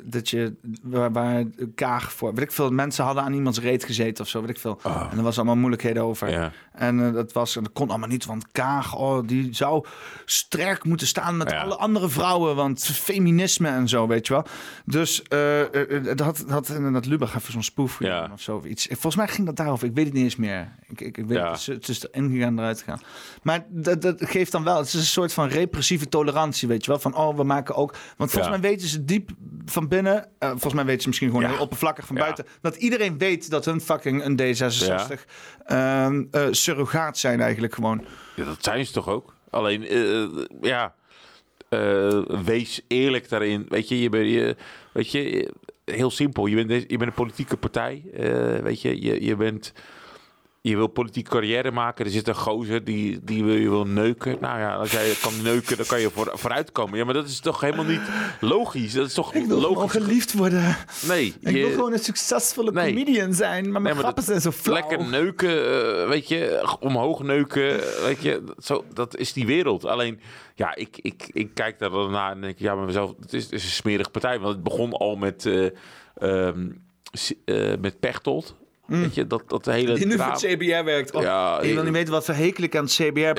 [0.03, 1.43] dat je waar, waar
[1.75, 2.69] Kaag voor, weet ik veel.
[2.69, 4.79] Mensen hadden aan iemands reet gezeten of zo, weet ik veel.
[4.83, 6.29] En er was allemaal moeilijkheden over.
[6.29, 6.51] Ja.
[6.71, 9.85] En eh, dat was, en dat kon allemaal niet, want Kaag, oh, die zou
[10.25, 14.45] sterk moeten staan met alle andere vrouwen, want feminisme en zo, weet je wel.
[14.85, 18.55] Dus eh eh, dat had, inderdaad Lubach even zo'n spoef gedaan of zo.
[18.55, 18.85] of Iets.
[18.89, 19.87] Volgens mij ging dat daarover.
[19.87, 20.75] Ik weet het niet eens meer.
[20.87, 21.49] Ik, ik, ik weet Ja.
[21.51, 23.01] het, is- het is erin gegaan, eruit gegaan.
[23.43, 26.91] Maar dat, dat geeft dan wel, het is een soort van repressieve tolerantie, weet je
[26.91, 26.99] wel.
[26.99, 27.91] Van, oh, we maken ook...
[28.17, 28.59] Want volgens Ja.
[28.59, 29.24] mij weten ze diep
[29.65, 32.21] van binnen, eh, volgens mij weten ze misschien gewoon heel oppervlakkig van Ja.
[32.21, 35.25] buiten, dat iedereen weet dat hun fucking een D66
[35.65, 38.05] ehm, eh, surrogaat zijn eigenlijk gewoon.
[38.35, 39.35] Ja, dat zijn ze toch ook?
[39.49, 40.93] Alleen, eh, ja,
[42.43, 43.65] wees eerlijk daarin.
[43.69, 44.55] Weet je, je bent, je,
[44.91, 45.51] weet je,
[45.85, 46.45] heel simpel.
[46.45, 48.03] Je bent, je bent een politieke partij.
[48.63, 49.73] weet je, je, je bent...
[50.69, 52.05] Je wil politieke carrière maken.
[52.05, 54.37] Er zit een gozer die, die wil je wil neuken.
[54.41, 56.97] Nou ja, als jij kan neuken, dan kan je voor, vooruitkomen.
[56.97, 58.01] Ja, maar dat is toch helemaal niet
[58.39, 58.93] logisch?
[58.93, 60.75] Dat is toch Ik wil gewoon geliefd worden.
[61.07, 61.25] Nee.
[61.39, 62.87] Ik je- wil gewoon een succesvolle Nee.
[62.93, 64.75] comedian zijn, maar mijn Nee, maar grappen zijn zo flauw.
[64.75, 65.49] Lekker neuken,
[66.01, 69.85] eh, weet je, omhoog neuken, weet je, zo, dat is die wereld.
[69.85, 70.19] Alleen,
[70.55, 73.43] ja, ik, ik, ik kijk daar dan naar en denk, ja, maar mezelf, het is,
[73.43, 74.39] het is een smerige partij.
[74.39, 76.53] Want het begon al met, eh,
[77.79, 78.55] met Pechtold.
[78.87, 79.93] Weet je, dat, dat hele...
[79.93, 81.11] Die nu voor het CBR werkt.
[81.15, 83.37] Oh, Ja, je wil niet weten wat voor hekel ik aan het CBR heb,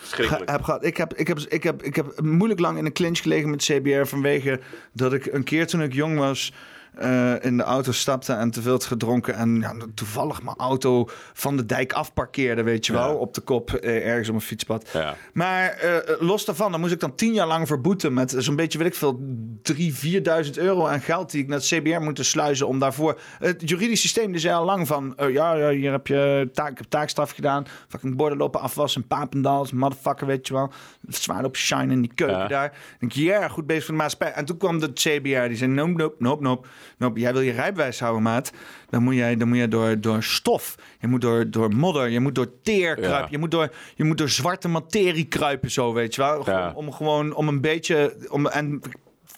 [0.00, 0.84] ge- heb gehad.
[0.84, 3.62] Ik heb, ik, heb, ik, heb, ik heb moeilijk lang in een clinch gelegen met
[3.64, 4.60] CBR vanwege
[4.92, 6.52] dat ik een keer toen ik jong was
[6.98, 11.08] eh, in de auto stapte en te veel had gedronken en ja, toevallig mijn auto
[11.32, 14.88] van de dijk afparkeerde, weet je wel, op de kop eh, ergens op een fietspad.
[14.92, 15.16] Ja.
[15.32, 18.78] Maar eh, los daarvan, dan moest ik dan tien jaar lang verboeten met zo'n beetje,
[18.78, 19.20] weet ik veel,
[19.62, 23.20] drie, vierduizend euro aan geld die ik naar het CBR moet sluizen om daarvoor.
[23.38, 26.78] Het juridisch systeem die zei al lang van, ja, ja, hier heb je taak, ik
[26.78, 30.72] heb taakstraf gedaan, fucking borden lopen afwassen, Papendal, motherfucker, weet je wel,
[31.08, 32.70] zwaar op shine in die keuken daar.
[32.70, 34.32] Dan denk ik, ja, goed bezig voor de maatschappij.
[34.32, 36.68] En toen kwam de CBR, die zei, nope, nope, nope, nope,
[36.98, 38.52] nope, jij wil je rijbewijs houden, maat,
[38.90, 42.20] dan moet jij, dan moet jij door, door stof, je moet door, door modder, je
[42.20, 43.26] moet door teer kruipen, Ja.
[43.30, 46.42] je moet door, je moet door zwarte materie kruipen, zo, weet je wel.
[46.42, 48.80] Gewoon, Om gewoon, om een beetje, om, en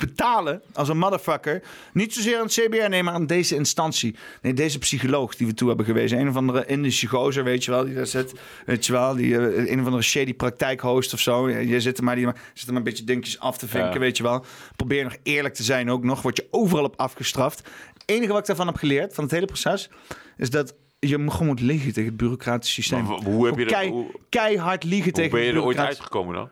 [0.01, 1.63] betalen als een motherfucker.
[1.93, 4.17] Niet zozeer aan het CBR, nee, maar aan deze instantie.
[4.43, 6.19] Nee, deze psycholoog die we toe hebben gewezen.
[6.19, 8.33] Een of andere Indische gozer, weet je wel, die daar zit.
[8.67, 11.51] Weet je wel, die eh, een of andere shady praktijkhost of zo.
[11.51, 13.99] Je zit er maar, die, zit er maar een beetje dingetjes af te vinken, Ja.
[13.99, 14.45] weet je wel.
[14.77, 16.23] Probeer nog eerlijk te zijn ook nog.
[16.23, 17.59] Word je overal op afgestraft.
[17.93, 19.91] Het enige wat ik daarvan heb geleerd, van het hele proces,
[20.37, 23.05] is dat je gewoon moet liegen tegen het bureaucratisch systeem.
[23.05, 25.77] Maar hoe heb je dat- Kei- hoe- keihard liegen Hoe tegen ben je er ooit
[25.79, 26.49] uitgekomen dan?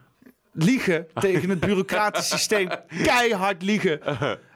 [0.59, 2.69] Liegen tegen het bureaucratisch systeem.
[3.03, 4.01] Keihard liegen.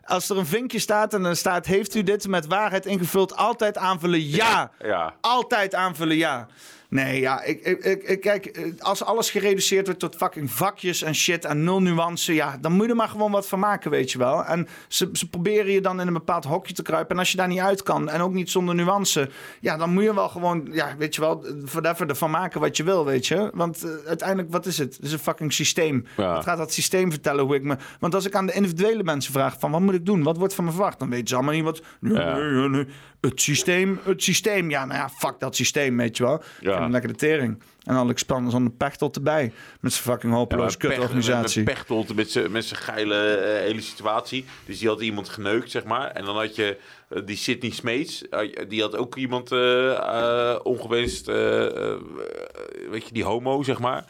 [0.05, 1.67] Als er een vinkje staat en dan staat...
[1.67, 3.37] heeft u dit met waarheid ingevuld?
[3.37, 4.71] Altijd aanvullen ja.
[4.79, 5.15] Ja.
[5.21, 6.47] Altijd aanvullen ja.
[6.93, 11.15] Nee, ja, ik, ik, ik, kijk, eh, als alles gereduceerd wordt tot fucking vakjes en
[11.15, 14.13] shit en nul nuance, ja, dan moet je er maar gewoon wat van maken, weet
[14.13, 14.45] je wel.
[14.45, 17.11] En ze, ze proberen je dan in een bepaald hokje te kruipen.
[17.15, 19.31] En als je daar niet uit kan en ook niet zonder nuance,
[19.61, 22.85] ja, dan moet je wel gewoon, ja, weet je wel, whatever ervan maken wat je
[22.85, 23.51] wil, weet je.
[23.55, 24.95] Want eh, uiteindelijk, wat is het?
[24.97, 26.07] Het is een fucking systeem.
[26.17, 26.35] Ja.
[26.35, 27.77] Het gaat dat systeem vertellen hoe ik me.
[28.01, 30.55] Want als ik aan de individuele mensen vraag van wat moet ik doen, wat wordt
[30.55, 31.83] van me verwacht, dan weten ze allemaal niet wat.
[32.01, 32.35] Nee, Ja.
[32.35, 32.87] nee, nee, nee.
[33.21, 34.71] Het systeem, het systeem.
[34.71, 36.43] Ja, nou ja, fuck dat systeem, weet je wel.
[36.61, 36.82] Ja.
[36.83, 37.63] Hem lekker de tering.
[37.83, 39.53] En dan Alexander zonder Pechtold erbij.
[39.81, 41.63] Met zijn fucking hopeloos Pech- kutorganisatie.
[41.63, 44.45] Met, met Pechtold, met zijn met zijn geile eh, hele situatie.
[44.67, 46.11] Dus die had iemand geneukt, zeg maar.
[46.11, 46.79] En dan had je
[47.09, 48.25] eh, die Sidney Smeets.
[48.69, 54.05] die had ook iemand eh, ongewenst, weet je, die homo, zeg maar.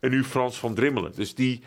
[0.00, 1.12] En nu Frans van Drimmelen.
[1.14, 1.62] Dus die,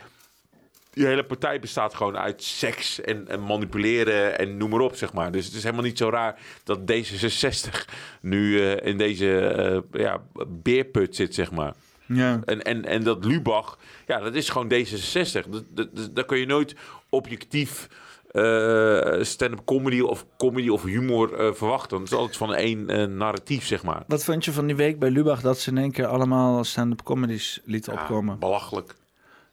[0.94, 5.14] die hele partij bestaat gewoon uit seks en, en manipuleren en noem maar op, zeg
[5.14, 5.32] maar.
[5.32, 7.86] Dus het is helemaal niet zo raar dat D66
[8.22, 11.74] nu eh, in deze eh, ja, beerput zit, zeg maar.
[12.06, 12.40] Ja.
[12.46, 15.50] En, en, en dat Lubach, ja, dat is gewoon D66.
[15.50, 16.76] Dat, dat, dat- daar kun je nooit
[17.10, 17.88] objectief
[18.32, 21.98] eh, stand-up comedy of comedy of humor verwachten.
[22.00, 22.86] Het is altijd van één
[23.18, 24.04] narratief, zeg maar.
[24.08, 27.04] Wat vond je van die week bij Lubach dat ze in één keer allemaal stand-up
[27.04, 28.40] comedies lieten opkomen?
[28.40, 28.96] Belachelijk.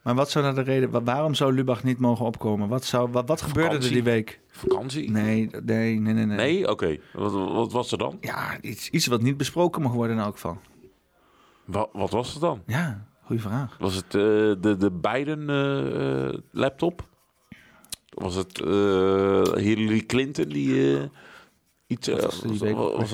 [0.02, 0.90] Maar wat zou nou de reden?
[0.90, 2.68] wa- Waarom zou Lubach niet mogen opkomen?
[2.68, 4.40] Wat, zou, wat, wat gebeurde er die week?
[4.50, 5.10] Vakantie?
[5.10, 6.24] Nee, nee, nee, nee.
[6.24, 6.70] Nee, Nee?
[6.70, 6.96] Oké.
[7.12, 8.18] Wat, wat was er dan?
[8.20, 10.58] Ja, iets, iets wat niet besproken mag worden in elk geval.
[11.64, 12.62] Wat, wat was het dan?
[12.66, 13.76] Ja, goede vraag.
[13.78, 14.20] Was het eh,
[14.60, 17.08] de, de Biden eh, eh, laptop?
[18.08, 18.58] Was het
[19.58, 20.98] Hillary Clinton die
[21.86, 22.08] iets...
[22.08, 22.68] was die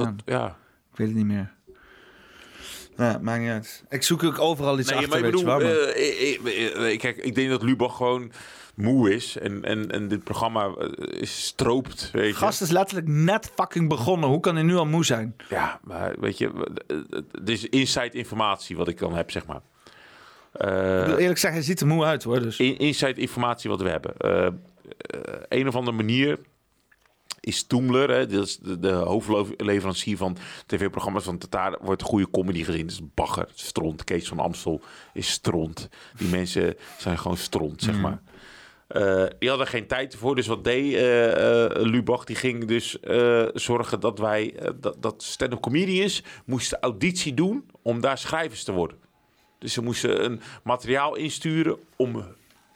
[0.05, 0.47] het, ja.
[0.93, 1.55] Ik weet het niet meer.
[2.97, 3.85] Ja, maakt niet uit.
[3.89, 6.75] Ik zoek ook overal iets Nee, achter, maar ik weet bedoel, maar- eh, ik, ik-
[6.93, 8.33] ik- kijk, ik denk dat Lubach gewoon
[8.75, 12.35] moe is en, en, en dit programma eh, is stroopt, weet je.
[12.35, 14.29] Gast is letterlijk net fucking begonnen.
[14.29, 15.37] Hoe kan hij nu al moe zijn?
[15.49, 16.51] Ja, maar weet je,
[16.87, 16.97] eh,
[17.33, 19.61] het is inside informatie wat ik dan heb, zeg maar.
[20.53, 22.41] Eh, Ik wil eerlijk zeggen, hij ziet er moe uit hoor.
[22.41, 22.59] Dus.
[22.59, 24.17] in, inside informatie wat we hebben.
[24.19, 24.53] Eh, eh,
[25.49, 26.39] een of andere manier
[27.47, 32.65] is Toemler, hè, dat is de, de hoofdleverancier van tv-programma's van Tatar, wordt goede comedy
[32.65, 32.87] gezien.
[32.87, 34.05] Dus bagger, stront.
[34.05, 34.81] Kees van Amstel
[35.13, 35.89] is stront.
[36.17, 38.01] Die mensen zijn gewoon stront, zeg Mm.
[38.01, 38.21] maar.
[38.87, 40.35] Eh, die hadden geen tijd ervoor.
[40.35, 42.25] Dus wat deed eh, eh, Lubach?
[42.25, 42.99] Die ging dus
[43.55, 48.97] zorgen dat wij, dat, dat stand-up comedians moesten auditie doen om daar schrijvers te worden.
[49.59, 52.25] Dus ze moesten een materiaal insturen om,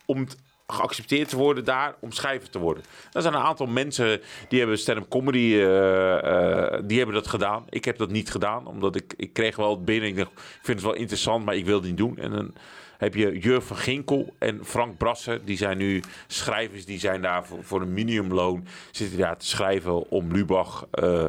[0.07, 0.27] om
[0.73, 2.85] geaccepteerd te worden daar om schrijver te worden.
[3.13, 7.65] Er zijn een aantal mensen die hebben stand-up comedy, eh, eh, die hebben dat gedaan.
[7.69, 10.09] Ik heb dat niet gedaan, omdat ik, ik kreeg wel het binnen.
[10.09, 12.19] Ik ik vind het wel interessant, maar ik wil het niet doen.
[12.19, 12.55] En dan
[12.99, 15.45] heb je Jur van Ginkel en Frank Brasser.
[15.45, 18.67] Die zijn nu schrijvers, die zijn daar voor, voor een minimumloon.
[18.91, 20.87] Zitten daar te schrijven om Lubach...
[20.91, 21.25] eh,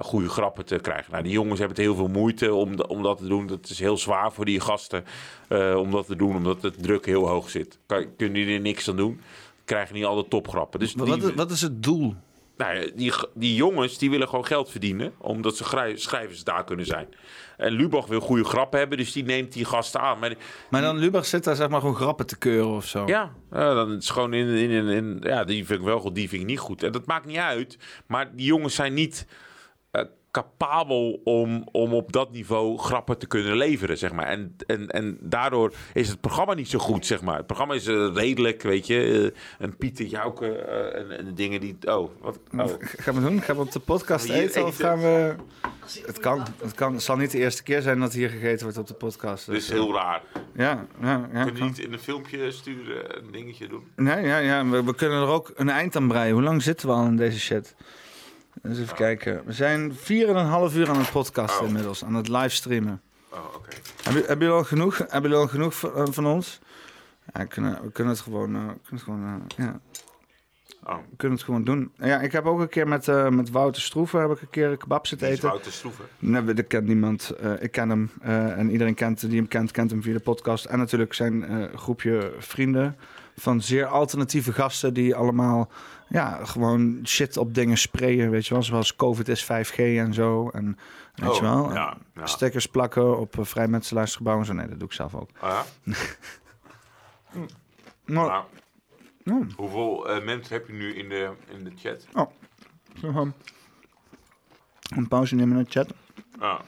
[0.00, 1.10] goede grappen te krijgen.
[1.12, 3.46] Nou, die jongens hebben het heel veel moeite om, om dat te doen.
[3.46, 5.04] Dat is heel zwaar voor die gasten
[5.48, 7.78] eh, om dat te doen, omdat de druk heel hoog zit.
[7.86, 9.20] Kan, kunnen die er niks aan doen,
[9.64, 10.80] krijgen niet alle topgrappen.
[10.80, 12.14] Dus Wat, die, wat, wat is het doel?
[12.56, 15.64] nou, die, die jongens die willen gewoon geld verdienen, omdat ze
[15.94, 17.06] schrijvers daar kunnen zijn.
[17.56, 20.18] En Lubach wil goede grappen hebben, dus die neemt die gasten aan.
[20.18, 20.38] Maar die-
[20.70, 23.06] Maar dan Lubach zit daar zeg maar gewoon grappen te keuren of zo.
[23.06, 26.00] ja, ja, dan is het gewoon in, in, in, in- Ja, die vind ik wel
[26.00, 26.82] goed, die vind ik niet goed.
[26.82, 27.78] En dat maakt niet uit.
[28.06, 29.26] Maar die jongens zijn niet
[30.36, 34.26] capabel om, om op dat niveau grappen te kunnen leveren, zeg maar.
[34.26, 37.36] En, en, en daardoor is het programma niet zo goed, zeg maar.
[37.36, 39.32] Het programma is eh, redelijk, weet je.
[39.34, 41.76] eh, een Pieter Jouke eh, en, en dingen die...
[41.84, 42.38] Oh, wat...
[42.58, 42.66] Oh.
[42.78, 43.42] Gaan we doen?
[43.42, 45.34] Gaan we op de podcast eten, of gaan we...
[46.06, 46.92] Het kan, het kan.
[46.92, 49.46] Het zal niet de eerste keer zijn dat hier gegeten wordt op de podcast.
[49.46, 50.22] Dus, heel raar.
[50.54, 51.44] Ja, ja, ja.
[51.44, 53.82] Kun je niet in een filmpje sturen, een dingetje doen?
[53.96, 54.66] Nee, ja, ja.
[54.66, 56.32] We, we kunnen er ook een eind aan breien.
[56.32, 57.74] Hoe lang zitten we al in deze shit?
[58.62, 59.42] Eens even kijken.
[59.44, 59.96] We zijn 4,5
[60.76, 63.00] uur aan het podcasten inmiddels, aan het livestreamen.
[63.32, 63.68] Oh, oké.
[64.02, 64.98] Hebben, hebben jullie al genoeg?
[64.98, 66.60] Hebben jullie al genoeg van, eh, van ons?
[67.32, 69.24] Ja, we kunnen, we kunnen het gewoon, eh, we kunnen het gewoon
[69.56, 69.80] eh, ja.
[70.84, 70.94] Oh.
[71.10, 71.92] We kunnen het gewoon doen.
[71.96, 74.70] Ja, ik heb ook een keer met, eh, met Wouter Stroeven heb ik een keer
[74.70, 75.48] een kebab zitten is eten.
[75.48, 76.04] Wouter Stroeven?
[76.18, 77.30] Nee, dat kent niemand.
[77.30, 78.10] Eh, ik ken hem.
[78.22, 80.64] eh, en iedereen kent, die hem kent, kent hem via de podcast.
[80.64, 82.96] En natuurlijk zijn eh, groepje vrienden
[83.36, 84.94] van zeer alternatieve gasten...
[84.94, 85.70] die allemaal
[86.08, 88.62] ja, gewoon shit op dingen sprayen, weet je wel.
[88.62, 90.48] Zoals COVID is 5G en zo.
[90.48, 90.78] En
[91.14, 92.26] weet Oh, je wel, ja, ja.
[92.26, 94.58] stickers plakken op uh, vrijmetselaarsgebouwen en zo.
[94.58, 95.30] Nee, dat doe ik zelf ook.
[95.40, 95.94] Ah, ja?
[98.04, 98.44] Nou,
[99.24, 102.06] Nou, Hoeveel eh, mensen heb je nu in de, in de chat?
[102.14, 102.30] Oh,
[103.00, 103.32] zo
[104.96, 105.92] een pauze nemen in de chat.
[106.38, 106.60] Ah.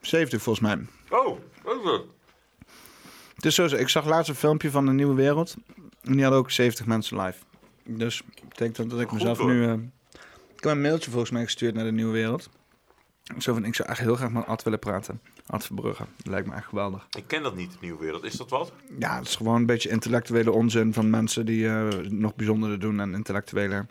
[0.00, 0.86] 70 volgens mij.
[1.18, 2.02] Oh, wat is dat?
[3.34, 5.56] Het is zo, ik zag laatst een filmpje van de Nieuwe Wereld.
[6.02, 7.38] En die hadden ook 70 mensen live.
[7.84, 9.64] Dus betekent dat ik Goed, mezelf nu...
[9.64, 9.72] eh,
[10.56, 12.48] ik heb een mailtje volgens mij gestuurd naar de Nieuwe Wereld.
[13.38, 15.20] Zo van, ik zou echt heel graag met Ad willen praten.
[15.46, 16.04] Ad Verbrugge.
[16.16, 17.06] Dat lijkt me echt geweldig.
[17.16, 18.24] Ik ken dat niet, de Nieuwe Wereld.
[18.24, 18.72] Is dat wat?
[18.98, 23.00] Ja, het is gewoon een beetje intellectuele onzin van mensen die eh, nog bijzonderder doen
[23.00, 23.86] en intellectuele.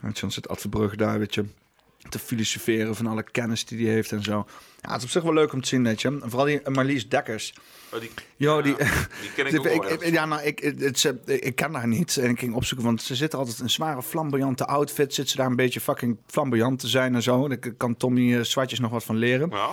[0.00, 1.44] Je, dan zit Ad Verbrugge daar, weet je,
[2.08, 4.46] te filosoferen van alle kennis die hij heeft en zo.
[4.80, 6.08] Ja, het is op zich wel leuk om te zien, weet je.
[6.08, 7.54] En vooral die Marlies Dekkers.
[7.92, 8.86] Oh, die, Jo, die, die
[9.34, 12.16] ken ik ook wel ik, ja, nou, ik, het, het- ze- ik ken haar niet.
[12.16, 15.14] En ik ging opzoeken, want ze zit altijd in een zware flamboyante outfit.
[15.14, 17.48] Zit ze daar een beetje fucking flamboyant te zijn en zo.
[17.48, 19.48] Daar kan Tommy eh, Zwartjes nog wat van leren.
[19.50, 19.70] Ja.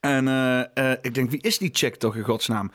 [0.00, 2.70] En eh, eh, ik denk, wie is die chick toch in godsnaam?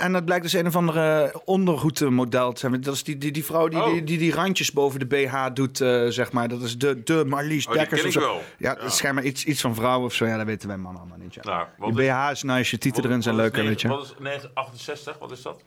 [0.00, 2.80] En dat blijkt dus een of andere ondergoedmodel te zijn.
[2.80, 3.92] Dat is die, die, die vrouw die, Oh.
[3.92, 6.48] die, die die randjes boven de BH doet, eh, zeg maar.
[6.48, 8.00] Dat is de, de Marlies Oh, Dekkers.
[8.00, 8.20] of ik zo.
[8.20, 8.42] wel.
[8.58, 10.26] Ja, dat is schijnbaar iets, iets van vrouw of zo.
[10.26, 11.34] Ja, dat weten wij mannen allemaal niet.
[11.34, 11.42] Ja.
[11.44, 13.88] Nou, Die is- BH is nice, je tieten wat- erin zijn is leuker, weet je.
[13.88, 15.18] Wat is 1968?
[15.18, 15.62] Wat is dat?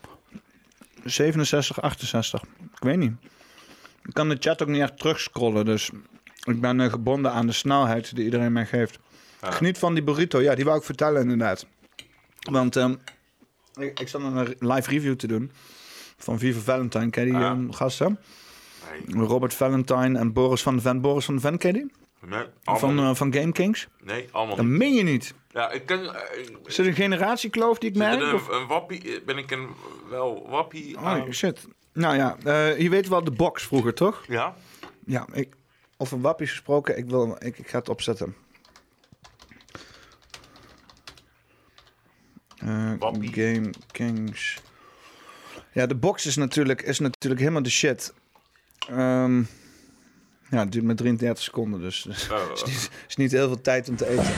[1.04, 2.42] 67, 68.
[2.76, 3.14] Ik weet niet.
[4.06, 5.90] Ik kan de chat ook niet echt terugscrollen, dus
[6.44, 9.00] ik ben eh, gebonden aan de snelheid die iedereen mij geeft.
[9.42, 9.52] Ja.
[9.52, 10.42] Geniet van die burrito.
[10.42, 11.66] Ja, die wou ik vertellen inderdaad.
[12.52, 12.96] Want ehm,
[13.80, 15.52] ik, ik zat een live review te doen
[16.18, 18.20] Van Viva Valentine, ken je die ehm, gasten?
[19.08, 21.02] Robert Valentine en Boris van de Ven.
[21.02, 21.92] Boris van de Ven, ken je die?
[22.30, 23.88] Nee, Van, eh, van Game Kings?
[24.04, 24.78] Nee, allemaal Dat niet.
[24.78, 25.34] meen je niet.
[25.52, 26.00] Ja, ik ken...
[26.16, 28.22] eh, Is het een generatiekloof die ik er merk?
[28.22, 29.22] een, of- een wappie...
[29.26, 29.68] Ben ik een
[30.10, 31.34] wel wappie Oh, aan?
[31.34, 31.68] shit.
[31.94, 34.24] Nou ja, eh, je weet wel de box vroeger, toch?
[34.28, 34.56] Ja?
[35.06, 35.54] Ja, ik,
[35.98, 38.36] over wappies gesproken, ik, wil, ik, ik ga het opzetten.
[43.32, 44.62] Game Kings.
[45.72, 48.14] Ja, de box is natuurlijk, is natuurlijk helemaal de shit.
[48.90, 49.38] Ehm,
[50.50, 53.62] ja, het duurt maar 33 seconden, dus dus Oh, is, niet, is niet heel veel
[53.62, 54.34] tijd om te eten.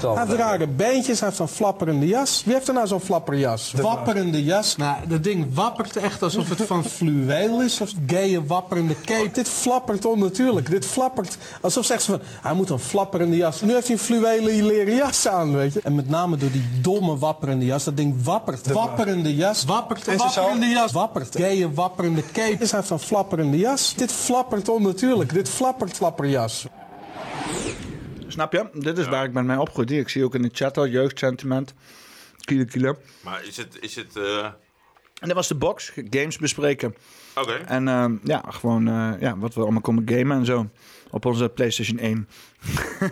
[0.00, 2.42] Hij heeft rare beentjes, hij heeft zo'n flapperende jas.
[2.44, 3.72] Wie heeft er nou zo'n flapperjas?
[3.72, 4.76] Wapperende jas.
[4.76, 7.80] Nou, dat ding wappert echt alsof het van fluweel is.
[7.80, 9.30] Of gaye wapperende cape.
[9.32, 10.70] Dit flappert onnatuurlijk.
[10.70, 12.22] Dit flappert alsof ze echt zo van...
[12.42, 13.60] Hij moet een flapperende jas.
[13.60, 15.80] Nu heeft hij een fluwelen leren jas aan, weet je.
[15.82, 17.84] En met name door die domme wapperende jas.
[17.84, 18.72] Dat ding wappert.
[18.72, 19.64] Wapperende jas.
[19.64, 20.04] Wappert.
[20.04, 20.92] Ze Wapperende jas.
[20.92, 21.36] Wappert.
[21.36, 22.56] Gaye wapperende cape.
[22.56, 23.94] Hij heeft een flapperende jas.
[23.94, 25.32] Dit flappert onnatuurlijk.
[25.32, 26.66] Dit flappert flapperjas.
[28.28, 28.68] Snap je?
[28.72, 29.90] Dit is waar ik ben mee opgegroeid.
[29.90, 31.74] Ik zie ook in de chat al jeugdsentiment.
[32.40, 32.96] Kilo kilo.
[33.24, 33.78] Maar is het...
[33.80, 34.44] Is het eh,
[35.20, 35.92] En dat was de box.
[36.10, 36.94] Games bespreken.
[37.34, 37.52] Oké.
[37.52, 40.68] En ehm, ja, gewoon eh, ja, wat we allemaal konden gamen en zo.
[41.16, 42.28] Op onze PlayStation 1.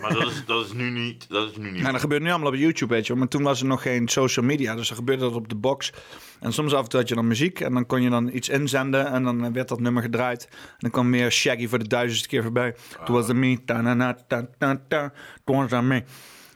[0.01, 1.29] Maar dat is, dat is nu niet...
[1.29, 1.81] Dat is nu niet...
[1.81, 3.15] Ja, dat gebeurt nu allemaal op YouTube, weet je.
[3.15, 5.93] Maar toen was er nog geen social media, dus dan gebeurde dat op de box.
[6.39, 8.49] En soms af en toe had je dan muziek en dan kon je dan iets
[8.49, 10.47] inzenden en dan werd dat nummer gedraaid.
[10.51, 12.75] En dan kwam meer Shaggy voor de duizendste keer voorbij.
[13.01, 15.13] It was me, ta na na ta ta ta,
[15.45, 16.03] it was me.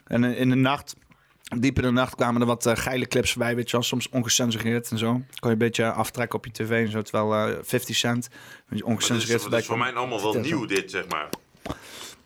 [0.06, 0.96] En in de nacht,
[1.58, 3.82] diep in de nacht kwamen er wat eh, geile clips voorbij, weet je wel.
[3.82, 5.12] Soms ongecensureerd en zo.
[5.12, 8.28] Kon je een beetje aftrekken op je tv en zo, terwijl eh 50 cent,
[8.82, 11.28] ongecensureerd is, dat is voor mij allemaal wel nieuw, dit, zeg maar.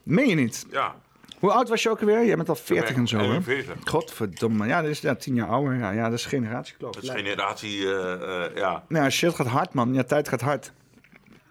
[0.03, 0.67] Meen je niet?
[0.71, 0.95] Ja.
[1.39, 2.25] Hoe oud was je ook alweer?
[2.27, 3.25] Jij bent al 40 en zo, hè?
[3.25, 3.77] 41.
[3.85, 4.67] Godverdomme.
[4.67, 5.75] Ja, dat is ja, 10 jaar ouder.
[5.79, 6.95] Ja, ja dat is generatiekloof.
[6.95, 7.85] Dat is generatie...
[7.95, 8.85] eh, eh, ja.
[8.89, 9.95] Ja, shit gaat hard, man.
[9.95, 10.73] Ja, tijd gaat hard.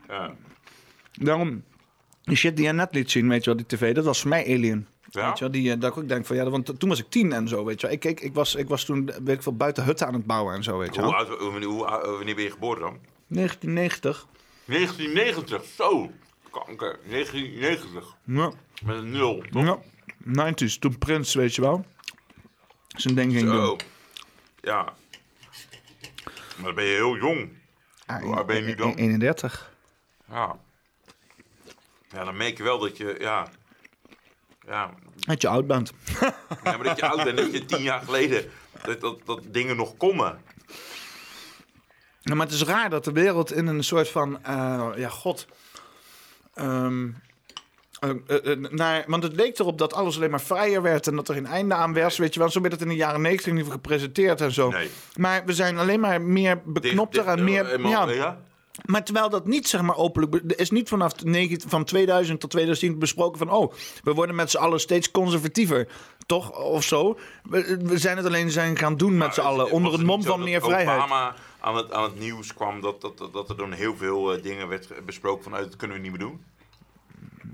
[0.08, 0.32] ja.
[1.14, 1.64] Daarom,
[2.24, 4.30] die shit die je net liet zien, weet je wel, die tv, dat was voor
[4.30, 4.88] mij Alien.
[5.14, 5.28] Ja?
[5.28, 7.10] Weet je wel, die, eh, dat ik ook denk van, ja, want toen was ik
[7.10, 7.96] tien en zo, weet je wel.
[7.96, 10.56] Ik, ik, ik, was, ik was toen, weet ik veel, buiten hutten aan het bouwen
[10.56, 11.20] en zo, weet je Hoe wel.
[11.28, 13.00] oud, hoe, oud- wanneer ben je geboren dan?
[13.28, 14.28] 1990.
[14.66, 16.12] 1990, zo.
[16.52, 18.16] Kanker, 1990.
[18.24, 18.52] Ja.
[18.86, 19.64] Met een nul, toch?
[19.64, 20.52] Ja.
[20.54, 21.86] 90s, toen Prins, weet je wel.
[22.88, 23.80] Zijn ding doen.
[24.62, 24.84] Ja.
[26.56, 27.50] Maar dan ben je heel jong.
[28.06, 28.94] Ah, Hoe oud ben je nu dan?
[28.96, 29.74] 31.
[30.30, 30.60] Ja.
[32.10, 33.48] Ja, dan merk je wel dat je, ja...
[34.68, 35.92] Ja, Dat je oud bent.
[36.64, 38.46] ja maar dat je oud bent, dat je tien jaar geleden...
[38.86, 40.42] Dat, dat, dat dingen nog konden.
[42.22, 45.48] Ja, maar het is raar dat de wereld in een soort van, eh, ja, god.
[46.54, 47.10] Ehm,
[48.00, 51.28] eh, eh, naar, want het leek erop dat alles alleen maar vrijer werd en dat
[51.28, 52.18] er geen einde aan was.
[52.18, 54.74] Weet je wel, zo werd het in de jaren negentig geval gepresenteerd en zo.
[55.16, 57.80] Maar we zijn alleen maar meer beknopter en meer.
[57.88, 58.42] ja.
[58.82, 60.52] Maar terwijl dat niet zeg maar openlijk.
[60.52, 63.50] Er is niet vanaf negen- van 2000 tot 2010 besproken van.
[63.50, 63.74] Oh,
[64.04, 65.88] we worden met z'n allen steeds conservatiever.
[66.26, 66.52] Toch?
[66.60, 67.18] Of zo.
[67.44, 69.72] We, we zijn het alleen zijn gaan doen met z'n allen.
[69.72, 71.02] Onder het mom van meer vrijheid.
[71.04, 74.44] Obama aan het, aan het nieuws kwam dat, dat, dat, er dan heel veel eh,
[74.44, 76.44] dingen werd besproken vanuit dat kunnen we niet meer doen.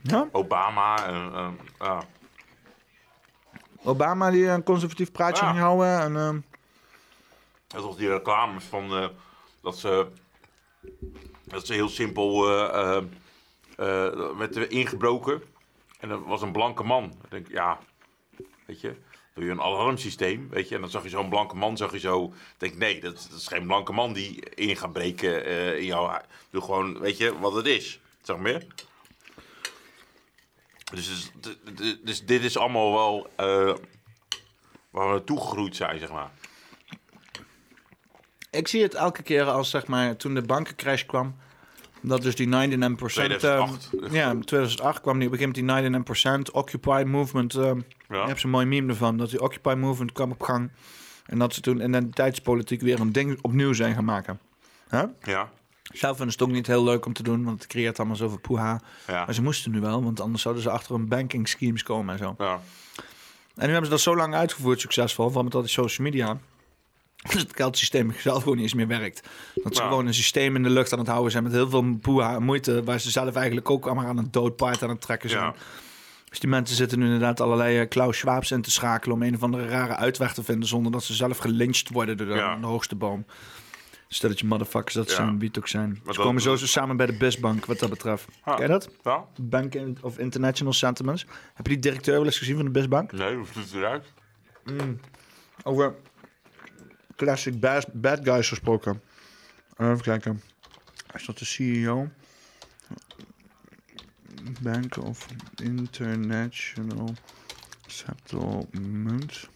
[0.03, 0.27] Ja?
[0.31, 1.47] Obama eh,
[1.79, 2.03] ja.
[3.83, 5.49] Obama die een conservatief praatje Ja.
[5.51, 5.99] ging houden.
[6.17, 6.45] En,
[7.67, 9.05] Dat was die reclames van eh,
[9.61, 10.07] dat ze
[11.43, 12.49] dat ze heel simpel
[13.79, 15.41] eh, werd er ingebroken
[15.99, 17.03] en er was een blanke man.
[17.23, 17.79] Ik denk ja,
[18.65, 18.95] weet je,
[19.33, 21.99] doe je een alarmsysteem, weet je, en dan zag je zo'n blanke man, zag je
[21.99, 25.45] zo, denk nee, dat, dat is geen blanke man die in gaat breken
[25.77, 28.63] in jouw, doe gewoon, weet je, wat het is, zeg maar.
[30.93, 33.29] Dus, dus, dus, dus dit is allemaal wel
[34.89, 36.31] waar we naartoe gegroeid zijn, zeg maar.
[38.51, 41.35] Ik zie het elke keer als zeg maar toen de bankencrash kwam.
[42.01, 42.49] Dat dus die 99%.
[42.49, 43.89] 2008.
[44.01, 47.55] ehm, ja, in 2008 kwam die op een gegeven moment die 99% Occupy Movement.
[47.55, 48.21] ehm Ja.
[48.21, 49.17] Je hebt zo'n mooi meme ervan.
[49.17, 50.71] Dat die Occupy Movement kwam op gang.
[51.25, 54.39] En dat ze toen identiteitspolitiek weer een ding opnieuw zijn gaan maken.
[54.89, 55.03] Huh?
[55.21, 55.49] Ja.
[55.83, 58.15] Zelf vinden ze het ook niet heel leuk om te doen, want het creëert allemaal
[58.15, 58.81] zoveel poeha.
[59.07, 59.25] Ja.
[59.25, 62.19] Maar ze moesten nu wel, want anders zouden ze achter een banking schemes komen en
[62.19, 62.35] zo.
[62.37, 62.61] Ja.
[63.55, 66.37] En nu hebben ze dat zo lang uitgevoerd, succesvol, van met al die social media.
[67.31, 69.27] Dus het geldsysteem zelf gewoon niet eens meer werkt.
[69.55, 69.87] Dat ze Ja.
[69.87, 71.83] gewoon een systeem in de lucht aan het houden zijn met heel veel
[72.39, 75.43] moeite, waar ze zelf eigenlijk ook allemaal aan een doodpaard aan het trekken zijn.
[75.43, 75.53] Ja.
[76.29, 79.35] Dus die mensen zitten nu inderdaad allerlei eh, Klaus Schwabs in te schakelen om een
[79.35, 82.55] of andere rare uitweg te vinden zonder dat ze zelf gelyncht worden door de, Ja.
[82.55, 83.25] de hoogste boom.
[84.07, 85.15] Stelletje motherfuckers dat Ja.
[85.15, 85.95] zijn, wie het ook zijn.
[85.95, 88.27] Ze dat- komen sowieso samen bij de Bestbank wat dat betreft.
[88.43, 88.55] Ah.
[88.55, 88.89] Ken je dat?
[89.03, 89.25] Ja.
[89.41, 91.25] Bank of International Sentiments.
[91.53, 93.11] Heb je die directeur wel eens gezien van de Bestbank?
[93.11, 94.05] Nee, hoe ziet het eruit?
[94.65, 94.99] Mm.
[95.63, 95.95] Over
[97.19, 99.01] classic bad, bad guys gesproken.
[99.77, 100.41] Even kijken.
[101.15, 102.09] Is dat de CEO?
[104.61, 105.25] Bank of
[105.63, 107.13] International
[107.87, 109.49] Settlement.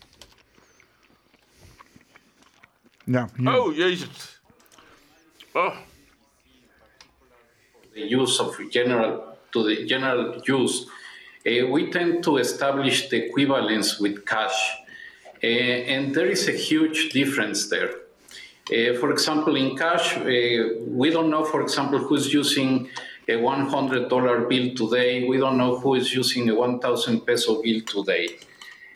[3.05, 3.59] Ja, hier.
[3.59, 4.41] Oh, jezus.
[5.51, 5.75] Oh.
[7.93, 10.87] the use of general to the general use,
[11.47, 14.77] uh, we tend to establish the equivalence with cash,
[15.43, 17.89] and there is a huge difference there.
[18.71, 20.23] Uh, for example, in cash, uh,
[20.87, 22.89] we don't know, for example, who's using
[23.27, 25.27] a $100 bill today.
[25.27, 28.25] We don't know who is using a 1,000 peso bill today.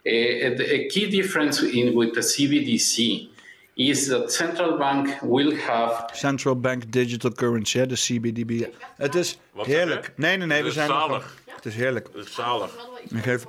[0.05, 3.29] Uh, the- a key difference in, with the CBDC
[3.75, 8.65] is that central bank will have Central Bank Digital Currency, hè, de CBDB.
[8.97, 10.05] Het is Wat heerlijk.
[10.05, 10.21] zeg je?
[10.21, 11.37] Nee, nee, nee, Het we is zijn nog- zalig.
[11.55, 12.07] Het is heerlijk.
[12.13, 12.71] Dat is zalig.
[13.15, 13.45] Ik geef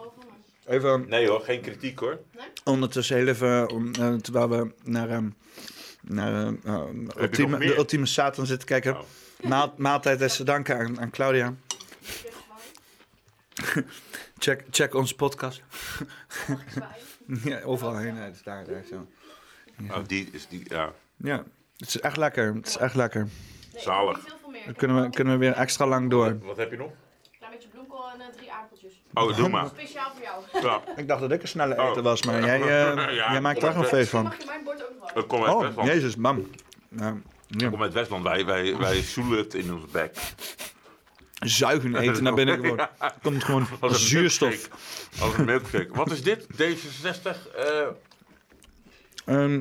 [0.68, 2.18] even Nee hoor, geen kritiek hoor.
[2.64, 5.28] ondertussen heel even, om, eh, terwijl we naar, ehm,
[6.02, 6.86] naar eh, eh,
[7.16, 8.96] ultieme, de ultieme Satan zitten kijken.
[9.42, 11.54] Maal, maaltijd is te danken aan, aan Claudia.
[14.38, 15.62] check, check onze podcast.
[17.44, 18.14] ja, overal heen.
[18.14, 19.06] Nee, is daar, daar zo.
[19.90, 20.92] Oh, die is die, ja.
[21.16, 21.44] Ja,
[21.76, 22.54] het is echt lekker.
[22.54, 23.28] Het is echt lekker.
[23.76, 24.24] Zalig.
[24.64, 26.38] Dan kunnen we, kunnen we weer extra lang door.
[26.38, 26.90] Wat heb je nog?
[27.38, 28.47] Klein beetje bloemkool en drie.
[29.14, 29.66] Oh, doe maar.
[29.66, 30.66] Speciaal voor jou.
[30.66, 30.82] Ja.
[30.96, 31.88] Ik dacht dat ik een snelle Oh.
[31.90, 32.68] eten was, maar jij, eh,
[33.14, 34.22] Ja, jij maakt er echt een feest van.
[34.22, 35.22] Mag je mijn bord ook nog wel?
[35.22, 35.88] Ik kom uit Oh, Westland.
[35.88, 36.50] jezus, mam.
[36.88, 37.16] Ja,
[37.48, 38.22] Ik kom uit Westland.
[38.22, 40.16] Wij, wij, wij zoelen het in ons bek.
[41.38, 42.78] Zuigen eten naar binnen gewoon.
[42.98, 44.48] Er komt gewoon Als een zuurstof.
[44.50, 45.22] milkshake.
[45.24, 45.88] Als een milkshake.
[45.92, 46.46] Wat is dit?
[46.56, 47.52] D66?
[47.56, 47.86] eh,
[49.24, 49.60] Ehm,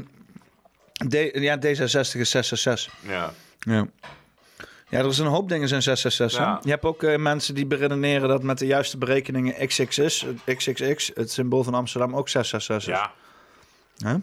[1.10, 2.94] D, ja, D66 is 666.
[3.02, 3.34] ja.
[3.60, 3.88] Ja.
[4.90, 6.40] Ja, er is een hoop dingen zijn 666.
[6.40, 6.46] hè?
[6.52, 6.60] Ja.
[6.64, 10.56] Je hebt ook eh, mensen die beredeneren dat met de juiste berekeningen XX is, het
[10.58, 13.00] XXX, het symbool van Amsterdam, ook 666 is.
[13.00, 13.12] Ja.
[14.12, 14.18] Hè?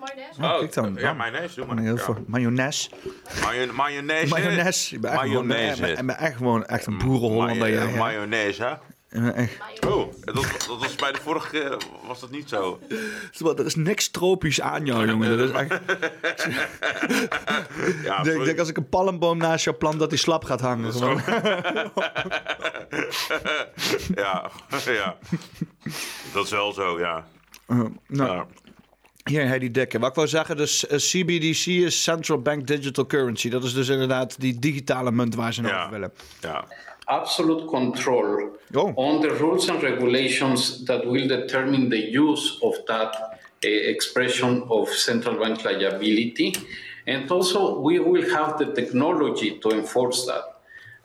[0.00, 0.42] Mayonaise?
[0.42, 0.94] Oh, kijk dan.
[0.98, 1.54] Ja, mayonaise.
[1.54, 1.78] Doe maar.
[1.78, 2.24] Heel veel.
[2.26, 2.90] Mayonaise.
[3.42, 4.28] Mayo- Mayonaise.
[4.34, 4.94] Mayonaise.
[4.94, 5.86] Ik ben echt gewoon, Mayonaise.
[5.92, 7.90] ik ben echt gewoon echt een boerenhollander.
[7.96, 8.72] Mayonaise, hè?
[9.14, 9.58] Ja, echt.
[9.86, 12.80] Oh, dat, dat was bij de vorige keer was dat niet zo.
[13.56, 15.38] Er is niks tropisch aan jou, jongen.
[15.38, 15.80] Dat is echt...
[18.02, 20.92] Ja, ik, denk, als ik een palmboom naast jou plant, dat die slap gaat hangen.
[20.92, 21.20] Gewoon.
[24.14, 24.50] ja,
[24.86, 25.16] ja.
[26.32, 27.26] Dat is wel zo, ja.
[27.66, 28.44] Uh, nou,
[29.24, 29.98] Hier, hij die dikke.
[29.98, 33.48] Wat ik wou zeggen, dus eh, CBDC is Central Bank Digital Currency.
[33.48, 36.12] Dat is dus inderdaad die digitale munt waar ze naar over willen.
[36.40, 36.64] Ja.
[37.08, 38.56] Absolute control
[38.96, 44.88] on the rules and regulations that will determine the use of that uh, expression of
[44.88, 46.54] central bank liability.
[47.06, 50.44] And also, we will have the technology to enforce that.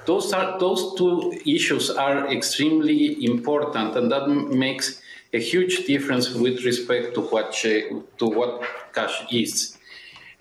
[0.06, 5.02] Those, are, those two issues are extremely important, and that m- makes
[5.34, 9.78] a huge difference with respect to what, sh- to what cash is.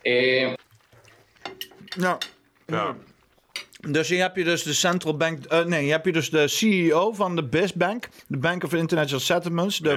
[0.06, 0.54] Uh,
[2.66, 2.96] Ja.
[3.78, 6.48] Dus hier heb je dus de central bank, eh, nee, hier heb je dus de
[6.48, 9.90] CEO van de BIS Bank, de Bank of International Settlements, de,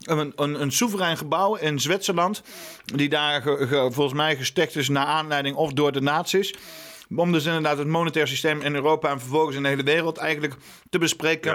[0.00, 2.42] een, een, een soeverein gebouw in Zwitserland,
[2.84, 6.54] die daar ge- ge- volgens mij gesticht is naar aanleiding of door de nazi's.
[7.16, 10.54] Om dus inderdaad het monetair systeem in Europa en vervolgens in de hele wereld eigenlijk
[10.90, 11.52] te bespreken.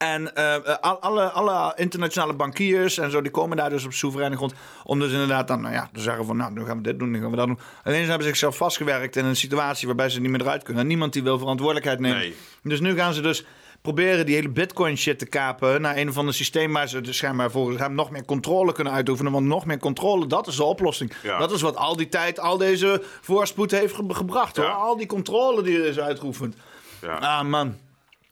[0.00, 3.92] En eh, eh, al- alle, alle internationale bankiers en zo, die komen daar dus op
[3.92, 4.52] soevereine grond.
[4.84, 7.10] Om dus inderdaad dan, nou ja, te zeggen van, nou, nu gaan we dit doen,
[7.10, 7.58] nu gaan we dat doen.
[7.84, 10.82] Alleen ze hebben zichzelf vastgewerkt in een situatie waarbij ze niet meer eruit kunnen.
[10.82, 12.18] En niemand die wil verantwoordelijkheid nemen.
[12.62, 13.44] Dus nu gaan ze dus
[13.82, 17.16] proberen die hele bitcoin shit te kapen naar een of ander systeem waar ze dus
[17.16, 19.32] schijnbaar volgens hem nog meer controle kunnen uitoefenen.
[19.32, 21.12] Want nog meer controle, dat is de oplossing.
[21.22, 21.38] Ja.
[21.38, 24.66] Dat is wat al die tijd, al deze voorspoed heeft ge- gebracht hoor.
[24.66, 26.54] Al die controle die er is uitgeoefend.
[27.00, 27.14] Ja.
[27.14, 27.76] Ah man.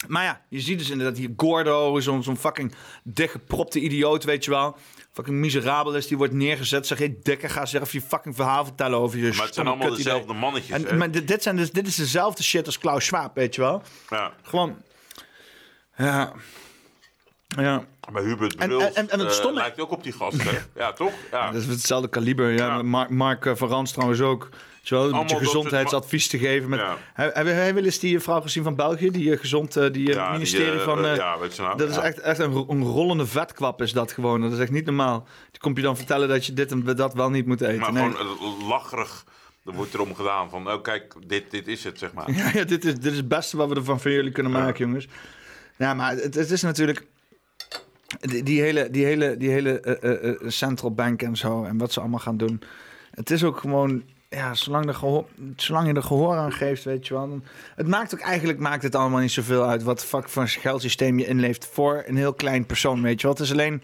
[0.06, 4.50] Maar ja, je ziet dus inderdaad hier Gordo, zo'n zo'n fucking dichtgepropte idioot, weet je
[4.50, 4.76] wel.
[5.12, 6.86] Fucking miserabel is, die wordt neergezet.
[6.86, 9.94] Zeg, hey, dikke, ga zelf je fucking verhaal vertellen over je Maar het zijn allemaal
[9.94, 10.96] dezelfde mannetjes, En, hè?
[10.96, 13.82] maar dit, dit, zijn dus, dit is dezelfde shit als Klaus Schwab, weet je wel.
[14.10, 14.32] Ja.
[14.42, 14.76] Gewoon,
[15.96, 16.32] ja.
[17.48, 17.84] Ja.
[18.12, 20.58] Maar Hubert Bruls en- en- en het eh, stomme- lijkt ook op die gast, hè?
[20.76, 21.12] Ja, toch?
[21.30, 21.46] Ja.
[21.52, 22.50] Dat is hetzelfde kaliber.
[22.50, 24.48] Ja, Mark, Mark eh, van Rans trouwens ook.
[24.90, 26.68] Wel, een beetje gezondheidsadvies te geven.
[26.68, 26.80] Met,
[27.14, 30.14] hij, hij wil eens die vrouw gezien van België, die eh, gezond, eh, die eh,
[30.14, 31.02] Ja, ministerie van.
[31.14, 34.40] ja, weet je nou, dat is echt, echt een, een rollende vetkwap, is dat gewoon.
[34.40, 35.26] Dat is echt niet normaal.
[35.50, 37.80] Die komt je dan vertellen dat je dit en dat wel niet moet eten.
[37.80, 38.10] Maar Nee.
[38.10, 39.24] gewoon lacherig.
[39.64, 42.30] Er wordt erom gedaan van, oh kijk, dit, dit is het, zeg maar.
[42.36, 44.86] Ja, ja, dit, is, dit is het beste wat we ervan van jullie kunnen maken,
[44.86, 45.08] jongens.
[45.76, 47.06] Ja, maar het, het is natuurlijk...
[48.20, 52.18] Die, die hele, die hele, die hele central bank en zo, en wat ze allemaal
[52.18, 52.60] gaan doen.
[53.10, 54.02] Het is ook gewoon...
[54.30, 55.24] Ja, zolang, gehoor,
[55.56, 57.40] zolang je er gehoor aan geeft, weet je wel.
[57.74, 61.26] Het maakt ook eigenlijk maakt het allemaal niet zoveel uit wat fuck voor geldsysteem je
[61.26, 63.36] inleeft voor een heel klein persoon, weet je wel.
[63.36, 63.82] Het is alleen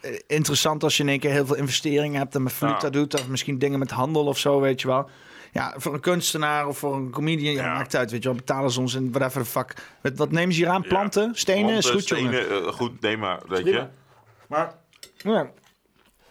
[0.00, 2.90] eh, interessant als je in één keer heel veel investeringen hebt en met valuta Ja.
[2.90, 3.14] doet.
[3.14, 5.08] Of misschien dingen met handel of zo, weet je wel.
[5.52, 8.36] Ja, voor een kunstenaar of voor een comedian, ja, maakt uit, weet je wel.
[8.38, 9.74] Betalen ze ons in whatever the fuck.
[10.02, 10.82] Wat, wat nemen ze hier aan?
[10.82, 11.30] Planten?
[11.34, 11.76] Stenen?
[11.76, 12.44] is Planten, goed, jongen.
[12.44, 13.86] stenen, eh, goed, nee maar, weet je.
[14.48, 14.74] Maar,
[15.16, 15.50] ja,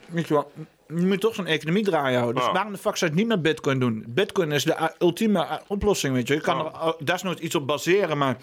[0.07, 0.51] weet je wel,
[0.95, 2.43] je moet toch zo'n economie draaien houden.
[2.43, 4.03] Dus waarom de fuck zou je het niet met bitcoin doen?
[4.07, 6.33] Bitcoin is de uh, ultieme uh, oplossing, weet je.
[6.33, 8.37] Je kan er desnoods iets op baseren, maar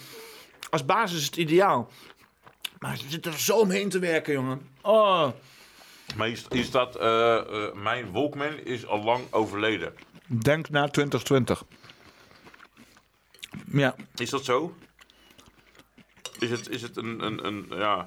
[0.71, 1.91] als basis is het ideaal.
[2.79, 4.61] Maar ze zitten er zo omheen te werken, jongen.
[4.83, 5.29] Oh,
[6.17, 9.95] Maar is, is dat, eh, eh, mijn Walkman is al lang overleden.
[10.27, 11.65] denk na 2020.
[13.73, 14.75] Ja, Is dat zo?
[16.39, 18.07] Is het, is het een, een, een ja...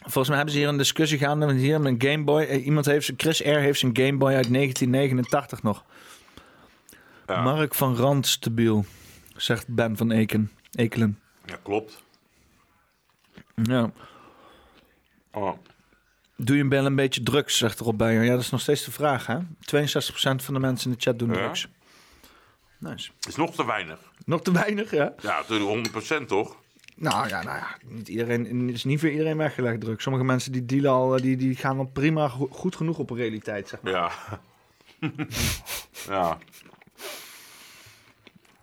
[0.00, 2.42] volgens mij hebben ze hier een discussie gaande hier met een Game Boy.
[2.42, 3.44] Eh, Iemand heeft Chris R.
[3.58, 5.84] heeft zijn Game Boy uit 1989 nog.
[7.26, 8.84] Mark van Randstabiel,
[9.36, 10.50] zegt Ben van Eken.
[10.72, 11.20] Ekelen.
[11.44, 12.02] Ja, klopt.
[13.54, 13.90] Ja.
[15.32, 15.52] Oh.
[16.36, 18.22] Doe je wel een beetje drugs, zegt Rob Beijer.
[18.24, 19.38] Ja, dat is nog steeds de vraag, hè?
[19.60, 21.34] 62% van de mensen in de chat doen Ja?
[21.34, 21.68] drugs.
[22.78, 23.10] Nice.
[23.28, 23.98] Is nog te weinig.
[24.24, 25.12] Nog te weinig, ja?
[25.22, 25.70] Ja, natuurlijk
[26.22, 26.56] 100% toch?
[26.96, 30.02] Nou ja, nou ja, niet iedereen, is niet voor iedereen weggelegd drugs.
[30.02, 33.68] Sommige mensen die dealen al, die, die gaan al prima go- goed genoeg op realiteit,
[33.68, 33.92] zeg maar.
[33.92, 34.10] Ja.
[36.08, 36.38] ja.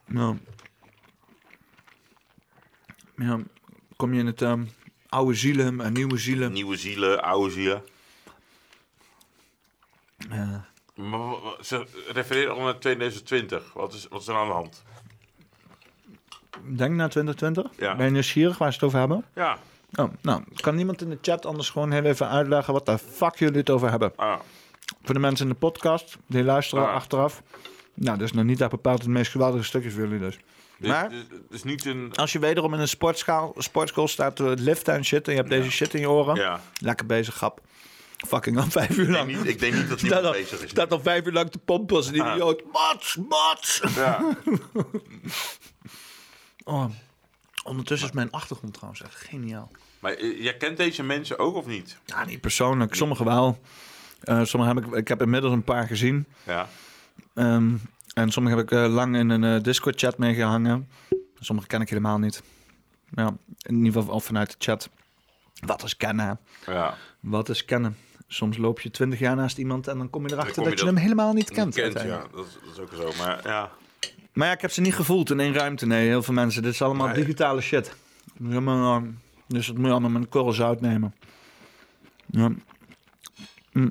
[0.05, 0.37] Nou.
[3.15, 3.39] Ja,
[3.95, 4.65] kom je in het ehm,
[5.09, 6.51] oude zielen en nieuwe zielen.
[6.51, 7.83] Nieuwe zielen, oude zielen.
[10.29, 10.67] Ja.
[10.95, 13.73] Maar ze refereren al naar 2020.
[13.73, 14.83] Wat is, wat is er aan de hand?
[16.63, 17.65] Denk naar 2020.
[17.77, 17.95] Ja.
[17.95, 19.25] Ben je nieuwsgierig waar ze het over hebben?
[19.35, 19.57] Ja.
[19.95, 23.35] Oh, nou, kan niemand in de chat anders gewoon heel even uitleggen wat de fuck
[23.35, 24.11] jullie het over hebben?
[24.15, 24.35] Ah.
[25.03, 26.93] Voor de mensen in de podcast, die luisteren Ah.
[26.93, 27.41] achteraf.
[27.93, 30.37] Nou, dat is nog niet echt bepaald het meest geweldige stukje voor jullie dus.
[30.77, 32.11] Maar dit is niet een...
[32.15, 35.25] als je wederom in een sportschaal, sportschool staat te liften en shit...
[35.27, 36.61] en je hebt deze shit in je oren, Ja.
[36.79, 37.61] lekker bezig, grap.
[38.27, 39.27] Fucking al vijf uur Ik denk lang.
[39.37, 40.69] niet, ik denk niet dat Staat iemand al, bezig is.
[40.69, 42.31] staat al vijf uur lang te pompen als een Ah.
[42.31, 42.63] idioot.
[42.71, 43.81] Mats, mats!
[43.95, 44.19] Ja.
[46.67, 46.85] oh.
[47.63, 49.71] Ondertussen is mijn achtergrond trouwens echt geniaal.
[49.99, 51.97] Maar eh, jij kent deze mensen ook of niet?
[52.05, 52.95] Ja, niet persoonlijk.
[52.95, 53.59] Sommigen wel.
[54.23, 56.25] Sommige heb ik, ik heb inmiddels een paar gezien.
[56.43, 56.67] Ja.
[57.33, 57.75] Ehm,
[58.13, 60.89] en sommige heb ik eh, lang in een Discord-chat meegehangen.
[61.39, 62.43] Sommige ken ik helemaal niet.
[63.15, 64.89] Ja, in ieder geval al vanuit de chat.
[65.65, 66.39] Wat is kennen?
[66.65, 66.97] Ja.
[67.19, 67.97] Wat is kennen?
[68.27, 70.79] Soms loop je twintig jaar naast iemand en dan kom je erachter kom dat je
[70.79, 71.75] je, dat hem helemaal niet kent.
[71.75, 72.31] ja, uiteindelijk.
[72.35, 73.23] dat is, dat is ook zo.
[73.23, 73.71] Maar ja,
[74.37, 75.85] Maar ja, ik heb ze niet gevoeld in één ruimte.
[75.85, 76.61] Nee, heel veel mensen.
[76.63, 77.95] Dit is allemaal digitale shit.
[78.37, 78.97] Dus, eh,
[79.47, 81.15] dus dat moet je allemaal met een korrel zout nemen.
[82.25, 82.49] Ja.
[83.71, 83.89] Hm.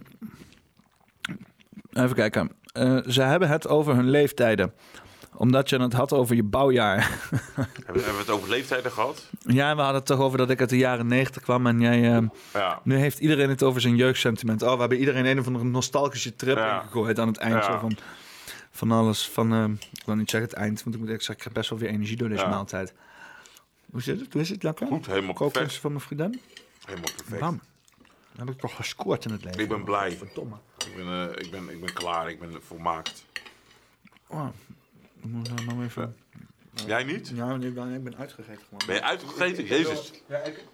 [1.93, 2.51] Even kijken.
[2.73, 4.73] Eh, ze hebben het over hun leeftijden.
[5.35, 6.99] Omdat je het had over je bouwjaar.
[7.55, 9.31] hebben, hebben we het over leeftijden gehad?
[9.41, 11.67] ja, we hadden het toch over dat ik uit de jaren 90 kwam.
[11.67, 12.17] En jij...
[12.17, 12.81] eh, Ja.
[12.85, 14.63] nu heeft iedereen het over zijn jeugdsentiment.
[14.63, 16.81] Oh, we hebben iedereen een of andere nostalgische trip Ja.
[16.81, 17.55] ingegooid aan het eind.
[17.55, 17.63] Ja.
[17.73, 17.97] Zo van,
[18.77, 19.29] van alles.
[19.29, 19.65] Van, eh,
[19.99, 21.89] ik wil niet zeggen het eind, want ik moet zeggen, ik heb best wel weer
[21.89, 22.49] energie door deze Ja.
[22.49, 22.95] maaltijd.
[23.91, 24.33] Hoe zit het?
[24.33, 24.87] Hoe is het lekker?
[24.87, 25.75] Goed, helemaal perfect.
[25.77, 26.41] van mijn vriendin?
[26.85, 27.41] Helemaal perfect.
[27.41, 27.61] Bam.
[28.33, 29.61] Dan heb ik toch gescoord in het leven.
[29.61, 30.13] Ik ben blij.
[30.13, 30.57] Verdomme.
[30.79, 32.31] Ik ben, eh, ik, ben, ik ben klaar.
[32.31, 33.25] Ik ben volmaakt.
[34.27, 34.49] Oh,
[35.23, 36.17] ik moet uh, maar even...
[36.87, 37.29] Jij niet?
[37.35, 38.83] Ja, nee, ik ben, ik ben uitgegeten gewoon.
[38.87, 39.65] Ben je uitgegeten?
[39.65, 40.13] Jezus.
[40.27, 40.65] Ja, ik,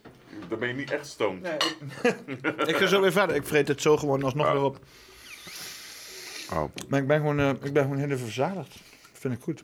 [0.48, 1.42] Dan ben je niet echt stoned.
[1.42, 1.56] nee,
[2.26, 3.36] ik, ik ga zo weer verder.
[3.36, 4.78] Ik vreet het zo gewoon alsnog weer op.
[6.52, 6.64] Oh.
[6.88, 8.76] Maar ik ben gewoon, eh, ik ben gewoon heel even verzadigd.
[9.12, 9.62] Vind ik goed.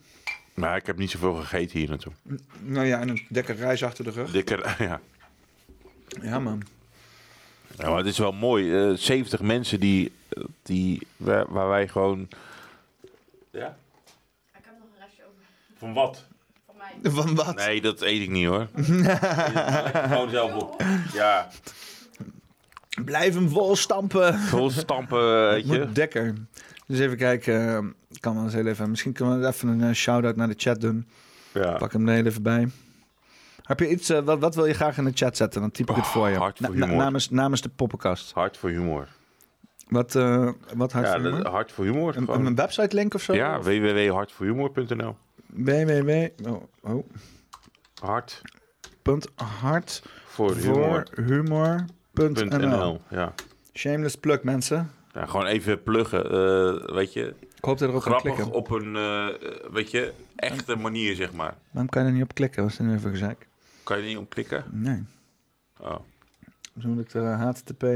[0.54, 2.12] Maar ik heb niet zoveel gegeten hier naartoe.
[2.60, 4.30] Nou ja, en een dikke reis achter de rug.
[4.30, 5.00] Dikker, ja.
[6.22, 6.62] Ja, man.
[7.76, 8.88] Ja, maar het is wel mooi.
[8.90, 12.28] eh 70 mensen die, eh, die waar, waar wij gewoon.
[13.50, 13.76] Ja?
[14.54, 15.42] Ik heb nog een restje over.
[15.78, 16.24] Van wat?
[16.66, 17.12] Van mij.
[17.12, 17.56] Van wat?
[17.56, 18.68] Nee, dat eet ik niet hoor.
[20.08, 20.82] Gewoon zelf op.
[21.12, 21.48] Ja,
[23.04, 24.38] Blijf hem vol stampen.
[24.38, 25.78] vol stampen, weet je.
[25.78, 26.34] Moet dekker.
[26.88, 27.68] Dus even kijken.
[27.76, 27.78] eh,
[28.20, 28.90] kan wel eens heel even.
[28.90, 31.06] Misschien kunnen we even een eh, shout-out naar de chat doen.
[31.52, 31.76] Ja.
[31.76, 32.68] Pak hem er heel even bij.
[33.62, 35.60] Heb je iets, eh, wat, wat wil je graag in de chat zetten?
[35.60, 36.34] Dan typ ik het voor je.
[36.34, 36.96] Oh, hart voor Na- humor.
[37.02, 38.32] namens, namens de poppenkast.
[38.32, 39.08] Hart voor humor.
[39.88, 40.12] Wat,
[40.74, 41.48] wat hard ja, voor humor?
[41.48, 42.16] hart voor humor.
[42.16, 43.34] Een, een website link of zo?
[43.34, 45.16] ja, www.hartvoorhumor.nl.
[45.46, 46.26] www.
[46.48, 47.06] Oh, oh.
[48.02, 48.42] Hart
[49.02, 49.28] Punt
[49.60, 51.06] hart voor humor.
[51.26, 52.58] humor.nl.
[52.58, 53.00] .nl.
[53.10, 53.34] Ja.
[53.72, 54.90] Shameless plug, mensen.
[55.26, 56.24] Gewoon even pluggen.
[56.24, 59.28] eh, weet je, Ik hoop dat er ook kan grappig op een, eh,
[59.70, 61.54] weet je, echte manier zeg maar.
[61.70, 62.62] Waarom kan je er niet op klikken?
[62.62, 63.46] Was er nu even gezeik?
[63.82, 64.64] Kan je er niet op klikken?
[64.70, 65.04] Nee.
[65.80, 65.96] Oh.
[66.74, 67.86] Dus moet ik er eh, http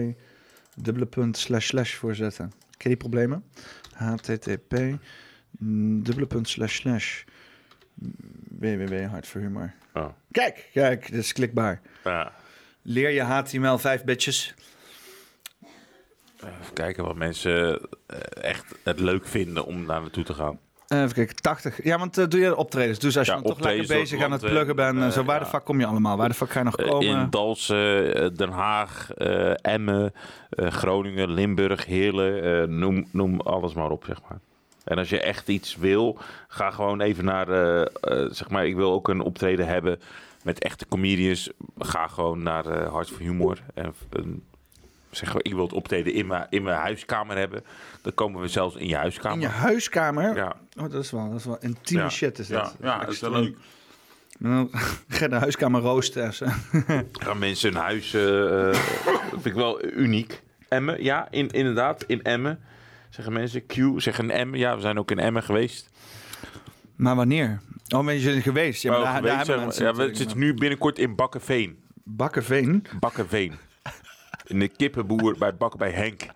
[0.76, 2.50] dubbele punt slash slash voor zetten.
[2.76, 3.44] Ken je die problemen?
[3.94, 4.76] http
[6.02, 7.22] dubbele punt slash slash
[8.58, 9.74] www hart voor humor.
[9.94, 10.08] Oh.
[10.30, 11.80] Kijk, kijk, dit is klikbaar.
[12.04, 12.32] Ja.
[12.82, 14.54] Leer je HTML5 bitches.
[16.44, 20.58] Even kijken wat mensen eh, echt het leuk vinden om daar naartoe te gaan.
[20.86, 21.84] Eh, Even kijken, 80.
[21.84, 22.98] Ja, want eh, doe je optredens.
[22.98, 24.98] Dus als je Ja, dan toch lekker bezig aan het pluggen bent.
[24.98, 25.44] eh, en zo, waar ja.
[25.44, 26.16] de fuck kom je allemaal?
[26.16, 27.06] Waar de fuck ga je nog Eh, komen?
[27.06, 30.12] In Dalsen, eh, Den Haag, eh, Emmen,
[30.50, 32.62] eh, Groningen, Limburg, Heerlen.
[32.62, 34.38] eh, noem, noem alles maar op, zeg maar.
[34.84, 38.76] En als je echt iets wil, ga gewoon even naar, eh, eh, zeg maar, ik
[38.76, 40.00] wil ook een optreden hebben
[40.42, 41.50] met echte comedians.
[41.78, 43.58] Ga gewoon naar eh Hart voor Humor.
[43.74, 43.94] En
[45.16, 47.64] zeg gewoon, ik wil het optreden in mijn, in mijn huiskamer hebben.
[48.02, 49.36] Dan komen we zelfs in je huiskamer.
[49.36, 50.36] In je huiskamer?
[50.36, 50.56] Ja.
[50.76, 52.08] Oh, dat is wel, dat is wel intieme Ja.
[52.08, 52.76] shit is dat.
[52.80, 53.56] Ja, ja, dat is wel leuk.
[54.40, 54.70] En dan
[55.08, 56.46] ga je de huiskamer roosten en zo.
[57.24, 60.42] Gaan mensen hun huis, eh, eh, dat vind ik wel uniek.
[60.68, 62.60] Emmen, ja, in, inderdaad, in Emmen.
[63.10, 64.58] Zeggen mensen, Q, zeggen Emmen.
[64.58, 65.90] Ja, we zijn ook in Emmen geweest.
[66.96, 67.60] Maar wanneer?
[67.94, 68.82] Oh, ben je geweest?
[68.82, 69.64] Ja, maar daar, geweest, daar zeg hebben maar.
[69.64, 71.78] mensen ja, we zitten nu binnenkort in Bakkenveen.
[72.04, 72.86] Bakkenveen?
[73.00, 73.54] Bakkenveen.
[74.52, 76.26] In de kippenboer bij Bakken bij Henk.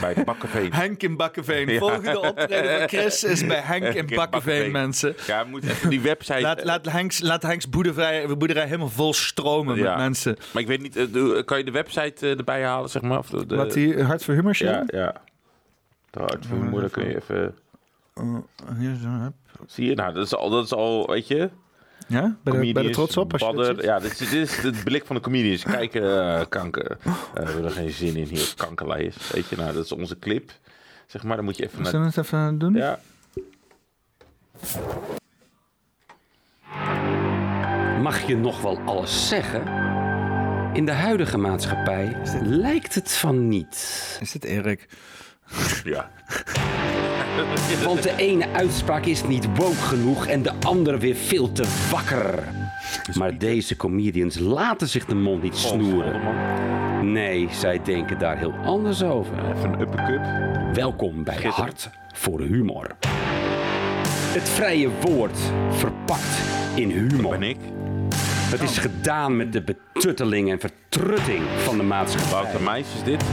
[0.00, 0.72] Bij Bakkenveen.
[0.72, 1.68] Henk in Bakkenveen.
[1.76, 1.78] Ja.
[1.78, 5.14] Volgende optreden van Chris is bij Henk in Bakkenveen, mensen.
[5.26, 6.40] Ja, we moeten even die website...
[6.40, 10.36] Laat, laat Henks, laat Henks boerderij, boerderij helemaal vol stromen met mensen.
[10.52, 13.18] Maar ik weet niet, eh, kan je de website eh, erbij halen, zeg maar?
[13.18, 14.68] Of de, de- Wat die Hart voor Humor show?
[14.68, 15.14] Ja, ja.
[16.10, 17.54] De hart voor humor, dan kun je even...
[18.14, 18.36] Oh,
[18.78, 18.96] hier.
[19.66, 19.94] Zie je?
[19.94, 21.50] Nou, dat is al, dat is al weet je...
[22.06, 22.20] Ja?
[22.20, 23.74] Ben je- ben je Comedians, trots op als je dat badder.
[23.74, 23.84] ziet?
[23.84, 25.62] Ja, dit is, dit is het blik van de comedians.
[25.62, 26.90] Kijken, eh, kanker.
[27.04, 29.32] Eh, we hebben er geen zin in hier, kankerlijst.
[29.32, 30.50] Weet je, nou, dat is onze clip.
[31.06, 31.84] Zeg maar, dan moet je even.
[31.84, 32.74] Zullen we het even doen?
[32.74, 32.98] Ja.
[38.02, 39.60] Mag je nog wel alles zeggen?
[40.72, 43.76] In de huidige maatschappij lijkt het van niet.
[44.20, 44.88] Is dit Erik?
[45.84, 46.10] Ja.
[47.84, 52.44] Want de ene uitspraak is niet woke genoeg en de andere weer veel te wakker.
[53.14, 56.20] Maar deze comedians laten zich de mond niet snoeren.
[57.12, 59.32] Nee, zij denken daar heel anders over.
[59.54, 60.20] Even een uppercut.
[60.76, 62.86] Welkom bij Hart voor Humor.
[64.36, 65.38] Het vrije woord
[65.70, 66.40] verpakt
[66.74, 67.38] in humor.
[67.38, 67.56] ben ik.
[68.50, 72.30] Het is gedaan met de betutteling en vertrutting van de maatschappij.
[72.30, 73.24] Wouter Meijs is dit.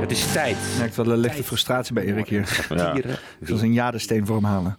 [0.00, 0.56] Het is tijd.
[0.56, 2.46] Ik merk wel een lichte frustratie bij Erik hier.
[2.46, 3.18] Satire.
[3.40, 4.76] Ik zal een jadesteen voor hem halen.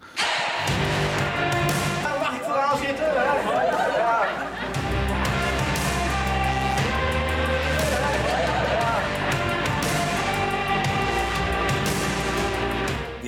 [2.19, 3.05] Mag ik vooral zitten?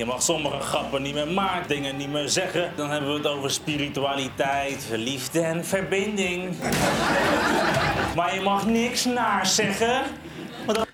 [0.00, 2.72] Je mag sommige grappen niet meer maken, dingen niet meer zeggen.
[2.76, 6.56] Dan hebben we het over spiritualiteit, liefde en verbinding.
[8.16, 10.02] maar je mag niks naar zeggen.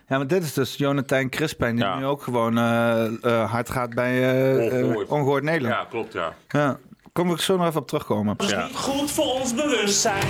[0.08, 3.94] Ja, maar dit is dus Jonathan Crispijn, die nu ook gewoon eh, eh, hard gaat
[3.94, 5.08] bij eh, eh, Ongehoord.
[5.08, 5.74] Ongehoord Nederland.
[5.74, 6.34] Ja, klopt, ja.
[6.48, 6.76] Ja.
[7.12, 8.36] Kom ik zo nog even op terugkomen.
[8.36, 10.24] Dat is niet goed voor ons bewustzijn.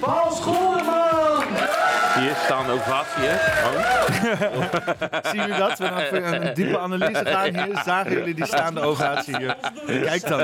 [0.00, 0.97] Paul Schoorman!
[2.20, 3.36] Hier staan ovatie, hè?
[3.66, 4.62] Oh.
[5.32, 5.78] Zien jullie dat?
[5.78, 7.80] We voor een diepe analyse gaan hier.
[7.84, 9.56] Zagen jullie die staande ovatie hier?
[9.86, 10.38] Kijk dan.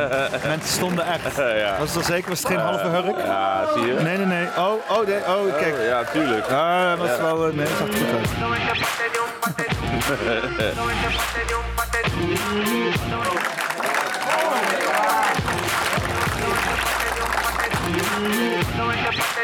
[0.47, 1.23] Mensen stonden echt.
[1.79, 2.29] Was het wel zeker?
[2.29, 3.17] Was het geen halve hurk?
[3.27, 3.93] Ja, zie je?
[4.01, 4.47] Nee, nee, nee.
[4.59, 5.19] Oh, oh, nee.
[5.19, 5.75] Oh, kijk.
[5.87, 6.47] ja, tuurlijk.
[6.51, 7.47] Ah, dat was wel...
[7.49, 8.29] eh, Nee, dat zag goed uit.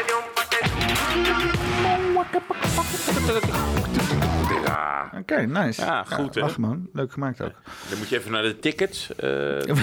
[4.65, 5.11] Ja.
[5.17, 5.81] Oké, nice.
[5.81, 6.41] Ja, goed, hè?
[6.41, 6.89] Lach man.
[6.93, 7.53] Leuk gemaakt ook.
[7.89, 9.09] Dan moet je even naar de tickets.
[9.15, 9.81] eh, de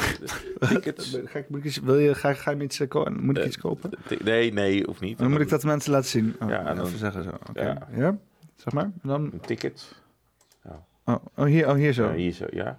[0.68, 1.18] tickets.
[1.24, 3.58] Ga ik, moet ik iets, wil je, ga, ga je iets, eh, moet ik iets
[3.58, 3.90] kopen?
[4.24, 5.18] Nee, nee, of niet.
[5.18, 6.36] Dan moet ik dat de mensen laten zien.
[6.40, 7.30] Oh, Ja, dan- even zeggen zo.
[7.48, 7.62] Oké.
[7.62, 7.88] Ja.
[7.96, 8.16] Ja.
[8.56, 8.90] Zeg maar.
[9.02, 9.32] Dan...
[9.46, 9.92] Tickets.
[11.04, 12.04] Oh, oh, hier, oh, hier zo.
[12.08, 12.78] Ja, hier zo, ja.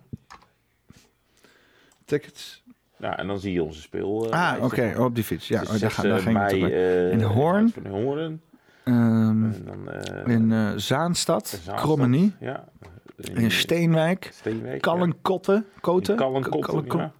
[2.05, 2.63] Tickets.
[2.97, 4.29] Ja, en dan zie je onze speel.
[4.31, 4.75] eh, Ah, oké.
[4.75, 5.05] zeg maar.
[5.05, 5.47] op die fiets.
[5.47, 6.75] Ja, oh, daar, 6 ga, daar ging mei, naartoe.
[6.77, 7.71] eh, In Hoorn.
[7.71, 8.41] Van Hoorn.
[8.89, 11.47] Ehm, dan, eh, in eh, Zaanstad.
[11.47, 12.35] Zaanstad, Krommenie.
[12.39, 12.63] Ja.
[13.33, 14.29] In Steenwijk.
[14.33, 15.65] Steenwijk, Kallenkotten.
[15.81, 16.15] Koten.
[16.15, 17.11] Kallenkotten,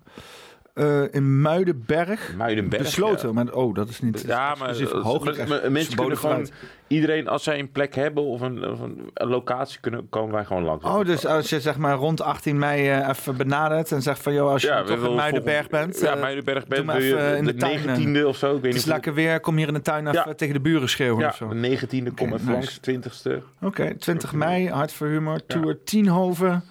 [0.80, 2.34] Eh, in Muidenberg.
[2.38, 3.34] Muidenberg, Besloten, ja.
[3.34, 6.48] maar oh, dat is niet Ja, maar eh, mensen kunnen gewoon...
[6.88, 10.64] Iedereen, als zij een plek hebben of een, of een, locatie, kunnen, komen wij gewoon
[10.64, 10.86] langs.
[10.86, 14.34] Oh, dus als je zeg maar rond 18 mei eh, even benadert en zegt van...
[14.34, 16.00] joh, als je Ja, toch in Muidenberg volgend- bent...
[16.00, 18.62] Ja, Muidenberg doe bent, wil je in de, de tuin, eh, 19e of zo, ik
[18.62, 21.20] weet Het is lekker weer, kom hier in de tuin even tegen de buren schreeuwen
[21.22, 21.48] Ja, of zo.
[21.48, 22.52] de 19e kom even nice.
[22.52, 22.80] langs,
[23.28, 23.44] 20e.
[23.62, 26.64] Oké, 20 mei, Hart voor Humor, Tour Tienhoven.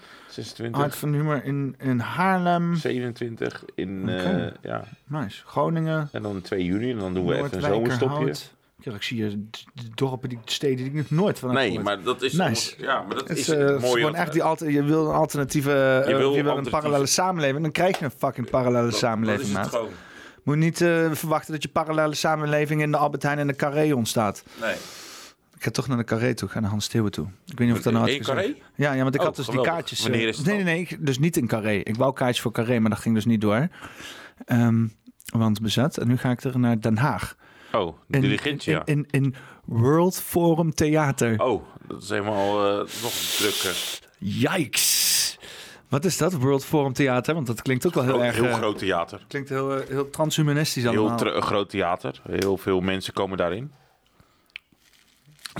[0.42, 0.80] 26.
[0.80, 2.74] Hart voor Humor in, in Haarlem.
[2.74, 4.84] 27 in, eh, ja.
[5.06, 5.42] Nice.
[5.46, 6.08] Groningen.
[6.12, 8.34] En dan 2 juni en dan doen we even een zomerstopje.
[8.82, 11.80] Kijk, ik zie d- d- dorpen, die steden die ik nog nooit van heb Nee,
[11.80, 12.74] maar dat is- Nice.
[12.78, 15.06] ja, maar dat Het is eh, het het mooie gewoon echt die alter, je wil
[15.08, 18.50] een alternatieve, Je eh, wil je wil een parallele samenleving, dan krijg je een fucking
[18.50, 19.68] parallele Dat- samenleving, dat maat.
[19.68, 19.88] gewoon.
[20.42, 23.92] Moet niet eh, verwachten dat je parallele samenleving in de Albert Heijn en de Carré
[23.94, 24.42] ontstaat.
[24.60, 24.74] Nee.
[25.58, 27.26] Ik ga toch naar de Carré toe, ik ga naar Hans Steeuwen toe.
[27.46, 28.20] Ik weet niet of dat nou had.
[28.26, 28.54] Carré?
[28.74, 29.70] Ja, ja, want ik Oh, had dus geweldig.
[29.70, 29.98] die kaartjes.
[29.98, 31.72] eh, Wanneer is het nee, nee, nee, dus niet in Carré.
[31.74, 33.68] Ik wou kaartjes voor Carré, maar dat ging dus niet door.
[34.44, 34.86] Ehm,
[35.24, 35.98] want bezet.
[35.98, 37.36] En nu ga ik er naar Den Haag.
[37.72, 38.82] Oh, In, Diligentia.
[38.84, 41.40] in, in, in World Forum Theater.
[41.42, 43.98] Oh, dat is helemaal eh, nog drukker.
[44.18, 45.38] Yikes.
[45.88, 47.34] Wat is dat, World Forum Theater?
[47.34, 48.34] Want dat klinkt ook wel heel Heel, erg...
[48.34, 49.24] heel eh, groot theater.
[49.28, 51.34] Klinkt heel, eh, heel transhumanistisch Heel allemaal.
[51.34, 52.20] een groot theater.
[52.30, 53.72] Heel veel mensen komen daarin.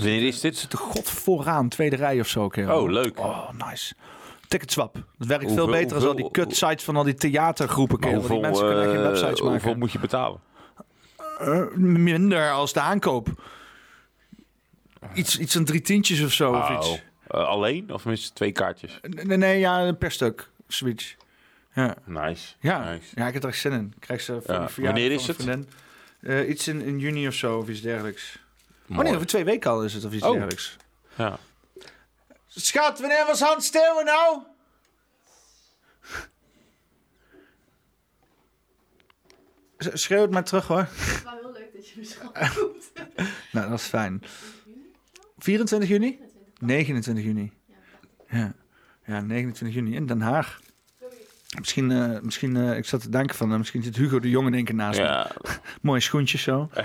[0.03, 0.71] Wanneer is dit?
[0.71, 2.47] De god vooraan, tweede rij of zo.
[2.47, 2.81] kerel.
[2.81, 3.19] Oh, leuk.
[3.19, 3.93] Oh, nice.
[4.47, 4.93] Ticketswap.
[5.17, 7.99] Dat werkt Hoeveel- veel beter dan al die kut sites van al die theatergroepen.
[7.99, 8.19] Kerel.
[8.19, 9.47] Die hoeveel, mensen kunnen echt geen eh, websites maken.
[9.51, 10.39] hoeveel moet je betalen?
[11.39, 13.27] Eh, minder als de aankoop.
[15.13, 16.53] Iets, iets van drie tientjes of zo.
[16.53, 17.01] Of iets.
[17.27, 17.93] eh, alleen?
[17.93, 18.99] Of minstens twee kaartjes?
[19.23, 20.49] Nee, nee, ja, per stuk.
[20.67, 21.15] Switch.
[21.73, 21.95] Ja.
[22.05, 22.53] Nice.
[22.59, 22.91] Ja.
[22.91, 23.05] nice.
[23.15, 23.93] ja, ik heb er echt zin in.
[23.99, 24.39] Krijg ze Ja.
[24.41, 25.65] verjaardag Wanneer van is
[26.25, 26.47] het?
[26.49, 28.39] iets in, in juni of zo, of iets dergelijks.
[28.89, 29.03] Oh Mooi.
[29.07, 30.31] nee, over twee weken al is het, of iets Oh.
[30.31, 30.77] dergelijks.
[31.15, 31.39] Ja.
[32.47, 34.41] Schat, wanneer was Hans Steeuwen nou?
[39.77, 40.77] Schreeuw het maar terug hoor.
[40.77, 42.37] Het is wel heel leuk dat je me schat.
[43.51, 44.21] Nou, dat is fijn.
[45.37, 46.19] 24 juni?
[46.59, 47.51] 29 juni.
[48.29, 48.53] Ja,
[49.05, 50.59] ja 29 juni in Den Haag.
[51.57, 54.47] Misschien, eh, misschien eh, ik zat te denken van, eh, misschien zit Hugo de Jong
[54.47, 55.31] in één keer naast Ja.
[55.41, 55.49] me.
[55.81, 56.69] Mooie schoentjes zo.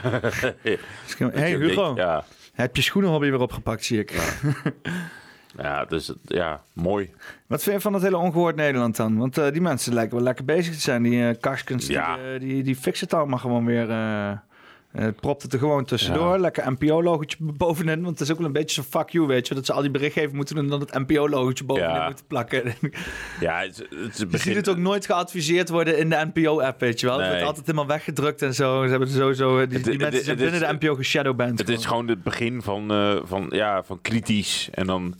[1.18, 4.12] Dat hey Hugo, Ja, heb je schoenenhobby weer opgepakt, zie ik.
[5.56, 7.10] ja, dus ja, mooi.
[7.46, 9.16] Wat vind je van het hele ongehoord Nederland dan?
[9.18, 11.02] Want die mensen lijken wel lekker bezig te zijn.
[11.02, 12.16] Die Karskens, Ja.
[12.16, 13.86] die, die, die fixen het allemaal gewoon weer.
[14.94, 16.32] Eh, propt het er gewoon tussendoor.
[16.34, 16.38] Ja.
[16.38, 18.02] Lekker NPO-logotje bovenin.
[18.02, 19.54] Want het is ook wel een beetje zo fuck you, weet je.
[19.54, 22.06] Dat ze al die berichtgeving moeten doen en dan het NPO-logotje bovenin Ja.
[22.06, 22.62] moeten plakken.
[23.40, 24.56] Ja, het, het Je begint...
[24.56, 27.18] het ook nooit geadviseerd worden in de NPO-app, weet je wel.
[27.18, 28.82] Het wordt altijd helemaal weggedrukt en zo.
[28.84, 29.58] Ze hebben sowieso...
[29.58, 31.58] eh, Die, Het- die het- mensen zijn het is- binnen de NPO geshadowband.
[31.58, 34.68] Het is gewoon het begin van, eh, van, ja, van kritisch.
[34.72, 35.14] En dan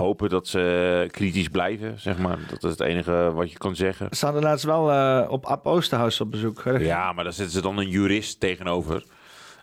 [0.00, 2.38] hopen dat ze kritisch blijven, zeg maar.
[2.48, 4.16] Dat is het enige wat je kan zeggen.
[4.16, 6.62] Ze hadden laatst wel eh, op App Oosterhuis op bezoek.
[6.78, 9.04] Ja, maar daar zetten ze dan een jurist tegenover.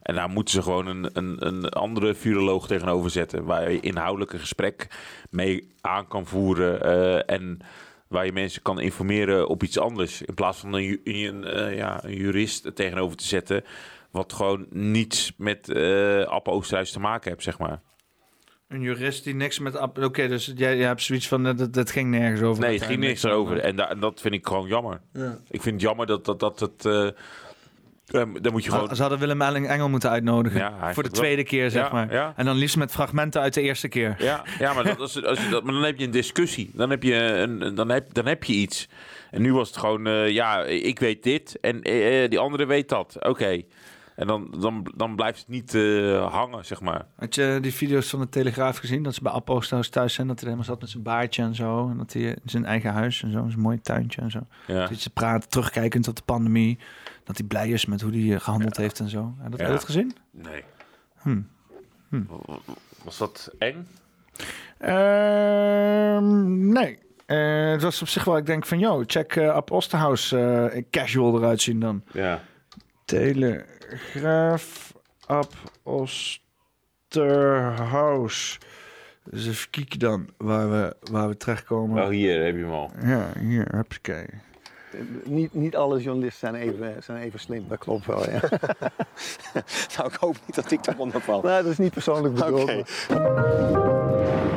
[0.02, 3.44] En daar moeten ze gewoon een, een, een andere viroloog tegenover zetten.
[3.46, 4.88] Waar je inhoudelijk een gesprek
[5.30, 6.82] mee aan kan voeren.
[6.84, 7.60] eh, en
[8.08, 10.22] waar je mensen kan informeren op iets anders.
[10.22, 13.64] In plaats van een, een, eh, ja, een jurist tegenover te zetten.
[14.12, 17.82] Wat gewoon niets met eh App Oosterhuis te maken heeft, zeg maar.
[18.68, 19.80] Een jurist die niks met...
[19.80, 21.46] Oké, dus jij, jij hebt zoiets van...
[21.48, 22.64] eh, Dat, dat ging nergens over.
[22.64, 23.60] Nee, het ging niks erover.
[23.60, 25.02] En, da- en dat vind ik gewoon jammer.
[25.14, 25.38] Ja.
[25.50, 26.86] Ik vind het jammer dat, dat, dat het...
[26.86, 27.14] eh, eh,
[28.42, 28.96] dan moet je gewoon...
[28.96, 30.60] Ze hadden Willem Elling Engel moeten uitnodigen.
[30.60, 31.20] Ja, voor de wel.
[31.20, 32.12] tweede keer, zeg Ja, maar.
[32.14, 32.34] ja.
[32.36, 34.16] En dan liefst met fragmenten uit de eerste keer.
[34.20, 36.72] Ja, ja maar, dat, als, als je dat, maar dan heb je een discussie.
[36.74, 38.88] Dan heb je, een, dan heb, dan heb je iets.
[39.32, 41.82] En nu was het gewoon, eh, ja, ik weet dit en
[42.30, 43.16] die andere weet dat.
[43.26, 43.62] Oké.
[44.18, 47.06] En dan, dan, dan blijft het niet eh, hangen, zeg maar.
[47.16, 49.04] Had je die video's van de Telegraaf gezien?
[49.04, 50.28] Dat ze bij App Oosterhuis thuis zijn.
[50.28, 51.90] Dat hij helemaal zat met zijn baardje en zo.
[51.90, 53.46] En dat hij in zijn eigen huis en zo.
[53.48, 54.40] Zijn mooi tuintje en zo.
[54.68, 54.88] Ja.
[54.88, 56.80] Dat ze praten, terugkijkend op de pandemie.
[57.24, 59.36] Dat hij blij is met hoe hij eh, gehandeld heeft en zo.
[59.38, 60.16] Heb je je dat gezien?
[60.32, 60.64] Nee.
[61.18, 62.22] Hm.
[63.04, 63.88] Was dat eng?
[64.78, 67.00] Ehm, nee.
[67.26, 69.58] Eh, het was op zich wel, ik denk van, yo, check eh,
[70.92, 72.04] casual eruit zien dan.
[72.12, 72.42] Ja.
[73.88, 74.94] Telegraaf
[75.26, 75.54] App
[75.84, 78.60] Oosterhuis.
[79.24, 82.04] Dus even kijken dan waar we, waar we terechtkomen.
[82.04, 82.92] Oh, hier heb je hem al.
[83.02, 84.26] Ja, hier, huppakee.
[85.24, 88.30] Niet, niet alle journalisten zijn even, zijn even slim, dat klopt wel.
[88.30, 88.40] Ja.
[89.98, 91.42] Nou, ik hoop niet dat ik daaronder val.
[91.42, 92.72] Nee, dat is niet persoonlijk bedoeld.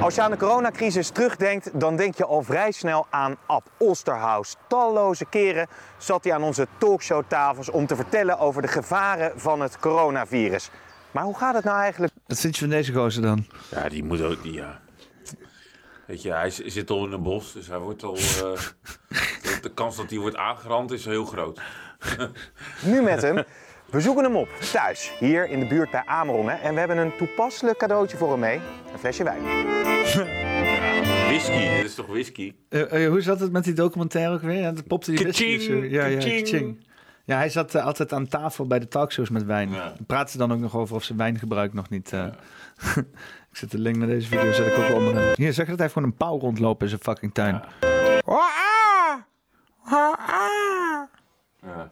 [0.01, 4.57] Als je aan de coronacrisis terugdenkt, dan denk je al vrij snel aan Ab Osterhaus.
[4.69, 5.67] Talloze keren
[5.99, 10.71] zat hij aan onze talkshowtafels om te vertellen over de gevaren van het coronavirus.
[11.11, 12.13] Maar hoe gaat het nou eigenlijk?
[12.27, 13.47] Wat vind je van deze gozer dan?
[13.71, 14.81] Ja, die moet ook, die, ja.
[16.11, 18.17] Weet je, hij zit al in een bos, dus hij wordt al...
[18.17, 18.23] eh,
[19.63, 21.61] de, kans dat hij wordt aangerand is heel groot.
[22.85, 23.45] Nu met hem.
[23.91, 26.61] We zoeken hem op, thuis, hier in de buurt bij Amerongen.
[26.61, 28.61] En we hebben een toepasselijk cadeautje voor hem mee.
[28.93, 29.43] Een flesje wijn.
[31.29, 32.55] Whisky, dit is toch whisky?
[32.69, 34.61] Eh, eh, hoe zat het met die documentaire ook weer?
[34.61, 36.85] Ja, dat popte die whisky Ja, ja, ka-ching.
[37.25, 39.71] Ja, hij zat altijd aan tafel bij de talkshows met wijn.
[39.71, 39.93] Ja.
[40.07, 42.13] Praten ze dan ook nog over of ze wijngebruik nog niet...
[42.13, 42.27] eh,
[43.51, 45.33] ik zet de link naar deze video, zet ik ook onder.
[45.37, 47.63] Hier, zeg dat hij gewoon een pauw rondlopen in zijn fucking tuin.
[51.63, 51.89] Ja.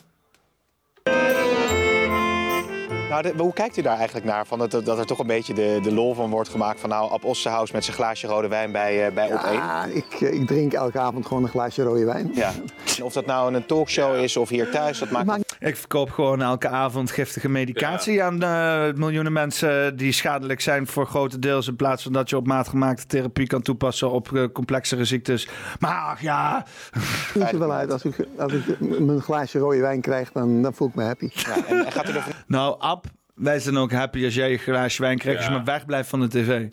[3.09, 4.47] Nou, de- hoe kijkt u daar eigenlijk naar?
[4.47, 7.11] Van dat, dat er toch een beetje de, de lol van wordt gemaakt van nou,
[7.11, 9.53] Ab Osterhaus met zijn glaasje rode wijn bij, eh, bij Op1.
[9.53, 12.31] Ja, ik, eh, ik drink elke avond gewoon een glaasje rode wijn.
[12.35, 12.51] Ja.
[13.03, 15.57] Of dat nou een talkshow is of hier thuis, dat maakt...
[15.61, 21.07] Ik verkoop gewoon elke avond giftige medicatie aan eh, miljoenen mensen die schadelijk zijn voor
[21.07, 21.69] grote deels.
[21.69, 25.49] In plaats van dat je op maat gemaakte therapie kan toepassen op eh, complexere ziektes.
[25.79, 26.65] Maar ach, ja.
[27.35, 27.93] Ziet er wel uit.
[27.93, 31.31] Als ik, als ik mijn glaasje rode wijn krijg, dan, dan voel ik me happy.
[31.69, 32.25] en, gaat u er...
[32.47, 32.98] Nou, Ab,
[33.39, 35.39] wij zijn ook happy als jij je glaasje wijn krijgt.
[35.39, 36.47] Als je maar wegblijft van de tv.
[36.47, 36.67] Wil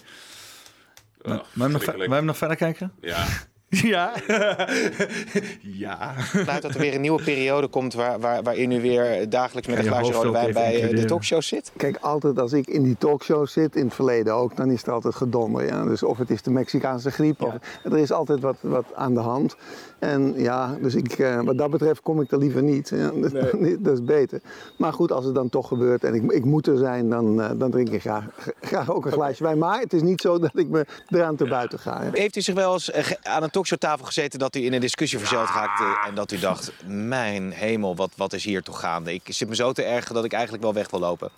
[1.23, 1.97] je nog, ver- verschrikkelijk.
[1.97, 2.91] wil je hem nog verder kijken?
[3.01, 3.25] Ja.
[3.69, 4.13] Ja.
[5.85, 6.13] ja.
[6.17, 9.77] Vanuit dat er weer een nieuwe periode komt waar, waar, waarin u weer dagelijks met
[9.77, 11.71] een je glaasje rode wijn bij eh, de talkshow zit?
[11.77, 14.91] Kijk, altijd als ik in die talkshow zit, in het verleden ook, dan is er
[14.91, 15.65] altijd gedonder.
[15.65, 15.83] Ja.
[15.83, 19.19] Dus of het is de Mexicaanse griep, of, er is altijd wat, wat aan de
[19.19, 19.55] hand.
[19.99, 22.89] En ja, dus ik, eh, wat dat betreft kom ik er liever niet.
[22.89, 23.11] Ja.
[23.25, 23.31] Dat,
[23.79, 24.41] dat is beter.
[24.77, 27.49] Maar goed, als het dan toch gebeurt en ik, ik moet er zijn, dan, eh,
[27.57, 28.25] dan drink ik graag,
[28.61, 29.57] graag ook een glaasje wijn.
[29.57, 32.03] Maar het is niet zo dat ik me eraan te buiten ga.
[32.03, 32.09] ja.
[32.11, 35.19] Heeft u zich wel eens eh, aan een talkshowtafel gezeten dat u in een discussie
[35.19, 39.13] verzeild raakte en dat u dacht, mijn hemel, wat, wat is hier toch gaande?
[39.13, 41.29] Ik zit me zo te erg dat ik eigenlijk wel weg wil lopen.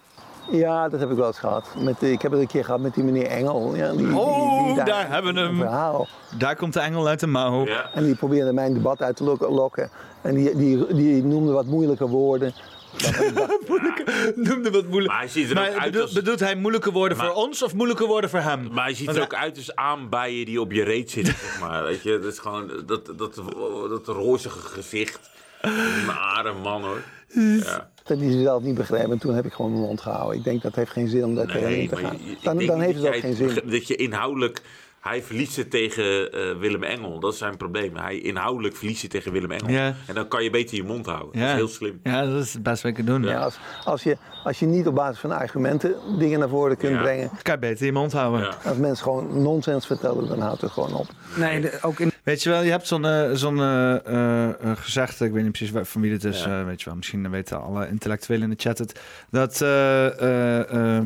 [0.52, 1.68] Ja, dat heb ik wel eens gehad.
[1.78, 3.76] Met, ik heb het een keer gehad met die meneer Engel.
[3.76, 5.50] Ja, die, die- die- Oh, die daar hebben we hem.
[5.50, 6.08] Een verhaal.
[6.38, 7.66] Daar komt de engel uit de mouw.
[7.94, 9.90] En die probeerde mijn debat uit te lok- lokken.
[10.22, 12.54] En die, die, die noemde wat moeilijke woorden.
[14.36, 15.08] Noemde wat moeilijk.
[15.08, 16.12] Maar hij ziet er Maar ook uit bedoel- als...
[16.14, 18.68] bedoelt hij moeilijke woorden voor ons of moeilijke woorden voor hem?
[18.72, 21.84] Maar hij ziet er ook uit als aanbijen die op je reet zitten, zeg maar.
[21.84, 23.36] Weet je, dat is gewoon dat, dat,
[23.90, 25.30] dat rozige gezicht.
[25.62, 27.02] Een man, hoor.
[27.34, 27.90] Ja.
[28.08, 29.12] Dat die ze zelf niet begrepen.
[29.12, 30.38] En toen heb ik gewoon mijn mond gehouden.
[30.38, 32.18] Ik denk dat heeft geen zin om daar tegen in te gaan.
[32.42, 33.60] Dan, dan heeft het ook geen zin.
[33.66, 34.62] Dat je inhoudelijk...
[35.08, 37.20] Hij verliest het tegen eh, Willem Engel.
[37.20, 37.96] Dat is zijn probleem.
[37.98, 39.70] Hij inhoudelijk verliest het tegen Willem Engel.
[39.70, 39.94] Ja.
[40.08, 41.40] En dan kan je beter je mond houden.
[41.42, 42.00] Dat is heel slim.
[42.04, 43.30] Ja, dat is het beste wat je kan doen.
[43.32, 46.94] Ja, als, als, je, als je niet op basis van argumenten dingen naar voren kunt
[46.94, 47.02] Ja.
[47.02, 47.30] brengen.
[47.42, 48.48] Kan je beter je mond houden.
[48.64, 51.08] Als mensen gewoon nonsens vertellen, dan houdt het gewoon op.
[51.36, 52.12] Nee, de- ook in...
[52.24, 53.58] Weet je wel, je hebt zo'n eh, zo'n
[54.78, 56.60] gezegde, ik weet niet precies waar- van wie het is, Ja.
[56.60, 59.00] eh, weet je wel, misschien weten alle intellectuelen in de chat het,
[59.32, 61.04] dat eh, eh, eh,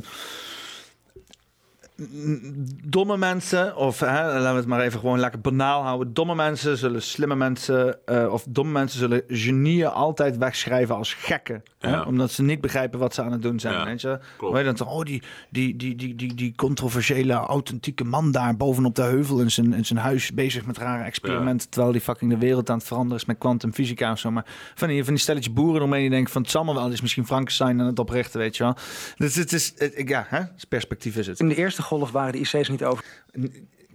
[2.84, 6.78] domme mensen, of hè, laten we het maar even gewoon lekker banaal houden, domme mensen
[6.78, 12.32] zullen slimme mensen, eh, of domme mensen zullen genieën altijd wegschrijven als gekken, hè, omdat
[12.32, 14.20] ze niet begrijpen wat ze aan het doen zijn, Ja, weet je.
[14.64, 19.02] dan toch, oh, die, die, die, die, die, die controversiële, authentieke man daar bovenop de
[19.02, 21.70] heuvel in zijn, in zijn huis bezig met rare experimenten.
[21.70, 24.32] Terwijl die fucking de wereld aan het veranderen is met kwantumfysica of zo.
[24.32, 26.84] Maar van die, van die stelletje boeren omheen die denken van het zal maar wel,
[26.84, 28.76] het is misschien Frankenstein aan het oprichten, weet je wel.
[29.16, 30.38] Dus het is, het, ja, hè?
[30.40, 31.40] Het perspectief is het.
[31.40, 33.04] In de eerste golf waren de IC's niet over.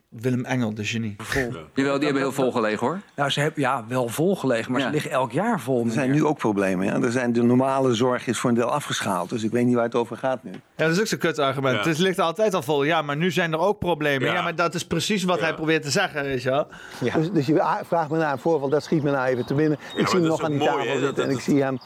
[0.09, 1.15] Willem Engel, de genie.
[1.19, 1.53] Vol.
[1.75, 3.01] Jawel, die hebben heel vol gelegen hoor.
[3.17, 4.87] Nou, ze hebben ja, wel vol gelegen, maar Ja.
[4.87, 5.85] ze liggen elk jaar vol.
[5.85, 6.87] Er zijn nu ook problemen.
[6.87, 7.01] Ja?
[7.01, 9.29] Er zijn de normale zorg is voor een deel afgeschaald.
[9.29, 10.51] Dus ik weet niet waar het over gaat nu.
[10.51, 11.85] Ja, dat is ook zo'n kut argument.
[11.85, 11.89] Ja.
[11.91, 12.83] Het ligt altijd al vol.
[12.85, 14.29] Ja, maar nu zijn er ook problemen.
[14.29, 14.43] Ja, Ja.
[14.43, 16.67] maar dat is precies wat hij probeert te zeggen, weet je wel.
[17.15, 19.79] Dus, dus je vraagt me naar een voorval, dat schiet me nou even te binnen.
[19.97, 21.79] ik zie hem nog aan die mooi, tafel zitten dat en ik zie hem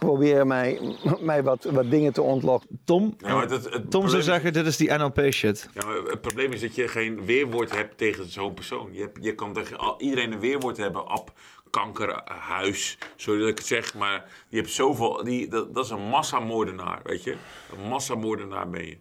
[0.00, 2.80] proberen mij, mij wat, wat dingen te ontlokken.
[2.84, 5.68] Tom, Ja, maar het- het Tom probleem zou is- zeggen, dit is die NLP-shit.
[5.74, 8.88] Ja, maar het probleem is dat je geen weerwoord hebt tegen zo'n persoon.
[8.92, 11.06] Je, hebt, je kan tegen iedereen een weerwoord hebben.
[11.06, 11.32] Ab,
[11.70, 12.98] kanker, huis.
[13.16, 15.24] Sorry dat ik het zeg, maar je hebt zoveel...
[15.24, 17.36] Die, dat, dat is een massamoordenaar, weet je.
[17.76, 18.96] Een massamoordenaar ben je.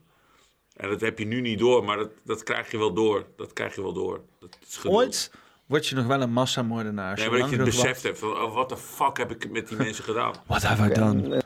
[0.76, 3.26] En dat heb je nu niet door, maar dat, dat krijg je wel door.
[3.36, 4.22] Dat krijg je wel door.
[4.40, 4.80] Dat is.
[4.86, 5.32] Ooit
[5.70, 7.18] word je nog wel een massamoordenaar.
[7.18, 9.68] Nee, maar dat je het beseft hebt van, oh, wat de fuck heb ik met
[9.68, 10.34] die mensen gedaan?
[10.46, 11.42] What have I done?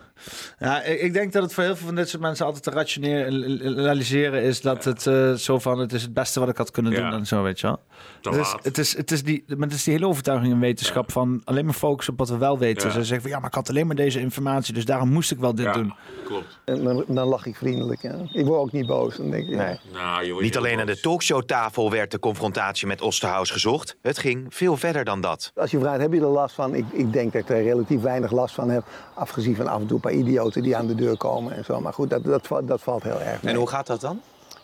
[0.60, 2.70] Ja, ik, ik denk dat het voor heel veel van dit soort mensen altijd te
[2.72, 6.92] rationaliseren is dat het eh, zo van het is het beste wat ik had kunnen
[6.92, 7.12] doen Ja.
[7.12, 7.80] en zo, weet je wel.
[8.22, 11.12] Het is, het, is, het, is die, maar het is die hele overtuiging in wetenschap
[11.12, 12.88] van alleen maar focussen op wat we wel weten.
[12.88, 12.94] Ja.
[12.94, 15.38] Ze zeggen van ja, maar ik had alleen maar deze informatie, dus daarom moest ik
[15.40, 15.94] wel dit doen.
[16.26, 16.60] Klopt.
[16.66, 18.02] En dan, dan lach ik vriendelijk.
[18.02, 18.16] Ja.
[18.34, 19.18] Ik word ook niet boos.
[19.18, 19.78] Dan denk ik, ja.
[19.94, 23.98] Nou, je wordt Niet alleen aan de talkshowtafel werd de confrontatie met Osterhaus gezocht.
[24.14, 25.52] Het ging veel verder dan dat.
[25.56, 26.76] Als je vraagt, heb je er last van?
[26.76, 28.84] Ik, ik denk dat ik er relatief weinig last van heb.
[29.14, 31.82] Afgezien van af en toe een paar idioten die aan de deur komen en zo.
[31.82, 33.54] Maar goed, dat, dat, valt- dat valt heel erg mee.
[33.54, 34.22] En hoe gaat dat dan?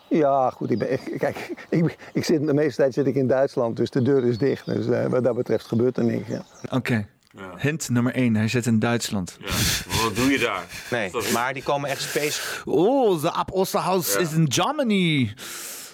[0.07, 0.71] Ja, goed.
[0.71, 4.01] Ik ben, kijk, ik, ik zit, de meeste tijd zit ik in Duitsland, dus de
[4.01, 4.65] deur is dicht.
[4.65, 6.27] Dus eh, wat dat betreft gebeurt er niks.
[6.27, 6.43] Ja.
[6.69, 7.07] Oké.
[7.57, 9.37] Hint nummer 1, hij zit in Duitsland.
[10.03, 10.63] Wat doe je daar?
[10.91, 12.41] Nee, maar die komen echt space.
[12.65, 14.19] Oh, de Ab Osterhaus Ja.
[14.19, 15.33] is in Germany.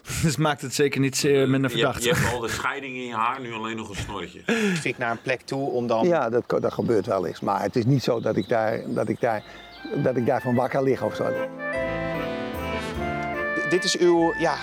[0.23, 2.03] Dus maakt het zeker niet zeer minder Je, verdacht.
[2.03, 4.39] je hebt al de scheiding in je haar, nu alleen nog een snorretje.
[4.89, 6.07] Ik naar een plek toe om dan...
[6.07, 7.39] Ja, dat, dat gebeurt wel eens.
[7.39, 9.43] Maar het is niet zo dat ik, daar, dat ik, daar,
[9.95, 11.23] dat ik daarvan wakker lig of zo.
[11.25, 11.33] D-
[13.69, 14.55] Dit is uw, ja,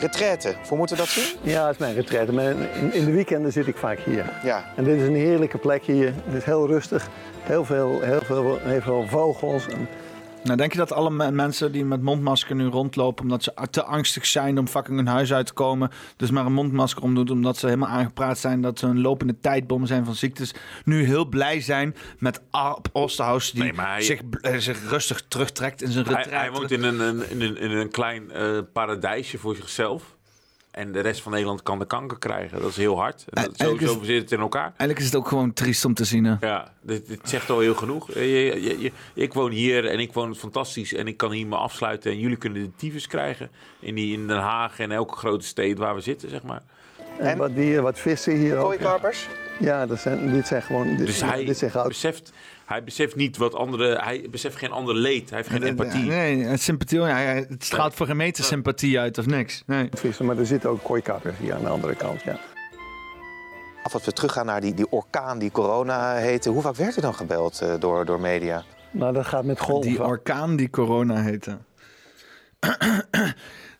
[0.00, 0.54] retraite.
[0.68, 1.36] Hoe moeten we dat zien?
[1.42, 2.32] Ja, dat is mijn retraite.
[2.32, 4.32] Maar in, in de weekenden zit ik vaak hier.
[4.44, 4.72] Ja.
[4.76, 6.12] En dit is een heerlijke plek hier.
[6.24, 7.08] Het is heel rustig.
[7.42, 9.68] Heel veel, heel veel, heel veel vogels.
[9.68, 9.88] En
[10.44, 13.22] Nou, denk je dat alle me- mensen die met mondmasker nu rondlopen...
[13.24, 15.90] omdat ze te angstig zijn om fucking hun huis uit te komen...
[16.16, 18.60] dus maar een mondmasker omdoen omdat ze helemaal aangepraat zijn...
[18.60, 20.54] dat ze een lopende tijdbom zijn van ziektes...
[20.84, 23.50] nu heel blij zijn met Arp Osterhaus...
[23.50, 26.34] die Nee, maar hij- zich, eh, zich rustig terugtrekt in zijn retraite.
[26.34, 30.13] hij woont in een, een, in een, in een klein eh, paradijsje voor zichzelf.
[30.74, 32.60] En de rest van Nederland kan de kanker krijgen.
[32.60, 33.24] Dat is heel hard.
[33.30, 34.64] En dat, zo, zit het in elkaar.
[34.66, 36.24] Eigenlijk is het ook gewoon triest om te zien.
[36.24, 36.34] hè.
[36.40, 38.14] Ja, dit, dit zegt al heel genoeg.
[38.14, 38.28] Je,
[38.62, 42.10] je, je- ik woon hier en ik woon fantastisch en ik kan hier me afsluiten.
[42.10, 45.78] En jullie kunnen de tyfus krijgen in, die, in Den Haag en elke grote stad
[45.78, 46.62] waar we zitten, zeg maar.
[47.18, 48.64] En wat dieren, wat vissen hier ook.
[48.64, 49.28] Kooikarpers?
[49.60, 50.96] Ja, dat zijn, dit zijn gewoon...
[50.96, 52.32] Dit, Dus hij, dit zijn beseft,
[52.64, 53.98] hij beseft niet wat andere...
[54.02, 55.28] Hij beseft geen ander leed.
[55.30, 56.04] Hij heeft geen empathie.
[56.04, 59.62] Nee, het sympathie, ja, ja, het straalt voor geen meter sympathie uit of niks.
[59.66, 59.88] Nee.
[59.92, 62.38] Vissen, maar er zitten ook kooikappers hier aan de andere kant, ja.
[63.82, 66.50] Af als we teruggaan naar die, die orkaan die corona heette.
[66.50, 68.62] Hoe vaak werd er dan gebeld eh, door, door media?
[68.90, 69.90] Nou, dat gaat met golven.
[69.90, 71.58] Die orkaan die corona heette.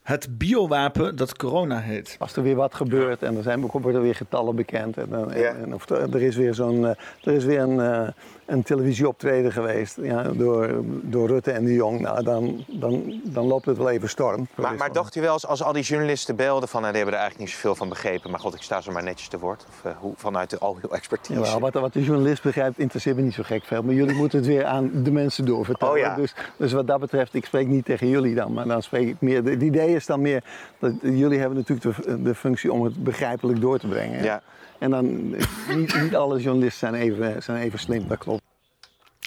[0.03, 2.17] Het biowapen dat corona heet.
[2.19, 4.97] Als er weer wat gebeurt en er zijn worden weer getallen bekend.
[4.97, 6.85] En, dan- en of er, er is weer zo'n.
[6.87, 6.91] eh,
[7.23, 8.09] er is weer een, eh,
[8.47, 10.71] een televisieoptreden geweest ja, door,
[11.03, 12.01] door Rutte en de Jong.
[12.01, 14.49] Nou, dan, dan, dan loopt het wel even storm.
[14.55, 16.81] Maar, maar dacht u wel eens, als al die journalisten belden van...
[16.81, 18.31] nou, die hebben er eigenlijk niet zoveel van begrepen...
[18.31, 19.67] maar god, ik sta ze maar netjes te woord.
[19.69, 21.41] Of eh, hoe, vanuit de al uw expertise.
[21.41, 23.83] Jawel, wat, wat de journalist begrijpt, interesseert me niet zo gek veel.
[23.83, 25.95] Maar jullie moeten het weer aan de mensen doorvertellen.
[25.95, 26.15] Oh ja.
[26.15, 28.53] dus, dus wat dat betreft, ik spreek niet tegen jullie dan.
[28.53, 29.45] Maar dan spreek ik meer.
[29.45, 30.45] Het idee is dan meer.
[30.79, 34.23] Dat, jullie hebben natuurlijk de, de functie om het begrijpelijk door te brengen.
[34.23, 34.43] Ja.
[34.79, 35.31] En dan,
[35.77, 38.43] niet, niet alle journalisten zijn even, zijn even slim, dat klopt.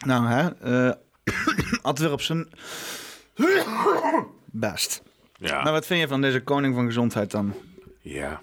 [0.06, 0.50] Nou, hè?
[0.90, 0.96] eh
[1.82, 2.50] had weer op zijn
[4.46, 5.02] best.
[5.34, 5.64] Ja.
[5.64, 7.54] Maar wat vind je van deze koning van gezondheid dan?
[8.02, 8.40] Ja.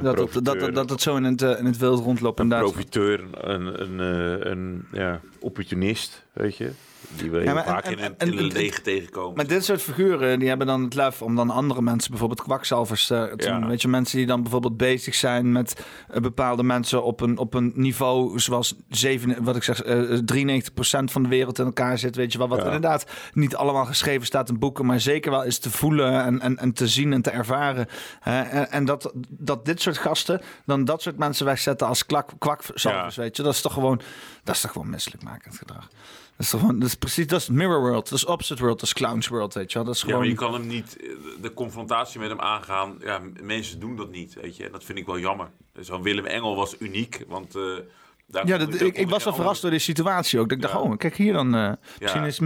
[0.00, 2.48] Dat het, dat, dat, dat het zo in het, eh, in het wild rondloopt Een
[2.48, 6.70] profiteur, een, een, eh, een ja, opportunist, weet je.
[7.16, 9.36] Die we Ja, heel maar vaak en- in, en- in een leger tegenkomen.
[9.36, 13.10] Maar dit soort figuren die hebben dan het lef om dan andere mensen, bijvoorbeeld kwakzalvers,
[13.10, 13.58] eh, te Ja.
[13.58, 13.68] doen.
[13.68, 17.54] Weet je, mensen die dan bijvoorbeeld bezig zijn met eh, bepaalde mensen op een, op
[17.54, 22.16] een niveau zoals 7, wat ik zeg, eh 93% van de wereld in elkaar zit.
[22.16, 22.64] Weet je wel, wat Ja.
[22.64, 26.56] inderdaad niet allemaal geschreven staat in boeken, maar zeker wel is te voelen en, en,
[26.58, 27.86] en te zien en te ervaren.
[28.22, 33.16] en, en dat, dat dit soort gasten dan dat soort mensen wegzetten als klak, kwakzalvers,
[33.16, 34.00] weet je, dat is toch gewoon,
[34.44, 35.88] dat is toch gewoon misselijkmakend gedrag.
[36.42, 38.78] Dat is, toch gewoon, dat is precies, dat is mirror world, dat is opposite world,
[38.80, 39.86] dat is clowns world, weet je wel.
[39.86, 40.20] Dat is Ja, gewoon...
[40.20, 40.96] maar je kan hem niet,
[41.40, 42.96] de confrontatie met hem aangaan.
[43.00, 44.64] Ja, mensen doen dat niet, weet je.
[44.64, 45.50] En dat vind ik wel jammer.
[45.80, 47.54] Zo'n Willem Engel was uniek, want...
[47.56, 47.62] eh,
[48.26, 50.48] daar Ja, dat, ik, ik was wel verrast door die situatie ook.
[50.48, 51.54] Dat ik dacht, oh, kijk hier dan.
[51.54, 52.40] eh, misschien, is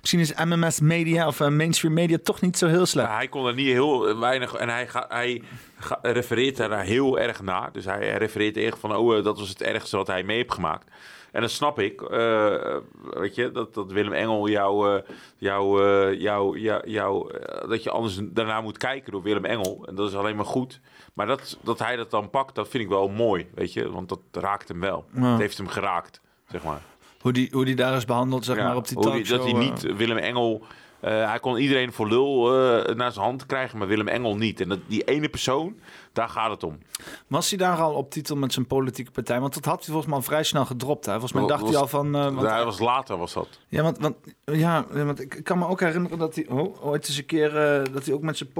[0.00, 3.08] misschien is MMS Media of eh, Mainstream Media toch niet zo heel slecht.
[3.08, 4.54] Ja, hij kon er niet heel weinig.
[4.54, 5.42] En hij, ga, hij
[5.78, 7.72] ga- refereert daar heel erg naar.
[7.72, 10.90] Dus hij refereert echt van: oh, dat was het ergste wat hij mee heeft gemaakt.
[11.32, 12.00] En dat snap ik.
[12.02, 12.76] eh,
[13.10, 15.02] weet je, dat, dat Willem Engel jou, eh,
[15.36, 19.84] jou, eh, jou, jou, jou eh, dat je anders daarna moet kijken door Willem Engel.
[19.88, 20.80] En dat is alleen maar goed.
[21.14, 23.46] Maar dat, dat hij dat dan pakt, dat vind ik wel mooi.
[23.54, 25.04] Weet je, want dat raakt hem wel.
[25.14, 25.30] Ja.
[25.30, 26.80] Het heeft hem geraakt, zeg maar.
[27.20, 29.38] Hoe die, hoe die daar is behandeld, zeg Ja, maar, op die talkshow.
[29.38, 30.64] Dat hij niet Willem Engel...
[31.00, 32.50] hij kon iedereen voor lul
[32.94, 34.60] naar zijn hand krijgen, maar Willem Engel niet.
[34.60, 35.76] En dat, die ene persoon,
[36.12, 36.78] daar gaat het om.
[37.26, 39.40] Was hij daar al op titel met zijn politieke partij?
[39.40, 41.04] Want dat had hij volgens mij al vrij snel gedropt.
[41.06, 41.12] Hè?
[41.12, 42.14] Volgens mij Was- dacht hij al van...
[42.14, 43.48] eh, want- Ja, was later was dat.
[43.68, 47.16] Ja, want, want, ja, want ik kan me ook herinneren dat hij oh, ooit eens
[47.18, 48.50] een keer eh, dat hij ook met zijn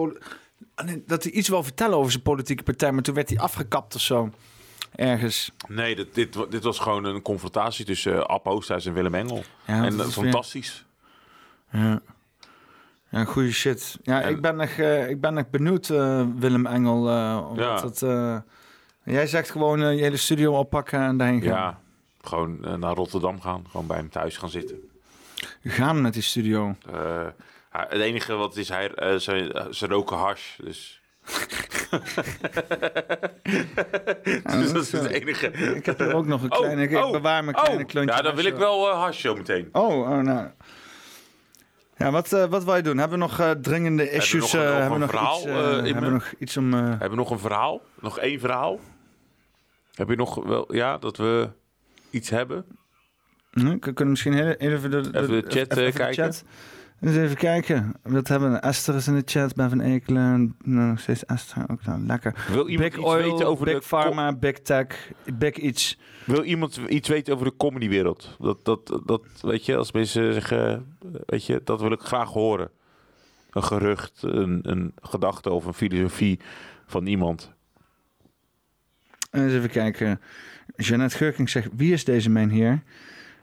[0.75, 3.95] Ah, dat hij iets wil vertellen over zijn politieke partij, maar toen werd hij afgekapt
[3.95, 4.31] of zo.
[4.95, 5.53] Ergens.
[5.69, 9.45] Nee, dit, dit, dit was gewoon een confrontatie tussen uh, Ab Oosthuis en Willem Engel.
[9.67, 10.85] Ja, en fantastisch.
[11.71, 12.01] Ja.
[13.13, 13.99] Ja, goede shit.
[14.03, 17.09] Ja, ik ben echt, eh, ik ben echt benieuwd, eh, Willem Engel.
[17.09, 17.83] eh, Ja.
[17.85, 18.37] het, eh,
[19.05, 21.51] jij zegt gewoon je hele studio oppakken en daarheen gaan.
[21.53, 21.79] Ja,
[22.21, 23.65] gewoon naar Rotterdam gaan.
[23.71, 24.77] Gewoon bij hem thuis gaan zitten.
[25.65, 26.77] Gaan met die studio.
[27.71, 30.57] Het enige wat is, hij, ze, ze roken hash.
[30.59, 31.01] Dus...
[34.45, 35.47] dus dat is het enige.
[35.75, 36.83] Ik heb er ook nog een Oh, kleine...
[36.83, 37.63] ik oh, bewaar mijn oh.
[37.63, 38.15] kleine klontje.
[38.15, 39.69] Ja, dan wil ik wel hash zo meteen.
[39.73, 40.49] Oh, oh nou.
[42.03, 42.99] Ja, wat, eh, wat wil je doen?
[42.99, 44.53] Hebben we nog eh, dringende issues?
[44.53, 46.57] een- nog hebben we een nog verhaal, iets, eh, eh, in hebben we nog iets
[46.57, 46.73] om...
[46.73, 47.81] Hebben we nog een verhaal?
[48.01, 48.81] Nog één verhaal?
[49.95, 51.49] Heb je nog wel, ja, dat we
[52.11, 52.65] iets hebben?
[53.51, 56.15] we kunnen misschien heel, even de, Even de chat, kijken.
[56.15, 56.45] chat.
[57.03, 57.95] Eens even kijken.
[58.03, 58.59] Dat hebben we.
[58.59, 59.55] Esther is in de chat.
[59.55, 60.57] Ben van Ekelen.
[60.65, 61.71] Nou, nog steeds Esther.
[61.71, 62.47] Ook nou, lekker.
[62.49, 65.99] Wil iemand Big iets Oil, weten over Big de Pharma, Big Tech, Big iets.
[66.25, 68.37] Wil iemand iets weten over de comedywereld?
[68.41, 72.71] Dat, dat, dat, weet je, als mensen zeggen, weet je, dat wil ik graag horen.
[73.51, 76.41] Een gerucht, een, een gedachte of een filosofie
[76.87, 77.53] van iemand.
[79.31, 80.21] Eens even kijken.
[80.77, 82.83] Jeannette Gurking zegt: Wie is deze man hier?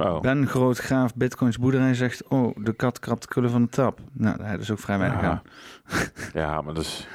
[0.02, 0.20] Oh.
[0.22, 2.24] Ben Grootgraaf Bitcoins boerderij zegt...
[2.28, 4.00] Oh, de kat krabt de kullen van de tap.
[4.12, 5.28] Nou, daar is ook vrij weinig Ja.
[5.30, 5.42] aan.
[6.34, 7.08] Ja, maar dat is...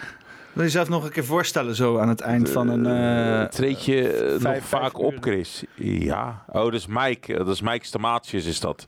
[0.52, 2.86] Wil je jezelf nog een keer voorstellen zo aan het eind van een...
[2.86, 5.14] eh, Treed je eh, nog vijf- vaak op.
[5.20, 5.64] Chris?
[5.74, 6.44] Ja.
[6.46, 7.34] Oh, dat is Mike.
[7.36, 8.86] Dat is Mike Stamaatjes is dat.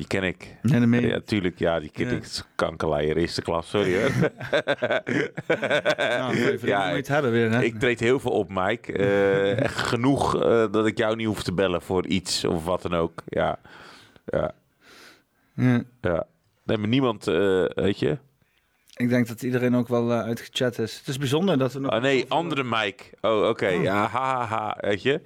[0.00, 0.56] Die ken ik.
[0.62, 1.06] Meen je.
[1.06, 1.58] Ja, tuurlijk.
[1.58, 2.12] Ja, die ken Ja.
[2.12, 2.24] ik.
[2.54, 3.68] Kankerleier, eerste klas.
[3.68, 4.10] Sorry hoor.
[5.98, 7.62] Nou, even ja, het hebben weer, hè?
[7.62, 8.92] ik treed heel veel op, Mike.
[8.92, 12.82] Eh, echt genoeg eh, dat ik jou niet hoef te bellen voor iets of wat
[12.82, 13.22] dan ook.
[13.26, 13.58] Ja.
[14.24, 14.52] Ja.
[15.54, 15.82] Ja.
[16.00, 16.26] ja.
[16.64, 18.18] Nee, maar niemand, eh, weet je.
[18.96, 20.98] Ik denk dat iedereen ook wel eh, uitgechat is.
[20.98, 21.92] Het is bijzonder dat we nog...
[21.92, 23.04] Oh nee, andere Mike.
[23.20, 23.68] Oh, oké.
[23.68, 24.76] Ja, ha, ha, ha.
[24.80, 25.20] Weet je?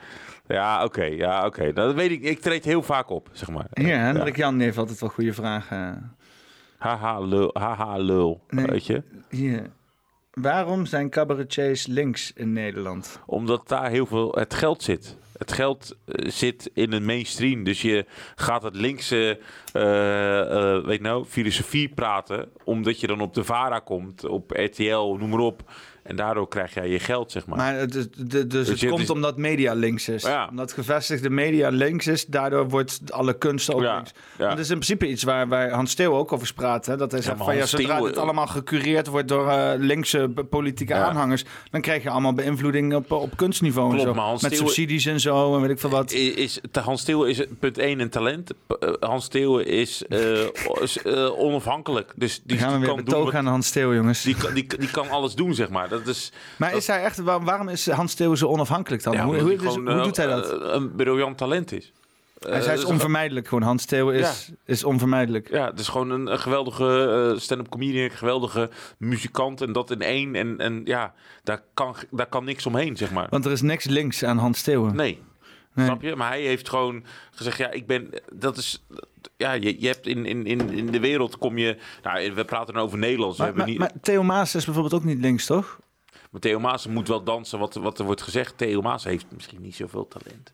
[0.47, 1.05] Ja, oké.
[1.05, 1.62] Ja, oké.
[1.62, 2.23] Nou, Dat weet ik.
[2.23, 3.67] Ik treed heel vaak op, zeg maar.
[3.73, 6.17] Hier, Hendrik Jan heeft altijd wel goede vragen.
[6.78, 7.51] Haha, lul.
[7.53, 8.44] Haha, lul.
[8.49, 8.67] Nee.
[8.67, 9.03] Weet je?
[9.28, 9.71] Hier.
[10.31, 13.21] Waarom zijn cabaretiers links in Nederland?
[13.27, 15.17] Omdat daar heel veel het geld zit.
[15.39, 17.65] Het geld eh, zit in de mainstream.
[17.65, 19.39] Dus je gaat het linkse
[19.73, 22.49] eh, eh, weet nou, filosofie praten.
[22.65, 25.62] Omdat je dan op de VARA komt, op RTL, noem maar op.
[26.04, 27.56] En daardoor krijg jij je geld, zeg maar.
[27.56, 30.22] Maar het, is- de- dus het komt dus- omdat media links is.
[30.22, 30.47] Ja.
[30.51, 34.10] Omdat gevestigde media links is, daardoor wordt alle kunst ook Ja, links.
[34.38, 34.49] ja.
[34.49, 36.87] Dat is in principe iets waar, waar Hans Steeuw ook over praat.
[36.87, 36.97] Hè?
[36.97, 40.94] Dat hij zegt van ja, zodra Steeuw- dit allemaal gecureerd wordt door eh, linkse politieke
[40.94, 44.15] aanhangers, dan krijg je allemaal beïnvloeding op, op kunstniveau en Klopt, zo.
[44.17, 46.12] maar Hans Met Steeuw- subsidies en zo en weet ik veel wat.
[46.12, 48.51] Is, Hans Steeuwen is punt 1 een talent.
[48.81, 50.20] Eh, Hans Steeuwen is, eh,
[50.81, 52.12] is, eh, onafhankelijk.
[52.17, 54.22] Dus die, gaan we weer kan aan Hans Steeuw, jongens.
[54.22, 55.88] Die, die, die kan alles doen, zeg maar.
[55.99, 59.12] Dat is, maar dat- is hij echt, waar- waarom is Hans Steeuw zo onafhankelijk dan?
[59.12, 60.51] Ja, hoe, hoe, hoe eh, doet hij dat?
[60.62, 61.93] eh, een briljant talent is.
[62.41, 63.62] hij is, Eh, is dus- onvermijdelijk gewoon.
[63.65, 65.49] Hans Steeuw is, is onvermijdelijk.
[65.51, 70.01] Ja, het is gewoon een, een geweldige stand-up comedian, een geweldige muzikant en dat in
[70.03, 70.35] één.
[70.35, 73.27] En, en ja, daar kan, daar kan niks omheen, zeg maar.
[73.31, 74.97] Want er is niks links aan Hans Steeuwen.
[74.97, 75.23] Nee.
[75.74, 75.87] Nee.
[75.87, 76.17] Snap je?
[76.17, 78.85] Maar hij heeft gewoon gezegd, ja, ik ben, dat is,
[79.37, 82.74] ja, je, je hebt in, in, in, in de wereld kom je, nou, we praten
[82.74, 83.39] dan over Nederlands.
[83.39, 85.81] Maar, hebben maar, niet, maar Theo Maas is bijvoorbeeld ook niet links, toch?
[86.31, 88.58] maar Theo Maas moet wel dansen wat, wat er wordt gezegd.
[88.58, 90.53] Theo Maas heeft misschien niet zoveel talent.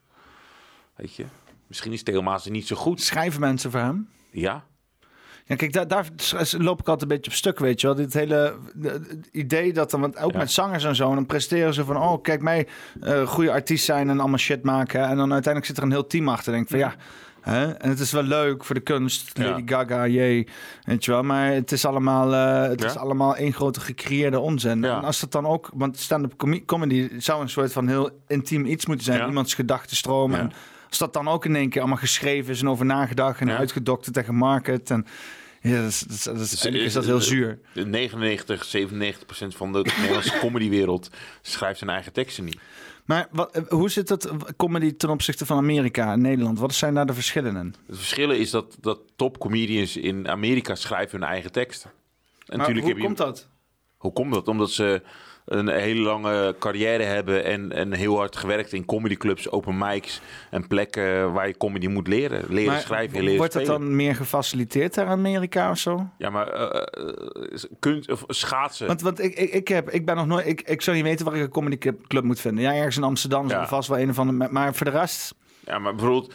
[0.94, 1.24] Weet je?
[1.66, 3.00] Misschien is Theo Maas niet zo goed.
[3.00, 4.08] Schrijven mensen voor hem?
[4.30, 4.64] Ja.
[5.50, 6.06] Ja, kijk, daar, daar
[6.58, 7.96] loop ik altijd een beetje op stuk, weet je wel.
[7.96, 11.84] Dit hele het idee dat dan, want ook met zangers en zo, dan presteren ze
[11.84, 12.66] van, oh, kijk mij,
[13.00, 15.00] eh goede artiest zijn en allemaal shit maken.
[15.00, 16.52] En dan uiteindelijk zit er een heel team achter.
[16.52, 16.94] Denk van, ja,
[17.40, 17.70] hè?
[17.72, 19.44] en het is wel leuk voor de kunst, Ja.
[19.44, 20.48] Lady Gaga, jee,
[20.84, 21.22] weet je wel.
[21.22, 24.84] Maar het is allemaal, eh, het is allemaal één grote gecreëerde onzin.
[24.84, 28.86] En als dat dan ook, want stand-up comedy zou een soort van heel intiem iets
[28.86, 30.34] moeten zijn, iemands gedachtenstroom.
[30.34, 30.52] En
[30.88, 34.16] als dat dan ook in één keer allemaal geschreven is en over nagedacht en uitgedokterd
[34.16, 35.06] en gemarket en...
[35.62, 37.58] Ja, dat is, dat is, dat is, is dat heel zuur.
[37.74, 41.10] De 99, 97 procent van de Nederlandse comedywereld
[41.42, 42.58] schrijft zijn eigen teksten niet.
[43.04, 46.58] Maar wat, eh, hoe zit het comedy ten opzichte van Amerika en Nederland?
[46.58, 47.74] Wat zijn daar de verschillen in?
[47.86, 51.90] Het verschil is dat, dat topcomedians in Amerika schrijven hun eigen teksten.
[52.46, 53.48] En Maar hoe heb je- komt dat?
[53.96, 54.48] Hoe komt dat?
[54.48, 55.02] Omdat ze
[55.50, 60.66] een hele lange carrière hebben en, en heel hard gewerkt in comedyclubs, open mics en
[60.66, 62.44] plekken waar je comedy moet leren.
[62.48, 66.06] Leren Maar schrijven en leren wordt het dan meer gefaciliteerd daar in Amerika of zo?
[66.18, 66.48] Ja, maar
[67.78, 68.86] kunst, of schaatsen.
[68.86, 70.46] Want, want ik, ik, ik, heb, ik ben nog nooit.
[70.46, 72.64] Ik, ik zou niet weten waar ik een comedyclub moet vinden.
[72.64, 73.66] Ja, ergens in Amsterdam Ja.
[73.66, 74.48] vast wel een van de.
[74.50, 75.34] Maar voor de rest.
[75.64, 76.34] Ja, maar bijvoorbeeld,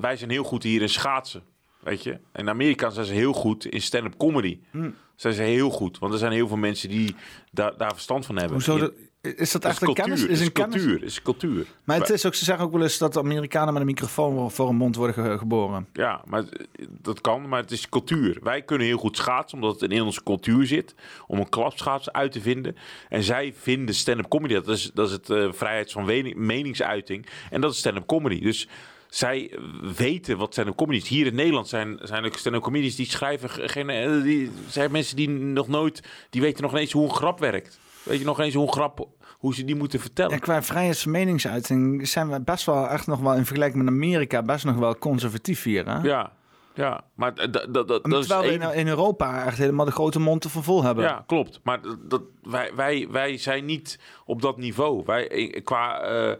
[0.00, 1.42] wij, zijn heel goed hier in schaatsen.
[1.80, 2.18] Weet je?
[2.34, 4.58] In Amerika zijn ze heel goed in stand-up comedy.
[4.70, 4.90] Hm.
[5.16, 5.98] Zijn ze heel goed.
[5.98, 7.14] Want er zijn heel veel mensen die
[7.50, 8.52] daar, daar verstand van hebben.
[8.54, 8.92] Hoezo dat-
[9.36, 10.18] is dat echt is een kennis?
[10.18, 10.82] cultuur, Is is een kennis?
[10.82, 11.02] cultuur.
[11.04, 11.66] Is cultuur.
[11.84, 14.50] Maar het is ook, ze zeggen ook wel eens dat de Amerikanen met een microfoon
[14.50, 15.86] voor een mond worden ge- geboren.
[15.92, 16.44] Ja, maar
[16.88, 18.38] dat kan, maar het is cultuur.
[18.42, 20.94] Wij kunnen heel goed schaatsen, omdat het in onze cultuur zit.
[21.26, 22.76] Om een klapschaats uit te vinden.
[23.08, 26.04] En zij vinden stand-up comedy, dat is, dat is het eh, vrijheid van
[26.36, 27.26] meningsuiting.
[27.50, 28.40] En dat is stand-up comedy.
[28.40, 28.68] Dus
[29.14, 29.58] zij
[29.96, 31.08] weten wat comedy is.
[31.08, 33.50] Hier in Nederland zijn, zijn er stand-up comedians die schrijven...
[33.50, 36.02] ge- Geen, eh, die zijn mensen die nog nooit...
[36.30, 37.78] Die weten nog eens hoe een grap werkt.
[38.02, 39.08] Weet je nog eens hoe een grap...
[39.38, 40.32] Hoe ze die moeten vertellen.
[40.32, 43.92] Ja, qua vrijheid van meningsuiting zijn we best wel echt nog wel in vergelijking met
[43.92, 45.86] Amerika best nog wel conservatief hier.
[45.86, 45.98] Hè?
[46.08, 46.32] Ja,
[46.74, 50.44] ja, maar dat, dat, dat, is Terwijl we in, Europa echt helemaal de grote mond
[50.44, 51.04] ervan vol hebben.
[51.04, 51.60] Ja, klopt.
[51.62, 55.02] Maar dat, dat, wij, wij, wij zijn niet op dat niveau.
[55.06, 56.32] Wij, eh, qua eh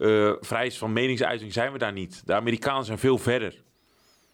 [0.00, 2.22] eh, vrijheid van meningsuiting zijn we daar niet.
[2.26, 3.54] De Amerikanen zijn veel verder.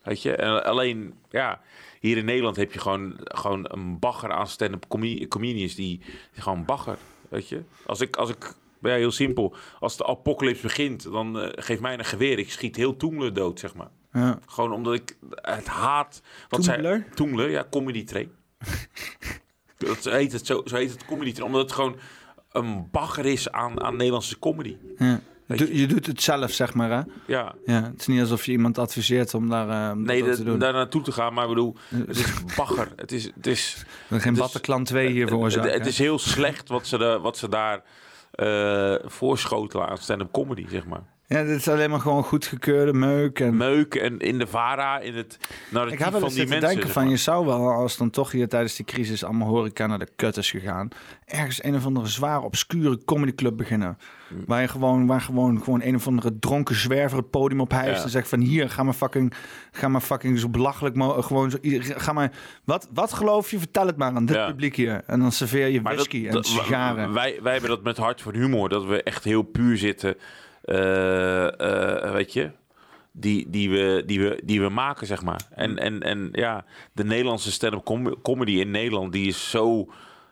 [0.03, 0.37] Weet je?
[0.37, 1.61] En alleen, ja,
[2.01, 5.99] hier in Nederland heb je gewoon, gewoon een bagger aan stand-up come- comedians die,
[6.33, 6.99] die gewoon bagger.
[7.29, 7.63] Weet je?
[7.87, 9.55] Als ik, als ik ja, heel simpel.
[9.81, 12.39] Als de apocalypse begint, dan eh, geef mij een geweer.
[12.39, 13.91] Ik schiet heel Toemler dood, zeg maar.
[14.13, 14.39] Ja.
[14.47, 16.23] Gewoon omdat ik het haat.
[16.49, 17.05] Wat Toemler?
[17.07, 18.31] Zij, Toemler, ja, comedy train.
[19.79, 21.47] dat heet het zo, zo heet het comedy train.
[21.47, 21.97] Omdat het gewoon
[22.53, 24.77] een bagger is aan, aan Nederlandse comedy.
[24.99, 25.21] Ja.
[25.47, 27.01] Je doet het zelf, zeg maar, hè?
[27.27, 27.55] Ja.
[27.67, 27.83] ja.
[27.83, 30.59] Het is niet alsof je iemand adviseert om daar, eh, Nee, dat te doen.
[30.59, 32.89] daar naartoe te gaan, maar ik bedoel, het is bagger.
[32.97, 35.71] Het is, het is, geen Bataclan 2 hier het- veroorzaken.
[35.71, 37.83] Het, het is heel slecht wat ze, de, wat ze daar
[38.31, 41.03] eh voorschotelen aan stand-up comedy, zeg maar.
[41.29, 43.41] Ja, dit is alleen maar gewoon goedgekeurde meuk.
[43.41, 43.57] En...
[43.57, 45.39] Meuk en in de VARA, in het
[45.71, 46.61] narratief Ik van die mensen.
[46.61, 47.11] denken zeg van, maar.
[47.11, 50.37] je zou wel, als dan toch hier tijdens die crisis allemaal horeca naar de kut
[50.37, 50.89] is gegaan,
[51.25, 53.99] ergens een of andere zwaar obscure comedyclub beginnen.
[54.47, 57.97] Waar je gewoon, waar gewoon, gewoon een of andere dronken zwerver het podium op hijst
[57.99, 58.03] Ja.
[58.03, 59.33] en zegt van hier, ga maar fucking,
[59.73, 62.33] ga maar fucking zo belachelijk, gewoon zo, ga maar,
[62.65, 64.47] wat, wat geloof je, vertel het maar aan dit Ja.
[64.47, 65.03] publiek hier.
[65.07, 67.13] En dan serveer je Maar whisky dat- en sigaren.
[67.13, 70.17] Wij, wij hebben dat met hart voor humor, dat we echt heel puur zitten.
[70.67, 72.51] Eh, eh, weet je,
[73.13, 75.41] die, die, we, die, we, die we maken, zeg maar.
[75.51, 79.91] En, en, en ja, de Nederlandse stand-up com- comedy in Nederland, die is zo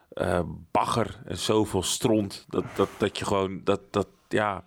[0.08, 2.44] eh, bagger en zoveel stront.
[2.48, 4.64] Dat, dat, dat je gewoon, dat, dat ja.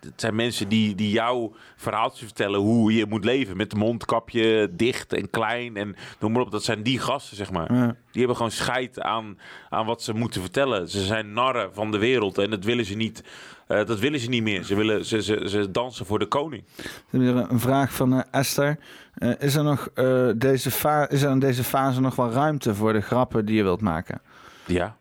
[0.00, 3.56] Het zijn mensen die, die jouw verhaaltje vertellen hoe je moet leven.
[3.56, 6.50] Met de mondkapje dicht en klein en noem maar op.
[6.50, 7.74] Dat zijn die gasten, zeg maar.
[7.74, 7.86] Ja.
[7.86, 10.88] Die hebben gewoon scheid aan, aan wat ze moeten vertellen.
[10.88, 13.24] Ze zijn narren van de wereld en dat willen ze niet,
[13.66, 14.62] eh, dat willen ze niet meer.
[14.62, 16.64] Ze, willen, ze, ze, ze dansen voor de koning.
[17.10, 18.78] Een vraag van eh, Esther.
[19.14, 19.92] Eh, is, er nog,
[20.36, 23.62] deze fa- is er in deze fase nog wel ruimte voor de grappen die je
[23.62, 24.20] wilt maken?
[24.66, 24.96] Ja.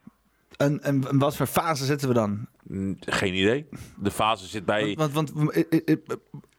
[0.57, 2.45] En, en wat voor fase zitten we dan?
[2.63, 3.65] Mm, Geen idee.
[3.99, 4.95] De fase zit bij...
[4.97, 5.65] Want, want, want,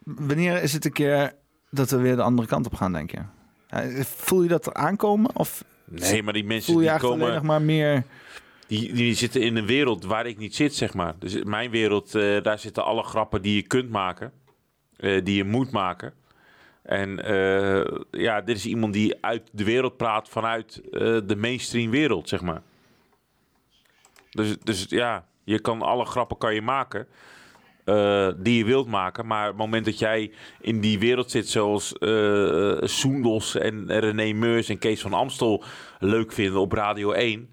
[0.04, 1.32] wanneer is het een keer
[1.70, 3.18] dat we weer de andere kant op gaan, denk je?
[4.04, 5.36] Voel je dat er aankomen?
[5.36, 7.34] Of Nee, maar die mensen voel je die komen...
[7.34, 8.04] nog maar meer...
[8.66, 11.14] Die, die zitten in een wereld waar ik niet zit, zeg maar.
[11.18, 14.32] Dus in mijn wereld, eh, daar zitten alle grappen die je kunt maken.
[14.96, 16.14] eh, die je moet maken.
[16.82, 20.80] En eh, ja, dit is iemand die uit de wereld praat vanuit
[21.26, 22.62] de mainstream wereld, zeg maar.
[24.30, 27.06] Dus, dus ja, je kan alle grappen kan je maken.
[28.36, 29.26] die je wilt maken.
[29.26, 34.68] Maar het moment dat jij in die wereld zit, zoals eh Soendos en René Meurs
[34.68, 35.64] en Kees van Amstel
[35.98, 37.50] leuk vinden op Radio 1.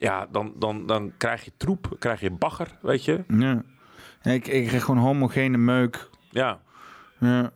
[0.00, 3.24] Ja, dan, dan, dan krijg je troep, krijg je bagger, weet je.
[3.28, 3.62] Ja.
[4.22, 6.08] Ik, ik krijg gewoon homogene meuk.
[6.30, 6.58] Ja.
[7.18, 7.50] Ja.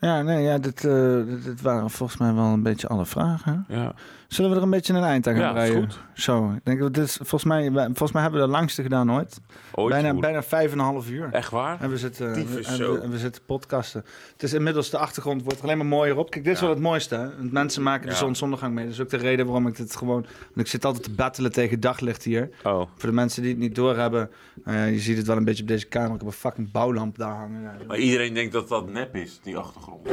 [0.00, 3.64] Ja, nee, ja, dit, dit, dit waren volgens mij wel een beetje alle vragen.
[3.68, 3.92] Ja.
[4.28, 5.74] Zullen we er een beetje een eind aan gaan Ja, breien?
[5.82, 5.98] goed.
[6.14, 9.12] Zo, ik denk dat dit is, volgens mij, volgens mij hebben we de langste gedaan
[9.12, 9.40] ooit.
[9.74, 11.28] Ooit, bijna, bijna vijf en een half uur.
[11.32, 11.80] Echt waar?
[11.80, 12.92] En we zitten, en zo.
[12.92, 14.04] we, en we zitten podcasten.
[14.32, 16.30] Het is inmiddels de achtergrond wordt er alleen maar mooier op.
[16.30, 17.14] Kijk, dit is wel het mooiste.
[17.14, 17.36] Hè?
[17.36, 18.18] Want Mensen maken de Ja.
[18.18, 18.84] zonsondergang mee.
[18.84, 20.20] Dat is ook de reden waarom ik dit gewoon.
[20.22, 22.50] Want ik zit altijd te battelen tegen daglicht hier.
[22.64, 22.76] Oh.
[22.96, 24.30] Voor de mensen die het niet doorhebben.
[24.64, 26.12] eh, je ziet het wel een beetje op deze kamer.
[26.14, 27.72] Ik heb een fucking bouwlamp daar hangen.
[27.86, 30.08] Maar iedereen denkt dat dat nep is, die achtergrond.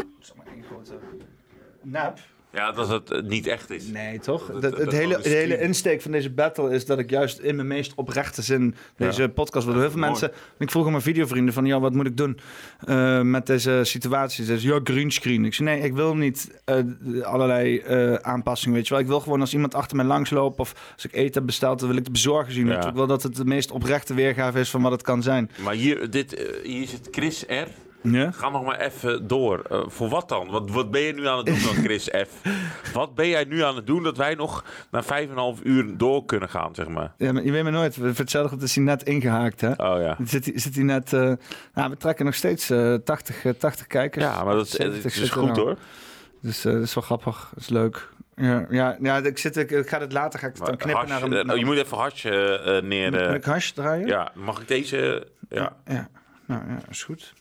[1.83, 2.19] Nep?
[2.53, 3.85] Ja, dat het eh, niet echt is.
[3.87, 4.45] Nee, toch?
[4.45, 7.09] Dat- Het, dat- het dat hele, de hele insteek van deze battle is dat ik
[7.09, 9.27] juist in mijn meest oprechte zin deze Ja.
[9.27, 9.79] podcast wil.
[9.79, 10.31] Heel veel mensen...
[10.57, 12.39] Ik vroeg aan mijn videovrienden van, ja, wat moet ik doen
[12.85, 14.45] eh, met deze situatie?
[14.45, 15.45] Ze ja, greenscreen.
[15.45, 16.75] Ik zei, nee, ik wil niet eh,
[17.21, 19.03] allerlei eh, aanpassingen, weet je wel.
[19.03, 21.79] Ik wil gewoon als iemand achter mij langs loopt of als ik eten heb besteld,
[21.79, 22.67] dan wil ik de bezorger zien.
[22.67, 22.87] Ja.
[22.87, 25.51] Ik wil dat het de meest oprechte weergave is van wat het kan zijn.
[25.63, 27.67] Maar hier, dit, hier zit Chris R.
[28.01, 28.31] Ja?
[28.31, 29.63] Ga nog maar even door.
[29.69, 30.47] Eh, voor wat dan?
[30.49, 32.41] Wat, wat ben je nu aan het doen dan, Chris F?
[32.93, 35.59] Wat ben jij nu aan het doen dat wij nog na vijf en een half
[35.63, 37.13] uur door kunnen gaan, zeg maar?
[37.17, 37.95] Ja, maar je weet maar nooit.
[37.95, 39.69] Voor hetzelfde is hij net ingehaakt, hè?
[39.71, 40.17] Oh ja.
[40.25, 41.13] Zit, zit hij net...
[41.13, 41.31] eh,
[41.73, 44.25] nou, we trekken nog steeds eh 80, eh, 80 kijkers.
[44.25, 45.59] Ja, maar dat is, 70 het is zitten goed nou.
[45.61, 45.77] hoor.
[46.41, 47.49] Dus eh, dat is wel grappig.
[47.53, 48.09] Dat is leuk.
[48.35, 50.99] Ja, ja, ja ik, zit, ik, ik ga het later ga ik het dan knippen
[51.07, 51.45] Hash, naar een...
[51.45, 53.11] naar- oh, je moet even hash neer...
[53.11, 54.07] Moet- moet ik hash draaien?
[54.07, 55.27] Ja, mag ik deze...
[55.49, 55.75] Ja.
[55.85, 56.09] Ja,
[56.45, 57.33] nou ja, is goed.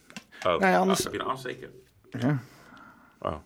[0.47, 1.71] Oh, Nee, anders- ah, heb je een aansteker?
[2.11, 2.39] Ja.
[3.19, 3.37] Oh.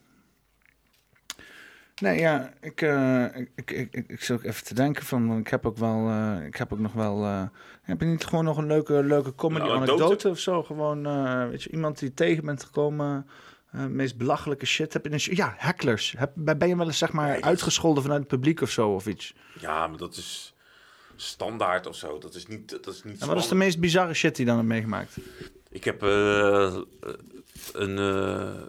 [2.01, 5.28] Nee, ja, ik, eh, ik, ik, ik, ik, ik zit ook even te denken van,
[5.28, 7.43] want ik heb ook wel, eh, ik heb ook nog wel, eh,
[7.83, 9.93] heb je niet gewoon nog een leuke, leuke comedy anekdote?
[9.93, 10.28] anekdote?
[10.28, 10.62] of zo?
[10.62, 11.03] Gewoon,
[11.49, 13.27] weet je, iemand die tegen bent gekomen,
[13.71, 14.93] meest belachelijke shit.
[14.93, 16.15] Heb je een, ja, hecklers.
[16.19, 19.35] Heb, ben je wel eens zeg maar uitgescholden vanuit het publiek of zo of iets?
[19.59, 20.55] Ja, maar dat is
[21.17, 22.19] standaard of zo.
[22.19, 22.69] Dat is niet...
[22.71, 25.17] Dat is niet En wat is de meest bizarre shit die je dan hebt meegemaakt?
[25.74, 26.76] Ik heb eh,
[27.73, 27.99] een...
[27.99, 28.62] eh,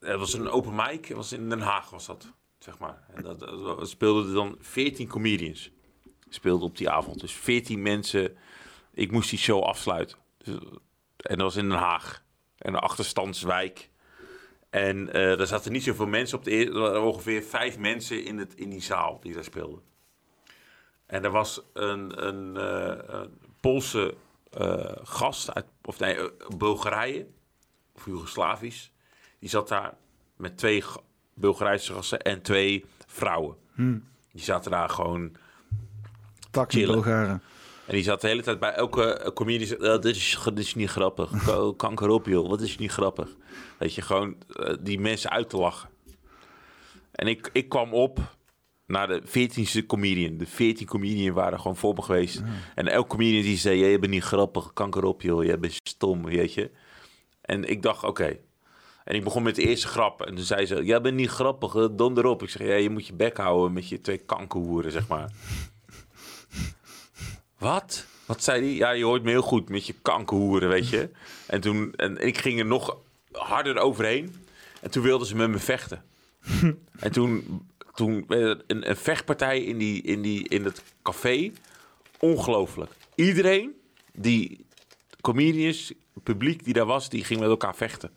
[0.00, 1.06] het was een open mic.
[1.06, 3.02] Het was in Den Haag was dat, zeg maar.
[3.14, 5.70] En dat, speelden er dan 14 comedians.
[6.28, 7.20] Speelden op die avond.
[7.20, 8.36] Dus 14 mensen.
[8.92, 10.18] Ik moest die show afsluiten.
[10.38, 10.54] Dus,
[11.16, 12.22] en dat was in Den Haag.
[12.58, 13.90] En een achterstandswijk.
[14.70, 16.50] En eh er zaten niet zoveel mensen op de.
[16.50, 19.82] Er waren ongeveer vijf mensen in, het, in die zaal die daar speelden.
[21.06, 24.14] En er was een, een, eh, een Poolse
[24.52, 27.26] eh, gast uit of nee, eh, Bulgarije
[27.94, 28.92] of Joegoslavisch.
[29.38, 29.94] Die zat daar
[30.36, 30.82] met twee
[31.34, 33.56] Bulgarijse gasten en twee vrouwen.
[33.74, 34.04] Hmm.
[34.32, 35.36] Die zaten daar gewoon
[36.50, 36.94] chillen.
[36.94, 37.42] Bulgaren.
[37.86, 39.66] En die zat de hele tijd bij elke eh, comedian.
[39.66, 41.30] zei, "Ja, dit, is, dit is niet grappig.
[41.76, 42.48] Kanker op, joh.
[42.48, 43.28] Wat is niet grappig?
[43.78, 44.36] Weet je, gewoon
[44.80, 45.88] die mensen uit te lachen.
[47.12, 48.20] En ik, ik kwam op
[48.86, 50.36] naar de 14e comedian.
[50.36, 52.42] De 14 comedian waren gewoon voor me geweest.
[52.74, 54.72] En elke comedian die zei: Jij bent niet grappig.
[54.72, 55.44] Kanker op, joh.
[55.44, 56.70] Jij bent stom, weet je.
[57.40, 58.38] En ik dacht: Oké.
[59.04, 60.22] En ik begon met de eerste grap.
[60.22, 62.42] En toen zei ze: Jij bent niet grappig, hè, donder op.
[62.42, 65.30] Ik zeg: Ja, je moet je bek houden met je twee kankerhoeren, zeg maar.
[67.58, 68.06] Wat?
[68.26, 68.74] Wat zei hij?
[68.74, 71.10] Ja, je hoort me heel goed met je kankerhoeren, weet je.
[71.46, 72.96] En toen, en ik ging er nog
[73.32, 74.34] harder overheen.
[74.80, 76.04] En toen wilden ze met me vechten.
[76.98, 77.62] en toen,
[77.94, 81.52] toen er een, een vechtpartij in, die, in, die, in het café.
[82.18, 82.90] Ongelooflijk.
[83.14, 83.72] Iedereen,
[84.12, 84.66] die
[85.20, 88.10] comedians, het publiek die daar was, die ging met elkaar vechten.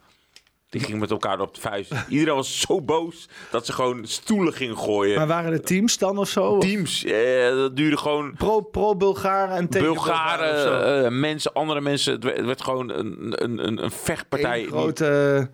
[0.70, 1.92] Die ging met elkaar op de vuist.
[2.08, 5.18] Iedereen was zo boos dat ze gewoon stoelen gingen gooien.
[5.18, 6.58] Maar waren het teams dan of zo?
[6.58, 7.04] Teams.
[7.04, 8.34] Eh, dat duurde gewoon...
[8.34, 12.14] Pro, pro Bulgaren en tegen Bulgaren eh, mensen, andere mensen.
[12.14, 14.62] Het werd, het werd gewoon een, een, een, een vechtpartij.
[14.62, 15.50] Eén grote...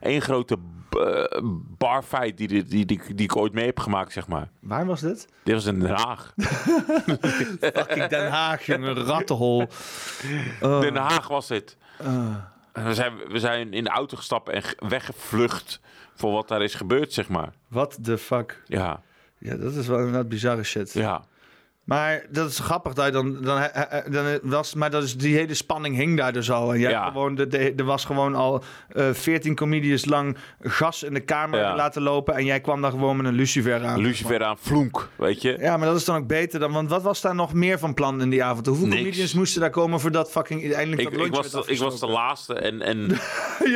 [0.00, 0.58] Eén grote
[1.78, 4.48] barfight die, die, die, die, die ik ooit mee heb gemaakt, zeg maar.
[4.60, 5.26] Waar was dit?
[5.42, 6.34] Dit was in Den Haag.
[7.74, 9.04] Fucking Den Haag, jongen.
[9.04, 9.66] Rattenhol.
[10.60, 10.80] Oh.
[10.80, 11.76] Den Haag was het.
[12.00, 12.34] Ah.
[12.72, 15.80] En We zijn, we zijn in de auto gestapt en ge- weggevlucht
[16.14, 17.52] voor wat daar is gebeurd, zeg maar.
[17.68, 18.62] What the fuck?
[18.66, 19.02] Ja.
[19.38, 20.92] Ja, dat is wel inderdaad bizarre shit.
[20.92, 21.24] Ja.
[21.92, 23.62] Maar dat is grappig dat dan, dan,
[24.10, 26.72] dan was, maar dat is die hele spanning hing daar dus al.
[26.74, 27.06] En jij Ja.
[27.06, 31.58] gewoon, de, de- er was gewoon al eh 14 comedians lang gas in de kamer
[31.58, 31.76] Ja.
[31.76, 34.00] laten lopen en jij kwam daar gewoon met een lucifer aan.
[34.00, 35.56] Lucifer aan Flonk, weet je.
[35.60, 37.94] Ja, maar dat is dan ook beter dan, want wat was daar nog meer van
[37.94, 38.66] plan in die avond?
[38.66, 39.00] Hoeveel Niks.
[39.00, 42.06] comedians moesten daar komen voordat fucking eindelijk Ik, dat ik, was de, ik was de
[42.06, 42.82] laatste en...
[42.82, 42.98] en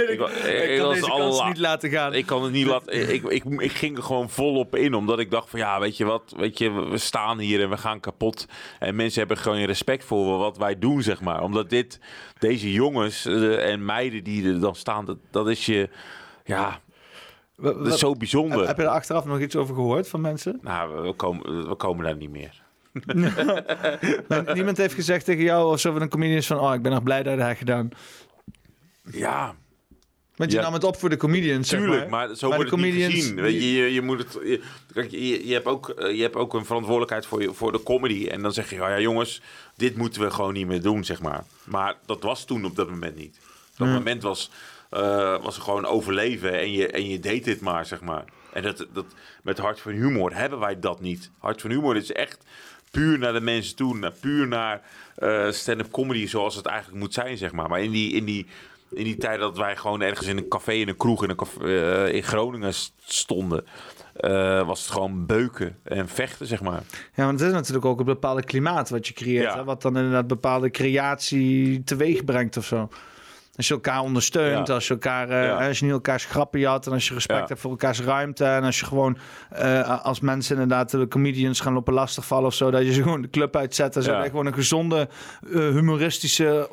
[0.09, 2.15] ik, kan was deze niet laten gaan.
[2.15, 3.13] Ik kan het niet laten.
[3.15, 6.05] Ik, ik, ik ging er gewoon volop in, omdat ik dacht van ja, weet je
[6.05, 8.47] wat, weet je, we staan hier en we gaan kapot.
[8.79, 11.43] En mensen hebben gewoon respect voor wat wij doen, zeg maar.
[11.43, 12.01] Omdat dit,
[12.39, 15.89] deze jongens eh, en meiden die er dan staan, dat, dat is je,
[16.45, 16.81] ja,
[17.57, 18.59] dat is zo bijzonder.
[18.59, 20.59] Heb, heb je er achteraf nog iets over gehoord van mensen?
[20.63, 22.65] Nou, we komen, we komen daar niet meer.
[24.29, 26.83] Maar niemand heeft gezegd tegen jou of zo van een comedian is van, oh, ik
[26.83, 27.89] ben nog blij dat hij gedaan.
[29.11, 29.55] Ja.
[30.37, 30.63] Want je Ja.
[30.63, 33.05] nam het op voor de comedians, zeg Tuurlijk, maar, zo Maar wordt de het niet
[33.05, 33.35] gezien.
[33.35, 34.61] Weet je, je, je moet het, je,
[35.29, 38.27] je, je, hebt ook, eh, je hebt ook een verantwoordelijkheid voor, je, voor de comedy.
[38.27, 39.43] En dan zeg je, oh ja jongens,
[39.77, 41.45] dit moeten we gewoon niet meer doen, zeg maar.
[41.65, 43.39] Maar dat was toen op dat moment niet.
[43.73, 44.51] Op dat moment was,
[44.91, 48.25] eh, was gewoon overleven en je, en je deed dit maar, zeg maar.
[48.53, 49.07] En dat, dat,
[49.43, 51.31] met Hart van Humor hebben wij dat niet.
[51.39, 52.45] Hart van Humor is echt
[52.91, 53.97] puur naar de mensen toe.
[53.97, 54.83] Naar, puur naar
[55.17, 57.69] eh, stand-up comedy zoals het eigenlijk moet zijn, zeg maar.
[57.69, 58.47] Maar in die, in die,
[58.97, 61.37] in die tijd dat wij gewoon ergens in een café, in een kroeg in, een
[61.37, 61.61] café,
[62.07, 63.65] eh, in Groningen st- stonden...
[64.17, 66.83] eh, was het gewoon beuken en vechten, zeg maar.
[67.15, 69.45] Ja, want het is natuurlijk ook een bepaalde klimaat wat je creëert.
[69.45, 69.57] Ja.
[69.57, 69.65] Hè?
[69.65, 72.89] Wat dan inderdaad bepaalde creatie teweeg brengt of zo.
[73.57, 74.75] Als je elkaar ondersteunt, Ja.
[74.75, 75.67] als je elkaar, eh, Ja.
[75.69, 77.47] als je niet elkaars grappen jat en als je respect Ja.
[77.47, 79.19] hebt voor elkaars ruimte en als je gewoon
[79.51, 83.23] eh, als mensen inderdaad de comedians gaan lopen lastigvallen of zo, dat je ze gewoon
[83.23, 85.09] de club uitzet en zo gewoon een gezonde
[85.53, 86.69] eh, humoristische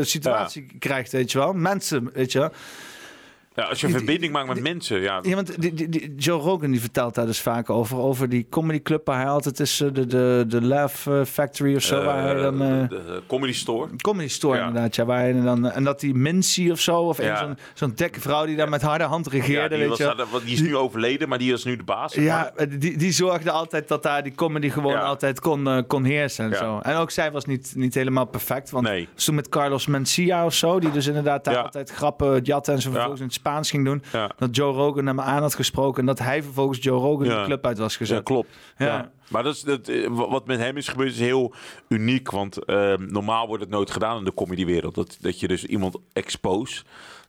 [0.00, 1.52] situatie krijgt, weet je wel.
[1.52, 2.50] Mensen, weet je wel.
[3.56, 5.18] Ja, als je een verbinding maakt met mensen, ja.
[5.22, 7.98] Ja, want die, die, die- Joe Rogan die vertelt daar dus vaak over.
[7.98, 9.80] Over die comedyclub waar hij altijd is.
[9.80, 12.04] eh, De, de, de Laugh eh, Factory of zo.
[12.04, 12.62] waar hij dan...
[12.62, 13.88] eh, de, Comedy Store.
[13.96, 15.04] Comedy Store inderdaad, ja.
[15.04, 17.36] Waar hij dan, en dat die Mincy of zo, of Ja.
[17.38, 20.54] zo'n zo'n dikke vrouw die daar met harde hand regeerde, die, weet was, je die
[20.54, 22.14] is nu overleden, maar die is nu de baas.
[22.14, 26.44] Ja, die, die zorgde altijd dat daar die comedy gewoon altijd kon, eh, kon heersen
[26.52, 26.78] en zo.
[26.82, 28.70] En ook zij was niet, niet helemaal perfect.
[28.70, 29.08] Want Nee.
[29.14, 32.90] toen met Carlos Mencia of zo, die dus inderdaad daar altijd grappen jatten en zo
[32.90, 34.02] vervolgens Spaans ging doen.
[34.12, 34.30] Ja.
[34.38, 37.38] Dat Joe Rogan hem aan had gesproken en dat hij vervolgens Joe Rogan Ja.
[37.40, 38.16] de club uit was gezet.
[38.16, 38.48] Ja, klopt.
[38.78, 39.10] Ja.
[39.28, 41.54] Maar dat is, dat, eh, wa- wat met hem is gebeurd is heel
[41.88, 42.30] uniek.
[42.30, 44.94] Want eh, normaal wordt het nooit gedaan in de comedywereld.
[44.94, 46.82] Dat, dat je dus iemand expose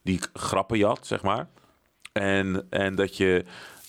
[0.03, 1.47] die grappen jat, zeg maar.
[2.13, 3.43] En, en dat, je,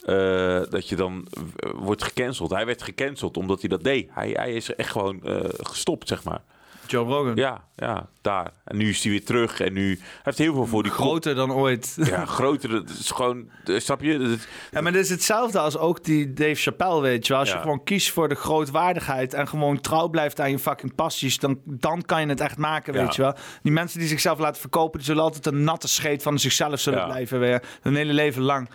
[0.05, 1.27] eh, dat je dan
[1.75, 2.51] wordt gecanceld.
[2.51, 4.09] Hij werd gecanceld omdat hij dat deed.
[4.13, 6.43] Hij, hij is echt gewoon eh, gestopt, zeg maar.
[6.91, 7.37] Joe Rogan.
[7.37, 8.51] Ja, ja, daar.
[8.65, 9.61] En nu is hij weer terug.
[9.61, 11.97] En nu hij heeft heel veel voor die Groter dan ooit.
[12.01, 12.71] Ja, groter.
[12.73, 14.19] Het is gewoon, eh, snap je?
[14.19, 17.43] Het- Ja, maar dit is hetzelfde als ook die Dave Chappelle, weet je wel.
[17.43, 21.39] Als je gewoon kiest voor de grootwaardigheid en gewoon trouw blijft aan je fucking passies,
[21.39, 23.03] dan, dan kan je het echt maken, Ja.
[23.05, 23.35] weet je wel.
[23.63, 26.99] Die mensen die zichzelf laten verkopen, die zullen altijd een natte scheet van zichzelf zullen
[26.99, 27.07] Ja.
[27.07, 27.63] blijven weer.
[27.81, 28.71] Hun hele leven lang.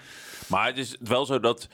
[0.48, 1.68] Maar het is wel zo dat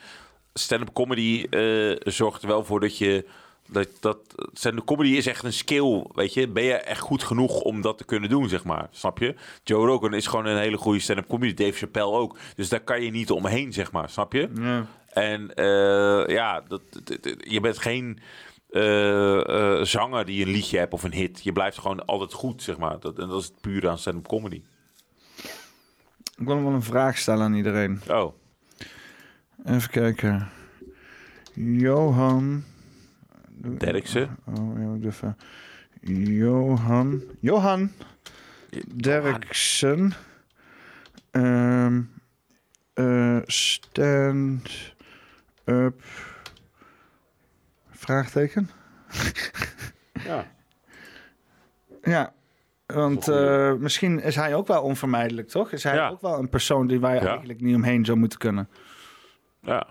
[0.54, 3.26] stand-up comedy eh, zorgt er wel voor dat je.
[3.72, 4.18] Dat, dat
[4.52, 6.48] stand-up comedy is echt een skill, weet je.
[6.48, 8.88] Ben je echt goed genoeg om dat te kunnen doen, zeg maar.
[8.90, 9.34] Snap je?
[9.64, 11.54] Joe Rogan is gewoon een hele goede stand-up comedy.
[11.54, 12.38] Dave Chappelle ook.
[12.56, 14.08] Dus daar kan je niet omheen, zeg maar.
[14.10, 14.48] Snap je?
[14.54, 14.86] Ja.
[15.08, 18.18] En eh, ja, dat, dat- dat- je bent geen
[18.70, 21.40] eh, eh, zanger die een liedje hebt of een hit.
[21.42, 23.00] Je blijft gewoon altijd goed, zeg maar.
[23.00, 24.62] Dat, en dat is het puur aan stand-up comedy.
[26.38, 28.00] Ik wil nog wel een vraag stellen aan iedereen.
[28.08, 28.34] Oh.
[29.64, 30.48] Even kijken.
[31.54, 32.64] Johan.
[33.62, 34.36] Derksen.
[34.58, 35.36] Oh, ja, ik even.
[36.32, 37.22] Johan.
[37.40, 37.90] Johan.
[38.96, 40.12] Derksen.
[41.30, 42.00] Ehm
[42.94, 44.94] eh, stand
[45.64, 46.02] up.
[47.90, 48.70] Vraagteken?
[50.24, 50.46] Ja.
[52.02, 52.32] Ja,
[52.86, 55.72] want eh, misschien is hij ook wel onvermijdelijk, toch?
[55.72, 56.08] Is hij Ja.
[56.08, 57.26] ook wel een persoon die wij Ja.
[57.26, 58.68] eigenlijk niet omheen zou moeten kunnen?
[59.62, 59.86] Ja.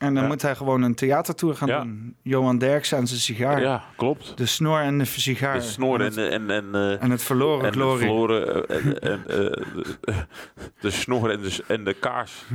[0.00, 0.28] En dan Ja.
[0.28, 1.80] moet hij gewoon een theatertour gaan Ja.
[1.82, 2.16] doen.
[2.22, 3.60] Johan Derksen en zijn sigaar.
[3.60, 4.36] Ja, klopt.
[4.36, 5.54] De snor en de sigaar.
[5.54, 7.98] De snor en, het- de- en, en, eh, en het verloren en de glorie.
[8.06, 9.96] verloren, eh, en, en, eh, de,
[10.80, 12.44] de snor en de, en de kaars.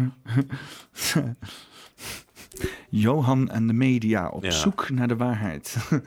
[2.90, 4.52] Johan en de media op Ja.
[4.52, 5.76] zoek naar de waarheid.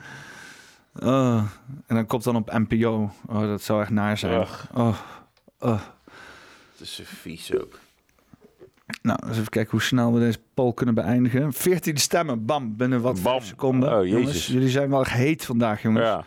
[1.03, 1.43] Oh,
[1.87, 3.11] en dan komt dan op NPO.
[3.27, 4.47] Oh, dat zou echt naar zijn.
[4.73, 4.97] Oh,
[5.59, 5.79] oh.
[6.71, 7.79] Het is vies ook.
[9.01, 11.53] Nou, eens even kijken hoe snel we deze poll kunnen beëindigen.
[11.53, 13.41] 14 stemmen, bam, binnen wat Bam.
[13.41, 13.97] seconden.
[13.99, 14.07] Oh.
[14.07, 16.05] Jongens, jullie zijn wel heet vandaag, jongens.
[16.05, 16.23] Ja.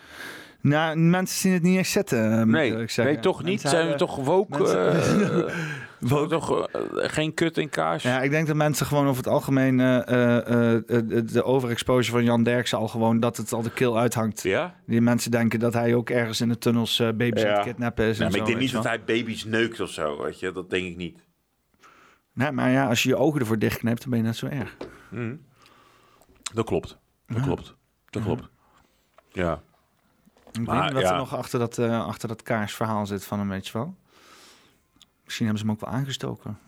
[0.61, 3.61] Nou, mensen zien het niet echt zitten, eh, Nee, nee, toch niet.
[3.61, 4.59] Zijn we toch woke?
[4.59, 5.55] mensen- eh,
[6.29, 8.03] Toch, eh, geen kut in kaas?
[8.03, 10.83] Ja, ik denk dat mensen gewoon over het algemeen eh, eh, eh,
[11.33, 14.43] de, overexposure van Jan Derksen al gewoon dat het al de keel uithangt.
[14.43, 14.75] Ja?
[14.87, 17.63] Die mensen denken dat hij ook ergens in de tunnels eh, baby's aan het Ja.
[17.63, 18.19] kidnappen is.
[18.21, 20.53] En maar ik denk niet dat hij baby's neukt of zo, weet je.
[20.53, 21.19] Dat denk ik niet.
[22.33, 24.77] Nee, maar ja, als je je ogen ervoor dichtknijpt, dan ben je net zo erg.
[25.11, 25.37] Mhm.
[26.55, 26.99] Dat klopt.
[27.27, 27.75] Dat klopt.
[28.11, 28.49] Dat klopt.
[29.29, 29.63] Ja.
[30.53, 31.11] Ik Maar, weet niet wat ja.
[31.13, 33.97] er nog achter dat, eh, achter dat kaarsverhaal zit van hem, weet je wel.
[35.25, 36.59] Misschien hebben ze hem ook wel aangestoken.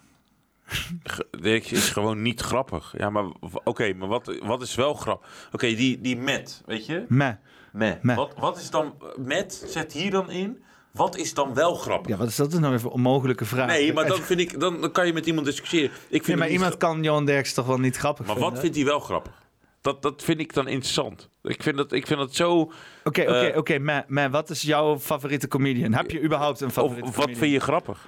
[1.02, 2.94] Ge- Dirk is gewoon niet grappig.
[2.98, 3.24] Ja, maar
[3.64, 5.48] oké, maar wat, wat is wel grappig?
[5.52, 7.04] Oké, die, die met, weet je?
[7.08, 7.38] Met.
[7.72, 8.16] Meh.
[8.16, 9.64] Wat, wat is dan met?
[9.66, 10.62] Zet hier dan in.
[10.94, 12.10] Wat is dan wel grappig?
[12.10, 13.66] Ja, wat is dat is nou even een onmogelijke vraag?
[13.66, 15.90] Nee, maar dan vind ik, dan, dan kan je met iemand discussiëren.
[15.90, 18.52] Ik vind Nee, maar iemand kan Johan Derksen toch wel niet grappig Maar vinden?
[18.52, 19.32] wat vindt hij wel grappig?
[19.80, 21.28] Dat, dat vind ik dan interessant.
[21.42, 22.58] Ik vind dat, ik vind dat zo...
[22.60, 22.70] Oké,
[23.04, 23.78] oké, eh, oké.
[24.06, 25.92] Meh, wat is jouw favoriete comedian?
[25.92, 27.38] Heb je überhaupt een Of, favoriete of wat comedian?
[27.48, 28.06] vind je grappig?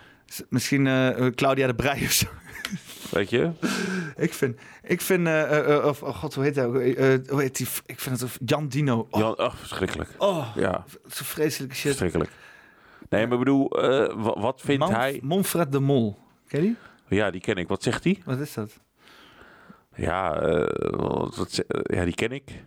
[0.49, 2.27] Misschien eh, Claudia de Brij of zo.
[3.11, 3.51] Weet je?
[4.27, 6.65] ik vind, ik vind, eh, eh, eh, of, oh god, hoe heet hij?
[6.71, 7.67] Eh, eh, hoe heet die?
[7.87, 9.07] Ik vind het, Jan Dino.
[9.11, 10.11] Oh, Jan, ach, verschrikkelijk.
[10.19, 11.87] oh Ja, zo vreselijke shit.
[11.89, 12.31] verschrikkelijk.
[13.09, 15.21] Nee, maar ik bedoel, eh, wa- wat vindt hij...
[15.23, 16.19] Manfred de Mol.
[16.49, 16.67] Ken je
[17.09, 17.19] die?
[17.19, 17.69] Ja, die ken ik.
[17.69, 18.23] Wat zegt hij?
[18.25, 18.81] Wat is dat?
[19.95, 22.65] Ja, eh, wat, ja, die ken ik.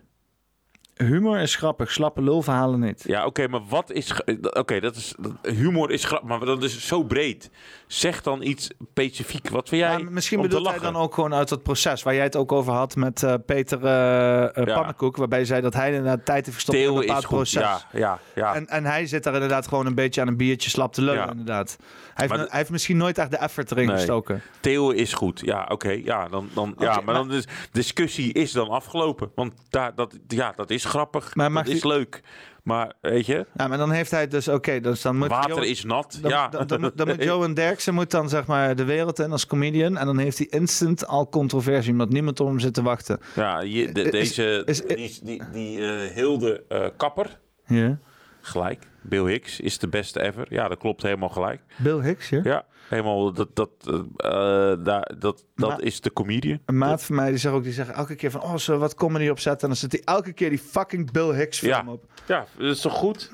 [1.06, 3.02] Humor is grappig, slappe lulverhalen niet.
[3.06, 4.10] Ja, oké, maar wat is...
[4.10, 5.14] ge- Oké, dat is...
[5.42, 7.50] Humor is grappig, maar dat is zo breed.
[7.86, 9.48] Zeg dan iets specifiek.
[9.48, 12.22] Wat vind jij Maar misschien bedoelt hij dan ook gewoon uit dat proces waar jij
[12.24, 14.74] het ook over had met eh, Peter eh eh, Ja.
[14.74, 17.36] Pannenkoek, waarbij je zei dat hij inderdaad tijd heeft gestopt in een is bepaald goed.
[17.36, 17.62] proces.
[17.62, 18.54] Ja, ja, ja.
[18.54, 21.20] En, en hij zit daar inderdaad gewoon een beetje aan een biertje slap te lullen,
[21.24, 21.30] Ja.
[21.30, 21.76] inderdaad.
[21.78, 23.96] Hij heeft, Maar hij heeft misschien nooit echt de effort erin Nee.
[23.96, 24.42] gestoken.
[24.60, 25.40] Theo is goed.
[25.44, 25.90] Ja, oké.
[25.90, 29.30] ja, dan, dan, ja, Oké, maar, dan is discussie is dan afgelopen.
[29.34, 31.34] Want daar, dat, ja, dat is grappig.
[31.34, 32.20] Maar dat is u- leuk.
[32.62, 35.28] Maar weet je, Ja, maar dan heeft hij dus, oké, dus dan moet...
[35.28, 36.18] water is nat.
[36.22, 36.48] Dan, ja.
[36.48, 39.46] dan, dan, moet- dan moet Johan Derksen moet dan zeg maar de wereld in als
[39.46, 39.96] comedian.
[39.96, 43.20] En dan heeft hij instant al controversie, omdat niemand op hem zit te wachten.
[43.34, 47.98] ja, je, de- Is- deze, is- die, die, die eh, Hilde eh, Kapper, Ja.
[48.40, 48.86] gelijk.
[49.02, 50.46] Bill Hicks is de beste ever.
[50.48, 51.60] Ja, dat klopt helemaal gelijk.
[51.76, 52.40] Bill Hicks, ja?
[52.44, 53.32] Ja, helemaal.
[53.32, 56.58] Dat, dat, eh, eh, daar- dat, dat is de comedian.
[56.64, 58.94] Een maat van mij die zegt ook, die zegt elke keer van, oh, we wat
[58.94, 59.60] comedy opzetten?
[59.62, 61.92] En dan zet hij elke keer die fucking Bill Hicks film Ja.
[61.92, 62.04] op.
[62.26, 63.30] Ja, dat is toch goed?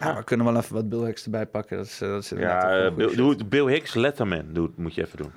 [0.00, 1.76] Ja, we kunnen wel even wat Bill Hicks erbij pakken.
[1.76, 5.04] Dat is, eh, dat is inderdaad Ja, Bill, doe Bill Hicks, Letterman, doe, moet je
[5.04, 5.32] even doen.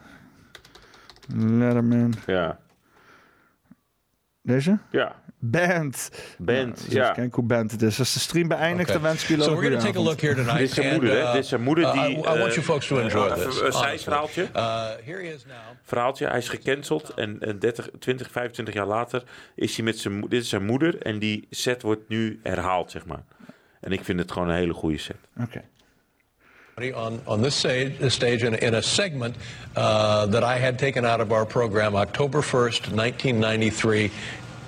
[1.60, 2.14] Letterman.
[2.26, 2.60] Ja,
[4.52, 4.78] Deze?
[4.92, 5.16] ja.
[5.44, 6.12] Band.
[6.38, 7.12] Band, Nou, ja.
[7.12, 8.00] Kijk hoe band het is.
[8.00, 9.02] Als de stream beëindigt, Okay.
[9.02, 10.58] dan wens ik jullie So ook we're going to take a look here tonight.
[10.58, 11.20] Dit is zijn moeder, hè?
[11.22, 12.02] uh, Dit is zijn moeder uh, die...
[12.10, 13.78] I, I want eh, you folks to enjoy eh, this.
[13.80, 14.48] zijverhaaltje.
[14.56, 15.56] Uh, here he is now.
[15.84, 19.24] Verhaaltje, hij is gecanceld en, en 30, 20, 25 jaar later
[19.56, 20.22] is hij met zijn...
[20.22, 23.24] Dit is zijn moeder en die set wordt nu herhaald, zeg maar.
[23.80, 25.18] En ik vind het gewoon een hele goede set.
[25.42, 25.62] Oké.
[26.96, 27.58] On, on this
[28.08, 29.36] stage, in, a- in a segment
[29.78, 34.12] uh, that I had taken out of our program October 1st, 1993.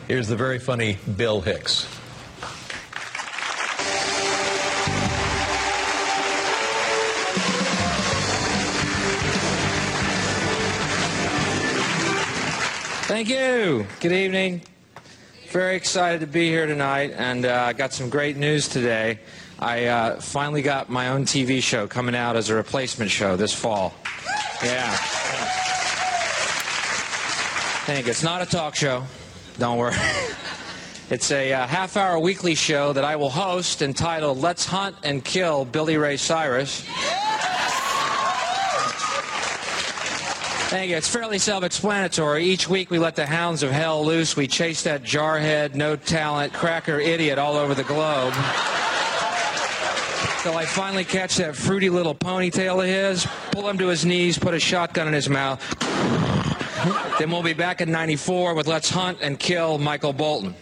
[0.08, 1.86] Here's the very funny Bill Hicks.
[13.08, 13.88] Thank you.
[14.02, 14.62] Good evening.
[15.50, 19.20] Very excited to be here tonight, and uh, I got some great news today.
[19.58, 23.54] I uh, finally got my own TV show coming out as a replacement show this
[23.54, 23.94] fall.
[24.62, 24.92] Yeah.
[27.86, 28.12] Thank you.
[28.12, 29.04] It's not a talk show.
[29.58, 29.96] Don't worry.
[31.10, 35.24] It's a uh, half hour weekly show that I will host entitled Let's Hunt and
[35.24, 36.84] Kill Billy Ray Cyrus.
[40.70, 40.98] Thank you.
[40.98, 42.44] It's fairly self-explanatory.
[42.46, 44.36] Each week we let the hounds of hell loose.
[44.36, 48.34] We chase that jarhead, no talent, cracker idiot all over the globe.
[50.42, 54.40] Till I finally catch that fruity little ponytail of his, pull him to his knees,
[54.40, 55.62] put a shotgun in his mouth.
[57.20, 60.56] then we'll be back in 94 with Let's Hunt and Kill Michael Bolton.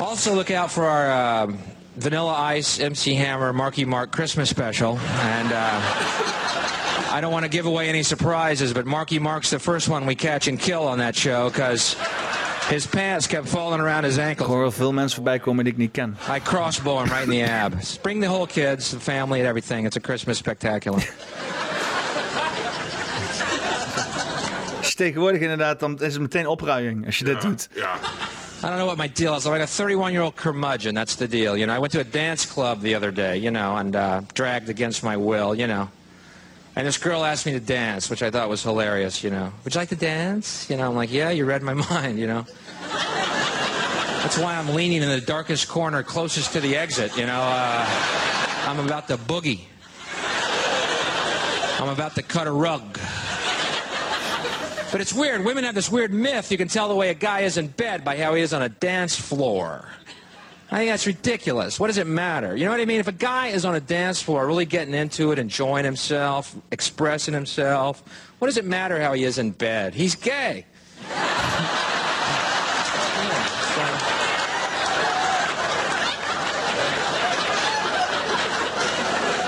[0.00, 1.52] Also look out for our uh,
[1.96, 4.98] Vanilla Ice, MC Hammer, Marky Mark Christmas special.
[4.98, 9.88] And uh, I don't want to give away any surprises, but Marky Mark's the first
[9.88, 11.96] one we catch and kill on that show because
[12.68, 14.48] his pants kept falling around his ankles.
[14.48, 16.16] Ik hoor wel veel mensen voorbij komen die ik niet ken.
[16.36, 17.72] I crossbow him right in the ab.
[18.02, 19.86] Bring the whole kids, the family, and everything.
[19.86, 21.08] It's a Christmas spectacular.
[24.78, 27.68] Als je tegenwoordig inderdaad, dan is het meteen opruiing als je dit doet.
[27.74, 27.94] Ja.
[28.62, 29.44] I don't know what my deal is.
[29.44, 30.94] I'm like a 31 year old curmudgeon.
[30.94, 31.56] That's the deal.
[31.56, 34.20] You know, I went to a dance club the other day, you know, and uh,
[34.32, 35.88] dragged against my will, you know.
[36.76, 39.50] And this girl asked me to dance, which I thought was hilarious, you know.
[39.64, 40.68] Would you like to dance?
[40.68, 42.44] You know, I'm like, yeah, you read my mind, you know.
[44.20, 47.40] That's why I'm leaning in the darkest corner closest to the exit, you know.
[47.40, 47.86] Uh,
[48.66, 49.60] I'm about to boogie.
[51.80, 52.98] I'm about to cut a rug.
[54.92, 55.44] But it's weird.
[55.44, 56.52] Women have this weird myth.
[56.52, 58.62] You can tell the way a guy is in bed by how he is on
[58.62, 59.88] a dance floor.
[60.70, 61.78] I think that's ridiculous.
[61.78, 62.56] What does it matter?
[62.56, 62.98] You know what I mean?
[62.98, 67.34] If a guy is on a dance floor, really getting into it, enjoying himself, expressing
[67.34, 68.02] himself,
[68.40, 69.94] what does it matter how he is in bed?
[69.94, 70.66] He's gay.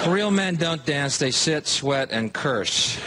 [0.08, 2.99] Real men don't dance, they sit, sweat, and curse.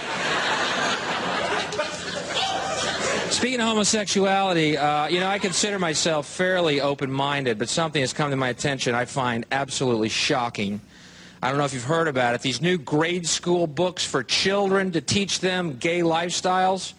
[3.41, 8.13] Speaking of homosexuality, uh, you know, I consider myself fairly open minded, but something has
[8.13, 10.79] come to my attention I find absolutely shocking.
[11.41, 12.41] I don't know if you've heard about it.
[12.41, 16.93] These new grade school books for children to teach them gay lifestyles.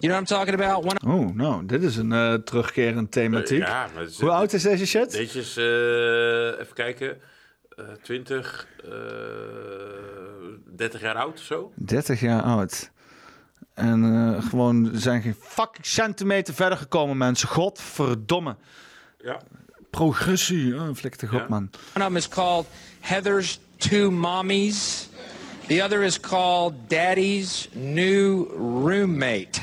[0.00, 0.84] You know what I'm talking about?
[0.84, 3.66] One Oh, nou, dit is een eh, terugkerend thematiek.
[3.66, 5.10] Ja, maar is- Hoe oud is deze shit?
[5.10, 7.18] Deze is, eh, even kijken,
[7.76, 8.90] eh 20, eh
[10.76, 11.72] 30 jaar oud of zo.
[11.74, 12.90] 30 jaar oud.
[13.78, 17.48] En eh, gewoon er zijn geen fucking centimeter verder gekomen, mensen.
[17.48, 18.56] Godverdomme.
[19.24, 19.40] Ja.
[19.90, 20.74] Progressie.
[20.74, 21.70] Oh, flik toch op, man.
[21.72, 22.66] of them is called
[23.00, 25.08] Heather's Two Mommies.
[25.66, 29.60] The other is called Daddy's New Roommate.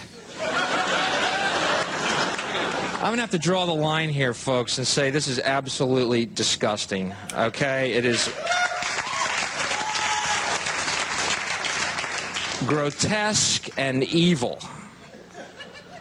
[2.96, 6.26] I'm going to have to draw the line here, folks, and say this is absolutely
[6.26, 7.14] disgusting.
[7.33, 7.94] Okay?
[7.94, 8.30] It is
[12.65, 14.60] grotesque and evil.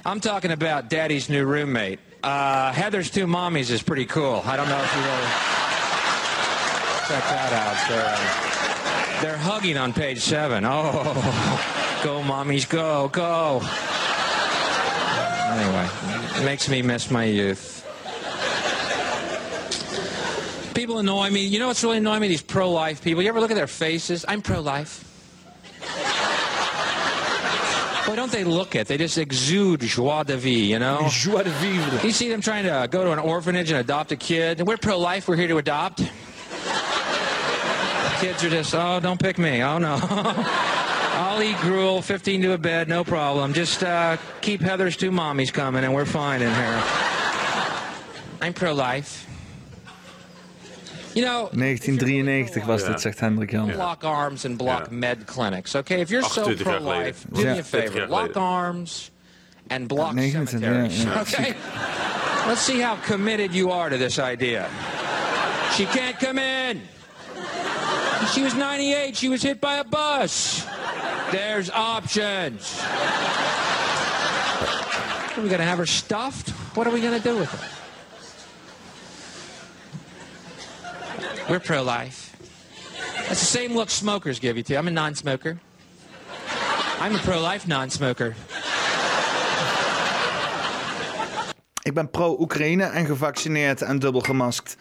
[0.06, 1.98] I'm talking about Daddy's New Roommate.
[2.22, 4.42] Uh, Heather's Two Mommies is pretty cool.
[4.44, 5.28] I don't know if you really
[7.08, 7.76] check that out.
[7.88, 10.64] They're, uh, they're hugging on page seven.
[10.64, 13.60] Oh, go, mommies, go, go.
[15.54, 15.88] Anyway,
[16.40, 17.72] it makes me miss my youth.
[20.74, 21.46] People annoy me.
[21.46, 22.28] You know what's really annoying me?
[22.28, 23.22] These pro-life people.
[23.22, 24.24] You ever look at their faces?
[24.26, 25.04] I'm pro-life.
[28.06, 28.86] Boy, don't they look it?
[28.86, 31.08] They just exude joie de vivre, you know?
[31.10, 32.04] Joie de vivre.
[32.04, 34.60] You see them trying to go to an orphanage and adopt a kid.
[34.60, 35.26] We're pro-life.
[35.26, 35.98] We're here to adopt.
[38.20, 39.62] Kids are just, oh, don't pick me.
[39.62, 39.98] Oh, no.
[41.16, 43.54] I'll eat gruel, 15 to a bed, no problem.
[43.54, 46.82] Just uh, keep Heather's two mommies coming and we're fine in here.
[48.42, 49.26] I'm pro-life.
[51.14, 52.88] You know, 1993 was Ja.
[52.88, 53.66] dit, zegt Hendrik Jan.
[53.72, 55.74] block arms and block med clinics.
[55.74, 57.32] Okay, if you're so pro-life, geleden.
[57.32, 59.10] do me a favor: 30 jaar lock arms
[59.68, 61.02] and block 29, cemeteries.
[61.02, 61.20] ja, ja.
[61.26, 61.54] Okay,
[62.46, 64.66] let's see how committed you are to this idea.
[65.76, 66.80] She can't come in.
[68.32, 69.16] She was 98.
[69.16, 70.64] She was hit by a bus.
[71.30, 72.80] There's options.
[75.36, 76.50] Are we gonna have her stuffed?
[76.76, 77.83] What are we gonna do with her?
[81.48, 82.34] We're pro-life.
[83.28, 84.76] That's the same look smokers give you too.
[84.76, 85.58] I'm a non-smoker.
[87.00, 88.34] I'm a pro-life non-smoker.
[91.82, 94.76] Ik ben pro-Oekraïne en gevaccineerd en dubbel gemaskt.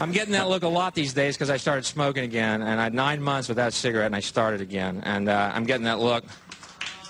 [0.00, 2.82] I'm getting that look a lot these days because I started smoking again, and I
[2.82, 5.98] had nine months without a cigarette, and I started again, and uh, I'm getting that
[5.98, 6.24] look.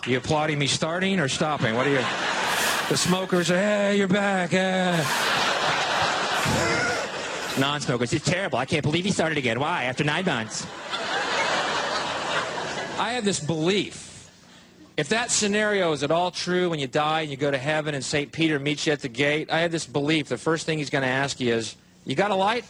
[0.04, 1.74] Are You applauding me starting or stopping?
[1.74, 2.04] What are you?
[2.88, 4.52] The smokers are, hey, you're back.
[4.52, 5.04] eh."
[7.58, 8.58] Non-smokers, it's terrible.
[8.58, 9.58] I can't believe he started again.
[9.58, 9.84] Why?
[9.84, 10.66] After nine months.
[12.98, 14.30] I have this belief
[14.96, 17.94] If that scenario is at all true when you die and you go to heaven
[17.94, 18.32] and St.
[18.32, 21.02] Peter meets you at the gate, I have this belief the first thing he's going
[21.02, 22.64] to ask you is, You got a light?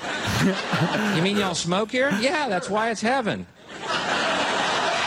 [1.16, 2.10] you mean y'all smoke here?
[2.20, 3.46] Yeah, that's why it's heaven.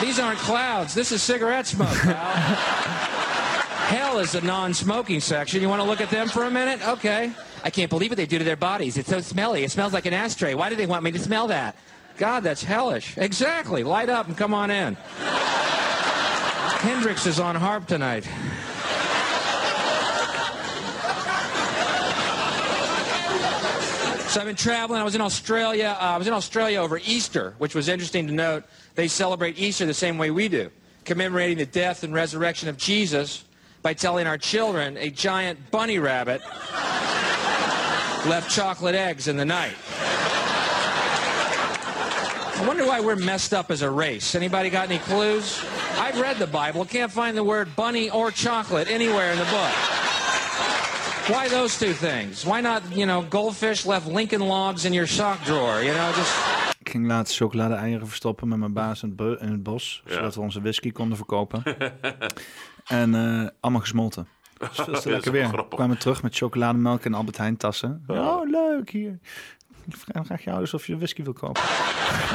[0.01, 0.93] These aren't clouds.
[0.93, 2.15] This is cigarette smoke, pal.
[3.85, 5.61] Hell is the non-smoking section.
[5.61, 6.85] You want to look at them for a minute?
[6.85, 7.31] Okay.
[7.65, 8.95] I can't believe what they do to their bodies.
[8.95, 9.63] It's so smelly.
[9.63, 10.53] It smells like an ashtray.
[10.53, 11.75] Why do they want me to smell that?
[12.15, 13.17] God, that's hellish.
[13.17, 13.83] Exactly.
[13.83, 14.93] Light up and come on in.
[16.83, 18.23] Hendrix is on harp tonight.
[24.29, 25.01] So I've been traveling.
[25.01, 25.97] I was in Australia.
[25.99, 28.65] Uh, I was in Australia over Easter, which was interesting to note.
[28.93, 30.69] They celebrate Easter the same way we do,
[31.03, 33.43] commemorating the death and resurrection of Jesus
[33.85, 36.41] by telling our children a giant bunny rabbit
[38.27, 39.75] left chocolate eggs in the night.
[42.57, 44.33] I wonder why we're messed up as a race.
[44.33, 45.63] Anybody got any clues?
[45.99, 46.83] I've read the Bible.
[46.83, 50.14] Can't find the word bunny or chocolate anywhere in the book.
[51.27, 52.43] Why those two things?
[52.43, 55.83] Why not, you know, goldfish left Lincoln logs in your sock drawer?
[55.83, 56.33] You know, just.
[56.79, 60.01] Ik ging laatst chocolade-eieren verstoppen met mijn baas in het, bu- in het bos.
[60.05, 60.13] Ja.
[60.13, 61.63] Zodat we onze whisky konden verkopen.
[62.87, 64.27] en eh, allemaal gesmolten.
[64.85, 65.49] Dus te lekker weer.
[65.51, 68.03] We kwamen terug met chocolademelk en Albert Heijn tassen.
[68.07, 68.35] Ja.
[68.35, 69.19] Oh, leuk hier.
[69.87, 71.61] Ik vraag graag jou eens of je whisky wil kopen.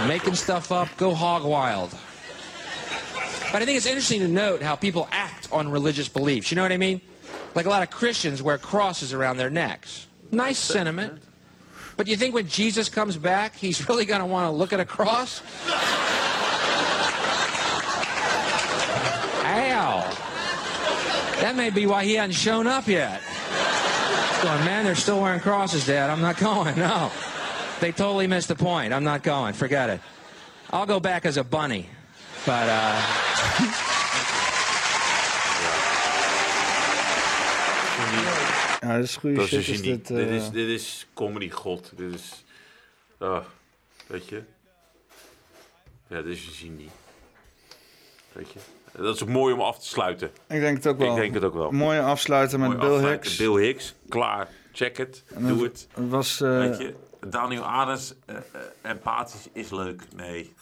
[0.06, 1.90] making stuff up, go hog wild.
[3.53, 6.49] But I think it's interesting to note how people act on religious beliefs.
[6.51, 7.01] You know what I mean?
[7.55, 10.07] Like a lot of Christians wear crosses around their necks.
[10.31, 11.21] Nice sentiment.
[11.97, 14.81] But you think when Jesus comes back, he's really going to want to look at
[14.81, 15.43] a cross?
[19.45, 20.01] Ow.
[21.41, 23.21] That may be why he hasn't shown up yet.
[24.43, 26.09] Going, man, they're still wearing crosses, Dad.
[26.09, 26.77] I'm not going.
[26.77, 27.11] No.
[27.81, 28.93] They totally missed the point.
[28.93, 29.55] I'm not going.
[29.55, 30.01] Forget it.
[30.71, 31.89] I'll go back as a bunny.
[32.47, 34.00] But, uh.
[38.81, 39.59] Ja, dat is goede Dat shit.
[39.59, 39.93] is is genie.
[39.97, 41.93] dit, dit, eh, is, dit is comedy god.
[41.97, 42.45] Dit is...
[43.19, 43.45] ah,
[44.07, 44.43] weet je?
[46.07, 46.91] Ja, dit is een genie.
[48.33, 48.59] Weet je?
[48.97, 50.29] Dat is ook mooi om af te sluiten.
[50.49, 51.11] Ik denk het ook wel.
[51.17, 51.71] Ik denk het ook wel.
[51.71, 53.29] Mooi afsluiten met Mooi Bill afsluiten.
[53.31, 53.37] Hicks.
[53.37, 53.95] Bill Hicks.
[54.09, 54.49] Klaar.
[54.73, 55.23] Check het.
[55.35, 56.41] En Doe het- was...
[56.41, 56.95] eh, Weet je?
[57.27, 57.93] Daniel eh,
[58.27, 58.37] eh,
[58.83, 60.03] empathisch is leuk.
[60.17, 60.55] Nee.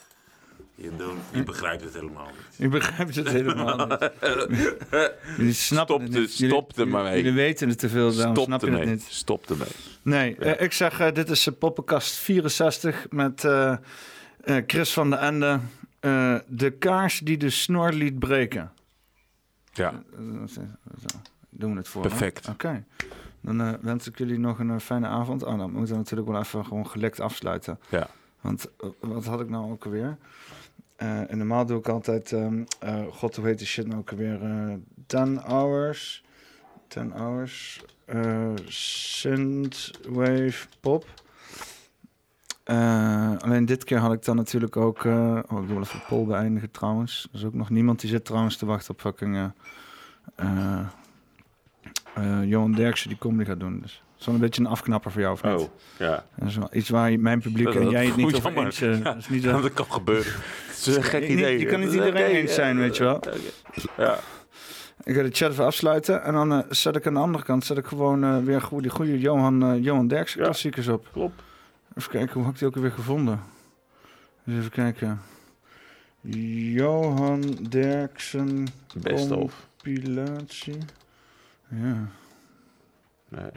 [0.80, 2.66] Je, je begrijpt het helemaal niet.
[2.66, 4.10] U begrijpt het helemaal niet.
[5.36, 6.36] Jullie snappen Stop het niet.
[6.38, 7.16] Jullie- stop er maar mee.
[7.16, 8.80] Jullie weten het te veel, daarom Stop snap je ermee.
[8.80, 9.02] het niet.
[9.08, 9.68] Stop ermee.
[10.02, 13.72] Nee, eh, ik zeg, eh, dit is uh, Poppenkast 64 met eh,
[14.40, 15.60] eh, Chris van den Ende.
[16.00, 18.72] Eh, de kaars die de snor liet breken.
[19.72, 19.90] Ja.
[19.90, 20.18] Eh.
[21.50, 22.02] Doen we het voor.
[22.02, 22.48] Perfect.
[22.48, 22.84] Oké.
[23.40, 25.42] Dan eh, wens ik jullie nog een eh, fijne avond.
[25.42, 27.78] Oh, dan moeten we natuurlijk wel even gewoon gelekt afsluiten.
[27.88, 28.06] Ja.
[28.40, 30.16] Want eh, wat had ik nou ook alweer?
[30.98, 34.10] Eh, en normaal doe ik altijd, ehm, eh, god hoe heet die shit nou ook
[34.10, 34.42] alweer?
[34.42, 34.74] eh
[35.06, 36.24] 10 hours,
[36.88, 41.04] 10 hours, eh synthwave pop.
[42.64, 46.26] Eh, alleen dit keer had ik dan natuurlijk ook, eh, oh ik wil even Pol
[46.26, 47.28] beëindigen trouwens.
[47.32, 49.44] Er is ook nog niemand die zit trouwens te wachten op fucking eh,
[50.34, 50.86] eh,
[52.14, 53.80] eh, Johan Derksen die comedy gaat doen.
[53.80, 55.60] Dus zo'n een beetje een afknapper voor jou of niet?
[55.60, 55.68] Oh,
[55.98, 56.24] ja.
[56.36, 58.78] Dat is wel iets waar je- mijn publiek en jij het niet over eens...
[58.78, 60.32] Ja, dat is niet, dat kan gebeuren.
[60.68, 61.58] Het is een gek Niet- idee.
[61.58, 63.20] Je kan niet Dat iedereen eens zijn, ja, weet je wel.
[63.96, 64.18] Ja.
[65.04, 67.64] Ik ga de chat even afsluiten en dan eh, zet ik aan de andere kant
[67.64, 71.08] zet ik gewoon eh, weer goede, die goede Johan, eh, Johan Derksen klassiekers op.
[71.12, 71.42] Klopt.
[71.94, 73.40] Even kijken, hoe heb ik die ook weer gevonden?
[74.44, 75.20] Dus even kijken.
[76.20, 79.66] Johan Derksen Best of.
[79.82, 80.78] compilatie.
[81.68, 82.08] Ja.
[83.28, 83.50] Nee.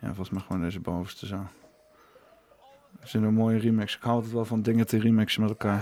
[0.00, 1.36] Ja, volgens mij gewoon deze bovenste zo.
[3.00, 3.96] Er zit een mooie remix.
[3.96, 5.80] Ik hou altijd wel van dingen te remixen met elkaar.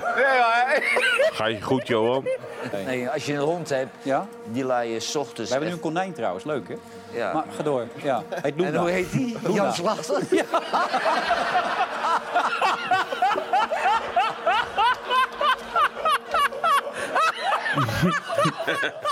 [1.32, 2.24] Ga je goed, Johan?
[2.72, 4.04] Nee, als je een hond hebt,
[4.52, 5.50] die laat je 's ochtends...
[5.50, 6.74] We hebben nu een konijn trouwens, leuk hè?
[7.12, 7.32] Ja.
[7.32, 7.86] Maar ga door.
[8.02, 8.22] Ja.
[8.42, 8.66] Luna.
[8.68, 9.36] En hoe heet die?
[9.42, 9.54] Luna.
[9.54, 10.22] Jan Slachter?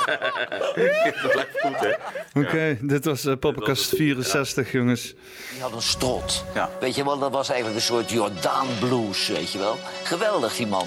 [1.22, 1.92] Dat blijft goed, hè?
[2.40, 5.14] Oké, dit was uh, Poppenkast 64, jongens.
[5.52, 6.44] Die had een strot.
[6.80, 9.78] Weet je wel, dat was eigenlijk een soort Jordaan blues, weet je wel.
[10.02, 10.86] Geweldig, die man.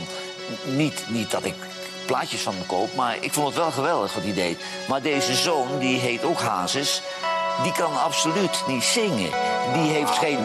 [0.66, 1.56] Niet, niet dat ik
[2.06, 4.58] plaatjes van hem koop, maar ik vond het wel geweldig wat hij deed.
[4.88, 7.02] Maar deze zoon, die heet ook Hazes,
[7.64, 9.32] die kan absoluut niet zingen.
[9.74, 10.40] Die heeft geen